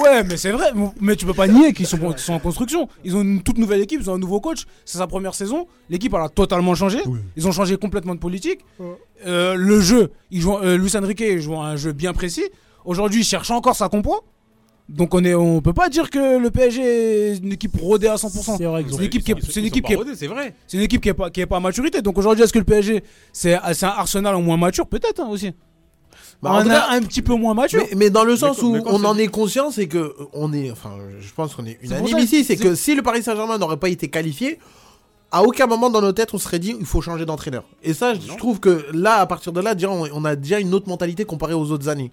Ouais, 0.00 0.24
mais 0.24 0.36
c'est 0.36 0.50
vrai. 0.52 0.70
Mais 1.00 1.16
tu 1.16 1.26
peux 1.26 1.34
pas 1.34 1.46
nier 1.46 1.72
qu'ils 1.72 1.86
sont 1.86 1.98
en 2.28 2.38
construction. 2.38 2.88
Ils 3.04 3.14
ont 3.16 3.22
une 3.22 3.42
toute 3.42 3.58
nouvelle 3.58 3.80
équipe, 3.80 4.00
ils 4.00 4.10
ont 4.10 4.14
un 4.14 4.18
nouveau 4.18 4.40
coach. 4.40 4.64
C'est 4.84 4.98
sa 4.98 5.06
première 5.06 5.31
saison. 5.34 5.66
L'équipe 5.90 6.12
elle 6.14 6.20
a 6.22 6.28
totalement 6.28 6.74
changé. 6.74 6.98
Ils 7.36 7.46
ont 7.48 7.52
changé 7.52 7.76
complètement 7.76 8.14
de 8.14 8.20
politique. 8.20 8.60
Euh, 9.26 9.54
le 9.54 9.80
jeu, 9.80 10.10
ils 10.30 10.40
jouent, 10.40 10.58
euh, 10.58 10.76
Luis 10.76 10.96
Enrique 10.96 11.38
joue 11.38 11.56
un 11.56 11.76
jeu 11.76 11.92
bien 11.92 12.12
précis. 12.12 12.44
Aujourd'hui, 12.84 13.20
il 13.20 13.24
cherche 13.24 13.50
encore 13.50 13.76
sa 13.76 13.88
compo. 13.88 14.22
Donc 14.88 15.14
on 15.14 15.24
est, 15.24 15.34
on 15.34 15.60
peut 15.62 15.72
pas 15.72 15.88
dire 15.88 16.10
que 16.10 16.38
le 16.38 16.50
PSG 16.50 16.82
est 16.82 17.38
une 17.38 17.52
équipe 17.52 17.76
rodée 17.80 18.08
à 18.08 18.16
100%. 18.16 18.56
C'est 18.58 18.64
vrai 18.64 18.82
une 18.82 19.02
équipe 19.02 19.22
qui 19.24 19.32
c'est 19.48 19.60
une 19.60 19.66
équipe 19.66 19.84
pas 19.84 19.88
qui 19.88 19.92
est, 19.94 19.96
rodés, 19.96 20.14
C'est 20.16 20.26
vrai. 20.26 20.54
c'est 20.66 20.76
une 20.76 20.82
équipe 20.82 21.00
qui 21.00 21.08
est 21.08 21.14
pas, 21.14 21.30
qui 21.30 21.40
est 21.40 21.46
pas 21.46 21.58
à 21.58 21.60
maturité. 21.60 22.02
Donc 22.02 22.18
aujourd'hui, 22.18 22.42
est-ce 22.42 22.52
que 22.52 22.58
le 22.58 22.64
PSG 22.64 23.02
c'est, 23.32 23.56
c'est 23.74 23.86
un 23.86 23.90
Arsenal 23.90 24.34
en 24.34 24.42
moins 24.42 24.56
mature? 24.56 24.86
Peut-être 24.86 25.20
hein, 25.20 25.28
aussi. 25.30 25.52
Bah, 26.42 26.50
en 26.54 26.64
cas- 26.64 26.88
un 26.90 27.00
petit 27.02 27.22
peu 27.22 27.34
moins 27.36 27.54
mature. 27.54 27.80
Mais, 27.90 27.96
mais 27.96 28.10
dans 28.10 28.24
le 28.24 28.34
sens 28.36 28.60
où 28.62 28.74
on 28.74 28.98
c'est- 28.98 29.06
en 29.06 29.16
est 29.16 29.28
conscient, 29.28 29.70
c'est 29.70 29.86
que 29.86 30.14
on 30.32 30.52
est, 30.52 30.72
enfin, 30.72 30.96
je 31.20 31.32
pense 31.32 31.54
qu'on 31.54 31.64
est 31.64 31.78
unanime 31.82 32.18
ici, 32.18 32.42
c'est 32.44 32.56
c'est- 32.56 32.62
que 32.62 32.74
si 32.74 32.96
le 32.96 33.02
Paris 33.02 33.22
Saint-Germain 33.22 33.58
n'aurait 33.58 33.76
pas 33.76 33.88
été 33.88 34.08
qualifié, 34.08 34.58
à 35.32 35.42
aucun 35.42 35.66
moment 35.66 35.88
dans 35.90 36.00
nos 36.02 36.12
têtes 36.12 36.32
on 36.34 36.38
serait 36.38 36.58
dit 36.58 36.76
il 36.78 36.86
faut 36.86 37.00
changer 37.00 37.24
d'entraîneur. 37.26 37.64
Et 37.82 37.94
ça, 37.94 38.14
je 38.14 38.36
trouve 38.36 38.60
que 38.60 38.86
là, 38.92 39.16
à 39.16 39.26
partir 39.26 39.52
de 39.52 39.60
là, 39.60 39.74
déjà, 39.74 39.90
on, 39.90 40.24
a 40.24 40.36
déjà 40.36 40.60
une 40.60 40.72
autre 40.74 40.88
mentalité 40.88 41.24
comparée 41.24 41.54
aux 41.54 41.70
autres 41.72 41.88
années. 41.88 42.12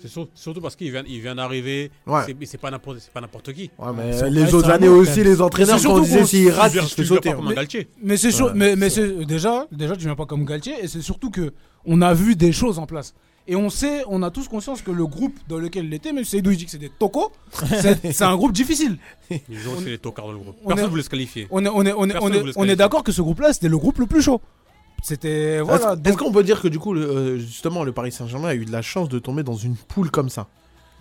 C'est 0.00 0.08
sur- 0.08 0.28
surtout 0.34 0.60
parce 0.60 0.76
qu'il 0.76 0.90
vient, 0.90 1.02
il 1.06 1.20
vient 1.20 1.34
d'arriver. 1.34 1.90
Ouais. 2.06 2.20
C'est- 2.26 2.36
mais 2.38 2.44
C'est 2.46 2.58
pas 2.58 2.70
n'importe 2.70 2.98
c'est 2.98 3.10
pas 3.12 3.20
n'importe 3.22 3.52
qui. 3.54 3.70
Ouais, 3.78 3.88
mais 3.96 4.30
les 4.30 4.52
autres 4.54 4.68
années 4.70 4.88
aussi, 4.88 5.20
même. 5.20 5.28
les 5.28 5.40
entraîneurs, 5.40 5.76
Mais 5.76 5.80
c'est 5.80 5.86
quand 5.88 5.94
on 5.94 6.00
disait 6.00 6.18
qu'on- 6.20 6.26
s'il 6.26 6.50
rate, 6.50 6.72
Tu 6.72 6.78
viens- 6.78 6.86
il 6.86 6.88
se 6.90 7.04
sauter. 7.04 7.30
pas 7.30 7.36
comme 7.36 7.48
hein. 7.48 7.54
Galtier. 7.54 7.88
Mais 8.02 8.16
c'est 8.18 8.30
sûr, 8.30 8.46
Ouais, 8.46 8.52
mais, 8.54 8.76
mais 8.76 8.88
déjà, 9.24 9.66
déjà 9.72 9.96
tu 9.96 10.04
viens 10.04 10.14
pas 10.14 10.26
comme 10.26 10.44
Galtier 10.44 10.74
et 10.82 10.88
c'est 10.88 11.00
surtout 11.00 11.30
que 11.30 11.52
on 11.86 12.02
a 12.02 12.12
vu 12.12 12.36
des 12.36 12.52
choses 12.52 12.78
en 12.78 12.84
place. 12.86 13.14
Et 13.46 13.56
on 13.56 13.68
sait, 13.68 14.04
on 14.08 14.22
a 14.22 14.30
tous 14.30 14.48
conscience 14.48 14.80
que 14.80 14.90
le 14.90 15.06
groupe 15.06 15.38
dans 15.48 15.58
lequel 15.58 15.84
il 15.84 15.92
était, 15.94 16.12
même 16.12 16.24
si 16.24 16.30
Seydou 16.30 16.50
il 16.52 16.56
dit 16.56 16.64
que 16.64 16.70
c'est 16.70 16.78
des 16.78 16.88
tocos, 16.88 17.30
c'est 17.62 18.22
un 18.22 18.36
groupe 18.36 18.52
difficile. 18.52 18.96
Ils 19.30 19.68
ont 19.68 19.72
aussi 19.76 19.84
les 19.86 19.98
tocards 19.98 20.26
dans 20.26 20.32
le 20.32 20.38
groupe. 20.38 20.56
on 20.64 20.68
Personne 20.68 20.86
est- 20.86 20.88
voulait 20.88 21.02
se 21.02 21.10
qualifier. 21.10 21.46
On 21.50 21.62
est, 21.64 21.68
on 21.68 21.80
on 21.80 22.10
on 22.10 22.52
on 22.56 22.74
d'accord 22.74 23.04
que 23.04 23.12
ce 23.12 23.20
groupe-là 23.20 23.52
c'était 23.52 23.68
le 23.68 23.76
groupe 23.76 23.98
le 23.98 24.06
plus 24.06 24.22
chaud. 24.22 24.40
C'était 25.02 25.60
voilà. 25.60 25.96
Est-ce 26.04 26.16
qu'on 26.16 26.32
peut 26.32 26.42
dire 26.44 26.62
que 26.62 26.68
du 26.68 26.78
coup, 26.78 26.94
le- 26.94 27.02
euh, 27.06 27.38
justement, 27.38 27.84
le 27.84 27.92
Paris 27.92 28.12
Saint-Germain 28.12 28.48
a 28.48 28.54
eu 28.54 28.64
de 28.64 28.72
la 28.72 28.80
chance 28.82 29.08
de 29.10 29.18
tomber 29.18 29.42
dans 29.42 29.56
une 29.56 29.76
poule 29.76 30.10
comme 30.10 30.30
ça? 30.30 30.46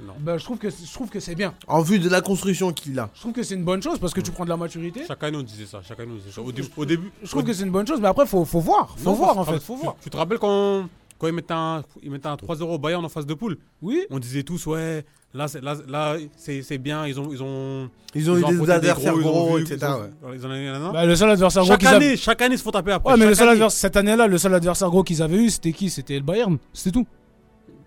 Non. 0.06 0.14
bah, 0.20 0.38
je 0.40 0.44
trouve 0.44 0.58
que 0.58 0.70
je 0.72 0.92
trouve 0.92 1.10
que 1.10 1.20
c'est 1.20 1.36
bien. 1.36 1.54
En 1.68 1.82
vue 1.82 2.00
de 2.00 2.10
la 2.10 2.20
construction 2.20 2.74
qu'il 2.74 2.98
a. 3.00 3.10
Je 3.14 3.20
trouve 3.22 3.32
que 3.32 3.44
c'est 3.44 3.54
une 3.56 3.64
bonne 3.64 3.82
chose 3.82 4.00
parce 4.00 4.12
que 4.14 4.22
tu 4.22 4.32
prends 4.32 4.44
de 4.44 4.50
la 4.50 4.58
maturité. 4.58 5.04
Année 5.22 5.38
on 5.38 5.44
disait 5.44 5.68
ça. 5.68 5.78
Année 5.98 6.12
on 6.12 6.16
disait 6.16 6.32
ça. 6.32 6.42
Au, 6.42 6.52
dé- 6.52 6.64
au 6.76 6.84
début. 6.86 7.12
Je 7.22 7.30
trouve 7.30 7.44
au- 7.44 7.46
que 7.46 7.54
c'est 7.54 7.64
une 7.64 7.72
bonne 7.72 7.88
chose, 7.88 8.02
mais 8.02 8.08
après 8.08 8.26
faut, 8.26 8.44
faut 8.44 8.60
voir, 8.60 8.96
faut 8.98 9.12
Non, 9.12 9.16
voir 9.16 9.38
en 9.38 9.46
fait, 9.46 9.60
faut 9.62 9.76
tu- 9.76 9.82
voir. 9.84 9.96
Tu 10.04 10.10
te 10.10 10.18
rappelles 10.18 10.40
quand, 10.40 10.90
quand 11.24 11.30
ils 11.30 11.34
mettaient 11.34 11.54
un, 11.54 11.84
ils 12.02 12.12
mettaient 12.12 12.28
un 12.28 12.36
3-0 12.36 12.64
au 12.64 12.78
Bayern 12.78 13.06
en 13.06 13.08
phase 13.08 13.26
de 13.26 13.34
poule 13.34 13.58
Oui. 13.82 14.02
On 14.10 14.20
disait 14.20 14.44
tous, 14.44 14.66
ouais, 14.68 15.06
là, 15.34 15.48
c'est- 15.48 15.62
là, 15.62 15.76
là 15.88 16.18
c'est 16.36 16.62
c'est 16.64 16.78
bien, 16.78 17.08
ils 17.08 17.18
ont. 17.18 17.30
Ils 17.32 17.42
ont, 17.42 17.90
Ils 18.14 18.30
ont 18.30 18.36
eu 18.36 18.40
affronté 18.44 18.66
des 18.66 18.72
adversaires 18.72 19.14
ils 19.16 19.26
ont 19.26 19.30
gros, 19.32 19.56
vu- 19.56 19.62
etc. 19.64 19.78
ils 19.82 19.86
ont- 19.86 20.30
ouais. 20.30 20.36
ils 20.38 20.46
ont-. 20.46 20.92
Bah, 20.92 21.06
le 21.06 21.16
seul 21.16 21.30
adversaire 21.30 21.62
gros 21.64 21.72
chaque 21.72 21.80
qu'ils 21.80 21.88
avaient. 21.88 22.06
année, 22.08 22.18
chaque 22.18 22.42
année, 22.42 22.56
ils 22.56 22.58
se 22.58 22.64
font 22.64 22.72
taper 22.72 22.92
après. 22.92 23.14
Ouais, 23.14 23.18
mais 23.18 23.26
le 23.26 23.36
seul 23.36 23.44
année. 23.48 23.54
adversaire 23.54 23.80
cette 23.80 23.96
année-là, 23.96 24.28
le 24.28 24.38
seul 24.38 24.54
adversaire 24.54 24.90
gros 24.90 25.04
qu'ils 25.04 25.22
avaient 25.22 25.38
eu, 25.38 25.50
c'était 25.50 25.72
qui? 25.72 25.90
C'était 25.90 26.16
le 26.16 26.24
Bayern. 26.24 26.58
C'était 26.74 26.92
tout. 26.92 27.08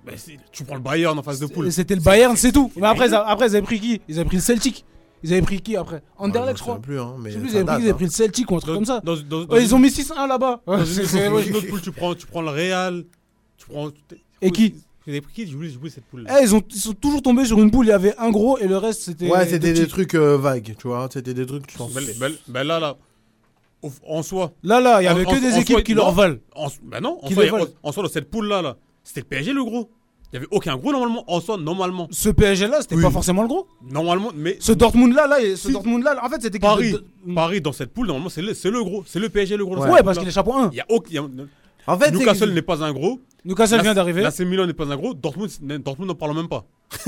Bah, 0.06 0.12
c'est- 0.16 0.38
tu 0.50 0.64
prends 0.64 0.76
le 0.76 0.80
Bayern 0.80 1.18
en 1.18 1.22
phase 1.22 1.40
de 1.40 1.46
poule. 1.46 1.70
C'était 1.70 1.94
le 1.94 2.00
Bayern, 2.00 2.36
c'est 2.36 2.52
tout. 2.52 2.70
c'est 2.74 2.80
Mais 2.80 2.86
après, 2.86 3.08
ils 3.08 3.14
après, 3.14 3.48
ils 3.48 3.56
avaient 3.56 3.62
pris 3.62 3.80
qui? 3.80 4.00
Ils 4.08 4.16
avaient 4.18 4.24
pris 4.24 4.36
le 4.36 4.42
Celtic. 4.42 4.84
Ils 5.22 5.32
avaient 5.32 5.42
pris 5.42 5.60
qui 5.60 5.76
après? 5.76 5.96
Ouais, 5.96 6.02
Anderlecht, 6.18 6.52
je 6.52 6.58
je 6.58 6.62
crois. 6.62 6.78
plus, 6.80 7.00
hein, 7.00 7.14
mais 7.18 7.30
Je 7.30 7.34
sais 7.36 7.40
plus, 7.40 7.48
ils 7.50 7.56
avaient 7.56 7.64
pris, 7.64 7.72
date, 7.72 7.78
ils 7.78 7.82
avaient 7.84 7.90
hein. 7.90 7.94
pris 7.94 8.04
le 8.04 8.10
Celtic 8.10 8.50
ou 8.50 8.54
un 8.56 8.58
truc 8.60 8.68
Dans- 8.68 8.74
comme 8.76 8.84
ça. 8.84 9.00
dans- 9.02 9.16
dans- 9.16 9.44
dans 9.44 9.54
Ouais, 9.54 9.62
ils 9.64 9.68
une- 9.70 9.74
ont 9.74 9.78
mis 9.78 9.90
6-1 9.90 10.26
là-bas. 10.26 10.60
Dans 10.66 10.74
ouais. 10.74 10.84
une 11.48 11.56
autre 11.56 11.66
poule, 11.68 11.80
tu 11.80 11.90
prends, 11.90 12.14
tu 12.14 12.26
prends 12.26 12.42
le 12.42 12.50
Real. 12.50 13.04
Prends. 13.68 13.90
Et 14.42 14.50
qui 14.50 14.74
Ils 15.06 15.10
avaient 15.10 15.20
pris 15.20 15.32
qui 15.34 15.46
J'ai 15.46 15.54
oublié, 15.54 15.70
j'ai 15.70 15.76
oublié 15.78 15.94
cette 15.94 16.04
poule. 16.04 16.26
Eh, 16.28 16.42
ils, 16.44 16.54
ont, 16.54 16.62
ils 16.68 16.80
sont 16.80 16.92
toujours 16.92 17.22
tombés 17.22 17.44
sur 17.44 17.60
une 17.60 17.70
poule, 17.70 17.86
il 17.86 17.90
y 17.90 17.92
avait 17.92 18.16
un 18.18 18.30
gros 18.30 18.58
et 18.58 18.66
le 18.66 18.76
reste 18.76 19.02
c'était. 19.02 19.30
Ouais, 19.30 19.46
c'était 19.46 19.72
des 19.72 19.86
trucs 19.86 20.14
euh, 20.14 20.36
vagues, 20.36 20.74
tu 20.78 20.88
vois. 20.88 21.08
C'était 21.12 21.34
des 21.34 21.46
trucs, 21.46 21.66
tu 21.66 21.76
t'en 21.78 21.88
Ben, 22.48 22.62
là, 22.64 22.80
là, 22.80 22.96
au- 23.82 23.90
en 24.06 24.22
soi. 24.22 24.52
Là, 24.62 24.80
là, 24.80 25.00
il 25.00 25.04
y 25.04 25.08
avait 25.08 25.24
en- 25.26 25.30
que 25.30 25.40
des 25.40 25.52
en 25.54 25.56
équipes 25.60 25.76
soi, 25.76 25.82
qui 25.82 25.94
non. 25.94 26.02
leur 26.04 26.12
valent. 26.12 26.36
En, 26.54 26.68
ben 26.82 27.00
non, 27.00 27.18
en 27.22 27.28
Qui 27.28 27.34
soi, 27.34 27.44
a- 27.44 27.64
en 27.88 27.92
soi, 27.92 28.02
dans 28.02 28.08
cette 28.08 28.30
poule-là, 28.30 28.62
là, 28.62 28.76
c'était 29.04 29.20
le 29.20 29.26
PSG 29.26 29.52
le 29.52 29.62
gros. 29.64 29.90
Il 30.32 30.40
n'y 30.40 30.44
avait 30.44 30.48
aucun 30.50 30.76
gros 30.76 30.90
normalement. 30.90 31.22
En 31.28 31.40
soi, 31.40 31.56
normalement. 31.56 32.08
Ce 32.10 32.28
PSG 32.28 32.66
là, 32.66 32.78
c'était 32.80 32.96
Oui. 32.96 33.02
pas 33.02 33.10
forcément 33.12 33.42
le 33.42 33.48
gros. 33.48 33.68
Normalement, 33.88 34.32
mais 34.34 34.56
Ce 34.58 34.72
Dortmund 34.72 35.14
là, 35.14 35.28
là, 35.28 35.36
ce 35.40 35.54
Si. 35.68 35.72
Dortmund 35.72 36.02
là, 36.02 36.18
en 36.20 36.28
fait, 36.28 36.42
c'était 36.42 36.58
Paris, 36.58 36.96
Paris 37.32 37.60
dans 37.60 37.72
cette 37.72 37.92
poule, 37.92 38.08
normalement, 38.08 38.28
c'est 38.28 38.42
le, 38.42 38.52
c'est 38.52 38.70
le 38.70 38.82
gros. 38.82 39.04
C'est 39.06 39.20
le 39.20 39.28
PSG 39.28 39.56
le 39.56 39.64
gros. 39.64 39.76
Ouais. 39.78 39.88
Ouais, 39.88 40.02
parce 40.02 40.18
qu'il 40.18 40.26
est 40.26 40.32
chapeau 40.32 40.52
1. 40.54 40.70
Il 40.72 40.78
y 40.78 40.80
a 40.80 40.86
aucun. 40.88 41.08
il 41.10 41.14
y 41.14 41.18
a- 41.18 41.44
En 41.86 41.98
fait, 41.98 42.10
Newcastle 42.10 42.50
n'est 42.52 42.62
pas 42.62 42.82
un 42.84 42.92
gros. 42.92 43.20
Newcastle 43.44 43.80
vient 43.82 43.94
d'arriver. 43.94 44.22
L'AC 44.22 44.40
Milan 44.40 44.66
n'est 44.66 44.72
pas 44.74 44.90
un 44.92 44.96
gros. 44.96 45.14
Dortmund, 45.14 45.50
Dortmund 45.82 46.08
n'en 46.08 46.14
parle 46.16 46.34
même 46.36 46.48
pas. 46.48 46.66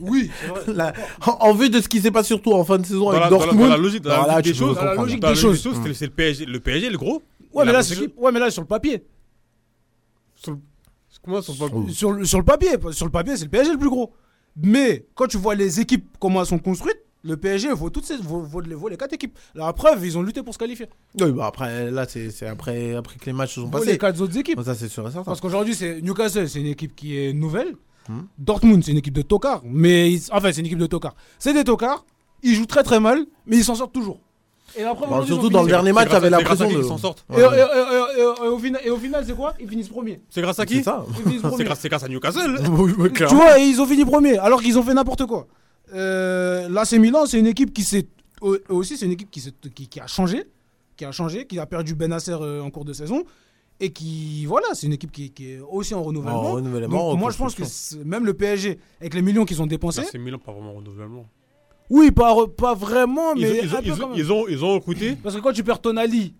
Oui, 0.00 0.30
la- 0.68 0.92
en, 1.26 1.32
en 1.48 1.54
vue 1.54 1.70
de 1.70 1.80
ce 1.80 1.88
qui 1.88 2.00
s'est 2.00 2.10
passé 2.12 2.28
surtout 2.28 2.52
en 2.52 2.64
fin 2.64 2.78
de 2.78 2.86
saison 2.86 3.06
Dans 3.06 3.10
avec 3.10 3.22
la, 3.22 3.28
dans 3.30 3.38
la- 3.38 3.44
Dortmund. 3.46 3.64
dans 3.68 3.76
la 3.76 3.82
logique, 3.82 4.02
dans 4.02 4.10
la 4.26 4.36
logique 4.36 4.44
des 4.52 4.54
choses, 4.54 4.76
Dans 4.76 4.84
la 4.84 4.94
logique 4.94 5.22
la 5.22 5.30
des 5.30 5.34
choses. 5.34 5.60
c'est 5.62 5.88
le- 5.88 5.94
c'est 5.94 6.06
le 6.06 6.12
PSG, 6.12 6.44
le 6.46 6.60
PSG 6.60 6.90
le 6.90 6.98
gros. 6.98 7.22
Ouais, 7.52 7.64
mais 7.64 7.72
La 7.72 7.80
là, 7.80 7.86
ouais, 8.16 8.32
mais 8.32 8.38
là, 8.40 8.50
sur 8.50 8.62
le 8.62 8.68
papier. 8.68 9.04
Sur 10.36 10.52
le- 10.52 10.58
Comment 11.24 11.42
ça 11.42 11.52
se 11.52 11.58
voit 11.58 11.68
Sur, 11.90 12.12
le- 12.12 12.24
sur 12.24 12.38
le 12.38 12.44
papier, 12.44 12.68
sur 12.92 13.06
le 13.06 13.10
papier, 13.10 13.36
c'est 13.36 13.44
le 13.44 13.50
PSG 13.50 13.72
le 13.72 13.78
plus 13.78 13.88
gros. 13.90 14.12
Mais 14.56 15.06
quand 15.14 15.26
tu 15.26 15.36
vois 15.36 15.54
les 15.56 15.80
équipes, 15.80 16.06
comment 16.20 16.40
elles 16.40 16.46
sont 16.46 16.58
construites, 16.58 17.00
le 17.24 17.36
PSG 17.36 17.72
vaut 17.72 17.90
toutes 17.90 18.04
ces, 18.06 18.16
vaut, 18.16 18.40
vaut 18.40 18.60
les, 18.60 18.74
vaut 18.74 18.88
les 18.88 18.96
quatre 18.96 19.12
équipes. 19.12 19.36
La 19.54 19.72
preuve, 19.72 20.04
ils 20.06 20.16
ont 20.16 20.22
lutté 20.22 20.42
pour 20.42 20.54
se 20.54 20.58
qualifier. 20.58 20.86
Oui, 21.20 21.32
bah 21.32 21.46
après, 21.46 21.90
là, 21.90 22.06
c'est 22.08 22.46
après, 22.46 22.94
après 22.94 23.16
que 23.18 23.26
les 23.26 23.32
matchs 23.32 23.54
se 23.56 23.60
sont 23.60 23.68
Vaut 23.68 23.78
les 23.78 23.84
passés. 23.86 23.98
quatre 23.98 24.20
autres 24.20 24.36
équipes. 24.38 24.56
Bon, 24.56 24.64
ça, 24.64 24.74
c'est 24.74 24.88
sûr 24.88 25.02
et 25.06 25.10
certain. 25.10 25.24
Parce 25.24 25.40
qu'aujourd'hui, 25.40 25.74
c'est 25.74 26.00
Newcastle, 26.00 26.48
c'est 26.48 26.60
une 26.60 26.66
équipe 26.66 26.94
qui 26.94 27.18
est 27.18 27.32
nouvelle. 27.32 27.74
Hmm. 28.08 28.20
Dortmund, 28.38 28.82
c'est 28.84 28.92
une 28.92 28.98
équipe 28.98 29.12
de 29.14 29.22
tocards. 29.22 29.62
Mais 29.64 30.12
ils- 30.12 30.22
enfin, 30.32 30.50
c'est 30.52 30.60
une 30.60 30.66
équipe 30.66 30.78
de 30.78 30.86
tocards. 30.86 31.14
C'est 31.38 31.52
des 31.52 31.64
tocards. 31.64 32.04
Ils 32.42 32.54
jouent 32.54 32.66
très 32.66 32.82
très 32.82 33.00
mal, 33.00 33.26
mais 33.46 33.56
ils 33.58 33.64
s'en 33.64 33.74
sortent 33.74 33.92
toujours. 33.92 34.20
Et 34.76 34.82
la 34.82 34.94
preuve, 34.94 35.08
ils 35.22 35.26
surtout 35.26 35.48
dans 35.48 35.62
le 35.62 35.68
dernier 35.68 35.92
match, 35.92 36.12
à 36.12 36.20
l'impression 36.20 36.68
de. 36.68 36.74
qu'ils 36.74 36.84
s'en 36.84 36.98
sortent. 36.98 37.24
Et, 37.34 37.40
et- 37.40 37.42
et- 37.42 37.42
et- 37.42 38.20
et- 38.20 38.44
et 38.44 38.48
au 38.48 38.58
final, 38.58 38.80
et 38.84 38.90
au 38.90 38.96
final, 38.98 39.24
c'est 39.26 39.34
quoi? 39.34 39.54
Ils 39.60 39.68
finissent 39.68 39.88
premiers. 39.88 40.20
C'est 40.30 40.40
grâce 40.42 40.58
à 40.58 40.66
qui? 40.66 40.82
C'est 41.56 41.88
grâce, 41.88 42.02
à 42.04 42.08
Newcastle. 42.08 42.60
Tu 43.28 43.34
vois, 43.34 43.58
et 43.58 43.64
ils 43.64 43.80
ont 43.80 43.86
fini 43.86 44.04
premiers, 44.04 44.38
alors 44.38 44.62
qu'ils 44.62 44.78
ont 44.78 44.82
fait 44.82 44.94
n'importe 44.94 45.26
quoi. 45.26 45.46
Euh, 45.94 46.68
Là, 46.68 46.84
c'est 46.84 46.98
Milan, 46.98 47.26
c'est 47.26 47.38
une 47.38 47.46
équipe 47.46 47.72
qui 47.72 47.82
s'est. 47.82 48.06
aussi, 48.68 48.96
c'est 48.96 49.06
une 49.06 49.12
équipe 49.12 49.30
qui, 49.30 49.40
s'est- 49.40 49.52
qui, 49.74 49.88
qui 49.88 50.00
a 50.00 50.06
changé. 50.06 50.44
Qui 50.96 51.04
a 51.04 51.12
changé, 51.12 51.46
qui 51.46 51.58
a 51.58 51.66
perdu 51.66 51.94
Benasser 51.94 52.32
euh, 52.32 52.60
en 52.62 52.70
cours 52.70 52.84
de 52.84 52.92
saison. 52.92 53.24
Et 53.80 53.90
qui. 53.92 54.44
Voilà, 54.46 54.66
c'est 54.74 54.86
une 54.86 54.92
équipe 54.94 55.12
qui, 55.12 55.30
qui 55.30 55.52
est 55.52 55.60
aussi 55.60 55.94
en 55.94 56.02
renouvellement. 56.02 56.40
En 56.40 56.52
renouvellement, 56.54 57.10
Donc, 57.12 57.20
moi, 57.20 57.30
je 57.30 57.38
pense 57.38 57.54
que 57.54 57.62
même 58.04 58.26
le 58.26 58.34
PSG, 58.34 58.78
avec 59.00 59.14
les 59.14 59.22
millions 59.22 59.44
qu'ils 59.44 59.62
ont 59.62 59.66
dépensés. 59.66 60.02
C'est 60.10 60.18
Milan, 60.18 60.38
pas 60.38 60.52
vraiment 60.52 60.72
renouvellement. 60.74 61.26
Oui, 61.90 62.10
pas, 62.10 62.34
pas 62.48 62.74
vraiment, 62.74 63.34
Ils, 63.34 63.42
mais. 63.42 63.60
ils 64.14 64.32
ont, 64.32 64.46
ils 64.48 64.64
ont 64.64 64.74
recruté. 64.74 65.16
Parce 65.22 65.34
que 65.36 65.40
quand 65.40 65.52
tu 65.52 65.62
perds 65.64 65.80
Tonali, 65.80 66.34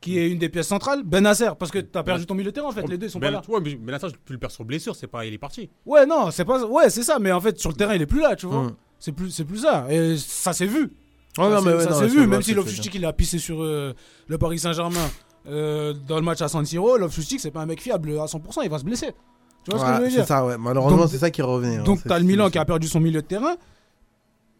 qui 0.00 0.18
est 0.18 0.28
une 0.30 0.38
des 0.38 0.48
pièces 0.48 0.68
centrales, 0.68 1.02
Benasser, 1.02 1.50
parce 1.58 1.70
que 1.70 1.78
t'as 1.78 2.02
perdu 2.02 2.26
ton 2.26 2.34
milieu 2.34 2.50
de 2.50 2.54
terrain 2.54 2.68
en 2.68 2.72
fait, 2.72 2.86
les 2.86 2.98
deux 2.98 3.06
ils 3.06 3.10
sont 3.10 3.18
ben, 3.18 3.28
pas 3.28 3.32
là. 3.32 3.40
tu 3.44 3.50
vois, 3.50 3.60
mais, 3.60 3.98
ça, 3.98 4.08
tu 4.10 4.32
le 4.32 4.38
perds 4.38 4.50
sur 4.50 4.64
blessure, 4.64 4.94
c'est 4.94 5.06
pas, 5.06 5.24
il 5.24 5.32
est 5.34 5.38
parti. 5.38 5.68
Ouais, 5.86 6.04
non, 6.06 6.30
c'est 6.30 6.44
pas. 6.44 6.64
Ouais, 6.64 6.90
c'est 6.90 7.02
ça, 7.02 7.18
mais 7.18 7.32
en 7.32 7.40
fait, 7.40 7.58
sur 7.58 7.70
le 7.70 7.76
terrain, 7.76 7.94
il 7.94 8.02
est 8.02 8.06
plus 8.06 8.20
là, 8.20 8.36
tu 8.36 8.46
vois. 8.46 8.64
Mm. 8.64 8.74
C'est 8.98 9.12
plus, 9.12 9.30
c'est 9.30 9.44
plus 9.44 9.58
ça. 9.58 9.86
Et 9.90 10.16
ça 10.18 10.52
s'est 10.52 10.66
vu. 10.66 10.92
Ouais, 11.38 11.50
non, 11.50 11.60
mais 11.62 11.72
ouais, 11.74 11.84
ça 11.84 11.92
s'est 11.92 12.08
c'est 12.08 12.14
vu, 12.14 12.26
même 12.26 12.40
c'est 12.42 12.50
si 12.52 12.54
Loftus-Cheek 12.54 12.94
il 12.94 13.04
a 13.04 13.12
pissé 13.12 13.38
sur 13.38 13.62
euh, 13.62 13.94
le 14.28 14.38
Paris 14.38 14.58
Saint-Germain 14.58 15.10
euh, 15.48 15.92
dans 16.06 16.16
le 16.16 16.22
match 16.22 16.40
à 16.40 16.48
San 16.48 16.64
Siro, 16.64 16.96
Loftus-Cheek 16.96 17.40
c'est 17.40 17.50
pas 17.50 17.60
un 17.60 17.66
mec 17.66 17.80
fiable 17.82 18.18
à 18.18 18.24
100%, 18.26 18.60
il 18.64 18.70
va 18.70 18.78
se 18.78 18.84
blesser. 18.84 19.12
Tu 19.64 19.70
vois 19.70 19.80
ce 19.80 19.84
que 19.84 19.90
je 19.90 19.94
Ouais, 19.96 20.00
veux 20.04 20.10
c'est 20.10 20.16
dire 20.16 20.26
ça, 20.26 20.46
ouais. 20.46 20.56
Malheureusement, 20.58 21.06
c'est 21.08 21.18
ça 21.18 21.30
qui 21.30 21.42
revenait. 21.42 21.76
hein. 21.76 21.82
Donc 21.82 21.98
C'est- 22.02 22.08
t'as 22.08 22.14
le 22.18 22.20
c'est- 22.22 22.26
Milan 22.26 22.44
c'est- 22.46 22.52
qui 22.52 22.58
a 22.58 22.64
perdu 22.64 22.86
son 22.88 23.00
milieu 23.00 23.20
de 23.20 23.26
terrain 23.26 23.56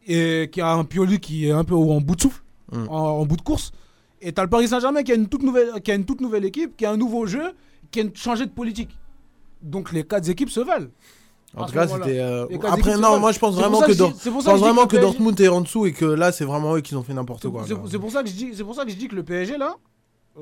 et 0.07 0.49
qui 0.53 0.61
a 0.61 0.73
un 0.73 0.85
Pioli 0.85 1.19
qui 1.19 1.47
est 1.49 1.53
un 1.53 1.65
peu 1.65 1.75
en 1.75 2.01
bout 2.01 2.17
de 2.17 2.21
souffle, 2.23 2.43
Mm. 2.73 2.87
en 2.89 3.25
bout 3.27 3.37
de 3.37 3.43
course. 3.43 3.73
Et 4.23 4.33
t'as 4.33 4.43
le 4.43 4.49
Paris 4.49 4.69
Saint-Germain 4.69 5.03
qui 5.03 5.13
a 5.13 5.15
une 5.15 5.29
toute 5.29 5.43
nouvelle, 5.43 5.81
qui 5.83 5.91
a 5.93 5.95
une 5.95 6.05
toute 6.05 6.21
nouvelle 6.21 6.45
équipe, 6.45 6.77
qui 6.77 6.85
a 6.87 6.91
un 6.91 6.97
nouveau 6.97 7.27
jeu, 7.27 7.53
qui 7.91 8.01
a 8.01 8.05
changé 8.15 8.47
de 8.47 8.51
politique. 8.51 8.97
Donc 9.63 9.93
les 9.93 10.05
quatre 10.05 10.29
équipes 10.29 10.51
se 10.51 10.61
valent. 10.61 10.89
En 11.57 11.65
tout 11.65 11.73
cas, 11.73 11.87
c'était. 11.89 12.19
euh, 12.19 12.47
Après, 12.69 12.99
non, 12.99 13.19
moi, 13.19 13.33
je 13.33 13.39
pense 13.39 13.55
vraiment 13.55 13.81
que 13.81 13.93
je 13.93 13.99
Dor- 13.99 14.13
que 14.13 14.29
pense 14.29 14.45
vraiment 14.45 14.83
que 14.87 14.89
que 14.91 14.97
le 14.97 15.03
PSG 15.03 15.19
Dortmund 15.19 15.41
est 15.41 15.49
en 15.49 15.61
dessous 15.63 15.87
et 15.87 15.93
que 15.93 16.05
là, 16.05 16.31
c'est 16.33 16.45
vraiment 16.45 16.77
eux 16.77 16.81
qui 16.83 16.95
ont 16.95 17.03
fait 17.03 17.15
n'importe 17.15 17.49
quoi. 17.49 17.65
c'est- 17.67 17.99
pour 17.99 18.11
ça 18.11 18.23
que 18.23 18.29
je 18.29 18.35
dis, 18.35 18.51
c'est 18.55 18.65
pour 18.65 18.75
ça 18.75 18.85
que 18.85 18.91
je 18.91 18.97
dis 18.97 19.09
que 19.09 19.17
le 19.17 19.23
PSG 19.23 19.57
là, 19.57 19.75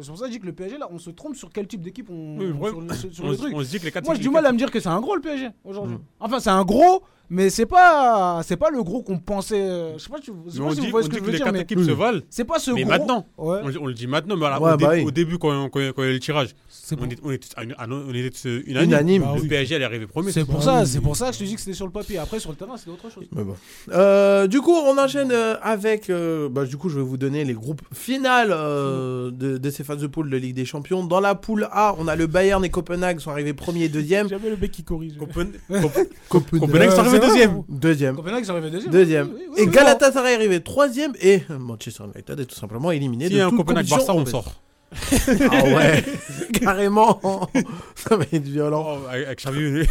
C'est 0.00 0.08
pour 0.08 0.18
ça 0.18 0.24
que 0.24 0.32
je 0.32 0.36
dis 0.38 0.40
que 0.40 0.46
le 0.46 0.52
PSG, 0.52 0.76
là, 0.76 0.88
on 0.90 0.98
se 0.98 1.10
trompe 1.10 1.36
sur 1.36 1.50
quel 1.52 1.68
type 1.68 1.80
d'équipe 1.80 2.10
on. 2.10 2.36
Oui, 2.38 2.46
le, 2.88 2.94
sur- 2.96 3.12
sur 3.14 3.24
On, 3.24 3.28
le 3.28 3.34
se- 3.36 3.40
truc. 3.42 3.52
on 3.54 3.60
se 3.62 3.70
dit 3.70 3.78
que 3.78 3.84
les 3.84 3.92
quatre 3.92 4.04
Moi, 4.04 4.14
j'ai 4.16 4.22
du 4.22 4.28
mal 4.30 4.44
à 4.44 4.50
me 4.50 4.58
dire 4.58 4.72
que 4.72 4.80
c'est 4.80 4.88
un 4.88 5.00
gros 5.00 5.14
le 5.14 5.20
PSG 5.20 5.50
aujourd'hui. 5.64 5.94
Mm. 5.96 6.00
Enfin, 6.18 6.40
c'est 6.40 6.50
un 6.50 6.64
gros, 6.64 7.04
mais 7.34 7.50
c'est 7.50 7.66
pas, 7.66 8.40
c'est 8.44 8.56
pas 8.56 8.70
le 8.70 8.82
gros 8.82 9.02
qu'on 9.02 9.18
pensait. 9.18 9.60
euh, 9.60 9.98
Je 9.98 10.02
sais 10.04 10.08
pas, 10.10 10.16
si 10.22 10.30
vous- 10.30 10.44
je 10.46 10.50
sais 10.52 10.58
Mais 10.58 10.64
pas 10.64 10.70
on 10.70 10.74
si 10.74 10.80
dit, 10.80 10.86
vous 10.86 10.90
voyez 10.92 11.04
ce 11.06 11.10
que 11.10 11.18
je 11.18 11.22
veux 11.22 11.30
les 11.30 11.36
dire, 11.36 11.44
quatre 11.46 11.54
mais 11.54 11.60
équipes 11.62 11.80
se 11.80 11.90
valent. 11.90 12.20
c'est 12.30 12.44
pas 12.44 12.58
ce 12.58 12.70
Mais 12.70 12.82
gros. 12.82 12.90
maintenant, 12.92 13.26
Ouais. 13.36 13.58
On, 13.64 13.82
on 13.82 13.86
le 13.86 13.94
dit 13.94 14.06
maintenant, 14.06 14.36
mais 14.36 14.46
alors, 14.46 14.62
Ouais, 14.62 14.72
au, 14.72 14.76
bah 14.76 14.90
oui. 14.92 15.02
au 15.04 15.10
début, 15.10 15.38
quand, 15.38 15.68
quand, 15.68 15.80
quand 15.94 16.02
il 16.02 16.06
y 16.06 16.10
a 16.10 16.12
le 16.12 16.18
tirage, 16.20 16.54
on, 16.92 17.04
est- 17.10 17.18
on 17.22 17.30
était, 17.32 17.48
non, 17.88 18.04
on 18.08 18.14
était 18.14 18.30
tous 18.30 18.44
unanimes. 18.66 18.90
Unanime. 18.90 19.22
Bah 19.22 19.32
Le 19.34 19.40
oui. 19.42 19.48
PSG 19.48 19.74
allait 19.76 19.84
arriver 19.84 20.06
premier. 20.06 20.32
c'est 20.32 20.44
pour 20.44 20.56
Ah 20.60 20.62
ça, 20.62 20.80
oui. 20.82 20.86
c'est 20.86 21.00
pour 21.00 21.16
ça 21.16 21.28
que 21.28 21.34
je 21.34 21.38
te 21.40 21.44
dis 21.44 21.54
que 21.54 21.60
c'était 21.60 21.72
sur 21.76 21.86
le 21.86 21.92
papier. 21.92 22.18
Après, 22.18 22.38
sur 22.38 22.50
le 22.50 22.56
terrain, 22.56 22.76
c'était 22.76 22.90
autre 22.92 23.10
chose. 23.10 23.24
Mais 23.34 23.42
bon. 23.44 23.54
Euh, 23.92 24.46
du 24.46 24.60
coup, 24.60 24.72
on 24.74 24.96
enchaîne 24.98 25.30
euh, 25.32 25.56
avec. 25.62 26.10
euh, 26.10 26.48
bah, 26.48 26.64
du 26.64 26.76
coup, 26.76 26.88
je 26.88 26.96
vais 26.98 27.04
vous 27.04 27.16
donner 27.16 27.44
les 27.44 27.54
groupes 27.54 27.82
finales 27.92 28.50
euh, 28.52 29.30
de, 29.30 29.58
de 29.58 29.70
ces 29.70 29.82
phases 29.84 29.98
de 29.98 30.06
poule 30.06 30.30
de 30.30 30.36
Ligue 30.36 30.54
des 30.54 30.64
Champions. 30.64 31.04
Dans 31.04 31.20
la 31.20 31.34
poule 31.34 31.68
A, 31.72 31.94
on 31.98 32.06
a 32.08 32.16
le 32.16 32.26
Bayern 32.26 32.64
et 32.64 32.70
Copenhague 32.70 33.18
sont 33.18 33.30
arrivés 33.30 33.54
premier 33.54 33.84
et 33.84 33.88
deuxième. 33.88 34.28
Jamais 34.28 34.50
le 34.50 34.56
mec 34.56 34.70
qui 34.70 34.84
corrige. 34.84 35.14
Copen- 35.18 35.52
Copenhague 36.28 36.90
sont 36.90 36.98
arrivés 36.98 37.20
deuxième. 37.26 37.62
Deuxième. 37.68 38.16
Copenhague, 38.16 38.44
ils 38.44 38.50
arrivaient 38.50 38.70
deuxième. 38.70 38.92
Deuxième. 38.92 39.26
Oui, 39.28 39.34
oui, 39.38 39.46
oui, 39.56 39.62
et 39.62 39.66
Galatasaray 39.66 40.32
est 40.32 40.36
arrivé 40.36 40.60
troisième 40.60 41.12
et 41.20 41.42
Manchester 41.48 42.04
United 42.04 42.40
est 42.40 42.46
tout 42.46 42.54
simplement 42.54 42.90
éliminé 42.90 43.26
S'il 43.26 43.36
y 43.36 43.38
de 43.38 43.42
a 43.42 43.46
un 43.46 43.50
toute 43.50 43.58
Copenhague 43.58 43.88
compétition 43.88 44.14
Barça, 44.14 44.14
on 44.14 44.26
sort. 44.26 44.60
Ah 45.50 45.64
ouais, 45.64 46.04
carrément. 46.52 47.20
Ça 47.96 48.16
va 48.16 48.24
être 48.32 48.44
violent. 48.44 48.84
Oh, 48.86 49.08
avec 49.08 49.26
avec 49.26 49.38
Xavi. 49.38 49.86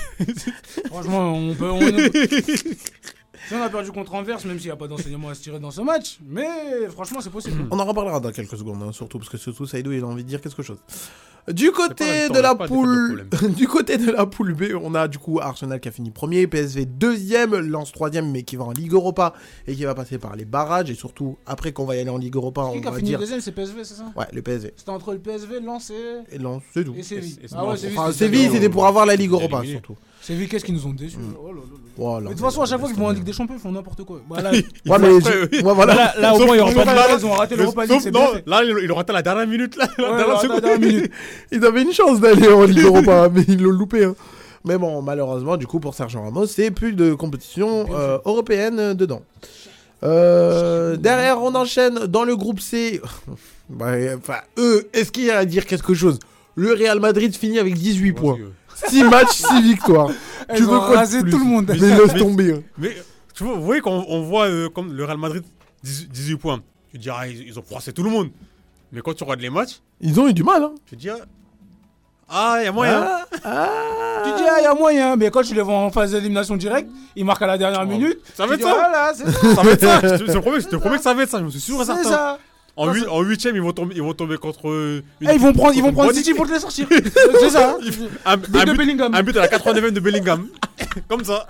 Franchement, 0.85 1.33
on 1.33 1.53
peut. 1.53 1.69
On... 1.69 1.79
si 3.47 3.53
on 3.55 3.61
a 3.61 3.69
perdu 3.69 3.91
contre 3.91 4.13
Anvers, 4.15 4.45
même 4.45 4.57
s'il 4.57 4.67
n'y 4.67 4.71
a 4.71 4.75
pas 4.75 4.87
d'enseignement 4.87 5.29
à 5.29 5.35
se 5.35 5.41
tirer 5.41 5.59
dans 5.59 5.71
ce 5.71 5.81
match, 5.81 6.17
mais 6.27 6.87
franchement, 6.89 7.19
c'est 7.21 7.29
possible. 7.29 7.65
On 7.71 7.79
en 7.79 7.85
reparlera 7.85 8.19
dans 8.19 8.31
quelques 8.31 8.57
secondes, 8.57 8.81
hein, 8.83 8.91
surtout 8.91 9.17
parce 9.19 9.29
que 9.29 9.37
surtout 9.37 9.65
Saïdou 9.65 9.91
il 9.91 10.03
a 10.03 10.07
envie 10.07 10.23
de 10.23 10.29
dire 10.29 10.41
quelque 10.41 10.63
chose. 10.63 10.77
Du 11.51 11.71
côté 11.73 12.29
de 12.29 12.39
la 12.39 12.55
poule, 12.55 13.27
du 13.57 13.67
côté 13.67 13.97
de 13.97 14.09
la 14.11 14.25
poule 14.25 14.53
B, 14.53 14.63
on 14.81 14.95
a 14.95 15.09
du 15.09 15.17
coup 15.17 15.41
Arsenal 15.41 15.81
qui 15.81 15.89
a 15.89 15.91
fini 15.91 16.09
premier, 16.09 16.47
PSV 16.47 16.85
deuxième, 16.85 17.53
Lens 17.57 17.91
troisième, 17.91 18.31
mais 18.31 18.43
qui 18.43 18.55
va 18.55 18.63
en 18.63 18.71
Ligue 18.71 18.93
Europa 18.93 19.33
et 19.67 19.75
qui 19.75 19.83
va 19.83 19.93
passer 19.93 20.17
par 20.19 20.37
les 20.37 20.45
barrages 20.45 20.89
et 20.89 20.95
surtout 20.95 21.37
après 21.45 21.73
qu'on 21.73 21.83
va 21.83 21.97
y 21.97 21.99
aller 21.99 22.09
en 22.09 22.17
Ligue 22.17 22.35
Europa, 22.37 22.69
Qui 22.71 22.79
on 22.79 22.87
a 22.87 22.91
va 22.91 22.97
fini 22.97 23.09
dire. 23.09 23.19
deuxième, 23.19 23.41
c'est 23.41 23.51
PSV, 23.51 23.83
c'est 23.83 23.95
ça? 23.95 24.05
Ouais, 24.15 24.23
le 24.31 24.41
PSV 24.41 24.71
C'était 24.77 24.89
entre 24.91 25.11
le 25.11 25.19
PSV, 25.19 25.59
Lens 25.59 25.89
et, 25.91 26.35
et 26.35 26.37
Lens, 26.37 26.63
c'est 26.73 26.85
tout. 26.85 26.95
et 26.97 27.03
Séville. 27.03 27.37
Ah 27.53 27.67
ouais, 27.67 27.75
Séville, 28.13 28.49
c'était 28.49 28.69
pour 28.69 28.85
avoir 28.87 29.05
la 29.05 29.17
Ligue 29.17 29.31
Europa 29.31 29.59
éliminé. 29.63 29.81
Surtout. 30.23 30.33
Séville, 30.33 30.47
qu'est-ce 30.47 30.65
qu'ils 30.65 30.73
nous 30.75 30.85
ont 30.87 30.93
déçus 30.93 31.17
Mm. 31.17 31.33
Oh 31.39 31.47
là 31.47 31.53
là 31.53 31.59
là. 31.59 31.79
Voilà, 31.95 32.19
Mais 32.21 32.29
de 32.29 32.39
toute 32.39 32.45
façon, 32.45 32.61
à 32.61 32.65
chaque 32.65 32.79
fois 32.79 32.89
qu'ils 32.89 32.97
vont 32.97 33.05
en 33.05 33.11
Ligue 33.11 33.23
des 33.23 33.33
Champions, 33.33 33.55
ils 33.55 33.61
font 33.61 33.71
n'importe 33.71 34.03
quoi. 34.03 34.19
Bah, 34.29 34.41
là, 34.41 34.49
tomber. 34.51 34.65
Ils 34.85 34.91
Ouais, 34.91 34.97
font 34.97 35.03
mais 35.07 35.17
après, 35.17 35.31
j'ai- 35.51 35.57
oui. 35.57 35.63
ouais, 35.63 35.73
voilà. 35.75 35.93
Là, 35.95 36.13
là, 36.19 36.33
au 36.33 36.39
moins, 36.45 36.55
ils 36.55 36.61
ont 36.61 36.67
ils 36.69 37.25
ont 37.25 37.31
raté 37.33 37.55
l'Europa 37.55 37.85
League, 37.85 37.99
c'est 38.01 38.11
non, 38.11 38.27
fait. 38.33 38.43
là, 38.47 38.63
il 38.63 38.75
il 38.83 38.91
aura 38.91 38.99
raté 39.01 39.13
la 39.13 39.21
dernière 39.21 39.47
minute. 39.47 39.75
Là, 39.75 39.87
la 39.97 40.03
Ouais, 40.03 40.09
dernière 40.17 40.29
attends, 40.37 40.41
seconde. 40.41 40.61
dernière 40.61 40.79
minute. 40.79 41.11
Ils 41.51 41.63
avaient 41.65 41.81
une 41.83 41.93
chance 41.93 42.19
d'aller 42.19 42.47
en 42.47 42.63
Ligue 42.63 42.79
Europa, 42.85 43.29
mais 43.33 43.43
ils 43.47 43.61
l'ont 43.61 43.71
loupé. 43.71 44.05
hein. 44.05 44.15
Mais 44.65 44.77
bon, 44.77 45.01
malheureusement, 45.01 45.57
du 45.57 45.67
coup, 45.67 45.79
pour 45.79 45.93
Sergio 45.93 46.21
Ramos, 46.21 46.45
c'est 46.47 46.71
plus 46.71 46.93
de 46.93 47.13
compétition 47.13 47.85
euh, 47.93 48.17
européenne 48.25 48.79
euh, 48.79 48.93
dedans. 48.93 49.21
Euh, 50.03 50.95
derrière, 50.97 51.41
on 51.41 51.53
enchaîne 51.55 52.07
dans 52.07 52.23
le 52.23 52.35
groupe 52.35 52.59
C. 52.59 53.01
Enfin, 53.79 54.39
eux, 54.57 54.87
est-ce 54.93 55.11
qu'il 55.11 55.25
y 55.25 55.31
a 55.31 55.37
à 55.37 55.45
dire 55.45 55.65
quelque 55.65 55.93
chose? 55.93 56.19
Le 56.55 56.73
Real 56.73 56.99
Madrid 56.99 57.35
finit 57.35 57.59
avec 57.59 57.73
18 57.73 58.13
points. 58.13 58.37
6 58.89 59.03
matchs, 59.05 59.29
6 59.35 59.61
victoires. 59.61 60.09
Elles 60.47 60.57
Tu 60.57 60.63
veux 60.63 60.79
plus 61.21 61.31
tout 61.31 61.39
le 61.39 61.45
monde. 61.45 61.65
Mais 61.67 61.75
laisse 61.77 62.13
tomber. 62.15 62.53
hein. 62.53 62.61
Mais 62.77 62.95
tu 63.33 63.43
vois, 63.43 63.55
vous 63.55 63.63
voyez 63.63 63.81
quand 63.81 64.05
on 64.07 64.21
voit 64.23 64.45
euh, 64.47 64.69
comme 64.69 64.93
le 64.93 65.03
Real 65.05 65.17
Madrid 65.17 65.43
18 65.83 66.09
18 66.11 66.35
points, 66.37 66.59
tu 66.91 66.97
te 66.97 67.03
dis 67.03 67.09
ah, 67.09 67.27
ils, 67.27 67.47
ils 67.47 67.57
ont 67.59 67.63
froissé 67.63 67.93
tout 67.93 68.03
le 68.03 68.09
monde. 68.09 68.29
Mais 68.91 69.01
quand 69.01 69.13
tu 69.13 69.23
regardes 69.23 69.41
les 69.41 69.49
matchs, 69.49 69.79
Ils 70.01 70.19
ont 70.19 70.27
eu 70.27 70.33
du 70.33 70.43
mal. 70.43 70.61
Hein. 70.63 70.71
tu 70.85 70.95
te 70.95 71.01
dis 71.01 71.09
ah, 71.09 71.17
ah, 72.29 72.55
il 72.61 72.65
y 72.65 72.67
a 72.67 72.71
moyen. 72.71 73.03
Ah, 73.05 73.25
ah. 73.43 74.21
Tu 74.23 74.31
dis, 74.41 74.47
ah, 74.49 74.55
il 74.59 74.63
y 74.63 74.65
a 74.65 74.73
moyen, 74.73 75.15
mais 75.17 75.29
quand 75.29 75.43
tu 75.43 75.53
les 75.53 75.61
vois 75.61 75.75
en 75.75 75.91
phase 75.91 76.11
d'élimination 76.13 76.55
directe, 76.55 76.89
ils 77.15 77.25
marquent 77.25 77.41
à 77.43 77.47
la 77.47 77.57
dernière 77.57 77.85
minute. 77.85 78.17
Ça 78.33 78.45
va 78.47 78.55
être 78.55 78.61
ça. 78.63 78.73
Voilà, 78.73 79.13
c'est 79.13 79.29
ça. 79.29 79.55
Ça 79.55 79.61
va 79.61 79.71
être 79.71 79.81
ça. 79.81 79.99
Je 80.01 80.23
te, 80.23 80.27
je 80.27 80.33
te 80.33 80.37
promets, 80.39 80.61
je 80.61 80.67
te 80.67 80.75
promets 80.77 80.97
que 80.97 81.03
ça 81.03 81.13
va 81.13 81.23
être 81.23 81.29
ça. 81.29 81.39
Je 81.39 81.43
me 81.43 81.49
suis 81.49 81.59
sûr 81.59 81.75
et 81.75 81.79
C'est 81.79 81.85
certain. 81.93 82.03
ça. 82.09 82.39
En, 82.75 82.91
huit- 82.91 83.05
en 83.07 83.21
huitième, 83.21 83.55
ils 83.55 83.61
vont 83.61 83.71
tomber, 83.71 83.93
ils 83.95 84.01
vont 84.01 84.13
tomber 84.13 84.37
contre. 84.37 84.65
une- 84.65 85.03
Eh, 85.21 85.33
ils 85.35 85.39
vont 85.39 85.53
prendre, 85.53 85.75
ils 85.75 85.81
vont 85.83 85.93
prendre 85.93 86.11
City 86.13 86.33
pour 86.33 86.47
te 86.47 86.53
les 86.53 86.59
sortir. 86.59 86.87
c'est 87.39 87.49
ça. 87.51 87.77
hein. 87.79 87.85
Un, 88.25 88.37
But 88.37 88.55
un 88.55 88.65
de 88.65 88.71
but, 88.71 88.77
Bellingham. 88.77 89.13
un 89.13 89.21
but 89.23 89.37
à 89.37 89.41
la 89.41 89.47
89 89.47 89.93
de 89.93 89.99
Bellingham. 89.99 90.47
Comme 91.07 91.23
ça. 91.23 91.45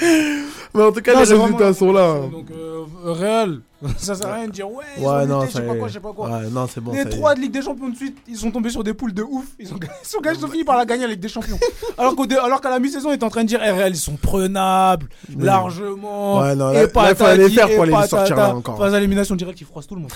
Mais 0.74 0.82
en 0.84 0.92
tout 0.92 1.00
cas, 1.02 1.14
Non, 1.14 1.22
les 1.22 1.34
résultats 1.34 1.74
sont 1.74 1.92
là. 1.92 2.10
hein. 2.10 2.28
Donc, 2.30 2.46
euh, 2.50 2.84
Real, 3.04 3.60
ça 3.98 4.14
sert 4.14 4.28
à 4.28 4.34
rien 4.34 4.46
de 4.46 4.52
dire, 4.52 4.70
ouais, 4.70 4.84
ils 4.98 5.04
ont 5.04 5.26
non, 5.26 5.40
lutté, 5.40 5.52
je 5.52 5.56
sais 5.58 5.66
pas 5.66 5.74
quoi, 5.74 5.88
je 5.88 5.92
sais 5.94 6.00
pas 6.00 6.12
quoi. 6.12 6.28
Ouais, 6.30 6.48
non, 6.50 6.66
bon. 6.82 6.92
les 6.92 7.08
trois 7.08 7.34
de 7.34 7.40
Ligue 7.40 7.52
des 7.52 7.62
Champions 7.62 7.88
de 7.88 7.96
suite, 7.96 8.16
ils 8.28 8.36
sont 8.36 8.50
tombés 8.50 8.70
sur 8.70 8.84
des 8.84 8.94
poules 8.94 9.12
de 9.14 9.22
ouf. 9.22 9.46
Ils 9.58 9.72
ont, 9.72 9.76
ils 10.02 10.06
sont, 10.06 10.20
gagné- 10.20 10.38
ils 10.38 10.44
ont 10.44 10.48
fini 10.48 10.64
par 10.64 10.76
la 10.76 10.84
gagner 10.84 11.02
la 11.04 11.10
Ligue 11.10 11.20
des 11.20 11.28
Champions. 11.28 11.58
alors 11.98 12.14
qu'au 12.14 12.26
dé- 12.26 12.36
alors 12.36 12.60
qu'à 12.60 12.70
la 12.70 12.78
mi-saison, 12.78 13.10
ils 13.10 13.14
étaient 13.14 13.24
en 13.24 13.30
train 13.30 13.42
de 13.42 13.48
dire, 13.48 13.60
eh, 13.64 13.70
Real, 13.70 13.90
ils 13.92 13.96
sont 13.96 14.16
prenables, 14.16 15.08
Mais- 15.34 15.44
largement. 15.44 16.40
Ouais, 16.40 16.54
non, 16.54 16.70
et 16.70 16.74
là- 16.74 16.82
là, 16.82 16.88
patati, 16.88 17.16
fallait 17.16 17.48
les 17.48 17.54
faire 17.54 17.70
et 17.70 17.76
pour 17.76 17.84
les 17.86 18.06
sortir 18.06 18.36
là 18.36 18.54
encore. 18.54 18.78
Phase 18.78 18.92
d'élimination 18.92 19.34
directe, 19.34 19.60
ils 19.60 19.66
froissent 19.66 19.86
tout 19.86 19.96
le 19.96 20.02
monde. 20.02 20.12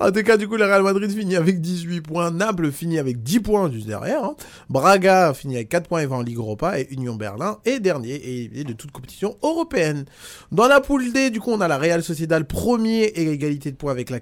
En 0.00 0.10
tout 0.10 0.22
cas, 0.24 0.36
du 0.36 0.48
coup, 0.48 0.56
le 0.56 0.64
Real 0.64 0.82
Madrid 0.82 1.08
finit 1.10 1.36
avec 1.36 1.60
18 1.60 2.00
points. 2.00 2.30
Naples 2.32 2.72
finit 2.72 2.98
avec 2.98 3.22
10 3.22 3.40
points 3.40 3.70
juste 3.70 3.86
derrière. 3.86 4.24
hein. 4.24 4.34
Braga 4.68 5.32
finit 5.34 5.54
avec 5.54 5.68
4 5.68 5.86
points 5.88 6.00
et 6.00 6.06
va 6.06 6.16
en 6.16 6.22
Ligue 6.22 6.38
Europa. 6.38 6.80
Et 6.80 6.88
Union 6.90 7.14
Berlin 7.14 7.58
est 7.64 7.78
dernier 7.78 8.14
et 8.14 8.64
de 8.64 8.72
toute 8.72 8.90
compétition 8.90 9.36
européenne. 9.42 10.04
Dans 10.50 10.66
la 10.66 10.80
poule 10.80 11.12
D, 11.12 11.30
du 11.30 11.40
coup, 11.40 11.50
on 11.52 11.60
a 11.60 11.68
la 11.68 11.78
Real 11.78 12.02
Sociedad 12.02 12.42
premier 12.44 13.02
et 13.04 13.30
égalité 13.30 13.70
de 13.70 13.76
points 13.76 13.92
avec 13.92 14.10
la 14.10 14.18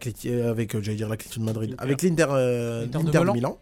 avec, 0.51 0.75
euh, 0.75 0.81
j'allais 0.83 0.97
dire 0.97 1.09
de 1.09 1.45
Madrid, 1.45 1.75
avec 1.79 2.03
l'Inter 2.03 2.27
euh, 2.31 2.87
de 2.87 2.93
l'Inter 2.99 3.21
de 3.25 3.31
Milan. 3.33 3.59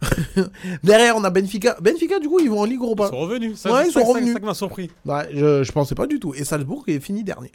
Derrière, 0.84 1.16
on 1.16 1.24
a 1.24 1.30
Benfica. 1.30 1.76
Benfica, 1.80 2.18
du 2.20 2.28
coup, 2.28 2.40
ils 2.40 2.48
vont 2.48 2.60
en 2.60 2.64
Ligue 2.64 2.78
Ils 2.80 2.84
Europa. 2.84 3.08
sont 3.08 3.18
revenus. 3.18 3.58
Ça, 3.58 3.72
Ouais, 3.72 3.88
ils 3.88 3.92
sont 3.92 4.00
ça- 4.00 4.06
revenus. 4.06 4.34
Ça 4.34 4.40
m'a 4.40 4.54
surpris. 4.54 4.90
Je, 5.34 5.62
je 5.64 5.72
pensais 5.72 5.94
pas 5.94 6.06
du 6.06 6.18
tout. 6.20 6.32
Et 6.34 6.44
Salzbourg 6.44 6.84
est 6.86 7.00
fini 7.00 7.24
dernier. 7.24 7.50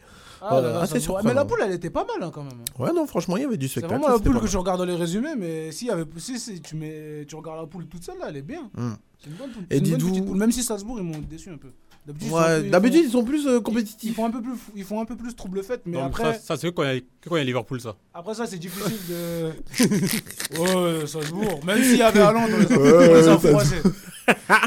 Ah, 0.50 0.62
là, 0.62 0.80
assez 0.82 1.00
surprenant. 1.00 1.28
Mais 1.30 1.34
la 1.34 1.46
poule, 1.46 1.60
elle 1.64 1.72
était 1.74 1.90
pas 1.90 2.06
mal 2.06 2.22
hein, 2.28 2.32
quand 2.34 2.44
même. 2.44 2.64
Ouais, 2.80 2.94
non, 2.94 3.06
franchement, 3.08 3.38
il 3.38 3.44
y 3.44 3.46
avait 3.46 3.58
du 3.58 3.68
C'est 3.68 3.80
spectacle. 3.80 4.00
vraiment 4.02 4.14
la 4.16 4.20
poule 4.20 4.40
que 4.40 4.48
je 4.48 4.58
regarde 4.58 4.80
dans 4.80 4.86
les 4.86 4.96
résumés, 4.96 5.36
mais 5.38 5.72
si, 5.72 5.90
si, 6.18 6.40
si 6.40 6.62
tu, 6.62 6.76
mets, 6.76 7.26
tu 7.28 7.36
regardes 7.36 7.62
la 7.62 7.68
poule 7.68 7.88
toute 7.88 8.04
seule, 8.04 8.18
là, 8.20 8.26
elle 8.30 8.38
est 8.38 8.42
bien. 8.42 8.70
Hmm. 8.76 8.94
C'est 9.18 9.30
une 9.30 9.36
bonne 9.38 9.50
poule. 9.52 9.64
Et 9.70 9.76
C'est 9.76 9.78
une 9.78 9.84
bonne 9.84 9.92
dites-vous- 9.98 10.10
petite 10.12 10.26
poule, 10.26 10.38
Même 10.38 10.52
si 10.52 10.64
Salzbourg, 10.64 10.98
ils 11.00 11.04
m'ont 11.06 11.20
déçu 11.20 11.50
un 11.50 11.58
peu. 11.58 11.70
D'habitude, 12.08 12.28
ils 12.28 12.30
sont 12.30 12.38
un 12.38 12.44
Ouais, 12.48 12.62
ils 12.66 12.70
d'habitude, 12.70 13.00
font- 13.02 13.08
ils 13.08 13.12
sont 13.12 13.24
plus 13.24 13.48
euh, 13.48 13.58
ils, 13.58 13.64
compétitifs. 13.64 14.10
ils 14.12 14.14
font 14.14 14.26
un 14.26 14.32
peu 14.32 14.42
plus, 14.42 14.52
ils 14.76 14.84
font 14.84 15.02
un 15.02 15.06
peu 15.06 15.16
plus 15.16 15.34
trouble 15.36 15.64
fête, 15.64 15.82
mais 15.88 15.98
Non, 15.98 16.06
après, 16.06 16.34
ça, 16.36 16.40
ça, 16.40 16.58
c'est 16.58 16.72
quand 16.74 16.84
il 16.84 16.94
y 16.94 16.98
a- 16.98 17.00
que 17.00 17.30
quand 17.30 17.36
il 17.36 17.40
y 17.40 17.42
a 17.42 17.46
Liverpool, 17.46 17.82
ça. 17.82 17.96
après 18.14 18.36
ça, 18.36 18.46
c'est 18.46 18.58
difficile 18.60 18.98
de. 19.10 20.60
ouais, 20.60 21.08
Salzbourg. 21.08 21.60
Même 21.66 21.82
s'il 21.84 21.98
y 21.98 22.02
avait 22.04 22.20
Haaland, 22.22 22.44
on 22.54 22.58
les 22.60 22.72
a, 22.72 22.78
Ouais, 22.80 23.10
on 23.10 23.14
les 23.16 23.28
a 23.28 23.38
froissés. 23.40 23.82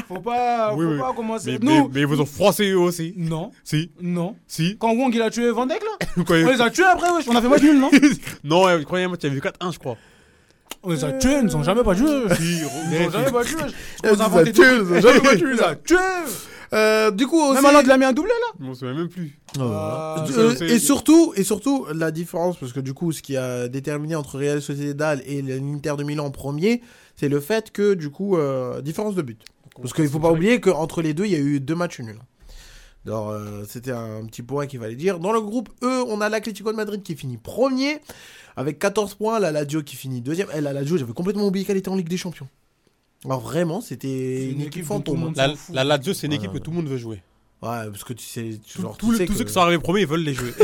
Faut 0.07 0.19
pas, 0.19 0.73
Oui, 0.75 0.85
faut 0.85 0.91
oui. 0.91 0.99
pas 0.99 1.13
commencer. 1.13 1.51
Mais, 1.53 1.59
mais, 1.61 1.79
Nous, 1.79 1.89
mais 1.93 1.99
ils 2.01 2.05
vous 2.07 2.19
ont 2.21 2.25
froissé 2.25 2.69
eux 2.71 2.79
aussi. 2.79 3.13
non, 3.17 3.51
Si, 3.63 3.91
non. 4.01 4.35
si. 4.47 4.77
Quand 4.77 4.93
Wong 4.93 5.13
il 5.13 5.21
a 5.21 5.29
tué 5.29 5.49
Van 5.51 5.65
Dijk 5.65 5.81
là, 5.81 6.07
on 6.29 6.49
les 6.49 6.61
a 6.61 6.69
tués 6.69 6.83
après, 6.85 7.09
wesh. 7.11 7.25
On 7.27 7.35
a 7.35 7.41
fait 7.41 7.47
match 7.49 7.61
nul, 7.61 7.79
non 7.79 7.89
Non, 8.43 8.67
euh, 8.67 8.81
quand 8.87 8.95
il 8.97 8.99
y 8.99 9.03
a 9.03 9.07
un 9.07 9.09
match, 9.09 9.19
il 9.23 9.29
y 9.29 9.31
avait 9.31 9.39
4-1, 9.41 9.73
je 9.73 9.79
crois. 9.79 9.97
On 10.83 10.91
les 10.91 11.03
a 11.03 11.11
tués, 11.13 11.37
ils 11.39 11.43
nous 11.45 11.55
ont 11.57 11.63
jamais 11.63 11.83
battus. 11.83 12.05
Si, 12.37 12.43
Ils 12.43 12.99
nous 13.01 13.07
ont 13.07 13.11
jamais 13.11 13.31
battus. 13.31 13.55
On 14.03 14.15
nous 14.15 14.21
a 14.21 14.43
tués, 14.45 14.63
ils 14.71 14.77
nous 14.81 14.93
ont 14.93 15.01
jamais 15.01 15.19
battus, 15.19 15.59
Euh, 16.73 17.09
du 17.11 17.25
coup, 17.27 17.41
aussi... 17.41 17.55
Même 17.55 17.65
Haaland, 17.65 17.81
il 17.83 17.91
a 17.91 17.97
mis 17.97 18.05
un 18.05 18.13
doublé 18.13 18.31
là. 18.31 18.65
M'en 18.65 18.73
souviens 18.73 18.93
même 18.93 19.09
plus. 19.09 19.39
Ah, 19.59 20.23
Euh, 20.29 20.53
c'est- 20.55 20.67
et 20.69 20.79
surtout, 20.79 21.33
et 21.35 21.43
surtout, 21.43 21.85
la 21.93 22.11
différence, 22.11 22.57
parce 22.57 22.73
que 22.73 22.79
du 22.79 22.93
coup, 22.93 23.11
ce 23.11 23.21
qui 23.21 23.35
a 23.37 23.67
déterminé 23.67 24.15
entre 24.15 24.37
Real 24.37 24.61
Sociedad 24.61 25.21
et 25.25 25.41
l'Inter 25.41 25.93
de 25.97 26.03
Milan 26.03 26.25
en 26.25 26.31
premier, 26.31 26.81
c'est 27.15 27.29
le 27.29 27.39
fait 27.39 27.71
que, 27.71 27.93
du 27.95 28.09
coup, 28.11 28.37
euh, 28.37 28.81
différence 28.81 29.15
de 29.15 29.21
but. 29.21 29.41
Parce 29.81 29.93
qu'il 29.93 30.07
faut 30.09 30.19
pas 30.19 30.31
oublier 30.31 30.59
qu'entre 30.61 31.01
les 31.01 31.13
deux, 31.13 31.25
il 31.25 31.31
y 31.31 31.35
a 31.35 31.39
eu 31.39 31.59
deux 31.59 31.75
matchs 31.75 31.99
nuls. 32.01 32.19
Alors, 33.07 33.29
euh, 33.29 33.63
c'était 33.67 33.91
un 33.91 34.25
petit 34.25 34.43
point 34.43 34.67
qu'il 34.67 34.79
fallait 34.79 34.95
dire. 34.95 35.19
Dans 35.19 35.31
le 35.31 35.41
groupe 35.41 35.69
E, 35.81 36.03
on 36.07 36.19
a 36.21 36.27
l'Atlético 36.29 36.69
de 36.71 36.75
Madrid 36.77 37.01
qui 37.01 37.15
finit 37.15 37.37
premier, 37.37 37.99
avec 38.57 38.77
14 38.77 39.15
points, 39.15 39.39
la 39.39 39.51
Lazio 39.51 39.81
qui 39.81 39.95
finit 39.95 40.21
deuxième. 40.21 40.49
Et 40.55 40.59
la 40.61 40.73
Lazio, 40.73 40.97
j'avais 40.97 41.13
complètement 41.13 41.47
oublié 41.47 41.65
qu'elle 41.65 41.77
était 41.77 41.89
en 41.89 41.95
Ligue 41.95 42.09
des 42.09 42.17
Champions. 42.17 42.47
Alors 43.25 43.41
vraiment, 43.41 43.81
c'était 43.81 44.49
une, 44.51 44.61
équipe 44.61 44.87
dont 44.87 44.99
tout 45.01 45.11
le 45.13 45.17
fantôme. 45.17 45.19
monde 45.19 45.35
La, 45.35 45.53
la 45.73 45.83
Lazio, 45.83 46.13
c'est 46.13 46.27
une 46.27 46.33
équipe 46.33 46.53
que 46.53 46.57
tout 46.59 46.71
le 46.71 46.77
monde 46.77 46.87
veut 46.87 46.97
jouer. 46.97 47.21
Ouais, 47.61 47.89
parce 47.91 48.03
que 48.05 48.13
tu 48.13 48.23
sais, 48.25 48.57
genre, 48.79 48.95
tous 48.97 49.07
tu 49.07 49.11
les- 49.13 49.17
sais 49.17 49.25
tous 49.25 49.33
que- 49.33 49.39
ceux 49.39 49.43
qui 49.45 49.51
sont 49.53 49.59
arrivés 49.59 49.79
premiers, 49.81 50.01
ils 50.01 50.07
veulent 50.07 50.21
les 50.23 50.33
jouer. 50.33 50.53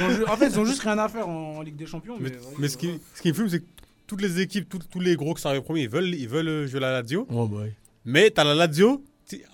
Ils 0.00 0.22
ont 0.24 0.28
En 0.32 0.36
fait, 0.38 0.46
ils 0.48 0.58
ont 0.58 0.64
juste 0.64 0.80
rien 0.80 0.96
à 0.98 1.06
faire 1.08 1.28
en, 1.28 1.56
en 1.58 1.60
Ligue 1.62 1.76
des 1.76 1.84
Champions. 1.84 2.16
mais 2.18 2.30
Mais, 2.30 2.36
mais 2.60 2.68
ce, 2.68 2.78
qui, 2.78 2.98
ce 3.14 3.20
qui 3.20 3.28
me 3.28 3.34
fume, 3.34 3.48
c'est 3.50 3.60
que 3.60 3.66
toutes 4.06 4.22
les 4.22 4.40
équipes, 4.40 4.66
tous- 4.66 4.78
tous 4.90 5.00
les 5.00 5.16
gros 5.16 5.34
qui 5.34 5.42
sont 5.42 5.48
arrivés 5.50 5.62
premiers, 5.62 5.82
ils 5.82 5.88
veulent, 5.90 6.14
ils 6.14 6.28
veulent 6.28 6.66
jouer 6.66 6.80
la 6.80 6.92
Lazio. 6.92 7.26
Oh, 7.30 7.46
bah, 7.46 7.58
oui. 7.64 7.70
Mais 8.06 8.30
t'as 8.30 8.44
la 8.44 8.54
Lazio, 8.54 9.04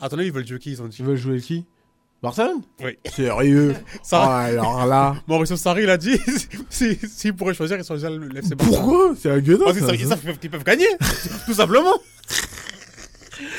à 0.01 0.09
ton 0.09 0.16
avis, 0.18 0.28
ils 0.28 0.32
veulent 0.32 0.46
jouer 0.46 0.61
qui 0.61 0.70
ils 0.70 0.80
ont 0.80 0.86
dit? 0.86 0.96
Tu 0.96 1.03
veux 1.03 1.16
jouer 1.16 1.40
qui? 1.40 1.64
Barcelone 2.22 2.62
Oui. 2.82 2.98
Sérieux 3.14 3.74
Ça- 4.02 4.22
Ah, 4.24 4.38
Alors 4.44 4.86
là. 4.86 5.16
Mauricio 5.28 5.56
Sarri, 5.56 5.84
il 5.84 5.90
a 5.90 5.96
dit 5.96 6.18
s'ils 6.68 6.96
si, 6.98 7.08
s'ils 7.08 7.34
pourraient 7.34 7.54
choisir, 7.54 7.78
ils 7.78 7.84
choisiraient 7.84 8.10
le 8.16 8.26
le 8.26 8.38
FC 8.38 8.54
Barça. 8.54 8.72
Pourquoi? 8.72 9.14
C'est 9.18 9.30
un 9.30 9.38
gueudin. 9.38 9.64
Parce 9.66 9.78
qu'ils 9.78 10.06
savent, 10.06 10.20
peuvent- 10.20 10.64
gagner, 10.64 10.86
tout 11.46 11.54
simplement. 11.54 11.94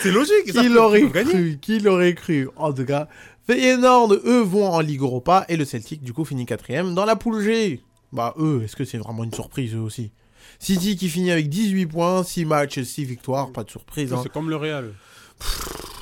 C'est 0.02 0.12
logique. 0.12 0.52
Qui 0.52 0.68
l'aurait 0.70 1.08
cru 1.10 1.58
Qui 1.62 1.80
l'aurait 1.80 2.14
cru 2.16 2.50
En 2.58 2.74
tout 2.74 2.86
cas, 2.86 3.08
Feyenoord, 3.48 4.14
eux, 4.26 4.42
vont 4.42 4.68
en 4.68 4.80
Ligue 4.82 5.02
Europa 5.02 5.46
et 5.50 5.56
le 5.58 5.66
Celtic, 5.66 6.04
du 6.04 6.14
coup, 6.14 6.26
finit 6.26 6.46
quatrième. 6.46 6.94
Dans 6.96 7.06
la 7.06 7.16
poule 7.16 7.42
G, 7.42 7.82
bah, 8.12 8.34
eux, 8.38 8.62
est-ce 8.64 8.76
que 8.76 8.84
c'est 8.86 8.98
vraiment 8.98 9.24
une 9.24 9.34
surprise, 9.34 9.74
eux 9.76 9.80
aussi? 9.80 10.12
City 10.60 10.98
qui 10.98 11.08
finit 11.08 11.32
avec 11.32 11.48
18 11.48 11.86
points, 11.86 12.24
6 12.24 12.44
matchs, 12.44 12.82
6 12.82 13.06
victoires, 13.06 13.52
pas 13.52 13.64
de 13.64 13.70
surprise. 13.70 14.12
hein. 14.12 14.20
C'est 14.22 14.32
comme 14.32 14.50
le 14.50 14.58
Real. 14.58 14.92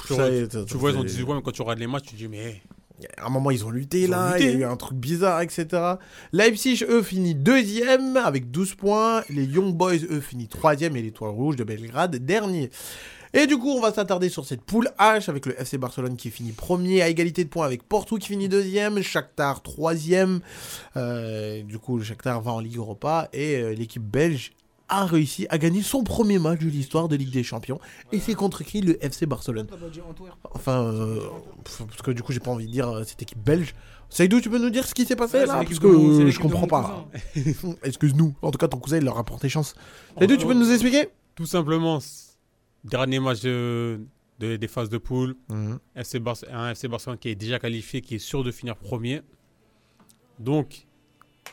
Tu 0.07 0.13
vois, 0.13 0.27
est, 0.29 0.65
tu 0.65 0.77
vois, 0.77 0.91
ils 0.91 0.97
ont 0.97 1.01
fait- 1.01 1.07
18 1.07 1.25
points, 1.25 1.35
mais 1.35 1.41
quand 1.41 1.51
tu 1.51 1.61
regardes 1.61 1.79
les 1.79 1.87
matchs, 1.87 2.05
tu 2.05 2.11
te 2.11 2.17
dis, 2.17 2.27
mais. 2.27 2.61
À 3.19 3.27
un 3.27 3.29
moment, 3.29 3.51
ils 3.51 3.63
ont 3.63 3.69
lutté 3.69 4.01
Ils 4.01 4.07
ont 4.07 4.11
là, 4.11 4.33
lutté. 4.37 4.45
il 4.45 4.59
y 4.59 4.63
a 4.63 4.67
eu 4.67 4.71
un 4.71 4.75
truc 4.75 4.97
bizarre, 4.97 5.41
etc. 5.41 5.67
Leipzig, 6.33 6.83
eux, 6.89 7.03
finit 7.03 7.35
deuxième 7.35 8.17
avec 8.17 8.49
12 8.49 8.73
points. 8.73 9.21
Les 9.29 9.43
Young 9.45 9.75
Boys, 9.75 9.97
eux, 10.09 10.19
finit 10.19 10.47
troisième 10.47 10.95
et 10.95 11.03
l'Étoile 11.03 11.29
Rouge 11.29 11.57
de 11.57 11.63
Belgrade, 11.63 12.15
dernier. 12.15 12.71
Et 13.35 13.45
du 13.45 13.55
coup, 13.57 13.69
on 13.69 13.81
va 13.81 13.93
s'attarder 13.93 14.29
sur 14.29 14.45
cette 14.45 14.61
poule 14.61 14.89
H 14.97 15.29
avec 15.29 15.45
le 15.45 15.59
FC 15.61 15.77
Barcelone 15.77 16.15
qui 16.15 16.31
finit 16.31 16.53
premier 16.53 17.03
à 17.03 17.09
égalité 17.09 17.43
de 17.43 17.49
points 17.49 17.65
avec 17.67 17.83
Porto 17.83 18.15
qui 18.17 18.29
finit 18.29 18.49
deuxième, 18.49 18.99
Shakhtar 19.03 19.61
troisième. 19.61 20.39
Euh, 20.95 21.61
du 21.61 21.77
coup, 21.77 21.97
le 21.97 22.03
Shakhtar 22.03 22.41
va 22.41 22.51
en 22.53 22.59
Ligue 22.59 22.77
Europa 22.77 23.29
et 23.33 23.57
euh, 23.57 23.73
l'équipe 23.75 24.01
belge 24.01 24.53
a 24.89 25.05
réussi 25.05 25.45
à 25.49 25.57
gagner 25.57 25.81
son 25.81 26.03
premier 26.03 26.39
match 26.39 26.59
de 26.61 26.67
l'histoire 26.69 27.07
de 27.09 27.15
Ligue 27.15 27.31
des 27.31 27.43
Champions. 27.43 27.79
Et 28.11 28.19
c'est 28.19 28.33
contre 28.35 28.63
qui 28.63 28.81
le 28.81 29.03
FC 29.03 29.25
Barcelone 29.25 29.67
dit 29.91 29.99
Antwerp 30.01 30.37
Enfin, 30.53 30.83
euh, 30.93 31.19
parce 31.63 32.01
que 32.01 32.11
du 32.11 32.23
coup, 32.23 32.31
j'ai 32.31 32.39
pas 32.39 32.51
envie 32.51 32.67
de 32.67 32.71
dire 32.71 32.87
euh, 32.89 33.03
cette 33.03 33.21
équipe 33.21 33.39
belge. 33.43 33.75
Saïdou, 34.09 34.39
tu 34.39 34.49
peux 34.49 34.59
nous 34.59 34.69
dire 34.69 34.87
ce 34.87 34.93
qui 34.93 35.03
s'est 35.05 35.17
passé 35.17 35.39
Ouais, 35.39 35.45
là 35.45 35.63
Parce 35.65 35.79
que 35.79 35.87
euh, 35.87 36.29
je 36.31 36.39
comprends 36.39 36.67
pas. 36.67 37.05
cousin. 37.33 37.75
Excuse-nous. 37.83 38.33
En 38.41 38.51
tout 38.51 38.57
cas, 38.57 38.69
ton 38.69 38.77
cousin, 38.77 38.97
il 38.97 39.03
leur 39.03 39.17
a 39.17 39.23
porté 39.25 39.49
chance. 39.49 39.75
Saïdou, 40.17 40.37
tu 40.37 40.45
peux 40.45 40.53
nous 40.53 40.71
expliquer 40.71 41.09
Tout 41.35 41.45
simplement, 41.45 41.99
dernier 42.85 43.19
match 43.19 43.41
de, 43.41 43.99
de- 44.39 44.55
des 44.55 44.67
phases 44.69 44.89
de 44.89 44.97
poule. 44.97 45.35
FC 45.95 46.19
Barce- 46.19 46.45
un 46.49 46.71
FC 46.71 46.87
Barcelone 46.87 47.17
qui 47.17 47.27
est 47.27 47.35
déjà 47.35 47.59
qualifié, 47.59 47.99
qui 47.99 48.15
est 48.15 48.19
sûr 48.19 48.43
de 48.45 48.51
finir 48.51 48.77
premier. 48.77 49.21
Donc, 50.39 50.87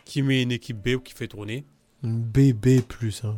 qui 0.05 0.23
met 0.23 0.43
une 0.43 0.53
équipe 0.53 0.81
B 0.81 1.03
qui 1.03 1.13
fait 1.15 1.27
tourner. 1.29 1.65
BB 2.09 2.83
plus. 2.87 3.25
Hein. 3.25 3.37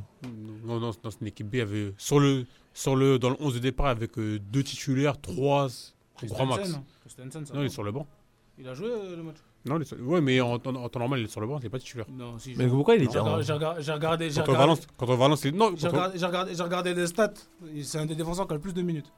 Non, 0.64 0.80
non, 0.80 0.90
dans 1.02 1.10
une 1.20 1.26
équipe 1.28 1.48
B, 1.48 1.54
il 1.54 1.58
y 1.58 1.62
avait, 1.62 1.94
sur 1.98 2.18
le, 2.20 2.46
sur 2.74 2.96
le, 2.96 3.18
dans 3.18 3.30
le 3.30 3.36
11 3.40 3.54
de 3.54 3.58
départ, 3.60 3.86
avec 3.86 4.18
euh, 4.18 4.38
deux 4.52 4.62
titulaires, 4.62 5.20
trois 5.20 5.68
grand 6.24 6.46
max. 6.46 6.70
Ça 6.70 7.22
Non, 7.54 7.60
il 7.62 7.66
est 7.66 7.68
sur 7.68 7.84
le 7.84 7.92
banc. 7.92 8.06
Il 8.58 8.66
a 8.68 8.74
joué 8.74 8.88
euh, 8.90 9.16
le 9.16 9.22
match? 9.22 9.36
Non, 9.66 9.76
il 9.76 9.82
est 9.82 9.84
sur- 9.84 10.00
ouais, 10.00 10.20
mais 10.20 10.40
en, 10.40 10.54
en- 10.54 10.74
en 10.76 10.88
temps 10.88 10.98
normal, 11.00 11.20
il 11.20 11.24
est 11.26 11.28
sur 11.28 11.40
le 11.40 11.46
banc, 11.46 11.58
il 11.58 11.62
n'est 11.64 11.68
pas 11.68 11.78
titulaire. 11.78 12.06
Non, 12.10 12.38
si. 12.38 12.54
Mais 12.56 12.66
pourquoi 12.66 12.96
il 12.96 13.02
est 13.02 13.06
regardé- 13.06 13.42
j'ai 13.44 13.52
regardé, 13.52 13.82
j'ai 13.82 13.92
regardé, 13.92 14.30
j'ai 14.30 14.40
Contre 14.40 14.52
Valence, 14.58 14.86
contre 14.96 15.14
Valence, 15.16 15.44
il- 15.44 15.54
non, 15.54 15.72
j'ai 15.76 15.88
regardé, 16.64 16.94
les 16.94 17.06
stats. 17.06 17.34
C'est 17.82 17.98
un 17.98 18.06
des 18.06 18.14
défenseurs 18.14 18.46
qui 18.46 18.52
a 18.52 18.56
le 18.56 18.60
plus 18.60 18.74
de 18.74 18.82
minutes. 18.82 19.12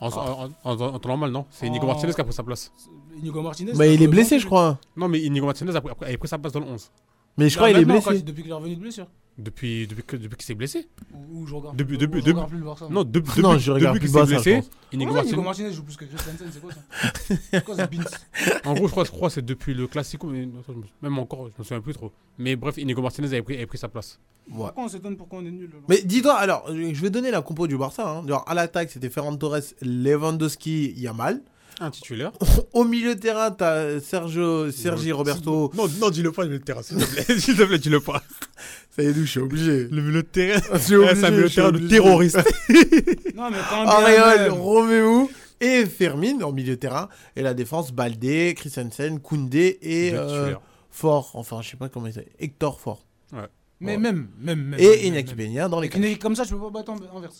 en, 0.00 0.08
en- 0.08 0.44
en- 0.44 0.50
en- 0.64 0.80
en 0.94 0.98
temps 0.98 1.08
normal, 1.08 1.30
non. 1.30 1.46
C'est 1.50 1.66
Inigo 1.68 1.86
Martinez 1.86 2.12
qui 2.12 2.20
a 2.20 2.24
pris 2.24 2.32
sa 2.34 2.42
place. 2.42 2.72
Inigo 3.16 3.40
Martinez. 3.42 3.72
Mais 3.76 3.94
il 3.94 4.02
est 4.02 4.08
blessé, 4.08 4.38
je 4.38 4.44
crois. 4.46 4.78
Non, 4.96 5.08
mais 5.08 5.20
Inigo 5.20 5.46
Martinez 5.46 5.74
a, 5.74 5.80
pris- 5.80 6.12
a 6.14 6.18
pris 6.18 6.28
sa 6.28 6.36
place 6.38 6.52
dans 6.52 6.60
le 6.60 6.66
11. 6.66 6.90
Mais 7.36 7.48
je 7.48 7.56
crois 7.56 7.68
qu'il 7.70 7.78
est 7.80 7.84
blessé. 7.84 8.22
Depuis 8.22 8.42
qu'il 8.42 8.50
est 8.50 8.54
revenu 8.54 8.76
de 8.76 8.80
blessure. 8.80 9.06
Depuis, 9.36 9.88
depuis, 9.88 10.04
que- 10.04 10.14
depuis 10.16 10.36
qu'il 10.36 10.44
s'est 10.46 10.54
blessé. 10.54 10.86
Ou, 11.12 11.40
ou 11.40 11.46
je 11.48 11.54
regarde. 11.56 11.76
Depuis- 11.76 11.98
depuis- 11.98 12.20
je 12.24 12.30
regarde 12.30 12.48
plus 12.48 12.58
le 12.58 12.64
Barça. 12.64 12.86
Non, 12.88 13.02
de- 13.02 13.10
depuis, 13.10 13.42
Non, 13.42 13.54
depuis, 13.54 13.64
je 13.64 13.72
regarde 13.72 13.96
depuis 13.96 14.08
plus 14.08 14.12
qu'il 14.12 14.20
s'est 14.20 14.26
je 14.26 14.34
blessé, 14.52 14.54
pense. 14.60 14.70
Inigo 14.92 15.10
Comment 15.10 15.22
Martinez. 15.24 15.42
Martinez 15.42 15.72
joue 15.72 15.82
plus 15.82 15.96
que 15.96 16.04
Christensen, 16.04 16.48
c'est 16.52 16.60
quoi 16.62 16.70
ça 16.72 17.36
C'est 17.50 17.64
quoi 17.64 17.74
En 18.70 18.74
gros, 18.74 18.86
je 18.86 18.92
crois, 18.92 19.02
je 19.04 19.10
crois 19.10 19.28
que 19.28 19.34
c'est 19.34 19.44
depuis 19.44 19.74
le 19.74 19.88
Classico, 19.88 20.28
mais 20.28 20.42
attends, 20.60 20.74
je 20.74 20.78
me- 20.78 20.84
même 21.10 21.18
encore, 21.18 21.48
je 21.48 21.52
me 21.58 21.64
souviens 21.64 21.80
plus 21.80 21.94
trop. 21.94 22.12
Mais 22.38 22.54
bref, 22.54 22.78
Inigo 22.78 23.02
Martinez 23.02 23.26
avait 23.26 23.42
pris, 23.42 23.54
avait 23.56 23.66
pris 23.66 23.78
sa 23.78 23.88
place. 23.88 24.20
Ouais. 24.48 24.56
Pourquoi 24.56 24.84
on 24.84 24.88
s'étonne 24.88 25.16
pourquoi 25.16 25.40
on 25.40 25.46
est 25.46 25.50
nul 25.50 25.68
là 25.72 25.78
Mais 25.88 26.00
dis-toi, 26.04 26.34
alors, 26.34 26.66
je 26.72 27.00
vais 27.00 27.10
donner 27.10 27.32
la 27.32 27.42
compo 27.42 27.66
du 27.66 27.76
Barça. 27.76 28.08
Hein. 28.08 28.24
Genre, 28.28 28.44
à 28.46 28.54
l'attaque, 28.54 28.90
c'était 28.92 29.10
Ferran 29.10 29.34
Torres, 29.36 29.58
Lewandowski, 29.82 30.92
Yamal. 30.96 31.42
Un 31.80 31.90
titulaire. 31.90 32.32
Au 32.72 32.84
milieu 32.84 33.14
de 33.14 33.20
terrain, 33.20 33.50
t'as 33.50 34.00
Sergio, 34.00 34.70
Sergi 34.70 35.12
Roberto. 35.12 35.70
Non, 35.74 35.88
non, 36.00 36.10
dis-le 36.10 36.30
pas, 36.32 36.42
le 36.42 36.48
milieu 36.48 36.60
de 36.60 36.64
terrain, 36.64 36.82
s'il 36.82 36.98
te 36.98 37.04
plaît. 37.04 37.24
S'il 37.38 37.56
te 37.56 37.62
plaît, 37.64 37.78
dis-le 37.78 38.00
pas. 38.00 38.22
Ça 38.90 39.02
y 39.02 39.06
est, 39.06 39.14
je 39.14 39.24
suis 39.24 39.40
obligé. 39.40 39.88
Le 39.88 40.02
milieu 40.02 40.22
de 40.22 40.28
terrain. 40.28 40.60
Je 40.72 40.78
suis 40.78 40.94
obligé, 40.96 41.14
C'est 41.16 41.24
un 41.26 41.30
milieu 41.30 41.42
je 41.42 41.48
de 41.48 41.54
terrain 41.54 41.72
de 41.72 41.88
terroriste. 41.88 42.36
Non, 43.34 43.50
mais 43.50 43.58
quand. 43.68 44.54
Roméo 44.54 45.30
et 45.60 45.86
Fermin 45.86 46.40
en 46.42 46.52
milieu 46.52 46.76
de 46.76 46.80
terrain. 46.80 47.08
Et 47.36 47.42
la 47.42 47.54
défense, 47.54 47.92
Baldé, 47.92 48.54
Christensen, 48.56 49.20
Koundé 49.20 49.78
et 49.82 50.12
euh. 50.14 50.54
Fort. 50.90 51.32
Enfin, 51.34 51.60
je 51.62 51.70
sais 51.70 51.76
pas 51.76 51.88
comment 51.88 52.06
il 52.06 52.12
s'appelle. 52.12 52.32
Hector 52.38 52.78
Fort. 52.80 53.04
Mais 53.80 53.92
Ouais. 53.92 53.98
même, 53.98 54.28
même, 54.38 54.62
même. 54.62 54.80
Et 54.80 55.06
Inaki. 55.08 55.34
Peña 55.34 55.68
dans 55.68 55.80
les 55.80 55.88
Avec 55.88 55.96
une 55.96 56.04
équipe 56.04 56.22
comme 56.22 56.36
ça, 56.36 56.44
tu 56.46 56.54
peux 56.54 56.60
pas 56.60 56.70
battre 56.70 56.92
en 56.92 57.16
Anvers. 57.16 57.30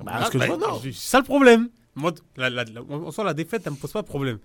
Bah, 0.00 0.12
parce 0.18 0.30
que 0.30 0.38
je 0.38 0.46
vois, 0.46 0.56
non. 0.56 0.80
C'est 0.82 0.94
ça 0.94 1.18
le 1.18 1.24
problème. 1.24 1.68
Moi, 1.98 2.12
la, 2.36 2.48
la, 2.50 2.64
la- 2.64 2.82
en 2.82 3.10
soi, 3.10 3.24
la 3.24 3.34
défaite, 3.34 3.62
elle 3.66 3.72
me 3.72 3.76
pose 3.76 3.92
pas 3.92 4.02
de 4.02 4.06
problème. 4.06 4.38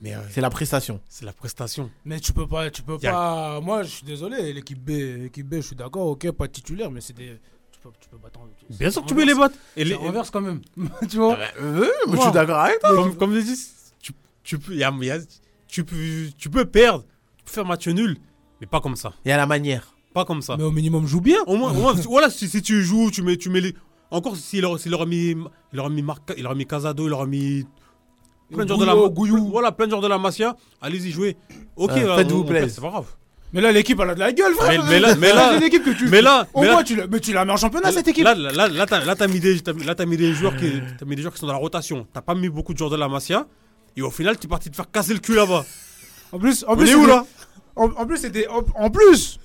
Mais 0.00 0.14
euh, 0.14 0.18
C'est 0.30 0.40
la 0.40 0.50
prestation. 0.50 1.00
c'est 1.08 1.24
la 1.24 1.32
prestation. 1.32 1.90
Mais 2.04 2.18
tu 2.20 2.32
peux 2.32 2.46
pas, 2.48 2.70
tu 2.70 2.82
peux 2.82 2.98
pas. 2.98 3.60
Moi, 3.60 3.84
je 3.84 3.90
suis 3.90 4.04
désolé, 4.06 4.52
l'équipe 4.52 4.78
B, 4.82 4.90
l'équipe 5.22 5.46
B, 5.48 5.56
je 5.56 5.60
suis 5.60 5.76
d'accord, 5.76 6.06
ok, 6.08 6.30
pas 6.32 6.48
titulaire, 6.48 6.90
mais 6.90 7.00
c'est 7.00 7.12
des. 7.12 7.38
Tu 7.70 7.78
peux, 7.80 7.90
tu 8.00 8.08
peux 8.08 8.16
battre. 8.18 8.40
en- 8.40 8.48
Bien 8.70 8.90
sûr 8.90 9.02
que 9.02 9.08
tu 9.08 9.14
peux 9.14 9.24
les 9.24 9.34
battre. 9.34 9.54
Et 9.76 9.80
C'est 9.82 9.84
les, 9.90 9.94
Anvers 9.94 10.30
quand 10.32 10.40
même. 10.40 10.60
tu 11.08 11.16
vois 11.18 11.38
Euh, 11.60 11.88
mais 12.08 12.16
je 12.16 12.22
suis 12.22 12.32
d'accord 12.32 12.58
avec 12.58 12.80
toi. 12.80 12.94
comme, 12.94 13.16
comme 13.16 13.34
je 13.34 13.40
dis, 13.40 13.56
tu, 14.00 14.12
tu, 14.42 14.58
peux, 14.58 14.74
y 14.74 14.82
a- 14.82 14.90
y 15.00 15.10
a- 15.10 15.18
tu, 15.68 15.84
peux, 15.84 15.96
tu 16.36 16.50
peux 16.50 16.64
perdre, 16.64 17.04
tu 17.38 17.44
peux 17.44 17.52
faire 17.52 17.64
match 17.64 17.86
nul, 17.88 18.16
mais 18.60 18.66
pas 18.66 18.80
comme 18.80 18.96
ça. 18.96 19.12
Il 19.24 19.28
y 19.28 19.32
a 19.32 19.36
la 19.36 19.46
manière. 19.46 19.94
Pas 20.12 20.24
comme 20.24 20.42
ça. 20.42 20.56
Mais 20.56 20.62
au 20.64 20.70
minimum, 20.72 21.06
joue 21.06 21.20
bien. 21.20 21.42
Au 21.46 21.56
moins, 21.56 21.70
au 21.72 21.74
moins, 21.74 21.96
si- 21.96 22.02
voilà, 22.06 22.30
si, 22.30 22.48
si 22.48 22.62
tu 22.62 22.82
joues, 22.82 23.10
tu 23.12 23.22
mets, 23.22 23.36
tu 23.36 23.48
mets 23.50 23.60
les. 23.60 23.74
Encore 24.10 24.36
s'il 24.36 24.60
leur, 24.62 24.78
s'il 24.78 24.90
leur 24.90 25.02
a 25.02 25.06
mis, 25.06 25.30
il 25.30 25.38
leur 25.72 25.86
a 25.86 25.88
mis 25.90 26.02
Marca- 26.02 26.34
il 26.36 26.42
leur 26.42 26.52
a 26.52 26.54
mis 26.54 26.66
Casado, 26.66 27.04
il 27.04 27.10
leur 27.10 27.22
a 27.22 27.26
mis 27.26 27.66
plein 28.52 28.64
de 28.64 28.68
joueurs 28.68 28.80
de 28.80 28.84
la 28.84 29.08
Gouillou. 29.08 29.48
Voilà, 29.50 29.72
plein 29.72 29.86
de 29.86 29.90
joueurs 29.90 30.02
de 30.02 30.08
la 30.08 30.18
Masia. 30.18 30.54
Allez-y, 30.80 31.10
jouez. 31.10 31.36
Ok, 31.76 31.92
euh, 31.92 32.16
faites-vous 32.16 32.44
plaisir. 32.44 32.70
C'est 32.70 32.80
pas 32.80 32.90
grave. 32.90 33.06
Mais 33.52 33.60
là, 33.60 33.70
l'équipe, 33.72 33.98
elle 34.00 34.10
a 34.10 34.14
de 34.14 34.20
la 34.20 34.32
gueule, 34.32 34.52
frère. 34.54 34.82
Mais- 34.84 34.90
mais 34.90 35.00
là- 35.00 35.14
mais 35.16 35.32
là- 35.32 35.50
c'est 35.52 35.56
une 35.58 35.62
équipe 35.64 35.84
que 35.84 35.90
tu. 35.90 36.08
Mais 36.08 36.20
là, 36.22 36.46
Au 36.54 36.60
mais 36.60 36.66
moins, 36.68 36.78
là, 36.78 36.84
tu 36.84 36.96
la, 36.96 37.06
mais 37.06 37.20
tu 37.20 37.32
la 37.32 37.44
mets 37.44 37.52
en 37.52 37.56
championnat, 37.56 37.92
cette 37.92 38.08
équipe. 38.08 38.24
là, 38.24 38.34
là, 38.34 38.50
là, 38.52 38.68
là, 38.68 38.86
t'as, 38.86 39.04
là, 39.04 39.14
t'as 39.14 39.28
mis 39.28 39.38
des, 39.40 39.60
t'as, 39.60 39.72
là, 39.72 39.94
t'as 39.94 40.06
mis 40.06 40.16
des 40.16 40.32
joueurs 40.34 40.56
qui, 40.56 40.72
t'as 40.98 41.06
mis 41.06 41.14
des 41.14 41.22
joueurs 41.22 41.34
qui 41.34 41.38
sont 41.40 41.46
dans 41.46 41.52
la 41.52 41.58
rotation. 41.60 42.06
T'as 42.12 42.20
pas 42.20 42.34
mis 42.34 42.48
beaucoup 42.48 42.72
de 42.72 42.78
joueurs 42.78 42.90
de 42.90 42.96
la 42.96 43.08
Masia. 43.08 43.46
Et 43.96 44.02
au 44.02 44.10
final, 44.10 44.36
t'es 44.38 44.48
parti 44.48 44.70
te 44.70 44.76
faire 44.76 44.90
casser 44.90 45.12
le 45.14 45.20
cul 45.20 45.34
là-bas. 45.36 45.64
En 46.32 46.38
plus, 46.40 46.64
en 46.66 46.72
On 46.72 46.76
plus, 46.76 46.90
est 46.90 46.94
où 46.96 47.06
là? 47.06 47.24
En, 47.76 47.90
en 47.90 48.06
plus, 48.06 48.18
c'est 48.18 48.30
des- 48.30 48.46
en, 48.48 48.62
en 48.76 48.90
plus, 48.90 49.38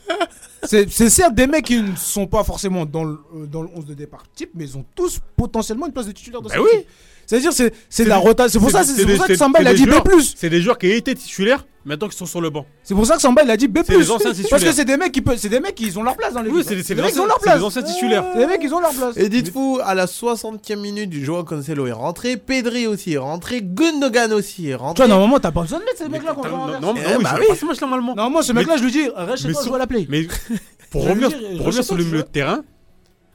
c'est 0.63 0.89
c'est 0.91 1.09
certes 1.09 1.33
des 1.35 1.47
mecs 1.47 1.65
qui 1.65 1.81
ne 1.81 1.95
sont 1.95 2.27
pas 2.27 2.43
forcément 2.43 2.85
dans 2.85 3.03
le, 3.03 3.17
euh, 3.35 3.45
dans 3.45 3.61
le 3.63 3.69
11 3.75 3.85
de 3.85 3.93
départ 3.93 4.23
type, 4.35 4.51
mais 4.55 4.65
ils 4.65 4.77
ont 4.77 4.85
tous 4.95 5.19
potentiellement 5.35 5.87
une 5.87 5.93
place 5.93 6.07
de 6.07 6.11
titulaire 6.11 6.41
dans 6.41 6.49
Bah 6.49 6.55
cette 6.55 6.63
oui. 6.63 6.69
équipe. 6.79 6.87
C'est-à-dire, 7.29 7.53
c'est 7.53 7.71
c'est 7.89 8.05
de 8.05 8.09
la 8.09 8.17
rotation. 8.17 8.59
C'est 8.59 8.63
pour 8.63 8.71
ça, 8.71 8.83
c'est- 8.83 9.05
pour 9.05 9.23
que 9.27 9.35
Samba 9.35 9.61
il 9.61 9.67
a 9.67 9.73
dit 9.75 9.85
B+. 9.85 9.93
C'est 10.35 10.49
des 10.49 10.61
joueurs 10.63 10.79
qui 10.79 10.87
étaient 10.89 11.13
titulaires, 11.13 11.63
maintenant 11.85 12.07
qui 12.07 12.17
sont 12.17 12.25
sur 12.25 12.41
le 12.41 12.49
banc. 12.49 12.65
C'est 12.81 12.95
pour 12.95 13.05
ça 13.05 13.17
que 13.17 13.21
Samba 13.21 13.43
il 13.43 13.51
a 13.51 13.55
dit 13.55 13.67
B+. 13.67 13.81
C'est 13.85 13.95
les 13.95 14.09
anciens 14.09 14.31
Parce 14.49 14.63
que 14.63 14.71
c'est 14.71 14.83
des 14.83 14.97
mecs 14.97 15.11
qui 15.11 15.21
peuvent, 15.21 15.37
c'est 15.37 15.47
des 15.47 15.59
mecs 15.59 15.75
qui 15.75 15.95
ont 15.95 16.01
leur 16.01 16.17
place 16.17 16.33
dans 16.33 16.41
l'équipe. 16.41 16.57
Oui, 16.57 16.63
c'est 16.65 16.95
des- 16.95 17.01
mecs 17.03 17.13
qui 17.13 17.19
ont 17.19 17.27
leur 17.27 17.37
c'est 17.37 17.43
place. 17.43 17.59
des 17.59 17.63
anciens 17.63 17.83
titulaires. 17.83 18.25
C'est 18.33 18.39
des 18.39 18.47
mecs 18.47 18.61
qui 18.61 18.73
ont 18.73 18.79
leur 18.79 18.89
place. 18.93 19.15
Et 19.15 19.29
dites-vous, 19.29 19.79
à 19.83 19.93
la 19.93 20.07
60e 20.07 20.79
minute, 20.81 21.13
Joao 21.13 21.43
Cancelo 21.43 21.85
est 21.85 21.91
rentré, 21.91 22.35
Pedri 22.35 22.87
aussi 22.87 23.13
est 23.13 23.17
rentré, 23.19 23.61
Gundogan 23.61 24.33
aussi 24.33 24.65
est 24.67 24.71
Tu 24.71 24.75
rentré. 24.77 25.03
vois, 25.05 25.13
normalement, 25.13 25.39
t'as 25.39 25.51
pas 25.51 25.61
besoin 25.61 25.77
de 25.81 25.83
mettre 25.85 25.99
ces 25.99 26.09
mecs-là 26.09 26.33
contre 26.33 26.49
Non, 26.49 26.93
oui, 26.95 27.01
bah 27.21 27.33
je 27.35 27.41
oui. 27.41 27.47
pas 27.47 27.55
ce 27.55 27.65
match 27.65 27.79
normalement. 27.79 28.15
Normalement, 28.15 28.41
ce 28.41 28.53
Mais- 28.53 28.61
mec-là, 28.61 28.77
je 28.77 28.83
lui 28.85 28.91
dis, 28.91 29.07
reste 29.15 29.43
chez 29.43 29.51
toi, 29.51 29.61
sur- 29.61 29.69
joue 29.69 29.75
à 29.75 29.79
la 29.79 29.85
play. 29.85 30.07
Mais 30.09 30.25
pour 30.89 31.03
Je 31.03 31.09
revenir, 31.09 31.29
je 31.29 31.81
sur 31.83 31.95
le 31.95 32.03
milieu 32.03 32.23
de 32.23 32.27
terrain, 32.27 32.63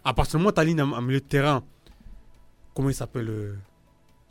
à 0.04 0.12
partir 0.14 0.32
du 0.32 0.38
moment 0.38 0.48
où 0.48 0.52
tu 0.52 0.60
alignes 0.60 0.80
un, 0.80 0.92
un 0.94 1.00
milieu 1.00 1.20
de 1.20 1.24
terrain, 1.24 1.62
comment 2.74 2.90
il 2.90 2.94
s'appelle 2.94 3.28
euh, 3.28 3.54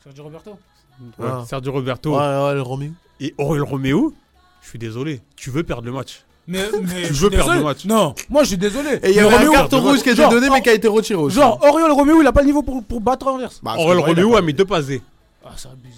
Sergio 0.03 0.23
Roberto. 0.23 0.51
ouais, 0.51 1.25
Ah. 1.27 1.43
Sergio 1.47 1.71
Roberto 1.71 2.11
Ouais, 2.11 2.17
ouais, 2.17 2.53
le 2.55 2.61
Roméo. 2.61 2.91
et 3.19 3.33
Aurel 3.37 3.61
Roméo, 3.63 4.13
je 4.61 4.69
suis 4.69 4.79
désolé, 4.79 5.21
tu 5.35 5.49
veux 5.49 5.63
perdre 5.63 5.85
le 5.85 5.91
match. 5.91 6.23
Mais, 6.47 6.59
mais 6.83 7.05
je 7.05 7.13
veux 7.13 7.29
perdre 7.29 7.45
désolé. 7.45 7.59
le 7.59 7.63
match. 7.63 7.85
Non, 7.85 8.13
moi 8.29 8.43
je 8.43 8.49
suis 8.49 8.57
désolé. 8.57 8.99
Et 9.01 9.09
il 9.11 9.15
y 9.15 9.15
Mais 9.15 9.21
avait 9.21 9.35
un 9.35 9.37
Roméo- 9.39 9.51
carton 9.53 9.81
rouge 9.81 10.01
qui 10.03 10.09
a 10.09 10.11
été 10.11 10.21
genre, 10.21 10.31
donné, 10.31 10.49
mais 10.49 10.61
qui 10.61 10.69
a 10.69 10.73
été 10.73 10.87
retiré 10.89 11.19
aussi. 11.21 11.35
Genre, 11.37 11.57
Oriol 11.63 11.91
Roméo, 11.91 12.21
il 12.21 12.27
a 12.27 12.33
pas 12.33 12.41
le 12.41 12.47
niveau 12.47 12.61
pour, 12.63 12.83
pour 12.83 12.99
battre 12.99 13.27
Anvers. 13.27 13.47
Bah, 13.63 13.73
parce 13.75 13.77
que, 13.77 13.81
ouais, 13.81 14.13
il 14.17 14.33
a 14.33 14.37
a 14.37 14.41
mis 14.41 14.53
deux 14.53 14.65
passes 14.65 14.87
D. 14.87 15.01
C'est 15.57 15.67
abusé. 15.71 15.95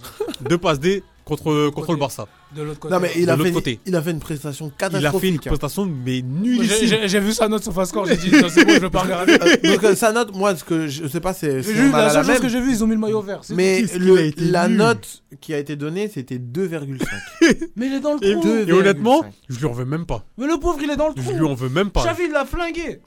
Deux 0.50 0.58
passes 0.58 0.80
D 0.80 1.04
contre, 1.24 1.70
contre 1.72 1.92
le 1.94 1.98
Barça. 1.98 2.28
De 2.56 2.62
l'autre 2.62 2.80
côté. 2.80 2.94
Non, 2.94 3.00
mais 3.02 3.12
il 3.18 3.30
a, 3.30 3.36
fait, 3.38 3.52
côté. 3.52 3.80
il 3.86 3.96
a 3.96 4.02
fait 4.02 4.12
une 4.12 4.20
prestation 4.20 4.72
Il 4.80 4.86
a 4.86 4.90
fait 4.90 4.96
une 4.96 5.02
catastrophique. 5.02 5.36
hein. 5.48 5.50
prestation, 5.50 5.86
mais 5.86 6.22
Moi, 6.22 6.64
j'ai- 6.64 7.20
vu 7.20 7.34
sa 7.34 7.48
note 7.48 7.64
sur 7.64 7.74
Fascore, 7.74 8.06
j'ai 8.06 8.16
dit, 8.18 8.30
c'est 8.50 8.64
bon, 8.66 8.74
je 8.76 8.80
veux 8.80 8.90
pas 8.90 9.02
regarder. 9.02 9.34
Euh, 9.42 9.74
Donc, 9.74 9.84
euh, 9.84 9.96
sa 9.96 10.12
note, 10.12 10.36
moi, 10.36 10.56
ce 10.56 10.64
que 10.64 10.88
je 10.88 11.08
sais 11.08 11.20
pas, 11.20 11.34
c'est. 11.34 11.62
La 11.92 12.10
seule 12.12 12.26
chose 12.26 12.40
que 12.40 12.50
j'ai 12.50 12.62
vu, 12.62 12.72
ils 12.72 12.84
ont 12.84 12.88
mis 12.88 12.94
le 12.96 13.00
maillot 13.02 13.22
vert. 13.22 13.40
c'est 13.42 13.56
Mais 13.56 13.84
la 14.38 14.68
nul. 14.68 14.78
note 14.78 15.24
qui 15.42 15.54
a 15.54 15.58
été 15.58 15.76
donnée, 15.76 16.10
c'était 16.14 16.38
2,5. 16.38 16.98
tout. 17.00 17.06
Mais 17.76 17.88
il 17.88 17.94
est 17.96 18.00
dans 18.00 18.14
le 18.14 18.24
Et, 18.26 18.34
trou. 18.34 18.48
et 18.68 18.72
honnêtement, 18.72 19.22
2,5. 19.22 19.26
je 19.50 19.60
lui 19.60 19.66
en 19.66 19.72
veux 19.74 19.86
même 19.86 20.06
pas. 20.06 20.24
Mais 20.38 20.48
le 20.48 20.58
pauvre, 20.60 20.80
il 20.82 20.90
est 20.92 20.96
dans 20.96 21.08
le 21.10 21.14
Je 21.18 21.30
lui 21.32 21.38
trou. 21.38 21.48
en 21.48 21.56
veux 21.56 21.70
même 21.70 21.90
pas. 21.90 22.04
Xavi, 22.04 22.24
il 22.28 22.32
l'a 22.32 22.46
flingué. 22.46 23.00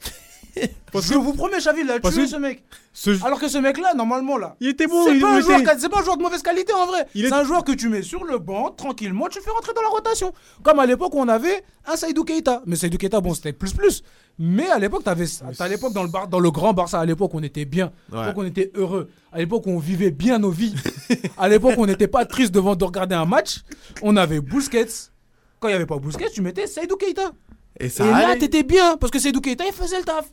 Parce 0.91 1.05
Je 1.05 1.13
que 1.13 1.17
vous 1.17 1.33
promets, 1.33 1.57
Xavi, 1.57 1.81
il 1.81 1.91
a 1.91 1.99
tué 1.99 2.25
ce 2.27 2.35
mec. 2.35 2.63
ce- 2.93 3.23
Alors 3.23 3.39
que 3.39 3.47
ce 3.47 3.57
mec-là, 3.59 3.93
normalement, 3.93 4.37
là. 4.37 4.55
il 4.59 4.69
était 4.69 4.87
bon. 4.87 5.05
C'est 5.05 5.19
pas, 5.19 5.33
un 5.35 5.41
joueur 5.41 5.59
qui- 5.59 5.65
c'est 5.79 5.89
pas 5.89 5.99
un 5.99 6.03
joueur 6.03 6.17
de 6.17 6.23
mauvaise 6.23 6.41
qualité 6.41 6.73
en 6.73 6.85
vrai. 6.87 7.05
Il 7.13 7.25
est- 7.25 7.29
C'est 7.29 7.35
un 7.35 7.43
joueur 7.43 7.63
que 7.63 7.71
tu 7.71 7.89
mets 7.89 8.01
sur 8.01 8.23
le 8.25 8.37
banc, 8.39 8.71
tranquillement, 8.71 9.27
tu 9.29 9.37
le 9.39 9.43
fais 9.43 9.51
rentrer 9.51 9.73
dans 9.75 9.81
la 9.83 9.89
rotation. 9.89 10.33
Comme 10.63 10.79
à 10.79 10.85
l'époque 10.85 11.13
où 11.13 11.19
on 11.19 11.27
avait 11.27 11.63
un 11.85 11.95
Saïdou 11.95 12.23
Keita. 12.23 12.63
Mais 12.65 12.75
Saïdou 12.75 12.97
Keita, 12.97 13.21
bon, 13.21 13.33
c'était 13.33 13.53
plus 13.53 13.73
plus. 13.73 14.03
Mais 14.39 14.69
à 14.69 14.79
l'époque, 14.79 15.03
t'avais, 15.03 15.25
à 15.59 15.67
l'époque 15.67 15.93
dans 15.93 16.03
le 16.03 16.09
bar, 16.09 16.27
dans 16.27 16.39
le 16.39 16.49
grand 16.49 16.73
Barça, 16.73 16.99
à 16.99 17.05
l'époque, 17.05 17.31
on 17.33 17.43
était 17.43 17.65
bien. 17.65 17.91
À 18.13 18.27
l'époque, 18.27 18.37
on 18.43 18.45
était 18.47 18.71
heureux. 18.75 19.09
À 19.31 19.37
l'époque, 19.39 19.67
on 19.67 19.77
vivait 19.79 20.11
bien 20.11 20.39
nos 20.39 20.49
vies. 20.49 20.73
à 21.37 21.47
l'époque, 21.49 21.75
on 21.77 21.85
n'était 21.85 22.07
pas 22.07 22.25
triste 22.25 22.53
devant 22.53 22.75
de 22.75 22.83
regarder 22.85 23.15
un 23.15 23.25
match. 23.25 23.57
On 24.01 24.15
avait 24.15 24.39
Busquets. 24.39 24.87
Quand 25.59 25.67
il 25.67 25.71
n'y 25.71 25.75
avait 25.75 25.85
pas 25.85 25.99
Busquets, 25.99 26.29
tu 26.33 26.41
mettais 26.41 26.67
Saïdou 26.67 26.95
Keita. 26.95 27.31
Et 27.79 27.89
ça 27.89 28.05
et 28.05 28.09
là, 28.11 28.35
t'étais 28.35 28.63
bien, 28.63 28.97
parce 28.97 29.11
que 29.11 29.19
Seydou 29.19 29.41
Keita, 29.41 29.65
il 29.65 29.71
faisait 29.73 29.99
le 29.99 30.03
taf. 30.03 30.25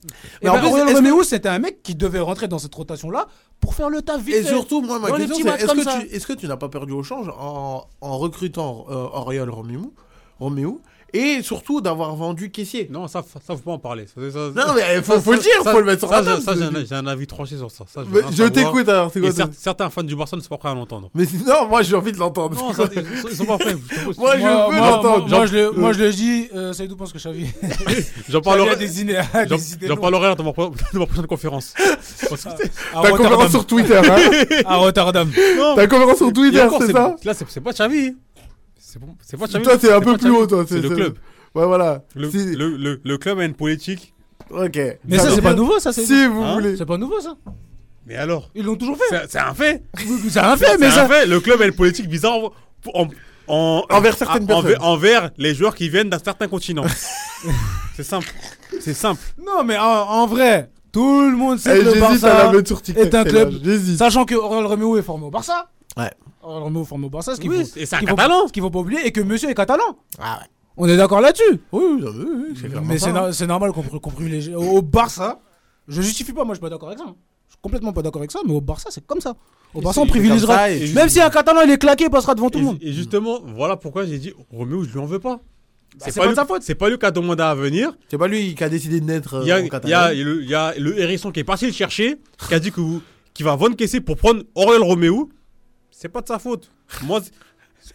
Mais 0.42 0.46
Et 0.46 0.48
en 0.48 0.54
ben, 0.54 0.60
plus, 0.60 0.94
Romeo, 0.94 1.22
c'était 1.22 1.48
un 1.48 1.58
mec 1.58 1.82
qui 1.82 1.94
devait 1.94 2.20
rentrer 2.20 2.48
dans 2.48 2.58
cette 2.58 2.74
rotation-là 2.74 3.28
pour 3.60 3.74
faire 3.74 3.88
le 3.88 4.02
taf 4.02 4.20
vite 4.20 4.34
Et 4.34 4.44
surtout, 4.44 4.80
moi, 4.82 4.98
ma 4.98 5.12
question, 5.12 5.36
c'est 5.36 6.12
est-ce 6.12 6.26
que, 6.26 6.32
que 6.32 6.38
tu 6.38 6.48
n'as 6.48 6.56
pas 6.56 6.68
perdu 6.68 6.92
au 6.92 7.02
change 7.02 7.28
en, 7.28 7.86
en 8.00 8.18
recrutant 8.18 8.86
euh, 8.90 9.08
Auriol 9.12 9.50
Roméo, 9.50 9.92
Roméo 10.40 10.80
et 11.12 11.40
surtout 11.42 11.80
d'avoir 11.80 12.14
vendu 12.16 12.50
Caissier 12.50 12.88
Non, 12.90 13.06
ça, 13.08 13.22
ça 13.46 13.54
faut 13.56 13.62
pas 13.62 13.72
en 13.72 13.78
parler. 13.78 14.06
Ça- 14.06 14.20
ça- 14.30 14.38
Non, 14.66 14.74
mais 14.74 15.00
faut, 15.02 15.14
ça- 15.14 15.20
faut 15.20 15.32
le 15.32 15.38
dire, 15.38 15.52
ça- 15.62 15.72
faut 15.72 15.78
le 15.80 15.86
mettre 15.86 16.00
sur 16.00 16.08
ça, 16.08 16.20
la 16.20 16.32
table. 16.32 16.42
ça, 16.42 16.54
j'ai 16.88 16.94
un- 16.94 16.98
un 16.98 17.06
avis 17.06 17.26
tranché 17.26 17.56
sur 17.56 17.70
ça. 17.70 17.84
ça 17.92 18.02
je 18.04 18.36
je 18.36 18.44
t'écoute 18.44 18.88
alors, 18.88 19.10
c'est 19.12 19.20
Et 19.20 19.22
quoi 19.22 19.30
cer- 19.30 19.50
certains 19.56 19.88
fans 19.90 20.02
du 20.02 20.16
Barça 20.16 20.36
ne 20.36 20.42
sont 20.42 20.48
pas 20.48 20.58
prêts 20.58 20.68
à 20.70 20.74
l'entendre. 20.74 21.10
Mais 21.14 21.24
non, 21.46 21.68
moi 21.68 21.82
j'ai 21.82 21.94
envie 21.96 22.12
de 22.12 22.18
l'entendre. 22.18 22.54
Non, 22.56 22.72
c'est 22.74 22.82
ils, 23.30 23.36
sont- 23.36 23.44
pas 23.44 23.58
prêts. 23.58 23.74
Moi, 24.18 24.36
je 24.36 24.42
veux 24.42 24.76
l'entendre. 24.76 25.28
moi, 25.28 25.38
moi, 25.38 25.46
je 25.46 25.52
le, 25.54 25.60
Euh. 25.66 25.72
moi, 25.76 25.92
je 25.92 25.98
le 26.04 26.12
dis, 26.12 26.48
euh, 26.54 26.72
Seydou 26.72 26.96
pense 26.96 27.12
que 27.12 27.18
Xavi, 27.18 27.46
J'en 28.28 28.40
parlerai. 28.40 28.76
J'en 29.82 29.96
parlerai 29.96 30.34
dans 30.36 30.44
ma, 30.44 30.52
prochaine 30.52 31.26
conférence. 31.28 31.74
Ta 32.92 33.10
conférence 33.10 33.50
sur 33.50 33.66
Twitter, 33.66 33.96
hein 33.98 34.62
À 34.66 34.76
Rotterdam. 34.76 35.30
Ta 35.76 35.86
conférence 35.86 36.16
sur 36.18 36.32
Twitter, 36.32 36.66
c'est 36.80 36.92
ça 36.92 37.16
Là, 37.24 37.34
c'est 37.34 37.46
c'est 37.48 37.60
pas 37.60 37.72
Xavi. 37.72 38.14
C'est 38.98 39.04
bon- 39.06 39.14
c'est 39.20 39.36
pas. 39.36 39.46
Toi, 39.62 39.76
t'es 39.78 39.92
un 39.92 39.98
c'est 39.98 40.04
peu 40.04 40.16
plus 40.16 40.30
haut, 40.30 40.46
toi. 40.46 40.64
C'est 40.66 40.80
le 40.80 40.88
club. 40.88 41.14
Ouais, 41.54 41.66
voilà. 41.66 42.02
Le, 42.14 42.30
Si- 42.30 42.54
le, 42.56 42.76
le, 42.76 43.00
le 43.02 43.18
club 43.18 43.38
a 43.40 43.44
une 43.44 43.54
politique. 43.54 44.14
Ok. 44.50 44.78
Mais 45.06 45.18
ça, 45.18 45.30
c'est 45.30 45.42
pas 45.42 45.54
nouveau, 45.54 45.78
ça, 45.78 45.92
c'est 45.92 46.04
Si 46.06 46.26
vous 46.26 46.42
Hein 46.42 46.54
voulez. 46.54 46.76
C'est 46.76 46.86
pas 46.86 46.96
nouveau, 46.98 47.20
ça. 47.20 47.34
Mais 48.06 48.16
alors 48.16 48.50
Ils 48.54 48.64
l'ont 48.64 48.76
toujours 48.76 48.96
fait. 48.96 49.04
C'est 49.10 49.32
c'est 49.32 49.38
un 49.38 49.52
fait. 49.52 49.82
C'est 50.30 50.38
un 50.38 50.56
fait, 50.56 50.66
C'est 50.66 50.78
mais 50.78 50.86
un 50.86 50.90
ça. 50.92 51.08
fait. 51.08 51.26
Le 51.26 51.40
club 51.40 51.60
a 51.60 51.66
une 51.66 51.72
politique 51.74 52.08
bizarre 52.08 52.34
en, 52.34 52.52
en- 52.94 53.08
en- 53.48 53.84
Envers 53.90 54.16
certaines 54.16 54.44
en- 54.44 54.62
personnes. 54.62 54.76
envers 54.80 55.30
les 55.38 55.54
joueurs 55.54 55.74
qui 55.74 55.88
viennent 55.88 56.08
d'un 56.10 56.18
certain 56.20 56.46
continent. 56.48 56.84
c'est 57.96 58.02
simple. 58.04 58.28
C'est 58.80 58.94
simple. 58.94 59.20
Non, 59.44 59.64
mais 59.64 59.76
en, 59.76 59.82
en 59.84 60.26
vrai, 60.26 60.70
tout 60.92 61.22
le 61.22 61.36
monde 61.36 61.58
sait 61.58 61.76
Eh, 61.76 61.80
que 61.80 61.84
le 61.86 61.90
J'hésite 61.94 62.24
à 62.24 62.28
la 62.28 62.52
Barça 62.52 62.92
est 62.96 63.14
un 63.14 63.24
club. 63.24 63.52
Sachant 63.96 64.24
que 64.24 64.34
Aurel 64.36 64.66
Romeo 64.66 64.96
est 64.98 65.02
formé 65.02 65.24
au 65.26 65.30
Barça. 65.30 65.68
Ouais. 65.96 66.10
Est 66.46 66.84
formé 66.84 67.06
au 67.06 67.10
Barça, 67.10 67.34
ce 67.34 67.40
qu'il 67.40 67.50
Oui, 67.50 67.64
faut, 67.64 67.78
et 67.78 67.86
c'est 67.86 67.96
un 67.96 68.00
Catalan. 68.00 68.46
Ce 68.46 68.52
qu'il 68.52 68.62
faut 68.62 68.70
pas 68.70 68.78
oublier, 68.78 69.06
et 69.06 69.12
que 69.12 69.20
monsieur 69.20 69.50
est 69.50 69.54
catalan. 69.54 69.98
Ah 70.18 70.38
ouais. 70.40 70.46
On 70.76 70.88
est 70.88 70.96
d'accord 70.96 71.20
là-dessus. 71.20 71.42
Oui, 71.72 71.82
oui, 71.82 72.04
oui, 72.04 72.24
oui, 72.62 72.68
Mais 72.84 72.98
c'est 72.98 73.08
hein. 73.10 73.26
no- 73.26 73.32
c'est 73.32 73.46
normal 73.46 73.72
qu'on 73.72 73.82
qu'on 73.82 74.10
privilégie. 74.10 74.54
Au 74.54 74.82
Barça, 74.82 75.40
je 75.88 76.02
justifie 76.02 76.32
pas, 76.32 76.44
moi 76.44 76.54
je 76.54 76.58
suis 76.58 76.62
pas 76.62 76.68
d'accord 76.70 76.88
avec 76.88 76.98
ça. 76.98 77.06
Je 77.48 77.52
suis 77.54 77.58
complètement 77.62 77.92
pas 77.92 78.02
d'accord 78.02 78.20
avec 78.20 78.30
ça, 78.30 78.40
mais 78.46 78.52
au 78.52 78.60
Barça, 78.60 78.90
c'est 78.90 79.04
comme 79.06 79.20
ça. 79.20 79.34
Au 79.74 79.80
Barça, 79.80 80.00
on 80.02 80.06
privilégiera. 80.06 80.68
Même 80.94 81.08
si 81.08 81.20
un 81.20 81.30
catalan 81.30 81.62
il 81.64 81.70
est 81.70 81.78
claqué, 81.78 82.04
il 82.04 82.10
passera 82.10 82.34
devant 82.34 82.50
tout 82.50 82.58
le 82.58 82.64
monde. 82.66 82.78
et 82.80 82.92
justement, 82.92 83.40
voilà 83.56 83.76
pourquoi 83.76 84.04
j'ai 84.06 84.18
dit 84.18 84.32
Roméo, 84.52 84.84
je 84.84 84.92
lui 84.92 84.98
en 85.00 85.06
veux 85.06 85.18
pas. 85.18 85.40
c'est 85.98 86.14
pas 86.14 86.24
de 86.24 86.28
lui- 86.28 86.34
sa 86.36 86.44
faute. 86.44 86.62
C'est 86.62 86.74
pas 86.74 86.90
lui 86.90 86.98
qui 86.98 87.06
a 87.06 87.10
demandé 87.10 87.42
à 87.42 87.54
venir. 87.54 87.96
C'est 88.10 88.18
pas 88.18 88.28
lui 88.28 88.54
qui 88.54 88.62
a 88.62 88.68
décidé 88.68 89.00
de 89.00 89.06
naître 89.06 89.34
euh, 89.34 89.42
Il 89.42 89.48
y 89.48 89.52
a, 89.52 89.56
en 89.56 89.58
il 89.60 89.64
y, 89.64 89.66
a, 89.66 89.70
Catalogne. 89.70 90.20
le- 90.22 90.42
il 90.42 90.48
y 90.50 90.54
a 90.54 90.74
le 90.78 90.98
hérisson 91.00 91.32
qui 91.32 91.40
est 91.40 91.44
parti 91.44 91.66
le 91.66 91.72
chercher, 91.72 92.16
qui 92.48 92.54
a 92.54 92.58
dit 92.60 92.70
qu'il 92.70 93.46
va 93.46 93.56
vendre 93.56 93.76
caisser 93.76 94.00
pour 94.02 94.16
prendre 94.18 94.42
Aurel 94.54 94.82
Roméo. 94.82 95.30
C'est 95.98 96.10
pas 96.10 96.20
de 96.20 96.28
sa 96.28 96.38
faute. 96.38 96.70
Moi, 97.04 97.22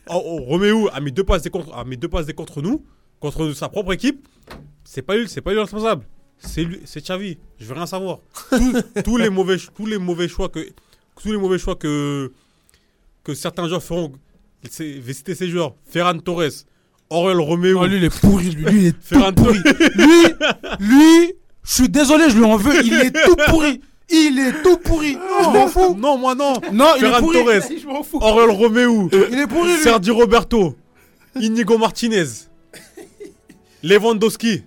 oh, 0.10 0.22
oh, 0.26 0.38
Roméo 0.42 0.90
a 0.92 1.00
mis 1.00 1.12
deux 1.12 1.24
passes 1.24 1.44
des 1.44 1.52
contre, 1.52 1.72
a 1.72 1.84
mis 1.84 1.98
deux 1.98 2.08
passes 2.08 2.26
des 2.26 2.34
contre 2.34 2.60
nous, 2.60 2.84
contre 3.20 3.54
sa 3.54 3.70
propre 3.70 3.94
équipe. 3.94 4.28
C'est 4.84 5.04
pas 5.04 5.16
lui, 5.16 5.30
c'est 5.30 5.42
pas 5.42 5.52
lui 5.52 5.58
le 5.58 5.62
responsable. 5.62 6.04
C'est 6.40 6.64
lui, 6.64 6.82
c'est 6.86 7.04
Xavi. 7.04 7.38
Je 7.60 7.66
veux 7.66 7.76
rien 7.76 7.86
savoir. 7.86 8.18
Tous, 8.50 8.82
tous 9.04 9.18
les 9.18 9.30
mauvais, 9.30 9.58
tous 9.76 9.86
les 9.86 10.00
mauvais 10.00 10.28
choix 10.28 10.50
que, 10.50 10.68
tous 11.22 11.32
les 11.32 11.38
mauvais 11.38 11.60
choix 11.60 11.76
que 11.76 12.32
que 13.24 13.36
certains 13.36 13.68
joueurs 13.68 13.84
feront. 13.84 14.14
Vais 14.64 15.14
citer 15.14 15.36
ces 15.36 15.48
joueurs. 15.48 15.76
Ferran 15.86 16.18
Torres, 16.18 16.66
Aurel 17.12 17.40
Roméo. 17.40 17.82
Oh, 17.84 17.86
lui, 17.86 17.98
il 17.98 18.04
est 18.06 18.20
pourri, 18.20 18.50
lui, 18.50 18.66
lui, 18.66 18.80
il 18.80 18.88
est 18.88 18.92
tout 18.94 18.98
Ferran 19.04 19.32
pourri. 19.32 19.60
lui, 19.60 20.24
lui, 20.80 21.34
je 21.62 21.74
suis 21.74 21.90
désolé, 21.90 22.32
je 22.32 22.38
lui 22.38 22.46
en 22.46 22.58
veux, 22.58 22.84
il 22.84 22.94
est 22.94 23.12
tout 23.12 23.36
pourri. 23.48 23.80
Il 24.14 24.40
est 24.40 24.62
tout 24.64 24.78
pourri. 24.78 25.18
Je 25.42 25.46
m'en 25.50 25.68
fous. 25.68 25.96
Non, 25.98 26.18
moi 26.18 26.36
non. 26.36 26.54
Non, 26.72 26.88
il 26.98 27.04
est 27.06 27.08
Ferran 27.08 27.20
pourri. 27.22 27.38
Torres. 27.44 27.62
Je 27.82 27.88
m'en 27.88 28.04
fous. 28.04 28.20
Aurel 28.22 28.50
Roméo. 28.50 29.10
Il 29.32 29.40
est 29.40 29.48
pourri, 29.48 29.74
lui. 29.76 29.82
Sergio 29.84 30.16
Roberto, 30.16 30.76
Inigo 31.40 31.78
Martinez, 31.78 32.26
Lewandowski. 33.84 34.64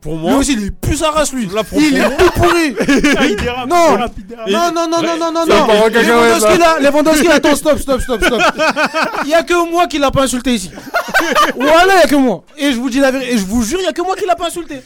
Pour 0.00 0.16
Lui 0.16 0.20
moi, 0.20 0.36
aussi, 0.36 0.52
il 0.52 0.64
est 0.66 0.70
plus 0.70 0.96
sa 0.98 1.10
race, 1.12 1.32
lui. 1.32 1.46
Là, 1.46 1.64
pour- 1.64 1.80
il 1.80 1.92
pour 1.98 2.12
est 2.12 2.16
tout 2.18 2.30
pourri. 2.34 2.74
non. 3.66 3.96
Non, 3.96 4.70
non, 4.74 4.86
non, 4.90 5.02
non, 5.02 5.32
non, 5.32 5.46
non, 5.46 5.66
Lewandowski, 5.88 6.58
là. 6.58 6.78
Lewandowski, 6.78 7.28
attends, 7.32 7.56
stop, 7.56 7.78
stop, 7.78 8.00
stop, 8.02 8.22
stop. 8.22 8.42
Il 9.24 9.30
y 9.30 9.34
a 9.34 9.42
que 9.42 9.70
moi 9.70 9.86
qui 9.86 9.98
l'a 9.98 10.10
pas 10.10 10.24
insulté 10.24 10.52
ici. 10.52 10.70
Voilà, 11.56 11.94
il 11.94 12.00
y 12.00 12.02
a 12.02 12.06
que 12.06 12.16
moi. 12.16 12.44
Et 12.58 12.72
je 12.72 12.76
vous 12.76 12.90
dis 12.90 13.00
la 13.00 13.10
vérité, 13.12 13.32
et 13.32 13.38
je 13.38 13.46
vous 13.46 13.62
jure, 13.62 13.78
il 13.80 13.84
y 13.84 13.88
a 13.88 13.92
que 13.92 14.02
moi 14.02 14.14
qui 14.14 14.26
l'a 14.26 14.36
pas 14.36 14.48
insulté. 14.48 14.80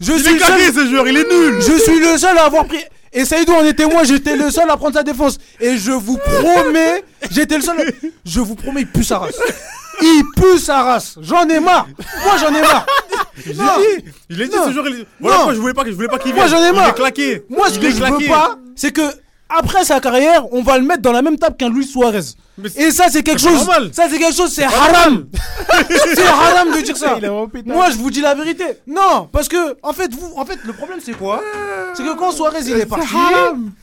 Je 0.00 0.12
il 0.12 0.18
suis 0.24 0.34
est 0.34 0.38
seul- 0.38 0.72
ce 0.74 0.86
joueur, 0.88 1.06
il 1.08 1.16
est 1.18 1.28
nul. 1.30 1.60
Je 1.60 1.78
suis 1.78 2.00
le 2.00 2.16
seul 2.16 2.36
à 2.38 2.44
avoir 2.46 2.64
pris. 2.64 2.78
Et 3.14 3.24
Saïdou 3.24 3.52
en 3.52 3.64
est 3.64 3.74
témoin, 3.74 4.02
j'étais 4.04 4.36
le 4.36 4.50
seul 4.50 4.68
à 4.68 4.76
prendre 4.76 4.94
sa 4.94 5.02
défense. 5.04 5.38
Et 5.60 5.76
je 5.78 5.92
vous 5.92 6.18
promets, 6.18 7.04
j'étais 7.30 7.56
le 7.56 7.62
seul. 7.62 7.92
Je 8.24 8.40
vous 8.40 8.56
promets, 8.56 8.80
il 8.82 8.86
pue 8.88 9.04
sa 9.04 9.18
race. 9.18 9.38
Il 10.02 10.24
pue 10.36 10.58
sa 10.58 10.82
race. 10.82 11.16
J'en 11.22 11.48
ai 11.48 11.60
marre. 11.60 11.86
Moi, 12.24 12.34
j'en 12.40 12.48
ai 12.54 12.60
marre. 12.60 12.84
Non. 13.54 13.64
dit, 13.78 14.04
je 14.30 14.36
l'ai 14.36 14.48
dit 14.48 14.56
Non. 14.56 14.64
ce 14.66 14.70
il- 14.90 15.06
Voilà 15.20 15.36
Non. 15.36 15.36
pourquoi 15.36 15.54
je 15.54 15.60
voulais 15.60 15.74
pas, 15.74 15.84
je 15.86 15.90
voulais 15.92 16.08
pas 16.08 16.18
qu'il 16.18 16.34
Moi, 16.34 16.46
vienne. 16.46 16.58
j'en 16.58 16.64
ai 16.64 16.72
marre. 16.72 16.86
Il 16.88 16.90
est 16.90 16.94
claqué. 16.94 17.44
Moi, 17.48 17.68
ce 17.70 17.74
Il 17.76 17.80
que 17.80 17.86
est 17.86 17.90
je 17.92 17.96
claqué. 17.98 18.24
veux 18.24 18.28
pas, 18.30 18.56
c'est 18.74 18.90
que 18.92 19.02
après 19.48 19.84
sa 19.84 20.00
carrière, 20.00 20.52
on 20.52 20.62
va 20.62 20.78
le 20.78 20.84
mettre 20.84 21.02
dans 21.02 21.12
la 21.12 21.22
même 21.22 21.38
table 21.38 21.56
qu'un 21.56 21.68
Luis 21.68 21.86
Suarez. 21.86 22.20
Et 22.76 22.90
ça, 22.92 23.06
c'est 23.10 23.22
quelque 23.22 23.40
chose. 23.40 23.52
normal. 23.54 23.90
Ça, 23.92 24.04
c'est 24.08 24.18
quelque 24.18 24.34
chose, 24.36 24.52
c'est 24.52 24.64
haram. 24.64 25.26
c'est 26.14 26.22
haram 26.26 26.72
de 26.72 26.80
dire 26.82 26.96
ça. 26.96 27.18
Il 27.20 27.72
Moi, 27.72 27.90
je 27.90 27.96
vous 27.96 28.10
dis 28.10 28.20
la 28.20 28.34
vérité. 28.34 28.64
Non, 28.86 29.28
parce 29.32 29.48
que, 29.48 29.76
en 29.82 29.92
fait, 29.92 30.12
vous, 30.14 30.32
en 30.36 30.44
fait, 30.44 30.58
le 30.64 30.72
problème, 30.72 30.98
c'est 31.04 31.16
quoi? 31.18 31.42
C'est 31.94 32.04
que 32.04 32.14
quand 32.16 32.30
Suarez, 32.30 32.60
il 32.66 32.78
est 32.78 32.86
parti. 32.86 33.08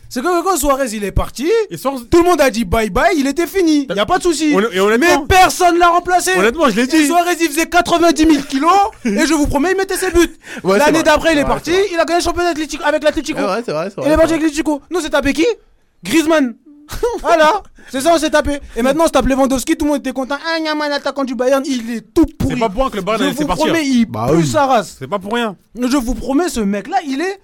C'est 0.09 0.21
que 0.21 0.43
quand 0.43 0.57
Suarez, 0.57 0.89
il 0.93 1.03
est 1.03 1.11
parti. 1.11 1.49
Et 1.69 1.77
sans- 1.77 2.01
Tout 2.09 2.17
le 2.17 2.23
monde 2.29 2.41
a 2.41 2.49
dit 2.49 2.65
bye 2.65 2.89
bye, 2.89 3.13
il 3.17 3.27
était 3.27 3.47
fini. 3.47 3.87
Y 3.93 3.99
a 3.99 4.05
pas 4.05 4.17
de 4.17 4.23
souci. 4.23 4.53
Mais 4.99 5.17
personne 5.27 5.77
l'a 5.77 5.87
remplacé. 5.89 6.31
honnêtement, 6.37 6.69
je 6.69 6.75
l'ai 6.75 6.83
Et 6.83 6.87
dit. 6.87 7.05
Suarez, 7.05 7.35
il 7.39 7.47
faisait 7.47 7.67
90 7.67 8.25
000 8.25 8.43
kilos. 8.49 8.71
et 9.05 9.25
je 9.25 9.33
vous 9.33 9.47
promets, 9.47 9.71
il 9.71 9.77
mettait 9.77 9.95
ses 9.97 10.11
buts. 10.11 10.19
Ouais, 10.63 10.77
L'année 10.77 11.03
d'après, 11.03 11.33
il 11.33 11.39
est 11.39 11.45
parti. 11.45 11.71
Il 11.91 11.99
a 11.99 12.05
gagné 12.05 12.19
le 12.19 12.23
championnat 12.23 12.49
avec 12.83 13.03
l'Atlético. 13.03 13.39
Ouais, 13.39 13.45
ouais, 13.45 13.63
c'est 13.65 13.71
vrai, 13.71 13.89
c'est 13.89 13.99
vrai. 14.01 14.09
Il 14.09 14.13
est 14.13 14.17
parti 14.17 14.33
avec 14.33 14.43
l'Atlético. 14.43 14.81
Nous, 14.89 14.99
c'est 15.01 15.09
tapé 15.09 15.33
qui 15.33 15.45
Griezmann. 16.03 16.55
voilà, 17.21 17.61
c'est 17.89 18.01
ça, 18.01 18.11
on 18.13 18.17
s'est 18.17 18.29
tapé. 18.29 18.59
Et 18.75 18.81
maintenant, 18.81 19.03
on 19.03 19.07
se 19.07 19.11
tape 19.11 19.25
Lewandowski, 19.25 19.75
tout 19.77 19.85
le 19.85 19.91
monde 19.91 19.99
était 19.99 20.11
content. 20.13 20.37
Ah, 20.45 20.59
Yaman, 20.59 20.91
attaquant 20.91 21.23
du 21.23 21.35
Bayern, 21.35 21.63
il 21.65 21.89
est 21.91 22.13
tout 22.13 22.25
pourri. 22.37 22.53
C'est 22.55 22.59
pas 22.59 22.69
pour 22.69 22.81
rien 22.83 22.89
que 22.91 22.95
le 22.97 23.01
Bayern 23.01 23.23
a 23.23 23.31
Je 23.31 23.35
vous 23.37 23.45
partir. 23.47 23.65
promets, 23.67 23.85
il 23.85 24.05
Bah 24.05 24.27
pue 24.29 24.37
oui. 24.37 24.47
sa 24.47 24.65
race. 24.65 24.95
C'est 24.99 25.07
pas 25.07 25.19
pour 25.19 25.33
rien. 25.33 25.55
Je 25.79 25.97
vous 25.97 26.15
promets, 26.15 26.49
ce 26.49 26.59
mec-là, 26.59 26.97
il 27.05 27.21
est 27.21 27.39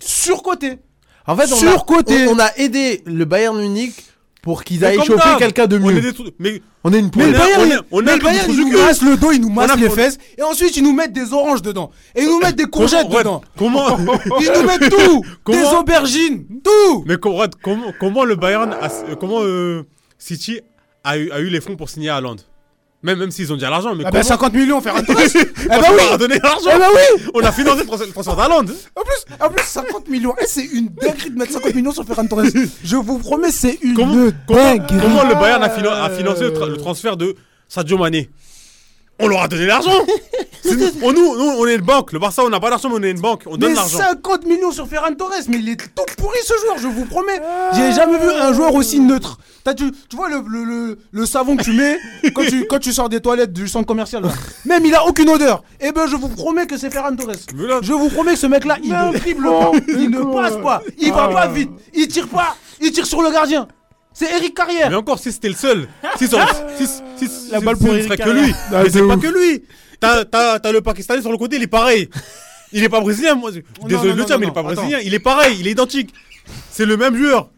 surcoté. 0.00 0.78
En 1.26 1.36
fait, 1.36 1.52
on 1.52 1.56
a, 1.56 1.58
Surcoté. 1.58 2.26
on, 2.26 2.32
on 2.32 2.38
a 2.40 2.50
aidé 2.56 3.02
le 3.06 3.24
Bayern 3.24 3.56
Munich 3.56 3.94
pour 4.42 4.64
qu'ils 4.64 4.80
chauffer 4.80 5.14
d'hab, 5.16 5.38
quelqu'un 5.38 5.66
de 5.68 5.78
On 5.78 5.88
est 5.88 5.92
mieux. 5.94 6.00
des 6.12 6.12
Mais 6.40 6.60
On 6.84 6.92
est 6.92 6.98
une 6.98 7.04
Mais 7.06 7.10
poule. 7.12 7.22
le 7.26 7.32
Bayern, 7.38 7.60
on 7.62 7.70
a- 7.70 7.80
on 7.92 8.02
mais 8.02 8.16
le 8.16 8.22
Bayern, 8.22 8.46
il 8.50 8.56
nous 8.56 8.62
trous 8.62 8.70
du 8.70 8.76
masse 8.76 9.02
le 9.02 9.16
dos, 9.16 9.30
il 9.32 9.40
nous 9.40 9.48
masse 9.50 9.70
On 9.70 9.74
a- 9.74 9.76
les 9.76 9.86
on- 9.86 9.90
fesses, 9.92 10.18
et 10.36 10.42
ensuite 10.42 10.76
ils 10.76 10.82
nous 10.82 10.92
mettent 10.92 11.12
des 11.12 11.32
oranges 11.32 11.62
dedans, 11.62 11.90
et 12.16 12.22
ils 12.22 12.28
nous 12.28 12.40
mettent 12.40 12.56
des 12.56 12.64
courgettes 12.66 13.06
Comment- 13.06 13.18
dedans, 13.20 13.40
Comment 13.56 13.96
ils 14.40 14.50
nous 14.52 14.66
mettent 14.66 14.90
tout, 14.90 15.22
Comment- 15.44 15.58
des 15.70 15.76
aubergines, 15.76 16.44
tout. 16.64 17.04
Mais 17.06 17.16
comment, 17.18 17.44
comment, 17.62 17.92
comment 18.00 18.24
le 18.24 18.34
Bayern, 18.34 18.72
a- 18.72 19.14
comment 19.14 19.38
euh, 19.42 19.84
City 20.18 20.60
a 21.04 21.16
eu, 21.18 21.30
a 21.30 21.38
eu 21.40 21.46
les 21.48 21.60
fonds 21.60 21.76
pour 21.76 21.88
signer 21.88 22.08
Haaland? 22.10 22.36
Même, 23.02 23.18
même 23.18 23.30
s'ils 23.32 23.52
ont 23.52 23.56
déjà 23.56 23.68
l'argent, 23.70 23.94
mais 23.96 24.04
Ah 24.06 24.10
comment 24.10 24.22
bah 24.22 24.28
50 24.28 24.52
millions, 24.54 24.80
faire 24.80 24.94
un 24.96 25.02
Eh 25.08 25.68
bah 25.68 25.76
oui. 25.90 25.96
leur 25.96 26.12
a 26.12 26.18
donné 26.18 26.38
l'argent 26.42 26.70
Eh 26.74 26.78
bah 26.78 26.86
oui. 26.94 27.22
On 27.34 27.40
a 27.40 27.50
financé 27.50 27.80
le 27.80 27.86
transfert, 27.86 28.06
le 28.06 28.12
transfert 28.12 28.36
d'Haaland 28.36 28.60
En 28.60 29.02
plus, 29.02 29.36
en 29.40 29.48
plus 29.50 29.64
50 29.64 30.08
millions, 30.08 30.34
Eh, 30.40 30.44
c'est 30.46 30.64
une 30.64 30.88
dinguerie 30.88 31.30
de 31.30 31.36
mettre 31.38 31.52
50 31.52 31.74
millions 31.74 31.92
sur 31.92 32.04
Ferran 32.04 32.26
Torres. 32.26 32.44
Je 32.84 32.96
vous 32.96 33.18
promets, 33.18 33.50
c'est 33.50 33.78
une 33.82 33.94
Comment, 33.94 34.14
dinguerie. 34.14 34.32
comment, 34.46 35.00
comment 35.00 35.24
le 35.24 35.34
Bayern 35.34 35.62
a, 35.64 35.68
finan- 35.68 36.00
a 36.00 36.10
financé 36.10 36.42
le, 36.44 36.50
tra- 36.52 36.68
le 36.68 36.76
transfert 36.76 37.16
de 37.16 37.34
Sadio 37.68 37.98
Mané? 37.98 38.30
On 39.22 39.28
leur 39.28 39.42
a 39.42 39.48
donné 39.48 39.66
l'argent 39.66 39.90
on, 41.02 41.12
nous, 41.12 41.36
nous, 41.36 41.50
on 41.58 41.66
est 41.66 41.74
une 41.74 41.80
banque. 41.82 42.12
Le 42.12 42.18
Barça, 42.18 42.42
on 42.44 42.48
n'a 42.48 42.60
pas 42.60 42.70
d'argent, 42.70 42.88
mais 42.88 42.96
on 42.98 43.02
est 43.02 43.10
une 43.10 43.20
banque. 43.20 43.42
On 43.46 43.56
donne 43.56 43.74
l'argent. 43.74 43.98
50 43.98 44.46
millions 44.46 44.72
sur 44.72 44.86
Ferran 44.86 45.12
Torres, 45.14 45.32
mais 45.48 45.58
il 45.58 45.68
est 45.68 45.76
tout 45.76 46.04
pourri 46.16 46.38
ce 46.44 46.54
joueur, 46.60 46.78
je 46.78 46.86
vous 46.88 47.04
promets. 47.04 47.40
J'ai 47.74 47.92
jamais 47.92 48.18
vu 48.18 48.28
un 48.30 48.52
joueur 48.52 48.74
aussi 48.74 49.00
neutre. 49.00 49.38
Tu, 49.76 49.92
tu 50.08 50.16
vois 50.16 50.28
le, 50.28 50.42
le, 50.48 50.64
le, 50.64 50.98
le 51.12 51.26
savon 51.26 51.56
que 51.56 51.62
tu 51.62 51.72
mets 51.72 51.96
quand 52.34 52.42
tu, 52.42 52.66
quand 52.66 52.80
tu 52.80 52.92
sors 52.92 53.08
des 53.08 53.20
toilettes 53.20 53.52
du 53.52 53.68
centre 53.68 53.86
commercial 53.86 54.22
là. 54.24 54.30
Même 54.64 54.84
il 54.84 54.92
a 54.94 55.06
aucune 55.06 55.28
odeur. 55.28 55.62
Eh 55.80 55.92
ben 55.92 56.06
je 56.08 56.16
vous 56.16 56.28
promets 56.28 56.66
que 56.66 56.76
c'est 56.76 56.90
Ferran 56.90 57.14
Torres. 57.14 57.30
Là- 57.56 57.78
Je 57.80 57.92
vous 57.92 58.08
promets 58.08 58.32
que 58.32 58.38
ce 58.40 58.48
mec 58.48 58.64
là, 58.64 58.76
il 58.82 58.90
ne 58.90 59.16
dribble 59.18 59.44
pas, 59.48 59.70
il 59.86 60.10
ne 60.10 60.20
passe 60.34 60.56
pas, 60.60 60.82
il 60.98 61.12
va 61.12 61.28
pas 61.28 61.46
vite, 61.46 61.70
il 61.94 62.08
tire 62.08 62.26
pas, 62.26 62.56
il 62.80 62.90
tire 62.90 63.06
sur 63.06 63.22
le 63.22 63.30
gardien. 63.30 63.68
C'est 64.14 64.30
Eric 64.30 64.54
Carrière. 64.54 64.90
Mais 64.90 64.96
encore, 64.96 65.18
si 65.18 65.32
c'était 65.32 65.48
le 65.48 65.54
seul. 65.54 65.88
Si, 66.18 66.28
ça- 66.28 66.46
si, 66.78 66.86
si, 66.86 67.28
si, 67.28 67.50
La 67.50 67.60
balle 67.60 67.76
pour 67.76 67.88
Eric 67.88 68.04
serait 68.04 68.16
que 68.16 68.22
Carrière. 68.24 68.44
lui. 68.44 68.54
Ah, 68.72 68.82
Mais 68.84 68.90
c'est 68.90 69.06
pas 69.06 69.16
que 69.16 69.26
lui. 69.26 69.62
T'as, 70.00 70.24
t'as, 70.24 70.58
t'as 70.58 70.72
le 70.72 70.80
Pakistanais 70.80 71.20
sur 71.22 71.30
le 71.32 71.38
côté, 71.38 71.56
il 71.56 71.62
est 71.62 71.66
pareil. 71.68 72.08
Il 72.72 72.82
est 72.82 72.88
pas 72.88 73.00
brésilien, 73.00 73.34
moi. 73.34 73.50
Désolé 73.86 74.12
de 74.12 74.16
le 74.18 74.24
dire, 74.24 74.38
mais 74.38 74.46
il 74.46 74.50
est 74.50 74.52
pas 74.52 74.62
brésilien. 74.62 74.98
Il 75.04 75.14
est 75.14 75.18
pareil, 75.18 75.56
il 75.60 75.66
est 75.68 75.72
identique. 75.72 76.12
C'est 76.70 76.86
le 76.86 76.96
même 76.96 77.16
joueur. 77.16 77.50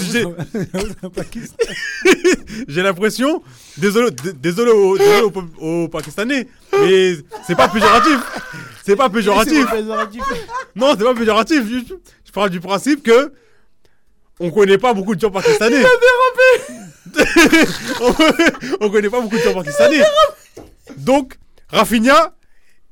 J'ai- 0.00 0.24
l'impression, 2.82 3.42
désolé, 3.78 4.10
désolé, 4.40 4.70
aux, 4.70 4.96
désolé 4.98 5.26
aux 5.60 5.88
Pakistanais, 5.88 6.46
mais 6.72 7.14
c'est 7.46 7.54
pas 7.56 7.68
péjoratif. 7.68 8.18
C'est 8.84 8.96
pas 8.96 9.08
péjoratif. 9.10 9.64
Non, 10.76 10.94
c'est 10.98 11.04
pas 11.04 11.14
péjoratif. 11.14 11.62
Je 12.24 12.32
parle 12.32 12.50
du 12.50 12.60
principe 12.60 13.02
que 13.02 13.32
on 14.40 14.50
connaît 14.50 14.78
pas 14.78 14.92
beaucoup 14.94 15.14
de 15.14 15.20
gens 15.20 15.30
pakistanais. 15.30 15.82
on, 18.00 18.14
on 18.86 18.90
connaît 18.90 19.10
pas 19.10 19.20
beaucoup 19.20 19.36
de 19.36 19.42
gens 19.42 19.54
pakistanais. 19.54 20.02
Donc, 20.98 21.34
Rafinha 21.68 22.32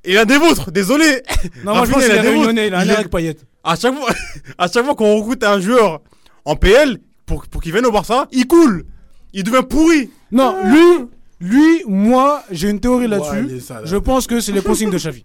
est 0.04 0.14
l'un 0.14 0.24
des 0.24 0.38
vôtres. 0.38 0.70
Désolé. 0.70 1.22
Non, 1.64 1.74
moi 1.74 1.84
je 1.86 1.90
pense 1.92 2.02
Rafinha 2.02 2.18
qu'il 2.18 2.26
est 2.26 2.30
réunionnais, 2.30 2.66
il 2.68 2.74
a 2.74 2.78
un 2.78 2.84
Il 2.84 2.90
avec 2.92 3.10
Payet. 3.10 3.36
à 3.64 3.76
chaque 3.76 3.94
fois, 3.94 4.10
à 4.58 4.68
chaque 4.68 4.84
fois 4.84 4.94
qu'on 4.94 5.16
recrute 5.16 5.42
un 5.44 5.60
joueur 5.60 6.00
en 6.44 6.56
PL 6.56 6.98
pour, 7.26 7.46
pour 7.46 7.62
qu'il 7.62 7.72
vienne 7.72 7.86
au 7.86 7.92
Barça, 7.92 8.28
il 8.32 8.46
coule. 8.46 8.84
Il 9.32 9.44
devient 9.44 9.62
pourri. 9.68 10.10
Non, 10.30 10.56
lui, 10.64 11.06
lui, 11.40 11.82
moi, 11.86 12.42
j'ai 12.50 12.68
une 12.70 12.80
théorie 12.80 13.08
là-dessus. 13.08 13.60
là. 13.70 13.80
je 13.84 13.96
pense 13.96 14.26
que 14.26 14.40
c'est 14.40 14.52
les 14.52 14.62
consignes 14.62 14.90
de 14.90 14.98
Xavi. 14.98 15.24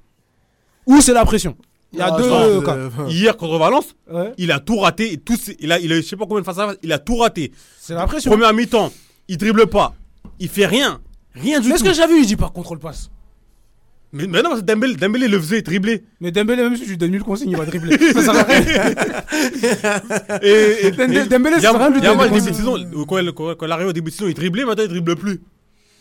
Ou 0.85 1.01
c'est 1.01 1.13
la 1.13 1.25
pression. 1.25 1.57
Il 1.93 1.99
y 1.99 2.01
a 2.01 2.11
Non, 2.11 2.17
deux 2.17 2.23
euh, 2.31 2.59
que- 2.61 2.65
cas. 2.65 3.07
Hier 3.07 3.37
contre 3.37 3.57
Valence, 3.57 3.95
Ouais. 4.11 4.33
il 4.37 4.51
a 4.51 4.59
tout 4.59 4.77
raté. 4.77 5.13
Et 5.13 5.17
tout, 5.17 5.37
il 5.59 5.71
a, 5.71 5.79
il 5.79 5.91
a, 5.93 5.95
je 5.97 6.01
sais 6.01 6.15
pas 6.17 6.25
combien 6.25 6.41
de 6.41 6.45
face 6.45 6.57
à 6.59 6.67
face, 6.67 6.77
il 6.83 6.91
a 6.91 6.99
tout 6.99 7.15
raté. 7.17 7.51
C'est 7.79 7.93
la 7.93 8.05
pression. 8.05 8.29
Première 8.31 8.53
mi-temps, 8.53 8.91
il 9.29 9.37
dribble 9.37 9.67
pas. 9.67 9.93
Il 10.39 10.49
fait 10.49 10.65
rien. 10.65 10.99
Rien 11.33 11.59
du 11.61 11.69
Mais 11.69 11.75
est-ce 11.75 11.83
tout. 11.83 11.89
que 11.89 11.95
Xavi, 11.95 12.15
il 12.19 12.25
dit 12.25 12.35
pas 12.35 12.49
contrôle 12.49 12.79
passe 12.79 13.09
Mais, 14.11 14.27
mais 14.27 14.41
non, 14.41 14.49
parce 14.49 14.61
que 14.61 14.65
Dembélé, 14.65 14.95
Dembélé 14.95 15.27
le 15.29 15.39
faisait 15.39 15.61
dribbler. 15.61 16.03
Mais 16.19 16.31
Dembélé, 16.31 16.63
même 16.63 16.75
si 16.75 16.83
je 16.85 16.89
lui 16.89 16.97
donne 16.97 17.13
une 17.13 17.23
consigne, 17.23 17.51
il 17.51 17.57
va 17.57 17.65
dribbler. 17.65 17.97
ça 18.13 18.21
sert 18.21 18.35
à 18.35 18.43
rien. 18.43 18.93
Et, 20.41 20.87
et, 20.87 20.91
Dembélé- 20.91 21.25
et- 21.25 21.27
Dembélé, 21.27 21.55
ça 21.55 21.61
sert 21.61 21.75
à 21.75 21.77
rien 21.77 21.89
de 21.89 21.93
lui 21.95 22.01
il 22.01 22.03
y 22.03 22.07
a 22.07 22.11
un 22.11 22.15
donner 22.15 22.39
de 22.39 22.45
saison, 22.45 22.75
quand, 23.07 23.17
il- 23.65 23.71
arrive 23.71 23.87
au 23.87 23.93
début 23.93 24.11
de 24.11 24.15
saison, 24.15 24.27
il 24.29 24.33
driblait, 24.33 24.65
maintenant 24.65 24.83
il 24.83 24.89
dribble 24.89 25.15
plus. 25.15 25.41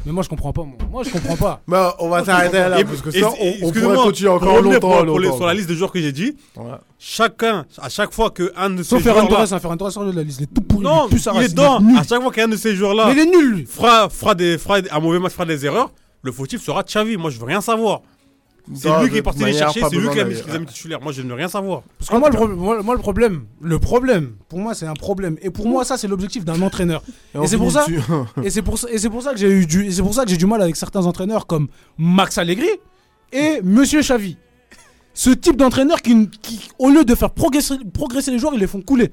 Mais 0.05 0.13
moi, 0.13 0.23
je 0.23 0.29
comprends 0.29 0.53
pas. 0.53 0.63
Moi, 0.63 0.77
moi 0.91 1.03
je 1.03 1.11
comprends 1.11 1.37
pas. 1.37 1.61
Bah, 1.69 1.97
on 1.99 2.09
va 2.09 2.25
s'arrêter 2.25 2.59
là, 2.59 2.85
parce 2.85 3.01
que 3.01 3.11
ça, 3.11 3.29
on, 3.29 3.33
on 3.33 3.47
excusez-moi, 3.69 3.95
pourrait 3.95 4.07
continuer 4.07 4.31
encore 4.31 4.63
longtemps, 4.63 4.79
pour- 4.81 5.05
pour 5.07 5.19
les- 5.19 5.27
longtemps. 5.27 5.37
sur 5.39 5.47
la 5.47 5.55
liste 5.55 5.69
de 5.69 5.75
joueurs 5.75 5.91
que 5.91 6.01
j'ai 6.01 6.13
dit, 6.13 6.37
Ouais. 6.57 6.65
chacun, 6.99 7.65
à 7.81 7.89
chaque 7.89 8.13
fois 8.13 8.31
qu'un 8.31 8.71
de 8.71 8.83
ces 8.83 8.91
Sauf 8.91 9.03
Ferran 9.03 9.27
Torres, 9.27 9.49
Ferran 9.49 9.77
Torres, 9.77 10.13
la 10.15 10.23
liste, 10.23 10.41
il 10.41 10.45
est 10.45 10.55
tout 10.55 10.61
pourri. 10.61 10.85
Non, 10.85 11.09
il 11.11 11.17
il 11.19 11.43
est 11.43 11.49
dedans. 11.49 11.81
nul. 11.81 11.99
À 11.99 12.03
chaque 12.05 12.23
fois 12.23 12.31
qu'un 12.31 12.49
de 12.49 12.57
ces 12.57 12.77
joueurs-là 12.77 13.07
Mais 13.07 13.13
il 13.15 13.19
est 13.21 13.27
nul, 13.37 13.51
lui. 13.53 13.67
fera, 13.67 14.09
fera, 14.09 14.35
des, 14.35 14.59
fera 14.59 14.79
un 14.91 15.01
mauvais 15.01 15.19
match, 15.19 15.33
fera 15.33 15.45
des 15.47 15.65
erreurs, 15.67 15.91
le 16.23 16.31
fautif 16.33 16.63
sera 16.63 16.83
Xavi. 16.83 17.17
Moi, 17.17 17.31
je 17.31 17.39
veux 17.39 17.45
rien 17.47 17.61
savoir. 17.61 18.03
C'est 18.75 18.89
lui 19.03 19.11
qui 19.11 19.17
est 19.19 19.23
parti 19.23 19.45
les 19.45 19.53
chercher, 19.53 19.81
c'est 19.91 19.97
lui 19.97 20.09
qui 20.11 20.21
a 20.21 20.25
mis 20.25 20.35
les 20.35 20.51
amis 20.55 20.67
titulaires. 20.67 21.01
Moi, 21.01 21.13
je 21.13 21.23
ne 21.23 21.29
veux 21.29 21.35
rien 21.35 21.49
savoir. 21.49 21.83
Parce 21.99 22.11
que 22.11 22.17
moi 22.17 22.31
le, 22.31 22.83
moi, 22.83 22.99
problème, 22.99 23.45
le 23.61 23.79
problème, 23.79 24.35
pour 24.49 24.59
moi, 24.59 24.75
c'est 24.75 24.87
un 24.87 24.95
problème. 24.95 25.37
Et 25.41 25.51
pour 25.51 25.69
moi, 25.69 25.85
ça, 25.85 25.97
c'est 25.97 26.09
l'objectif 26.09 26.45
d'un 26.45 26.61
entraîneur. 26.63 27.03
Et 27.41 27.47
c'est 27.47 27.57
pour 27.59 27.71
ça, 27.71 27.87
et 28.43 28.51
c'est 28.51 28.63
pour 28.63 28.79
ça, 28.79 28.89
et 28.91 28.99
c'est 28.99 29.11
pour 29.11 29.23
ça 29.23 29.33
que 29.33 29.39
j'ai 29.39 29.51
eu 29.51 29.67
du, 29.67 29.87
et 29.87 29.91
c'est 29.93 30.03
pour 30.03 30.15
ça 30.15 30.25
que 30.25 30.31
j'ai 30.31 30.37
du 30.37 30.47
mal 30.47 30.61
avec 30.63 30.75
certains 30.77 31.07
entraîneurs 31.07 31.47
comme 31.47 31.69
Max 31.99 32.39
Allegri 32.39 32.69
et 33.33 33.61
Monsieur 33.63 34.01
Xavi. 34.01 34.37
Ce 35.15 35.31
type 35.31 35.57
d'entraîneur 35.57 36.03
qui, 36.03 36.29
qui, 36.43 36.69
au 36.79 36.91
lieu 36.91 37.05
de 37.05 37.15
faire 37.15 37.31
progresser, 37.31 37.77
progresser 37.95 38.31
les 38.33 38.39
joueurs, 38.39 38.53
ils 38.55 38.61
les 38.61 38.67
font 38.67 38.83
couler. 38.83 39.13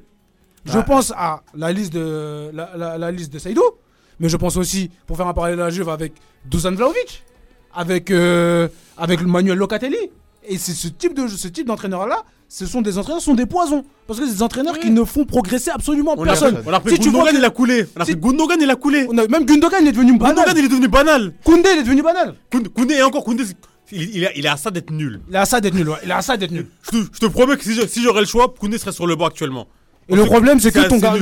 Je 0.66 0.80
pense 0.80 1.12
à 1.16 1.44
la 1.56 1.72
liste 1.72 1.94
de 1.94 2.50
la, 2.54 2.72
la- 2.76 2.98
la 2.98 3.12
liste 3.12 3.32
de 3.34 3.38
Saïdou, 3.40 3.62
mais 4.20 4.30
je 4.30 4.38
pense 4.38 4.58
aussi, 4.58 4.90
pour 5.08 5.16
faire 5.18 5.28
un 5.28 5.34
parallèle 5.34 5.60
à 5.62 5.66
la 5.66 5.70
Juve, 5.70 5.90
avec 5.90 6.14
Dusan 6.46 6.72
Vlahovic, 6.74 7.24
avec 7.74 8.12
euh, 8.12 8.68
avec 8.98 9.22
Manuel 9.22 9.58
Locatelli. 9.58 9.98
Et 10.48 10.58
c'est 10.58 10.74
ce 10.74 10.88
type 10.90 11.14
de 11.16 11.28
ce 11.28 11.48
type 11.48 11.68
d'entraîneur 11.68 12.06
là, 12.06 12.24
ce 12.50 12.66
sont 12.66 12.82
des 12.82 12.98
entraîneurs, 12.98 13.22
ce 13.22 13.26
sont 13.28 13.34
des 13.34 13.46
poisons, 13.46 13.86
parce 14.08 14.20
que 14.20 14.26
c'est 14.28 14.34
des 14.34 14.44
entraîneurs 14.44 14.78
qui 14.78 14.92
ne 14.92 15.04
font 15.06 15.24
progresser 15.26 15.72
absolument 15.72 16.16
On 16.18 16.24
a, 16.24 16.26
personne. 16.26 16.62
on 16.66 16.74
a 16.74 16.80
tu 16.82 16.90
vois 16.90 16.98
Gundogan, 17.24 17.36
il 17.38 17.46
a 17.46 17.50
coulé. 17.50 17.86
On 17.98 18.02
a 18.02 18.06
si- 18.06 18.12
repris 18.12 18.28
Gundogan, 18.30 18.58
il 18.62 18.70
a 18.70 18.76
coulé. 18.76 19.08
On 19.10 19.18
a- 19.18 19.28
même 19.28 19.46
Gundogan 19.46 19.80
il 19.82 19.88
est 19.88 19.92
devenu 19.94 20.18
banal. 20.18 20.36
Gundogan, 20.36 20.58
il 20.58 20.66
est 20.66 20.68
devenu 20.68 20.88
banal. 20.90 21.34
Koundé 21.46 21.70
il 21.74 21.80
est 21.80 21.84
devenu 21.84 22.02
banal. 22.04 22.36
Koundé, 22.76 22.96
et 22.96 23.04
encore 23.04 23.24
Koundé, 23.24 23.44
il, 23.94 24.02
il, 24.18 24.24
est- 24.26 24.34
il 24.36 24.54
ça 24.58 24.70
d'être 24.70 24.92
nul. 24.92 25.22
Il 25.30 25.38
a 25.38 25.46
ça 25.46 25.62
d'être 25.62 25.76
nul, 25.76 25.88
ouais. 25.90 25.96
Il 26.04 26.12
a 26.12 26.22
ça 26.22 26.36
d'être 26.36 26.52
nul. 26.52 26.68
Je 26.84 26.90
te, 26.92 26.98
je 27.14 27.20
te 27.20 27.26
promets 27.28 27.56
que 27.56 27.64
si 27.64 27.74
je- 27.74 27.88
si 27.88 28.04
j'aurais 28.04 28.20
le 28.22 28.28
choix, 28.28 28.54
Koundé 28.60 28.78
serait 28.78 28.92
sur 28.92 29.08
le 29.08 29.16
banc 29.16 29.28
actuellement. 29.28 29.68
Et 30.10 30.16
le 30.18 30.26
problème 30.26 30.60
c'est 30.60 30.74
que 30.74 30.88
ton 30.90 30.98
gars, 31.00 31.14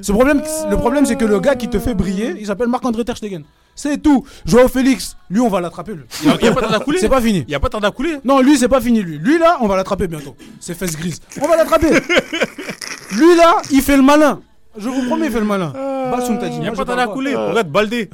ce 0.00 0.12
problème, 0.12 0.40
le 0.70 0.76
problème 0.76 1.04
c'est 1.06 1.16
que 1.16 1.24
le 1.24 1.40
gars 1.40 1.56
qui 1.56 1.68
te 1.68 1.80
fait 1.80 1.94
briller, 1.94 2.36
il 2.38 2.46
s'appelle 2.46 2.68
Marc-André 2.68 3.04
Ter 3.04 3.16
Stegen. 3.16 3.42
C'est 3.82 3.96
tout. 4.02 4.26
Joao 4.44 4.68
Félix, 4.68 5.16
lui 5.30 5.40
on 5.40 5.48
va 5.48 5.60
l'attraper. 5.62 5.94
lui. 5.94 6.02
Il 6.22 6.26
n'y 6.28 6.32
a, 6.34 6.36
il 6.40 6.44
y 6.44 6.48
a 6.48 6.52
pas 6.52 6.60
tard 6.60 6.74
à 6.74 6.80
couler. 6.80 6.98
C'est 6.98 7.08
pas 7.08 7.20
fini. 7.22 7.38
Il 7.40 7.46
n'y 7.48 7.54
a 7.54 7.60
pas 7.60 7.70
tard 7.70 7.82
à 7.82 7.90
couler. 7.90 8.18
Non, 8.24 8.40
lui, 8.40 8.58
c'est 8.58 8.68
pas 8.68 8.80
fini, 8.80 9.00
lui. 9.02 9.16
Lui, 9.18 9.38
là, 9.38 9.56
on 9.62 9.68
va 9.68 9.76
l'attraper 9.76 10.06
bientôt. 10.06 10.36
C'est 10.60 10.74
fesses 10.74 10.96
grises. 10.96 11.20
On 11.40 11.48
va 11.48 11.56
l'attraper. 11.56 11.88
lui, 13.12 13.36
là, 13.36 13.56
il 13.70 13.80
fait 13.80 13.96
le 13.96 14.02
malin. 14.02 14.40
Je 14.76 14.88
vous 14.88 15.06
promets, 15.06 15.26
il 15.26 15.32
fait 15.32 15.40
le 15.40 15.46
malin. 15.46 15.72
Bassoum 16.10 16.38
dit. 16.38 16.46
Il 16.52 16.60
n'y 16.60 16.68
a 16.68 16.72
pas 16.72 16.84
tard 16.84 16.98
à 16.98 17.06
couler. 17.08 17.34
Regarde 17.34 17.68
Baldé. 17.70 18.10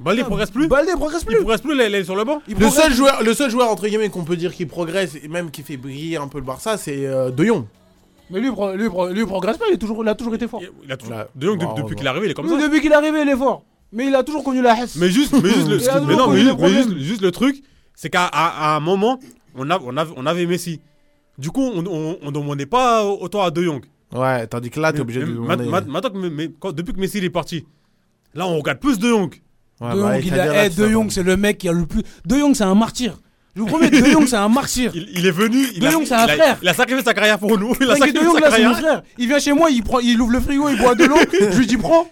Baldé 0.00 0.24
progresse 0.24 0.50
plus. 0.50 0.66
Baldé 0.68 0.92
progresse 0.92 1.22
Il 1.22 1.26
plus. 1.26 1.36
progresse 1.36 1.60
plus, 1.62 1.74
il 1.74 1.80
est- 1.80 1.86
il 1.88 1.94
est 1.94 2.04
sur 2.04 2.16
le 2.16 2.24
banc. 2.24 2.42
Il 2.48 2.58
Le 2.58 2.68
seul 2.68 2.92
joueur, 2.92 3.22
le 3.22 3.32
seul 3.32 3.50
joueur 3.50 3.70
entre 3.70 3.86
guillemets 3.86 4.10
qu'on 4.10 4.24
peut 4.24 4.36
dire 4.36 4.52
qui 4.52 4.66
progresse 4.66 5.14
et 5.22 5.28
même 5.28 5.50
qui 5.50 5.62
fait 5.62 5.76
briller 5.78 6.16
un 6.18 6.28
peu 6.28 6.38
le 6.38 6.44
Barça, 6.44 6.76
c'est 6.76 7.06
euh, 7.06 7.30
De 7.30 7.44
Jong. 7.44 7.64
Mais 8.30 8.40
lui, 8.40 8.50
lui, 8.50 8.88
lui, 9.14 9.20
il 9.20 9.26
progresse 9.26 9.56
pas, 9.56 9.64
il, 9.70 9.74
est 9.74 9.78
toujours, 9.78 10.02
il 10.02 10.08
a 10.08 10.14
toujours 10.14 10.34
été 10.34 10.48
fort. 10.48 10.60
Il- 10.60 10.68
Il 10.84 10.92
a 10.92 10.96
toujours. 10.98 11.16
Ouais. 11.16 11.26
De 11.34 11.46
Jong, 11.46 11.60
Bon, 11.64 11.72
depuis 11.74 11.94
qu'il 11.96 12.04
est 12.04 12.08
arrivé, 12.10 12.26
il 12.26 12.30
est 12.32 12.34
comme 12.34 12.44
Lui, 12.46 12.60
ça. 12.60 12.66
depuis 12.66 12.80
qu'il 12.82 12.90
est 12.92 12.94
arrivé, 12.94 13.22
il 13.22 13.28
est 13.28 13.36
fort. 13.36 13.62
Mais 13.92 14.06
il 14.06 14.14
a 14.14 14.22
toujours 14.22 14.42
connu 14.44 14.62
la 14.62 14.78
hesse. 14.82 14.96
Mais 14.96 15.08
juste, 15.10 15.32
mais 15.32 15.48
juste 15.48 15.68
le, 15.68 15.88
a 15.90 16.00
mais 16.00 16.16
non, 16.16 16.28
mais 16.30 16.40
juste, 16.40 16.56
mais 16.58 16.68
juste- 16.68 16.82
problèmes. 16.84 16.98
juste 16.98 17.20
le 17.22 17.30
truc, 17.30 17.62
c'est 17.94 18.10
qu'à 18.10 18.24
à- 18.26 18.72
à 18.72 18.76
un 18.76 18.80
moment, 18.80 19.18
on, 19.54 19.70
a, 19.70 19.78
on, 19.80 19.96
avait, 19.96 20.12
on 20.16 20.26
avait 20.26 20.46
Messi. 20.46 20.80
Du 21.38 21.50
coup, 21.50 21.62
on, 21.62 21.84
on, 21.86 22.18
on 22.22 22.30
demandait 22.30 22.66
pas 22.66 23.04
autant 23.04 23.42
à 23.42 23.50
De 23.50 23.62
Jong. 23.62 23.84
Ouais, 24.14 24.46
tandis 24.46 24.70
que 24.70 24.80
là, 24.80 24.92
t'es 24.92 25.00
obligé 25.00 25.20
de 25.20 25.26
Mais- 25.26 25.32
lui 25.32 25.38
ma- 25.40 25.56
demander. 25.56 25.70
ma- 25.70 25.80
Maintenant, 25.92 26.10
que- 26.10 26.28
mais- 26.28 26.50
quand- 26.58 26.72
depuis 26.72 26.92
que 26.94 27.00
Messi 27.00 27.18
il 27.18 27.24
est 27.24 27.30
parti, 27.30 27.64
là, 28.34 28.46
on 28.46 28.56
regarde 28.58 28.78
plus 28.80 28.98
De 28.98 29.08
Jong. 29.08 29.34
Ouais, 29.80 29.94
de 29.94 30.00
bah, 30.00 30.14
Jong, 30.14 30.22
il 30.26 30.34
a, 30.40 30.68
De 30.68 31.10
c'est 31.10 31.22
le 31.22 31.36
mec 31.36 31.58
qui 31.58 31.68
a 31.68 31.72
le 31.72 31.86
plus. 31.86 32.02
De 32.26 32.36
Jong, 32.38 32.54
c'est 32.54 32.64
un 32.64 32.74
martyr. 32.74 33.18
Je 33.56 33.62
vous 33.62 33.66
promets, 33.66 33.88
De 33.88 34.04
Jong, 34.04 34.26
c'est 34.26 34.36
un 34.36 34.50
martyr. 34.50 34.92
Il, 34.94 35.08
il 35.14 35.24
est 35.26 35.30
venu. 35.30 35.66
Il 35.74 35.80
De 35.80 35.86
a, 35.86 35.90
Jong, 35.90 36.04
c'est 36.06 36.14
un 36.14 36.26
il 36.26 36.30
a- 36.30 36.34
frère. 36.34 36.58
Il 36.60 36.68
a 36.68 36.74
sacrifié 36.74 37.02
sa 37.02 37.14
carrière 37.14 37.38
pour 37.38 37.58
nous. 37.58 37.74
Il 37.80 37.90
a 37.90 37.94
De 37.94 38.00
Jong, 38.22 38.34
sa 38.34 38.40
là, 38.40 38.50
c'est 38.50 38.62
mon 38.62 38.72
carrière. 38.72 38.76
frère. 38.78 39.02
Il 39.16 39.28
vient 39.28 39.38
chez 39.38 39.52
moi, 39.54 39.70
il, 39.70 39.82
prend, 39.82 39.98
il 40.00 40.20
ouvre 40.20 40.32
le 40.32 40.40
frigo, 40.40 40.68
il 40.68 40.76
boit 40.76 40.94
de 40.94 41.04
l'eau. 41.06 41.16
je 41.32 41.56
lui 41.58 41.66
dis, 41.66 41.78
prends. 41.78 42.06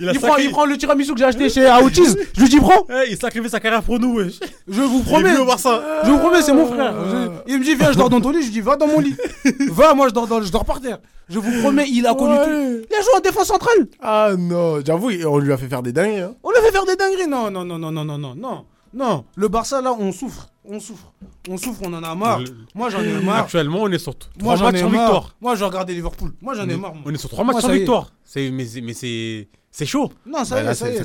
Il 0.00 0.08
a 0.08 0.12
Il 0.12 0.20
prend, 0.20 0.36
il 0.36 0.50
prend 0.50 0.66
le 0.66 0.76
tiramisu 0.76 1.12
que 1.14 1.18
j'ai 1.18 1.24
acheté 1.24 1.48
chez 1.48 1.66
Aoutiz. 1.66 2.14
Je 2.36 2.40
lui 2.42 2.48
dis, 2.50 2.58
prends. 2.60 2.86
Eh, 2.90 3.10
il 3.12 3.16
sacrifie 3.16 3.48
sa 3.48 3.58
carrière 3.58 3.82
pour 3.82 3.98
nous. 3.98 4.16
wesh. 4.18 4.34
Je 4.68 4.82
vous 4.82 5.00
promets. 5.00 5.32
Je 5.32 6.10
vous 6.10 6.18
promets, 6.18 6.42
c'est 6.42 6.52
mon 6.52 6.66
frère. 6.66 6.94
Je- 7.10 7.52
il 7.52 7.58
me 7.58 7.64
dit, 7.64 7.74
viens, 7.74 7.90
je 7.92 7.96
dors 7.96 8.10
dans 8.10 8.20
ton 8.20 8.30
lit. 8.30 8.40
Je 8.40 8.46
lui 8.46 8.52
dis, 8.52 8.60
va 8.60 8.76
dans 8.76 8.86
mon 8.86 9.00
lit. 9.00 9.16
Va, 9.70 9.94
moi, 9.94 10.08
je 10.08 10.12
dors, 10.12 10.26
dans- 10.26 10.42
je 10.42 10.52
dors 10.52 10.64
par 10.66 10.80
terre. 10.80 10.98
Je 11.30 11.38
vous 11.38 11.62
promets, 11.62 11.86
il 11.88 12.06
a 12.06 12.14
connu 12.14 12.34
Ouais. 12.34 12.44
tout. 12.44 12.86
Il 12.90 12.96
a 12.96 13.00
joué 13.00 13.12
en 13.16 13.20
défense 13.20 13.46
centrale. 13.46 13.86
Ah 14.02 14.32
non, 14.38 14.80
j'avoue, 14.84 15.10
on 15.26 15.38
lui 15.38 15.52
a 15.52 15.56
fait 15.56 15.68
faire 15.68 15.82
des 15.82 15.92
dingues. 15.92 16.18
Hein. 16.18 16.34
On 16.42 16.50
lui 16.50 16.58
fait 16.66 16.70
faire 16.72 16.84
des 16.84 16.96
dingueries. 16.96 17.28
Non, 17.28 17.50
non, 17.50 17.64
non, 17.64 17.78
non, 17.78 17.90
non, 17.92 18.04
non, 18.04 18.34
non. 18.36 18.64
Non, 18.94 19.24
le 19.36 19.48
Barça, 19.48 19.80
là, 19.80 19.94
on 19.98 20.12
souffre. 20.12 20.48
On 20.64 20.78
souffre. 20.78 21.12
On 21.48 21.56
souffre, 21.56 21.80
on 21.84 21.92
en 21.92 22.02
a 22.04 22.14
marre. 22.14 22.38
Le- 22.40 22.46
Moi, 22.74 22.88
j'en 22.90 23.00
ai 23.02 23.12
marre. 23.20 23.40
Actuellement, 23.44 23.80
on 23.82 23.90
est 23.90 23.98
sur 23.98 24.16
trois 24.16 24.56
matchs 24.56 24.80
sans 24.80 24.88
victoire. 24.88 25.34
Moi, 25.40 25.54
je 25.56 25.64
regardais 25.64 25.92
Liverpool. 25.92 26.32
Moi, 26.40 26.54
j'en 26.54 26.68
ai 26.68 26.76
marre. 26.76 26.94
moi. 26.94 27.02
On 27.06 27.12
est 27.12 27.16
sur 27.18 27.28
trois 27.28 27.44
matchs 27.44 27.60
sans 27.62 27.70
est. 27.70 27.78
victoire. 27.78 28.12
C'est 28.24 28.50
mais 28.50 28.64
c'est 28.64 28.80
mais 28.80 28.94
c'est 28.94 29.48
c'est 29.72 29.86
chaud. 29.86 30.12
Non, 30.24 30.44
ça 30.44 30.56
Bah, 30.56 30.62
y 30.62 30.64
là, 30.66 30.70
est, 30.70 30.74
ça 30.74 30.88
y 30.88 30.92
est. 30.92 30.96
est, 30.98 31.00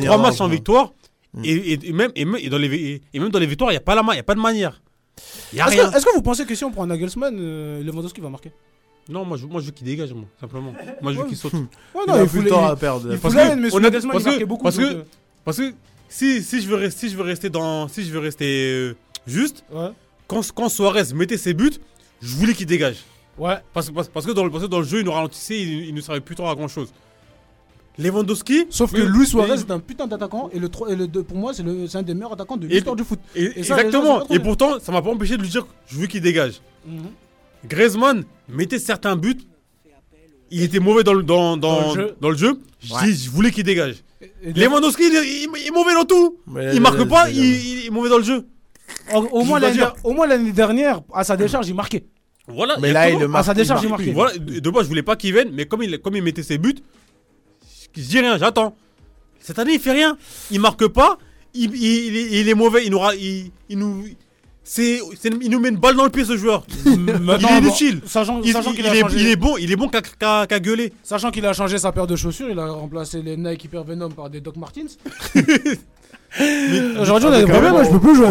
est. 0.00 0.04
Trois 0.04 0.18
matchs 0.18 0.36
sans 0.36 0.48
victoire. 0.48 0.92
Et, 1.44 1.92
même 1.92 2.10
et 2.14 2.24
même 2.24 2.38
et 2.42 2.48
dans 2.48 2.58
les 2.58 3.02
et 3.12 3.18
même 3.20 3.28
dans 3.30 3.38
les 3.38 3.46
victoires, 3.46 3.70
il 3.70 3.74
y 3.74 3.78
a 3.78 3.80
pas 3.80 3.94
la 3.94 4.02
il 4.12 4.16
y 4.16 4.18
a 4.18 4.22
pas 4.22 4.34
de 4.34 4.40
manière. 4.40 4.80
Il 5.52 5.58
y 5.58 5.60
a 5.60 5.66
Est-ce 5.68 5.74
rien. 5.76 5.90
que, 5.90 5.96
est-ce 5.96 6.04
que 6.06 6.14
vous 6.14 6.22
pensez 6.22 6.44
que 6.46 6.54
si 6.54 6.64
on 6.64 6.70
prend 6.70 6.86
Nagelsmann, 6.86 7.36
euh, 7.38 7.82
Lewandowski 7.82 8.20
va 8.22 8.30
marquer? 8.30 8.52
Non, 9.08 9.24
moi 9.26 9.36
je 9.36 9.46
moi 9.46 9.60
je 9.60 9.66
veux 9.66 9.72
qu'il 9.72 9.86
dégage 9.86 10.12
moi, 10.14 10.24
simplement. 10.40 10.72
Moi 11.02 11.12
je 11.12 11.18
veux 11.18 11.26
qu'il 11.26 11.36
saute. 11.36 11.52
Ouais, 11.54 11.60
il 12.06 12.08
non, 12.08 12.14
a 12.14 12.22
il 12.22 12.28
plus 12.28 12.38
faut 12.38 12.44
le 12.44 12.50
temps 12.50 12.66
il- 12.66 12.70
à 12.72 12.76
perdre. 12.76 13.12
il 13.12 13.18
Parce 13.18 13.34
que 13.34 13.40
il 13.40 14.08
parce 14.10 14.24
que- 14.76 14.80
que- 14.92 15.04
Parce 15.44 15.56
que 15.58 15.74
si 16.12 16.42
si 16.42 16.60
je 16.62 16.68
veux 16.68 16.76
rester 16.76 17.00
si 17.00 17.12
je 17.12 17.16
veux 17.16 17.22
rester 17.24 17.48
dans 17.50 17.88
si 17.88 18.04
je 18.04 18.10
veux 18.12 18.18
rester 18.18 18.70
euh, 18.72 18.94
juste 19.26 19.64
quand 20.28 20.42
quand 20.52 20.68
Suarez 20.68 21.12
mettait 21.14 21.36
ses 21.38 21.54
buts, 21.54 21.72
je 22.20 22.34
voulais 22.36 22.54
qu'il 22.54 22.66
dégage. 22.66 22.96
Ouais. 23.38 23.56
Parce, 23.72 23.90
parce, 23.90 24.08
parce 24.08 24.26
que 24.26 24.32
dans 24.32 24.44
le, 24.44 24.50
parce 24.50 24.62
que 24.64 24.68
dans 24.68 24.80
le 24.80 24.84
jeu, 24.86 24.98
il 25.00 25.04
nous 25.06 25.12
ralentissait, 25.12 25.58
il, 25.58 25.86
il 25.88 25.94
ne 25.94 26.00
servait 26.02 26.20
plus 26.20 26.34
trop 26.34 26.48
à 26.48 26.54
grand 26.54 26.68
chose. 26.68 26.92
Lewandowski. 27.98 28.66
Sauf 28.70 28.92
que 28.92 29.00
Luis 29.00 29.26
Suarez 29.26 29.48
mais- 29.56 29.60
est 29.60 29.70
un 29.70 29.78
putain 29.80 30.06
d'attaquant 30.06 30.48
et 30.52 30.58
le, 30.58 30.68
et 30.88 30.94
le 30.96 31.06
deux, 31.06 31.22
pour 31.22 31.36
moi 31.36 31.52
c'est 31.52 31.62
le- 31.62 31.86
c'est 31.86 31.98
un 31.98 32.02
des 32.02 32.14
meilleurs 32.14 32.32
attaquants 32.32 32.56
de 32.56 32.66
l'histoire 32.66 32.96
du 32.96 33.04
foot. 33.04 33.18
et- 33.34 33.60
Et 33.60 33.62
ça, 33.62 33.76
les 33.82 33.90
gens, 33.90 33.90
c'est 33.90 33.96
exactement. 33.96 34.28
Et 34.30 34.38
pourtant, 34.38 34.80
ça 34.80 34.92
m'a 34.92 35.02
pas 35.02 35.10
empêché 35.10 35.36
de 35.36 35.42
lui 35.42 35.48
dire 35.50 35.66
je 35.86 35.98
veux 35.98 36.06
qu'il 36.06 36.22
dégage. 36.22 36.60
Mhm. 36.86 37.10
Griezmann 37.66 38.24
mettait 38.48 38.78
certains 38.78 39.16
buts. 39.16 39.38
Il 40.50 40.62
était 40.62 40.80
mauvais 40.80 41.02
dans 41.04 41.14
le, 41.14 41.22
dans, 41.22 41.56
dans, 41.56 41.80
Dans 41.80 41.94
le 41.94 42.00
jeu. 42.00 42.16
dans 42.20 42.30
le 42.30 42.36
jeu. 42.36 42.60
Je 42.80 42.92
Ouais. 42.92 43.04
dis, 43.06 43.24
je 43.24 43.30
voulais 43.30 43.50
qu'il 43.50 43.64
dégage. 43.64 43.96
Lewandowski, 44.44 45.02
il, 45.06 45.16
est- 45.16 45.26
il- 45.26 45.50
il 45.62 45.66
est 45.68 45.70
mauvais 45.70 45.94
dans 45.94 46.04
tout. 46.04 46.38
Mais 46.46 46.74
Il 46.74 46.80
marque 46.80 47.04
pas, 47.08 47.30
il, 47.30 47.86
est 47.86 47.90
mauvais 47.90 48.08
dans 48.08 48.18
le 48.18 48.24
jeu. 48.24 48.46
Au, 49.14 49.42
moins 49.44 49.58
l'année 49.58 49.74
dire. 49.74 49.94
au 50.04 50.12
moins 50.12 50.26
l'année 50.26 50.52
dernière, 50.52 51.00
à 51.14 51.24
sa 51.24 51.36
décharge, 51.36 51.68
il 51.68 51.74
marquait. 51.74 52.04
Voilà. 52.48 52.76
Mais 52.80 52.92
là, 52.92 53.08
il 53.10 53.18
le 53.18 53.28
marque. 53.28 53.46
sa 53.46 53.54
décharge, 53.54 53.82
il 53.84 53.88
marquait. 53.88 54.04
plus. 54.06 54.12
Voilà, 54.12 54.36
de 54.38 54.70
base, 54.70 54.82
je 54.84 54.88
voulais 54.88 55.02
pas 55.02 55.16
qu'il 55.16 55.32
vienne, 55.32 55.50
mais 55.52 55.66
comme 55.66 55.82
il, 55.82 55.98
comme 55.98 56.16
il 56.16 56.22
mettait 56.22 56.42
ses 56.42 56.58
buts, 56.58 56.74
je 57.96 58.02
dis 58.02 58.18
rien, 58.20 58.36
j'attends. 58.38 58.76
Cette 59.40 59.58
année, 59.58 59.74
il 59.74 59.80
fait 59.80 59.92
rien. 59.92 60.16
Il 60.50 60.60
marque 60.60 60.86
pas. 60.88 61.18
Il, 61.54 61.74
il- 61.74 62.06
il 62.06 62.16
est- 62.16 62.40
il 62.40 62.48
est 62.48 62.54
mauvais. 62.54 62.84
Il 62.84 62.90
nous, 62.90 62.98
ra- 62.98 63.14
il, 63.14 63.50
il 63.68 63.78
nous, 63.78 64.04
C'est, 64.64 65.00
il 65.42 65.50
nous 65.50 65.58
met 65.58 65.70
une 65.70 65.76
balle 65.76 65.96
dans 65.96 66.04
le 66.04 66.10
pied 66.10 66.24
ce 66.24 66.36
joueur. 66.36 66.64
Maintenant, 66.86 67.36
il 67.38 67.44
est 67.56 67.60
bon, 67.60 67.66
inutile. 67.68 68.00
Sachant, 68.06 68.40
Il, 68.44 68.52
sachant 68.52 68.70
il- 68.70 68.76
qu'il 68.76 68.84
il 68.84 68.88
a 68.90 68.94
est, 68.94 69.00
changé- 69.00 69.16
il 69.20 69.26
est 69.28 69.36
bon, 69.36 69.56
il 69.58 69.72
est 69.72 69.76
bon 69.76 69.88
qu'à, 69.88 70.00
qu'à- 70.02 70.46
qu'à 70.46 70.60
gueuler. 70.60 70.92
Sachant 71.02 71.30
qu'il 71.32 71.44
a 71.46 71.52
changé 71.52 71.78
sa 71.78 71.90
paire 71.90 72.06
de 72.06 72.14
chaussures, 72.14 72.48
il 72.48 72.58
a 72.58 72.66
remplacé 72.66 73.22
les 73.22 73.36
Nike 73.36 73.64
Hyper 73.64 73.82
Venom 73.82 74.10
par 74.10 74.30
des 74.30 74.40
Doc 74.40 74.56
Martens. 74.56 74.98
Aujourd'hui, 77.00 77.28
on 77.28 77.32
a 77.32 77.40
des 77.40 77.46
problèmes, 77.50 77.74
même, 77.74 77.84
je 77.84 77.90
peux 77.90 78.00
plus 78.00 78.14
jouer 78.16 78.26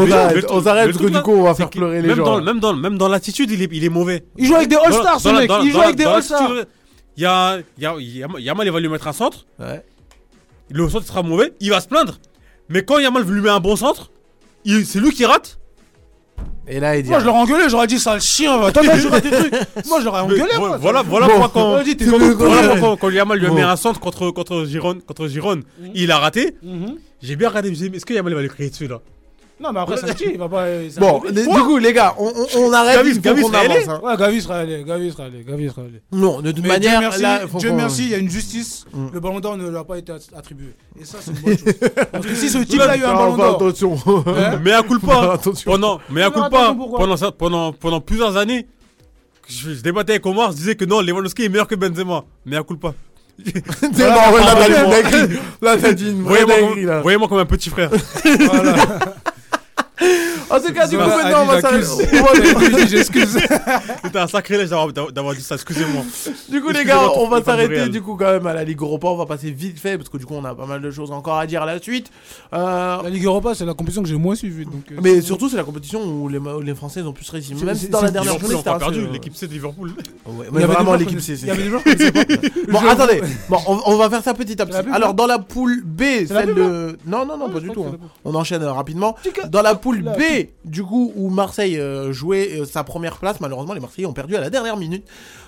on 0.49 0.61
s'arrête 0.63 0.91
parce 0.91 0.97
que 0.97 1.11
du 1.11 1.21
coup 1.21 1.31
on 1.33 1.43
va 1.43 1.53
faire 1.53 1.69
pleurer 1.69 2.01
les 2.01 2.07
même 2.07 2.17
gens. 2.17 2.23
Dans, 2.25 2.41
même, 2.41 2.59
dans, 2.59 2.73
même 2.73 2.97
dans 2.97 3.07
l'attitude, 3.07 3.51
il 3.51 3.61
est, 3.61 3.69
il 3.71 3.83
est 3.83 3.89
mauvais. 3.89 4.23
Il 4.37 4.47
joue 4.47 4.55
avec 4.55 4.69
des 4.69 4.75
All-Stars, 4.75 5.19
ce 5.19 5.29
mec. 5.29 5.51
Il 5.63 5.71
joue 5.71 5.81
avec 5.81 5.95
des 5.97 6.05
All-Stars. 6.05 6.51
Il 7.17 7.23
y 7.23 7.25
a, 7.25 7.59
y 7.77 7.85
a, 7.85 7.93
Yamal, 8.39 8.65
il 8.65 8.71
va 8.71 8.79
lui 8.79 8.87
mettre 8.89 9.07
un 9.07 9.13
centre. 9.13 9.45
Ouais. 9.59 9.83
Le 10.71 10.89
centre 10.89 11.05
sera 11.05 11.21
mauvais. 11.21 11.53
Il 11.59 11.69
va 11.69 11.81
se 11.81 11.87
plaindre. 11.87 12.17
Mais 12.69 12.83
quand 12.83 12.97
Yamal 12.99 13.23
lui 13.23 13.41
met 13.41 13.49
un 13.49 13.59
bon 13.59 13.75
centre, 13.75 14.09
c'est 14.65 14.99
lui 14.99 15.11
qui 15.11 15.25
rate. 15.25 15.59
Et 16.67 16.79
là 16.79 16.95
il 16.95 17.03
dit. 17.03 17.09
Moi, 17.09 17.19
je 17.19 17.25
l'aurais 17.25 17.39
engueulé, 17.39 17.69
j'aurais 17.69 17.87
dit 17.87 17.99
ça 17.99 18.13
le 18.13 18.19
chien. 18.19 18.57
va. 18.57 18.65
Rates 18.65 19.23
des 19.23 19.29
trucs. 19.31 19.53
Moi, 19.87 19.99
j'aurais 20.01 20.21
engueulé. 20.21 20.43
moi. 20.57 20.77
voilà, 20.77 21.01
voilà 21.01 21.27
pourquoi 21.27 21.49
quand, 21.49 21.83
voilà 22.37 22.75
pourquoi 22.75 22.97
quand 22.97 23.09
Yamal 23.09 23.39
lui 23.39 23.47
a 23.47 23.51
mis 23.51 23.61
un 23.61 23.75
centre 23.75 23.99
contre, 23.99 24.31
contre 24.31 24.65
Giron, 24.65 24.99
contre 25.05 25.27
Giron, 25.27 25.61
il 25.93 26.11
a 26.11 26.17
raté. 26.19 26.55
Mhm. 26.63 26.95
J'ai 27.21 27.35
bien 27.35 27.49
regardé, 27.49 27.67
je 27.67 27.71
me 27.71 27.75
suis 27.75 27.85
dit, 27.85 27.91
mais 27.91 27.97
est-ce 27.97 28.05
que 28.05 28.13
Yamal 28.13 28.33
va 28.33 28.41
lui 28.41 28.49
crier 28.49 28.69
dessus 28.69 28.87
là? 28.87 28.99
Non, 29.61 29.71
mais 29.71 29.79
après, 29.81 29.95
petit, 29.97 30.25
il 30.33 30.37
va 30.39 30.49
pas. 30.49 30.65
un 30.65 30.87
Bon, 30.99 31.21
les- 31.29 31.43
du 31.43 31.47
coup 31.49 31.77
les 31.77 31.93
gars, 31.93 32.15
on, 32.17 32.27
on- 32.27 32.59
on 32.59 32.73
arrête. 32.73 32.97
Gavi- 32.97 33.19
Gavi 33.19 33.41
avance. 33.43 33.55
allé 33.55 33.87
hein. 33.87 34.01
Ouais, 34.03 34.17
Gavi 34.17 34.41
sera 34.41 34.55
allé, 34.57 34.83
Gavi 34.83 35.11
sera 35.11 35.25
allé, 35.25 35.43
Gavi 35.47 35.69
sera 35.69 35.81
allé. 35.83 36.01
Non, 36.11 36.41
de 36.41 36.51
toute 36.51 36.63
Mais 36.63 36.69
manière, 36.69 36.91
Dieu 36.99 37.07
merci, 37.07 37.21
là, 37.21 37.41
faut 37.47 37.57
Dieu 37.59 37.69
qu'on- 37.69 37.75
merci, 37.75 38.03
il 38.05 38.09
y 38.09 38.15
a 38.15 38.17
une 38.17 38.29
justice. 38.29 38.85
Mm. 38.93 39.07
Le 39.13 39.19
ballon 39.19 39.39
d'or 39.39 39.57
ne 39.57 39.69
lui 39.69 39.77
a 39.77 39.83
pas 39.83 39.97
été 39.99 40.11
attribué. 40.35 40.73
Et 40.99 41.05
ça, 41.05 41.17
c'est 41.21 41.31
une 41.31 41.37
bonne 41.37 41.57
chose. 41.57 41.73
Parce 42.11 42.25
que 42.25 42.35
si 42.35 42.49
ce 42.49 42.57
type-là 42.57 42.91
a 42.91 42.97
eu 42.97 43.03
un 43.03 43.13
ballon 43.13 43.37
d'or. 43.37 43.55
Attention. 43.55 43.95
Hein 44.27 44.59
Mais 44.63 44.71
à 44.71 44.81
coup 44.81 44.97
de 44.97 45.05
pas 45.05 45.33
Attention. 45.33 45.71
pendant, 45.71 45.99
mais 46.09 46.23
à 46.23 46.31
coup 46.31 46.39
pas 46.49 46.73
pendant, 46.75 47.17
ça- 47.17 47.31
pendant, 47.31 47.71
pendant 47.71 48.01
plusieurs 48.01 48.35
années, 48.37 48.65
je, 49.47 49.73
je 49.75 49.81
débattais 49.81 50.13
avec 50.13 50.25
Omar, 50.25 50.51
je 50.51 50.57
disais 50.57 50.75
que 50.75 50.85
non, 50.85 51.01
Lewandowski 51.01 51.43
est 51.45 51.49
meilleur 51.49 51.67
que 51.67 51.75
Benzema. 51.75 52.23
Mais 52.45 52.57
à 52.57 52.63
coup 52.63 52.73
de 52.75 52.79
pas. 52.79 52.93
Là, 53.43 53.43
t'as 53.73 54.67
dit 54.67 54.73
une 54.75 54.89
dinguerie. 54.89 55.39
Là, 55.61 55.77
t'as 55.77 55.93
dit 55.93 56.09
une 56.11 56.21
vraie 56.23 56.43
Voyez-moi 56.43 56.69
comme, 56.75 56.85
là. 56.85 57.01
voyez-moi 57.01 57.27
comme 57.27 57.37
un 57.39 57.45
petit 57.45 57.69
frère. 57.69 57.89
En 60.51 60.59
tout 60.59 60.73
cas, 60.73 60.87
du 60.87 60.97
coup, 60.97 61.03
maintenant, 61.03 61.43
on 61.43 61.45
va 61.45 61.61
s'arrêter. 61.61 62.87
J'excuse. 62.87 63.37
C'était 64.03 64.19
un 64.19 64.27
sacrilège 64.27 64.69
d'avoir, 64.69 65.35
dit 65.35 65.41
ça, 65.41 65.55
excusez-moi. 65.55 66.03
Du 66.49 66.61
coup, 66.61 66.69
les 66.69 66.85
gars, 66.85 67.09
on 67.15 67.27
va 67.27 67.43
s'arrêter 67.43 67.89
du 67.89 68.01
coup 68.01 68.15
quand 68.15 68.31
même 68.31 68.47
à 68.47 68.53
la 68.53 68.63
Ligue 68.63 68.81
Europa. 68.81 69.07
On 69.07 69.17
va 69.17 69.25
passer 69.25 69.51
vite 69.51 69.79
fait 69.79 69.97
parce 69.97 70.09
que 70.09 70.17
du 70.17 70.25
coup, 70.25 70.35
on 70.35 70.45
a 70.45 70.55
pas 70.55 70.65
mal 70.65 70.81
de 70.81 70.91
choses 70.91 71.11
encore 71.11 71.37
à 71.37 71.45
dire 71.45 71.63
à 71.63 71.65
la 71.65 71.79
suite. 71.79 72.11
Euh, 72.53 73.01
La 73.03 73.09
Ligue 73.09 73.25
Europa, 73.25 73.53
c'est 73.55 73.65
la 73.65 73.73
compétition 73.73 74.03
que 74.03 74.09
j'ai 74.09 74.15
moins 74.15 74.35
suivie. 74.35 74.65
Euh, 74.65 74.95
mais 75.01 75.21
surtout, 75.21 75.49
c'est 75.49 75.57
la 75.57 75.63
compétition 75.63 76.01
où 76.03 76.29
les, 76.29 76.75
Français 76.75 77.01
ont 77.01 77.13
pu 77.13 77.23
se 77.23 77.31
réussir. 77.31 77.57
Même 77.63 77.75
si 77.75 77.89
dans 77.89 78.01
la 78.01 78.11
dernière 78.11 78.39
journée, 78.39 78.55
c'était 78.57 78.77
perdu, 78.77 79.07
l'équipe 79.11 79.35
C 79.35 79.47
de 79.47 79.53
Liverpool. 79.53 79.93
Ouais, 80.25 80.47
Il 80.51 80.55
y 80.55 80.59
mais 80.59 80.65
vraiment 80.65 80.95
l'équipe 80.95 81.19
C. 81.19 81.35
c'est- 81.35 81.45
Il 81.45 81.47
y 81.47 81.51
avait 81.51 81.63
des 81.63 81.69
joueurs. 81.69 81.81
Bon, 82.71 82.79
attendez, 82.87 83.21
bon, 83.49 83.57
on, 83.67 83.97
va 83.97 84.09
faire 84.09 84.23
ça 84.23 84.33
petit 84.33 84.61
à 84.61 84.65
petit. 84.65 84.77
Alors, 84.91 85.13
dans 85.13 85.27
la 85.27 85.39
poule 85.39 85.81
B, 85.83 86.25
celle 86.27 86.53
de. 86.53 86.97
Non, 87.05 87.25
non, 87.25 87.37
non, 87.37 87.49
pas 87.49 87.59
du 87.59 87.69
tout. 87.69 87.83
hein. 87.83 87.97
On 88.25 88.33
enchaîne 88.35 88.63
rapidement. 88.63 89.15
Dans 89.49 89.61
la 89.61 89.75
poule 89.75 90.01
La 90.03 90.13
Du 90.65 90.83
coup, 90.83 91.11
où 91.15 91.29
Marseille 91.29 91.77
euh, 91.77 92.11
jouait 92.13 92.59
euh, 92.61 92.65
sa 92.65 92.83
première 92.83 93.17
place, 93.17 93.39
malheureusement, 93.39 93.73
les 93.73 93.79
Marseillais 93.79 94.05
ont 94.07 94.13
perdu 94.13 94.35
à 94.35 94.41
la 94.41 94.49
dernière 94.49 94.77
minute. 94.77 95.03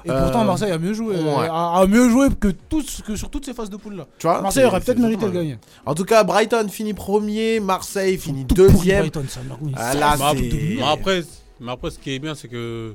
Et 0.06 0.10
pourtant, 0.10 0.42
Euh, 0.42 0.46
Marseille 0.46 0.72
a 0.72 0.78
mieux 0.78 0.94
joué. 0.94 1.16
ouais. 1.16 1.48
A, 1.50 1.80
a 1.82 1.86
mieux 1.88 2.10
joué 2.10 2.28
que, 2.40 2.50
tous, 2.50 3.02
que 3.06 3.16
sur 3.16 3.30
toutes 3.30 3.46
ces 3.46 3.54
phases 3.54 3.70
de 3.70 3.78
poule 3.78 3.96
là. 3.96 4.08
Tu 4.20 4.28
vois, 4.28 4.42
Marseille 4.42 4.66
aurait 4.66 4.82
peut-être 4.82 5.00
mérité 5.00 5.26
de 5.26 5.32
gagner. 5.32 5.58
En 5.86 5.96
tout 5.96 6.06
cas, 6.06 6.24
Brighton 6.24 6.68
finit 6.70 6.94
premier, 6.94 7.60
Marseille 7.60 8.18
finit 8.18 8.46
Tout 8.46 8.56
deuxième. 8.56 9.00
Brighton, 9.10 9.26
ça, 9.30 9.40
Ah, 9.76 9.94
là, 9.94 10.16
Mais 10.18 10.24
après- 10.26 10.38
c'est. 10.50 10.76
mais 10.78 10.84
après, 10.84 11.24
mais 11.60 11.72
après, 11.72 11.92
ce 11.92 12.00
qui 12.00 12.14
est 12.16 12.20
bien, 12.20 12.36
c'est 12.36 12.48
que. 12.48 12.94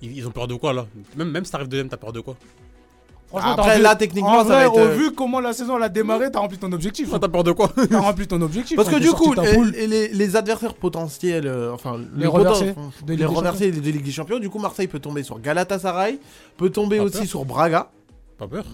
Ils, 0.00 0.16
ils 0.18 0.26
ont 0.28 0.30
peur 0.30 0.46
de 0.46 0.54
quoi 0.54 0.72
là? 0.72 0.86
Même, 1.16 1.30
même 1.30 1.44
si 1.44 1.50
t'arrives 1.50 1.66
deuxième, 1.68 1.88
t'as 1.88 1.96
peur 1.96 2.12
de 2.12 2.20
quoi? 2.20 2.36
Franchement, 3.28 3.52
Après, 3.52 3.76
rempli- 3.78 3.82
là, 3.82 3.94
techniquement, 3.94 4.38
en 4.38 4.42
ça 4.42 4.48
va 4.48 4.54
vrai, 4.54 4.64
être, 4.66 4.74
Au 4.74 4.78
euh, 4.78 4.94
vu 4.96 5.12
comment 5.12 5.38
la 5.40 5.52
saison 5.52 5.76
elle 5.76 5.82
a 5.82 5.88
démarré, 5.90 6.30
t'as 6.30 6.38
rempli 6.38 6.56
ton 6.56 6.72
objectif. 6.72 7.10
T'as 7.10 7.28
peur 7.28 7.44
de 7.44 7.52
quoi 7.52 7.70
T'as 7.90 8.00
rempli 8.00 8.26
ton 8.26 8.40
objectif. 8.40 8.76
Parce 8.76 8.88
que 8.88 8.96
hein, 8.96 9.00
du 9.00 9.10
coup, 9.10 9.34
les, 9.34 9.86
les- 9.86 10.08
les 10.08 10.36
adversaires 10.36 10.72
potentiels, 10.74 11.46
euh, 11.46 11.72
enfin, 11.74 11.98
Les 12.16 12.22
le 12.22 12.28
reversés 12.30 12.72
poten- 12.72 13.04
de 13.06 13.10
Ligue 13.10 13.10
les 13.10 13.16
des 13.16 13.24
reversés 13.26 13.70
de 13.70 13.80
Ligue 13.80 14.02
des 14.04 14.10
Champions, 14.12 14.38
du 14.38 14.48
coup, 14.48 14.58
Marseille 14.58 14.86
peut 14.88 14.98
tomber 14.98 15.22
sur 15.22 15.38
Galatasaray, 15.40 16.18
peut 16.56 16.70
tomber 16.70 16.96
Pas 16.98 17.04
aussi 17.04 17.18
peur. 17.18 17.26
sur 17.26 17.44
Braga, 17.44 17.90
Pas 18.38 18.46
peur. 18.48 18.64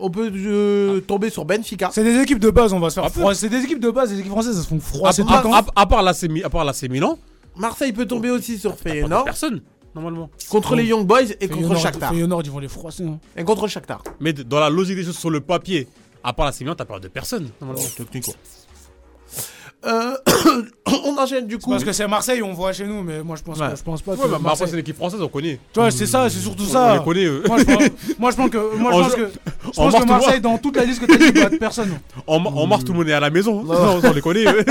On 0.00 0.10
peut 0.10 0.32
euh, 0.34 1.00
tomber 1.02 1.30
sur 1.30 1.44
Benfica. 1.44 1.90
C'est 1.92 2.02
des 2.02 2.18
équipes 2.20 2.40
de 2.40 2.50
base, 2.50 2.72
on 2.72 2.80
va 2.80 2.90
se 2.90 2.98
faire 3.00 3.10
froid. 3.12 3.32
C'est 3.34 3.48
des 3.48 3.58
équipes 3.62 3.78
de 3.80 3.90
base, 3.90 4.10
les 4.12 4.18
équipes 4.18 4.32
françaises, 4.32 4.56
elles 4.56 4.62
se 4.64 4.68
font 4.68 4.78
tout 4.78 5.06
à- 5.06 5.10
à- 5.56 5.58
à 5.58 5.82
à 5.82 5.86
part 5.86 6.02
l'AC 6.64 6.88
Milan, 6.88 7.16
Marseille 7.54 7.92
peut 7.92 8.06
tomber 8.06 8.30
aussi 8.30 8.58
sur 8.58 8.76
Feyenoord, 8.76 9.24
personne, 9.24 9.60
normalement. 9.94 10.30
contre 10.50 10.74
les 10.76 10.84
Young 10.84 11.06
Boys 11.06 11.32
et 11.40 11.48
contre 11.48 11.76
Shakhtar. 11.78 12.12
Feyenoord, 12.12 12.42
ils 12.44 12.50
vont 12.50 12.58
les 12.58 12.68
froisser. 12.68 13.04
hein. 13.04 13.18
Et 13.36 13.44
contre 13.44 13.66
Shakhtar. 13.68 14.02
Mais 14.20 14.32
d- 14.32 14.44
dans 14.44 14.60
la 14.60 14.70
logique 14.70 14.96
des 14.96 15.04
choses 15.04 15.18
sur 15.18 15.30
le 15.30 15.40
papier, 15.40 15.88
à 16.22 16.32
part 16.32 16.46
l'AC 16.46 16.60
Milan, 16.60 16.74
t'as 16.74 16.84
peur 16.84 17.00
de 17.00 17.08
personne, 17.08 17.48
normalement. 17.60 17.82
Technique, 17.96 18.24
quoi. 18.24 18.34
Euh, 19.86 20.14
on 21.06 21.16
enchaîne 21.16 21.46
du 21.46 21.56
coup. 21.58 21.70
Parce 21.70 21.84
que 21.84 21.92
c'est 21.92 22.06
Marseille, 22.06 22.42
on 22.42 22.52
voit 22.52 22.72
chez 22.72 22.86
nous, 22.86 23.02
mais 23.02 23.22
moi 23.22 23.36
je 23.36 23.42
pense, 23.42 23.58
Ouais. 23.58 23.68
que, 23.70 23.76
je 23.76 23.82
pense 23.82 24.02
pas 24.02 24.12
Ouais, 24.12 24.18
que. 24.18 24.24
après, 24.24 24.38
Marseille- 24.38 24.66
c'est 24.70 24.76
l'équipe 24.76 24.96
française, 24.96 25.20
on 25.22 25.28
connaît. 25.28 25.58
Tu 25.72 25.80
vois, 25.80 25.90
c'est 25.90 26.06
ça, 26.06 26.28
c'est 26.28 26.38
surtout 26.38 26.64
On 26.68 26.72
ça. 26.72 26.96
les 26.98 27.04
connaît, 27.04 27.24
eux. 27.24 27.42
Moi 27.46 27.58
je 27.58 27.64
pense, 27.64 27.82
moi, 28.18 28.30
je 28.30 28.36
pense 28.36 28.50
que, 28.50 28.76
moi, 28.76 28.92
je 28.92 28.96
En 28.98 29.02
pense 29.02 29.14
que, 29.14 29.30
je 29.74 29.80
en 29.80 29.90
pense 29.90 30.06
Marseille, 30.06 30.40
dans 30.40 30.58
toute 30.58 30.76
la 30.76 30.84
liste 30.84 31.00
que 31.00 31.06
t'as 31.06 31.16
dit, 31.16 31.32
il 31.34 31.40
a 31.40 31.50
personne. 31.50 31.98
En, 32.26 32.36
en 32.44 32.66
mars, 32.66 32.84
tout 32.84 32.92
le 32.92 32.98
monde 32.98 33.08
est 33.08 33.12
à 33.14 33.20
la 33.20 33.30
maison. 33.30 33.62
Non, 33.62 34.00
on 34.04 34.12
les 34.12 34.20
connaît. 34.20 34.44
eux. 34.44 34.64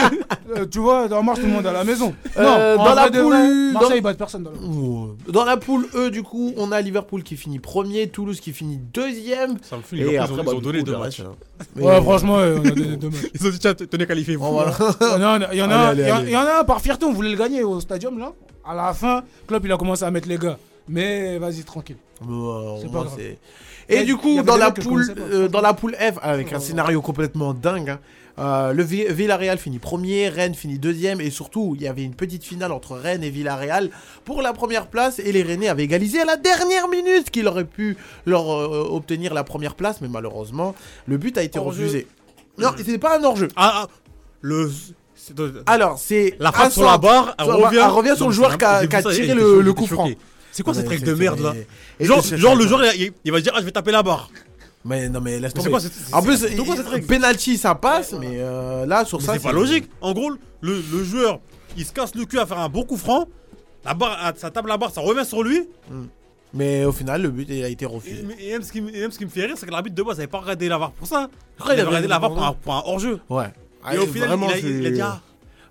Euh, 0.58 0.66
tu 0.66 0.80
vois, 0.80 1.08
dans 1.08 1.22
Mars, 1.22 1.40
tout 1.40 1.46
le 1.46 1.52
monde 1.54 1.66
est 1.66 1.70
à 1.70 1.74
la 1.74 1.84
maison. 1.84 2.14
Euh, 2.38 2.76
non, 2.76 2.82
en 2.82 2.86
dans 2.86 2.96
la 2.96 3.10
poule- 3.12 3.22
vrai, 3.34 3.72
Marseille, 3.74 4.02
battent 4.02 4.18
personne. 4.18 4.44
Dans 4.44 4.52
la... 4.52 5.32
Dans 5.32 5.46
la 5.46 5.58
poule 5.58 5.88
E, 5.94 6.10
du 6.10 6.24
coup, 6.24 6.54
on 6.58 6.72
a 6.72 6.82
Liverpool 6.82 7.22
qui 7.24 7.36
finit 7.38 7.60
premier, 7.60 8.08
Toulouse 8.10 8.40
qui 8.40 8.52
finit 8.52 8.78
deuxième. 8.78 9.58
Ça 9.62 9.78
me 9.78 9.82
fait 9.84 9.98
Et 9.98 10.00
ils 10.16 10.20
ont, 10.20 10.24
après, 10.24 10.36
ils 10.40 10.46
bah, 10.46 10.52
ont 10.54 10.56
du 10.56 10.62
donné 10.62 10.82
deux 10.84 10.98
matchs. 10.98 11.20
hein. 11.22 11.34
Ouais, 11.76 12.02
franchement, 12.02 12.36
on 12.38 12.66
a 12.66 12.70
donné 12.72 12.98
deux 12.98 13.10
matchs. 13.10 13.26
Ils 13.40 13.46
ont 13.48 13.50
dit, 13.52 13.60
tiens, 13.60 13.74
tenez 13.76 14.08
qualifié. 14.08 14.38
Bon, 14.38 14.52
voilà. 14.52 14.72
Il 15.02 15.58
y 15.58 15.62
en 15.62 15.72
a, 15.72 16.60
un- 16.60 16.64
par 16.64 16.82
fierté, 16.82 17.06
on 17.06 17.14
voulait 17.14 17.32
le 17.32 17.38
gagner 17.38 17.64
au 17.64 17.80
stadium 17.80 18.18
là. 18.20 18.34
À 18.66 18.76
la 18.76 18.94
fin, 18.94 19.24
Klopp 19.48 19.64
il 19.66 19.72
a 19.72 19.78
commencé 19.78 20.04
à 20.04 20.12
mettre 20.12 20.28
les 20.28 20.38
gars. 20.38 20.58
Mais 20.88 21.38
vas-y, 21.38 21.64
tranquille. 21.64 21.98
C'est 22.82 22.92
pas 22.92 23.04
grave. 23.04 23.20
Et 23.88 24.04
du 24.04 24.18
coup, 24.18 24.42
dans 24.44 24.58
la 24.58 24.72
poule, 24.72 25.16
euh, 25.18 25.48
dans 25.48 25.62
la 25.62 25.74
poule 25.74 25.96
F, 25.96 26.18
avec 26.22 26.54
un 26.54 26.60
scénario 26.60 27.02
complètement 27.02 27.54
dingue, 27.54 27.90
hein, 27.92 28.00
euh, 28.38 28.72
le 28.74 28.84
Vi- 28.84 29.08
Villarreal 29.12 29.58
finit 29.58 29.80
premier, 29.80 30.30
Rennes 30.30 30.54
finit 30.54 30.78
deuxième, 30.80 31.20
et 31.22 31.30
surtout, 31.32 31.74
il 31.76 31.82
y 31.82 31.88
avait 31.88 32.04
une 32.04 32.14
petite 32.16 32.44
finale 32.44 32.72
entre 32.72 32.96
Rennes 32.96 33.24
et 33.24 33.30
Villarreal 33.32 33.90
pour 34.26 34.42
la 34.44 34.54
première 34.54 34.88
place, 34.88 35.18
et 35.20 35.32
les 35.32 35.42
Rennais 35.44 35.68
avaient 35.70 35.84
égalisé 35.84 36.22
à 36.22 36.26
la 36.26 36.38
dernière 36.38 36.88
minute 36.88 37.32
qu'il 37.32 37.48
aurait 37.48 37.66
pu 37.66 37.98
leur 38.26 38.52
euh, 38.52 38.88
obtenir 38.92 39.34
la 39.34 39.44
première 39.44 39.76
place, 39.76 40.02
mais 40.02 40.08
malheureusement, 40.08 40.76
le 41.08 41.18
but 41.18 41.38
a 41.38 41.44
été 41.44 41.58
refusé. 41.60 42.08
Non, 42.60 42.70
c'était 42.78 42.98
pas 42.98 43.18
un 43.20 43.24
hors-jeu. 43.24 43.48
Ah, 43.56 43.86
ah, 43.86 43.88
le. 44.42 44.70
Alors, 45.68 45.98
c'est 46.00 46.36
La 46.40 46.52
frappe 46.52 46.72
sur 46.72 46.84
la 46.84 46.98
barre, 46.98 47.36
elle 47.38 47.46
revient. 47.46 47.78
elle 47.78 47.90
revient 47.90 48.14
sur 48.16 48.28
le 48.28 48.34
joueur 48.34 48.58
qui 48.58 48.66
a- 48.66 48.88
tiré 48.88 49.34
le- 49.34 49.74
coup 49.74 49.86
franc. 49.86 50.10
C'est 50.52 50.64
quoi 50.64 50.74
cette 50.74 50.88
règle 50.88 51.06
de 51.06 51.14
merde 51.14 51.40
là 51.42 51.54
Genre, 52.00 52.56
le 52.56 52.66
joueur, 52.68 52.82
il, 52.96 53.12
il 53.24 53.32
va 53.32 53.40
dire, 53.42 53.52
ah, 53.56 53.60
je 53.60 53.66
vais 53.66 53.72
taper 53.72 53.92
la 53.92 54.02
barre. 54.04 54.30
Mais 54.86 55.10
non, 55.10 55.20
mais 55.22 55.40
laisse 55.40 55.54
tomber. 55.54 55.70
En 56.14 56.22
plus, 56.22 56.46
penalty 57.08 57.58
ça 57.58 57.76
passe, 57.76 58.14
mais 58.14 58.38
euh, 58.38 58.86
là 58.86 59.04
sur 59.06 59.20
Mais 59.20 59.26
ça 59.26 59.34
c'est 59.34 59.40
pas 59.44 59.52
logique. 59.52 59.90
En 60.02 60.14
gros, 60.14 60.32
le, 60.32 60.38
le 60.92 61.04
joueur, 61.04 61.40
il 61.78 61.86
se 61.86 61.92
casse 61.92 62.16
le 62.16 62.26
cul 62.26 62.40
à 62.40 62.46
faire 62.46 62.60
un 62.60 62.70
bon 62.70 62.84
coup 62.84 62.98
franc. 62.98 63.28
La 63.86 63.94
barre, 63.94 64.34
ça 64.38 64.50
tape 64.50 64.66
la 64.68 64.78
barre, 64.78 64.92
ça 64.92 65.02
revient 65.02 65.26
sur 65.26 65.44
lui. 65.44 65.68
Mais 66.54 66.84
au 66.86 66.92
final, 66.92 67.22
le 67.22 67.30
but 67.30 67.46
il 67.50 67.64
a 67.64 67.68
été 67.68 67.86
refusé. 67.86 68.26
et 68.40 68.52
même, 68.54 68.64
ce 68.64 68.72
qui, 68.72 68.82
me- 68.82 68.90
et 68.96 69.02
même 69.02 69.12
ce 69.12 69.18
qui 69.20 69.26
me 69.26 69.30
fait 69.30 69.46
rire, 69.46 69.56
c'est 69.58 69.68
que 69.68 69.72
l'arbitre 69.72 69.96
de 69.96 70.02
base 70.02 70.18
n'avait 70.18 70.28
pas 70.28 70.40
regardé 70.40 70.68
la 70.68 70.80
barre 70.80 70.92
pour 70.92 71.06
ça. 71.08 71.30
Il 71.66 71.72
avait 71.72 71.84
regardé 71.84 72.08
la 72.08 72.18
barre 72.20 72.34
pour 72.34 72.44
un, 72.44 72.54
pour 72.54 72.74
un 72.74 72.82
hors-jeu. 72.86 73.20
Ouais. 73.30 73.54
Et 73.92 73.98
Ah, 73.98 74.02
au 74.02 74.06
final, 74.08 74.28
vraiment, 74.30 74.50
il, 74.50 74.54
a, 74.54 74.58
il 74.70 74.86
a 74.88 74.92
dit, 74.92 75.02
ah, 75.02 75.22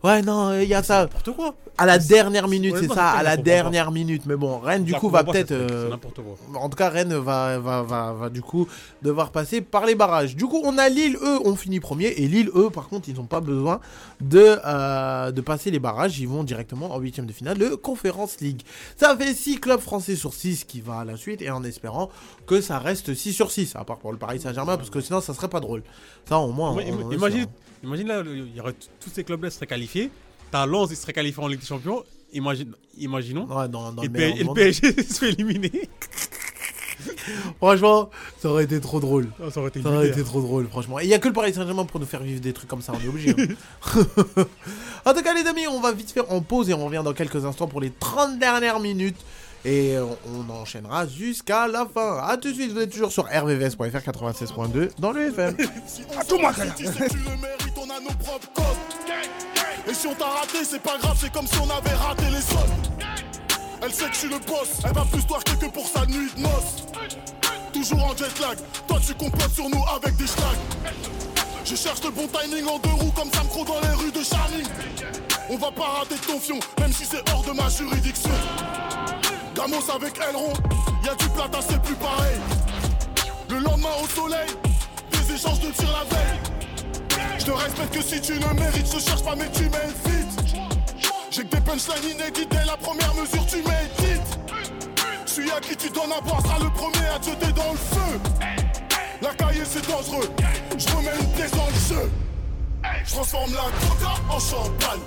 Ouais, 0.05 0.23
non, 0.23 0.57
il 0.61 0.69
y 0.69 0.75
a 0.75 0.83
ça. 0.85 1.01
n'importe 1.03 1.33
quoi. 1.35 1.57
À 1.77 1.85
la 1.85 1.99
dernière 1.99 2.47
minute, 2.47 2.73
c'est 2.81 2.87
ça, 2.95 3.11
à 3.11 3.23
la 3.25 3.37
dernière 3.37 3.91
minute. 3.91 4.27
Mais 4.27 4.37
bon, 4.37 4.59
Rennes, 4.61 4.85
du 4.85 4.93
coup, 5.01 5.09
va 5.11 5.25
peut-être. 5.33 5.51
euh, 5.51 5.85
C'est 5.85 5.91
n'importe 5.91 6.21
quoi. 6.23 6.61
En 6.61 6.69
tout 6.69 6.77
cas, 6.77 6.89
Rennes 6.89 7.15
va, 7.17 7.59
va, 7.59 7.83
va, 7.83 8.13
va 8.13 8.29
du 8.31 8.41
coup 8.41 8.69
devoir 9.03 9.31
passer 9.33 9.61
par 9.61 9.87
les 9.87 9.97
barrages. 9.97 10.37
Du 10.37 10.47
coup, 10.47 10.61
on 10.65 10.79
a 10.79 10.89
Lille, 10.89 11.17
eux, 11.21 11.41
ont 11.45 11.57
fini 11.57 11.81
premier. 11.81 12.07
Et 12.17 12.29
Lille, 12.29 12.49
eux, 12.55 12.71
par 12.71 12.89
contre, 12.89 13.09
ils 13.09 13.17
n'ont 13.17 13.25
pas 13.27 13.41
besoin 13.41 13.81
de, 14.21 14.57
euh, 14.65 15.33
de 15.33 15.41
passer 15.41 15.73
les 15.73 15.81
barrages. 15.81 16.19
Ils 16.21 16.29
vont 16.29 16.45
directement 16.45 16.95
en 16.95 17.01
huitième 17.01 17.27
de 17.27 17.33
finale 17.33 17.59
de 17.59 17.71
Conference 17.71 18.41
League. 18.41 18.63
Ça 18.97 19.17
fait 19.17 19.35
6 19.35 19.59
clubs 19.59 19.81
français 19.81 20.15
sur 20.15 20.33
6 20.33 20.63
qui 20.65 20.81
va 20.81 21.01
à 21.01 21.05
la 21.05 21.17
suite. 21.17 21.43
Et 21.43 21.51
en 21.51 21.65
espérant 21.65 22.09
que 22.47 22.61
ça 22.61 22.79
reste 22.79 23.15
6 23.15 23.33
sur 23.33 23.51
6. 23.51 23.75
À 23.75 23.83
part 23.83 23.99
pour 23.99 24.13
le 24.13 24.19
Paris 24.19 24.39
Saint-Germain, 24.41 24.77
parce 24.77 24.91
que 24.91 25.01
sinon, 25.01 25.21
ça 25.21 25.35
serait 25.35 25.49
pas 25.49 25.61
drôle. 25.61 25.83
Ça, 26.29 26.39
au 26.39 26.53
moins. 26.53 26.71
On- 26.73 27.07
on 27.07 27.11
imagine. 27.13 27.47
Imagine 27.83 28.09
là, 28.09 28.23
il 28.27 28.55
y 28.55 28.61
aurait 28.61 28.75
tous 29.01 29.11
ces 29.11 29.25
clubs-là 29.25 29.51
seraient 29.51 29.67
qualifiés. 29.67 30.11
T'as 30.51 30.67
Lens, 30.67 30.89
il 30.91 30.97
serait 30.97 31.13
qualifié 31.13 31.43
en 31.43 31.47
Ligue 31.47 31.61
des 31.61 31.67
Imagine, 32.33 32.73
imaginons. 32.99 33.47
Ouais, 33.47 33.69
dans, 33.69 33.93
dans 33.93 34.03
et, 34.03 34.09
le 34.09 34.41
et. 34.41 34.45
PSG 34.55 35.03
se 35.03 35.19
fait 35.19 35.31
éliminer. 35.31 35.89
Franchement, 37.59 38.11
ça 38.41 38.49
aurait 38.51 38.65
été 38.65 38.81
trop 38.81 39.01
drôle. 39.01 39.29
Ah, 39.41 39.51
ça 39.51 39.61
aurait 39.61 39.69
été 39.69 39.83
Ça 39.83 39.89
aurait 39.89 40.07
une 40.07 40.13
été 40.13 40.25
trop 40.25 40.41
drôle, 40.41 40.69
franchement. 40.69 40.99
Et 41.01 41.05
il 41.05 41.09
y 41.09 41.15
a 41.15 41.19
que 41.19 41.29
le 41.29 41.35
Paris 41.35 41.55
Saint-Germain 41.55 41.85
pour 41.85 42.01
nous 42.01 42.07
faire 42.07 42.23
vivre 42.23 42.41
des 42.41 42.53
trucs 42.53 42.69
comme 42.69 42.83
ça, 42.83 42.93
on 42.95 43.05
est 43.05 43.09
obligé. 43.09 43.31
hein. 43.31 43.95
en 45.05 45.15
tout 45.15 45.23
cas, 45.23 45.35
les 45.35 45.47
amis, 45.47 45.67
on 45.69 45.81
va 45.81 45.93
vite 45.93 46.11
faire 46.11 46.31
en 46.33 46.41
pause 46.41 46.69
et 46.71 46.75
on 46.75 46.85
revient 46.85 47.03
dans 47.05 47.13
quelques 47.13 47.45
instants 47.45 47.69
pour 47.69 47.81
les 47.81 47.91
30 47.91 48.39
dernières 48.39 48.81
minutes. 48.81 49.19
Et 49.65 49.97
on, 49.99 50.17
on 50.49 50.53
enchaînera 50.53 51.07
jusqu'à 51.07 51.67
la 51.67 51.87
fin. 51.87 52.19
A 52.23 52.37
tout 52.37 52.49
de 52.49 52.55
suite, 52.55 52.73
vous 52.73 52.79
êtes 52.81 52.91
toujours 52.91 53.13
sur 53.13 53.25
rvvs.fr 53.25 53.83
96.2 53.85 54.91
dans 54.99 55.13
le 55.13 55.29
FM. 55.29 55.57
Si 55.87 56.03
on 56.17 56.25
tout 56.25 56.39
si 56.77 57.68
nos 58.01 58.15
propres 58.15 58.49
codes. 58.55 58.65
Et 59.89 59.95
si 59.95 60.07
on 60.07 60.15
t'a 60.15 60.27
raté, 60.27 60.65
c'est 60.65 60.83
pas 60.83 60.99
grave, 60.99 61.17
c'est 61.21 61.33
comme 61.33 61.47
si 61.47 61.59
on 61.59 61.71
avait 61.71 61.95
raté 61.95 62.25
les 62.31 62.41
soldes. 62.41 63.05
Elle 63.83 63.93
sait 63.93 64.07
que 64.07 64.15
je 64.15 64.19
suis 64.19 64.29
le 64.29 64.39
boss, 64.39 64.69
elle 64.85 64.93
va 64.93 65.05
plus 65.05 65.25
twerker 65.25 65.57
que 65.57 65.67
pour 65.67 65.87
sa 65.87 66.05
nuit 66.07 66.31
de 66.37 66.41
noces. 66.41 66.85
Toujours 67.73 68.05
en 68.05 68.17
jet 68.17 68.39
lag, 68.41 68.59
toi 68.87 68.99
tu 69.05 69.15
complotes 69.15 69.55
sur 69.55 69.69
nous 69.71 69.83
avec 69.95 70.17
des 70.17 70.27
schlags. 70.27 70.95
Je 71.65 71.77
cherche 71.77 72.03
le 72.03 72.11
bon 72.11 72.27
timing 72.29 72.67
en 72.67 72.79
deux 72.79 72.91
roues 72.91 73.13
comme 73.13 73.31
Sam 73.33 73.47
Crow 73.49 73.65
dans 73.65 73.81
les 73.81 73.95
rues 73.95 74.13
de 74.13 74.23
Charny. 74.23 74.63
On 75.51 75.57
va 75.57 75.71
pas 75.71 75.85
rater 76.01 76.17
ton 76.17 76.41
fion, 76.41 76.59
même 76.81 76.93
si 76.93 77.05
c'est 77.05 77.29
hors 77.31 77.43
de 77.43 77.53
ma 77.53 77.69
juridiction. 77.69 78.31
Gamos 79.55 79.91
avec 79.95 80.19
Elron, 80.19 80.53
y 81.05 81.09
a 81.09 81.15
du 81.15 81.29
plat 81.31 81.49
c'est 81.61 81.81
plus 81.83 81.95
pareil. 81.95 82.37
Le 83.49 83.59
lendemain 83.59 83.89
au 84.03 84.09
soleil, 84.09 84.49
des 85.11 85.35
échanges 85.35 85.61
de 85.61 85.71
tir 85.71 85.89
la 85.93 86.05
veille. 86.17 86.58
Je 87.39 87.45
te 87.45 87.51
respecte 87.51 87.95
que 87.95 88.03
si 88.03 88.21
tu 88.21 88.35
le 88.35 88.55
mérites, 88.55 88.87
je 88.93 89.01
cherche 89.01 89.23
pas 89.23 89.35
mais 89.37 89.51
tu 89.53 89.65
m'invites. 89.65 90.55
J'ai 91.31 91.45
que 91.45 91.57
des 91.57 91.61
punchlines 91.61 92.11
inédites 92.15 92.51
dès 92.51 92.65
la 92.65 92.77
première 92.77 93.15
mesure, 93.15 93.47
tu 93.47 93.57
m'édites. 93.57 94.39
Celui 95.27 95.51
à 95.51 95.61
qui 95.61 95.77
tu 95.77 95.91
donnes 95.91 96.13
à 96.17 96.21
boire 96.21 96.43
sera 96.43 96.59
le 96.59 96.71
premier 96.71 97.07
à 97.15 97.19
te 97.19 97.31
jeter 97.31 97.53
dans 97.53 97.73
le 97.73 97.79
feu. 97.79 98.21
La 99.21 99.35
cahier 99.35 99.63
c'est 99.65 99.87
dangereux, 99.89 100.31
je 100.77 100.89
remets 100.89 101.11
une 101.21 101.33
pièce 101.33 101.51
dans 101.51 101.67
le 101.67 101.97
jeu. 101.97 102.11
Je 103.05 103.13
transforme 103.13 103.53
la 103.53 103.71
coca 103.81 104.15
en 104.31 104.39
champagne. 104.39 105.01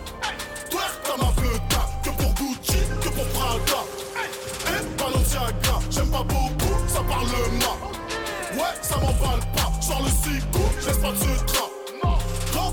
Twerk 0.69 1.01
comme 1.05 1.27
un 1.27 1.33
peu 1.33 1.59
que 2.03 2.09
pour 2.09 2.33
Gucci, 2.33 2.77
que 3.01 3.09
pour 3.09 3.25
Prada. 3.29 3.83
Et 4.67 4.97
Balenciaga, 4.97 5.79
j'aime 5.89 6.09
pas 6.09 6.23
beaucoup, 6.23 6.87
ça 6.87 7.01
parle 7.01 7.25
mal. 7.25 8.57
Ouais, 8.57 8.75
ça 8.81 8.97
m'emballe 8.97 9.39
pas, 9.55 9.71
genre 9.85 10.01
le 10.03 10.81
j'laisse 10.81 10.97
pas 10.97 11.11
de 11.11 11.17
ce 11.17 11.45
train. 11.45 11.70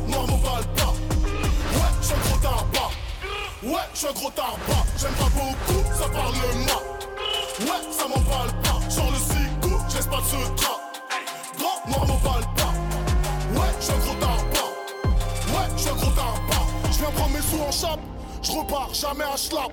Noir 0.09 0.27
m'emballe 0.27 0.67
pas. 0.77 0.93
Ouais, 1.75 1.93
j'suis 2.01 2.15
un 2.15 2.29
gros 2.29 2.39
tabac. 2.39 2.91
Ouais, 3.63 3.87
j'suis 3.95 4.07
un 4.09 4.13
gros 4.13 4.31
tabac. 4.31 4.85
J'aime 4.99 5.13
pas 5.13 5.31
beaucoup, 5.35 5.83
ça 5.95 6.09
parle 6.09 6.35
mal. 6.35 6.83
Ouais, 7.61 7.93
ça 7.93 8.09
m'emballe 8.09 8.55
pas, 8.63 8.79
genre 8.91 9.11
le 9.11 9.19
cicou, 9.19 9.79
j'laisse 9.89 10.07
pas 10.07 10.21
de 10.21 10.27
ce 10.27 10.37
train. 10.57 10.79
Grand 11.59 11.89
noir 11.89 12.07
m'emballe 12.07 12.47
pas. 12.57 12.73
Ouais, 13.61 13.71
j'suis 13.81 13.93
un 13.93 13.99
gros 13.99 14.15
tabac. 14.15 14.69
Ouais, 15.49 15.69
j'suis 15.77 15.89
un 15.91 15.95
gros 15.95 16.11
tabac. 16.11 16.93
J'viens 16.93 17.11
prendre 17.11 17.35
mes 17.35 17.43
sous 17.43 17.61
en 17.61 17.73
chape, 17.73 18.01
j'repars 18.43 18.95
jamais 18.95 19.25
à 19.25 19.37
schlap. 19.37 19.73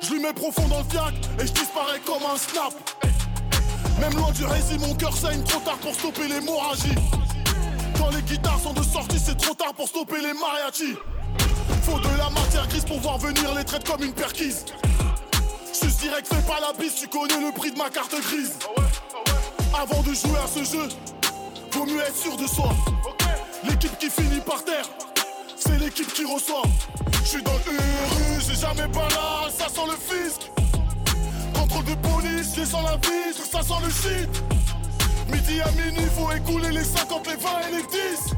Je 0.00 0.10
lui 0.10 0.20
mets 0.20 0.32
profond 0.32 0.66
dans 0.68 0.78
le 0.78 0.84
fiac 0.84 1.14
et 1.38 1.46
je 1.46 1.52
disparais 1.52 2.00
comme 2.04 2.22
un 2.22 2.36
snap. 2.36 2.72
Même 4.00 4.14
loin 4.14 4.32
du 4.32 4.44
récit, 4.46 4.78
mon 4.78 4.94
cœur 4.94 5.16
saigne 5.16 5.44
trop 5.44 5.60
tard 5.60 5.78
pour 5.78 5.94
stopper 5.94 6.26
l'hémorragie. 6.26 6.96
Quand 8.02 8.10
les 8.10 8.22
guitares 8.22 8.58
sont 8.58 8.72
de 8.72 8.82
sortie, 8.82 9.16
c'est 9.16 9.36
trop 9.36 9.54
tard 9.54 9.72
pour 9.74 9.86
stopper 9.86 10.20
les 10.20 10.32
mariachis. 10.32 10.96
Faut 11.82 12.00
de 12.00 12.18
la 12.18 12.30
matière 12.30 12.66
grise 12.66 12.84
pour 12.84 12.98
voir 12.98 13.16
venir 13.18 13.54
les 13.54 13.62
traites 13.62 13.86
comme 13.88 14.02
une 14.02 14.12
perquise. 14.12 14.64
Juste 15.68 16.00
direct, 16.00 16.26
fais 16.26 16.42
pas 16.42 16.58
la 16.60 16.72
bise, 16.72 16.96
tu 16.96 17.06
connais 17.06 17.40
le 17.40 17.52
prix 17.52 17.70
de 17.70 17.78
ma 17.78 17.90
carte 17.90 18.20
grise. 18.20 18.54
Avant 19.72 20.02
de 20.02 20.12
jouer 20.14 20.38
à 20.42 20.48
ce 20.48 20.64
jeu, 20.64 20.88
vaut 21.70 21.86
mieux 21.86 22.00
être 22.00 22.16
sûr 22.16 22.36
de 22.36 22.46
soi. 22.48 22.70
L'équipe 23.62 23.96
qui 23.98 24.10
finit 24.10 24.40
par 24.40 24.64
terre, 24.64 24.88
c'est 25.56 25.78
l'équipe 25.78 26.12
qui 26.12 26.24
reçoit. 26.24 26.64
Je 27.22 27.28
suis 27.28 27.42
dans 27.44 27.52
le 27.52 27.78
rue, 27.78 28.40
j'ai 28.40 28.56
jamais 28.56 28.88
balade, 28.88 29.52
ça 29.56 29.68
sent 29.68 29.86
le 29.86 29.96
fisc. 29.96 30.50
Contrôle 31.54 31.84
de 31.84 31.94
police, 31.94 32.52
j'ai 32.56 32.66
sans 32.66 32.82
la 32.82 32.96
vitre, 32.96 33.46
ça 33.48 33.62
sent 33.62 33.80
le 33.80 33.90
shit. 33.90 34.42
Midi 35.32 35.60
à 35.60 35.70
minuit, 35.72 36.08
faut 36.14 36.30
écouler 36.32 36.70
les 36.70 36.84
50, 36.84 37.26
les 37.26 37.36
20 37.36 37.50
et 37.68 37.76
les 37.76 37.82
10. 37.82 38.34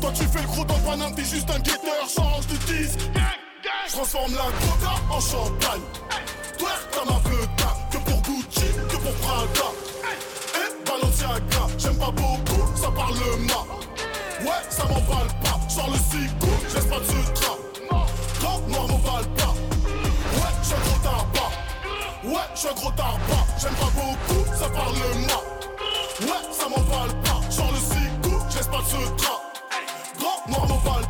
Toi 0.00 0.10
tu 0.14 0.24
fais 0.24 0.42
le 0.42 0.46
gros 0.48 0.64
dans 0.64 0.76
le 0.76 0.82
Paname, 0.82 1.14
t'es 1.14 1.24
juste 1.24 1.50
un 1.50 1.58
guetteur, 1.60 2.08
change 2.08 2.46
de 2.48 2.56
disque. 2.72 3.00
Je 3.86 3.92
transforme 3.92 4.32
la 4.34 4.44
coca 4.44 4.94
en 5.10 5.20
champagne. 5.20 5.80
Twerk 6.58 6.90
comme 6.92 7.16
un 7.16 7.20
peu 7.20 7.46
que 7.90 7.98
pour 7.98 8.22
Gucci, 8.22 8.66
que 8.88 8.96
pour 8.96 9.12
Prada. 9.14 9.68
Et 10.54 10.88
Balenciaga, 10.88 11.66
j'aime 11.78 11.98
pas 11.98 12.10
beaucoup, 12.10 12.76
ça 12.76 12.90
parle 12.90 13.14
mal. 13.14 13.66
Ouais, 14.42 14.62
ça 14.70 14.84
m'emballe 14.84 15.28
pas, 15.42 15.60
genre 15.74 15.90
le 15.90 15.98
cicou, 15.98 16.50
j'laisse 16.70 16.86
pas 16.86 16.98
de 16.98 17.04
ce 17.04 17.40
train. 17.40 17.56
Grand 18.40 18.60
noir 18.68 18.88
m'emballe 18.88 19.28
pas. 19.36 19.54
Ouais, 20.34 20.52
j'suis 20.62 20.74
un 20.74 20.80
gros 20.80 20.98
tabac. 21.02 21.50
Ouais, 22.24 22.46
j'suis 22.54 22.68
un 22.68 22.74
gros 22.74 22.90
tabac. 22.90 23.46
J'aime 23.60 23.74
pas 23.74 23.92
beaucoup, 23.94 24.56
ça 24.56 24.68
parle 24.70 24.96
mal. 24.96 25.69
Ouais, 26.20 26.28
ça 26.52 26.68
m'emballe 26.68 27.14
pas, 27.22 27.40
genre 27.50 27.72
le 27.72 27.78
cicou, 27.78 28.36
j'laisse 28.50 28.68
pas 28.68 28.78
de 28.78 28.84
ce 28.84 29.10
train. 29.16 29.40
Grand 30.18 30.48
noir 30.48 30.68
m'emballe 30.68 31.09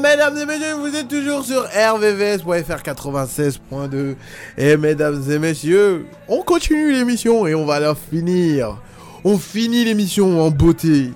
Mesdames 0.00 0.36
et 0.36 0.44
messieurs, 0.44 0.74
vous 0.78 0.94
êtes 0.94 1.08
toujours 1.08 1.42
sur 1.42 1.62
RVVS.fr 1.62 2.82
96.2. 2.82 4.14
Et 4.58 4.76
mesdames 4.76 5.22
et 5.30 5.38
messieurs, 5.38 6.06
on 6.28 6.42
continue 6.42 6.92
l'émission 6.92 7.46
et 7.46 7.54
on 7.54 7.64
va 7.64 7.80
la 7.80 7.94
finir. 7.94 8.76
On 9.24 9.38
finit 9.38 9.84
l'émission 9.84 10.42
en 10.42 10.50
beauté. 10.50 11.12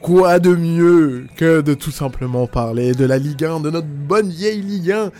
Quoi 0.00 0.40
de 0.40 0.54
mieux 0.54 1.26
que 1.36 1.60
de 1.60 1.74
tout 1.74 1.92
simplement 1.92 2.48
parler 2.48 2.92
de 2.92 3.04
la 3.04 3.18
Ligue 3.18 3.44
1, 3.44 3.60
de 3.60 3.70
notre 3.70 3.86
bonne 3.86 4.28
vieille 4.28 4.62
Ligue 4.62 4.90
1 4.90 5.10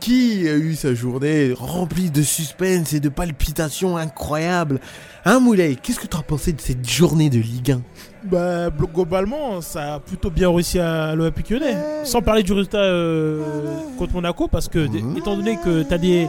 qui 0.00 0.48
a 0.48 0.54
eu 0.56 0.74
sa 0.74 0.94
journée 0.94 1.52
remplie 1.56 2.10
de 2.10 2.22
suspense 2.22 2.92
et 2.92 3.00
de 3.00 3.08
palpitations 3.08 3.96
incroyables? 3.96 4.80
Hein 5.24 5.40
Moulay, 5.40 5.76
qu'est-ce 5.82 5.98
que 6.00 6.06
tu 6.06 6.16
as 6.16 6.22
pensé 6.22 6.52
de 6.52 6.60
cette 6.60 6.88
journée 6.88 7.28
de 7.30 7.38
Ligue 7.38 7.72
1 7.72 7.82
Bah, 8.24 8.68
glo- 8.70 8.88
globalement, 8.92 9.60
ça 9.60 9.94
a 9.94 10.00
plutôt 10.00 10.30
bien 10.30 10.50
réussi 10.50 10.78
à 10.78 11.14
l'Olympique 11.14 11.50
lyonnais. 11.50 11.76
Sans 12.04 12.22
parler 12.22 12.42
du 12.42 12.52
résultat 12.52 12.78
euh, 12.78 13.42
contre 13.98 14.14
Monaco, 14.14 14.48
parce 14.48 14.68
que, 14.68 14.86
d- 14.86 15.02
étant 15.16 15.36
donné 15.36 15.58
que 15.62 15.82
t'as 15.82 15.98
des, 15.98 16.28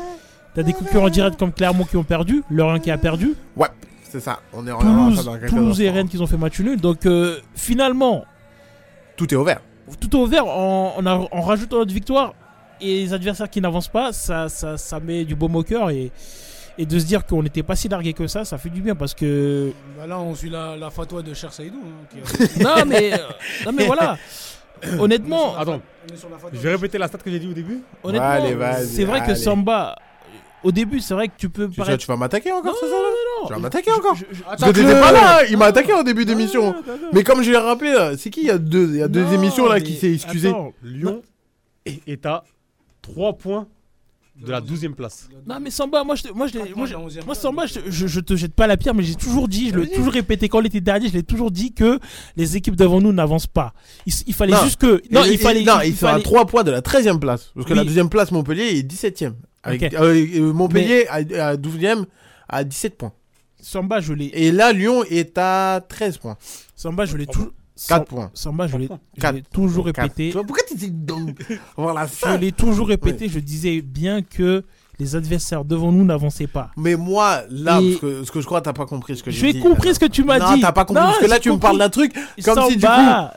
t'as 0.55 0.63
des 0.63 0.73
concurrents 0.73 1.09
directs 1.09 1.37
comme 1.37 1.53
Clermont 1.53 1.85
qui 1.85 1.97
ont 1.97 2.03
perdu, 2.03 2.43
Lorient 2.49 2.79
qui 2.79 2.91
a 2.91 2.97
perdu, 2.97 3.35
Ouais, 3.55 3.67
c'est 4.09 4.19
ça. 4.19 4.39
On 4.53 4.65
est 4.67 4.71
en 4.71 4.79
Toulouse, 4.79 5.23
dans 5.25 5.37
Toulouse 5.47 5.81
et. 5.81 5.89
Rennes 5.89 6.07
qui 6.09 6.17
ont 6.19 6.27
fait 6.27 6.37
match 6.37 6.59
nul. 6.59 6.81
Donc, 6.81 7.05
euh, 7.05 7.37
finalement, 7.55 8.25
Tout 9.15 9.31
est 9.33 9.37
ouvert. 9.37 9.61
tout 9.99 10.09
est 10.17 10.19
ouvert 10.19 10.47
en, 10.47 11.05
a- 11.05 11.27
rajoutant 11.41 11.77
notre 11.77 11.93
victoire 11.93 12.33
et 12.81 13.01
les 13.03 13.13
adversaires 13.13 13.49
qui 13.49 13.61
n'avancent 13.61 13.87
pas, 13.87 14.11
ça, 14.13 14.49
ça, 14.49 14.77
ça 14.77 14.99
met 14.99 15.25
du 15.25 15.35
baume 15.35 15.55
au 15.55 15.63
cœur 15.63 15.89
et, 15.89 16.11
et 16.77 16.85
de 16.85 16.97
se 16.99 17.05
dire 17.05 17.25
qu'on 17.25 17.43
n'était 17.43 17.63
pas 17.63 17.75
si 17.75 17.87
largué 17.89 18.13
que 18.13 18.27
ça, 18.27 18.45
ça 18.45 18.57
fait 18.57 18.69
du 18.69 18.81
bien 18.81 18.95
parce 18.95 19.13
que. 19.13 19.71
Bah 19.97 20.07
là, 20.07 20.19
on 20.19 20.33
suit 20.35 20.49
la, 20.49 20.75
la 20.77 20.89
fatwa 20.89 21.21
de 21.21 21.33
Cher 21.33 21.51
Saïdou. 21.53 21.77
hein, 21.83 22.07
qui 22.09 22.61
a- 22.61 22.63
non, 22.77 22.85
mais, 22.87 23.13
euh, 23.13 23.17
non, 23.65 23.71
mais 23.73 23.85
voilà. 23.85 24.17
Honnêtement, 24.99 25.57
Attends, 25.57 25.81
je 26.53 26.57
vais 26.59 26.71
répéter 26.71 26.97
la 26.97 27.07
stat 27.09 27.17
que 27.17 27.29
j'ai 27.29 27.39
dit 27.39 27.47
au 27.49 27.53
début. 27.53 27.81
honnêtement 28.01 28.71
c'est 28.85 29.03
vrai 29.03 29.25
que. 29.25 29.35
Samba, 29.35 29.95
au 30.63 30.71
début, 30.71 30.99
c'est 31.01 31.13
vrai 31.13 31.27
que 31.27 31.33
tu 31.37 31.49
peux 31.49 31.67
Tu, 31.67 31.73
sais, 31.75 31.81
paraître. 31.81 31.99
tu 32.01 32.07
vas 32.07 32.15
m'attaquer 32.17 32.51
encore, 32.51 32.73
Non, 32.73 32.79
ça 32.79 32.85
là 32.87 32.91
non, 32.93 33.47
Tu 33.47 33.49
vas 33.53 33.55
non. 33.57 33.61
m'attaquer 33.63 33.91
encore 33.91 34.15
Je- 34.15 34.25
je- 34.31 34.43
Parce 34.43 34.61
que 34.61 34.69
t'étais 34.71 34.99
pas 34.99 35.11
là, 35.11 35.45
il 35.49 35.57
m'a 35.57 35.65
attaqué 35.67 35.93
en 35.93 36.03
début 36.03 36.23
d'émission. 36.25 36.67
Non, 36.67 36.73
non, 36.85 36.93
non. 36.93 37.09
Mais 37.13 37.23
comme 37.23 37.41
je 37.43 37.51
l'ai 37.51 37.57
rappelé, 37.57 37.91
là, 37.93 38.17
c'est 38.17 38.29
qui? 38.29 38.41
Il 38.41 38.47
y 38.47 38.51
a 38.51 38.57
deux, 38.57 38.87
il 38.89 38.95
y 38.97 39.01
a 39.01 39.07
deux 39.09 39.23
Non, 39.23 39.31
émissions 39.33 39.67
là 39.67 39.75
mais 39.75 39.83
qui 39.83 39.95
s'est 39.95 40.13
excusé 40.13 40.49
attends. 40.49 40.71
Lyon 40.83 41.21
est 41.85 42.25
à 42.25 42.43
3 43.13 43.33
points 43.37 43.67
de 44.41 44.51
la 44.51 44.61
12e 44.61 44.93
place. 44.93 45.27
Non 45.45 45.59
mais 45.59 45.69
Samba, 45.69 46.03
moi 46.05 46.15
je, 46.15 46.23
te- 46.23 46.31
moi 46.33 46.47
je, 46.47 46.53
l'ai- 46.57 46.73
moi, 46.73 46.85
je- 46.85 47.25
moi. 47.25 47.35
Samba, 47.35 47.65
je, 47.65 47.79
je, 47.89 48.07
je 48.07 48.19
te 48.21 48.35
jette 48.37 48.53
pas 48.53 48.67
la 48.67 48.77
pierre, 48.77 48.93
mais 48.95 49.03
j'ai 49.03 49.15
toujours 49.15 49.49
dit, 49.49 49.69
je 49.69 49.79
l'ai 49.79 49.89
toujours 49.91 50.13
répété 50.13 50.47
quand 50.47 50.61
était 50.63 50.79
dernier, 50.79 51.09
je 51.09 51.13
l'ai 51.13 51.23
toujours 51.23 51.51
dit 51.51 51.73
que 51.73 51.99
les 52.37 52.55
équipes 52.55 52.77
devant 52.77 53.01
nous 53.01 53.11
n'avancent 53.11 53.47
pas. 53.47 53.73
Il, 54.05 54.13
s- 54.13 54.23
il 54.27 54.33
fallait 54.33 54.53
Non. 54.53 54.63
juste 54.63 54.77
que, 54.79 55.01
non, 55.11 55.23
il 55.25 55.37
fallait, 55.37 55.63
non, 55.63 55.81
il 55.83 55.89
ils 55.89 55.95
sont 55.97 56.05
à 56.07 56.11
fallait- 56.11 56.23
3 56.23 56.45
points 56.45 56.63
de 56.63 56.71
la 56.71 56.81
13e 56.81 57.19
place. 57.19 57.51
Parce 57.53 57.65
que 57.67 57.73
la 57.73 57.81
Oui. 57.81 57.87
deuxième 57.87 58.07
place, 58.09 58.31
Montpellier, 58.31 58.77
est 58.77 58.83
17e. 58.83 59.33
Avec, 59.61 59.83
Ok. 59.83 59.93
euh, 59.95 60.25
euh, 60.35 60.53
Montpellier 60.53 61.05
à, 61.09 61.15
à 61.49 61.57
12e 61.57 62.05
à 62.47 62.63
17 62.63 62.97
points. 62.97 63.11
Samba, 63.61 63.99
je 63.99 64.13
l'ai, 64.13 64.27
Et 64.33 64.53
là, 64.53 64.71
Lyon 64.71 65.03
est 65.09 65.37
à 65.37 65.81
13 65.85 66.17
points. 66.17 66.37
Samba, 66.77 67.03
je 67.05 67.17
l'ai 67.17 67.25
toujours, 67.25 67.51
4 67.87 68.05
points. 68.05 68.31
Samba, 68.33 68.67
je 68.67 68.77
l'ai, 68.77 68.89
je 69.17 69.39
toujours 69.51 69.85
répété. 69.85 70.31
Pourquoi 70.31 70.63
tu 70.67 70.75
dis 70.75 70.91
donc? 70.91 71.39
Voilà 71.77 72.05
Je 72.05 72.11
ça. 72.13 72.37
l'ai 72.37 72.51
toujours 72.51 72.87
répété, 72.87 73.29
je 73.29 73.39
disais 73.39 73.81
bien 73.81 74.21
que 74.21 74.63
les 74.99 75.15
adversaires 75.15 75.63
devant 75.65 75.91
nous 75.91 76.03
n'avançaient 76.03 76.47
pas. 76.47 76.71
Mais 76.77 76.95
moi, 76.95 77.41
là, 77.49 77.79
Et- 77.81 77.91
parce 77.91 78.01
que, 78.01 78.23
ce 78.25 78.31
que 78.31 78.41
je 78.41 78.45
crois, 78.45 78.61
t'as 78.61 78.73
pas 78.73 78.85
compris 78.85 79.15
ce 79.17 79.23
que 79.23 79.31
j'ai 79.31 79.39
J'ai 79.47 79.53
dit. 79.53 79.59
compris 79.61 79.93
ce 79.95 79.99
que 79.99 80.05
tu 80.05 80.23
m'as 80.23 80.39
non, 80.39 80.53
dit. 80.55 80.61
t'as 80.61 80.71
pas 80.71 80.85
compris. 80.85 81.01
Non, 81.01 81.09
parce 81.09 81.19
que 81.19 81.25
là, 81.25 81.35
j'ai 81.35 81.41
tu 81.41 81.51
me 81.51 81.57
parles 81.57 81.77
d'un 81.77 81.89
truc 81.89 82.13
comme 82.43 82.69
si 82.69 82.77
du 82.77 82.85
coup, 82.85 82.91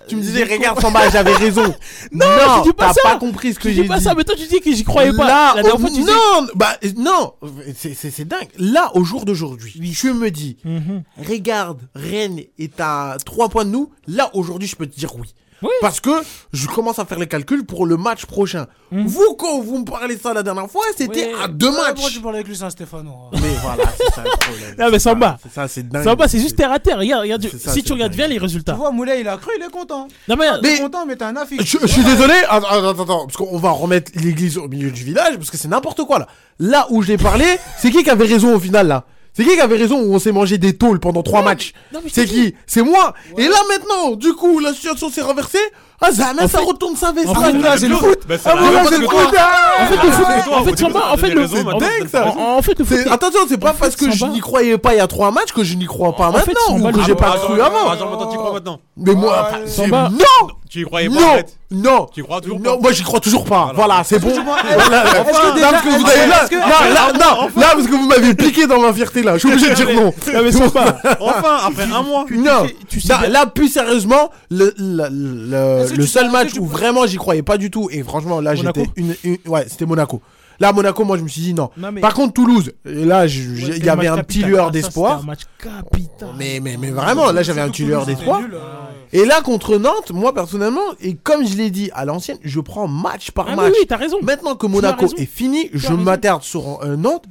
tu 0.08 0.16
me 0.16 0.20
disais, 0.20 0.44
j'ai 0.46 0.54
regarde. 0.54 0.80
Samba, 0.80 1.08
j'avais 1.10 1.34
raison. 1.34 1.62
non, 2.12 2.26
je 2.66 2.70
pas 2.72 2.92
t'as 2.92 3.02
pas 3.12 3.18
compris 3.18 3.54
ce 3.54 3.58
que 3.58 3.70
j'ai 3.70 3.82
dis 3.82 3.88
pas 3.88 3.98
dit. 3.98 4.04
ça, 4.04 4.14
mais 4.14 4.24
toi 4.24 4.34
tu 4.36 4.46
dis 4.46 4.60
que 4.60 4.72
j'y 4.72 4.84
croyais 4.84 5.12
pas. 5.12 5.26
Là, 5.26 5.52
La 5.56 5.62
dernière 5.62 5.80
fois, 5.80 5.88
tu 5.90 5.96
disais- 5.96 6.10
non, 6.10 6.46
bah 6.54 6.72
non, 6.96 7.32
c'est- 7.76 8.24
dingue. 8.24 8.48
Là, 8.58 8.90
au 8.94 9.04
jour 9.04 9.24
d'aujourd'hui, 9.24 9.92
tu 9.96 10.12
me 10.12 10.30
dis, 10.30 10.56
Mhm. 10.64 11.02
regarde, 11.28 11.80
Rennes 11.94 12.40
est 12.58 12.80
à 12.80 13.16
3 13.24 13.48
points 13.48 13.64
de 13.64 13.70
nous. 13.70 13.90
Là, 14.08 14.30
aujourd'hui, 14.34 14.68
je 14.68 14.76
peux 14.76 14.86
te 14.86 14.98
dire 14.98 15.14
oui. 15.16 15.34
Oui. 15.62 15.70
Parce 15.80 16.00
que 16.00 16.10
je 16.52 16.66
commence 16.66 16.98
à 16.98 17.04
faire 17.04 17.18
les 17.18 17.26
calculs 17.26 17.64
pour 17.64 17.86
le 17.86 17.96
match 17.96 18.26
prochain. 18.26 18.66
Mhm. 18.90 19.06
Vous, 19.06 19.34
quand 19.38 19.60
vous 19.60 19.78
me 19.78 19.84
parlez 19.84 20.18
ça 20.18 20.34
la 20.34 20.42
dernière 20.42 20.68
fois, 20.70 20.82
c'était 20.96 21.28
Oui. 21.32 21.42
à 21.42 21.48
deux 21.48 21.70
matchs. 21.70 22.12
tu 22.12 22.20
parles 22.20 22.34
avec 22.36 22.48
lui, 22.48 22.56
Saint-Stéphano 22.56 23.10
hein 23.10 23.38
Mais 23.40 23.48
voilà, 23.62 23.84
c'est 23.96 24.14
ça 24.14 24.22
le 24.24 24.30
problème. 24.38 24.74
Non, 24.78 24.86
mais 24.86 24.92
C'est 24.92 24.98
ça, 24.98 25.10
Samba. 25.10 25.38
C'est 25.42 25.52
ça, 25.52 25.68
c'est 25.68 25.88
dingue. 25.88 26.04
Samba, 26.04 26.28
c'est 26.28 26.38
juste 26.40 26.56
terre 26.56 26.72
à 26.72 26.78
terre. 26.78 26.98
Regarde, 26.98 27.22
regarde, 27.22 27.42
C'est 27.50 27.58
ça, 27.58 27.70
si 27.72 27.80
c'est 27.80 27.86
tu 27.86 27.92
regardes 27.92 28.12
dingue. 28.12 28.18
bien 28.18 28.26
les 28.28 28.36
Tu 28.36 28.42
résultats. 28.42 28.74
vois, 28.74 28.90
Moulay, 28.90 29.20
il 29.20 29.28
a 29.28 29.36
cru, 29.36 29.50
il 29.58 29.62
est 29.64 29.70
content. 29.70 30.08
Non, 30.28 30.36
mais, 30.36 30.46
Il 30.62 30.68
est 30.68 30.78
content, 30.80 31.06
mais 31.06 31.16
t'es 31.16 31.24
un 31.24 31.36
affiche. 31.36 31.60
Je, 31.64 31.78
je 31.80 31.86
suis 31.86 32.04
désolé, 32.04 32.34
attends, 32.48 32.66
attends, 32.68 33.02
attends, 33.02 33.26
parce 33.26 33.36
qu'on 33.36 33.58
va 33.58 33.70
remettre 33.70 34.10
l'église 34.16 34.58
au 34.58 34.68
milieu 34.68 34.90
du 34.90 35.04
village, 35.04 35.36
parce 35.36 35.50
que 35.50 35.56
c'est 35.56 35.68
n'importe 35.68 36.02
quoi 36.04 36.18
là. 36.18 36.26
Là 36.58 36.86
où 36.90 37.02
j'ai 37.02 37.16
parlé, 37.16 37.44
c'est 37.78 37.90
qui 37.90 38.02
qui 38.02 38.10
avait 38.10 38.26
raison 38.26 38.54
au 38.54 38.60
final 38.60 38.88
là? 38.88 39.04
C'est 39.34 39.44
qui 39.44 39.54
qui 39.54 39.60
avait 39.60 39.76
raison 39.78 39.98
où 40.02 40.14
on 40.14 40.18
s'est 40.18 40.32
mangé 40.32 40.58
des 40.58 40.76
tôles 40.76 41.00
pendant 41.00 41.22
trois 41.22 41.40
matchs 41.42 41.72
C'est 42.12 42.26
qui 42.26 42.54
C'est 42.66 42.82
moi 42.82 43.14
Et 43.38 43.48
là 43.48 43.56
maintenant, 43.68 44.10
du 44.16 44.34
coup, 44.34 44.58
la 44.60 44.72
situation 44.74 45.08
s'est 45.10 45.22
renversée. 45.22 45.58
Ah, 46.04 46.10
Zama, 46.10 46.48
ça 46.48 46.58
retourne 46.58 46.96
sa 46.96 47.12
veste. 47.12 47.28
en 47.28 47.34
fait, 47.36 47.52
là, 47.52 47.76
c'est 47.78 47.86
le 47.88 47.94
foot. 47.94 48.18
Bah, 48.28 48.34
c'est 48.36 48.50
Ah, 48.50 48.56
c'est 48.84 48.90
chose 48.90 48.98
le 49.00 49.06
foot. 49.08 49.34
ah 49.38 49.82
En 49.82 49.86
fait, 49.86 50.04
le 50.04 50.10
foot, 50.10 50.26
en 50.52 50.64
fait, 50.64 50.78
Samba, 50.78 51.00
en 51.12 51.16
fait, 51.16 51.30
le 51.30 51.46
foot, 51.46 51.64
maintenant, 51.64 51.78
dingue, 51.78 52.08
ça. 52.10 52.26
en, 52.26 52.58
en 52.58 52.62
fait, 52.62 52.76
le 52.78 52.84
foot, 52.84 52.98
Attention, 53.08 53.40
c'est 53.48 53.56
pas 53.58 53.70
en 53.70 53.72
fait, 53.74 53.78
parce 53.78 53.96
que 53.96 54.10
je 54.10 54.24
n'y 54.26 54.40
croyais 54.40 54.76
pas 54.78 54.94
il 54.94 54.98
y 54.98 55.00
a 55.00 55.06
trois 55.06 55.30
matchs 55.30 55.52
que 55.52 55.62
je 55.62 55.76
n'y 55.76 55.86
crois 55.86 56.14
pas 56.16 56.28
En 56.28 56.32
fait, 56.32 56.52
maintenant, 56.52 56.88
ou 56.88 56.92
que 56.92 56.98
le- 56.98 57.04
j'ai 57.04 57.14
pas 57.14 57.30
Attends, 57.34 57.46
cru 57.46 57.60
avant. 57.60 57.90
Mais 58.96 59.14
moi, 59.14 59.48
c'est- 59.64 59.82
Samba- 59.84 60.10
non 60.10 60.48
Tu 60.72 60.80
y 60.80 60.84
croyais 60.84 61.10
pas, 61.10 61.14
Non. 61.14 61.36
Non 61.70 62.06
Tu 62.14 62.20
y 62.20 62.22
crois 62.22 62.40
toujours 62.40 62.58
Non, 62.58 62.76
pas. 62.76 62.80
moi 62.80 62.92
j'y 62.92 63.02
crois 63.02 63.20
toujours 63.20 63.44
pas. 63.44 63.72
Voilà, 63.74 64.02
c'est 64.04 64.18
bon. 64.18 64.30
Voilà, 64.30 65.04
là, 65.04 65.24
parce 65.24 65.82
que 65.82 65.88
vous 66.00 66.06
avez 66.06 66.26
là, 66.26 66.48
non, 66.50 66.94
là, 66.94 67.12
non, 67.12 67.60
là, 67.60 67.66
parce 67.74 67.86
que 67.86 67.90
vous 67.92 68.06
m'avez 68.06 68.34
piqué 68.34 68.66
dans 68.66 68.80
ma 68.80 68.90
fierté 68.94 69.22
là. 69.22 69.34
Je 69.34 69.40
suis 69.40 69.48
obligé 69.52 69.68
de 69.68 69.74
dire 69.74 69.94
non. 69.94 70.14
Non, 70.32 70.42
mais 70.42 70.50
Samba, 70.52 70.98
Enfin, 71.20 71.58
après 71.66 71.82
un 71.84 72.02
mois. 72.02 72.24
Non, 72.30 72.66
tu 72.88 73.02
sais 73.02 73.12
là, 73.28 73.44
plus 73.44 73.68
sérieusement, 73.68 74.30
le, 74.50 74.72
le, 74.78 75.08
le, 75.10 75.82
Est-ce 75.82 75.92
que 75.92 75.98
le 75.98 76.04
tu 76.04 76.08
seul 76.10 76.30
match 76.30 76.46
est-ce 76.48 76.54
que 76.54 76.60
où 76.60 76.66
vraiment 76.66 77.06
j'y 77.06 77.16
croyais 77.16 77.42
pas 77.42 77.58
du 77.58 77.70
tout, 77.70 77.88
et 77.92 78.02
franchement, 78.02 78.40
là, 78.40 78.54
Monaco 78.54 78.80
j'étais 78.80 78.90
une, 78.96 79.14
une- 79.24 79.38
ouais, 79.52 79.66
c'était 79.68 79.84
Monaco. 79.86 80.22
Là, 80.62 80.72
Monaco, 80.72 81.04
moi, 81.04 81.16
je 81.18 81.24
me 81.24 81.28
suis 81.28 81.40
dit 81.42 81.54
non. 81.54 81.70
Non, 81.76 81.90
mais- 81.90 82.00
Par 82.00 82.14
contre, 82.14 82.34
Toulouse, 82.34 82.72
et 82.86 83.04
là, 83.04 83.22
Ouais, 83.22 83.28
il 83.28 83.84
y 83.84 83.88
avait 83.88 84.06
un 84.06 84.18
petit 84.18 84.44
lueur 84.44 84.66
Ah, 84.68 84.70
d'espoir. 84.70 85.24
Mais, 86.38 86.60
mais, 86.62 86.76
mais 86.76 86.90
vraiment, 86.92 87.32
là, 87.32 87.42
j'avais 87.42 87.60
un 87.60 87.68
petit 87.68 87.84
lueur 87.84 88.04
Toulouse, 88.04 88.16
d'espoir. 88.16 88.40
euh, 88.42 88.58
Et 89.12 89.24
là, 89.24 89.40
contre 89.42 89.76
Nantes, 89.78 90.12
moi, 90.12 90.32
personnellement, 90.32 90.80
et 91.00 91.16
comme 91.16 91.44
je 91.44 91.56
l'ai 91.56 91.70
dit 91.70 91.90
à 91.94 92.04
l'ancienne, 92.04 92.38
je 92.44 92.60
prends 92.60 92.86
match 92.86 93.32
par 93.32 93.46
Ah, 93.48 93.50
oui, 93.50 93.56
match. 93.56 93.72
oui, 93.76 93.86
t'as 93.88 93.96
raison. 93.96 94.18
Maintenant 94.22 94.54
que 94.54 94.66
as 94.66 94.68
Monaco 94.68 95.06
est 95.16 95.26
fini, 95.26 95.68
as 95.74 95.78
je 95.78 95.92
m'attarde 95.94 96.42
sur 96.44 96.80
euh, 96.84 96.94
Nantes. 96.96 97.24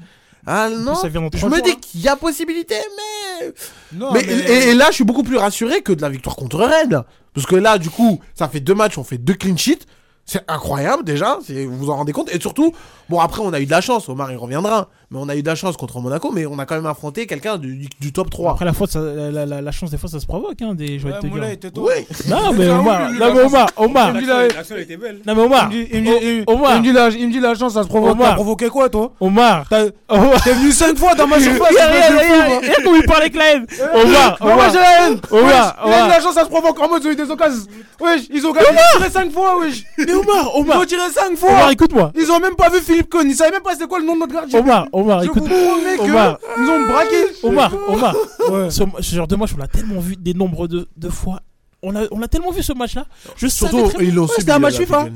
Ah 0.46 0.70
non, 0.70 0.96
je 0.96 1.46
me 1.46 1.62
dis 1.62 1.70
hein. 1.72 1.76
qu'il 1.80 2.02
y 2.02 2.08
a 2.10 2.16
possibilité, 2.18 2.76
mais... 2.98 3.54
Non, 3.94 4.12
mais, 4.12 4.24
mais- 4.28 4.34
Et, 4.34 4.70
et 4.70 4.74
là, 4.74 4.88
je 4.90 4.96
suis 4.96 5.04
beaucoup 5.04 5.24
plus 5.24 5.38
rassuré 5.38 5.82
que 5.84 5.94
de 5.94 6.02
la 6.02 6.10
victoire 6.10 6.36
contre 6.36 6.58
Rennes. 6.66 7.04
Parce 7.34 7.46
que 7.48 7.56
là, 7.56 7.78
du 7.78 7.90
coup, 7.90 8.20
ça 8.36 8.50
fait 8.50 8.60
deux 8.60 8.74
matchs, 8.74 8.98
on 8.98 9.04
fait 9.06 9.20
deux 9.20 9.36
clean 9.36 9.56
sheets. 9.56 9.86
C'est 10.26 10.44
incroyable 10.48 11.04
déjà, 11.04 11.40
vous 11.50 11.78
vous 11.78 11.90
en 11.90 11.98
rendez 11.98 12.14
compte. 12.14 12.34
Et 12.34 12.40
surtout, 12.40 12.74
bon 13.10 13.20
après 13.20 13.42
on 13.44 13.52
a 13.52 13.60
eu 13.60 13.66
de 13.66 13.72
la 13.72 13.82
chance, 13.82 14.08
Omar 14.08 14.32
il 14.32 14.38
reviendra, 14.38 14.88
mais 15.10 15.18
on 15.20 15.28
a 15.28 15.36
eu 15.36 15.42
de 15.42 15.48
la 15.48 15.56
chance 15.56 15.76
contre 15.76 16.00
Monaco, 16.00 16.32
mais 16.32 16.46
on 16.46 16.58
a 16.60 16.66
quand 16.66 16.76
même 16.76 16.86
affronté 16.86 17.26
quelqu'un 17.28 17.58
du, 17.58 17.76
du- 17.76 17.90
du 18.00 18.14
top 18.14 18.30
3. 18.30 18.52
Après 18.52 18.64
la 18.64 18.72
faute, 18.72 18.92
ça- 18.92 19.02
la, 19.02 19.30
la- 19.32 19.46
la- 19.46 19.62
la 19.62 19.72
chance 19.72 19.90
des 19.92 19.98
fois 19.98 20.10
ça 20.10 20.20
se 20.22 20.26
provoque, 20.26 20.62
hein, 20.62 20.74
des, 20.74 20.98
vais 21.00 21.12
Ouais, 21.12 21.58
tais-toi. 21.58 21.92
Oui, 21.98 22.06
Non 22.30 22.54
mais 22.54 22.70
Omar, 22.70 23.12
non 23.12 23.34
mais 23.34 23.42
Omar, 23.42 23.68
Omar, 23.76 24.10
Il 24.10 24.14
me 24.16 24.20
dit 24.22 24.26
la- 24.28 24.48
L'action 24.48 24.78
était 24.78 24.96
belle. 24.96 25.20
non 25.26 25.36
mais 25.36 25.42
Omar, 25.42 25.70
Il 25.72 25.80
me 25.80 25.84
dit- 25.84 25.90
il 25.92 26.02
me 26.02 26.06
dit- 26.06 26.26
il 26.26 26.38
me- 26.40 26.44
Omar. 26.48 26.72
il 26.76 26.78
me 26.78 26.84
dit 26.84 26.94
la- 26.94 27.10
il 27.10 27.28
me 27.28 27.32
dit 27.34 27.40
la 27.42 27.56
chance, 27.56 27.74
ça 27.74 27.84
se 27.84 27.88
provoque. 27.90 28.12
Omar. 28.12 28.30
T'as 28.30 28.36
provoqué 28.36 28.70
quoi, 28.70 28.88
toi? 28.90 29.12
Omar, 29.20 29.66
Omar. 30.08 30.44
T'es 30.44 30.54
venu 30.54 30.72
5 30.72 30.98
fois 30.98 31.14
dans 31.16 31.28
ma 31.28 31.40
surface. 31.42 31.68
Regarde, 31.72 32.62
de 32.64 32.84
comment 32.84 32.96
il 32.96 33.04
parle 33.06 33.22
avec 33.24 33.36
la 33.36 33.46
haine. 33.56 33.66
Omar, 33.96 34.38
moi, 34.40 34.70
j'ai 34.72 34.78
Omar, 34.78 34.82
la 34.82 35.08
haine. 35.08 35.20
Omar, 35.32 35.44
Wesh, 35.44 35.52
Il 35.52 35.52
a 35.52 35.86
Omar. 35.88 36.06
de 36.06 36.10
la 36.12 36.22
chance, 36.22 36.34
ça 36.36 36.44
se 36.46 36.50
provoque. 36.50 36.80
En 36.80 36.88
mode, 36.88 37.02
ils 37.04 37.08
ont 37.08 37.12
eu 37.12 37.16
des 37.16 37.30
occasions. 37.32 37.64
Wesh, 38.00 38.22
ils 38.32 38.46
ont 38.48 38.52
gagné. 38.54 38.68
Ils 38.72 38.98
ont 38.98 39.00
tiré 39.00 39.10
5 39.12 39.32
fois, 39.34 39.60
wesh. 39.60 39.84
Mais 40.14 40.20
Omar, 40.20 40.52
Ils 40.56 40.60
Omar, 40.62 40.80
ont 40.82 40.86
tiré 40.86 41.02
5 41.14 41.26
Omar, 41.28 41.38
fois. 41.62 41.72
écoute-moi. 41.72 42.12
Ils 42.16 42.32
ont 42.32 42.40
même 42.40 42.56
pas 42.56 42.70
vu 42.70 42.80
Philippe 42.80 43.10
Cohn. 43.10 43.28
Ils 43.30 43.36
savaient 43.36 43.52
même 43.52 43.62
pas 43.64 43.74
c'était 43.74 43.88
quoi 43.88 44.00
le 44.00 44.06
nom 44.06 44.14
de 44.16 44.20
notre 44.20 44.34
gardien. 44.34 44.60
Omar, 44.60 44.88
Omar, 44.94 45.24
Je 45.24 45.28
vous 45.30 45.38
écoute. 45.38 45.50
promets 45.50 45.98
que 45.98 46.02
Omar. 46.12 46.38
ils 46.58 46.70
ont 46.70 46.88
braqué. 46.88 47.16
Omar, 47.44 47.74
Omar. 47.90 48.16
Ouais. 48.52 48.70
Ce, 48.70 48.84
ce 49.00 49.16
genre 49.16 49.28
de 49.28 49.36
match, 49.36 49.52
on 49.56 49.58
l'a 49.58 49.68
tellement 49.68 50.00
vu 50.00 50.16
des 50.16 50.34
nombres 50.34 50.68
de, 50.68 50.88
de 50.96 51.10
fois. 51.10 51.42
On 51.84 51.96
a, 51.96 52.04
on 52.12 52.22
a 52.22 52.28
tellement 52.28 52.52
vu 52.52 52.62
ce 52.62 52.74
match-là. 52.74 53.06
Je 53.38 53.48
surtout 53.48 53.88
très- 53.90 54.06
ils 54.06 54.14
l'ont 54.14 54.26
Ouais, 54.26 54.34
c'était 54.38 54.52
un 54.52 54.60
match 54.60 54.74
la 54.76 54.80
FIFA. 54.82 55.08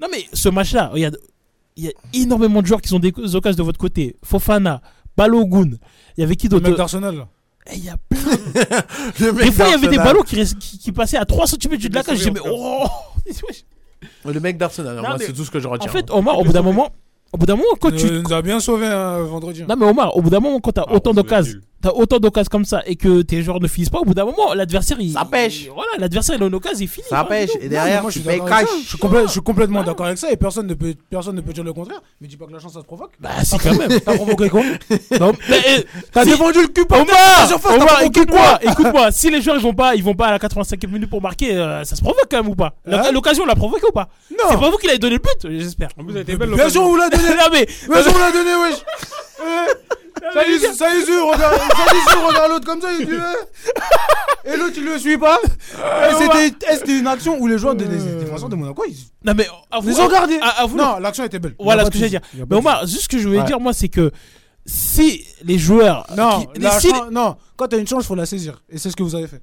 Non 0.00 0.08
mais 0.10 0.24
ce 0.32 0.48
match-là, 0.48 0.88
regarde, 0.92 1.18
il 1.76 1.84
y 1.84 1.88
a 1.88 1.92
énormément 2.14 2.62
de 2.62 2.66
joueurs 2.66 2.80
qui 2.80 2.88
sont 2.88 2.98
des 2.98 3.12
occasions 3.34 3.58
de 3.58 3.62
votre 3.62 3.78
côté. 3.78 4.16
Fofana, 4.24 4.80
Balogun. 5.16 5.72
Il 6.16 6.20
y 6.20 6.22
avait 6.22 6.36
qui 6.36 6.46
Le 6.46 6.50
d'autre? 6.52 6.68
mec 6.68 6.76
d'Arsenal. 6.78 7.26
Eh, 7.70 7.76
Il 7.76 7.84
y 7.84 7.88
a 7.90 7.96
plein. 8.08 8.20
Le 9.20 9.32
Des 9.32 9.52
fois, 9.52 9.66
il 9.66 9.70
y 9.72 9.74
avait 9.74 9.88
des 9.88 9.96
ballons 9.98 10.22
qui, 10.22 10.36
res- 10.36 10.56
qui, 10.56 10.78
qui 10.78 10.92
passaient 10.92 11.16
à 11.18 11.24
3 11.26 11.46
cm 11.48 11.76
de 11.76 11.94
la 11.94 12.02
cage. 12.02 12.14
Je 12.18 12.30
disais, 12.30 12.30
mais 12.30 12.40
oh 12.50 12.86
Le 14.24 14.40
mec 14.40 14.56
d'Arsenal, 14.58 14.96
Non, 14.96 15.02
moi, 15.02 15.16
mais- 15.18 15.24
c'est 15.26 15.32
tout 15.32 15.44
ce 15.44 15.50
que 15.50 15.60
je 15.60 15.68
En 15.68 15.72
retiens. 15.72 15.90
fait, 15.90 16.10
Omar, 16.10 16.38
au 16.38 16.44
bout 16.44 16.52
d'un 16.52 16.62
moment, 16.62 16.90
au 17.32 17.38
bout 17.38 17.46
d'un 17.46 17.56
moment, 17.56 17.68
quand 17.80 17.90
tu. 17.90 18.06
Il 18.06 18.20
nous 18.22 18.32
a 18.32 18.42
bien 18.42 18.60
sauvé 18.60 18.86
hein, 18.86 19.18
vendredi. 19.22 19.64
Non 19.68 19.76
mais 19.76 19.86
Omar, 19.86 20.16
au 20.16 20.22
bout 20.22 20.30
d'un 20.30 20.40
moment, 20.40 20.60
quand 20.60 20.72
t'as 20.72 20.84
Ah, 20.88 20.94
autant 20.94 21.12
d'occasions, 21.12 21.54
nul. 21.54 21.62
T'as 21.82 21.90
autant 21.90 22.18
d'occasions 22.18 22.48
comme 22.50 22.64
ça 22.64 22.82
et 22.86 22.96
que 22.96 23.22
tes 23.22 23.42
joueurs 23.42 23.60
ne 23.60 23.68
finissent 23.68 23.90
pas, 23.90 23.98
au 23.98 24.04
bout 24.04 24.14
d'un 24.14 24.24
moment, 24.24 24.54
l'adversaire 24.54 24.96
il. 25.00 25.12
Ça 25.12 25.24
pêche. 25.24 25.62
il- 25.64 25.70
Voilà, 25.70 25.90
l'adversaire 25.98 26.36
il 26.36 26.42
a 26.42 26.46
une 26.46 26.54
occasion, 26.54 26.78
il 26.80 26.88
finit. 26.88 27.06
ça 27.08 27.24
pêche, 27.24 27.50
c'est 27.52 27.64
et 27.64 27.68
derrière, 27.68 28.02
moi, 28.02 28.10
je 28.10 28.18
tu 28.20 28.28
suis 28.28 28.38
cash. 28.40 28.64
Je 28.82 28.88
suis, 28.88 28.98
complè- 28.98 29.26
je 29.26 29.30
suis 29.32 29.40
complètement 29.40 29.82
d'accord 29.82 30.06
avec 30.06 30.18
ça 30.18 30.30
et 30.30 30.36
personne 30.36 30.66
ne 30.66 30.74
peut, 30.74 30.94
personne 31.10 31.36
ne 31.36 31.40
peut 31.40 31.52
dire 31.52 31.64
le 31.64 31.72
contraire. 31.72 32.00
Mais 32.20 32.28
dis 32.28 32.36
pas 32.36 32.46
que 32.46 32.52
la 32.52 32.58
chance 32.58 32.72
ça 32.74 32.80
se 32.80 32.84
provoque. 32.84 33.12
Bah, 33.20 33.30
si, 33.44 33.56
quand 33.58 33.74
même. 33.74 34.00
T'as 34.00 34.14
provoqué 34.14 34.48
quoi 34.48 34.62
Non, 35.20 35.32
mais, 35.48 35.60
eh, 35.78 35.84
T'as 36.12 36.24
si- 36.24 36.30
défendu 36.30 36.62
le 36.62 36.68
cul 36.68 36.84
par 36.86 37.00
Omar, 37.00 38.02
écoute-moi, 38.02 38.58
écoute-moi. 38.62 39.10
Si 39.12 39.30
les 39.30 39.40
joueurs 39.42 39.56
ils 39.56 39.62
vont 39.62 39.74
pas, 39.74 39.94
ils 39.94 40.02
vont 40.04 40.14
pas 40.14 40.26
à 40.28 40.32
la 40.32 40.38
85e 40.38 40.90
minute 40.90 41.10
pour 41.10 41.22
marquer, 41.22 41.56
euh, 41.56 41.84
ça 41.84 41.94
se 41.96 42.00
provoque 42.00 42.26
quand 42.30 42.38
même 42.38 42.48
ou 42.48 42.54
pas? 42.56 42.74
L'oc- 42.84 43.00
Hein 43.06 43.12
L'occasion, 43.12 43.44
on 43.44 43.46
l'a 43.46 43.54
provoqué 43.54 43.86
ou 43.88 43.92
pas? 43.92 44.08
C'est 44.28 44.54
Non 44.54 44.60
pas 44.60 44.70
vous 44.70 44.76
qui 44.78 44.86
l'avez 44.86 44.98
donné 44.98 45.14
le 45.16 45.20
but, 45.20 45.58
j'espère. 45.58 45.88
En 45.98 46.04
plus, 46.04 46.14
elle 46.14 46.22
était 46.22 46.36
belle 46.36 46.50
Bien 46.54 46.68
sûr, 46.68 46.82
vous 46.82 46.96
l'a 46.96 47.08
donné 47.08 47.28
non 47.30 47.48
mais, 47.52 47.66
Bien 47.88 48.02
sûr, 48.02 48.12
on 48.14 48.18
l'a 48.18 48.32
donné, 48.32 48.50
wesh 48.56 48.78
Ça 50.32 50.46
y 50.48 50.52
est, 50.54 50.72
ça 50.74 50.94
y 50.94 50.98
est, 50.98 51.04
sûr, 51.04 51.26
regarde, 51.26 51.56
ça 51.56 51.94
y 51.94 51.96
est, 51.96 52.10
sûr, 52.10 52.26
regarde 52.26 52.50
l'autre 52.52 52.66
comme 52.66 52.80
ça, 52.80 52.88
il 52.98 53.06
dit 53.06 53.12
eh. 53.12 54.52
Et 54.52 54.56
l'autre, 54.56 54.74
il 54.76 54.84
le 54.84 54.98
suit 54.98 55.18
pas 55.18 55.38
Eh, 55.44 56.14
C'était 56.18 56.54
eh, 56.72 56.76
c'était 56.76 56.98
une 56.98 57.06
action 57.06 57.38
où 57.38 57.46
les 57.46 57.58
joueurs 57.58 57.74
des 57.74 57.84
des 57.86 57.96
défenseurs 57.98 58.48
de 58.48 58.56
Monaco, 58.56 58.84
ils 58.88 58.96
non 59.24 59.34
mais, 59.36 59.46
avoue, 59.70 59.90
ils 59.90 60.00
ont 60.00 60.08
gardé 60.08 60.38
ah, 60.42 60.66
Non, 60.74 60.98
l'action 60.98 61.24
était 61.24 61.38
belle. 61.38 61.54
Voilà 61.58 61.82
Y 61.82 61.86
a 61.86 61.86
ce 61.86 61.90
pas 61.90 61.92
que 61.92 61.94
de 61.94 61.98
j'allais 61.98 62.10
dire. 62.10 62.20
souci, 62.24 62.38
y 62.38 62.42
a 62.42 62.46
pas 62.46 62.54
Mais 62.54 62.56
de 62.56 62.60
Omar, 62.60 62.86
juste 62.86 63.02
ce 63.02 63.08
que 63.08 63.18
je 63.18 63.26
voulais 63.26 63.40
Ouais. 63.40 63.44
dire 63.46 63.60
moi, 63.60 63.72
c'est 63.72 63.88
que 63.88 64.10
si 64.64 65.24
les 65.42 65.58
joueurs, 65.58 66.06
Non, 66.16 66.44
qui- 66.46 66.60
la 66.60 66.80
si, 66.80 66.90
chan- 66.90 67.10
non, 67.10 67.36
quand 67.56 67.68
t'as 67.68 67.78
une 67.78 67.86
chance, 67.86 68.06
faut 68.06 68.14
la 68.14 68.26
saisir. 68.26 68.62
Et 68.68 68.78
c'est 68.78 68.90
ce 68.90 68.96
que 68.96 69.02
vous 69.02 69.14
avez 69.14 69.26
fait. 69.28 69.42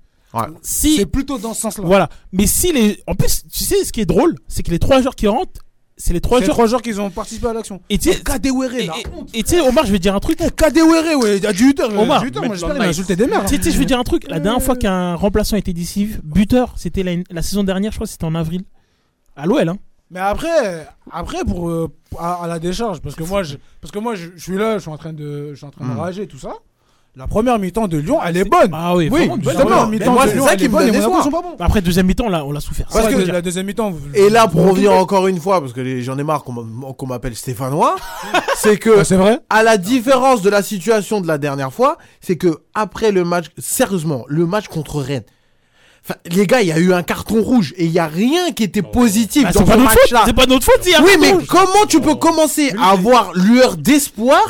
si 0.61 0.97
C'est 0.97 1.05
plutôt 1.05 1.37
dans 1.37 1.53
ce 1.53 1.61
sens-là. 1.61 1.83
Voilà. 1.85 2.09
Mais 2.31 2.47
si 2.47 2.71
les. 2.73 3.01
En 3.07 3.15
plus, 3.15 3.43
tu 3.51 3.63
sais, 3.63 3.83
ce 3.85 3.91
qui 3.91 4.01
est 4.01 4.05
drôle, 4.05 4.35
c'est 4.47 4.63
que 4.63 4.71
les 4.71 4.79
trois 4.79 5.01
joueurs 5.01 5.15
qui 5.15 5.27
rentrent, 5.27 5.61
c'est 5.97 6.13
les 6.13 6.21
trois 6.21 6.39
joueurs. 6.45 6.55
trois 6.55 6.67
joueurs 6.67 6.81
qui 6.81 6.93
ont 6.99 7.09
participé 7.09 7.47
à 7.47 7.53
l'action. 7.53 7.81
Et 7.89 7.97
tu 7.97 8.11
sais, 8.11 8.21
et- 9.33 9.43
tu 9.43 9.49
sais, 9.49 9.61
Omar, 9.61 9.85
je 9.85 9.91
vais 9.91 9.99
dire 9.99 10.15
un 10.15 10.19
truc. 10.19 10.37
Kadewere, 10.55 11.17
ouais, 11.19 11.45
à 11.45 11.53
18h. 11.53 11.95
Omar, 11.97 12.23
18h, 12.23 12.35
moi 12.35 12.41
mettre 12.41 12.53
j'espère 12.53 12.69
dans 12.69 12.73
qu'il 12.75 12.79
le 12.79 12.79
va 12.79 12.89
insulter 12.89 13.15
des 13.15 13.27
mères. 13.27 13.41
Tu 13.45 13.49
sais, 13.49 13.57
tu 13.57 13.63
sais, 13.65 13.71
je 13.71 13.79
vais 13.79 13.85
dire 13.85 13.99
un 13.99 14.03
truc. 14.03 14.25
La 14.29 14.39
dernière 14.39 14.61
fois 14.61 14.75
qu'un 14.75 15.15
remplaçant 15.15 15.55
était 15.57 15.73
décisif, 15.73 16.19
buteur, 16.23 16.73
c'était 16.77 17.03
la, 17.03 17.11
la 17.29 17.41
saison 17.41 17.63
dernière, 17.63 17.91
je 17.91 17.97
crois 17.97 18.07
que 18.07 18.11
c'était 18.11 18.25
en 18.25 18.35
avril. 18.35 18.63
À 19.35 19.45
l'OL, 19.45 19.67
hein. 19.69 19.77
Mais 20.11 20.19
après, 20.19 20.87
après 21.11 21.43
pour 21.43 21.69
euh, 21.69 21.89
à, 22.19 22.43
à 22.43 22.47
la 22.47 22.59
décharge, 22.59 23.01
parce 23.01 23.15
que 23.15 23.23
moi, 23.23 23.41
je, 23.41 23.55
parce 23.81 23.91
que 23.91 23.97
moi, 23.97 24.13
je, 24.13 24.27
je 24.35 24.43
suis 24.43 24.57
là, 24.57 24.75
je 24.77 24.81
suis 24.83 24.91
en 24.91 24.97
train 24.97 25.11
de, 25.13 25.49
je 25.51 25.55
suis 25.55 25.65
en 25.65 25.71
train 25.71 25.85
de 25.87 25.91
Hmm. 25.93 25.97
rager 25.99 26.27
tout 26.27 26.37
ça. 26.37 26.53
La 27.15 27.27
première 27.27 27.59
mi-temps 27.59 27.87
de 27.87 27.97
Lyon, 27.99 28.17
elle 28.25 28.37
est 28.37 28.43
bonne. 28.43 28.71
Ah 28.73 28.95
oui, 28.95 29.07
Oui, 29.11 29.29
la 29.45 29.53
première 29.53 29.87
mi-temps 29.87 30.15
de 30.25 30.31
Lyon, 30.31 30.45
elle 30.51 30.63
est 30.63 30.67
bonne, 30.67 30.91
sont 31.21 31.29
pas 31.29 31.41
bons. 31.43 31.55
Après, 31.59 31.79
deuxième 31.79 32.07
mi-temps, 32.07 32.27
là, 32.27 32.43
on 32.43 32.51
l'a 32.51 32.59
souffert. 32.59 32.87
Parce 32.91 33.07
que 33.07 33.31
la 33.31 33.41
deuxième 33.43 33.67
mi-temps. 33.67 33.93
Et 34.15 34.31
là, 34.31 34.47
pour 34.47 34.65
revenir 34.67 34.93
encore 34.93 35.27
une 35.27 35.39
fois, 35.39 35.61
parce 35.61 35.73
que 35.73 35.81
les- 35.81 36.01
j'en 36.01 36.17
ai 36.17 36.23
marre 36.23 36.43
qu'on 36.43 36.53
m'a- 36.53 36.93
qu'on 36.93 37.05
m'appelle 37.05 37.35
Stéphanois, 37.35 37.95
c'est 38.57 38.77
que 38.77 39.01
Ah, 39.01 39.03
c'est 39.03 39.15
vrai. 39.15 39.37
à 39.51 39.61
la 39.61 39.77
différence 39.77 40.41
de 40.41 40.49
la 40.49 40.63
situation 40.63 41.21
de 41.21 41.27
la 41.27 41.37
dernière 41.37 41.71
fois, 41.71 41.99
c'est 42.19 42.35
que 42.35 42.61
après 42.73 43.11
le 43.11 43.23
match, 43.23 43.45
sérieusement, 43.59 44.23
le 44.27 44.47
match 44.47 44.67
contre 44.67 44.99
Rennes, 44.99 45.21
enfin, 46.05 46.15
les 46.25 46.45
gars, 46.47 46.61
il 46.61 46.67
y 46.67 46.71
a 46.71 46.79
eu 46.79 46.93
un 46.93 47.03
carton 47.03 47.41
rouge 47.41 47.73
et 47.77 47.85
il 47.85 47.91
y 47.91 47.99
a 47.99 48.07
rien 48.07 48.51
qui 48.51 48.63
était 48.63 48.81
positif 48.81 49.43
Bah, 49.43 49.51
dans 49.51 49.59
c'est 49.61 49.65
ce 49.65 49.71
pas 49.71 49.77
notre 49.77 49.89
faute, 49.91 49.99
match-là. 50.01 50.23
c'est 50.25 50.33
pas 50.33 50.45
notre 50.45 50.65
faute, 50.65 50.79
c'est 50.81 50.95
un 50.95 51.03
Oui, 51.03 51.11
mais 51.19 51.31
rouge. 51.31 51.45
comment 51.47 51.85
tu 51.87 51.99
peux 52.01 52.15
commencer 52.15 52.73
à 52.79 52.91
avoir 52.91 53.33
lueur 53.33 53.77
d'espoir 53.77 54.41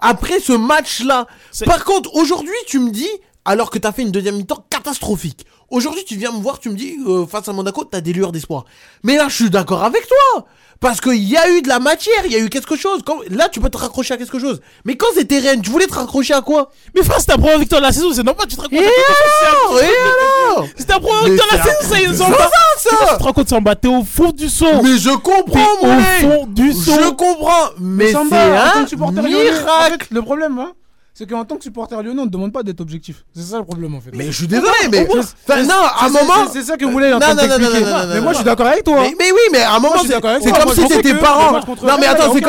après 0.00 0.40
ce 0.40 0.52
match-là? 0.52 1.26
Par 1.66 1.84
contre, 1.84 2.14
aujourd'hui, 2.14 2.54
tu 2.66 2.78
me 2.78 2.90
dis, 2.90 3.08
alors 3.44 3.70
que 3.70 3.78
t'as 3.78 3.92
fait 3.92 4.02
une 4.02 4.10
deuxième 4.12 4.36
mi-temps 4.36 4.64
catastrophique, 4.82 5.46
aujourd'hui, 5.70 6.04
tu 6.04 6.16
viens 6.16 6.32
me 6.32 6.38
voir, 6.38 6.58
tu 6.58 6.68
me 6.68 6.74
dis, 6.74 6.96
euh, 7.06 7.26
face 7.26 7.48
à 7.48 7.52
Monaco, 7.52 7.84
t'as 7.84 8.00
des 8.00 8.12
lueurs 8.12 8.32
d'espoir. 8.32 8.64
Mais 9.02 9.16
là, 9.16 9.28
je 9.28 9.34
suis 9.34 9.50
d'accord 9.50 9.84
avec 9.84 10.06
toi 10.06 10.46
parce 10.80 11.00
qu'il 11.00 11.22
y 11.22 11.36
a 11.36 11.48
eu 11.48 11.62
de 11.62 11.68
la 11.68 11.78
matière, 11.78 12.26
il 12.26 12.32
y 12.32 12.34
a 12.34 12.40
eu 12.40 12.48
quelque 12.48 12.74
chose. 12.74 13.02
Quand... 13.06 13.18
Là, 13.30 13.48
tu 13.48 13.60
peux 13.60 13.70
te 13.70 13.78
raccrocher 13.78 14.14
à 14.14 14.16
quelque 14.16 14.40
chose. 14.40 14.60
Mais 14.84 14.96
quand 14.96 15.06
c'était 15.14 15.38
Rennes, 15.38 15.62
tu 15.62 15.70
voulais 15.70 15.86
te 15.86 15.94
raccrocher 15.94 16.34
à 16.34 16.40
quoi? 16.40 16.72
Mais 16.94 17.04
frère, 17.04 17.20
c'est 17.20 17.26
ta 17.26 17.38
première 17.38 17.60
victoire 17.60 17.80
de 17.80 17.86
la 17.86 17.92
saison, 17.92 18.12
c'est 18.12 18.24
normal, 18.24 18.46
tu 18.48 18.56
te 18.56 18.60
racontes. 18.60 18.80
Et 18.80 18.84
alors 18.84 19.80
Et 19.80 19.84
alors 19.84 20.66
C'est 20.76 20.86
ta 20.86 20.98
première 20.98 21.22
Mais 21.22 21.30
victoire 21.30 21.52
de 21.52 21.56
la 21.56 21.62
c'est 21.62 21.70
saison, 21.70 21.88
ça 21.94 22.00
y 22.00 22.02
est, 22.02 22.08
c'est 22.08 22.16
ça, 22.16 23.06
ça 23.08 23.32
Tu 23.34 23.44
te 23.44 23.48
Samba, 23.48 23.76
t'es 23.76 23.88
au 23.88 24.02
fond 24.02 24.32
du 24.32 24.48
saut. 24.48 24.82
Mais 24.82 24.98
je 24.98 25.10
comprends, 25.10 25.76
mon 25.82 25.98
au 25.98 26.00
fond 26.00 26.46
du 26.48 26.72
saut. 26.72 26.98
Je 27.00 27.10
comprends, 27.10 27.70
mais 27.78 28.08
c'est 28.08 28.16
en 28.16 28.28
tant 28.28 28.36
un 28.36 29.18
en 29.18 29.22
miracle. 29.22 30.08
le 30.10 30.22
problème, 30.22 30.58
hein, 30.58 30.72
c'est 31.14 31.28
qu'en 31.28 31.44
tant 31.44 31.56
que 31.56 31.62
supporter 31.64 32.02
lyonnais, 32.02 32.22
on 32.22 32.24
ne 32.24 32.30
demande 32.30 32.52
pas 32.52 32.62
d'être 32.62 32.80
objectif. 32.80 33.24
C'est 33.34 33.42
ça 33.42 33.58
le 33.58 33.64
problème 33.64 33.94
en 33.94 34.00
fait. 34.00 34.10
Mais 34.14 34.26
je 34.26 34.32
suis 34.38 34.46
désolé, 34.46 34.70
mais 34.90 35.06
enfin, 35.10 35.62
non, 35.62 35.74
à 35.74 36.06
un 36.06 36.08
moment. 36.08 36.48
c'est- 36.50 36.62
ça 36.62 36.76
que 36.76 36.84
vous 36.84 36.92
voulez 36.92 37.10
Non, 37.10 37.18
non, 37.18 37.34
non, 37.34 37.58
non, 37.58 38.14
Mais 38.14 38.20
moi, 38.20 38.32
je 38.32 38.36
suis 38.36 38.44
d'accord 38.44 38.66
avec 38.66 38.84
toi. 38.84 39.00
Mais, 39.02 39.14
mais 39.18 39.30
oui, 39.32 39.40
mais 39.52 39.60
à 39.60 39.74
un 39.74 39.78
moment, 39.78 39.96
c'est 40.02 40.20
comme 40.20 40.74
si 40.74 40.88
t'étais 40.88 41.14
parent. 41.14 41.60
Non, 41.82 41.96
mais 42.00 42.06
attends, 42.06 42.32
c'est 42.32 42.40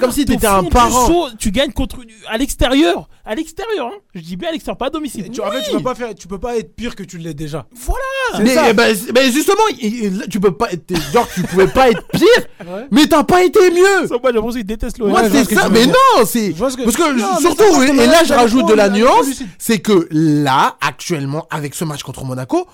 comme, 0.00 0.12
si, 0.12 0.24
t'étais 0.24 0.46
un 0.46 0.64
parent. 0.64 1.30
tu 1.38 1.50
gagnes 1.50 1.72
contre 1.72 1.98
à 2.28 2.36
l'extérieur, 2.36 3.08
à 3.24 3.34
l'extérieur. 3.34 3.86
Hein. 3.86 3.98
Je 4.14 4.20
dis 4.20 4.36
bien 4.36 4.50
à 4.50 4.52
l'extérieur, 4.52 4.76
pas 4.76 4.86
à 4.86 4.90
domicile. 4.90 5.30
Tu- 5.30 5.40
En 5.40 5.50
fait, 5.50 5.62
tu 5.62 5.70
peux 5.72 5.82
pas 5.82 5.94
faire, 5.94 6.14
tu 6.14 6.28
peux 6.28 6.38
pas 6.38 6.56
être 6.56 6.74
pire 6.76 6.94
que 6.94 7.02
tu 7.02 7.18
l'es 7.18 7.34
déjà. 7.34 7.66
Voilà. 7.74 8.44
Mais, 8.44 8.54
ça. 8.54 8.66
eh 8.68 8.72
ben, 8.72 8.94
c'est- 8.94 9.12
mais 9.12 9.30
justement, 9.32 9.62
il- 9.80 10.04
il- 10.04 10.28
tu 10.30 10.40
peux 10.40 10.52
pas 10.52 10.70
être, 10.72 10.92
genre, 11.12 11.26
tu 11.34 11.42
pouvais 11.42 11.66
pas 11.68 11.90
être 11.90 12.06
pire, 12.08 12.28
Ouais. 12.66 12.86
mais 12.90 13.06
t'as 13.06 13.24
pas 13.24 13.42
été 13.44 13.70
mieux. 13.70 14.06
Moi, 14.08 14.20
j'ai 14.24 14.32
l'impression 14.32 14.50
qu'il 14.50 14.64
déteste 14.66 14.98
l'OL. 14.98 15.08
Moi, 15.10 15.20
Ouais, 15.20 15.26
je 15.26 15.30
vois 15.32 15.38
c'est 15.40 15.44
ce 15.44 15.48
que 15.50 15.54
ça, 15.54 15.62
tu 15.62 15.68
veux 15.68 15.74
mais 15.78 15.84
dire. 15.86 15.94
non, 16.16 16.24
c'est, 16.26 16.52
Je 16.52 16.56
vois 16.56 16.70
ce 16.70 16.76
que- 16.76 16.82
parce 16.84 16.96
que, 16.96 17.02
Non, 17.02 17.28
mais 17.34 17.40
surtout, 17.40 17.74
ça, 17.74 17.86
et, 18.04 18.06
là, 18.06 18.24
je 18.24 18.32
rajoute 18.34 18.66
de 18.68 18.74
la 18.74 18.88
nuance, 18.90 19.26
lucide. 19.26 19.46
c'est 19.58 19.78
que 19.78 20.06
là, 20.10 20.76
actuellement, 20.80 21.46
avec 21.50 21.74
ce 21.74 21.84
match 21.84 22.02
contre 22.02 22.24
Monaco, 22.24 22.66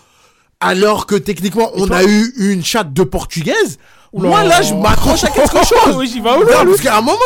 alors 0.60 1.06
que 1.06 1.14
techniquement, 1.14 1.70
on 1.74 1.90
a 1.90 2.04
eu 2.04 2.32
une 2.38 2.64
chatte 2.64 2.92
de 2.92 3.02
portugaise, 3.02 3.78
moi, 4.12 4.42
là, 4.44 4.60
je 4.62 4.74
m'accroche 4.74 5.24
à 5.24 5.28
quelque 5.30 5.58
chose. 5.64 5.96
Oui, 5.96 6.08
j'y 6.08 6.20
vais 6.20 6.30
au 6.30 6.38
Non, 6.38 6.40
loin, 6.40 6.64
parce 6.66 6.80
qu'à 6.80 6.98
un 6.98 7.00
moment, 7.00 7.18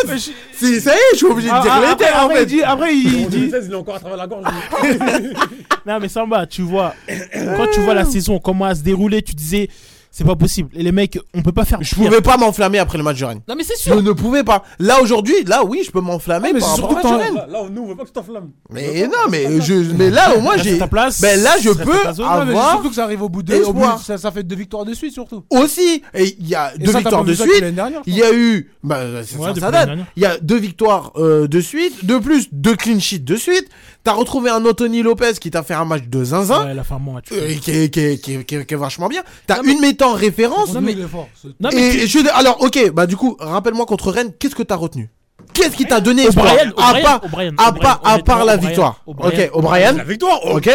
c'est, 0.53 0.81
ça 0.81 0.93
y 0.95 0.97
est, 0.97 1.01
je 1.13 1.17
suis 1.17 1.27
obligé 1.27 1.49
de 1.49 1.55
Ah, 1.55 1.63
dire 1.63 1.97
termes, 1.97 2.27
en 2.27 2.35
fait. 2.35 2.47
dit, 2.47 2.63
après, 2.63 2.95
il 2.95 3.29
dit. 3.29 3.39
2016, 3.49 3.65
il 3.69 3.73
est 3.73 3.77
encore 3.77 3.95
à 3.97 4.01
travers 4.01 4.19
la 4.19 4.27
gorge. 4.27 4.45
Non, 5.87 5.99
mais 6.01 6.09
Samba, 6.09 6.47
tu 6.47 6.63
vois, 6.63 6.95
quand 7.35 7.67
tu 7.73 7.81
vois 7.81 7.93
la 7.95 8.05
saison, 8.07 8.39
comment 8.39 8.69
elle 8.69 8.77
se 8.77 8.83
dérouler, 8.83 9.21
tu 9.23 9.35
disais, 9.35 9.69
c'est 10.17 10.25
pas 10.25 10.37
possible. 10.37 10.69
Et 10.75 10.83
les 10.85 10.93
mecs, 10.93 11.19
on 11.35 11.43
peut 11.43 11.51
pas 11.53 11.65
faire 11.65 11.79
Je 11.83 11.93
pire. 11.95 12.05
pouvais 12.05 12.21
pas 12.21 12.37
m'enflammer 12.37 12.79
après 12.79 12.99
le 12.99 13.05
match 13.05 13.19
de 13.19 13.25
Rennes. 13.25 13.41
Non, 13.49 13.55
mais 13.57 13.65
c'est 13.65 13.75
Je 13.77 13.83
sûr. 13.83 14.01
ne 14.03 14.13
pouvais 14.13 14.45
pas. 14.45 14.63
Là 14.79 15.03
aujourd'hui, 15.03 15.35
là 15.45 15.65
oui, 15.65 15.83
je 15.85 15.91
peux 15.91 16.01
m'enflammer 16.01 16.53
mais 16.53 16.61
par 16.61 16.77
c'est 16.77 16.81
rapport 16.83 17.01
surtout 17.01 17.09
au 17.09 17.19
match 17.19 17.27
que 17.27 17.33
de 17.33 17.37
Rennes. 17.41 17.51
Là, 17.53 17.61
là, 17.63 17.69
nous, 17.71 17.83
on 17.83 17.87
veut 17.89 17.97
pas 17.97 18.03
que 18.05 18.09
tu 18.09 18.13
t'enflammes. 18.13 18.51
Mais 18.71 19.07
non, 19.09 19.29
mais 19.31 19.61
je, 19.61 19.75
mais 19.97 20.11
là 20.11 20.37
au 20.37 20.41
moins 20.41 20.57
j'ai. 20.57 20.77
à 20.77 20.79
ta 20.79 20.87
place. 20.87 21.21
Ben 21.21 21.43
là, 21.43 21.55
je 21.61 21.71
peux 21.71 21.99
à 22.01 22.05
ta 22.05 22.13
zone. 22.13 22.27
Ouais, 22.27 22.33
mais 22.45 22.53
c'est 22.53 22.59
avoir 22.59 22.71
surtout 22.73 22.89
que 22.91 22.95
ça 22.95 23.05
arrive 23.05 23.23
au 23.23 23.29
bout 23.29 23.43
de. 23.43 23.55
Au 23.57 23.73
bout, 23.73 23.81
espoir. 23.81 23.99
ça, 24.01 24.17
ça 24.19 24.31
fait 24.31 24.43
deux 24.45 24.57
victoires 24.57 24.85
de 24.85 24.95
suite 24.95 25.13
surtout. 25.13 25.45
aussi. 25.51 26.03
Et 26.15 26.37
il 26.39 26.49
y 26.49 26.55
a 26.55 26.73
Et 26.75 26.79
deux 26.79 26.87
ça, 26.87 26.93
t'as 26.93 26.99
victoires 27.01 27.23
pas 27.23 27.27
de 27.27 27.33
vu 27.33 27.37
ça 27.37 27.45
depuis 27.45 27.53
suite. 27.55 27.63
l'année 27.65 27.77
dernière, 27.77 28.03
je 28.07 28.11
Il 28.11 28.17
y 28.17 28.23
a 28.23 28.33
eu, 28.33 28.71
bah, 28.85 29.01
c'est 29.25 29.37
ça, 29.39 29.49
depuis 29.49 29.61
ça 29.61 29.71
l'année 29.71 29.73
date. 29.79 29.87
dernière. 29.87 30.07
Il 30.17 30.23
y 30.23 30.27
a 30.27 30.39
deux 30.39 30.59
victoires 30.59 31.13
euh, 31.17 31.49
de 31.49 31.61
suite, 31.61 32.05
de 32.05 32.19
plus 32.19 32.49
deux 32.53 32.77
clean 32.77 33.01
sheets 33.01 33.19
de 33.25 33.37
suite. 33.37 33.69
T'as 34.05 34.13
retrouvé 34.13 34.51
un 34.51 34.65
Anthony 34.67 35.03
Lopez 35.03 35.33
qui 35.41 35.51
t'a 35.51 35.63
fait 35.63 35.73
un 35.75 35.87
match 35.87 36.03
de 36.09 36.25
zinzin. 36.25 36.67
Ouais, 36.67 36.75
la 36.75 36.85
fin 36.85 36.99
moi, 36.99 37.23
tu 37.23 37.33
euh, 37.33 37.55
qui, 37.59 37.71
est, 37.71 37.89
qui, 37.89 38.01
est, 38.01 38.19
qui, 38.19 38.35
est, 38.35 38.45
qui 38.45 38.55
est- 38.57 38.65
qui 38.67 38.75
est 38.75 38.77
vachement 38.77 39.09
bien. 39.09 39.23
T'as 39.47 39.57
Non, 39.57 39.63
mais- 39.65 39.73
une 39.73 39.81
mettant 39.81 40.13
référence. 40.13 40.75
Non, 40.75 40.83
mais 40.83 40.93
il 40.93 41.01
est 41.01 41.09
fort. 41.09 41.29
ce- 41.35 41.49
Non, 41.59 41.71
mais 41.73 41.81
Et, 41.81 42.03
et 42.03 42.07
je, 42.07 42.19
alors, 42.35 42.63
ok, 42.63 42.91
bah 42.93 43.07
du 43.07 43.17
coup, 43.17 43.37
rappelle-moi 43.41 43.87
contre 43.87 44.11
Rennes, 44.13 44.33
qu'est-ce 44.39 44.55
que 44.55 44.63
t'as 44.63 44.77
retenu? 44.77 45.09
Qu'est-ce 45.55 45.75
qui 45.77 45.87
t'a 45.87 46.01
donné 46.01 46.25
espoir? 46.25 46.53
O'Brien, 46.53 46.73
à 46.77 46.89
O'Brien, 46.91 47.03
part, 47.05 47.21
O'Brien, 47.25 47.53
à 47.57 47.73
part, 47.73 48.01
à 48.05 48.19
part 48.19 48.45
la 48.45 48.57
victoire. 48.59 49.03
Ok, 49.07 49.51
O'Brien. 49.55 49.93
La 49.93 50.05
victoire, 50.05 50.45
Ok. 50.47 50.69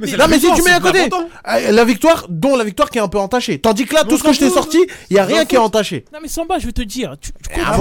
Mais 0.00 0.10
Non 0.16 0.26
mais 0.28 0.38
si 0.38 0.52
tu 0.54 0.62
mets 0.62 0.72
à 0.72 0.80
côté 0.80 1.08
euh, 1.08 1.70
la 1.70 1.84
victoire, 1.84 2.26
dont 2.28 2.56
la 2.56 2.64
victoire 2.64 2.90
qui 2.90 2.98
est 2.98 3.00
un 3.00 3.08
peu 3.08 3.18
entachée. 3.18 3.60
Tandis 3.60 3.86
que 3.86 3.94
là, 3.94 4.04
tout 4.04 4.18
ce 4.18 4.24
que 4.24 4.32
je 4.32 4.40
t'ai 4.40 4.50
sorti, 4.50 4.84
il 5.10 5.16
y 5.16 5.18
a 5.18 5.24
rien 5.24 5.44
qui 5.44 5.54
est 5.54 5.58
entaché. 5.58 6.04
Non 6.12 6.18
mais 6.20 6.28
Samba, 6.28 6.58
je 6.58 6.66
vais 6.66 6.72
te 6.72 6.82
dire, 6.82 7.14
tu, 7.20 7.30
à 7.60 7.74
un 7.74 7.78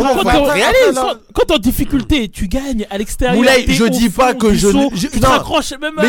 quand, 1.34 1.46
t'es 1.48 1.54
en- 1.54 1.58
difficulté, 1.58 2.30
tu 2.30 2.48
gagnes 2.48 2.86
à 2.90 2.98
l'extérieur. 2.98 3.36
Moulay, 3.38 3.66
je 3.68 3.86
dis 3.86 4.10
pas 4.10 4.34
que 4.34 4.54
je 4.54 4.70
tu 4.98 5.20
te 5.20 5.26
raccroches 5.26 5.74
même 5.80 5.98
à, 5.98 6.04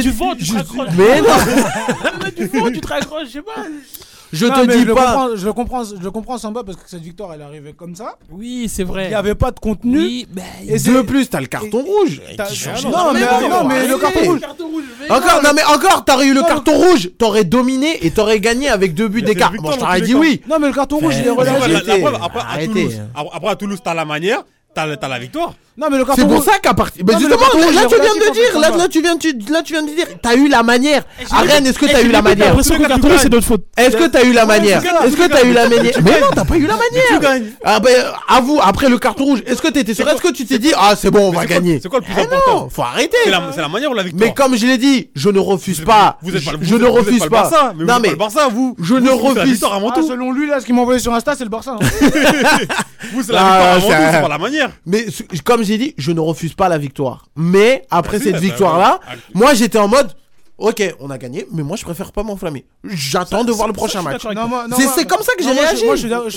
du 0.00 0.10
vent, 0.10 0.34
tu 0.34 0.46
te 0.46 0.52
raccroches. 0.54 0.88
mais 0.96 1.20
non, 1.20 1.28
Même 2.04 2.22
à 2.24 2.30
du 2.30 2.46
vent, 2.46 2.70
tu 2.70 2.80
te 2.80 2.88
raccroches, 2.88 3.28
je 3.28 3.32
sais 3.32 3.42
pas. 3.42 3.64
Je 4.32 4.46
Non, 4.46 4.54
te 4.54 4.66
dis 4.72 4.80
je 4.80 4.84
le 4.86 4.94
pas. 4.94 5.06
comprends- 5.12 5.36
Je 5.36 5.44
le 5.46 5.52
comprends, 5.52 5.84
je 5.84 5.94
le 6.02 6.10
comprends 6.10 6.38
Samba 6.38 6.62
parce 6.64 6.76
que 6.78 6.88
cette 6.88 7.02
victoire 7.02 7.32
elle 7.34 7.40
est 7.40 7.44
arrivée 7.44 7.72
comme 7.72 7.94
ça. 7.96 8.16
Oui, 8.30 8.68
c'est 8.72 8.84
vrai. 8.84 9.04
Il 9.06 9.08
n'y 9.08 9.14
avait 9.14 9.34
pas 9.34 9.50
de 9.50 9.58
contenu. 9.60 9.98
Oui, 9.98 10.26
bah, 10.30 10.42
Et 10.66 10.78
De 10.78 11.02
plus, 11.02 11.28
t'as 11.28 11.40
le 11.40 11.46
carton 11.46 11.82
rouge. 11.82 12.20
Qui 12.48 12.56
change 12.56 12.84
non, 12.86 13.12
mais- 13.12 13.20
non, 13.48 13.64
mais 13.64 13.86
le 13.86 13.96
carton 13.98 14.20
rouge. 14.24 14.40
Encore, 15.08 15.42
non 15.42 15.50
mais 15.54 15.64
encore, 15.64 16.04
t'aurais 16.04 16.26
eu 16.26 16.34
le 16.34 16.42
carton 16.42 16.72
rouge, 16.76 17.10
t'aurais 17.18 17.44
dominé 17.44 18.04
et 18.06 18.10
t'aurais 18.10 18.40
gagné 18.40 18.68
avec 18.68 18.94
deux 18.94 19.08
buts 19.08 19.22
d'écart. 19.22 19.50
victoire 19.52 19.74
je 19.74 19.78
t'aurais 19.80 20.00
dit 20.00 20.14
oui. 20.14 20.40
Non, 20.48 20.58
mais 20.60 20.68
le 20.68 20.74
carton 20.74 20.98
rouge 20.98 21.14
il 21.18 21.26
est 21.26 21.30
relâché. 21.30 22.04
après, 22.22 22.40
à. 22.40 22.64
Toulouse, 22.66 23.00
après, 23.14 23.30
après, 23.36 23.50
à 23.50 23.56
Toulouse, 23.56 23.78
t'as 23.82 23.94
la 23.94 24.04
manière, 24.04 24.42
t'as 24.74 24.96
t'as 24.96 25.08
la 25.08 25.18
victoire. 25.18 25.54
Non, 25.80 25.86
mais 25.90 25.96
le 25.96 26.04
C'est 26.14 26.28
pour 26.28 26.44
ça 26.44 26.58
qu'à 26.58 26.74
partir. 26.74 27.02
Mais 27.06 27.14
Non, 27.14 27.18
justement, 27.18 27.40
là 27.40 27.86
tu 27.88 27.94
viens 28.00 28.14
de 28.28 28.32
dire, 28.34 28.60
là, 28.60 28.70
là 28.76 28.88
tu 28.88 29.00
viens, 29.00 29.16
tu, 29.16 29.32
là 29.50 29.62
tu 29.62 29.72
viens 29.72 29.82
de 29.82 29.88
dire, 29.88 30.06
t'as 30.20 30.34
eu 30.34 30.46
la 30.48 30.62
manière. 30.62 31.04
À 31.30 31.40
Rennes, 31.40 31.66
est-ce 31.66 31.78
que 31.78 31.86
t'as 31.86 32.02
eu 32.02 32.10
la 32.10 32.20
manière 32.20 32.48
l'impression 32.48 32.76
que 32.76 32.82
le 32.82 32.88
carton 32.88 33.08
rouge, 33.08 33.18
c'est 33.22 33.32
notre 33.32 33.46
faute. 33.46 33.64
Est-ce 33.76 33.96
que 33.96 34.06
t'as 34.08 34.24
eu 34.24 34.32
la 34.32 34.44
manière 34.44 34.82
Est-ce 34.82 35.16
que 35.16 35.22
tu 35.22 35.28
t'as 35.30 35.42
eu 35.44 35.52
la 35.52 35.68
manière 35.68 35.92
Mais 36.04 36.20
non, 36.20 36.26
t'as 36.34 36.44
pas 36.44 36.56
eu 36.56 36.66
la 36.66 36.74
manière. 36.74 37.04
Tu 37.08 37.18
gagnes. 37.18 37.46
Ah 37.64 37.80
ben, 37.80 37.94
avoue, 38.28 38.60
après 38.62 38.88
le 38.90 38.98
carton 38.98 39.24
rouge, 39.24 39.42
est-ce 39.46 39.62
que 39.62 39.68
t'étais 39.68 39.94
sûr 39.94 40.06
Est-ce 40.06 40.20
que 40.20 40.32
tu 40.32 40.44
t'es 40.44 40.58
dit, 40.58 40.72
ah 40.76 40.94
c'est 40.96 41.10
bon, 41.10 41.28
on 41.28 41.32
va 41.32 41.46
gagner 41.46 41.80
c'est 41.82 41.88
quoi 41.88 42.00
le 42.00 42.04
plus 42.04 42.14
Eh 42.16 42.20
important 42.22 42.64
Non, 42.64 42.68
faut 42.68 42.82
arrêter. 42.82 43.16
C'est 43.24 43.30
la, 43.30 43.68
manière 43.68 43.90
ou 43.90 43.94
la 43.94 44.02
victoire 44.02 44.28
Mais 44.28 44.34
comme 44.34 44.56
je 44.56 44.66
l'ai 44.66 44.76
dit, 44.78 45.08
je 45.14 45.30
ne 45.30 45.38
refuse 45.38 45.80
pas. 45.80 46.18
Vous 46.22 46.36
êtes 46.36 46.44
pas 46.44 46.52
le 46.52 46.58
je 46.60 46.74
ne 46.74 46.86
refuse 46.86 47.20
pas. 47.20 47.48
pas. 47.48 47.72
Non 47.74 47.96
êtes 47.96 48.02
mais 48.02 48.08
pas 48.08 48.12
le 48.12 48.16
Barça, 48.16 48.48
vous. 48.48 48.76
je 48.82 48.94
ne 48.96 49.10
refuse- 49.10 49.64
avant 49.64 49.92
Ah, 49.94 50.00
selon 50.06 50.32
lui, 50.32 50.46
là, 50.46 50.60
ce 50.60 50.66
qu'il 50.66 50.74
m'a 50.74 50.82
envoyé 50.82 51.00
sur 51.00 51.14
Insta, 51.14 51.34
c'est 51.36 51.44
le 51.44 51.50
Barça. 51.50 51.76
hein. 51.80 51.86
Vous, 53.12 53.22
c'est 53.22 53.32
la 53.32 53.38
victoire 53.40 53.62
avant 53.62 53.80
tout, 53.86 53.90
ça- 53.92 54.12
c'est 54.12 54.20
pas 54.20 54.28
la 54.28 54.38
manière. 54.38 54.70
Mais 54.86 55.06
comme 55.44 55.64
j'ai 55.70 55.78
dit, 55.78 55.94
je 55.96 56.12
ne 56.12 56.20
refuse 56.20 56.54
pas 56.54 56.68
la 56.68 56.78
victoire. 56.78 57.26
Mais 57.36 57.86
après 57.90 58.18
Bah 58.18 58.24
si, 58.24 58.30
cette 58.30 58.34
bah, 58.34 58.40
victoire-là, 58.40 59.00
bah, 59.00 59.12
bah, 59.14 59.20
moi 59.34 59.54
j'étais 59.54 59.78
en 59.78 59.88
mode, 59.88 60.14
ok, 60.58 60.82
on 61.00 61.10
a 61.10 61.16
gagné, 61.18 61.46
mais 61.52 61.62
moi 61.62 61.76
je 61.76 61.84
préfère 61.84 62.10
pas 62.12 62.22
m'enflammer. 62.22 62.66
J'attends 62.84 63.44
de 63.44 63.52
voir 63.52 63.66
le 63.68 63.72
prochain 63.72 64.02
match. 64.02 64.22
C'est- 64.22 65.06
comme 65.06 65.22
ça 65.22 65.32
que 65.36 65.42
j'ai 65.42 65.48
non, 65.50 65.54
moi, 65.54 65.62
je- 65.64 65.68
réagi. 65.70 65.84
Moi, 65.86 65.94
je 65.96 66.00
suis 66.00 66.08
d'accord- 66.10 66.28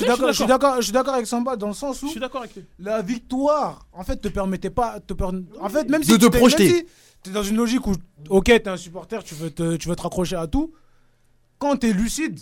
je 0.78 0.82
suis 0.84 0.94
d'accord. 0.94 1.14
avec 1.16 1.28
Samba 1.28 1.56
dans 1.56 1.68
le 1.68 1.74
sens 1.74 2.02
où 2.04 2.06
Je 2.08 2.12
suis 2.12 2.20
d'accord 2.20 2.42
avec 2.42 2.56
lui. 2.56 2.64
la 2.80 3.02
victoire, 3.02 3.86
en 3.94 4.04
fait, 4.04 4.18
te 4.18 4.28
permettait 4.28 4.70
pas. 4.70 5.00
Te 5.00 5.14
per- 5.14 5.26
En 5.60 5.70
fait, 5.70 5.90
même 5.90 6.04
si 6.04 6.12
De 6.12 6.18
te 6.18 6.38
projeter. 6.38 6.88
T'es 7.24 7.32
dans 7.32 7.44
une 7.44 7.56
logique 7.56 7.88
où, 7.88 7.94
ok, 8.30 8.46
t'es 8.46 8.68
un 8.68 8.76
supporter, 8.78 9.24
tu 9.24 9.34
veux, 9.36 9.50
te, 9.50 9.78
tu 9.78 9.88
veux 9.88 9.96
te 9.96 10.02
raccrocher 10.02 10.36
à 10.36 10.46
tout. 10.46 10.74
Quand 11.58 11.78
t'es 11.78 11.94
lucide, 11.94 12.38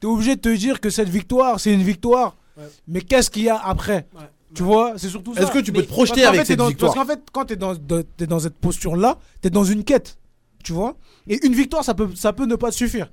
t'es 0.00 0.06
obligé 0.06 0.36
de 0.36 0.40
te 0.40 0.48
dire 0.48 0.80
que 0.80 0.90
cette 0.90 1.08
victoire, 1.08 1.58
c'est 1.58 1.72
une 1.72 1.82
victoire. 1.82 2.36
Ouais. 2.56 2.64
Mais 2.86 3.00
qu'est-ce 3.00 3.30
qu'il 3.30 3.42
y 3.42 3.48
a 3.48 3.56
après? 3.58 4.06
Tu 4.54 4.62
vois, 4.62 4.94
c'est 4.96 5.08
surtout 5.08 5.34
ça. 5.34 5.42
Est-ce 5.42 5.50
que 5.50 5.58
tu 5.58 5.72
peux 5.72 5.82
te 5.82 5.88
projeter 5.88 6.22
parce 6.22 6.24
qu'en 6.24 6.28
avec 6.28 6.40
fait, 6.40 6.44
t'es 6.44 6.52
cette 6.52 6.58
dans- 6.58 6.68
victoire 6.68 6.94
Parce 6.94 7.06
qu'en 7.06 7.12
fait, 7.12 7.20
quand 7.32 7.44
t'es 7.46 7.56
dans, 7.56 7.74
t'es 8.16 8.26
dans 8.26 8.38
cette 8.38 8.54
posture-là, 8.56 9.18
t'es 9.40 9.50
dans 9.50 9.64
une 9.64 9.84
quête. 9.84 10.18
Tu 10.62 10.72
vois 10.72 10.96
Et 11.28 11.44
une 11.46 11.54
victoire, 11.54 11.84
ça 11.84 11.94
peut, 11.94 12.08
ça 12.14 12.32
peut 12.32 12.46
ne 12.46 12.54
pas 12.56 12.70
te 12.70 12.76
suffire. 12.76 13.10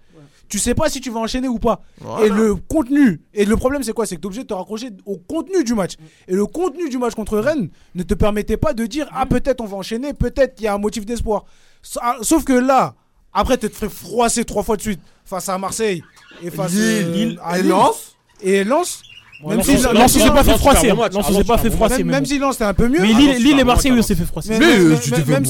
Tu 0.47 0.59
sais 0.59 0.75
pas 0.75 0.89
si 0.89 0.99
tu 0.99 1.09
vas 1.09 1.21
enchaîner 1.21 1.47
ou 1.47 1.59
pas. 1.59 1.81
Voilà. 1.99 2.25
Et 2.25 2.29
le 2.29 2.55
contenu, 2.55 3.21
et 3.33 3.45
le 3.45 3.55
problème 3.55 3.83
c'est 3.83 3.93
quoi? 3.93 4.05
C'est 4.05 4.17
que 4.17 4.21
tu 4.21 4.25
es 4.25 4.27
obligé 4.27 4.43
de 4.43 4.47
te 4.47 4.53
raccrocher 4.53 4.89
au 5.05 5.15
contenu 5.17 5.63
du 5.63 5.73
match. 5.73 5.93
Et 6.27 6.33
le 6.35 6.45
contenu 6.45 6.89
du 6.89 6.97
match 6.97 7.13
contre 7.15 7.37
Rennes 7.39 7.69
ne 7.95 8.03
te 8.03 8.13
permettait 8.13 8.57
pas 8.57 8.73
de 8.73 8.85
dire 8.85 9.07
Ah, 9.13 9.25
peut-être 9.25 9.61
on 9.61 9.65
va 9.65 9.77
enchaîner, 9.77 10.13
peut-être 10.13 10.55
il 10.59 10.65
y 10.65 10.67
a 10.67 10.73
un 10.73 10.77
motif 10.77 11.05
d'espoir. 11.05 11.45
Sa- 11.81 12.17
Sauf 12.21 12.43
que 12.43 12.51
là, 12.53 12.95
après, 13.33 13.57
tu 13.57 13.69
te 13.69 13.75
ferais 13.75 13.89
froisser 13.89 14.43
trois 14.43 14.61
fois 14.63 14.75
de 14.75 14.81
suite 14.81 14.99
face 15.23 15.47
à 15.47 15.57
Marseille 15.57 16.03
et 16.43 16.51
face 16.51 16.73
Lille, 16.73 16.81
euh, 16.83 17.11
Lille 17.13 17.39
à 17.43 17.57
et 17.57 17.61
Lille. 17.61 17.71
Lens. 17.71 18.17
Et 18.41 18.63
Lens, 18.65 19.03
même 19.47 19.63
si 19.63 19.77
Lens, 19.77 20.11
s'est 20.11 20.29
pas 20.29 20.43
fait 20.43 20.57
froisser. 20.57 20.87
Lens, 20.89 21.33
s'est 21.37 21.43
pas 21.43 21.57
fait 21.57 21.69
froisser. 21.71 22.03
même, 22.03 22.25
si 22.25 22.37
Lens 22.39 22.53
c'était 22.53 22.65
un 22.65 22.73
peu 22.73 22.87
mieux. 22.87 22.99
Mais 23.01 23.13
Lille, 23.13 23.59
et 23.59 23.63
Marseille, 23.63 23.91
on 23.91 24.01
s'est 24.01 24.15
fait 24.15 24.25
froisser. 24.25 24.57
Mais, 24.59 24.77
euh, 24.79 24.97
tu 25.01 25.11
même 25.25 25.45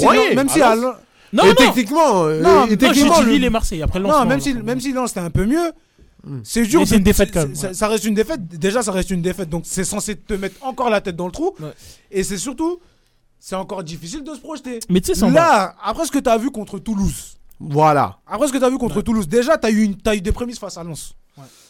si- 0.50 0.60
non. 1.34 1.46
Et 1.46 1.56
techniquement, 1.56 2.26
euh, 2.26 2.42
Non, 2.42 2.66
et 2.66 2.76
techniquement, 2.76 3.22
Lille 3.22 3.44
et 3.46 3.50
Marseille. 3.50 3.82
Après 3.82 4.00
Lens, 4.00 4.12
Non, 4.12 4.26
même 4.26 4.42
si, 4.42 4.54
même 4.54 4.80
si 4.82 4.92
Lens 4.92 5.10
c'était 5.10 5.22
un 5.22 5.30
peu 5.30 5.46
mieux, 5.46 5.72
c'est 6.44 6.64
dur. 6.66 6.82
Mais 6.82 6.86
c'est 6.86 6.98
une 6.98 7.04
défaite 7.04 7.32
quand 7.34 7.42
même, 7.44 7.56
ça- 7.56 7.68
ouais. 7.70 7.74
Ça 7.74 7.88
reste 7.88 8.04
une 8.04 8.14
défaite. 8.16 8.46
Déjà, 8.48 8.84
ça 8.84 8.92
reste 8.92 9.10
une 9.12 9.22
défaite. 9.22 9.50
Donc, 9.50 9.64
c'est 9.66 9.84
censé 9.86 10.16
te 10.16 10.34
mettre 10.34 10.56
encore 10.66 10.90
la 10.90 11.00
tête 11.02 11.16
dans 11.16 11.26
le 11.28 11.32
trou. 11.32 11.56
Ouais. 11.62 11.70
Et 12.12 12.24
c'est 12.24 12.38
surtout, 12.38 12.80
c'est 13.40 13.56
encore 13.56 13.82
difficile 13.84 14.24
de 14.24 14.34
se 14.36 14.40
projeter. 14.40 14.80
Mais 14.90 15.00
tu 15.02 15.16
sais, 15.16 15.30
Là, 15.32 15.74
après 15.84 16.06
ce 16.06 16.12
que 16.12 16.20
tu 16.20 16.30
as 16.30 16.38
vu 16.38 16.52
contre 16.52 16.80
Toulouse, 16.80 17.38
Voilà. 17.62 18.18
après 18.28 18.48
ce 18.48 18.54
que 18.54 18.58
tu 18.58 18.64
as 18.66 18.70
vu 18.70 18.78
contre 18.78 19.02
Toulouse, 19.02 19.28
déjà, 19.28 19.58
tu 19.58 19.68
as, 19.68 19.72
eu 19.72 19.84
une- 19.84 19.96
t'as 19.96 20.16
eu 20.16 20.22
des 20.22 20.32
prémices 20.34 20.60
face 20.60 20.78
à 20.78 20.84
Lens. 20.84 21.14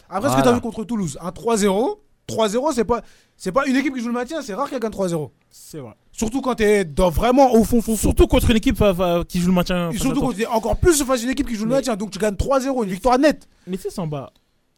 Après 0.10 0.30
ce 0.32 0.36
que 0.38 0.42
tu 0.42 0.48
as 0.50 0.54
vu 0.54 0.60
contre 0.62 0.84
Toulouse, 0.84 1.18
un 1.22 1.32
3-0, 1.32 2.00
3-0, 2.36 2.72
c'est 2.74 2.84
pas, 2.86 3.02
c'est 3.38 3.52
pas 3.52 3.66
une 3.68 3.76
équipe 3.76 3.94
qui 3.94 4.02
joue 4.02 4.08
le 4.08 4.14
maintien, 4.14 4.42
c'est 4.42 4.54
rare 4.54 4.70
qu'elle 4.70 4.80
gagne 4.80 4.92
3-0. 4.92 5.30
c'est 5.50 5.80
vrai. 5.80 5.94
Surtout 6.12 6.42
quand 6.42 6.56
tu 6.56 6.64
es 6.64 6.84
dans 6.86 7.10
vraiment 7.10 7.54
au 7.54 7.64
fond, 7.64 7.82
fond, 7.82 7.96
fond. 7.96 7.96
Surtout 7.96 8.28
contre 8.28 8.50
une 8.52 8.58
équipe 8.58 8.82
euh, 8.82 8.94
euh, 9.00 9.24
qui 9.24 9.40
joue 9.40 9.48
le 9.48 9.54
maintien. 9.54 9.90
Et 9.92 9.98
surtout 9.98 10.20
quand 10.22 10.34
tu 10.34 10.42
es 10.44 10.46
encore 10.46 10.76
plus 10.78 11.02
face 11.04 11.22
à 11.22 11.24
une 11.24 11.30
équipe 11.30 11.48
qui 11.48 11.56
joue 11.56 11.64
le 11.64 11.70
Mais- 11.70 11.76
maintien. 11.78 11.96
Donc 11.96 12.12
tu 12.12 12.20
gagnes 12.20 12.36
3-0, 12.36 12.84
une 12.84 12.90
victoire 12.90 13.18
nette. 13.18 13.48
Mais 13.66 13.78
sais, 13.78 13.90
Samba. 13.90 14.32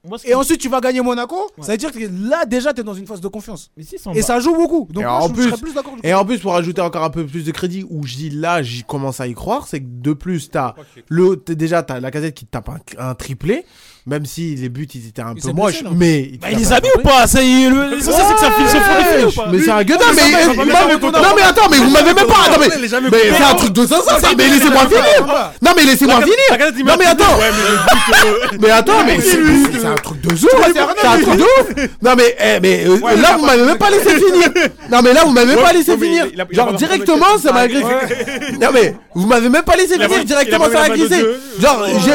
moi, 0.08 0.18
ce 0.20 0.26
Et 0.26 0.28
qui- 0.30 0.36
ensuite, 0.36 0.60
tu 0.62 0.70
vas 0.70 0.80
gagner 0.80 1.02
Monaco. 1.02 1.36
Ouais. 1.58 1.66
Ça 1.66 1.72
veut 1.74 1.78
dire 1.78 1.92
que 1.92 2.00
là, 2.30 2.46
déjà, 2.46 2.72
tu 2.74 2.82
es 2.82 2.84
dans 2.84 2.94
une 2.94 3.08
phase 3.08 3.20
de 3.20 3.28
confiance. 3.28 3.72
Mais 3.76 3.84
Samba. 3.84 4.18
Et 4.18 4.22
ça 4.22 4.40
joue 4.40 4.54
beaucoup. 4.56 4.88
Donc, 4.92 5.02
Et 5.04 5.06
moi, 5.06 5.16
en 5.24 5.28
je, 5.28 5.34
plus- 5.34 5.44
je 5.44 5.50
serais 5.50 5.62
plus 5.62 5.74
d'accord. 5.74 5.96
du 5.96 6.00
Et 6.08 6.14
en 6.14 6.24
plus, 6.24 6.38
pour 6.40 6.56
ajouter 6.56 6.82
encore 6.82 7.04
un 7.04 7.10
peu 7.10 7.26
plus 7.26 7.44
de 7.46 7.52
crédit, 7.52 7.84
où 7.90 8.06
je 8.06 8.16
dis 8.16 8.30
là, 8.30 8.62
j'y 8.62 8.84
commence 8.84 9.20
à 9.20 9.28
y 9.28 9.34
croire, 9.34 9.68
c'est 9.68 9.80
que 9.82 9.88
de 9.88 10.14
plus, 10.14 10.50
t'as 10.52 10.76
le, 11.10 11.36
t'es- 11.38 11.56
déjà, 11.56 11.82
t'as 11.84 12.00
la 12.00 12.12
casette 12.12 12.36
qui 12.36 12.46
te 12.46 12.52
tape 12.52 12.70
un, 12.70 12.78
un 13.00 13.16
triplé, 13.16 13.66
même 14.06 14.26
si 14.26 14.56
les 14.56 14.68
buts, 14.68 14.88
ils 14.94 15.08
étaient 15.08 15.22
un 15.22 15.34
Il 15.36 15.42
peu 15.42 15.52
moches, 15.54 15.84
mais. 15.96 16.32
Bah, 16.42 16.48
il 16.52 16.58
les 16.58 16.74
a 16.74 16.82
mis 16.82 16.90
ou 16.98 17.02
pas 17.02 17.26
Ça, 17.26 17.42
il- 17.42 17.70
le- 17.70 17.96
L'essentiel, 17.96 18.26
c'est 18.28 18.34
que 18.34 18.40
ça 18.42 18.52
file 18.52 18.68
se 18.68 18.76
fond 18.76 18.98
des 18.98 19.06
filets 19.06 19.26
ou 19.26 19.32
pas 19.32 19.48
Mais 19.52 19.60
c'est 19.60 19.72
un 19.72 19.78
ça, 19.78 19.84
ça, 19.88 20.06
non, 20.06 20.14
mais 20.14 20.72
ça, 20.74 21.12
non, 21.12 21.44
attends, 21.50 21.70
mais 21.72 21.78
vous 21.78 21.90
m'avez 21.90 22.14
même 22.14 22.28
pas, 22.28 22.50
non, 22.52 22.58
mais, 22.60 22.88
c'est 22.88 23.44
un 23.44 23.56
truc 23.56 23.72
de 23.72 23.86
ça, 23.88 24.02
ça, 24.02 24.20
ça, 24.20 24.30
mais 24.38 24.48
laissez-moi 24.50 24.82
ça, 24.82 24.88
finir! 24.90 25.28
ça, 25.28 25.54
Non, 25.62 25.72
mais 25.76 25.84
laissez-moi 25.86 26.20
La 26.20 26.26
finir! 26.26 26.38
Non, 26.80 26.86
m'a 26.86 26.98
mais 26.98 27.06
attends! 27.06 27.38
Mais 28.60 28.70
euh, 28.70 28.76
attends, 28.76 29.04
mais 29.06 29.20
c'est 29.22 29.40
c'est 29.80 29.86
un 29.86 29.96
truc 29.96 30.22
de 30.22 30.36
zoo, 30.36 30.48
c'est 30.74 31.08
un 31.08 31.20
truc 31.20 31.36
de 31.38 31.44
ouf. 31.44 31.88
Non 32.02 32.12
mais 32.18 32.36
eh, 32.40 32.60
mais 32.62 32.86
euh, 32.86 32.98
là 33.22 33.36
vous 33.38 33.46
m'avez 33.46 33.64
même 33.64 33.78
pas 33.78 33.90
laissé 33.90 34.10
finir. 34.16 34.50
Non 34.92 35.02
mais 35.04 35.14
là 35.14 35.24
vous 35.26 35.32
m'avez 35.32 35.56
même 35.56 35.64
pas 35.64 35.74
laissé 35.74 35.98
finir. 35.98 36.28
Genre 36.52 36.74
directement 36.74 37.38
ça 37.42 37.52
m'a 37.52 37.62
agressé. 37.62 37.86
Non 38.60 38.68
mais 38.74 38.96
vous 39.14 39.28
m'avez 39.28 39.50
même 39.50 39.64
pas 39.64 39.76
laissé 39.76 39.96
finir 40.00 40.24
directement 40.26 40.66
ça 40.66 40.88
m'a 40.88 40.96
Dieu. 40.96 41.40
Genre 41.60 41.86
j'ai 42.06 42.12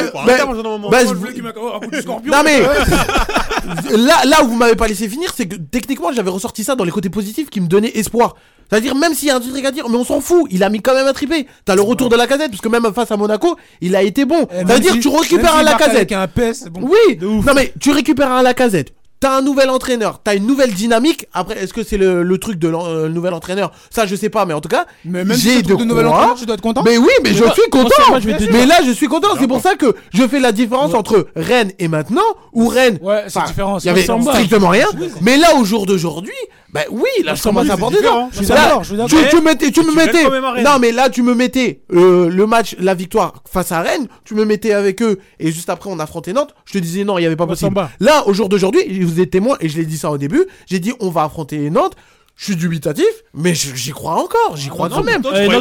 un 1.82 1.88
coup 1.88 1.94
scorpion. 2.02 2.32
non 2.32 2.42
mais 2.44 2.60
là 3.96 4.24
là 4.24 4.42
où 4.44 4.48
vous 4.48 4.56
m'avez 4.56 4.76
pas 4.76 4.88
laissé 4.88 5.08
finir 5.08 5.32
c'est 5.36 5.46
que 5.46 5.56
techniquement 5.56 6.12
j'avais 6.12 6.30
ressorti 6.30 6.64
ça 6.64 6.74
dans 6.74 6.84
les 6.84 6.90
côtés 6.90 7.10
positifs 7.10 7.50
qui 7.50 7.60
me 7.60 7.66
donnaient 7.66 7.92
espoir. 7.96 8.34
C'est-à-dire 8.70 8.94
même 8.94 9.14
s'il 9.14 9.28
y 9.28 9.30
a 9.30 9.36
un 9.36 9.40
truc 9.40 9.64
à 9.64 9.70
dire 9.70 9.88
mais 9.88 9.96
on 9.96 10.04
s'en 10.04 10.20
fout, 10.20 10.44
il 10.50 10.62
a 10.62 10.68
mis 10.68 10.80
quand 10.82 10.92
même 10.94 11.06
un 11.06 11.12
triplé. 11.14 11.46
T'as 11.64 11.74
le 11.74 11.80
retour 11.80 12.10
de 12.10 12.16
la 12.16 12.26
casette 12.26 12.50
parce 12.50 12.60
que 12.60 12.68
même 12.68 12.92
face 12.94 13.10
à 13.10 13.16
Monaco, 13.16 13.56
il 13.80 13.96
a 13.96 14.02
été 14.02 14.26
bon. 14.26 14.46
Eh, 14.52 14.56
C'est-à-dire 14.66 14.92
si- 14.92 15.00
tu 15.00 15.08
récupères 15.08 15.56
un 15.56 15.62
la 15.62 15.72
casette. 15.74 15.94
Avec 15.96 16.12
un 16.12 16.26
PS, 16.26 16.60
c'est 16.64 16.70
bon. 16.70 16.80
Oui, 16.82 17.18
non 17.20 17.54
mais 17.54 17.72
tu 17.80 17.92
récupères 17.92 18.30
un 18.30 18.42
Lacazette. 18.42 18.92
T'as 19.20 19.36
un 19.36 19.42
nouvel 19.42 19.68
entraîneur, 19.70 20.20
t'as 20.22 20.36
une 20.36 20.46
nouvelle 20.46 20.72
dynamique. 20.72 21.26
Après, 21.32 21.58
est-ce 21.58 21.72
que 21.74 21.82
c'est 21.82 21.96
le, 21.96 22.22
le 22.22 22.38
truc 22.38 22.56
de 22.58 22.68
euh, 22.68 23.08
le 23.08 23.12
nouvel 23.12 23.34
entraîneur? 23.34 23.72
Ça, 23.90 24.06
je 24.06 24.14
sais 24.14 24.28
pas, 24.28 24.44
mais 24.46 24.54
en 24.54 24.60
tout 24.60 24.68
cas, 24.68 24.86
Mais 25.04 25.24
même 25.24 25.36
si 25.36 25.42
j'ai 25.54 25.62
de 25.62 25.68
de 25.68 25.74
entraîneurs, 25.74 26.34
tu 26.38 26.46
dois 26.46 26.54
être 26.54 26.60
content. 26.60 26.82
Mais 26.84 26.96
oui, 26.98 27.08
mais, 27.24 27.30
Mais 27.30 27.36
je 27.36 27.44
suis 27.44 27.68
content. 27.70 27.88
moi, 28.10 28.20
je 28.20 28.28
mais 28.52 28.64
là, 28.64 28.76
je 28.86 28.92
suis 28.92 29.08
content. 29.08 29.28
C'est 29.38 29.48
pour 29.48 29.60
ça 29.60 29.74
que 29.74 29.94
je 30.14 30.26
fais 30.28 30.38
la 30.38 30.52
différence 30.52 30.94
entre 30.94 31.26
Rennes 31.34 31.72
et 31.80 31.88
maintenant, 31.88 32.22
où 32.52 32.68
Rennes, 32.68 32.98
Ouais, 33.02 33.24
c'est 33.28 33.44
différent. 33.46 33.78
il 33.78 33.86
y 33.86 33.88
avait 33.88 34.02
strictement 34.02 34.68
rien. 34.68 34.86
Mais 35.20 35.36
là, 35.36 35.56
au 35.56 35.64
jour 35.64 35.84
d'aujourd'hui, 35.86 36.32
bah 36.72 36.82
oui, 36.90 37.08
là, 37.24 37.34
je 37.34 37.42
commence 37.42 37.70
à 37.70 37.76
porter 37.76 37.96
dedans. 37.98 38.28
Je 38.30 38.38
suis 38.38 38.46
d'accord, 38.46 38.82
je 38.84 38.88
suis 38.88 38.96
d'accord. 38.96 39.18
Tu, 39.18 39.36
tu 39.36 39.42
mettais, 39.42 39.70
tu 39.70 39.82
me 39.82 39.92
mettais. 39.94 40.24
Non, 40.62 40.78
mais 40.78 40.92
là, 40.92 41.08
tu 41.08 41.22
me 41.22 41.34
mettais 41.34 41.80
euh, 41.92 42.28
le 42.28 42.46
match, 42.46 42.76
la 42.78 42.94
victoire 42.94 43.42
face 43.50 43.72
à 43.72 43.80
Rennes. 43.80 44.06
Tu 44.24 44.34
me 44.34 44.44
mettais 44.44 44.72
avec 44.74 45.02
eux 45.02 45.18
et 45.40 45.50
juste 45.50 45.70
après, 45.70 45.90
on 45.90 45.98
affrontait 45.98 46.32
Nantes. 46.34 46.54
Je 46.66 46.74
te 46.74 46.78
disais 46.78 47.04
non, 47.04 47.18
il 47.18 47.22
y 47.22 47.26
avait 47.26 47.36
pas 47.36 47.46
possible. 47.46 47.74
Là, 48.00 48.28
au 48.28 48.32
jour 48.34 48.48
d'aujourd'hui, 48.48 48.82
vous 49.08 49.20
êtes 49.20 49.30
témoin 49.30 49.56
et 49.60 49.68
je 49.68 49.76
l'ai 49.78 49.84
dit 49.86 49.98
ça 49.98 50.10
au 50.10 50.18
début. 50.18 50.44
J'ai 50.66 50.78
dit 50.80 50.92
on 51.00 51.10
va 51.10 51.24
affronter 51.24 51.70
Nantes. 51.70 51.94
Je 52.40 52.44
suis 52.44 52.54
dubitatif, 52.56 53.04
mais 53.34 53.52
j'y 53.52 53.90
crois 53.90 54.14
encore. 54.14 54.54
J'y 54.56 54.68
crois 54.68 54.88
quand 54.88 55.02
même. 55.02 55.22
Eh, 55.34 55.48
Là, 55.48 55.60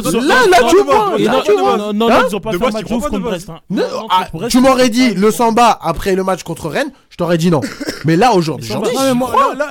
tu 0.70 0.76
vois. 0.84 1.18
Là, 1.18 1.42
tu 1.44 1.52
vois. 1.58 1.76
non, 1.76 1.92
non, 1.92 2.08
Hein 2.08 2.22
ils 2.30 2.36
ont 2.36 2.40
pas 2.40 2.52
fait 2.52 2.58
match 2.58 2.84
contre. 2.84 3.18
Brest. 3.18 3.50
hein. 3.50 3.58
Ah, 4.10 4.28
tu 4.48 4.60
m'aurais 4.60 4.88
dit 4.88 5.08
pas- 5.08 5.18
le 5.18 5.30
Samba 5.32 5.76
après 5.82 6.14
le 6.14 6.22
match 6.22 6.44
contre 6.44 6.68
Rennes, 6.68 6.92
je 7.10 7.16
t'aurais 7.16 7.36
dit 7.36 7.50
non. 7.50 7.62
Mais 8.04 8.14
là 8.14 8.32
aujourd'hui, 8.32 8.68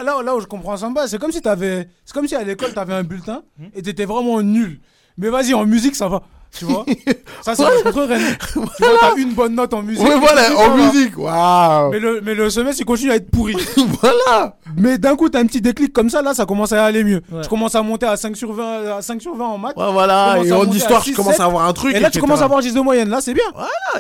là, 0.04 0.22
là 0.22 0.36
où 0.36 0.41
je 0.41 0.48
comprends 0.48 0.76
Samba, 0.76 1.08
c'est 1.08 1.18
comme 1.18 1.32
si 1.32 1.41
t'avais, 1.41 1.88
c'est 2.04 2.14
comme 2.14 2.28
si 2.28 2.36
à 2.36 2.44
l'école 2.44 2.74
t'avais 2.74 2.94
un 2.95 3.04
bulletin 3.04 3.41
Hmm. 3.58 3.68
et 3.74 3.82
t'étais 3.82 4.04
vraiment 4.04 4.41
nul. 4.41 4.82
Mais 5.18 5.30
vas-y, 5.30 5.54
en 5.54 5.66
musique 5.66 5.95
ça 5.95 6.10
va, 6.10 6.24
tu 6.52 6.65
vois. 6.65 6.86
ça 7.41 7.56
c'est 7.56 7.64
match 7.64 7.84
contre 7.84 8.03
Rennes. 8.03 8.38
Tu 8.53 8.60
vois, 8.60 8.98
t'as 8.99 9.15
une 9.15 9.34
bonne 9.34 9.56
note 9.56 9.74
en 9.74 9.82
musique. 9.82 10.03
Oui, 10.03 10.11
voilà, 10.19 10.44
ça 10.45 10.56
en 10.57 10.76
va. 10.76 10.91
musique. 10.91 11.18
Waouh. 11.18 11.91
Mais 11.91 11.99
le, 11.99 12.22
mais 12.22 12.34
le 12.36 12.49
semestre 12.49 12.82
il 12.82 12.86
continue 12.86 13.11
à 13.11 13.15
être 13.15 13.30
pourri. 13.32 13.56
Voilà. 14.02 14.57
mais 14.78 14.98
d'un 14.98 15.15
coup 15.15 15.30
t'as 15.30 15.40
un 15.40 15.45
petit 15.45 15.61
déclic 15.61 15.91
comme 15.94 16.10
ça, 16.10 16.22
là 16.22 16.34
ça 16.34 16.45
commence 16.45 16.72
à 16.72 16.86
aller 16.86 17.03
mieux. 17.03 17.22
Ouais. 17.32 17.44
Je 17.44 17.49
commence 17.49 17.74
à 17.76 17.82
monter 17.82 18.06
à 18.06 18.15
5 18.18 18.36
sur 18.36 18.53
20, 18.53 18.98
à 18.98 19.02
5 19.02 19.22
sur 19.22 19.36
20 19.36 19.45
en 19.45 19.57
maths. 19.57 19.76
Ouais, 19.78 19.91
voilà. 19.91 20.38
Et 20.44 20.52
à 20.52 20.57
en 20.60 20.69
histoire, 20.72 20.99
à 20.99 21.03
je 21.03 21.10
6, 21.10 21.15
commence 21.15 21.34
7. 21.34 21.41
à 21.41 21.45
avoir 21.45 21.68
un 21.68 21.74
truc. 21.74 21.91
Et 21.95 21.99
là 21.99 22.10
tu 22.10 22.18
etc. 22.18 22.22
commences 22.22 22.41
à 22.41 22.45
avoir 22.45 22.61
10 22.61 22.74
de 22.74 22.80
moyenne, 22.82 23.10
là 23.10 23.22
c'est 23.22 23.34
bien. 23.34 23.44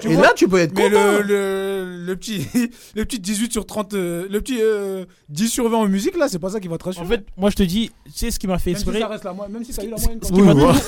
tu 0.01 0.09
Et 0.09 0.13
vois. 0.15 0.23
là, 0.23 0.31
tu 0.35 0.47
peux 0.47 0.57
être 0.59 0.75
Mais 0.75 0.89
content. 0.89 1.01
le, 1.17 1.21
le, 1.23 1.97
le 2.05 2.15
petit 2.15 2.47
le 2.95 3.05
petit 3.05 3.19
18 3.19 3.51
sur 3.51 3.65
30, 3.65 3.93
euh, 3.93 4.27
le 4.29 4.41
petit 4.41 4.59
euh, 4.61 5.05
10 5.29 5.47
sur 5.49 5.69
20 5.69 5.77
en 5.77 5.85
musique 5.87 6.17
là, 6.17 6.27
c'est 6.29 6.39
pas 6.39 6.49
ça 6.49 6.59
qui 6.59 6.67
va 6.67 6.77
te 6.77 6.83
rassurer. 6.85 7.05
En 7.05 7.09
fait, 7.09 7.25
moi 7.37 7.49
je 7.49 7.55
te 7.55 7.63
dis, 7.63 7.91
tu 8.05 8.11
sais 8.13 8.31
ce 8.31 8.39
qui 8.39 8.47
m'a 8.47 8.57
fait 8.59 8.71
même 8.71 8.77
si 8.79 8.83
espérer 8.83 8.99
ça 9.01 9.07
reste 9.07 9.23
la 9.23 9.33
même 9.49 9.63
si 9.63 9.73
t'as 9.73 9.83
eu 9.83 9.89
la 9.89 9.97
moyenne. 9.97 10.19
Ce 10.21 10.29
quand 10.29 10.35
qui 10.35 10.41
Oui, 10.41 10.47
m'a 10.47 10.53
voilà. 10.53 10.79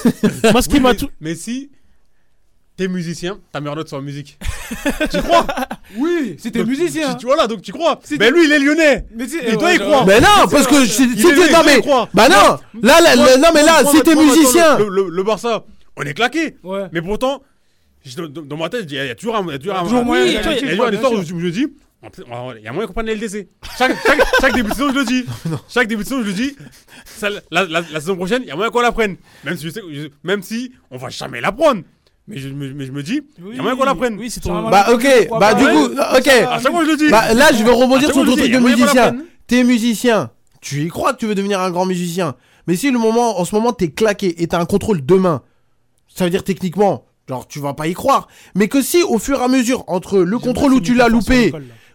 Moi 0.52 0.62
ce 0.62 0.70
qui 0.70 0.80
m'a 0.80 0.90
mais- 0.92 0.96
tout. 0.98 1.10
Si 1.50 1.70
t'es 2.78 2.88
musicien, 2.88 3.40
ta 3.52 3.60
meilleure 3.60 3.76
note 3.76 3.90
c'est 3.90 3.96
en 3.96 4.02
musique. 4.02 4.38
Oui, 5.98 6.36
c'était 6.38 6.64
musicien. 6.64 7.14
Tu, 7.14 7.22
tu 7.22 7.26
vois 7.26 7.36
là, 7.36 7.48
donc 7.48 7.62
tu 7.64 7.72
crois. 7.72 8.00
Mais 8.20 8.30
lui, 8.30 8.46
il 8.46 8.52
est 8.52 8.60
lyonnais. 8.60 9.06
Mais 9.16 9.28
si- 9.28 9.40
Il 9.46 9.54
doit 9.56 9.64
ouais, 9.70 9.76
y 9.76 9.80
croire. 9.80 10.06
Mais 10.06 10.22
non, 10.22 10.48
parce 10.50 10.68
que 10.68 10.86
si 10.86 11.08
né, 11.08 11.16
Non, 11.52 11.64
mais. 11.66 11.82
Bah 12.14 12.30
non. 12.30 12.60
Là, 12.84 13.02
là, 13.02 13.16
non, 13.38 13.48
mais 13.54 13.64
là, 13.64 13.84
si 13.90 14.00
t'es 14.02 14.14
musicien. 14.16 14.78
Le, 14.78 14.88
le- 14.88 15.10
le 15.10 15.24
Barça, 15.24 15.66
on 15.98 16.04
est 16.04 16.14
claqué. 16.14 16.58
Ouais. 16.64 16.86
Mais 16.92 17.02
pourtant, 17.02 17.42
dans, 18.46 18.56
ma 18.58 18.70
tête, 18.70 18.82
je 18.82 18.86
dis, 18.86 18.96
il 18.96 19.06
y 19.08 19.10
a 19.10 19.16
toujours 19.16 19.36
un. 19.36 19.44
Il 19.48 19.52
y 19.52 19.56
a 19.56 19.58
toujours 19.60 19.76
un. 19.78 19.84
Toujours 19.84 20.00
un- 20.00 20.04
moyen 20.04 20.26
il 20.26 20.34
y 20.34 20.38
a- 20.38 20.42
une 20.88 20.94
histoire 20.94 21.12
où 21.14 21.24
je 21.24 21.34
me 21.34 21.50
dis. 21.52 21.68
Va- 22.02 22.54
Il 22.58 22.64
y 22.64 22.68
a 22.68 22.72
moyen 22.72 22.88
qu'on 22.88 22.94
prenne 22.94 23.08
la 23.08 23.14
LDC. 23.14 23.48
Chaque, 23.78 23.96
chaque, 24.06 24.22
chaque 24.42 24.54
début 24.54 24.70
de 24.70 24.76
saison, 24.76 24.90
je 24.94 25.00
le 25.00 25.06
dis. 25.06 25.26
Chaque 25.70 25.88
début 25.88 26.04
de 26.04 26.08
saison, 26.08 26.22
je 26.22 26.28
le 26.28 26.34
dis. 26.34 26.56
Ça, 27.06 27.30
la, 27.30 27.42
la- 27.66 27.66
la 27.82 28.00
saison 28.00 28.16
prochaine, 28.16 28.42
il 28.44 28.48
y 28.48 28.52
a 28.52 28.56
moyen 28.56 28.72
qu'on 28.72 28.82
la 28.82 28.92
prenne. 28.92 29.18
Même 29.44 29.58
si, 29.58 29.66
je 29.66 29.70
sais, 29.70 29.82
je- 29.92 30.08
même 30.24 30.42
si 30.42 30.72
on 30.92 30.98
va 30.98 31.10
jamais 31.10 31.42
la 31.42 31.52
prendre. 31.52 31.82
Mais 32.28 32.38
je, 32.38 32.50
me- 32.50 32.74
mais 32.74 32.86
je 32.86 32.92
me 32.92 33.02
dis, 33.04 33.22
il 33.50 33.56
y 33.56 33.60
a 33.60 33.62
moyen 33.62 33.76
qu'on 33.78 33.86
la 33.86 33.96
prenne. 33.96 34.18
Oui, 34.18 34.30
c'est 34.30 34.40
ton. 34.40 34.70
Bah, 34.70 34.88
ok. 34.94 35.08
Bah, 35.40 35.54
du 35.56 35.66
coup, 35.66 35.86
ok. 36.18 36.28
À 36.28 36.60
chaque 36.60 36.72
fois, 36.72 36.86
je 36.86 36.92
le 36.92 36.98
dis. 36.98 37.10
Bah, 37.10 37.34
là, 37.34 37.52
je 37.54 37.64
vais 37.64 37.72
rebondir 37.72 38.12
sur 38.14 38.24
ton 38.26 38.36
truc 38.36 38.52
de 38.52 38.60
musicien. 38.60 39.16
T'es 39.48 39.64
musicien. 39.64 40.32
Tu 40.62 40.84
y 40.84 40.88
crois 40.90 41.14
que 41.14 41.20
tu 41.20 41.26
veux 41.26 41.36
devenir 41.36 41.60
un 41.60 41.72
grand 41.72 41.86
musicien. 41.86 42.36
Mais 42.68 42.76
si 42.76 42.92
le 42.92 43.00
moment, 43.00 43.40
en 43.40 43.46
ce 43.46 43.56
moment, 43.56 43.72
t'es 43.74 43.90
claqué 43.92 44.42
et 44.44 44.48
t'as 44.48 44.60
un 44.60 44.66
contrôle 44.66 45.04
demain, 45.06 45.42
ça 46.14 46.26
veut 46.26 46.30
dire 46.30 46.44
techniquement, 46.44 47.06
genre, 47.28 47.48
tu 47.48 47.60
vas 47.60 47.74
pas 47.74 47.88
y 47.88 47.94
croire. 47.94 48.28
Mais 48.56 48.68
que 48.68 48.82
si, 48.82 49.02
au 49.02 49.18
fur 49.18 49.40
et 49.40 49.44
à 49.44 49.48
mesure, 49.48 49.84
entre 49.88 50.20
le 50.20 50.38
contrôle 50.38 50.74
où 50.74 50.82
tu 50.82 50.94
l'as 50.94 51.08
loupé, 51.08 51.52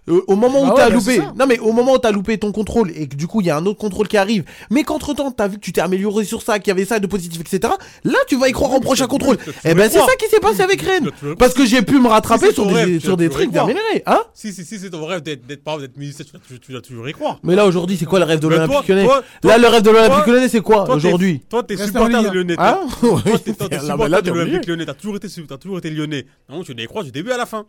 au 0.08 0.36
moment 0.36 0.60
Bah 0.62 0.66
où 0.66 0.70
ouais, 0.70 0.76
t'as 0.76 0.88
bah 0.88 0.94
loupé, 0.94 1.18
non 1.36 1.46
mais 1.46 1.58
au 1.58 1.72
moment 1.72 1.94
où 1.94 1.98
t'as 1.98 2.12
loupé 2.12 2.38
ton 2.38 2.52
contrôle 2.52 2.90
et 2.94 3.08
que 3.08 3.16
du 3.16 3.26
coup 3.26 3.40
il 3.40 3.46
y 3.46 3.50
a 3.50 3.56
un 3.56 3.66
autre 3.66 3.78
contrôle 3.78 4.08
qui 4.08 4.16
arrive, 4.16 4.44
mais 4.70 4.82
qu'entre 4.82 5.14
temps 5.14 5.30
t'as 5.30 5.48
vu 5.48 5.56
que 5.56 5.62
tu 5.62 5.72
t'es 5.72 5.80
amélioré 5.80 6.24
sur 6.24 6.42
ça, 6.42 6.58
qu'il 6.58 6.68
y 6.68 6.70
avait 6.72 6.84
ça 6.84 6.98
de 6.98 7.06
positif, 7.06 7.40
etc. 7.40 7.72
Là 8.04 8.18
tu 8.28 8.36
vas 8.36 8.48
y 8.48 8.52
croire 8.52 8.72
au 8.74 8.80
prochain 8.80 9.06
contrôle. 9.06 9.38
Et 9.64 9.68
vas 9.68 9.74
ben 9.74 9.90
c'est 9.90 9.98
ça 9.98 10.16
qui 10.18 10.28
s'est 10.28 10.40
passé 10.40 10.62
avec 10.62 10.82
Rennes. 10.82 11.10
Parce 11.38 11.54
que 11.54 11.64
j'ai 11.64 11.82
pu 11.82 11.98
me 11.98 12.08
rattraper 12.08 12.52
sur 12.52 12.66
des, 12.66 13.00
sur 13.00 13.16
des 13.16 13.28
trucs 13.28 13.50
d'améliorer, 13.50 14.02
hein. 14.06 14.20
Si, 14.34 14.52
si, 14.52 14.64
si 14.64 14.78
c'est 14.78 14.90
ton 14.90 15.06
rêve 15.06 15.22
d'être, 15.22 15.46
d'être, 15.46 15.62
par 15.62 15.74
exemple, 15.74 15.92
d'être 15.92 15.98
musicien, 15.98 16.24
tu 16.60 16.72
vas 16.72 16.80
toujours 16.80 17.08
y 17.08 17.12
croire. 17.12 17.38
Mais 17.42 17.54
là 17.54 17.66
aujourd'hui 17.66 17.96
c'est 17.98 18.06
quoi 18.06 18.18
le 18.18 18.24
rêve 18.24 18.40
de 18.40 18.48
l'Olympique 18.48 18.88
Lyonnais 18.88 19.08
Là 19.42 19.58
le 19.58 19.68
rêve 19.68 19.82
de 19.82 19.90
l'Olympique 19.90 20.26
Lyonnais 20.26 20.48
c'est 20.48 20.60
quoi 20.60 20.88
aujourd'hui? 20.90 21.40
Toi, 21.48 21.62
t'es 21.62 21.76
supporter 21.76 22.16
en 22.16 22.22
de. 22.22 22.28
Lyonnais. 22.28 22.54
Hein? 22.58 22.80
Toi, 23.00 23.22
t'es 23.44 23.52
supporter 23.80 24.22
de 24.22 24.30
l'Olympique. 24.30 24.66
Lyonnais. 24.66 24.86
T'as 24.86 24.94
toujours 24.94 25.16
été, 25.16 25.28
t'as 25.48 25.56
toujours 25.58 25.78
été 25.78 25.90
lyonnais. 25.90 26.26
Non, 26.48 26.62
tu 26.62 26.74
dois 26.74 26.84
y 26.84 26.86
croire 26.86 27.04
du 27.04 27.12
début 27.12 27.30
à 27.30 27.36
la 27.36 27.46
fin. 27.46 27.66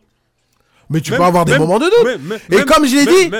Mais 0.88 1.00
tu 1.00 1.10
Même- 1.10 1.18
peux 1.20 1.26
avoir 1.26 1.44
des 1.44 1.52
même- 1.52 1.62
moments 1.62 1.78
de 1.78 1.86
doute. 1.86 2.20
même- 2.22 2.38
Et 2.52 2.64
comme 2.64 2.86
je 2.86 2.94
l'ai 2.94 3.06
dit, 3.06 3.30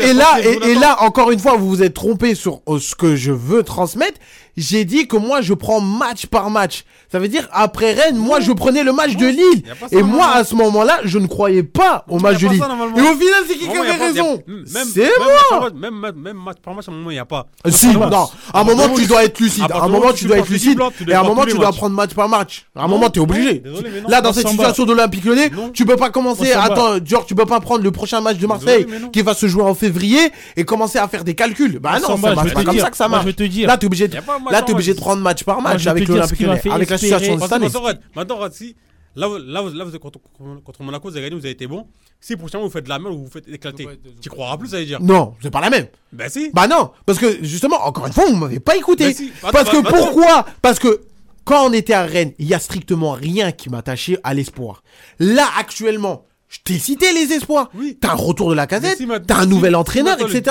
et, 0.00 0.12
là, 0.14 0.38
et, 0.40 0.74
là, 0.74 1.02
encore 1.02 1.30
une 1.30 1.38
fois, 1.38 1.56
vous 1.56 1.68
vous 1.68 1.82
êtes 1.82 1.92
trompé 1.94 2.34
sur 2.34 2.60
euh, 2.68 2.78
ce 2.78 2.94
que 2.94 3.14
je 3.14 3.32
veux 3.32 3.62
transmettre. 3.62 4.18
J'ai 4.56 4.84
dit 4.84 5.06
que 5.06 5.16
moi 5.16 5.40
je 5.40 5.54
prends 5.54 5.80
match 5.80 6.26
par 6.26 6.50
match. 6.50 6.84
Ça 7.10 7.18
veut 7.18 7.28
dire 7.28 7.48
après 7.52 7.92
Rennes, 7.92 8.16
moi 8.16 8.40
je 8.40 8.52
prenais 8.52 8.82
le 8.82 8.92
match 8.92 9.16
de 9.16 9.26
Lille. 9.26 9.62
Et 9.90 10.02
moi 10.02 10.28
à 10.34 10.44
ce 10.44 10.54
moment-là, 10.54 11.00
je 11.04 11.18
ne 11.18 11.26
croyais 11.26 11.62
pas 11.62 12.04
au 12.08 12.18
match 12.18 12.38
de 12.40 12.48
Lille. 12.48 12.62
Et 12.96 13.00
au 13.00 13.14
final, 13.14 13.42
c'est 13.46 13.54
qui 13.56 13.68
qui 13.68 13.76
avait 13.76 13.92
raison 13.92 14.42
C'est 14.66 15.10
moi 15.58 15.70
Même, 15.70 16.36
match 16.36 16.56
par 16.62 16.74
match, 16.74 16.88
à 16.88 16.90
un 16.90 16.94
moment, 16.94 17.10
il 17.10 17.14
n'y 17.14 17.18
a 17.18 17.24
pas. 17.26 17.46
Si, 17.68 17.88
non, 17.88 18.10
à 18.10 18.60
un 18.60 18.64
moment 18.64 18.88
tu 18.94 19.06
dois 19.06 19.24
être 19.24 19.38
lucide. 19.40 19.70
À 19.70 19.84
un 19.84 19.88
moment 19.88 20.12
tu 20.12 20.22
tu 20.22 20.28
dois 20.28 20.38
être 20.38 20.48
lucide. 20.48 20.78
tu 20.96 21.10
Et 21.10 21.14
à 21.14 21.20
un 21.20 21.24
moment 21.24 21.44
tu 21.44 21.56
dois 21.56 21.72
prendre 21.72 21.94
match 21.94 22.14
par 22.14 22.28
match. 22.28 22.66
À 22.74 22.84
un 22.84 22.88
moment 22.88 23.10
t'es 23.10 23.20
non, 23.20 23.24
obligé. 23.24 23.62
Là 24.08 24.20
dans 24.20 24.32
cette 24.32 24.48
situation 24.48 24.84
de 24.84 24.92
l'Olympique 24.92 25.24
Lyonnais, 25.24 25.50
tu 25.72 25.84
peux 25.84 25.96
pas 25.96 26.10
commencer. 26.10 26.52
Attends, 26.52 27.04
genre 27.04 27.26
tu 27.26 27.34
peux 27.34 27.46
pas 27.46 27.60
prendre 27.60 27.82
le 27.82 27.90
prochain 27.90 28.20
match 28.20 28.38
de 28.38 28.46
Marseille 28.46 28.86
qui 29.12 29.22
va 29.22 29.34
se 29.34 29.46
jouer 29.46 29.62
en 29.62 29.74
février 29.74 30.20
et 30.56 30.64
commencer 30.64 30.98
à 30.98 31.08
faire 31.08 31.24
des 31.24 31.34
calculs. 31.34 31.78
Bah 31.78 31.98
non, 32.00 32.16
c'est 32.16 32.52
pas 32.54 32.64
comme 32.64 32.78
ça 32.78 32.90
que 32.90 32.96
ça 32.96 33.08
marche. 33.08 33.26
Là 33.26 33.76
t'es 33.76 33.86
obligé 33.86 34.08
de 34.08 34.16
Là 34.50 34.62
t'es 34.62 34.72
obligé 34.72 34.94
de 34.94 34.98
prendre 34.98 35.22
match 35.22 35.44
par 35.44 35.60
Moi, 35.60 35.72
match 35.72 35.86
avec 35.86 36.08
l'Olympique 36.08 36.40
Lyonnais, 36.40 36.60
avec 36.70 36.90
la 36.90 36.98
situation 36.98 37.36
de 37.36 37.40
cette 37.40 37.50
que 37.50 37.54
année. 37.54 37.68
maintenant, 38.14 38.38
si 38.50 38.76
là, 39.14 39.28
là, 39.28 39.62
là, 39.74 39.84
vous 39.84 39.94
êtes 39.94 40.00
contre, 40.00 40.18
contre 40.64 40.82
Monaco, 40.82 41.08
vous 41.08 41.16
avez 41.16 41.26
gagné, 41.26 41.38
vous 41.38 41.44
avez 41.44 41.52
été 41.52 41.66
bon. 41.66 41.86
Si 42.20 42.36
prochainement 42.36 42.66
vous 42.66 42.72
faites 42.72 42.84
de 42.84 42.88
la 42.88 42.98
merde 42.98 43.14
ou 43.14 43.18
vous 43.18 43.24
vous 43.24 43.30
faites 43.30 43.48
éclater, 43.48 43.86
tu 44.20 44.28
croiras 44.30 44.56
plus, 44.56 44.68
ça 44.68 44.78
veut 44.78 44.84
dire. 44.84 45.00
Non, 45.00 45.34
c'est 45.42 45.50
pas 45.50 45.60
la 45.60 45.70
même. 45.70 45.86
Ben 46.12 46.28
si. 46.28 46.50
Bah 46.52 46.66
non, 46.66 46.90
parce 47.04 47.18
que 47.18 47.42
justement, 47.44 47.84
encore 47.84 48.06
une 48.06 48.12
fois, 48.12 48.26
vous 48.26 48.36
m'avez 48.36 48.60
pas 48.60 48.76
écouté. 48.76 49.12
Si, 49.12 49.30
attends, 49.42 49.52
parce 49.52 49.70
que 49.70 49.82
bah, 49.82 49.90
bah, 49.90 49.98
pourquoi? 49.98 50.46
Parce 50.62 50.78
que 50.78 51.02
quand 51.44 51.66
on 51.68 51.72
était 51.72 51.94
à 51.94 52.04
Rennes, 52.04 52.32
il 52.38 52.46
y 52.46 52.54
a 52.54 52.58
strictement 52.58 53.12
rien 53.12 53.52
qui 53.52 53.68
m'attachait 53.70 54.18
à 54.22 54.34
l'espoir. 54.34 54.82
Là, 55.18 55.46
actuellement, 55.58 56.24
je 56.48 56.58
t'ai 56.64 56.78
cité 56.78 57.12
les 57.12 57.32
espoirs. 57.32 57.70
Oui. 57.74 57.98
T'as 58.00 58.12
un 58.12 58.14
retour 58.14 58.50
de 58.50 58.54
la 58.54 58.66
casette, 58.66 58.98
si 58.98 59.08
t'as 59.26 59.38
un 59.38 59.42
si- 59.42 59.48
nouvel 59.48 59.72
si 59.72 59.76
entraîneur, 59.76 60.20
etc. 60.20 60.42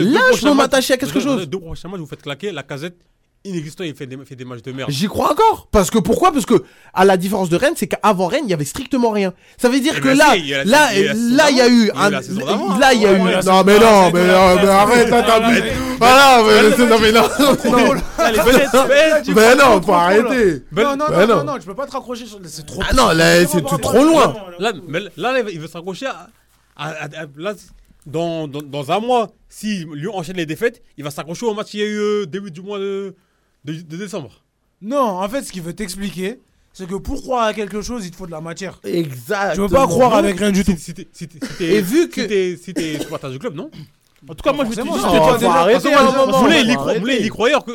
Là, 0.00 0.20
je 0.36 0.42
peux 0.42 0.54
m'attacher 0.54 0.94
à 0.94 0.96
quelque 0.96 1.20
chose. 1.20 1.40
Les 1.40 1.46
deux 1.46 1.60
prochains 1.60 1.88
matchs, 1.88 2.00
vous 2.00 2.06
faites 2.06 2.22
claquer, 2.22 2.52
la 2.52 2.62
casette 2.62 2.96
inexistant, 3.44 3.84
il 3.84 3.94
fait 3.94 4.06
des, 4.06 4.16
fait 4.24 4.36
des 4.36 4.44
matchs 4.44 4.62
de 4.62 4.72
merde. 4.72 4.90
J'y 4.90 5.06
crois 5.06 5.32
encore. 5.32 5.68
Parce 5.70 5.90
que 5.90 5.98
pourquoi? 5.98 6.32
Parce 6.32 6.46
que 6.46 6.64
à 6.92 7.04
la 7.04 7.16
différence 7.16 7.48
de 7.50 7.56
Rennes, 7.56 7.74
c'est 7.76 7.86
qu'avant 7.88 8.26
Rennes, 8.26 8.44
il 8.46 8.50
y 8.50 8.54
avait 8.54 8.64
strictement 8.64 9.10
rien. 9.10 9.34
Ça 9.58 9.68
veut 9.68 9.80
dire 9.80 9.94
Eh 9.96 10.00
que 10.00 10.08
ben 10.08 10.16
là, 10.16 10.32
si, 10.32 10.38
il 10.40 10.46
y 10.46 10.54
a 10.54 10.64
la- 10.64 10.64
là, 10.64 10.92
il 10.94 10.98
y 10.98 11.08
a 11.08 11.08
la 11.08 11.12
saison 11.12 11.38
là, 11.40 11.50
il 11.50 11.56
y 11.58 11.60
a 11.60 11.68
eu 11.68 11.90
un, 11.94 12.10
là, 12.78 12.94
il 12.94 13.00
y 13.02 13.06
a 13.06 13.12
eu. 13.12 13.44
Non, 13.44 13.64
mais 13.64 13.78
non, 13.78 14.10
mais 14.12 14.28
arrête, 14.30 15.10
t'abuses. 15.10 15.62
Voilà, 15.98 16.42
non, 16.42 16.98
mais 17.00 17.12
non, 17.12 17.22
non. 17.22 17.94
Mais 19.34 19.54
non, 19.56 19.82
faut 19.82 19.92
arrêter. 19.92 20.62
Non, 20.72 20.96
non, 20.96 21.08
non, 21.10 21.26
non. 21.26 21.26
non, 21.36 21.44
non, 21.44 21.58
tu 21.58 21.66
peux 21.66 21.74
pas 21.74 21.86
te 21.86 21.92
raccrocher 21.92 22.26
sur. 22.26 22.38
C'est 22.44 22.66
trop. 22.66 22.82
Ah 22.88 22.94
non, 22.94 23.08
là, 23.10 23.46
c'est 23.46 23.62
tout 23.64 23.78
trop 23.78 24.04
loin. 24.04 24.34
Là, 24.58 24.72
mais 24.88 25.00
là, 25.16 25.32
là, 25.32 25.40
il 25.50 25.60
veut 25.60 25.68
se 25.68 25.74
raccrocher 25.76 26.06
à, 26.06 26.28
à- 26.76 26.88
à- 26.90 27.04
à- 27.04 27.26
là, 27.36 27.54
dans, 28.06 28.46
dans, 28.48 28.62
dans 28.62 28.92
un 28.92 29.00
mois, 29.00 29.30
si 29.48 29.86
Lyon 29.94 30.16
enchaîne 30.16 30.36
les 30.36 30.46
défaites, 30.46 30.82
il 30.98 31.04
va 31.04 31.10
s'accrocher 31.10 31.46
au 31.46 31.54
match 31.54 31.68
qu'il 31.70 31.80
y 31.80 31.82
a 31.84 31.86
eu 31.86 31.98
euh, 31.98 32.26
début 32.26 32.50
du 32.50 32.60
mois 32.60 32.78
de, 32.78 33.14
de, 33.64 33.72
de 33.74 33.96
décembre. 33.96 34.30
Non, 34.82 34.98
en 35.20 35.28
fait, 35.28 35.42
ce 35.42 35.52
qu'il 35.52 35.62
veut 35.62 35.72
t'expliquer, 35.74 36.40
c'est 36.72 36.86
que 36.88 36.94
pour 36.96 37.22
croire 37.22 37.44
à 37.46 37.54
quelque 37.54 37.80
chose, 37.82 38.04
il 38.04 38.10
te 38.10 38.16
faut 38.16 38.26
de 38.26 38.30
la 38.32 38.40
matière. 38.40 38.80
Exact. 38.84 39.54
Tu 39.54 39.60
veux 39.60 39.68
pas 39.68 39.86
croire 39.86 40.14
avec 40.14 40.38
rien 40.38 40.50
du 40.52 40.64
tout. 40.64 40.74
Si, 40.76 40.92
t'es- 40.94 41.08
si 41.12 41.28
t'es- 41.28 41.38
si 41.46 41.54
t'es- 41.56 41.64
Et 41.76 41.80
vu 41.80 42.08
que- 42.08 42.22
Si 42.22 42.28
t'es 42.28 42.56
si 42.62 42.74
t'es 42.74 42.98
supporter 43.00 43.30
du 43.30 43.38
club, 43.38 43.54
non 43.54 43.70
En 44.28 44.34
tout 44.34 44.42
cas, 44.42 44.52
moi, 44.52 44.64
je 44.64 44.70
vais 44.70 44.76
te 44.76 44.82
dire. 44.82 46.40
Moulay, 47.00 47.20
il 47.20 47.26
y 47.26 47.28
croyait, 47.28 47.54
or 47.54 47.64
que. 47.64 47.72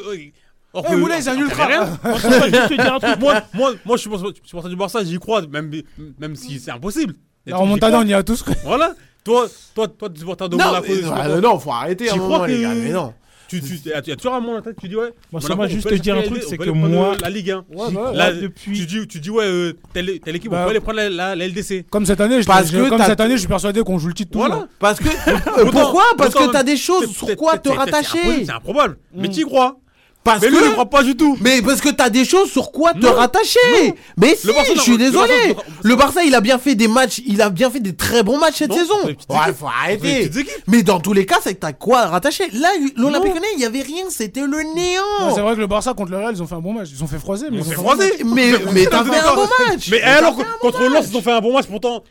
Or 0.73 0.91
Moulay, 0.97 1.21
c'est 1.21 1.29
un 1.29 1.37
ultra. 1.37 1.65
rien. 1.65 1.99
Moi, 3.19 3.41
moi, 3.53 3.73
moi, 3.85 3.97
je 3.97 4.01
suis 4.01 4.09
supporter- 4.45 4.69
du 4.69 4.75
Barça, 4.75 5.03
j'y 5.03 5.17
crois, 5.17 5.41
même, 5.47 5.71
même 6.19 6.35
si 6.35 6.59
c'est 6.59 6.71
impossible. 6.71 7.15
La 7.45 7.57
remontada, 7.57 7.99
on 7.99 8.05
y 8.05 8.13
a 8.13 8.21
tous 8.23 8.43
cru. 8.43 8.53
Voilà. 8.63 8.93
Toi, 9.23 9.47
toi, 9.75 9.87
toi, 9.87 10.09
tu 10.09 10.19
supporter 10.19 10.47
de 10.49 10.55
Non, 10.55 10.65
Monaco, 10.65 10.85
mais- 10.87 10.95
tu 10.95 11.03
supporter- 11.03 11.33
ah, 11.37 11.41
non, 11.41 11.59
faut 11.59 11.71
arrêter 11.71 12.09
moment, 12.17 12.35
crois 12.35 12.47
les 12.47 12.61
gars. 12.61 12.73
Mais 12.75 12.89
non. 12.91 13.13
Tu, 13.49 13.61
tu, 13.61 13.79
tu 13.81 13.91
as 13.91 14.15
toujours 14.15 14.35
un 14.35 14.39
moment 14.39 14.51
dans 14.51 14.57
la 14.57 14.61
tête, 14.61 14.77
tu 14.79 14.87
dis 14.87 14.95
ouais. 14.95 15.11
Moi, 15.31 15.41
ça 15.41 15.55
m'a 15.55 15.67
juste 15.67 15.89
te 15.89 15.95
dire 15.95 16.15
un 16.15 16.21
truc, 16.21 16.43
c'est 16.47 16.57
que 16.57 16.69
moi- 16.69 17.15
La 17.19 17.29
Ligue 17.29 17.51
1. 17.51 17.57
Ouais, 17.57 17.91
bah 17.91 18.11
ouais. 18.11 18.17
Là, 18.17 18.31
depuis- 18.31 18.79
tu, 18.79 18.85
dis, 18.85 19.07
tu 19.07 19.19
dis 19.19 19.29
ouais, 19.29 19.45
euh, 19.45 19.73
telle, 19.91 20.19
telle 20.19 20.35
équipe, 20.35 20.51
Bah, 20.51 20.59
on 20.61 20.63
peut 20.65 20.69
aller 20.69 20.79
prendre 20.79 20.99
la, 21.01 21.35
LDC. 21.35 21.85
Comme 21.89 22.05
cette 22.05 22.21
année, 22.21 22.41
je, 22.41 23.37
suis 23.37 23.47
persuadé 23.47 23.81
qu'on 23.81 23.97
joue 23.97 24.07
le 24.07 24.13
titre 24.13 24.31
tout 24.31 24.39
Voilà. 24.39 24.67
Parce 24.77 24.99
que. 24.99 25.07
euh, 25.27 25.71
Pourquoi? 25.71 26.03
Parce 26.17 26.33
que 26.33 26.51
t'as 26.51 26.63
des 26.63 26.77
choses 26.77 27.11
sur 27.11 27.35
quoi 27.35 27.57
te 27.57 27.69
rattacher. 27.69 28.45
c'est 28.45 28.51
improbable. 28.51 28.97
Mais 29.13 29.29
tu 29.29 29.41
y 29.41 29.43
crois. 29.43 29.79
Parce 30.23 30.41
Mais 30.41 30.49
lui, 30.49 30.57
il 30.57 30.63
ne 30.63 30.67
que. 30.67 30.71
croit 30.73 30.85
pas 30.89 31.01
du 31.03 31.15
tout. 31.15 31.37
Mais 31.39 31.61
parce 31.61 31.79
que 31.79 31.89
t'as 31.89 32.09
des 32.09 32.25
choses 32.25 32.51
sur 32.51 32.71
quoi 32.71 32.93
te 32.93 32.99
Non. 32.99 33.13
rattacher. 33.13 33.95
Mais 34.17 34.35
si, 34.35 34.47
Le 34.47 34.53
Barça, 34.53 34.73
je 34.75 34.79
suis 34.81 34.91
le 34.91 34.97
désolé. 34.97 35.53
Barça, 35.53 35.69
Le 35.81 35.95
Barça, 35.95 36.23
il 36.23 36.35
a 36.35 36.41
bien 36.41 36.59
fait 36.59 36.75
des 36.75 36.87
matchs, 36.89 37.21
il 37.25 37.41
a 37.41 37.49
bien 37.49 37.69
fait 37.71 37.79
des 37.79 37.95
très 37.95 38.21
bons 38.21 38.37
matchs 38.37 38.55
cette 38.57 38.69
Non, 38.69 38.75
saison. 38.77 38.95
Ouais, 39.05 39.53
faut 39.57 39.67
arrêter. 39.67 40.29
Mais 40.67 40.83
dans 40.83 40.99
tous 40.99 41.13
les 41.13 41.25
cas, 41.25 41.37
c'est 41.41 41.53
que 41.55 41.59
t'as 41.59 41.71
quoi 41.73 41.99
à 42.01 42.07
rattacher. 42.07 42.43
Là, 42.53 42.67
l'Olympique. 42.97 43.33
Lyonnais, 43.33 43.47
il 43.55 43.61
y 43.61 43.65
avait 43.65 43.81
rien, 43.81 44.03
c'était 44.09 44.41
le 44.41 44.57
néant. 44.75 45.33
C'est 45.33 45.41
vrai 45.41 45.55
que 45.55 45.59
le 45.61 45.67
Barça 45.67 45.93
contre 45.93 46.11
le 46.11 46.17
Real, 46.17 46.33
ils 46.35 46.43
ont 46.43 46.47
fait 46.47 46.55
un 46.55 46.59
bon 46.61 46.73
match. 46.73 46.89
Ils 46.93 47.01
ont 47.03 47.07
fait 47.07 47.17
froiser, 47.19 47.47
mais 47.51 47.57
ils 47.57 47.61
ont 47.61 47.65
fait 47.65 47.73
froisé. 47.75 48.11
Mais, 48.25 48.51
mais 48.73 48.85
t'as 48.87 49.03
fait 49.05 49.19
un 49.19 49.35
bon 49.35 49.47
match. 49.69 49.87
Mais 49.89 50.01
alors, 50.01 50.35
contre. 50.59 50.83
Lens, 50.89 51.05
ils 51.09 51.17
ont 51.17 51.21
fait 51.21 51.31
un 51.31 51.41
bon 51.41 51.53
match, 51.53 51.65
pourtant. 51.67 52.03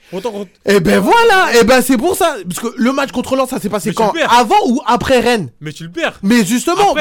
Eh 0.64 0.80
ben 0.80 0.98
voilà, 1.00 1.48
eh 1.60 1.64
ben 1.64 1.82
c'est 1.82 1.98
pour 1.98 2.16
ça. 2.16 2.36
Parce 2.48 2.60
que 2.60 2.74
le 2.76 2.92
match 2.92 3.12
contre 3.12 3.36
Lens, 3.36 3.50
ça 3.50 3.60
s'est 3.60 3.68
passé 3.68 3.92
quand. 3.92 4.12
Avant 4.30 4.56
ou 4.66 4.80
après 4.86 5.20
Rennes? 5.20 5.50
Mais 5.60 5.72
tu 5.72 5.84
le 5.84 5.90
perds. 5.90 6.18
Mais 6.22 6.44
justement, 6.44 6.94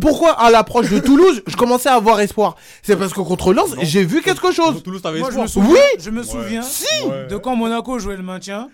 pourquoi 0.00 0.33
à 0.38 0.50
l'approche 0.50 0.90
de 0.90 0.98
Toulouse, 0.98 1.42
je 1.46 1.56
commençais 1.56 1.88
à 1.88 1.94
avoir 1.94 2.20
espoir 2.20 2.56
C'est 2.82 2.96
parce 2.96 3.12
que 3.12 3.20
contre 3.20 3.52
Lens, 3.52 3.74
j'ai 3.82 4.04
vu 4.04 4.22
quelque 4.22 4.52
chose. 4.52 4.82
Toulouse, 4.82 5.02
t'avais 5.02 5.20
Moi, 5.20 5.30
je 5.32 5.38
me 5.38 5.44
espoir. 5.44 5.64
souviens, 5.64 5.80
Oui. 5.94 6.00
je 6.02 6.10
me 6.10 6.22
souviens 6.22 6.62
Si 6.62 6.86
Ouais. 7.06 7.26
de 7.28 7.36
quand 7.36 7.56
Monaco 7.56 7.98
jouait 7.98 8.16
le 8.16 8.22
maintien. 8.22 8.68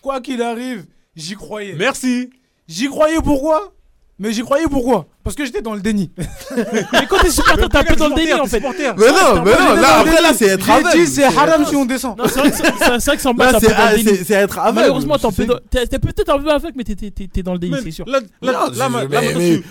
Quoi 0.00 0.20
qu'il 0.20 0.42
arrive, 0.42 0.84
j'y 1.16 1.34
croyais. 1.34 1.74
Merci. 1.78 2.30
J'y 2.68 2.88
croyais 2.88 3.18
pourquoi? 3.22 3.72
Mais 4.18 4.32
j'y 4.32 4.42
croyais 4.42 4.66
pourquoi? 4.70 5.06
Parce 5.24 5.36
que 5.36 5.44
j'étais 5.44 5.62
dans 5.62 5.74
le 5.74 5.80
déni. 5.80 6.10
Mais 6.92 7.06
quand 7.08 7.18
t'es 7.18 7.30
supporter, 7.30 7.68
t'es 7.68 7.78
un 7.78 7.84
peu 7.84 7.94
dans 7.96 8.08
le 8.08 8.14
délire 8.14 8.42
en 8.42 8.46
fait. 8.46 8.60
Mais 8.60 8.66
non, 8.68 9.42
mais 9.44 9.52
non, 9.52 9.74
là, 9.80 9.98
après 9.98 10.10
déni. 10.10 10.22
là, 10.22 10.32
c'est 10.34 10.46
être 10.46 10.64
J'ai 10.66 10.72
aveugle. 10.72 10.98
dit, 10.98 11.06
c'est 11.06 11.24
haram 11.24 11.64
si 11.64 11.76
on 11.76 11.84
descend. 11.84 12.18
Non, 12.18 12.24
c'est 12.26 12.40
vrai 12.40 12.50
que 12.50 12.56
c'est- 12.56 12.62
t'es 12.62 12.84
un 12.90 12.98
c'est 12.98 13.16
peu 13.16 13.32
dans 13.34 13.74
ah, 13.76 13.92
le 13.92 13.96
déni. 14.02 14.16
c'est- 14.16 14.24
c'est 14.24 14.34
être 14.34 14.58
aveugle. 14.58 14.74
Malheureusement, 14.80 15.16
t'es 15.18 15.98
peut-être 15.98 16.28
un 16.30 16.38
peu 16.38 16.50
aveugle, 16.50 16.72
mais 16.76 16.84
t'es- 16.84 17.42
dans 17.42 17.52
le 17.52 17.58
déni, 17.58 17.76
c'est 17.84 17.90
sûr. 17.92 18.04
Là, 18.08 18.18
là, 18.42 18.64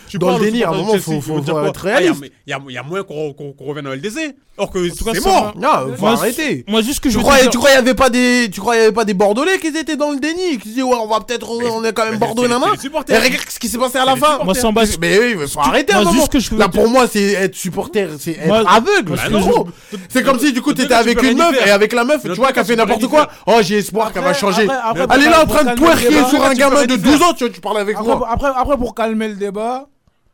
tu- 0.09 0.17
dans 0.17 0.37
le 0.37 0.45
déni, 0.45 0.63
à 0.63 0.69
un 0.69 0.73
moment, 0.73 0.97
faut- 0.99 1.11
être 1.21 1.27
Ah, 1.27 1.41
il 1.41 1.47
y 1.47 1.51
a- 1.51 1.83
réaliste. 1.97 2.21
mais 2.21 2.31
Il 2.47 2.51
y 2.51 2.77
a- 2.77 2.83
moyen 2.83 3.03
qu'on 3.03 3.35
revienne 3.59 3.87
en 3.87 3.91
LDC. 3.93 4.35
Or 4.57 4.69
que 4.69 4.89
c'est 4.89 5.23
mort. 5.23 5.53
Non, 5.57 5.95
faut 5.95 6.01
Moi, 6.01 6.11
arrêter. 6.11 6.65
Moi, 6.67 6.81
juste 6.81 6.99
que 6.99 7.09
je 7.09 7.13
Tu 7.13 7.17
veux 7.17 7.23
te 7.23 7.27
croyais, 7.27 7.43
dire- 7.43 7.51
tu 7.51 7.57
croyais, 7.57 7.75
il 7.75 7.79
y 7.79 7.81
avait 7.81 7.93
pas 7.95 8.09
des, 8.09 8.49
tu 8.51 8.59
croyais, 8.59 8.81
il 8.81 8.83
y 8.83 8.85
avait 8.87 8.93
pas 8.93 9.05
des 9.05 9.13
Bordelais 9.13 9.57
qui 9.59 9.67
étaient 9.67 9.95
dans 9.95 10.11
le 10.11 10.19
déni, 10.19 10.57
qui 10.59 10.69
disaient, 10.69 10.81
ouais, 10.83 10.97
on 11.01 11.07
va 11.07 11.19
peut-être, 11.21 11.49
on 11.49 11.83
est 11.83 11.93
quand 11.93 12.05
même 12.05 12.19
Bordeaux 12.19 12.45
la 12.47 12.59
main. 12.59 12.67
Et 13.07 13.17
regarde 13.17 13.45
ce 13.49 13.59
qui 13.59 13.69
s'est 13.69 13.77
passé 13.77 13.97
à 13.97 14.05
la 14.05 14.15
fin. 14.15 14.39
Moi, 14.43 14.53
Samba, 14.53 14.83
Mais 14.99 15.17
oui, 15.19 15.40
mais 15.41 15.47
faut 15.47 15.59
arrêter 15.59 15.93
un 15.93 16.03
moment. 16.03 16.25
Là, 16.57 16.69
pour 16.69 16.87
moi, 16.89 17.07
c'est 17.11 17.33
être 17.33 17.55
supporter, 17.55 18.07
c'est 18.19 18.31
être 18.33 18.65
aveugle. 18.67 19.15
moi, 19.31 19.65
c'est 20.09 20.23
comme 20.23 20.39
si, 20.39 20.53
du 20.53 20.61
coup, 20.61 20.73
t'étais 20.73 20.93
avec 20.93 21.21
une 21.23 21.37
meuf, 21.37 21.55
et 21.65 21.71
avec 21.71 21.93
la 21.93 22.03
meuf, 22.03 22.21
tu 22.23 22.33
vois, 22.33 22.51
qu'elle 22.51 22.65
fait 22.65 22.75
n'importe 22.75 23.07
quoi. 23.07 23.27
Oh, 23.47 23.59
j'ai 23.61 23.79
espoir 23.79 24.13
qu'elle 24.13 24.23
va 24.23 24.33
changer. 24.33 24.67
Elle 25.09 25.23
est 25.23 25.29
là 25.29 25.43
en 25.43 25.47
train 25.47 25.63
de 25.63 25.75
twerker 25.75 26.25
sur 26.29 26.43
un 26.43 26.53
gamin 26.53 26.85
de 26.85 26.93
y 26.93 26.97
12 26.97 27.17
faire. 27.17 27.27
ans, 27.27 27.33
tu 27.33 27.43
vois, 27.45 27.53
tu 27.53 27.61
parles 27.61 27.79
avec 27.79 27.99
moi. 27.99 28.27
après, 28.29 28.77
pour 28.77 28.95
calmer 28.95 29.27
le 29.29 29.35
débat, 29.35 29.87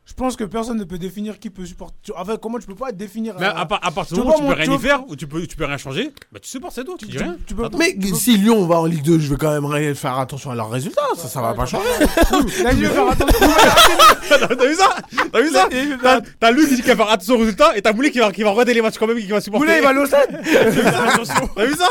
je 0.08 0.14
pense 0.14 0.36
que 0.36 0.44
personne 0.44 0.78
ne 0.78 0.84
peut 0.84 0.96
définir 0.98 1.38
qui 1.38 1.50
peut 1.50 1.66
supporter. 1.66 1.94
tu- 2.02 2.12
En 2.16 2.24
fait, 2.24 2.40
comment 2.40 2.58
tu 2.58 2.66
peux 2.66 2.74
pas 2.74 2.92
définir. 2.92 3.34
Mais 3.38 3.46
euh, 3.46 3.52
à, 3.54 3.66
part- 3.66 3.80
à 3.82 3.90
partir 3.90 4.16
tu 4.16 4.22
du 4.22 4.26
moment 4.26 4.36
où 4.36 4.38
tu 4.38 4.42
peux 4.44 4.48
mon- 4.48 4.54
rien 4.56 4.64
tu 4.64 4.72
y 4.74 4.78
faire, 4.78 5.02
ou 5.08 5.14
tu 5.16 5.26
peux, 5.26 5.46
tu 5.46 5.54
peux 5.56 5.64
rien 5.66 5.76
changer, 5.76 6.10
bah 6.32 6.38
tu 6.42 6.48
supportes, 6.48 6.74
c'est 6.74 6.84
tout. 6.84 6.96
Tu 6.98 7.06
dis 7.06 7.18
rien. 7.18 7.36
tu 7.46 7.54
peux- 7.54 7.64
Attends. 7.66 7.76
Mais 7.78 7.94
si 8.14 8.36
Lyon 8.38 8.66
va 8.66 8.76
en 8.80 8.86
Ligue 8.86 9.02
2, 9.04 9.18
je 9.18 9.28
vais 9.30 9.36
quand 9.36 9.50
même 9.52 9.66
ré- 9.66 9.94
faire 9.94 10.18
attention 10.18 10.50
à 10.50 10.54
leurs 10.54 10.70
résultats. 10.70 11.02
Ça, 11.16 11.28
ça 11.28 11.42
va 11.42 11.52
pas 11.54 11.66
changer. 11.66 11.84
Là, 12.64 12.70
je 12.72 12.76
vais 12.76 12.88
faire 12.88 13.08
attention. 13.10 13.48
T'as 14.28 14.66
vu 14.66 14.74
ça 14.74 14.96
T'as 15.32 15.40
vu 15.42 15.50
ça 15.50 15.68
T'as- 16.02 16.20
T'as 16.40 16.50
lui 16.52 16.66
qui 16.66 16.74
dit 16.76 16.82
qu'il 16.82 16.90
va 16.94 16.96
faire 16.96 17.10
attention 17.12 17.34
au 17.34 17.38
résultat 17.38 17.76
et 17.76 17.82
t'as 17.82 17.92
Moulay 17.92 18.10
qui 18.10 18.18
va, 18.18 18.32
qui 18.32 18.42
va 18.42 18.50
regarder 18.50 18.74
les 18.74 18.82
matchs 18.82 18.98
quand 18.98 19.06
même 19.06 19.18
et 19.18 19.22
qui 19.22 19.28
va 19.28 19.40
supporter. 19.40 19.66
Moulay, 19.66 19.78
il 19.78 19.82
va 19.82 19.90
aller 19.90 20.00
au 20.00 20.06
stade. 20.06 20.40
T'as 21.54 21.64
vu 21.66 21.74
ça 21.74 21.88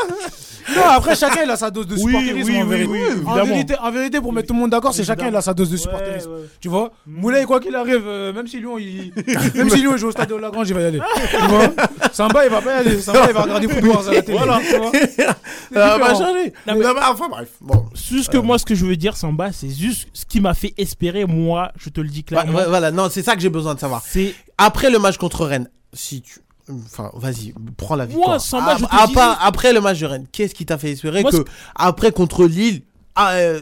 Non, 0.76 0.82
après, 0.90 1.14
chacun 1.16 1.42
il 1.44 1.50
a 1.50 1.56
sa 1.56 1.70
dose 1.70 1.86
de 1.86 1.94
Oui, 1.94 2.00
supporterisme. 2.00 2.48
oui, 2.50 2.58
en, 2.62 2.62
oui, 2.64 2.68
vérité. 2.68 2.92
oui, 2.92 3.26
en, 3.26 3.44
vérité, 3.44 3.74
en 3.80 3.90
vérité, 3.90 4.20
pour 4.20 4.32
mettre 4.32 4.48
tout 4.48 4.54
le 4.54 4.60
monde 4.60 4.70
d'accord, 4.70 4.92
c'est 4.94 5.04
chacun 5.04 5.28
il 5.28 5.36
a 5.36 5.40
sa 5.40 5.54
dose 5.54 5.70
de 5.70 5.76
supporterisme. 5.76 6.30
Tu 6.60 6.68
vois? 6.68 6.92
Moulay, 7.06 7.44
quoi 7.44 7.60
qu'il 7.60 7.74
arrive, 7.74 8.02
euh, 8.06 8.32
même 8.32 8.46
si 8.46 8.58
Lyon 8.58 8.78
il, 8.78 9.12
même 9.54 9.70
si 9.70 9.78
Lyon 9.80 9.96
joue 9.96 10.08
au 10.08 10.12
stade 10.12 10.28
de 10.28 10.34
Lagrange, 10.34 10.68
il 10.68 10.74
va 10.74 10.82
y 10.82 10.84
aller. 10.86 11.00
tu 11.30 11.46
vois? 11.46 11.70
Samba, 12.12 12.44
il 12.44 12.50
va 12.50 12.60
pas 12.60 12.76
y 12.76 12.78
aller. 12.86 13.00
Samba, 13.00 13.26
il 13.28 13.32
va 13.34 13.42
regarder 13.42 13.68
football 13.68 13.96
à 14.08 14.12
la 14.12 14.22
télé. 14.22 14.38
Voilà. 14.38 14.60
tu 14.60 14.76
vois? 14.76 14.92
Ça 15.72 15.98
va 15.98 16.14
changer. 16.14 16.52
Non, 16.66 16.74
Non, 16.74 16.78
mais- 16.80 16.94
mais 16.94 17.00
Enfin, 17.10 17.28
bref. 17.28 17.48
Bon. 17.60 17.86
Juste 17.94 18.30
que 18.32 18.38
moi, 18.38 18.58
ce 18.58 18.64
que 18.64 18.74
je 18.74 18.84
veux 18.84 18.96
dire, 18.96 19.16
Samba, 19.16 19.52
c'est 19.52 19.70
juste 19.70 20.08
ce 20.12 20.24
qui 20.26 20.40
m'a 20.40 20.54
fait 20.54 20.74
espérer, 20.76 21.24
moi, 21.24 21.72
je 21.78 21.88
te 21.90 22.00
le 22.00 22.08
dis 22.08 22.24
Bah, 22.30 22.42
clairement. 22.42 22.60
Voilà, 22.68 22.90
non, 22.90 23.08
c'est 23.10 23.22
ça 23.22 23.34
que 23.34 23.40
j'ai 23.40 23.48
besoin 23.48 23.74
de 23.74 23.80
savoir. 23.80 24.02
C'est 24.06 24.34
Après 24.58 24.90
le 24.90 24.98
match 24.98 25.16
contre 25.16 25.44
Rennes, 25.46 25.68
si 25.92 26.22
tu. 26.22 26.40
Enfin, 26.86 27.10
vas-y, 27.14 27.54
prends 27.76 27.96
la 27.96 28.06
victoire. 28.06 28.40
Samba, 28.40 28.76
je 28.78 28.84
te 28.84 28.90
À- 28.90 29.02
à 29.02 29.06
disais- 29.06 29.14
part- 29.14 29.38
après 29.42 29.72
le 29.72 29.80
match 29.80 29.98
de 30.00 30.06
Rennes, 30.06 30.26
qu'est-ce 30.30 30.54
qui 30.54 30.66
t'a 30.66 30.78
fait 30.78 30.92
espérer 30.92 31.22
Moi, 31.22 31.30
que 31.30 31.44
après 31.74 32.12
contre 32.12 32.44
Lille, 32.46 32.82
ah, 33.14 33.32
euh, 33.32 33.60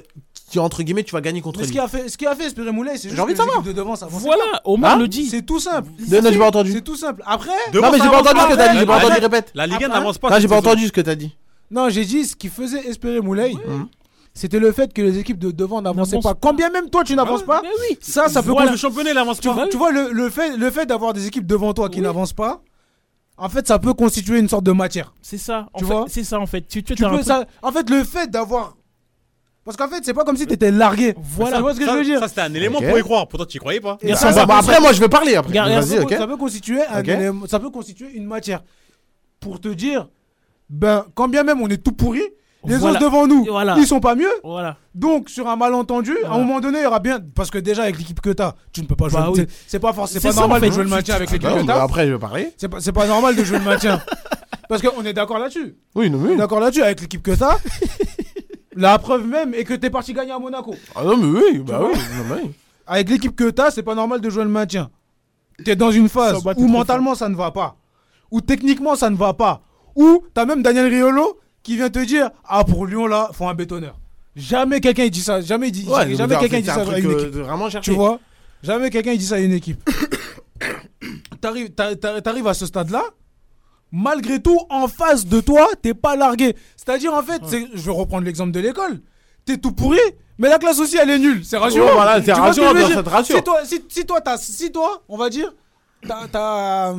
entre 0.57 0.83
guillemets, 0.83 1.03
tu 1.05 1.13
vas 1.13 1.21
gagner 1.21 1.41
contre 1.41 1.61
Mais 1.61 1.67
ce 1.67 1.71
qui 1.71 1.75
Lille 1.79 1.85
a 1.85 1.89
fait, 1.89 2.09
ce 2.09 2.17
qui 2.17 2.27
a 2.27 2.35
fait 2.35 2.47
espérer 2.47 2.73
Moulay, 2.73 2.93
c'est 2.97 3.05
juste 3.05 3.15
J'ai 3.17 3.21
envie 3.21 3.35
que 3.35 3.39
de 3.39 3.45
savoir. 3.45 3.63
de 3.63 3.73
devant, 3.73 3.97
ça 3.97 4.07
voilà, 4.11 4.43
Omar 4.65 4.93
Hein 4.95 4.99
le 4.99 5.09
dit. 5.09 5.27
C'est 5.27 5.43
tout 5.43 5.61
simple. 5.61 5.89
Non, 6.11 6.23
non, 6.23 6.31
j'ai 6.33 6.39
pas 6.39 6.47
entendu. 6.49 6.73
C'est 6.73 6.83
tout 6.83 6.97
simple. 6.97 7.23
Après, 7.27 7.51
Non, 7.75 7.91
mais 7.93 7.99
j'ai 7.99 8.09
pas 8.09 8.21
entendu 8.21 8.41
ce 8.41 8.47
que 8.49 8.55
t'as 8.57 8.73
dit, 8.73 8.79
j'ai 8.79 8.87
pas 8.87 8.97
entendu, 8.99 9.21
répète. 9.21 9.51
La 9.55 9.67
Ligue 9.67 9.75
1 9.83 9.87
Après- 9.87 9.99
n'avance 9.99 10.19
pas. 10.19 10.31
Non, 10.31 10.39
j'ai 10.39 10.49
pas 10.49 10.57
entendu 10.59 10.87
ce 10.87 10.93
que 10.93 11.01
t'as 11.01 11.15
dit. 11.15 11.37
non, 11.71 11.89
j'ai 11.91 12.05
dit 12.05 12.25
ce 12.25 12.35
qui 12.37 12.49
faisait 12.49 12.87
espérer 12.89 13.21
Moulay, 13.21 13.53
Mhm. 13.55 13.89
c'était 14.35 14.59
le 14.61 14.71
fait 14.73 14.93
que 14.93 15.03
les 15.03 15.19
équipes 15.19 15.39
de 15.39 15.51
devant 15.51 15.83
n'avançaient 15.83 16.17
N'avancent 16.17 16.33
pas. 16.35 16.39
Quand 16.41 16.55
bien 16.55 16.71
même 16.71 16.91
toi 16.91 17.03
tu 17.05 17.15
n'avances 17.17 17.43
pas, 17.45 17.63
oui. 17.63 17.99
ça, 18.01 18.29
ça 18.29 18.43
peut 18.43 18.51
Voilà. 18.51 18.71
Le 18.71 18.77
championnat, 18.77 19.11
il 19.11 19.19
avance 19.19 19.41
tu, 19.41 19.49
pas. 19.49 19.55
vois- 19.55 19.69
tu 19.69 19.77
vois 19.77 19.91
le, 19.91 20.11
le 20.13 20.31
fait, 20.31 20.57
le 20.57 20.71
fait 20.71 20.87
d'avoir 20.87 21.13
des 21.13 21.27
équipes 21.27 21.47
devant 21.47 21.73
toi 21.75 21.89
qui 21.89 21.97
Oui. 21.99 22.03
n'avancent 22.05 22.33
pas, 22.35 22.63
en 23.39 23.49
fait, 23.49 23.67
ça 23.67 23.79
peut 23.79 23.95
constituer 23.95 24.39
une 24.39 24.49
sorte 24.49 24.65
de 24.65 24.73
matière. 24.73 25.13
C'est 25.23 25.39
ça. 25.39 25.69
Tu 25.77 25.85
vois? 25.85 26.07
C'est 26.09 26.25
ça 26.25 26.41
en 26.41 26.47
fait. 26.47 26.63
Tu, 26.63 26.83
tu, 26.83 26.95
Tu 26.95 27.03
peux, 27.05 27.23
ça, 27.23 27.45
en 27.63 27.71
fait, 27.73 27.89
le 27.91 28.03
fait 28.05 28.31
d'avoir, 28.31 28.77
parce 29.65 29.77
qu'en 29.77 29.89
fait, 29.89 30.05
c'est 30.05 30.15
pas 30.15 30.25
comme 30.25 30.37
si 30.37 30.47
t'étais 30.47 30.71
largué. 30.71 31.15
Voilà. 31.19 31.57
Tu 31.57 31.63
vois 31.63 31.75
ce 31.75 31.79
que 31.81 31.85
Ça, 31.87 31.93
je 31.93 31.99
veux 31.99 32.05
dire? 32.05 32.21
ça, 32.21 32.29
c'était 32.29 32.41
un 32.43 32.55
élément 32.55 32.81
pour 32.81 32.99
y 32.99 33.03
croire. 33.03 33.27
Pourtant, 33.29 33.45
tu 33.47 33.57
y 33.57 33.61
croyais 33.61 33.81
pas. 33.81 33.99
Et 34.01 34.15
ça, 34.15 34.47
bah, 34.47 34.59
après, 34.59 34.81
moi, 34.81 34.93
je 34.93 35.01
vais 35.01 35.09
parler 35.09 35.35
après. 35.35 35.51
Regarde, 35.51 35.71
Vas-y, 35.73 35.89
ça, 35.89 35.97
peut, 35.97 36.03
ok. 36.05 36.15
ça 36.19 36.27
peut 36.27 36.37
constituer 36.37 36.87
un 36.87 37.01
Ok. 37.01 37.09
élément- 37.09 37.47
ça 37.47 37.59
peut 37.61 37.71
constituer 37.71 38.13
une 38.15 38.27
matière 38.27 38.63
pour 39.41 39.61
te 39.61 39.69
dire, 39.69 40.09
ben, 40.71 41.05
quand 41.15 41.29
bien 41.29 41.43
même 41.43 41.61
on 41.61 41.69
est 41.69 41.77
tout 41.83 41.93
pourri, 41.93 42.23
les 42.67 42.77
Voilà. 42.77 42.99
autres 42.99 43.05
devant 43.05 43.27
nous, 43.27 43.45
Voilà. 43.45 43.77
ils 43.79 43.87
sont 43.87 44.01
pas 44.01 44.15
mieux. 44.15 44.31
Voilà. 44.45 44.77
Donc, 44.95 45.29
sur 45.29 45.49
un 45.49 45.57
malentendu, 45.57 46.15
à 46.25 46.33
un 46.35 46.39
moment 46.39 46.61
donné, 46.61 46.79
il 46.81 46.83
y 46.83 46.87
aura 46.87 47.01
bien. 47.01 47.19
Parce 47.35 47.51
que 47.51 47.59
déjà, 47.59 47.83
avec 47.83 47.99
l'équipe 47.99 48.21
que 48.21 48.31
t'as, 48.31 48.55
tu 48.73 48.81
ne 48.83 48.87
peux 48.87 48.97
pas 48.97 49.09
jouer. 49.09 49.21
Bah 49.21 49.31
c'est- 49.35 49.41
oui. 49.43 49.47
C'est 49.67 49.79
pas, 49.79 49.93
forcément- 49.93 50.23
pas 50.23 50.33
ça, 50.33 50.41
normal 50.41 50.59
en 50.59 50.61
fait. 50.61 50.69
de 50.69 50.73
jouer 50.75 50.85
le 50.85 50.91
maintien 50.91 51.15
avec 51.17 51.31
l'équipe 51.31 51.49
que 51.49 51.67
t'as. 51.67 51.83
après, 51.83 52.07
je 52.07 52.13
vais 52.13 52.19
parler. 52.19 52.53
C'est 52.57 52.93
pas, 52.93 53.07
normal 53.07 53.37
de 53.37 53.45
jouer 53.45 53.59
le 53.59 53.65
maintien. 53.65 54.01
Parce 54.69 54.83
qu'on 54.83 55.05
est 55.05 55.13
d'accord 55.13 55.39
là-dessus. 55.39 55.77
Oui, 55.95 56.11
non, 56.11 56.19
On 56.19 56.23
mais. 56.23 56.33
est 56.33 56.37
d'accord 56.37 56.61
là-dessus 56.61 56.83
avec 56.83 57.01
l'équipe 57.01 57.23
que 57.23 57.33
t'as. 57.35 57.57
La 58.79 58.99
preuve 58.99 59.27
même 59.27 59.55
est 59.55 59.65
que 59.65 59.75
t'es 59.75 59.89
parti 59.91 60.13
gagner 60.13 60.33
à 60.33 60.39
Monaco. 60.39 60.75
Ah 60.95 61.03
non, 61.05 61.17
mais 61.17 61.39
oui, 61.41 61.59
bah 61.61 61.81
oui. 61.83 61.95
non, 61.95 62.25
mais 62.37 62.43
oui. 62.45 62.51
Avec 62.87 63.09
l'équipe 63.09 63.35
que 63.35 63.49
t'as, 63.51 63.71
c'est 63.71 63.83
pas 63.83 63.95
normal 63.95 64.21
de 64.21 64.29
jouer 64.29 64.45
le 64.45 64.51
maintien. 64.51 64.91
T'es 65.65 65.77
dans 65.77 65.91
une 65.91 66.09
phase 66.11 66.43
où 66.57 66.67
mentalement 66.69 67.15
ça 67.15 67.29
ne 67.31 67.35
va 67.35 67.51
pas. 67.51 67.77
Où 68.31 68.41
techniquement 68.43 68.95
ça 68.95 69.09
ne 69.09 69.17
va 69.17 69.33
pas. 69.33 69.63
Où 69.95 70.23
t'as 70.35 70.45
même 70.45 70.63
Daniel 70.63 70.89
Riolo 70.89 71.39
qui 71.67 71.77
vient 71.77 71.91
te 71.91 71.99
dire 71.99 72.31
Ah, 72.45 72.63
pour 72.65 72.87
Lyon 72.87 73.07
là, 73.09 73.29
faut 73.33 73.49
un 73.49 73.55
bétonneur. 73.55 73.99
Jamais 74.37 74.81
quelqu'un 74.81 75.05
il 75.05 75.11
dit 75.11 75.21
ça. 75.21 75.41
Jamais, 75.41 75.71
dit, 75.73 75.85
Ouais, 75.89 76.15
jamais 76.15 76.37
quelqu'un 76.39 76.61
dit 76.61 76.67
ça 76.67 76.75
à 76.83 76.85
une 76.99 77.07
euh, 77.07 77.19
équipe. 77.19 77.35
vraiment 77.35 77.69
chercher. 77.69 77.91
Tu 77.91 77.97
vois? 77.97 78.21
Jamais 78.63 78.89
quelqu'un 78.91 79.13
il 79.13 79.19
dit 79.19 79.27
ça 79.27 79.35
à 79.35 79.39
une 79.41 79.53
équipe. 79.53 79.81
T'arrives 81.41 81.71
t'a- 81.71 81.97
t'a- 81.97 82.21
t'arrives 82.23 82.47
à 82.47 82.55
ce 82.55 82.67
stade-là, 82.67 83.03
malgré 83.91 84.41
tout, 84.41 84.59
en 84.71 84.87
face 84.87 85.27
de 85.27 85.41
toi, 85.41 85.69
t'es 85.83 85.93
pas 85.93 86.15
largué. 86.17 86.55
C'est-à-dire, 86.77 87.13
en 87.13 87.23
fait, 87.23 87.43
je 87.75 87.83
vais 87.83 87.91
reprendre 87.91 88.25
l'exemple 88.25 88.53
de 88.53 88.61
l'école. 88.61 89.01
T'es 89.45 89.57
tout 89.59 89.73
pourri, 89.73 89.99
mais 90.39 90.49
la 90.49 90.59
classe 90.59 90.79
aussi, 90.79 90.97
elle 90.97 91.11
est 91.11 91.19
nulle. 91.19 91.45
C'est 91.45 91.57
rassurant. 91.57 91.87
Ouais, 91.87 91.93
voilà, 91.93 92.23
c'est 92.23 92.33
ce 92.35 92.41
rassure. 93.09 93.37
Si 93.37 93.43
toi, 93.43 93.61
si, 93.65 93.83
si 93.89 94.07
toi, 94.07 94.21
si 94.39 94.73
toi, 94.73 95.03
on 95.09 95.17
va 95.17 95.31
dire, 95.31 95.53
t'as 96.37 96.95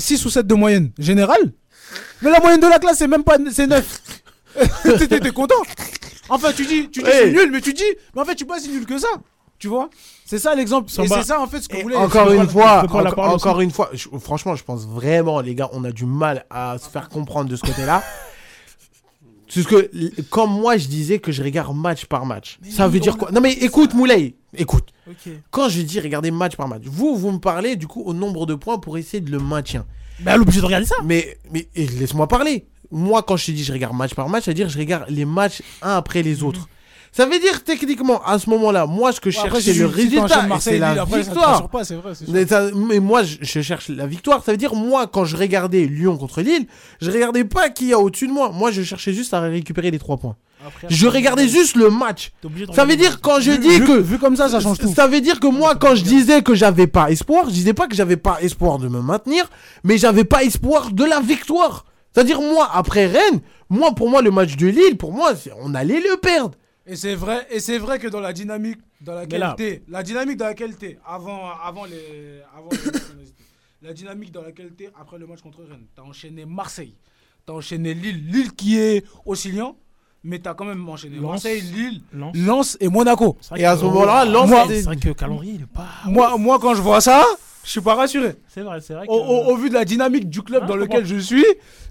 6 0.00 0.24
ou 0.24 0.30
7 0.30 0.46
de 0.46 0.54
moyenne 0.54 0.90
générale, 0.98 1.52
mais 2.22 2.30
la 2.30 2.40
moyenne 2.40 2.60
de 2.60 2.66
la 2.66 2.78
classe, 2.78 2.98
c'est 2.98 3.08
même 3.08 3.24
pas 3.24 3.36
c'est 3.50 3.66
9. 3.66 4.00
T'es 4.82 5.20
t'es 5.20 5.30
content. 5.30 5.54
Enfin, 6.28 6.52
tu 6.54 6.66
dis, 6.66 6.90
tu 6.90 7.02
dis 7.02 7.08
Hey. 7.08 7.24
c'est 7.24 7.30
nul, 7.32 7.50
mais 7.52 7.60
tu 7.60 7.72
dis, 7.72 7.82
mais 8.14 8.20
en 8.22 8.24
fait, 8.24 8.32
tu 8.32 8.38
suis 8.38 8.46
pas 8.46 8.60
si 8.60 8.68
nul 8.70 8.84
que 8.86 8.98
ça. 8.98 9.08
Tu 9.58 9.66
vois? 9.68 9.88
C'est 10.24 10.38
ça 10.38 10.54
l'exemple. 10.54 10.90
Et 11.02 11.08
c'est 11.08 11.22
ça, 11.24 11.40
en 11.40 11.46
fait, 11.46 11.60
ce 11.60 11.68
que 11.68 11.80
voulez. 11.82 11.96
encore 11.96 12.30
une 12.30 12.48
fois, 12.48 12.84
encore 13.32 13.60
une 13.60 13.70
fois, 13.72 13.90
je- 13.92 14.08
franchement, 14.20 14.54
je 14.54 14.62
pense 14.62 14.86
vraiment, 14.86 15.40
les 15.40 15.54
gars, 15.54 15.68
on 15.72 15.82
a 15.84 15.90
du 15.90 16.04
mal 16.06 16.44
à 16.50 16.76
se 16.78 16.88
faire 16.88 17.08
comprendre 17.08 17.48
de 17.50 17.56
ce 17.56 17.62
côté-là. 17.62 18.02
Parce 19.54 19.66
que, 19.66 19.90
l- 19.94 20.12
comme 20.30 20.50
moi, 20.52 20.76
je 20.76 20.86
disais 20.88 21.18
que 21.18 21.32
je 21.32 21.42
regarde 21.42 21.74
match 21.74 22.04
par 22.04 22.26
match. 22.26 22.58
ça 22.70 22.86
veut 22.86 23.00
dire 23.00 23.16
quoi? 23.16 23.30
Non, 23.32 23.40
mais 23.40 23.52
écoute, 23.54 23.94
Moulay, 23.94 24.34
écoute. 24.56 24.90
Quand 25.50 25.68
je 25.70 25.80
dis 25.80 25.98
regarder 26.00 26.30
match 26.30 26.54
par 26.54 26.68
match, 26.68 26.82
vous, 26.84 27.16
vous 27.16 27.32
me 27.32 27.38
parlez 27.38 27.74
du 27.76 27.86
coup 27.86 28.02
au 28.02 28.12
nombre 28.12 28.44
de 28.44 28.54
points 28.54 28.78
pour 28.78 28.98
essayer 28.98 29.22
de 29.22 29.30
le 29.30 29.38
maintien. 29.38 29.86
Bah, 30.20 30.32
elle 30.32 30.38
est 30.38 30.42
obligée 30.42 30.60
de 30.60 30.66
regarder 30.66 30.86
ça. 30.86 30.96
Mais, 31.04 31.38
mais 31.52 31.68
laisse-moi 31.76 32.26
parler. 32.28 32.66
Moi, 32.90 33.22
quand 33.22 33.36
je 33.36 33.46
te 33.46 33.50
dis 33.50 33.64
je 33.64 33.72
regarde 33.72 33.94
match 33.94 34.14
par 34.14 34.28
match, 34.28 34.44
ça 34.44 34.50
veut 34.50 34.54
dire 34.54 34.68
je 34.68 34.78
regarde 34.78 35.04
les 35.10 35.24
matchs 35.24 35.62
un 35.82 35.96
après 35.96 36.22
les 36.22 36.42
autres. 36.42 36.68
Ça 37.10 37.24
veut 37.24 37.38
dire 37.38 37.64
techniquement, 37.64 38.22
à 38.24 38.38
ce 38.38 38.50
moment-là, 38.50 38.86
moi, 38.86 39.12
ce 39.12 39.20
que 39.20 39.30
je 39.30 39.38
Après, 39.38 39.60
cherche, 39.60 39.64
c'est 39.64 39.74
le 39.74 39.86
résultat. 39.86 40.46
C'est 40.60 40.78
la 40.78 40.90
après, 41.02 41.22
victoire. 41.22 41.68
pas, 41.68 41.82
vrai. 41.82 42.12
Mais, 42.28 42.46
ça- 42.46 42.70
mais 42.74 43.00
moi, 43.00 43.22
je, 43.22 43.38
je 43.40 43.60
cherche 43.62 43.88
la 43.88 44.06
victoire. 44.06 44.44
Ça 44.44 44.52
veut 44.52 44.58
dire, 44.58 44.74
moi, 44.74 45.06
quand 45.06 45.24
je 45.24 45.36
regardais 45.36 45.86
Lyon 45.86 46.16
contre 46.18 46.42
Lille, 46.42 46.66
je 47.00 47.10
regardais 47.10 47.44
pas 47.44 47.70
qui 47.70 47.86
y 47.86 47.92
a 47.94 47.98
au-dessus 47.98 48.26
de 48.28 48.32
moi. 48.32 48.50
Moi, 48.52 48.70
je 48.72 48.82
cherchais 48.82 49.12
juste 49.14 49.32
à 49.32 49.40
récupérer 49.40 49.90
les 49.90 49.98
trois 49.98 50.18
points. 50.18 50.36
Après, 50.66 50.86
Je 50.90 51.06
regardais 51.06 51.46
juste 51.48 51.76
le 51.76 51.88
match. 51.90 52.32
Ça 52.74 52.84
veut 52.84 52.96
dire, 52.96 53.20
quand 53.20 53.40
je 53.40 53.52
dis 53.52 53.78
vu- 53.78 53.84
que. 53.86 53.98
vu 54.00 54.18
comme 54.18 54.36
ça, 54.36 54.48
ça 54.48 54.60
change 54.60 54.78
tout. 54.78 54.92
Ça 54.92 55.06
veut 55.06 55.20
dire 55.20 55.38
que 55.40 55.46
moi, 55.46 55.76
quand 55.76 55.94
je 55.94 56.02
disais 56.02 56.42
que 56.42 56.54
j'avais 56.54 56.86
pas 56.88 57.10
espoir, 57.10 57.44
je 57.46 57.50
disais 57.54 57.74
pas 57.74 57.86
que 57.86 57.94
j'avais 57.94 58.16
pas 58.16 58.40
espoir 58.42 58.78
de 58.78 58.88
me 58.88 59.00
maintenir, 59.00 59.48
mais 59.84 59.98
j'avais 59.98 60.24
pas 60.24 60.42
espoir 60.42 60.90
de 60.92 61.04
la 61.04 61.20
victoire. 61.20 61.84
C'est-à-dire, 62.12 62.40
moi, 62.40 62.68
après 62.72 63.06
Rennes, 63.06 63.40
moi, 63.70 63.94
pour 63.94 64.10
moi, 64.10 64.20
le 64.22 64.30
match 64.32 64.56
de 64.56 64.66
Lille, 64.66 64.96
pour 64.96 65.12
moi, 65.12 65.36
c'est- 65.36 65.52
on 65.60 65.74
allait 65.74 66.00
le 66.00 66.16
perdre. 66.16 66.56
Et 66.86 66.96
c'est 66.96 67.14
vrai, 67.14 67.46
et 67.50 67.60
c'est 67.60 67.78
vrai 67.78 67.98
que 67.98 68.08
dans 68.08 68.20
la 68.20 68.32
dynamique 68.32 68.78
dans 69.02 69.14
laquelle 69.14 69.40
t'es, 69.56 69.82
la 69.88 70.02
dynamique 70.02 70.38
dans 70.38 70.46
laquelle 70.46 70.74
t'es, 70.74 70.98
avant, 71.06 71.50
avant 71.62 71.84
les, 71.84 72.40
avant 72.56 72.70
les- 72.72 73.86
la 73.88 73.92
dynamique 73.92 74.32
dans 74.32 74.42
laquelle 74.42 74.70
t'es 74.76 74.90
après 74.98 75.18
le 75.18 75.26
match 75.26 75.40
contre 75.42 75.58
Rennes, 75.68 75.86
t'as 75.94 76.02
enchaîné 76.02 76.46
Marseille, 76.46 76.94
t'as 77.46 77.52
enchaîné 77.52 77.94
Lille, 77.94 78.26
Lille 78.26 78.52
qui 78.52 78.78
est 78.78 79.04
oscillant, 79.26 79.76
mais 80.28 80.38
t'as 80.38 80.54
quand 80.54 80.64
même 80.64 80.86
enchaîné. 80.88 81.18
Marseille, 81.18 81.60
Lille, 81.62 82.00
Lens. 82.12 82.36
Lens 82.36 82.76
et 82.80 82.88
Monaco. 82.88 83.36
Et 83.56 83.64
à 83.64 83.76
ce 83.76 83.84
moment-là, 83.84 84.24
Lens, 84.24 84.50
c'est 84.68 84.82
vrai 84.82 84.96
que 84.96 85.08
le 85.08 85.14
calendrier, 85.14 85.54
il 85.54 85.62
est 85.62 85.66
pas. 85.66 85.86
Moi, 86.06 86.36
moi, 86.38 86.58
quand 86.60 86.74
je 86.74 86.82
vois 86.82 87.00
ça, 87.00 87.24
je 87.64 87.70
suis 87.70 87.80
pas 87.80 87.94
rassuré. 87.94 88.34
C'est 88.48 88.60
vrai, 88.62 88.80
c'est 88.80 88.94
vrai. 88.94 89.06
Au, 89.08 89.16
que- 89.18 89.26
au- 89.50 89.52
au 89.52 89.56
vu 89.56 89.68
de 89.70 89.74
la 89.74 89.84
dynamique 89.84 90.28
du 90.30 90.42
club 90.42 90.62
Ah, 90.64 90.68
dans 90.68 90.76
lequel 90.76 91.00
comprends. 91.02 91.14
je 91.16 91.18
suis, 91.20 91.44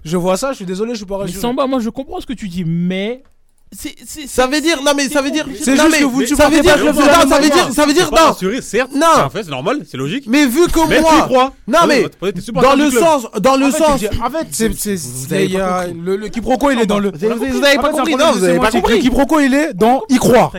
je 0.04 0.16
vois 0.16 0.36
ça, 0.36 0.52
je 0.52 0.56
suis 0.56 0.64
désolé, 0.66 0.92
je 0.92 0.98
suis 0.98 1.06
pas 1.06 1.16
Mais 1.18 1.22
rassuré. 1.24 1.40
Samba, 1.40 1.66
moi, 1.66 1.80
je 1.80 1.90
comprends 1.90 2.20
ce 2.20 2.26
que 2.26 2.32
tu 2.32 2.48
dis, 2.48 2.64
mais. 2.64 3.22
Ça 3.70 4.46
veut 4.46 4.60
dire, 4.62 4.82
non, 4.82 4.92
mais 4.96 5.08
ça 5.08 5.20
veut 5.20 5.30
dire. 5.30 5.44
C'est 5.62 5.76
juste 5.76 5.88
mais- 5.90 5.98
que 5.98 6.04
vous 6.04 6.22
ne 6.22 6.26
ça 6.26 6.34
supportez 6.36 6.56
veut 6.56 6.62
pas 6.62 6.74
dire, 6.76 6.84
le 6.86 6.92
non, 6.92 7.28
ça 7.28 7.38
veut 7.38 7.50
dire, 7.50 7.72
ça 7.72 7.86
veut 7.86 7.92
dire, 7.92 8.10
non. 8.10 8.16
rassuré, 8.16 8.62
certes. 8.62 8.90
Non. 8.94 9.06
c'est 9.14 9.20
un 9.20 9.28
fait, 9.30 9.42
c'est 9.44 9.50
normal, 9.50 9.82
c'est 9.88 9.96
logique. 9.98 10.24
Mais 10.26 10.46
vu 10.46 10.66
que 10.68 10.88
Mais 10.88 11.00
moi. 11.00 11.22
crois. 11.26 11.52
Non, 11.66 11.80
mais. 11.86 12.06
Dans 12.54 12.74
le 12.74 12.90
sens, 12.90 13.26
dans 13.40 13.56
le 13.56 13.70
sens. 13.70 14.00
en 14.24 14.30
fait, 14.30 14.46
c'est, 14.50 14.68
le, 15.94 16.28
quiproquo, 16.28 16.70
il 16.70 16.80
est 16.80 16.86
dans 16.86 16.98
le. 16.98 17.10
Vous 17.12 17.64
avez- 17.64 17.76
pas 17.76 17.90
compris, 17.90 18.14
non, 18.14 18.32
vous 18.32 18.44
avez 18.44 18.58
pas 18.58 18.70
compris. 18.70 18.94
Le 18.94 19.00
quiproquo, 19.00 19.40
il 19.40 19.54
est 19.54 19.74
dans 19.74 20.02
y 20.08 20.16
croire. 20.16 20.52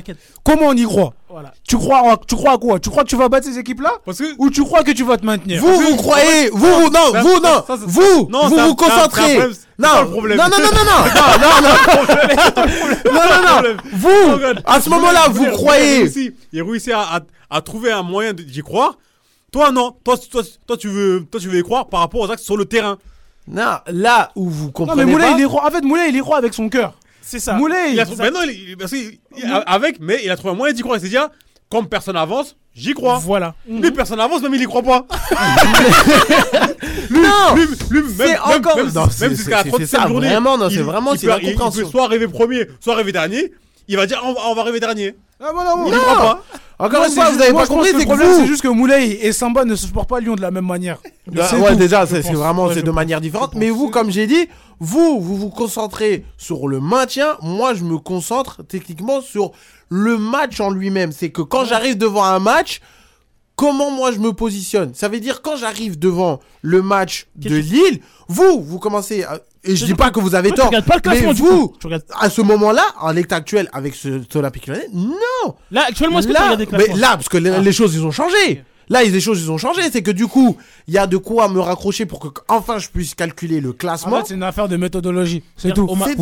Comment 0.43 0.67
on 0.67 0.73
y 0.73 0.83
croit? 0.83 1.13
Voilà. 1.29 1.53
tu 1.67 1.77
crois, 1.77 1.99
en- 2.01 2.17
tu 2.17 2.35
crois 2.35 2.53
à 2.53 2.57
quoi? 2.57 2.79
Tu 2.79 2.89
crois 2.89 3.03
que 3.03 3.09
tu 3.09 3.15
vas 3.15 3.29
battre 3.29 3.45
ces 3.47 3.57
équipes-là? 3.59 3.93
Que. 4.05 4.11
Ou 4.39 4.49
tu 4.49 4.63
crois 4.63 4.83
que 4.83 4.91
tu 4.91 5.03
vas 5.03 5.17
te 5.17 5.25
maintenir? 5.25 5.61
Vous, 5.61 5.73
vous 5.79 5.95
croyez, 5.95 6.49
vous, 6.51 6.57
vous, 6.59 6.89
non, 6.89 7.11
ça- 7.11 7.21
vous, 7.21 7.39
non, 7.39 7.41
ça, 7.43 7.63
ça- 7.67 7.75
vous, 7.85 8.27
non, 8.31 8.47
vous 8.47 8.57
vous 8.57 8.75
concentrez. 8.75 9.37
Non, 9.77 9.87
pas 9.89 10.01
le 10.01 10.09
problème. 10.09 10.37
non, 10.37 10.45
non, 10.45 10.57
non, 10.57 10.63
non, 10.63 10.85
non, 10.85 11.01
non, 11.39 13.13
non, 13.13 13.13
non, 13.13 13.61
non, 13.63 13.69
non, 13.69 13.77
vous, 13.93 14.59
à 14.65 14.81
ce 14.81 14.89
moment-là, 14.89 15.27
vous 15.29 15.45
croyez. 15.51 16.09
Il 16.51 16.63
réussit, 16.63 16.91
à, 16.93 17.01
à, 17.01 17.19
à 17.49 17.61
trouver 17.61 17.91
un 17.91 18.03
moyen 18.03 18.33
d'y 18.33 18.61
croire. 18.61 18.97
Toi, 19.51 19.71
non. 19.71 19.95
Toi, 20.03 20.15
toi, 20.31 20.41
toi, 20.67 20.77
tu 20.77 20.87
veux, 20.89 21.25
toi, 21.31 21.39
tu 21.39 21.47
veux 21.49 21.57
y 21.59 21.63
croire 21.63 21.87
par 21.87 22.01
rapport 22.01 22.21
aux 22.21 22.31
actes 22.31 22.43
sur 22.43 22.57
le 22.57 22.65
terrain. 22.65 22.97
Non, 23.47 23.77
là 23.87 24.31
où 24.35 24.47
vous 24.47 24.65
Non, 24.65 24.71
comprenez 24.71 25.05
mais 25.05 25.11
Moulay, 25.11 25.25
pas. 25.31 25.37
il 25.37 25.43
y 25.43 25.47
croit. 25.47 25.65
En 25.65 25.71
fait, 25.71 25.81
Moulay, 25.81 26.09
il 26.09 26.15
y 26.15 26.19
croit 26.19 26.37
avec 26.37 26.53
son 26.53 26.69
cœur. 26.69 26.93
C'est 27.21 27.39
ça. 27.39 27.53
Moulay, 27.53 27.91
Il 27.93 27.99
a 27.99 28.05
trouvé, 28.05 28.23
maintenant, 28.23 28.41
il- 28.43 28.69
il- 28.69 28.77
parce 28.77 28.91
qu'il- 28.91 29.19
il- 29.37 29.63
avec, 29.65 29.99
mais 29.99 30.19
il 30.23 30.31
a 30.31 30.35
trouvé 30.35 30.53
un 30.53 30.57
moyen 30.57 30.73
d'y 30.73 30.81
croire. 30.81 30.97
Il 30.97 31.01
s'est 31.01 31.09
dit, 31.09 31.17
ah, 31.17 31.29
comme 31.69 31.87
personne 31.87 32.15
avance, 32.15 32.55
j'y 32.73 32.93
crois. 32.93 33.19
Voilà. 33.19 33.53
Lui, 33.67 33.91
personne 33.91 34.19
avance, 34.19 34.41
même 34.41 34.53
il 34.55 34.61
y 34.61 34.65
croit 34.65 34.81
pas. 34.81 35.05
Non, 37.11 37.55
Lui, 37.55 37.65
lui, 37.89 38.01
même, 38.01 38.11
C'est 38.17 38.27
même, 38.27 38.37
encore- 38.59 38.75
même, 38.77 38.87
Non, 38.93 39.01
même 39.01 39.09
c'est- 39.09 39.29
si 39.35 39.43
c'est 39.43 39.49
qu'à 39.49 39.63
c'est- 39.63 39.69
37 39.69 39.87
c'est 39.89 39.97
ça, 39.97 40.07
journée, 40.07 40.27
vraiment, 40.29 40.57
non, 40.57 40.69
il- 40.69 40.75
c'est 40.77 40.81
vraiment, 40.83 41.13
il 41.13 41.19
c'est 41.19 41.25
peut- 41.27 41.33
la 41.33 41.39
il- 41.41 41.49
il 41.49 41.55
peut 41.55 41.85
soit 41.85 42.03
arriver 42.05 42.27
premier, 42.27 42.67
soit 42.79 42.93
arriver 42.93 43.11
dernier. 43.11 43.51
Il 43.87 43.97
va 43.97 44.05
dire, 44.05 44.21
on 44.23 44.33
va, 44.33 44.39
on 44.49 44.53
va 44.55 44.61
arriver 44.61 44.79
dernier. 44.79 45.15
Ah, 45.39 45.51
bon, 45.53 45.63
non, 45.63 45.85
Il 45.87 45.93
y 45.93 45.95
non. 45.95 46.01
croit 46.01 46.15
pas. 46.17 46.43
Encore 46.85 47.03
une 47.03 47.09
c'est 47.09 47.15
fois, 47.15 47.25
juste- 47.25 47.37
vous 47.37 47.43
avez 47.43 47.53
pas 47.53 47.65
compris, 47.67 47.85
que 47.85 47.87
c'est 47.87 47.93
le 47.93 47.99
que 47.99 48.05
problème, 48.05 48.31
c'est 48.35 48.41
vous. 48.41 48.47
juste 48.47 48.61
que 48.61 48.67
Moulay 48.67 49.19
et 49.25 49.31
Samba 49.33 49.65
ne 49.65 49.75
se 49.75 49.87
supportent 49.87 50.07
pas 50.09 50.19
Lyon 50.19 50.35
de 50.35 50.41
la 50.41 50.51
même 50.51 50.65
manière. 50.65 50.99
Bah, 51.27 51.49
ouais, 51.57 51.75
déjà, 51.75 52.05
c'est 52.05 52.21
c'est 52.21 52.33
vraiment 52.33 52.71
c'est 52.71 52.83
de 52.83 52.91
manière 52.91 53.19
différente. 53.19 53.53
Mais 53.55 53.69
vous, 53.69 53.89
comme 53.89 54.11
j'ai 54.11 54.27
dit, 54.27 54.47
vous, 54.79 55.19
vous 55.19 55.35
vous 55.37 55.49
concentrez 55.49 56.25
sur 56.37 56.67
le 56.67 56.79
maintien. 56.79 57.37
Moi, 57.41 57.73
je 57.73 57.83
me 57.83 57.97
concentre 57.97 58.63
techniquement 58.63 59.21
sur 59.21 59.51
le 59.89 60.17
match 60.17 60.59
en 60.59 60.69
lui-même. 60.71 61.11
C'est 61.11 61.31
que 61.31 61.41
quand 61.41 61.65
j'arrive 61.65 61.97
devant 61.97 62.23
un 62.23 62.39
match, 62.39 62.79
comment 63.55 63.91
moi 63.91 64.11
je 64.11 64.19
me 64.19 64.31
positionne? 64.33 64.93
Ça 64.93 65.09
veut 65.09 65.19
dire 65.19 65.41
quand 65.41 65.57
j'arrive 65.57 65.99
devant 65.99 66.39
le 66.61 66.81
match 66.81 67.27
de 67.35 67.55
Lille, 67.55 67.99
vous, 68.27 68.61
vous 68.63 68.79
commencez 68.79 69.23
à... 69.23 69.39
Et 69.65 69.75
je 69.75 69.85
dis 69.85 69.93
pas 69.93 70.09
que 70.09 70.21
vous 70.21 70.35
avez 70.35 70.49
tu 70.51 70.55
tort, 70.55 70.67
regardes 70.67 70.85
pas 70.85 70.95
le 71.03 71.09
mais 71.11 71.33
vous. 71.33 71.75
Tu 71.81 71.87
regardes- 71.87 72.05
à 72.17 72.29
ce 72.29 72.41
moment-là, 72.41 72.83
en 73.01 73.11
l'état 73.11 73.35
actuel, 73.35 73.69
avec 73.73 73.93
ce, 73.93 74.21
Olympique 74.37 74.67
Lyonnais, 74.67 74.87
non 74.93 75.55
Là, 75.71 75.83
actuellement, 75.89 76.19
est-ce 76.19 76.27
que 76.27 76.31
tu 76.31 76.39
là, 76.39 76.51
regardes 76.51 76.61
des 76.61 76.77
mais 76.77 76.97
là, 76.97 77.09
parce 77.17 77.27
que 77.27 77.37
les, 77.37 77.49
Ah. 77.49 77.59
les 77.59 77.73
choses, 77.73 77.93
ils 77.93 78.05
ont 78.05 78.11
changé. 78.11 78.63
Là, 78.89 79.03
les 79.03 79.19
choses 79.19 79.41
ils 79.41 79.51
ont 79.51 79.57
changé. 79.57 79.81
C'est 79.91 80.01
que 80.01 80.11
du 80.11 80.25
coup, 80.27 80.57
il 80.87 80.93
y 80.93 80.97
a 80.97 81.05
de 81.07 81.17
quoi 81.17 81.47
me 81.47 81.59
raccrocher 81.59 82.05
pour 82.05 82.19
que 82.19 82.27
enfin 82.47 82.79
je 82.79 82.89
puisse 82.89 83.13
calculer 83.15 83.61
le 83.61 83.69
En 83.69 83.73
classement. 83.73 84.17
fait, 84.19 84.29
c'est 84.29 84.33
une 84.33 84.43
affaire 84.43 84.67
de 84.67 84.77
méthodologie. 84.77 85.43
C'est 85.57 85.73
tout. 85.73 85.87
C'est 86.05 86.15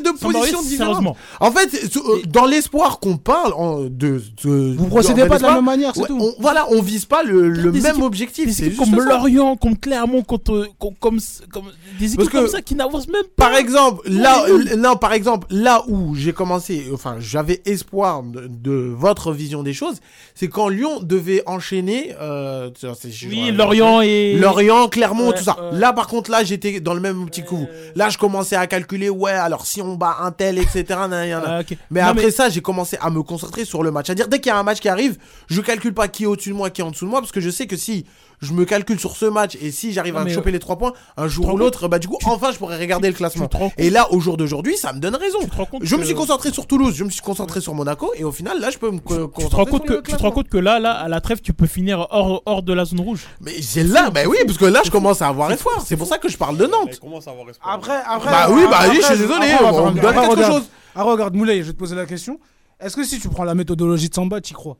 deux, 0.00 0.10
Samba, 0.16 0.32
positions 0.38 0.62
différentes. 0.62 1.16
En 1.40 1.50
fait, 1.50 1.96
euh, 1.96 2.22
dans 2.28 2.46
l'espoir 2.46 3.00
qu'on 3.00 3.16
parle 3.16 3.52
en- 3.54 3.80
de, 3.82 4.22
de- 4.44 4.74
Vous 4.76 4.86
procédez 4.86 5.26
pas 5.26 5.38
de 5.38 5.42
la 5.42 5.54
même 5.54 5.64
manière, 5.64 5.92
c'est 5.94 6.02
ouais, 6.02 6.06
tout. 6.08 6.18
on- 6.20 6.34
voilà, 6.40 6.66
on 6.70 6.80
vise 6.82 7.04
pas 7.04 7.22
le, 7.22 7.50
même 7.72 7.76
équipes- 7.76 8.02
objectif. 8.02 8.50
C'est 8.52 8.70
comme. 8.76 8.94
Lorient, 8.94 9.56
comme 9.56 9.76
Clermont, 9.76 10.22
contre, 10.22 10.68
comme, 10.78 10.94
comme, 11.00 11.18
comme- 11.52 11.64
des 11.98 12.14
équipes 12.14 12.30
comme 12.30 12.48
ça 12.48 12.62
qui 12.62 12.74
n'avancent 12.74 13.08
même 13.08 13.24
pas. 13.36 13.46
Par 13.48 13.56
exemple, 13.56 14.02
là, 14.08 14.44
non, 14.78 14.96
par 14.96 15.12
exemple, 15.12 15.46
là 15.50 15.82
où 15.88 16.14
j'ai 16.14 16.32
commencé, 16.32 16.86
enfin, 16.92 17.16
j'avais 17.18 17.60
espoir 17.64 18.22
de, 18.22 18.46
de 18.46 18.72
votre 18.96 19.32
vision 19.32 19.62
des 19.62 19.72
choses, 19.72 19.96
c'est 20.34 20.48
quand 20.48 20.68
Lyon 20.68 21.00
devait 21.02 21.42
enchaîner. 21.46 22.03
Euh, 22.20 22.70
c'est- 22.78 23.26
Oui, 23.26 23.50
Lorient 23.52 24.00
et. 24.00 24.34
Lorient, 24.34 24.88
Clermont, 24.88 25.28
Ouais, 25.28 25.34
tout 25.36 25.44
ça. 25.44 25.56
Là, 25.72 25.92
par 25.92 26.06
contre, 26.06 26.30
là, 26.30 26.44
j'étais 26.44 26.80
dans 26.80 26.94
le 26.94 27.00
même 27.00 27.28
que 27.30 27.40
vous. 27.48 27.68
Là, 27.94 28.08
je 28.08 28.18
commençais 28.18 28.56
à 28.56 28.66
calculer, 28.66 29.08
ouais, 29.10 29.32
alors 29.32 29.66
si 29.66 29.80
on 29.82 29.94
bat 29.94 30.16
un 30.20 30.30
tel, 30.32 30.58
etc. 30.58 30.84
nan, 30.90 31.10
nan, 31.10 31.28
nan. 31.42 31.60
Ok. 31.60 31.76
Mais 31.90 32.00
Non, 32.02 32.08
après 32.08 32.30
ça, 32.30 32.48
j'ai 32.48 32.60
commencé 32.60 32.96
à 33.00 33.10
me 33.10 33.22
concentrer 33.22 33.64
sur 33.64 33.82
le 33.82 33.90
match. 33.90 34.06
C'est-à-dire, 34.06 34.28
dès 34.28 34.40
qu'il 34.40 34.50
y 34.50 34.52
a 34.52 34.58
un 34.58 34.62
match 34.62 34.80
qui 34.80 34.88
arrive, 34.88 35.16
je 35.48 35.60
calcule 35.60 35.94
pas 35.94 36.08
qui 36.08 36.24
est 36.24 36.26
au-dessus 36.26 36.50
de 36.50 36.54
moi, 36.54 36.70
qui 36.70 36.80
est 36.80 36.84
en 36.84 36.90
dessous 36.90 37.04
de 37.06 37.10
moi, 37.10 37.20
parce 37.20 37.32
que 37.32 37.40
je 37.40 37.50
sais 37.50 37.66
que 37.66 37.76
si 37.76 38.04
je 38.44 38.52
me 38.52 38.64
calcule 38.64 39.00
sur 39.00 39.16
ce 39.16 39.26
match 39.26 39.56
et 39.60 39.70
si 39.72 39.92
j'arrive 39.92 40.16
à 40.16 40.28
choper 40.28 40.52
les 40.52 40.58
trois 40.58 40.76
points, 40.78 40.92
un 41.16 41.26
jour 41.26 41.46
te 41.46 41.50
ou 41.50 41.56
l'autre, 41.56 41.88
bah 41.88 41.98
du 41.98 42.06
coup, 42.08 42.18
enfin, 42.24 42.52
je 42.52 42.58
pourrais 42.58 42.78
regarder 42.78 43.08
le 43.08 43.14
classement. 43.14 43.48
te 43.48 43.56
Et 43.78 43.90
là, 43.90 44.12
au 44.12 44.20
jour 44.20 44.36
d'aujourd'hui, 44.36 44.76
ça 44.76 44.92
me 44.92 45.00
donne 45.00 45.16
raison. 45.16 45.38
Tu 45.40 45.48
te 45.50 45.56
rends 45.56 45.64
compte 45.66 45.82
Je 45.84 45.96
me 45.96 46.04
suis 46.04 46.14
concentré 46.14 46.52
sur 46.52 46.66
Toulouse, 46.66 46.94
je 46.94 47.04
me 47.04 47.10
suis 47.10 47.20
concentré 47.22 47.60
sur 47.60 47.74
Monaco, 47.74 48.12
et 48.16 48.24
au 48.24 48.32
final, 48.32 48.60
là, 48.60 48.70
je 48.70 48.78
peux 48.78 48.90
me 48.90 48.98
co- 49.00 49.14
Tu 49.14 49.48
te, 49.48 49.54
rends 49.56 49.64
concentrer 49.64 49.70
compte 49.70 49.80
sur 49.82 49.88
que, 49.88 49.92
le 49.94 50.02
tu 50.02 50.12
te 50.12 50.22
rends 50.22 50.30
compte 50.30 50.48
que 50.48 50.58
là, 50.58 50.78
là, 50.78 50.92
à 50.92 51.08
la 51.08 51.20
trêve, 51.20 51.40
tu 51.40 51.52
peux 51.52 51.66
finir 51.66 52.06
hors, 52.10 52.42
hors 52.46 52.62
de 52.62 52.72
la 52.72 52.84
zone 52.84 53.00
rouge. 53.00 53.24
Mais 53.40 53.60
c'est 53.62 53.82
là, 53.84 54.10
bah 54.10 54.20
oui, 54.28 54.36
parce 54.46 54.58
que 54.58 54.64
là, 54.66 54.82
je 54.84 54.90
commence 54.90 55.22
à 55.22 55.28
avoir 55.28 55.50
espoir. 55.50 55.82
C'est 55.84 55.96
pour 55.96 56.06
ça 56.06 56.18
que 56.18 56.28
je 56.28 56.36
parle 56.36 56.56
de 56.56 56.66
Nantes. 56.66 56.98
Comment 57.00 57.20
ça 57.20 57.30
avoir 57.30 57.48
espoir 57.50 57.74
Après, 57.74 57.98
après. 58.06 58.30
Bah 58.30 58.48
oui, 58.50 58.62
bah 58.70 58.80
oui, 58.90 58.98
je 59.00 59.06
suis 59.06 59.18
désolé, 59.18 59.46
on 59.62 59.90
me 59.92 60.00
donne 60.00 60.14
quelque 60.14 60.44
chose. 60.46 60.64
Ah, 60.94 61.02
regarde, 61.02 61.34
Moulay, 61.34 61.58
je 61.62 61.68
vais 61.68 61.72
te 61.72 61.78
poser 61.78 61.96
la 61.96 62.06
question. 62.06 62.38
Est-ce 62.80 62.96
que 62.96 63.04
si 63.04 63.18
tu 63.18 63.28
prends 63.28 63.44
la 63.44 63.54
méthodologie 63.54 64.08
de 64.08 64.14
Samba, 64.14 64.40
tu 64.40 64.50
y 64.52 64.54
crois? 64.54 64.76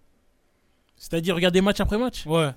C'est-à-dire 0.96 1.34
regarder 1.34 1.60
match 1.60 1.80
après 1.80 1.98
match? 1.98 2.24
Ouais. 2.26 2.50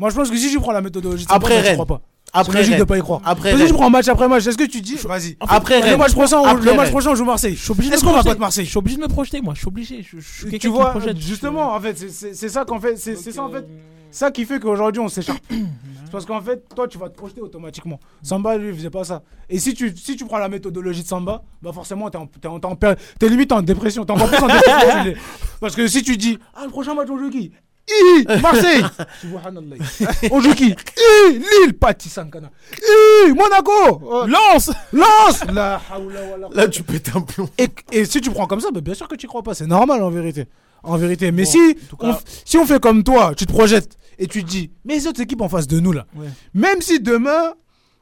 Moi, 0.00 0.10
je 0.10 0.14
pense 0.16 0.30
que 0.30 0.36
si 0.36 0.50
tu 0.50 0.58
prends 0.58 0.72
la 0.72 0.80
méthodologie 0.80 1.24
de 1.24 1.28
Samba, 1.30 1.36
Après 1.46 1.60
Rennes. 1.60 1.74
crois 1.74 1.86
pas. 1.86 2.00
Après 2.32 2.58
logique 2.58 2.76
de 2.76 2.84
pas 2.84 2.96
y 2.96 3.00
croire. 3.00 3.20
Après 3.24 3.50
si 3.50 3.56
Rennes. 3.56 3.66
je 3.68 3.72
prends 3.74 3.90
match 3.90 4.08
après 4.08 4.28
match, 4.28 4.46
est-ce 4.46 4.56
que 4.56 4.64
tu 4.64 4.80
dis 4.80 4.94
Vas-y. 5.04 5.36
Après 5.40 5.90
Le 5.90 5.96
match 5.96 6.12
prochain, 6.12 6.54
le 6.54 6.72
match 6.74 6.90
prochain, 6.90 7.10
on 7.10 7.14
joue 7.16 7.24
Marseille. 7.24 7.54
Je 7.56 7.60
suis 7.62 7.72
obligé 7.72 7.90
de 7.90 7.94
Est-ce 7.96 8.04
me 8.04 8.08
qu'on 8.08 8.12
va 8.14 8.20
projeter. 8.20 8.28
battre 8.30 8.40
Marseille 8.40 8.64
Je 8.64 8.70
suis 8.70 8.78
obligé 8.78 8.96
de 8.96 9.02
me 9.02 9.08
projeter, 9.08 9.40
moi. 9.42 9.52
Je 9.54 9.58
suis 9.58 9.68
obligé. 9.68 10.02
Je, 10.02 10.18
je 10.20 10.56
Tu 10.56 10.68
vois, 10.68 10.94
justement, 11.16 11.74
en 11.74 11.80
fait, 11.80 11.98
c'est- 12.08 12.48
ça 12.48 12.64
qu'en 12.64 12.80
fait, 12.80 12.96
c'est 12.96 13.14
ça 13.16 13.42
en 13.42 13.50
fait, 13.50 13.66
ça 14.10 14.30
qui 14.30 14.44
fait 14.44 14.58
qu'aujourd'hui 14.58 15.00
on 15.00 15.08
s'écharpe. 15.08 15.40
c'est 15.50 16.10
parce 16.12 16.24
qu'en 16.24 16.40
fait, 16.40 16.64
toi, 16.74 16.86
tu 16.88 16.98
vas 16.98 17.08
te 17.08 17.16
projeter 17.16 17.40
automatiquement. 17.40 17.98
Samba, 18.22 18.56
lui, 18.56 18.68
il 18.70 18.74
faisait 18.74 18.90
pas 18.90 19.04
ça. 19.04 19.22
Et 19.48 19.58
si 19.58 19.74
tu, 19.74 19.92
si 19.96 20.16
tu 20.16 20.24
prends 20.24 20.38
la 20.38 20.48
méthodologie 20.48 21.02
de 21.02 21.08
Samba, 21.08 21.42
bah 21.62 21.72
forcément, 21.72 22.08
t'es 22.10 22.18
en- 22.18 22.26
t'es 22.26 22.46
en- 22.48 22.58
t'es 22.60 22.66
en 22.66 22.74
péri- 22.76 22.96
t'es 23.18 23.28
limite 23.28 23.50
en 23.52 23.60
dépression. 23.62 24.04
T'es 24.04 24.12
encore 24.12 24.28
plus 24.28 24.38
en 24.42 24.46
dépression. 24.46 25.14
Parce 25.60 25.74
que 25.76 25.86
si 25.88 26.02
tu 26.04 26.16
dis, 26.16 26.38
ah, 26.54 26.62
le 26.64 26.70
prochain 26.70 26.94
match, 26.94 27.08
on 27.10 27.18
joue 27.18 27.30
qui? 27.30 27.50
Hi, 27.90 28.40
Marseille 28.40 28.84
Subhanallah. 29.20 29.76
On 30.30 30.40
joue 30.40 30.54
qui? 30.54 30.70
Hi, 30.96 31.32
Lille 31.32 31.72
Pati 31.78 32.08
Sankana 32.08 32.50
Hi, 32.78 33.32
Monaco 33.32 33.72
Euh, 34.12 34.26
Lance 34.26 34.70
Lens 34.92 35.44
La 35.52 35.80
hawla 35.90 36.20
wala 36.30 36.48
Là, 36.52 36.68
tu 36.68 36.82
pètes 36.82 37.10
un 37.14 37.20
plomb. 37.22 37.48
et, 37.58 37.68
et 37.92 38.04
si 38.04 38.20
tu 38.20 38.30
prends 38.30 38.46
comme 38.46 38.60
ça, 38.60 38.70
bah, 38.72 38.80
bien 38.80 38.94
sûr 38.94 39.08
que 39.08 39.16
tu 39.16 39.26
crois 39.26 39.42
pas. 39.42 39.54
C'est 39.54 39.66
normal 39.66 40.02
en 40.02 40.10
vérité. 40.10 40.46
En 40.82 40.96
vérité. 40.96 41.32
Mais 41.32 41.44
Bon, 41.44 41.50
si, 41.50 41.76
on, 42.00 42.14
si 42.44 42.56
on 42.58 42.66
fait 42.66 42.80
comme 42.80 43.02
toi, 43.04 43.34
tu 43.36 43.46
te 43.46 43.52
projettes 43.52 43.96
et 44.18 44.26
tu 44.26 44.44
te 44.44 44.48
dis, 44.48 44.70
mais 44.84 44.94
les 44.94 45.06
autres 45.06 45.20
équipes 45.20 45.40
en 45.40 45.48
face 45.48 45.66
de 45.66 45.80
nous 45.80 45.92
là, 45.92 46.06
Ouais. 46.16 46.26
même 46.54 46.80
si 46.82 47.00
demain 47.00 47.54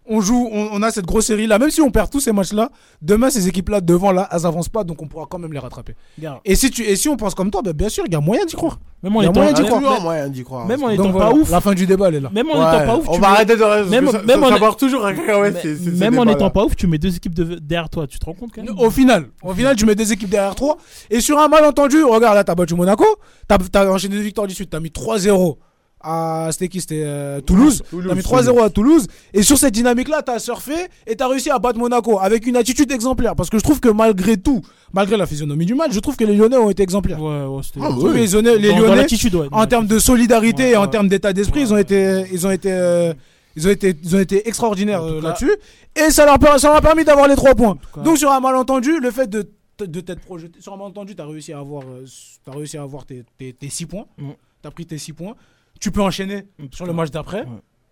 on 0.09 0.21
joue, 0.21 0.49
on, 0.53 0.69
on 0.73 0.83
a 0.83 0.91
cette 0.91 1.07
grosse 1.07 1.27
série 1.27 1.47
là, 1.47 1.59
même 1.59 1.71
si 1.71 1.81
on 1.81 1.91
perd 1.91 2.11
tous 2.11 2.21
ces 2.21 2.33
matchs 2.33 2.53
là, 2.53 2.71
demain 3.03 3.31
ces 3.31 3.47
équipes 3.49 3.69
là 3.69 3.81
devant 3.81 4.13
là, 4.13 4.29
elles 4.33 4.47
avancent 4.47 4.69
pas, 4.69 4.85
donc 4.85 5.01
on 5.03 5.07
pourra 5.07 5.27
quand 5.29 5.39
même 5.39 5.53
les 5.53 5.59
rattraper. 5.59 5.95
Regarde, 6.17 6.41
Et 6.45 6.55
si, 6.57 6.71
tu, 6.71 6.83
et 6.83 6.97
si 6.97 7.09
on 7.09 7.17
pense 7.17 7.35
comme 7.35 7.51
toi, 7.51 7.63
bah, 7.63 7.73
bien 7.73 7.89
sûr, 7.89 8.05
il 8.07 8.13
y 8.13 8.17
a 8.17 8.21
moyen 8.21 8.45
d'y 8.45 8.55
croire. 8.57 8.79
Même 9.03 9.17
en 9.17 9.23
étant, 9.23 9.33
moyen 9.35 9.53
d'y 9.53 9.61
Il 9.61 9.65
y 9.65 9.69
a 9.69 9.71
croire. 9.71 10.01
moyen 10.03 10.29
d'y 10.29 10.43
croire. 10.45 10.67
même 10.67 10.83
en 10.83 10.87
Donc 10.89 10.95
étant 10.95 11.11
voilà, 11.11 11.31
pas 11.31 11.37
ouf. 11.37 11.51
La 11.51 11.61
fin 11.61 11.73
du 11.75 11.87
débat 11.87 12.09
elle 12.09 12.17
est 12.17 12.21
là. 12.21 12.31
Même 12.33 12.49
en 12.51 12.55
Ouais, 12.55 12.77
étant 12.77 12.87
pas 12.87 12.97
ouf. 12.97 13.09
on 13.09 13.15
tu 13.15 13.21
va 13.21 13.29
mets- 13.29 13.35
arrêter 13.35 13.57
de 13.57 13.61
même- 13.91 14.07
ça- 14.11 14.23
même 14.23 14.41
ça- 14.41 14.47
en- 14.47 14.59
ça 14.71 14.77
toujours 14.77 15.05
à 15.07 15.13
Même 15.13 16.19
en 16.19 16.25
étant 16.25 16.51
pas 16.51 16.65
ouf, 16.65 16.75
tu 16.75 16.87
mets 16.87 16.99
deux 16.99 17.15
équipes 17.15 17.35
de- 17.35 17.57
derrière 17.61 17.89
toi. 17.91 18.07
Tu 18.07 18.19
te 18.19 18.25
rends 18.25 18.35
compte 18.35 18.51
quand 18.55 18.63
même? 18.63 18.75
Au 18.79 18.91
final, 18.91 19.27
au 19.45 19.53
final, 19.55 19.77
tu 19.77 19.87
mets 19.87 19.95
des 19.95 20.13
équipes 20.13 20.31
derrière 20.31 20.55
toi. 20.55 20.77
Et 21.11 21.21
sur 21.21 21.39
un 21.39 21.49
malentendu, 21.49 22.03
regarde 22.03 22.35
là, 22.35 22.45
t'as 22.45 22.55
battu 22.55 22.75
Monaco. 22.75 23.05
T'as 23.47 23.59
as 23.75 23.87
enchaîné 23.91 24.17
des 24.17 24.23
victoires 24.23 24.47
du 24.47 24.55
Sud. 24.55 24.69
T'as 24.69 24.81
mis 24.81 24.91
3-0 24.91 25.59
à. 26.01 26.49
C'était 26.53 26.69
qui 26.69 26.81
C'était 26.81 27.03
euh, 27.05 27.41
Toulouse. 27.41 27.83
Toulouse, 27.91 28.07
T'as 28.09 28.15
mis 28.15 28.21
3-0 28.23 28.63
à 28.65 28.71
Toulouse. 28.71 29.07
Et 29.33 29.43
sur 29.43 29.59
cette 29.59 29.75
dynamique-là, 29.75 30.23
t'as 30.23 30.39
surfé 30.39 30.75
et 31.07 31.17
t'as 31.17 31.29
réussi 31.29 31.51
à 31.51 31.59
battre 31.59 31.79
Monaco 31.79 32.19
avec 32.21 32.47
une 32.47 32.57
attitude 32.57 32.91
exemplaire. 32.93 33.35
Parce 33.37 33.51
que 33.51 33.59
je 33.59 33.63
trouve 33.65 33.81
que 33.81 33.89
malgré 33.89 34.37
tout, 34.37 34.63
malgré 34.93 35.17
la 35.17 35.27
physionomie 35.27 35.67
du 35.67 35.75
match, 35.75 35.93
je 35.93 36.01
trouve 36.01 36.17
que 36.17 36.25
les 36.25 36.35
Lyonnais 36.37 36.57
ont 36.57 36.71
été 36.71 36.83
exemplaires. 36.83 37.21
Ouais. 37.23 37.45
Ah, 37.81 37.89
que 37.89 37.95
oui. 38.07 38.15
les 38.15 38.27
Lyonnais, 38.29 38.57
les 38.59 38.69
Dans- 38.69 38.75
dans 38.77 38.81
Lyonnais, 38.95 39.07
ouais. 39.35 39.49
en 39.53 39.67
termes 39.67 39.87
de 39.87 39.99
solidarité 39.99 40.63
Ouais, 40.65 40.71
et 40.73 40.77
en 40.77 40.83
ouais. 40.83 40.91
termes 40.91 41.09
d'état 41.09 41.33
d'esprit, 41.33 41.61
ils 41.63 41.73
ont 41.73 41.79
été, 41.79 42.25
ils 42.33 42.47
ont 42.47 42.51
été, 42.51 42.71
euh, 42.73 43.13
ils 43.57 43.67
ont 43.67 43.71
été, 43.71 43.95
ils 44.03 44.15
ont 44.17 44.21
été 44.21 44.49
extraordinaires 44.49 45.03
euh, 45.03 45.21
là-dessus. 45.21 45.51
Et 45.97 46.11
ça 46.11 46.25
leur, 46.25 46.39
per- 46.39 46.59
ça 46.59 46.69
leur 46.69 46.77
a 46.77 46.81
permis 46.81 47.05
d'avoir 47.05 47.27
les 47.29 47.35
trois 47.35 47.55
points. 47.55 47.77
cas- 47.95 48.03
Donc 48.03 48.19
sur 48.19 48.31
un 48.31 48.41
malentendu, 48.41 49.01
le 49.01 49.11
fait 49.11 49.29
de 49.29 49.51
de 49.81 50.01
t'être 50.01 50.23
projeté 50.23 50.61
sur 50.61 50.73
un 50.73 50.77
malentendu, 50.77 51.15
t'as 51.15 51.25
réussi 51.25 51.53
à 51.53 51.61
avoir, 51.61 51.85
euh, 51.85 52.05
t'as 52.45 52.51
réussi 52.51 52.77
à 52.77 52.83
avoir 52.83 53.07
tes, 53.07 53.23
tes, 53.39 53.53
tes 53.53 53.69
six 53.69 53.87
points. 53.87 54.07
Mm. 54.19 54.31
T'as 54.61 54.73
pris 54.73 54.87
tes 54.87 54.99
six 54.99 55.13
points. 55.13 55.37
Tu 55.81 55.91
peux 55.91 56.03
enchaîner 56.03 56.45
tout 56.59 56.69
sur 56.77 56.87
le 56.87 56.93
match 56.93 57.11
d'après. 57.11 57.41
ouais. 57.43 57.47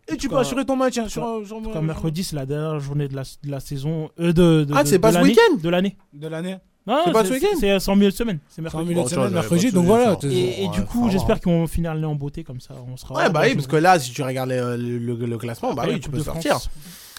Et 0.09 0.17
tu 0.17 0.29
peux 0.29 0.37
cas- 0.37 0.43
assurer 0.43 0.65
ton 0.65 0.77
maintien 0.77 1.09
sur, 1.09 1.25
un- 1.25 1.45
sur, 1.45 1.83
mercredi, 1.83 2.23
c'est 2.23 2.37
la 2.37 2.47
dernière 2.47 2.79
journée 2.79 3.09
de 3.09 3.17
la, 3.17 3.23
de 3.23 3.51
la 3.51 3.59
saison. 3.59 4.09
Euh, 4.21 4.33
de, 4.33 4.63
de, 4.65 4.73
Ah, 4.77 4.83
c'est 4.85 5.01
pas 5.01 5.13
ce 5.13 5.19
week-end 5.19 5.57
De 5.61 5.69
l'année. 5.69 5.97
de 6.13 6.29
l'année. 6.29 6.57
Non, 6.87 7.01
C'est 7.07 7.13
pas 7.13 7.25
ce 7.25 7.33
week-end 7.33 7.57
C'est 7.59 7.81
c'est 7.81 7.91
en 7.91 7.97
milieu 7.97 8.11
de 8.13 8.15
semaine. 8.15 8.39
C'est 8.49 8.63
mercredi. 8.63 8.85
milieu 8.91 9.01
de 9.01 9.03
Bon, 9.03 9.09
semaine, 9.09 9.33
mercredi. 9.33 9.73
Donc 9.73 9.87
voilà. 9.87 10.17
Et, 10.23 10.69
du 10.69 10.85
coup, 10.85 11.11
j'espère 11.11 11.41
qu'ils 11.41 11.51
vont 11.51 11.67
finir 11.67 11.93
l'année 11.95 12.07
en 12.07 12.15
beauté 12.15 12.45
comme 12.45 12.61
ça. 12.61 12.75
On 12.87 12.97
sera. 12.97 13.15
Ouais, 13.17 13.31
bah 13.31 13.41
oui, 13.45 13.55
parce 13.57 13.67
que 13.67 13.75
là, 13.75 13.99
si 13.99 14.13
tu 14.13 14.23
regardes 14.23 14.51
le, 14.51 14.77
le- 14.77 15.27
le 15.27 15.39
classement, 15.39 15.75
bah 15.75 15.83
Après, 15.83 15.95
oui, 15.95 16.01
tu 16.01 16.09
peux 16.11 16.21
sortir. 16.21 16.59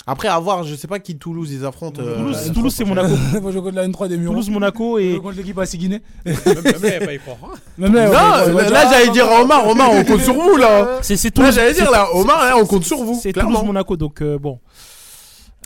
Après, 0.09 0.29
à 0.29 0.39
voir, 0.39 0.63
je 0.63 0.73
sais 0.73 0.88
pas 0.88 0.99
qui 0.99 1.17
Toulouse 1.17 1.51
ils 1.51 1.65
affrontent. 1.65 2.01
euh, 2.01 2.15
Toulouse, 2.15 2.47
la- 2.47 2.53
Toulouse, 2.53 2.73
c'est 2.75 2.85
Monaco. 2.85 3.09
Moi, 3.41 3.51
je 3.51 3.59
compte 3.59 3.73
la 3.75 3.85
N3 3.88 4.07
des 4.07 4.15
Mureaux. 4.17 4.35
Toulouse, 4.35 4.49
Monaco 4.49 4.97
Je 4.97 5.03
et. 5.03 5.19
contre 5.19 5.35
l'équipe 5.35 5.59
à 5.59 5.65
Siguiné. 5.65 6.01
Même 6.25 6.35
même 6.45 6.63
là, 6.63 6.97
il 7.01 7.05
pas 7.05 7.13
y 7.13 7.19
croire. 7.19 7.38
hein. 7.43 7.57
Même 7.77 7.93
là, 7.93 8.05
Non, 8.07 8.53
va 8.53 8.69
là, 8.69 8.89
j'allais 8.89 9.09
dire 9.11 9.29
Omar, 9.29 9.67
Omar, 9.67 9.91
on 9.91 10.03
compte 10.05 10.21
sur 10.21 10.34
vous 10.34 10.55
là. 10.55 10.99
C'est 11.01 11.17
c'est 11.17 11.27
Là, 11.27 11.31
Toulouse. 11.43 11.55
j'allais 11.55 11.73
dire 11.73 11.91
là, 11.91 12.07
Omar, 12.15 12.57
on 12.57 12.65
compte 12.65 12.85
sur 12.85 13.03
vous. 13.03 13.19
C'est 13.21 13.34
clairement. 13.34 13.51
Toulouse-Monaco, 13.51 13.97
donc 13.97 14.21
euh, 14.21 14.39
bon. 14.39 14.59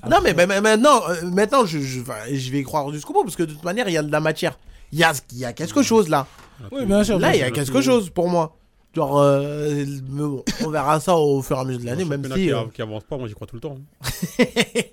Non, 0.09 0.17
mais, 0.23 0.33
maintenant, 0.33 1.01
euh, 1.09 1.29
maintenant 1.31 1.63
je, 1.65 1.77
je, 1.79 1.99
je 2.33 2.51
vais 2.51 2.59
y 2.59 2.63
croire 2.63 2.91
jusqu'au 2.91 3.13
bout 3.13 3.23
parce 3.23 3.35
que 3.35 3.43
de 3.43 3.53
toute 3.53 3.63
manière, 3.63 3.87
il 3.87 3.93
y 3.93 3.97
a 3.97 4.01
de 4.03 4.11
la 4.11 4.19
matière. 4.19 4.57
Il 4.91 4.97
y 4.97 5.03
a, 5.03 5.13
il 5.31 5.37
y 5.37 5.45
a 5.45 5.53
quelque 5.53 5.83
chose 5.83 6.09
là. 6.09 6.25
Oui, 6.71 6.85
bien 6.87 7.03
sûr. 7.03 7.19
Là, 7.19 7.35
il 7.35 7.39
y 7.39 7.43
a 7.43 7.51
quelque 7.51 7.81
chose 7.81 8.09
pour 8.09 8.27
moi. 8.27 8.55
Genre, 8.93 9.19
euh, 9.19 9.85
mais 10.09 10.21
bon, 10.23 10.43
on 10.65 10.69
verra 10.69 10.99
ça 10.99 11.15
au 11.15 11.41
fur 11.41 11.55
et 11.57 11.59
à 11.61 11.63
mesure 11.63 11.79
de 11.81 11.85
l'année, 11.85 12.03
même 12.05 12.23
si. 12.25 12.31
qui, 12.33 12.51
euh, 12.51 12.59
av- 12.59 12.71
qui 12.71 12.81
avance 12.81 13.03
pas, 13.05 13.17
moi 13.17 13.27
j'y 13.27 13.33
crois 13.33 13.47
tout 13.47 13.55
le 13.55 13.61
temps. 13.61 13.77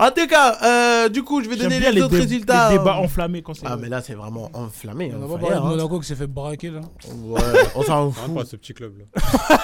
En 0.00 0.12
tout 0.12 0.28
cas, 0.28 0.56
euh, 0.62 1.08
du 1.08 1.24
coup, 1.24 1.42
je 1.42 1.48
vais 1.48 1.56
donner 1.56 1.80
bien 1.80 1.90
les, 1.90 1.96
les, 1.96 2.02
autres 2.02 2.16
résultats. 2.16 2.70
les 2.70 2.78
débats 2.78 2.98
enflammés 2.98 3.42
quand 3.42 3.52
c'est. 3.54 3.66
Ah, 3.66 3.76
mais 3.76 3.88
là, 3.88 4.00
c'est 4.00 4.14
vraiment 4.14 4.48
enflammé. 4.54 5.12
On 5.12 5.16
hein, 5.24 5.26
va 5.26 5.34
pas 5.34 5.40
fire, 5.40 5.48
parler 5.48 5.54
de 5.56 5.66
hein. 5.66 5.70
Monaco 5.70 5.98
qui 5.98 6.06
s'est 6.06 6.14
fait 6.14 6.28
braquer 6.28 6.70
là. 6.70 6.80
Ouais, 7.16 7.40
on 7.74 7.82
s'en 7.82 8.06
Hein, 8.08 8.12
fout. 8.12 8.32
pas 8.36 8.44
ce 8.44 8.54
petit 8.54 8.74
club 8.74 8.92
là. 8.96 9.04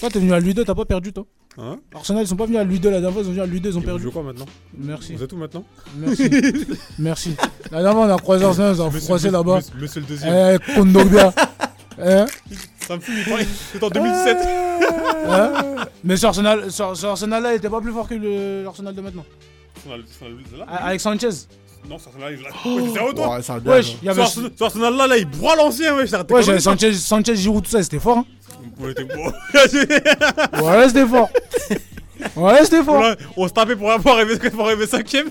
Toi, 0.00 0.08
t'es 0.10 0.18
venu 0.20 0.32
à 0.32 0.40
Louis 0.40 0.54
2, 0.54 0.64
t'as 0.64 0.74
pas 0.76 0.84
perdu 0.84 1.12
toi 1.12 1.26
Hein 1.58 1.76
Arsenal, 1.92 2.22
ils 2.22 2.28
sont 2.28 2.36
pas 2.36 2.46
venus 2.46 2.60
à 2.60 2.64
Louis 2.64 2.78
2 2.78 2.88
la 2.88 3.00
dernière 3.00 3.12
fois, 3.12 3.20
ils 3.22 3.24
sont 3.24 3.30
venus 3.32 3.42
à 3.42 3.46
Louis 3.46 3.60
2, 3.60 3.68
ils 3.68 3.72
ont 3.76 3.78
Et 3.78 3.80
vous 3.80 3.86
perdu. 3.86 4.02
jouez 4.04 4.12
quoi 4.12 4.22
maintenant 4.22 4.46
Merci. 4.78 5.14
Vous 5.16 5.22
êtes 5.24 5.32
où 5.32 5.36
maintenant 5.36 5.64
Merci. 5.96 6.30
Merci. 7.00 7.36
La 7.72 7.82
dernière 7.82 7.92
fois, 7.94 8.06
on 8.06 8.14
a 8.16 8.18
croisé 8.18 8.44
Arsenal, 8.44 8.74
ils 8.76 8.80
ont 8.80 8.86
Monsieur- 8.86 9.00
froissé 9.00 9.26
monsieur- 9.26 9.30
là-bas. 9.38 9.56
monsieur- 9.56 9.74
Monsieur 9.80 10.00
le 10.00 10.06
deuxième. 10.06 10.60
Eh, 10.70 10.74
Kondogbia. 10.74 11.34
Eh, 12.00 12.24
Ça 12.86 12.96
me 12.96 13.00
fume, 13.00 13.16
c'est 13.72 13.82
en 13.82 13.90
2017. 13.90 14.36
eh. 14.40 15.82
Mais 16.04 16.16
sur 16.16 16.28
Arsenal, 16.28 16.70
sur, 16.70 16.96
sur 16.96 17.08
Arsenal 17.10 17.42
là, 17.42 17.52
il 17.52 17.56
était 17.56 17.68
pas 17.68 17.80
plus 17.80 17.92
fort 17.92 18.08
que 18.08 18.14
le- 18.14 18.62
l'Arsenal 18.64 18.94
de 18.94 19.00
maintenant. 19.00 19.24
C'est 19.82 19.88
là 20.58 20.66
A- 20.68 20.98
Sanchez. 20.98 21.28
Non, 21.88 21.96
c'est 21.98 22.08
Arsenal, 22.08 22.32
il 22.34 22.40
est 22.40 22.42
là. 22.42 22.48
Ouais, 22.64 22.82
c'est 22.86 22.92
sérieux, 22.98 23.12
toi 23.14 23.36
Ouais, 23.36 23.42
ça 23.42 23.54
Wesh, 23.54 23.64
date. 23.64 23.96
il 24.02 24.10
y 24.10 24.12
Sur 24.14 24.22
avait. 24.22 24.22
Arsenal- 24.60 24.96
là, 24.96 25.06
là, 25.06 25.16
il 25.18 25.24
broie 25.26 25.56
l'ancien, 25.56 25.94
wesh. 25.96 26.10
Ouais, 26.12 26.42
j'avais 26.42 26.60
ça. 26.60 26.70
Sanchez, 26.72 26.92
Sanchez, 26.94 27.36
Giroud, 27.36 27.64
tout 27.64 27.70
ça, 27.70 27.82
c'était 27.82 27.98
fort. 27.98 28.18
Hein. 28.18 28.24
Ouais, 28.80 28.94
t'es 28.94 29.04
beau. 29.04 29.30
Ouais, 30.64 30.88
c'était 30.88 31.06
fort. 31.06 31.28
Ouais, 32.36 32.64
c'était 32.64 32.82
fort. 32.82 32.96
Voilà, 32.98 33.16
On 33.36 33.46
se 33.48 33.52
tapait 33.52 33.76
pour 33.76 33.90
avoir 33.90 34.16
arrivé 34.16 34.36
pour 34.50 34.66
arriver 34.66 34.86
cinquième. 34.86 35.28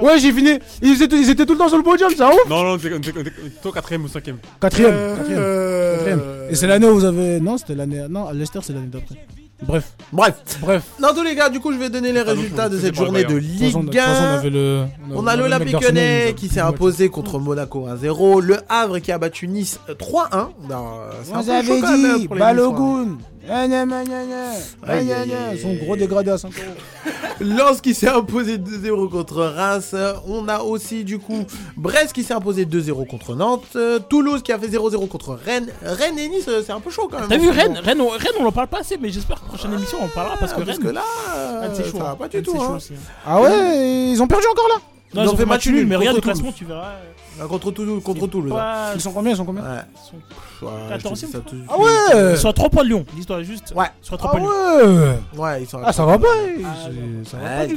Ouais, 0.00 0.18
j'ai 0.18 0.32
fini. 0.32 0.58
Ils 0.82 1.02
étaient, 1.02 1.16
ils 1.18 1.30
étaient 1.30 1.46
tout 1.46 1.52
le 1.52 1.58
temps 1.58 1.68
sur 1.68 1.78
le 1.78 1.82
podium, 1.84 2.10
ça 2.14 2.28
ouf. 2.28 2.48
Non, 2.48 2.62
non, 2.64 2.78
t'es 2.78 2.90
t'es- 2.90 3.12
t'es- 3.12 3.22
t'es 3.62 3.70
quatrième 3.72 4.04
ou 4.04 4.08
cinquième? 4.08 4.38
Quatrième. 4.60 4.90
Euh, 4.94 5.16
quatrième. 5.16 5.40
euh, 5.42 5.96
Quatrième. 5.96 6.20
Et 6.50 6.54
c'est 6.54 6.66
l'année 6.66 6.86
où 6.86 6.94
vous 6.94 7.04
avez. 7.04 7.40
Non, 7.40 7.58
c'était 7.58 7.74
l'année. 7.74 8.04
Non, 8.08 8.26
à 8.26 8.32
Leicester, 8.32 8.60
c'est 8.62 8.72
l'année 8.72 8.88
d'après. 8.88 9.16
Bref, 9.62 9.92
Bref, 10.12 10.34
bref. 10.60 10.82
dans 11.00 11.14
tous 11.14 11.22
les 11.22 11.36
cas, 11.36 11.50
du 11.50 11.60
coup, 11.60 11.72
je 11.72 11.78
vais 11.78 11.90
donner 11.90 12.12
les 12.12 12.22
résultats 12.22 12.68
de 12.68 12.78
cette 12.78 12.94
journée 12.94 13.24
de 13.24 13.36
Ligue 13.36 13.72
toute 13.72 13.94
façon, 13.94 14.22
on 14.22 14.26
1. 14.26 14.34
avait 14.38 14.50
le. 14.50 14.84
On 15.14 15.26
a 15.26 15.36
l'Olympique 15.36 15.80
Lyonnais 15.80 16.34
qui 16.36 16.48
s'est 16.48 16.60
imposé 16.60 17.08
contre 17.10 17.38
Monaco 17.38 17.86
1-0. 17.86 18.40
Le 18.40 18.56
Havre 18.68 18.98
qui 18.98 19.12
a 19.12 19.18
battu 19.18 19.48
Nice 19.48 19.78
3-1. 19.88 20.48
Non, 20.68 20.84
c'est 21.24 21.32
un 21.34 21.40
Vous 21.42 21.50
avez 21.50 22.18
dit. 22.18 22.28
Balogun. 22.28 23.18
Son 25.60 25.74
gros 25.74 25.96
dégradé 25.96 26.30
à 26.30 26.38
5 26.38 26.48
euros. 26.48 27.12
Lens 27.40 27.80
qui 27.80 27.94
s'est 27.94 28.08
imposé 28.08 28.58
2-0 28.58 29.08
contre 29.08 29.42
Reims. 29.42 29.94
On 30.28 30.46
a 30.46 30.60
aussi 30.60 31.04
du 31.04 31.18
coup 31.18 31.44
Brest 31.76 32.12
qui 32.12 32.22
s'est 32.22 32.34
imposé 32.34 32.66
2-0 32.66 33.06
contre 33.06 33.34
Nantes. 33.34 33.76
Toulouse 34.10 34.42
qui 34.42 34.52
a 34.52 34.58
fait 34.58 34.68
0-0 34.68 35.08
contre 35.08 35.38
Rennes. 35.42 35.68
Rennes 35.82 36.18
et 36.18 36.28
Nice, 36.28 36.48
c'est 36.66 36.72
un 36.72 36.80
peu 36.80 36.90
chaud 36.90 37.08
quand 37.10 37.18
même. 37.18 37.28
T'as 37.30 37.38
vu 37.38 37.48
Rennes 37.48 37.78
on, 37.98 38.08
Rennes, 38.08 38.34
on 38.40 38.44
en 38.44 38.52
parle 38.52 38.68
pas 38.68 38.80
assez, 38.80 38.98
mais 39.00 39.08
j'espère 39.08 39.40
prochaine 39.50 39.72
émission 39.74 39.98
on 40.02 40.08
parlera 40.08 40.36
parce 40.38 40.52
que 40.52 40.58
parce 40.62 40.70
Rennes, 40.78 40.86
que 40.86 40.88
là, 40.92 41.02
Rennes, 41.60 41.70
c'est 41.74 41.84
chaud. 41.90 41.98
ça 41.98 42.04
va 42.04 42.10
hein. 42.10 42.16
pas 42.18 42.28
du 42.28 42.36
Rennes, 42.36 42.44
tout. 42.44 42.52
c'est 42.52 42.58
chaud 42.58 42.64
hein. 42.64 42.76
aussi, 42.76 42.92
hein. 42.94 42.96
Ah 43.26 43.40
ouais, 43.40 44.10
ils 44.12 44.22
ont 44.22 44.26
perdu 44.26 44.46
encore 44.50 44.68
là? 44.68 44.74
Non, 45.14 45.22
ils 45.24 45.28
ont 45.28 45.36
fait 45.36 45.44
match 45.46 45.66
nul, 45.66 45.86
mais 45.86 45.96
regarde 45.96 46.16
le 46.16 46.22
contre 46.22 46.32
classement, 46.34 46.52
tu 46.52 46.64
verras. 46.64 46.92
Ah, 47.40 47.46
Contre 47.46 47.70
Toulouse. 47.72 48.02
Contre 48.02 48.26
Toulouse. 48.28 48.52
hein. 48.52 48.56
Pas- 48.56 48.92
Ils 48.94 49.00
sont 49.00 49.12
combien 49.12 49.32
Ils 49.32 49.36
sont 49.36 49.44
combien? 49.44 49.62
Ouais. 49.62 49.68
ils 49.94 50.06
sont- 50.10 50.16
Ouais, 50.62 50.70
je 50.90 50.96
te 50.96 51.08
14e, 51.08 51.12
dis 51.14 51.20
ça 51.20 51.26
je 51.32 51.38
tout- 51.38 51.56
Ah 51.68 51.78
ouais 51.78 52.32
Ils 52.32 52.38
sont 52.38 52.48
à 52.48 52.52
3 52.52 52.68
points 52.70 52.82
de 52.84 52.88
Lyon, 52.88 53.04
dis-toi 53.16 53.42
juste. 53.42 53.72
Ouais. 53.76 53.86
Ils 54.02 54.06
sont 54.06 54.14
à 54.14 54.18
3 54.18 54.30
Ah 54.32 54.36
points 54.36 54.46
de 54.48 54.86
Lyon. 54.86 55.18
ouais 55.34 55.40
Ouais, 55.42 55.62
ils 55.62 55.66
sont 55.68 55.78
à 55.78 55.82
Ah 55.86 55.92
ça 55.92 56.04
va 56.04 56.18
pas 56.18 56.26
Ah, 56.64 56.74
c'est- 57.24 57.30
ça 57.30 57.36
va 57.38 57.66
pas. 57.66 57.72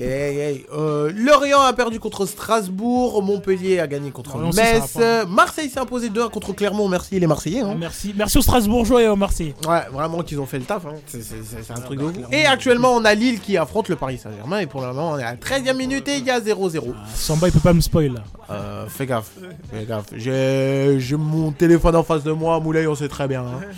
Euh, 0.73 1.11
Lorient 1.15 1.61
a 1.61 1.73
perdu 1.73 1.99
contre 1.99 2.25
Strasbourg, 2.25 3.21
Montpellier 3.23 3.79
a 3.79 3.87
gagné 3.87 4.11
contre 4.11 4.31
ça 4.53 4.61
Metz, 4.61 4.95
va 4.97 5.25
Marseille 5.25 5.69
s'est 5.69 5.79
imposé 5.79 6.09
2-1 6.09 6.29
contre 6.29 6.53
Clermont, 6.53 6.87
merci 6.87 7.19
les 7.19 7.27
Marseillais. 7.27 7.61
hein. 7.61 7.75
Merci. 7.77 8.13
Merci 8.17 8.37
aux 8.37 8.41
Strasbourgeois 8.41 9.01
et 9.03 9.07
aux 9.07 9.15
Marseillais. 9.15 9.55
Ouais, 9.67 9.81
vraiment 9.91 10.21
qu'ils 10.23 10.39
ont 10.39 10.45
fait 10.45 10.59
le 10.59 10.65
taf, 10.65 10.85
hein. 10.85 10.93
c'est 11.07 11.71
un 11.71 11.81
truc 11.81 11.99
de 11.99 12.05
ouf. 12.05 12.13
Et 12.31 12.45
actuellement 12.45 12.93
on 12.93 13.05
a 13.05 13.13
Lille 13.13 13.39
qui 13.39 13.57
affronte 13.57 13.89
le 13.89 13.95
Paris 13.95 14.17
Saint-Germain 14.17 14.59
et 14.59 14.65
pour 14.67 14.81
le 14.81 14.87
moment 14.87 15.11
on 15.11 15.17
est 15.17 15.23
à 15.23 15.31
la 15.31 15.37
13ème 15.37 15.77
minute 15.77 16.07
et 16.07 16.17
il 16.17 16.25
y 16.25 16.31
a 16.31 16.39
0-0. 16.39 16.93
Ah, 16.95 17.05
Samba, 17.15 17.47
il 17.47 17.51
peut 17.53 17.59
pas 17.59 17.73
me 17.73 17.81
spoil 17.81 18.13
là. 18.13 18.23
Euh, 18.49 18.85
fais 18.87 19.05
gaffe, 19.05 19.31
fais 19.71 19.85
gaffe. 19.85 20.05
J'ai 20.15 20.97
j'ai 20.99 21.15
mon 21.15 21.51
téléphone 21.51 21.95
en 21.95 22.03
face 22.03 22.23
de 22.23 22.31
moi, 22.31 22.59
Moulay, 22.73 22.87
on 22.87 22.95
sait 22.95 23.07
très 23.07 23.27
bien. 23.27 23.41
hein. 23.43 23.61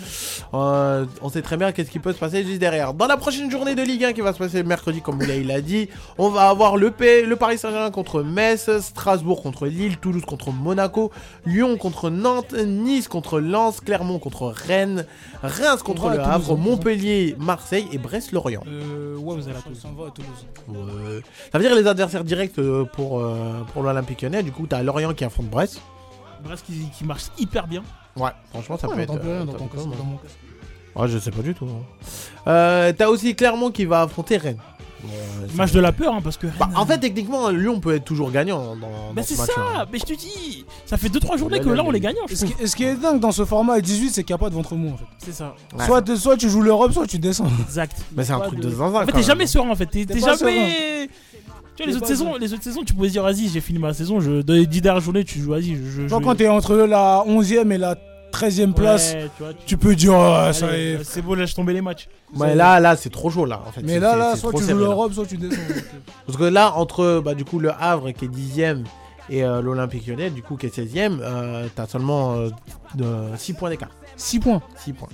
Euh, 0.54 1.06
on 1.22 1.28
sait 1.28 1.42
très 1.42 1.56
bien 1.56 1.72
qu'est-ce 1.72 1.90
qui 1.90 1.98
peut 1.98 2.12
se 2.12 2.18
passer 2.18 2.44
juste 2.44 2.60
derrière. 2.60 2.94
Dans 2.94 3.06
la 3.08 3.16
prochaine 3.16 3.50
journée 3.50 3.74
de 3.74 3.82
Ligue 3.82 4.04
1 4.04 4.12
qui 4.12 4.20
va 4.20 4.32
se 4.32 4.38
passer 4.38 4.62
mercredi, 4.62 5.02
comme 5.02 5.16
Moulay 5.16 5.42
l'a 5.42 5.60
dit, 5.60 5.88
on 6.18 6.28
va 6.30 6.48
avoir 6.48 6.76
le, 6.76 6.92
P, 6.92 7.26
le 7.26 7.34
Paris 7.36 7.58
Saint-Germain 7.58 7.90
contre 7.90 8.22
Metz, 8.22 8.70
Strasbourg 8.80 9.42
contre 9.42 9.66
Lille, 9.66 9.98
Toulouse 9.98 10.24
contre 10.24 10.52
Monaco, 10.52 11.10
Lyon 11.44 11.76
contre 11.76 12.10
Nantes, 12.10 12.54
Nice 12.54 13.08
contre 13.08 13.40
Lens, 13.40 13.80
Clermont 13.80 14.18
contre 14.20 14.46
Rennes, 14.46 15.04
Reims 15.42 15.82
contre 15.82 16.08
le 16.10 16.16
Toulouse, 16.16 16.28
Havre, 16.30 16.52
hein. 16.52 16.56
Montpellier, 16.58 17.34
Marseille 17.38 17.88
et 17.92 17.98
Brest-Lorient. 17.98 18.62
Euh, 18.68 19.16
ouais, 19.16 19.34
vous 19.36 19.48
allez 19.48 19.56
à 19.56 19.58
On 19.58 19.62
Toulouse. 19.62 19.80
s'en 19.80 19.92
va 19.92 20.06
à 20.06 20.10
Toulouse. 20.10 20.46
Ouais. 20.68 21.20
Ça 21.52 21.58
veut 21.58 21.64
dire 21.64 21.74
les 21.74 21.86
adversaires 21.88 22.24
directs 22.24 22.58
euh, 22.58 22.84
pour, 22.84 23.18
euh, 23.20 23.62
pour 23.72 23.82
l'Olympique 23.82 24.22
Lyonnais. 24.22 24.44
Du 24.44 24.52
coup, 24.52 24.66
t'as 24.68 24.82
Lorient 24.82 25.12
qui 25.12 25.24
affronte 25.24 25.48
Brest. 25.50 25.80
Brest 26.44 26.64
qui, 26.66 26.88
qui 26.96 27.04
marche 27.04 27.24
hyper 27.36 27.66
bien. 27.66 27.82
Ouais, 28.16 28.30
franchement, 28.50 28.78
ça 28.78 28.88
Ouais, 28.88 28.94
peut 28.96 29.00
être. 29.02 29.18
plus 29.20 29.28
rien 29.30 29.40
euh, 29.40 29.44
dans 29.44 29.52
ton 29.54 29.66
casque, 29.66 29.86
hein. 29.86 29.96
dans 29.98 30.04
mon 30.04 30.16
casque. 30.16 30.36
Ouais, 30.94 31.08
je 31.08 31.18
sais 31.18 31.30
pas 31.30 31.42
du 31.42 31.54
tout. 31.54 31.66
hein. 31.66 31.82
Euh, 32.48 32.92
t'as 32.96 33.08
aussi 33.08 33.34
Clermont 33.34 33.70
qui 33.70 33.84
va 33.84 34.02
affronter 34.02 34.36
Rennes. 34.38 34.58
Ouais, 35.04 35.10
ça- 35.48 35.54
Match 35.54 35.72
de 35.72 35.78
la 35.80 35.92
peur, 35.92 36.14
hein, 36.14 36.20
parce 36.24 36.38
que. 36.38 36.46
Bah, 36.58 36.70
en 36.74 36.86
fait, 36.86 36.98
techniquement, 36.98 37.50
Lyon 37.50 37.80
peut 37.80 37.94
être 37.94 38.04
toujours 38.04 38.30
gagnant 38.30 38.58
dans, 38.58 38.76
dans 38.76 39.12
bah, 39.14 39.22
ce 39.22 39.34
c'est 39.34 39.44
ça, 39.52 39.86
mais 39.92 39.98
je 39.98 40.04
te 40.04 40.14
dis, 40.14 40.64
ça 40.86 40.96
fait 40.96 41.08
2-3 41.10 41.36
journées 41.36 41.58
Là, 41.58 41.64
que 41.64 41.68
là, 41.68 41.76
là 41.76 41.84
on 41.84 41.92
il- 41.92 41.96
est 41.96 42.00
gagnant. 42.00 42.22
je 42.26 42.32
Et 42.32 42.36
ce, 42.36 42.46
ce 42.66 42.74
qui 42.74 42.84
est 42.84 42.94
dingue 42.96 43.20
dans 43.20 43.30
ce 43.30 43.44
format 43.44 43.74
à 43.74 43.80
18, 43.82 44.10
c'est 44.10 44.24
qu'il 44.24 44.32
n'y 44.34 44.38
a 44.38 44.38
pas 44.38 44.48
de 44.48 44.54
ventre 44.54 44.74
mou 44.74 44.94
en 44.94 44.96
fait. 44.96 45.04
C'est 45.18 45.32
ça, 45.32 45.54
Ouais. 45.78 45.84
Soit, 45.84 46.16
soit 46.16 46.36
tu 46.38 46.48
joues 46.48 46.62
l'Europe, 46.62 46.92
soit 46.92 47.06
tu 47.06 47.18
descends. 47.18 47.46
exact. 47.68 47.94
Mais 48.16 48.24
c'est 48.24 48.32
un 48.32 48.40
truc 48.40 48.58
de- 48.58 48.64
de 48.64 48.74
zinzin. 48.74 49.02
En 49.02 49.06
fait, 49.06 49.12
t'es 49.12 49.22
jamais 49.22 49.46
serein 49.46 49.70
en 49.70 49.76
fait. 49.76 49.86
T'es 49.86 50.06
jamais. 50.18 51.08
Tu 51.76 51.82
vois, 51.82 51.90
les 51.92 51.96
autres, 51.96 52.06
saisons, 52.06 52.36
les 52.36 52.52
autres 52.54 52.62
saisons, 52.62 52.82
tu 52.84 52.94
pouvais 52.94 53.08
dire, 53.08 53.22
vas-y, 53.22 53.48
j'ai 53.48 53.60
fini 53.60 53.78
ma 53.78 53.92
saison. 53.92 54.20
Je, 54.20 54.40
dans 54.42 54.54
les 54.54 54.66
10 54.66 54.80
dernières 54.80 55.02
journées, 55.02 55.24
tu 55.24 55.38
joues, 55.40 55.50
vas-y. 55.50 55.76
Je, 55.76 55.84
je, 55.84 56.08
je- 56.08 56.14
quand 56.14 56.34
t'es 56.34 56.48
entre 56.48 56.74
la 56.76 57.22
11ème 57.26 57.70
et 57.72 57.78
la 57.78 57.96
13ème 58.32 58.72
place, 58.74 59.12
Ouais, 59.14 59.30
tu 59.36 59.42
vois, 59.42 59.52
tu- 59.54 59.64
tu 59.66 59.76
peux 59.76 59.94
dire 59.94 60.14
ah, 60.14 60.50
y 60.52 60.64
est. 60.80 61.04
C'est 61.04 61.22
beau, 61.22 61.34
lâche 61.34 61.54
tomber 61.54 61.72
les 61.74 61.80
matchs. 61.82 62.08
Ouais, 62.34 62.54
là, 62.54 62.80
là, 62.80 62.96
c'est 62.96 63.10
trop 63.10 63.30
chaud 63.30 63.44
là. 63.46 63.62
En 63.66 63.72
fait. 63.72 63.82
Mais 63.82 63.98
là, 64.00 64.16
là, 64.16 64.36
soit 64.36 64.52
tu 64.52 64.62
joues 64.64 64.78
l'Europe, 64.78 65.12
soit 65.12 65.26
tu 65.26 65.36
descends. 65.36 65.60
Parce 66.26 66.36
que 66.38 66.44
là, 66.44 66.74
entre 66.74 67.22
bah, 67.24 67.34
du 67.34 67.44
coup 67.44 67.58
le 67.60 67.70
Havre 67.78 68.10
qui 68.12 68.24
est 68.24 68.28
10ème 68.28 68.84
et 69.30 69.44
euh, 69.44 69.60
l'Olympique 69.62 70.06
Lyonnais, 70.06 70.30
du 70.30 70.42
coup 70.42 70.56
qui 70.56 70.66
est 70.66 70.76
16ème, 70.76 71.18
euh, 71.20 71.66
t'as 71.74 71.86
seulement 71.86 72.36
6 73.36 73.52
points 73.54 73.70
d'écart. 73.70 73.90
6 74.16 74.40
points. 74.40 74.62
6 74.84 74.92
points. 74.92 75.08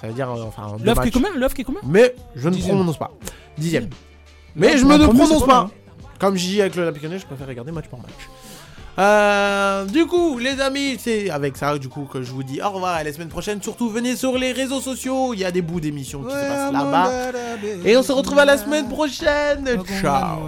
Ça 0.00 0.06
veut 0.06 0.14
dire, 0.14 0.30
euh, 0.30 0.44
enfin, 0.46 0.76
L'œuf 0.82 1.00
qui 1.00 1.08
est 1.08 1.10
combien? 1.10 1.28
L'œuf 1.36 1.52
qui 1.54 1.60
est 1.60 1.64
combien? 1.64 1.80
Mais 1.84 2.14
je 2.36 2.48
ne 2.48 2.56
prononce 2.56 2.98
pas. 2.98 3.10
Dixième. 3.58 3.88
Mais 4.56 4.76
je 4.78 4.84
me 4.84 4.96
ne 4.96 5.06
prononce 5.06 5.46
pas. 5.46 5.70
Comme 6.18 6.36
je 6.36 6.44
dis 6.44 6.60
avec 6.60 6.76
l'Olympique 6.76 7.02
Lyonnais, 7.02 7.18
je 7.18 7.26
préfère 7.26 7.46
regarder 7.46 7.72
match 7.72 7.86
par 7.88 8.00
match. 8.00 8.10
Euh, 8.98 9.84
du 9.86 10.04
coup, 10.06 10.38
les 10.38 10.60
amis, 10.60 10.96
c'est 10.98 11.30
avec 11.30 11.56
ça 11.56 11.78
du 11.78 11.88
coup 11.88 12.04
que 12.04 12.22
je 12.22 12.32
vous 12.32 12.42
dis 12.42 12.60
au 12.60 12.68
revoir 12.68 12.94
à 12.94 13.04
la 13.04 13.12
semaine 13.12 13.28
prochaine. 13.28 13.62
Surtout, 13.62 13.88
venez 13.88 14.16
sur 14.16 14.36
les 14.36 14.52
réseaux 14.52 14.80
sociaux. 14.80 15.32
Il 15.32 15.40
y 15.40 15.44
a 15.44 15.50
des 15.50 15.62
bouts 15.62 15.80
d'émissions 15.80 16.22
qui 16.22 16.30
se 16.30 16.36
passent 16.36 16.72
là-bas. 16.72 17.10
Et 17.84 17.96
on 17.96 18.02
se 18.02 18.12
retrouve 18.12 18.38
à 18.38 18.44
la 18.44 18.58
semaine 18.58 18.88
prochaine. 18.88 19.82
Ciao. 20.00 20.40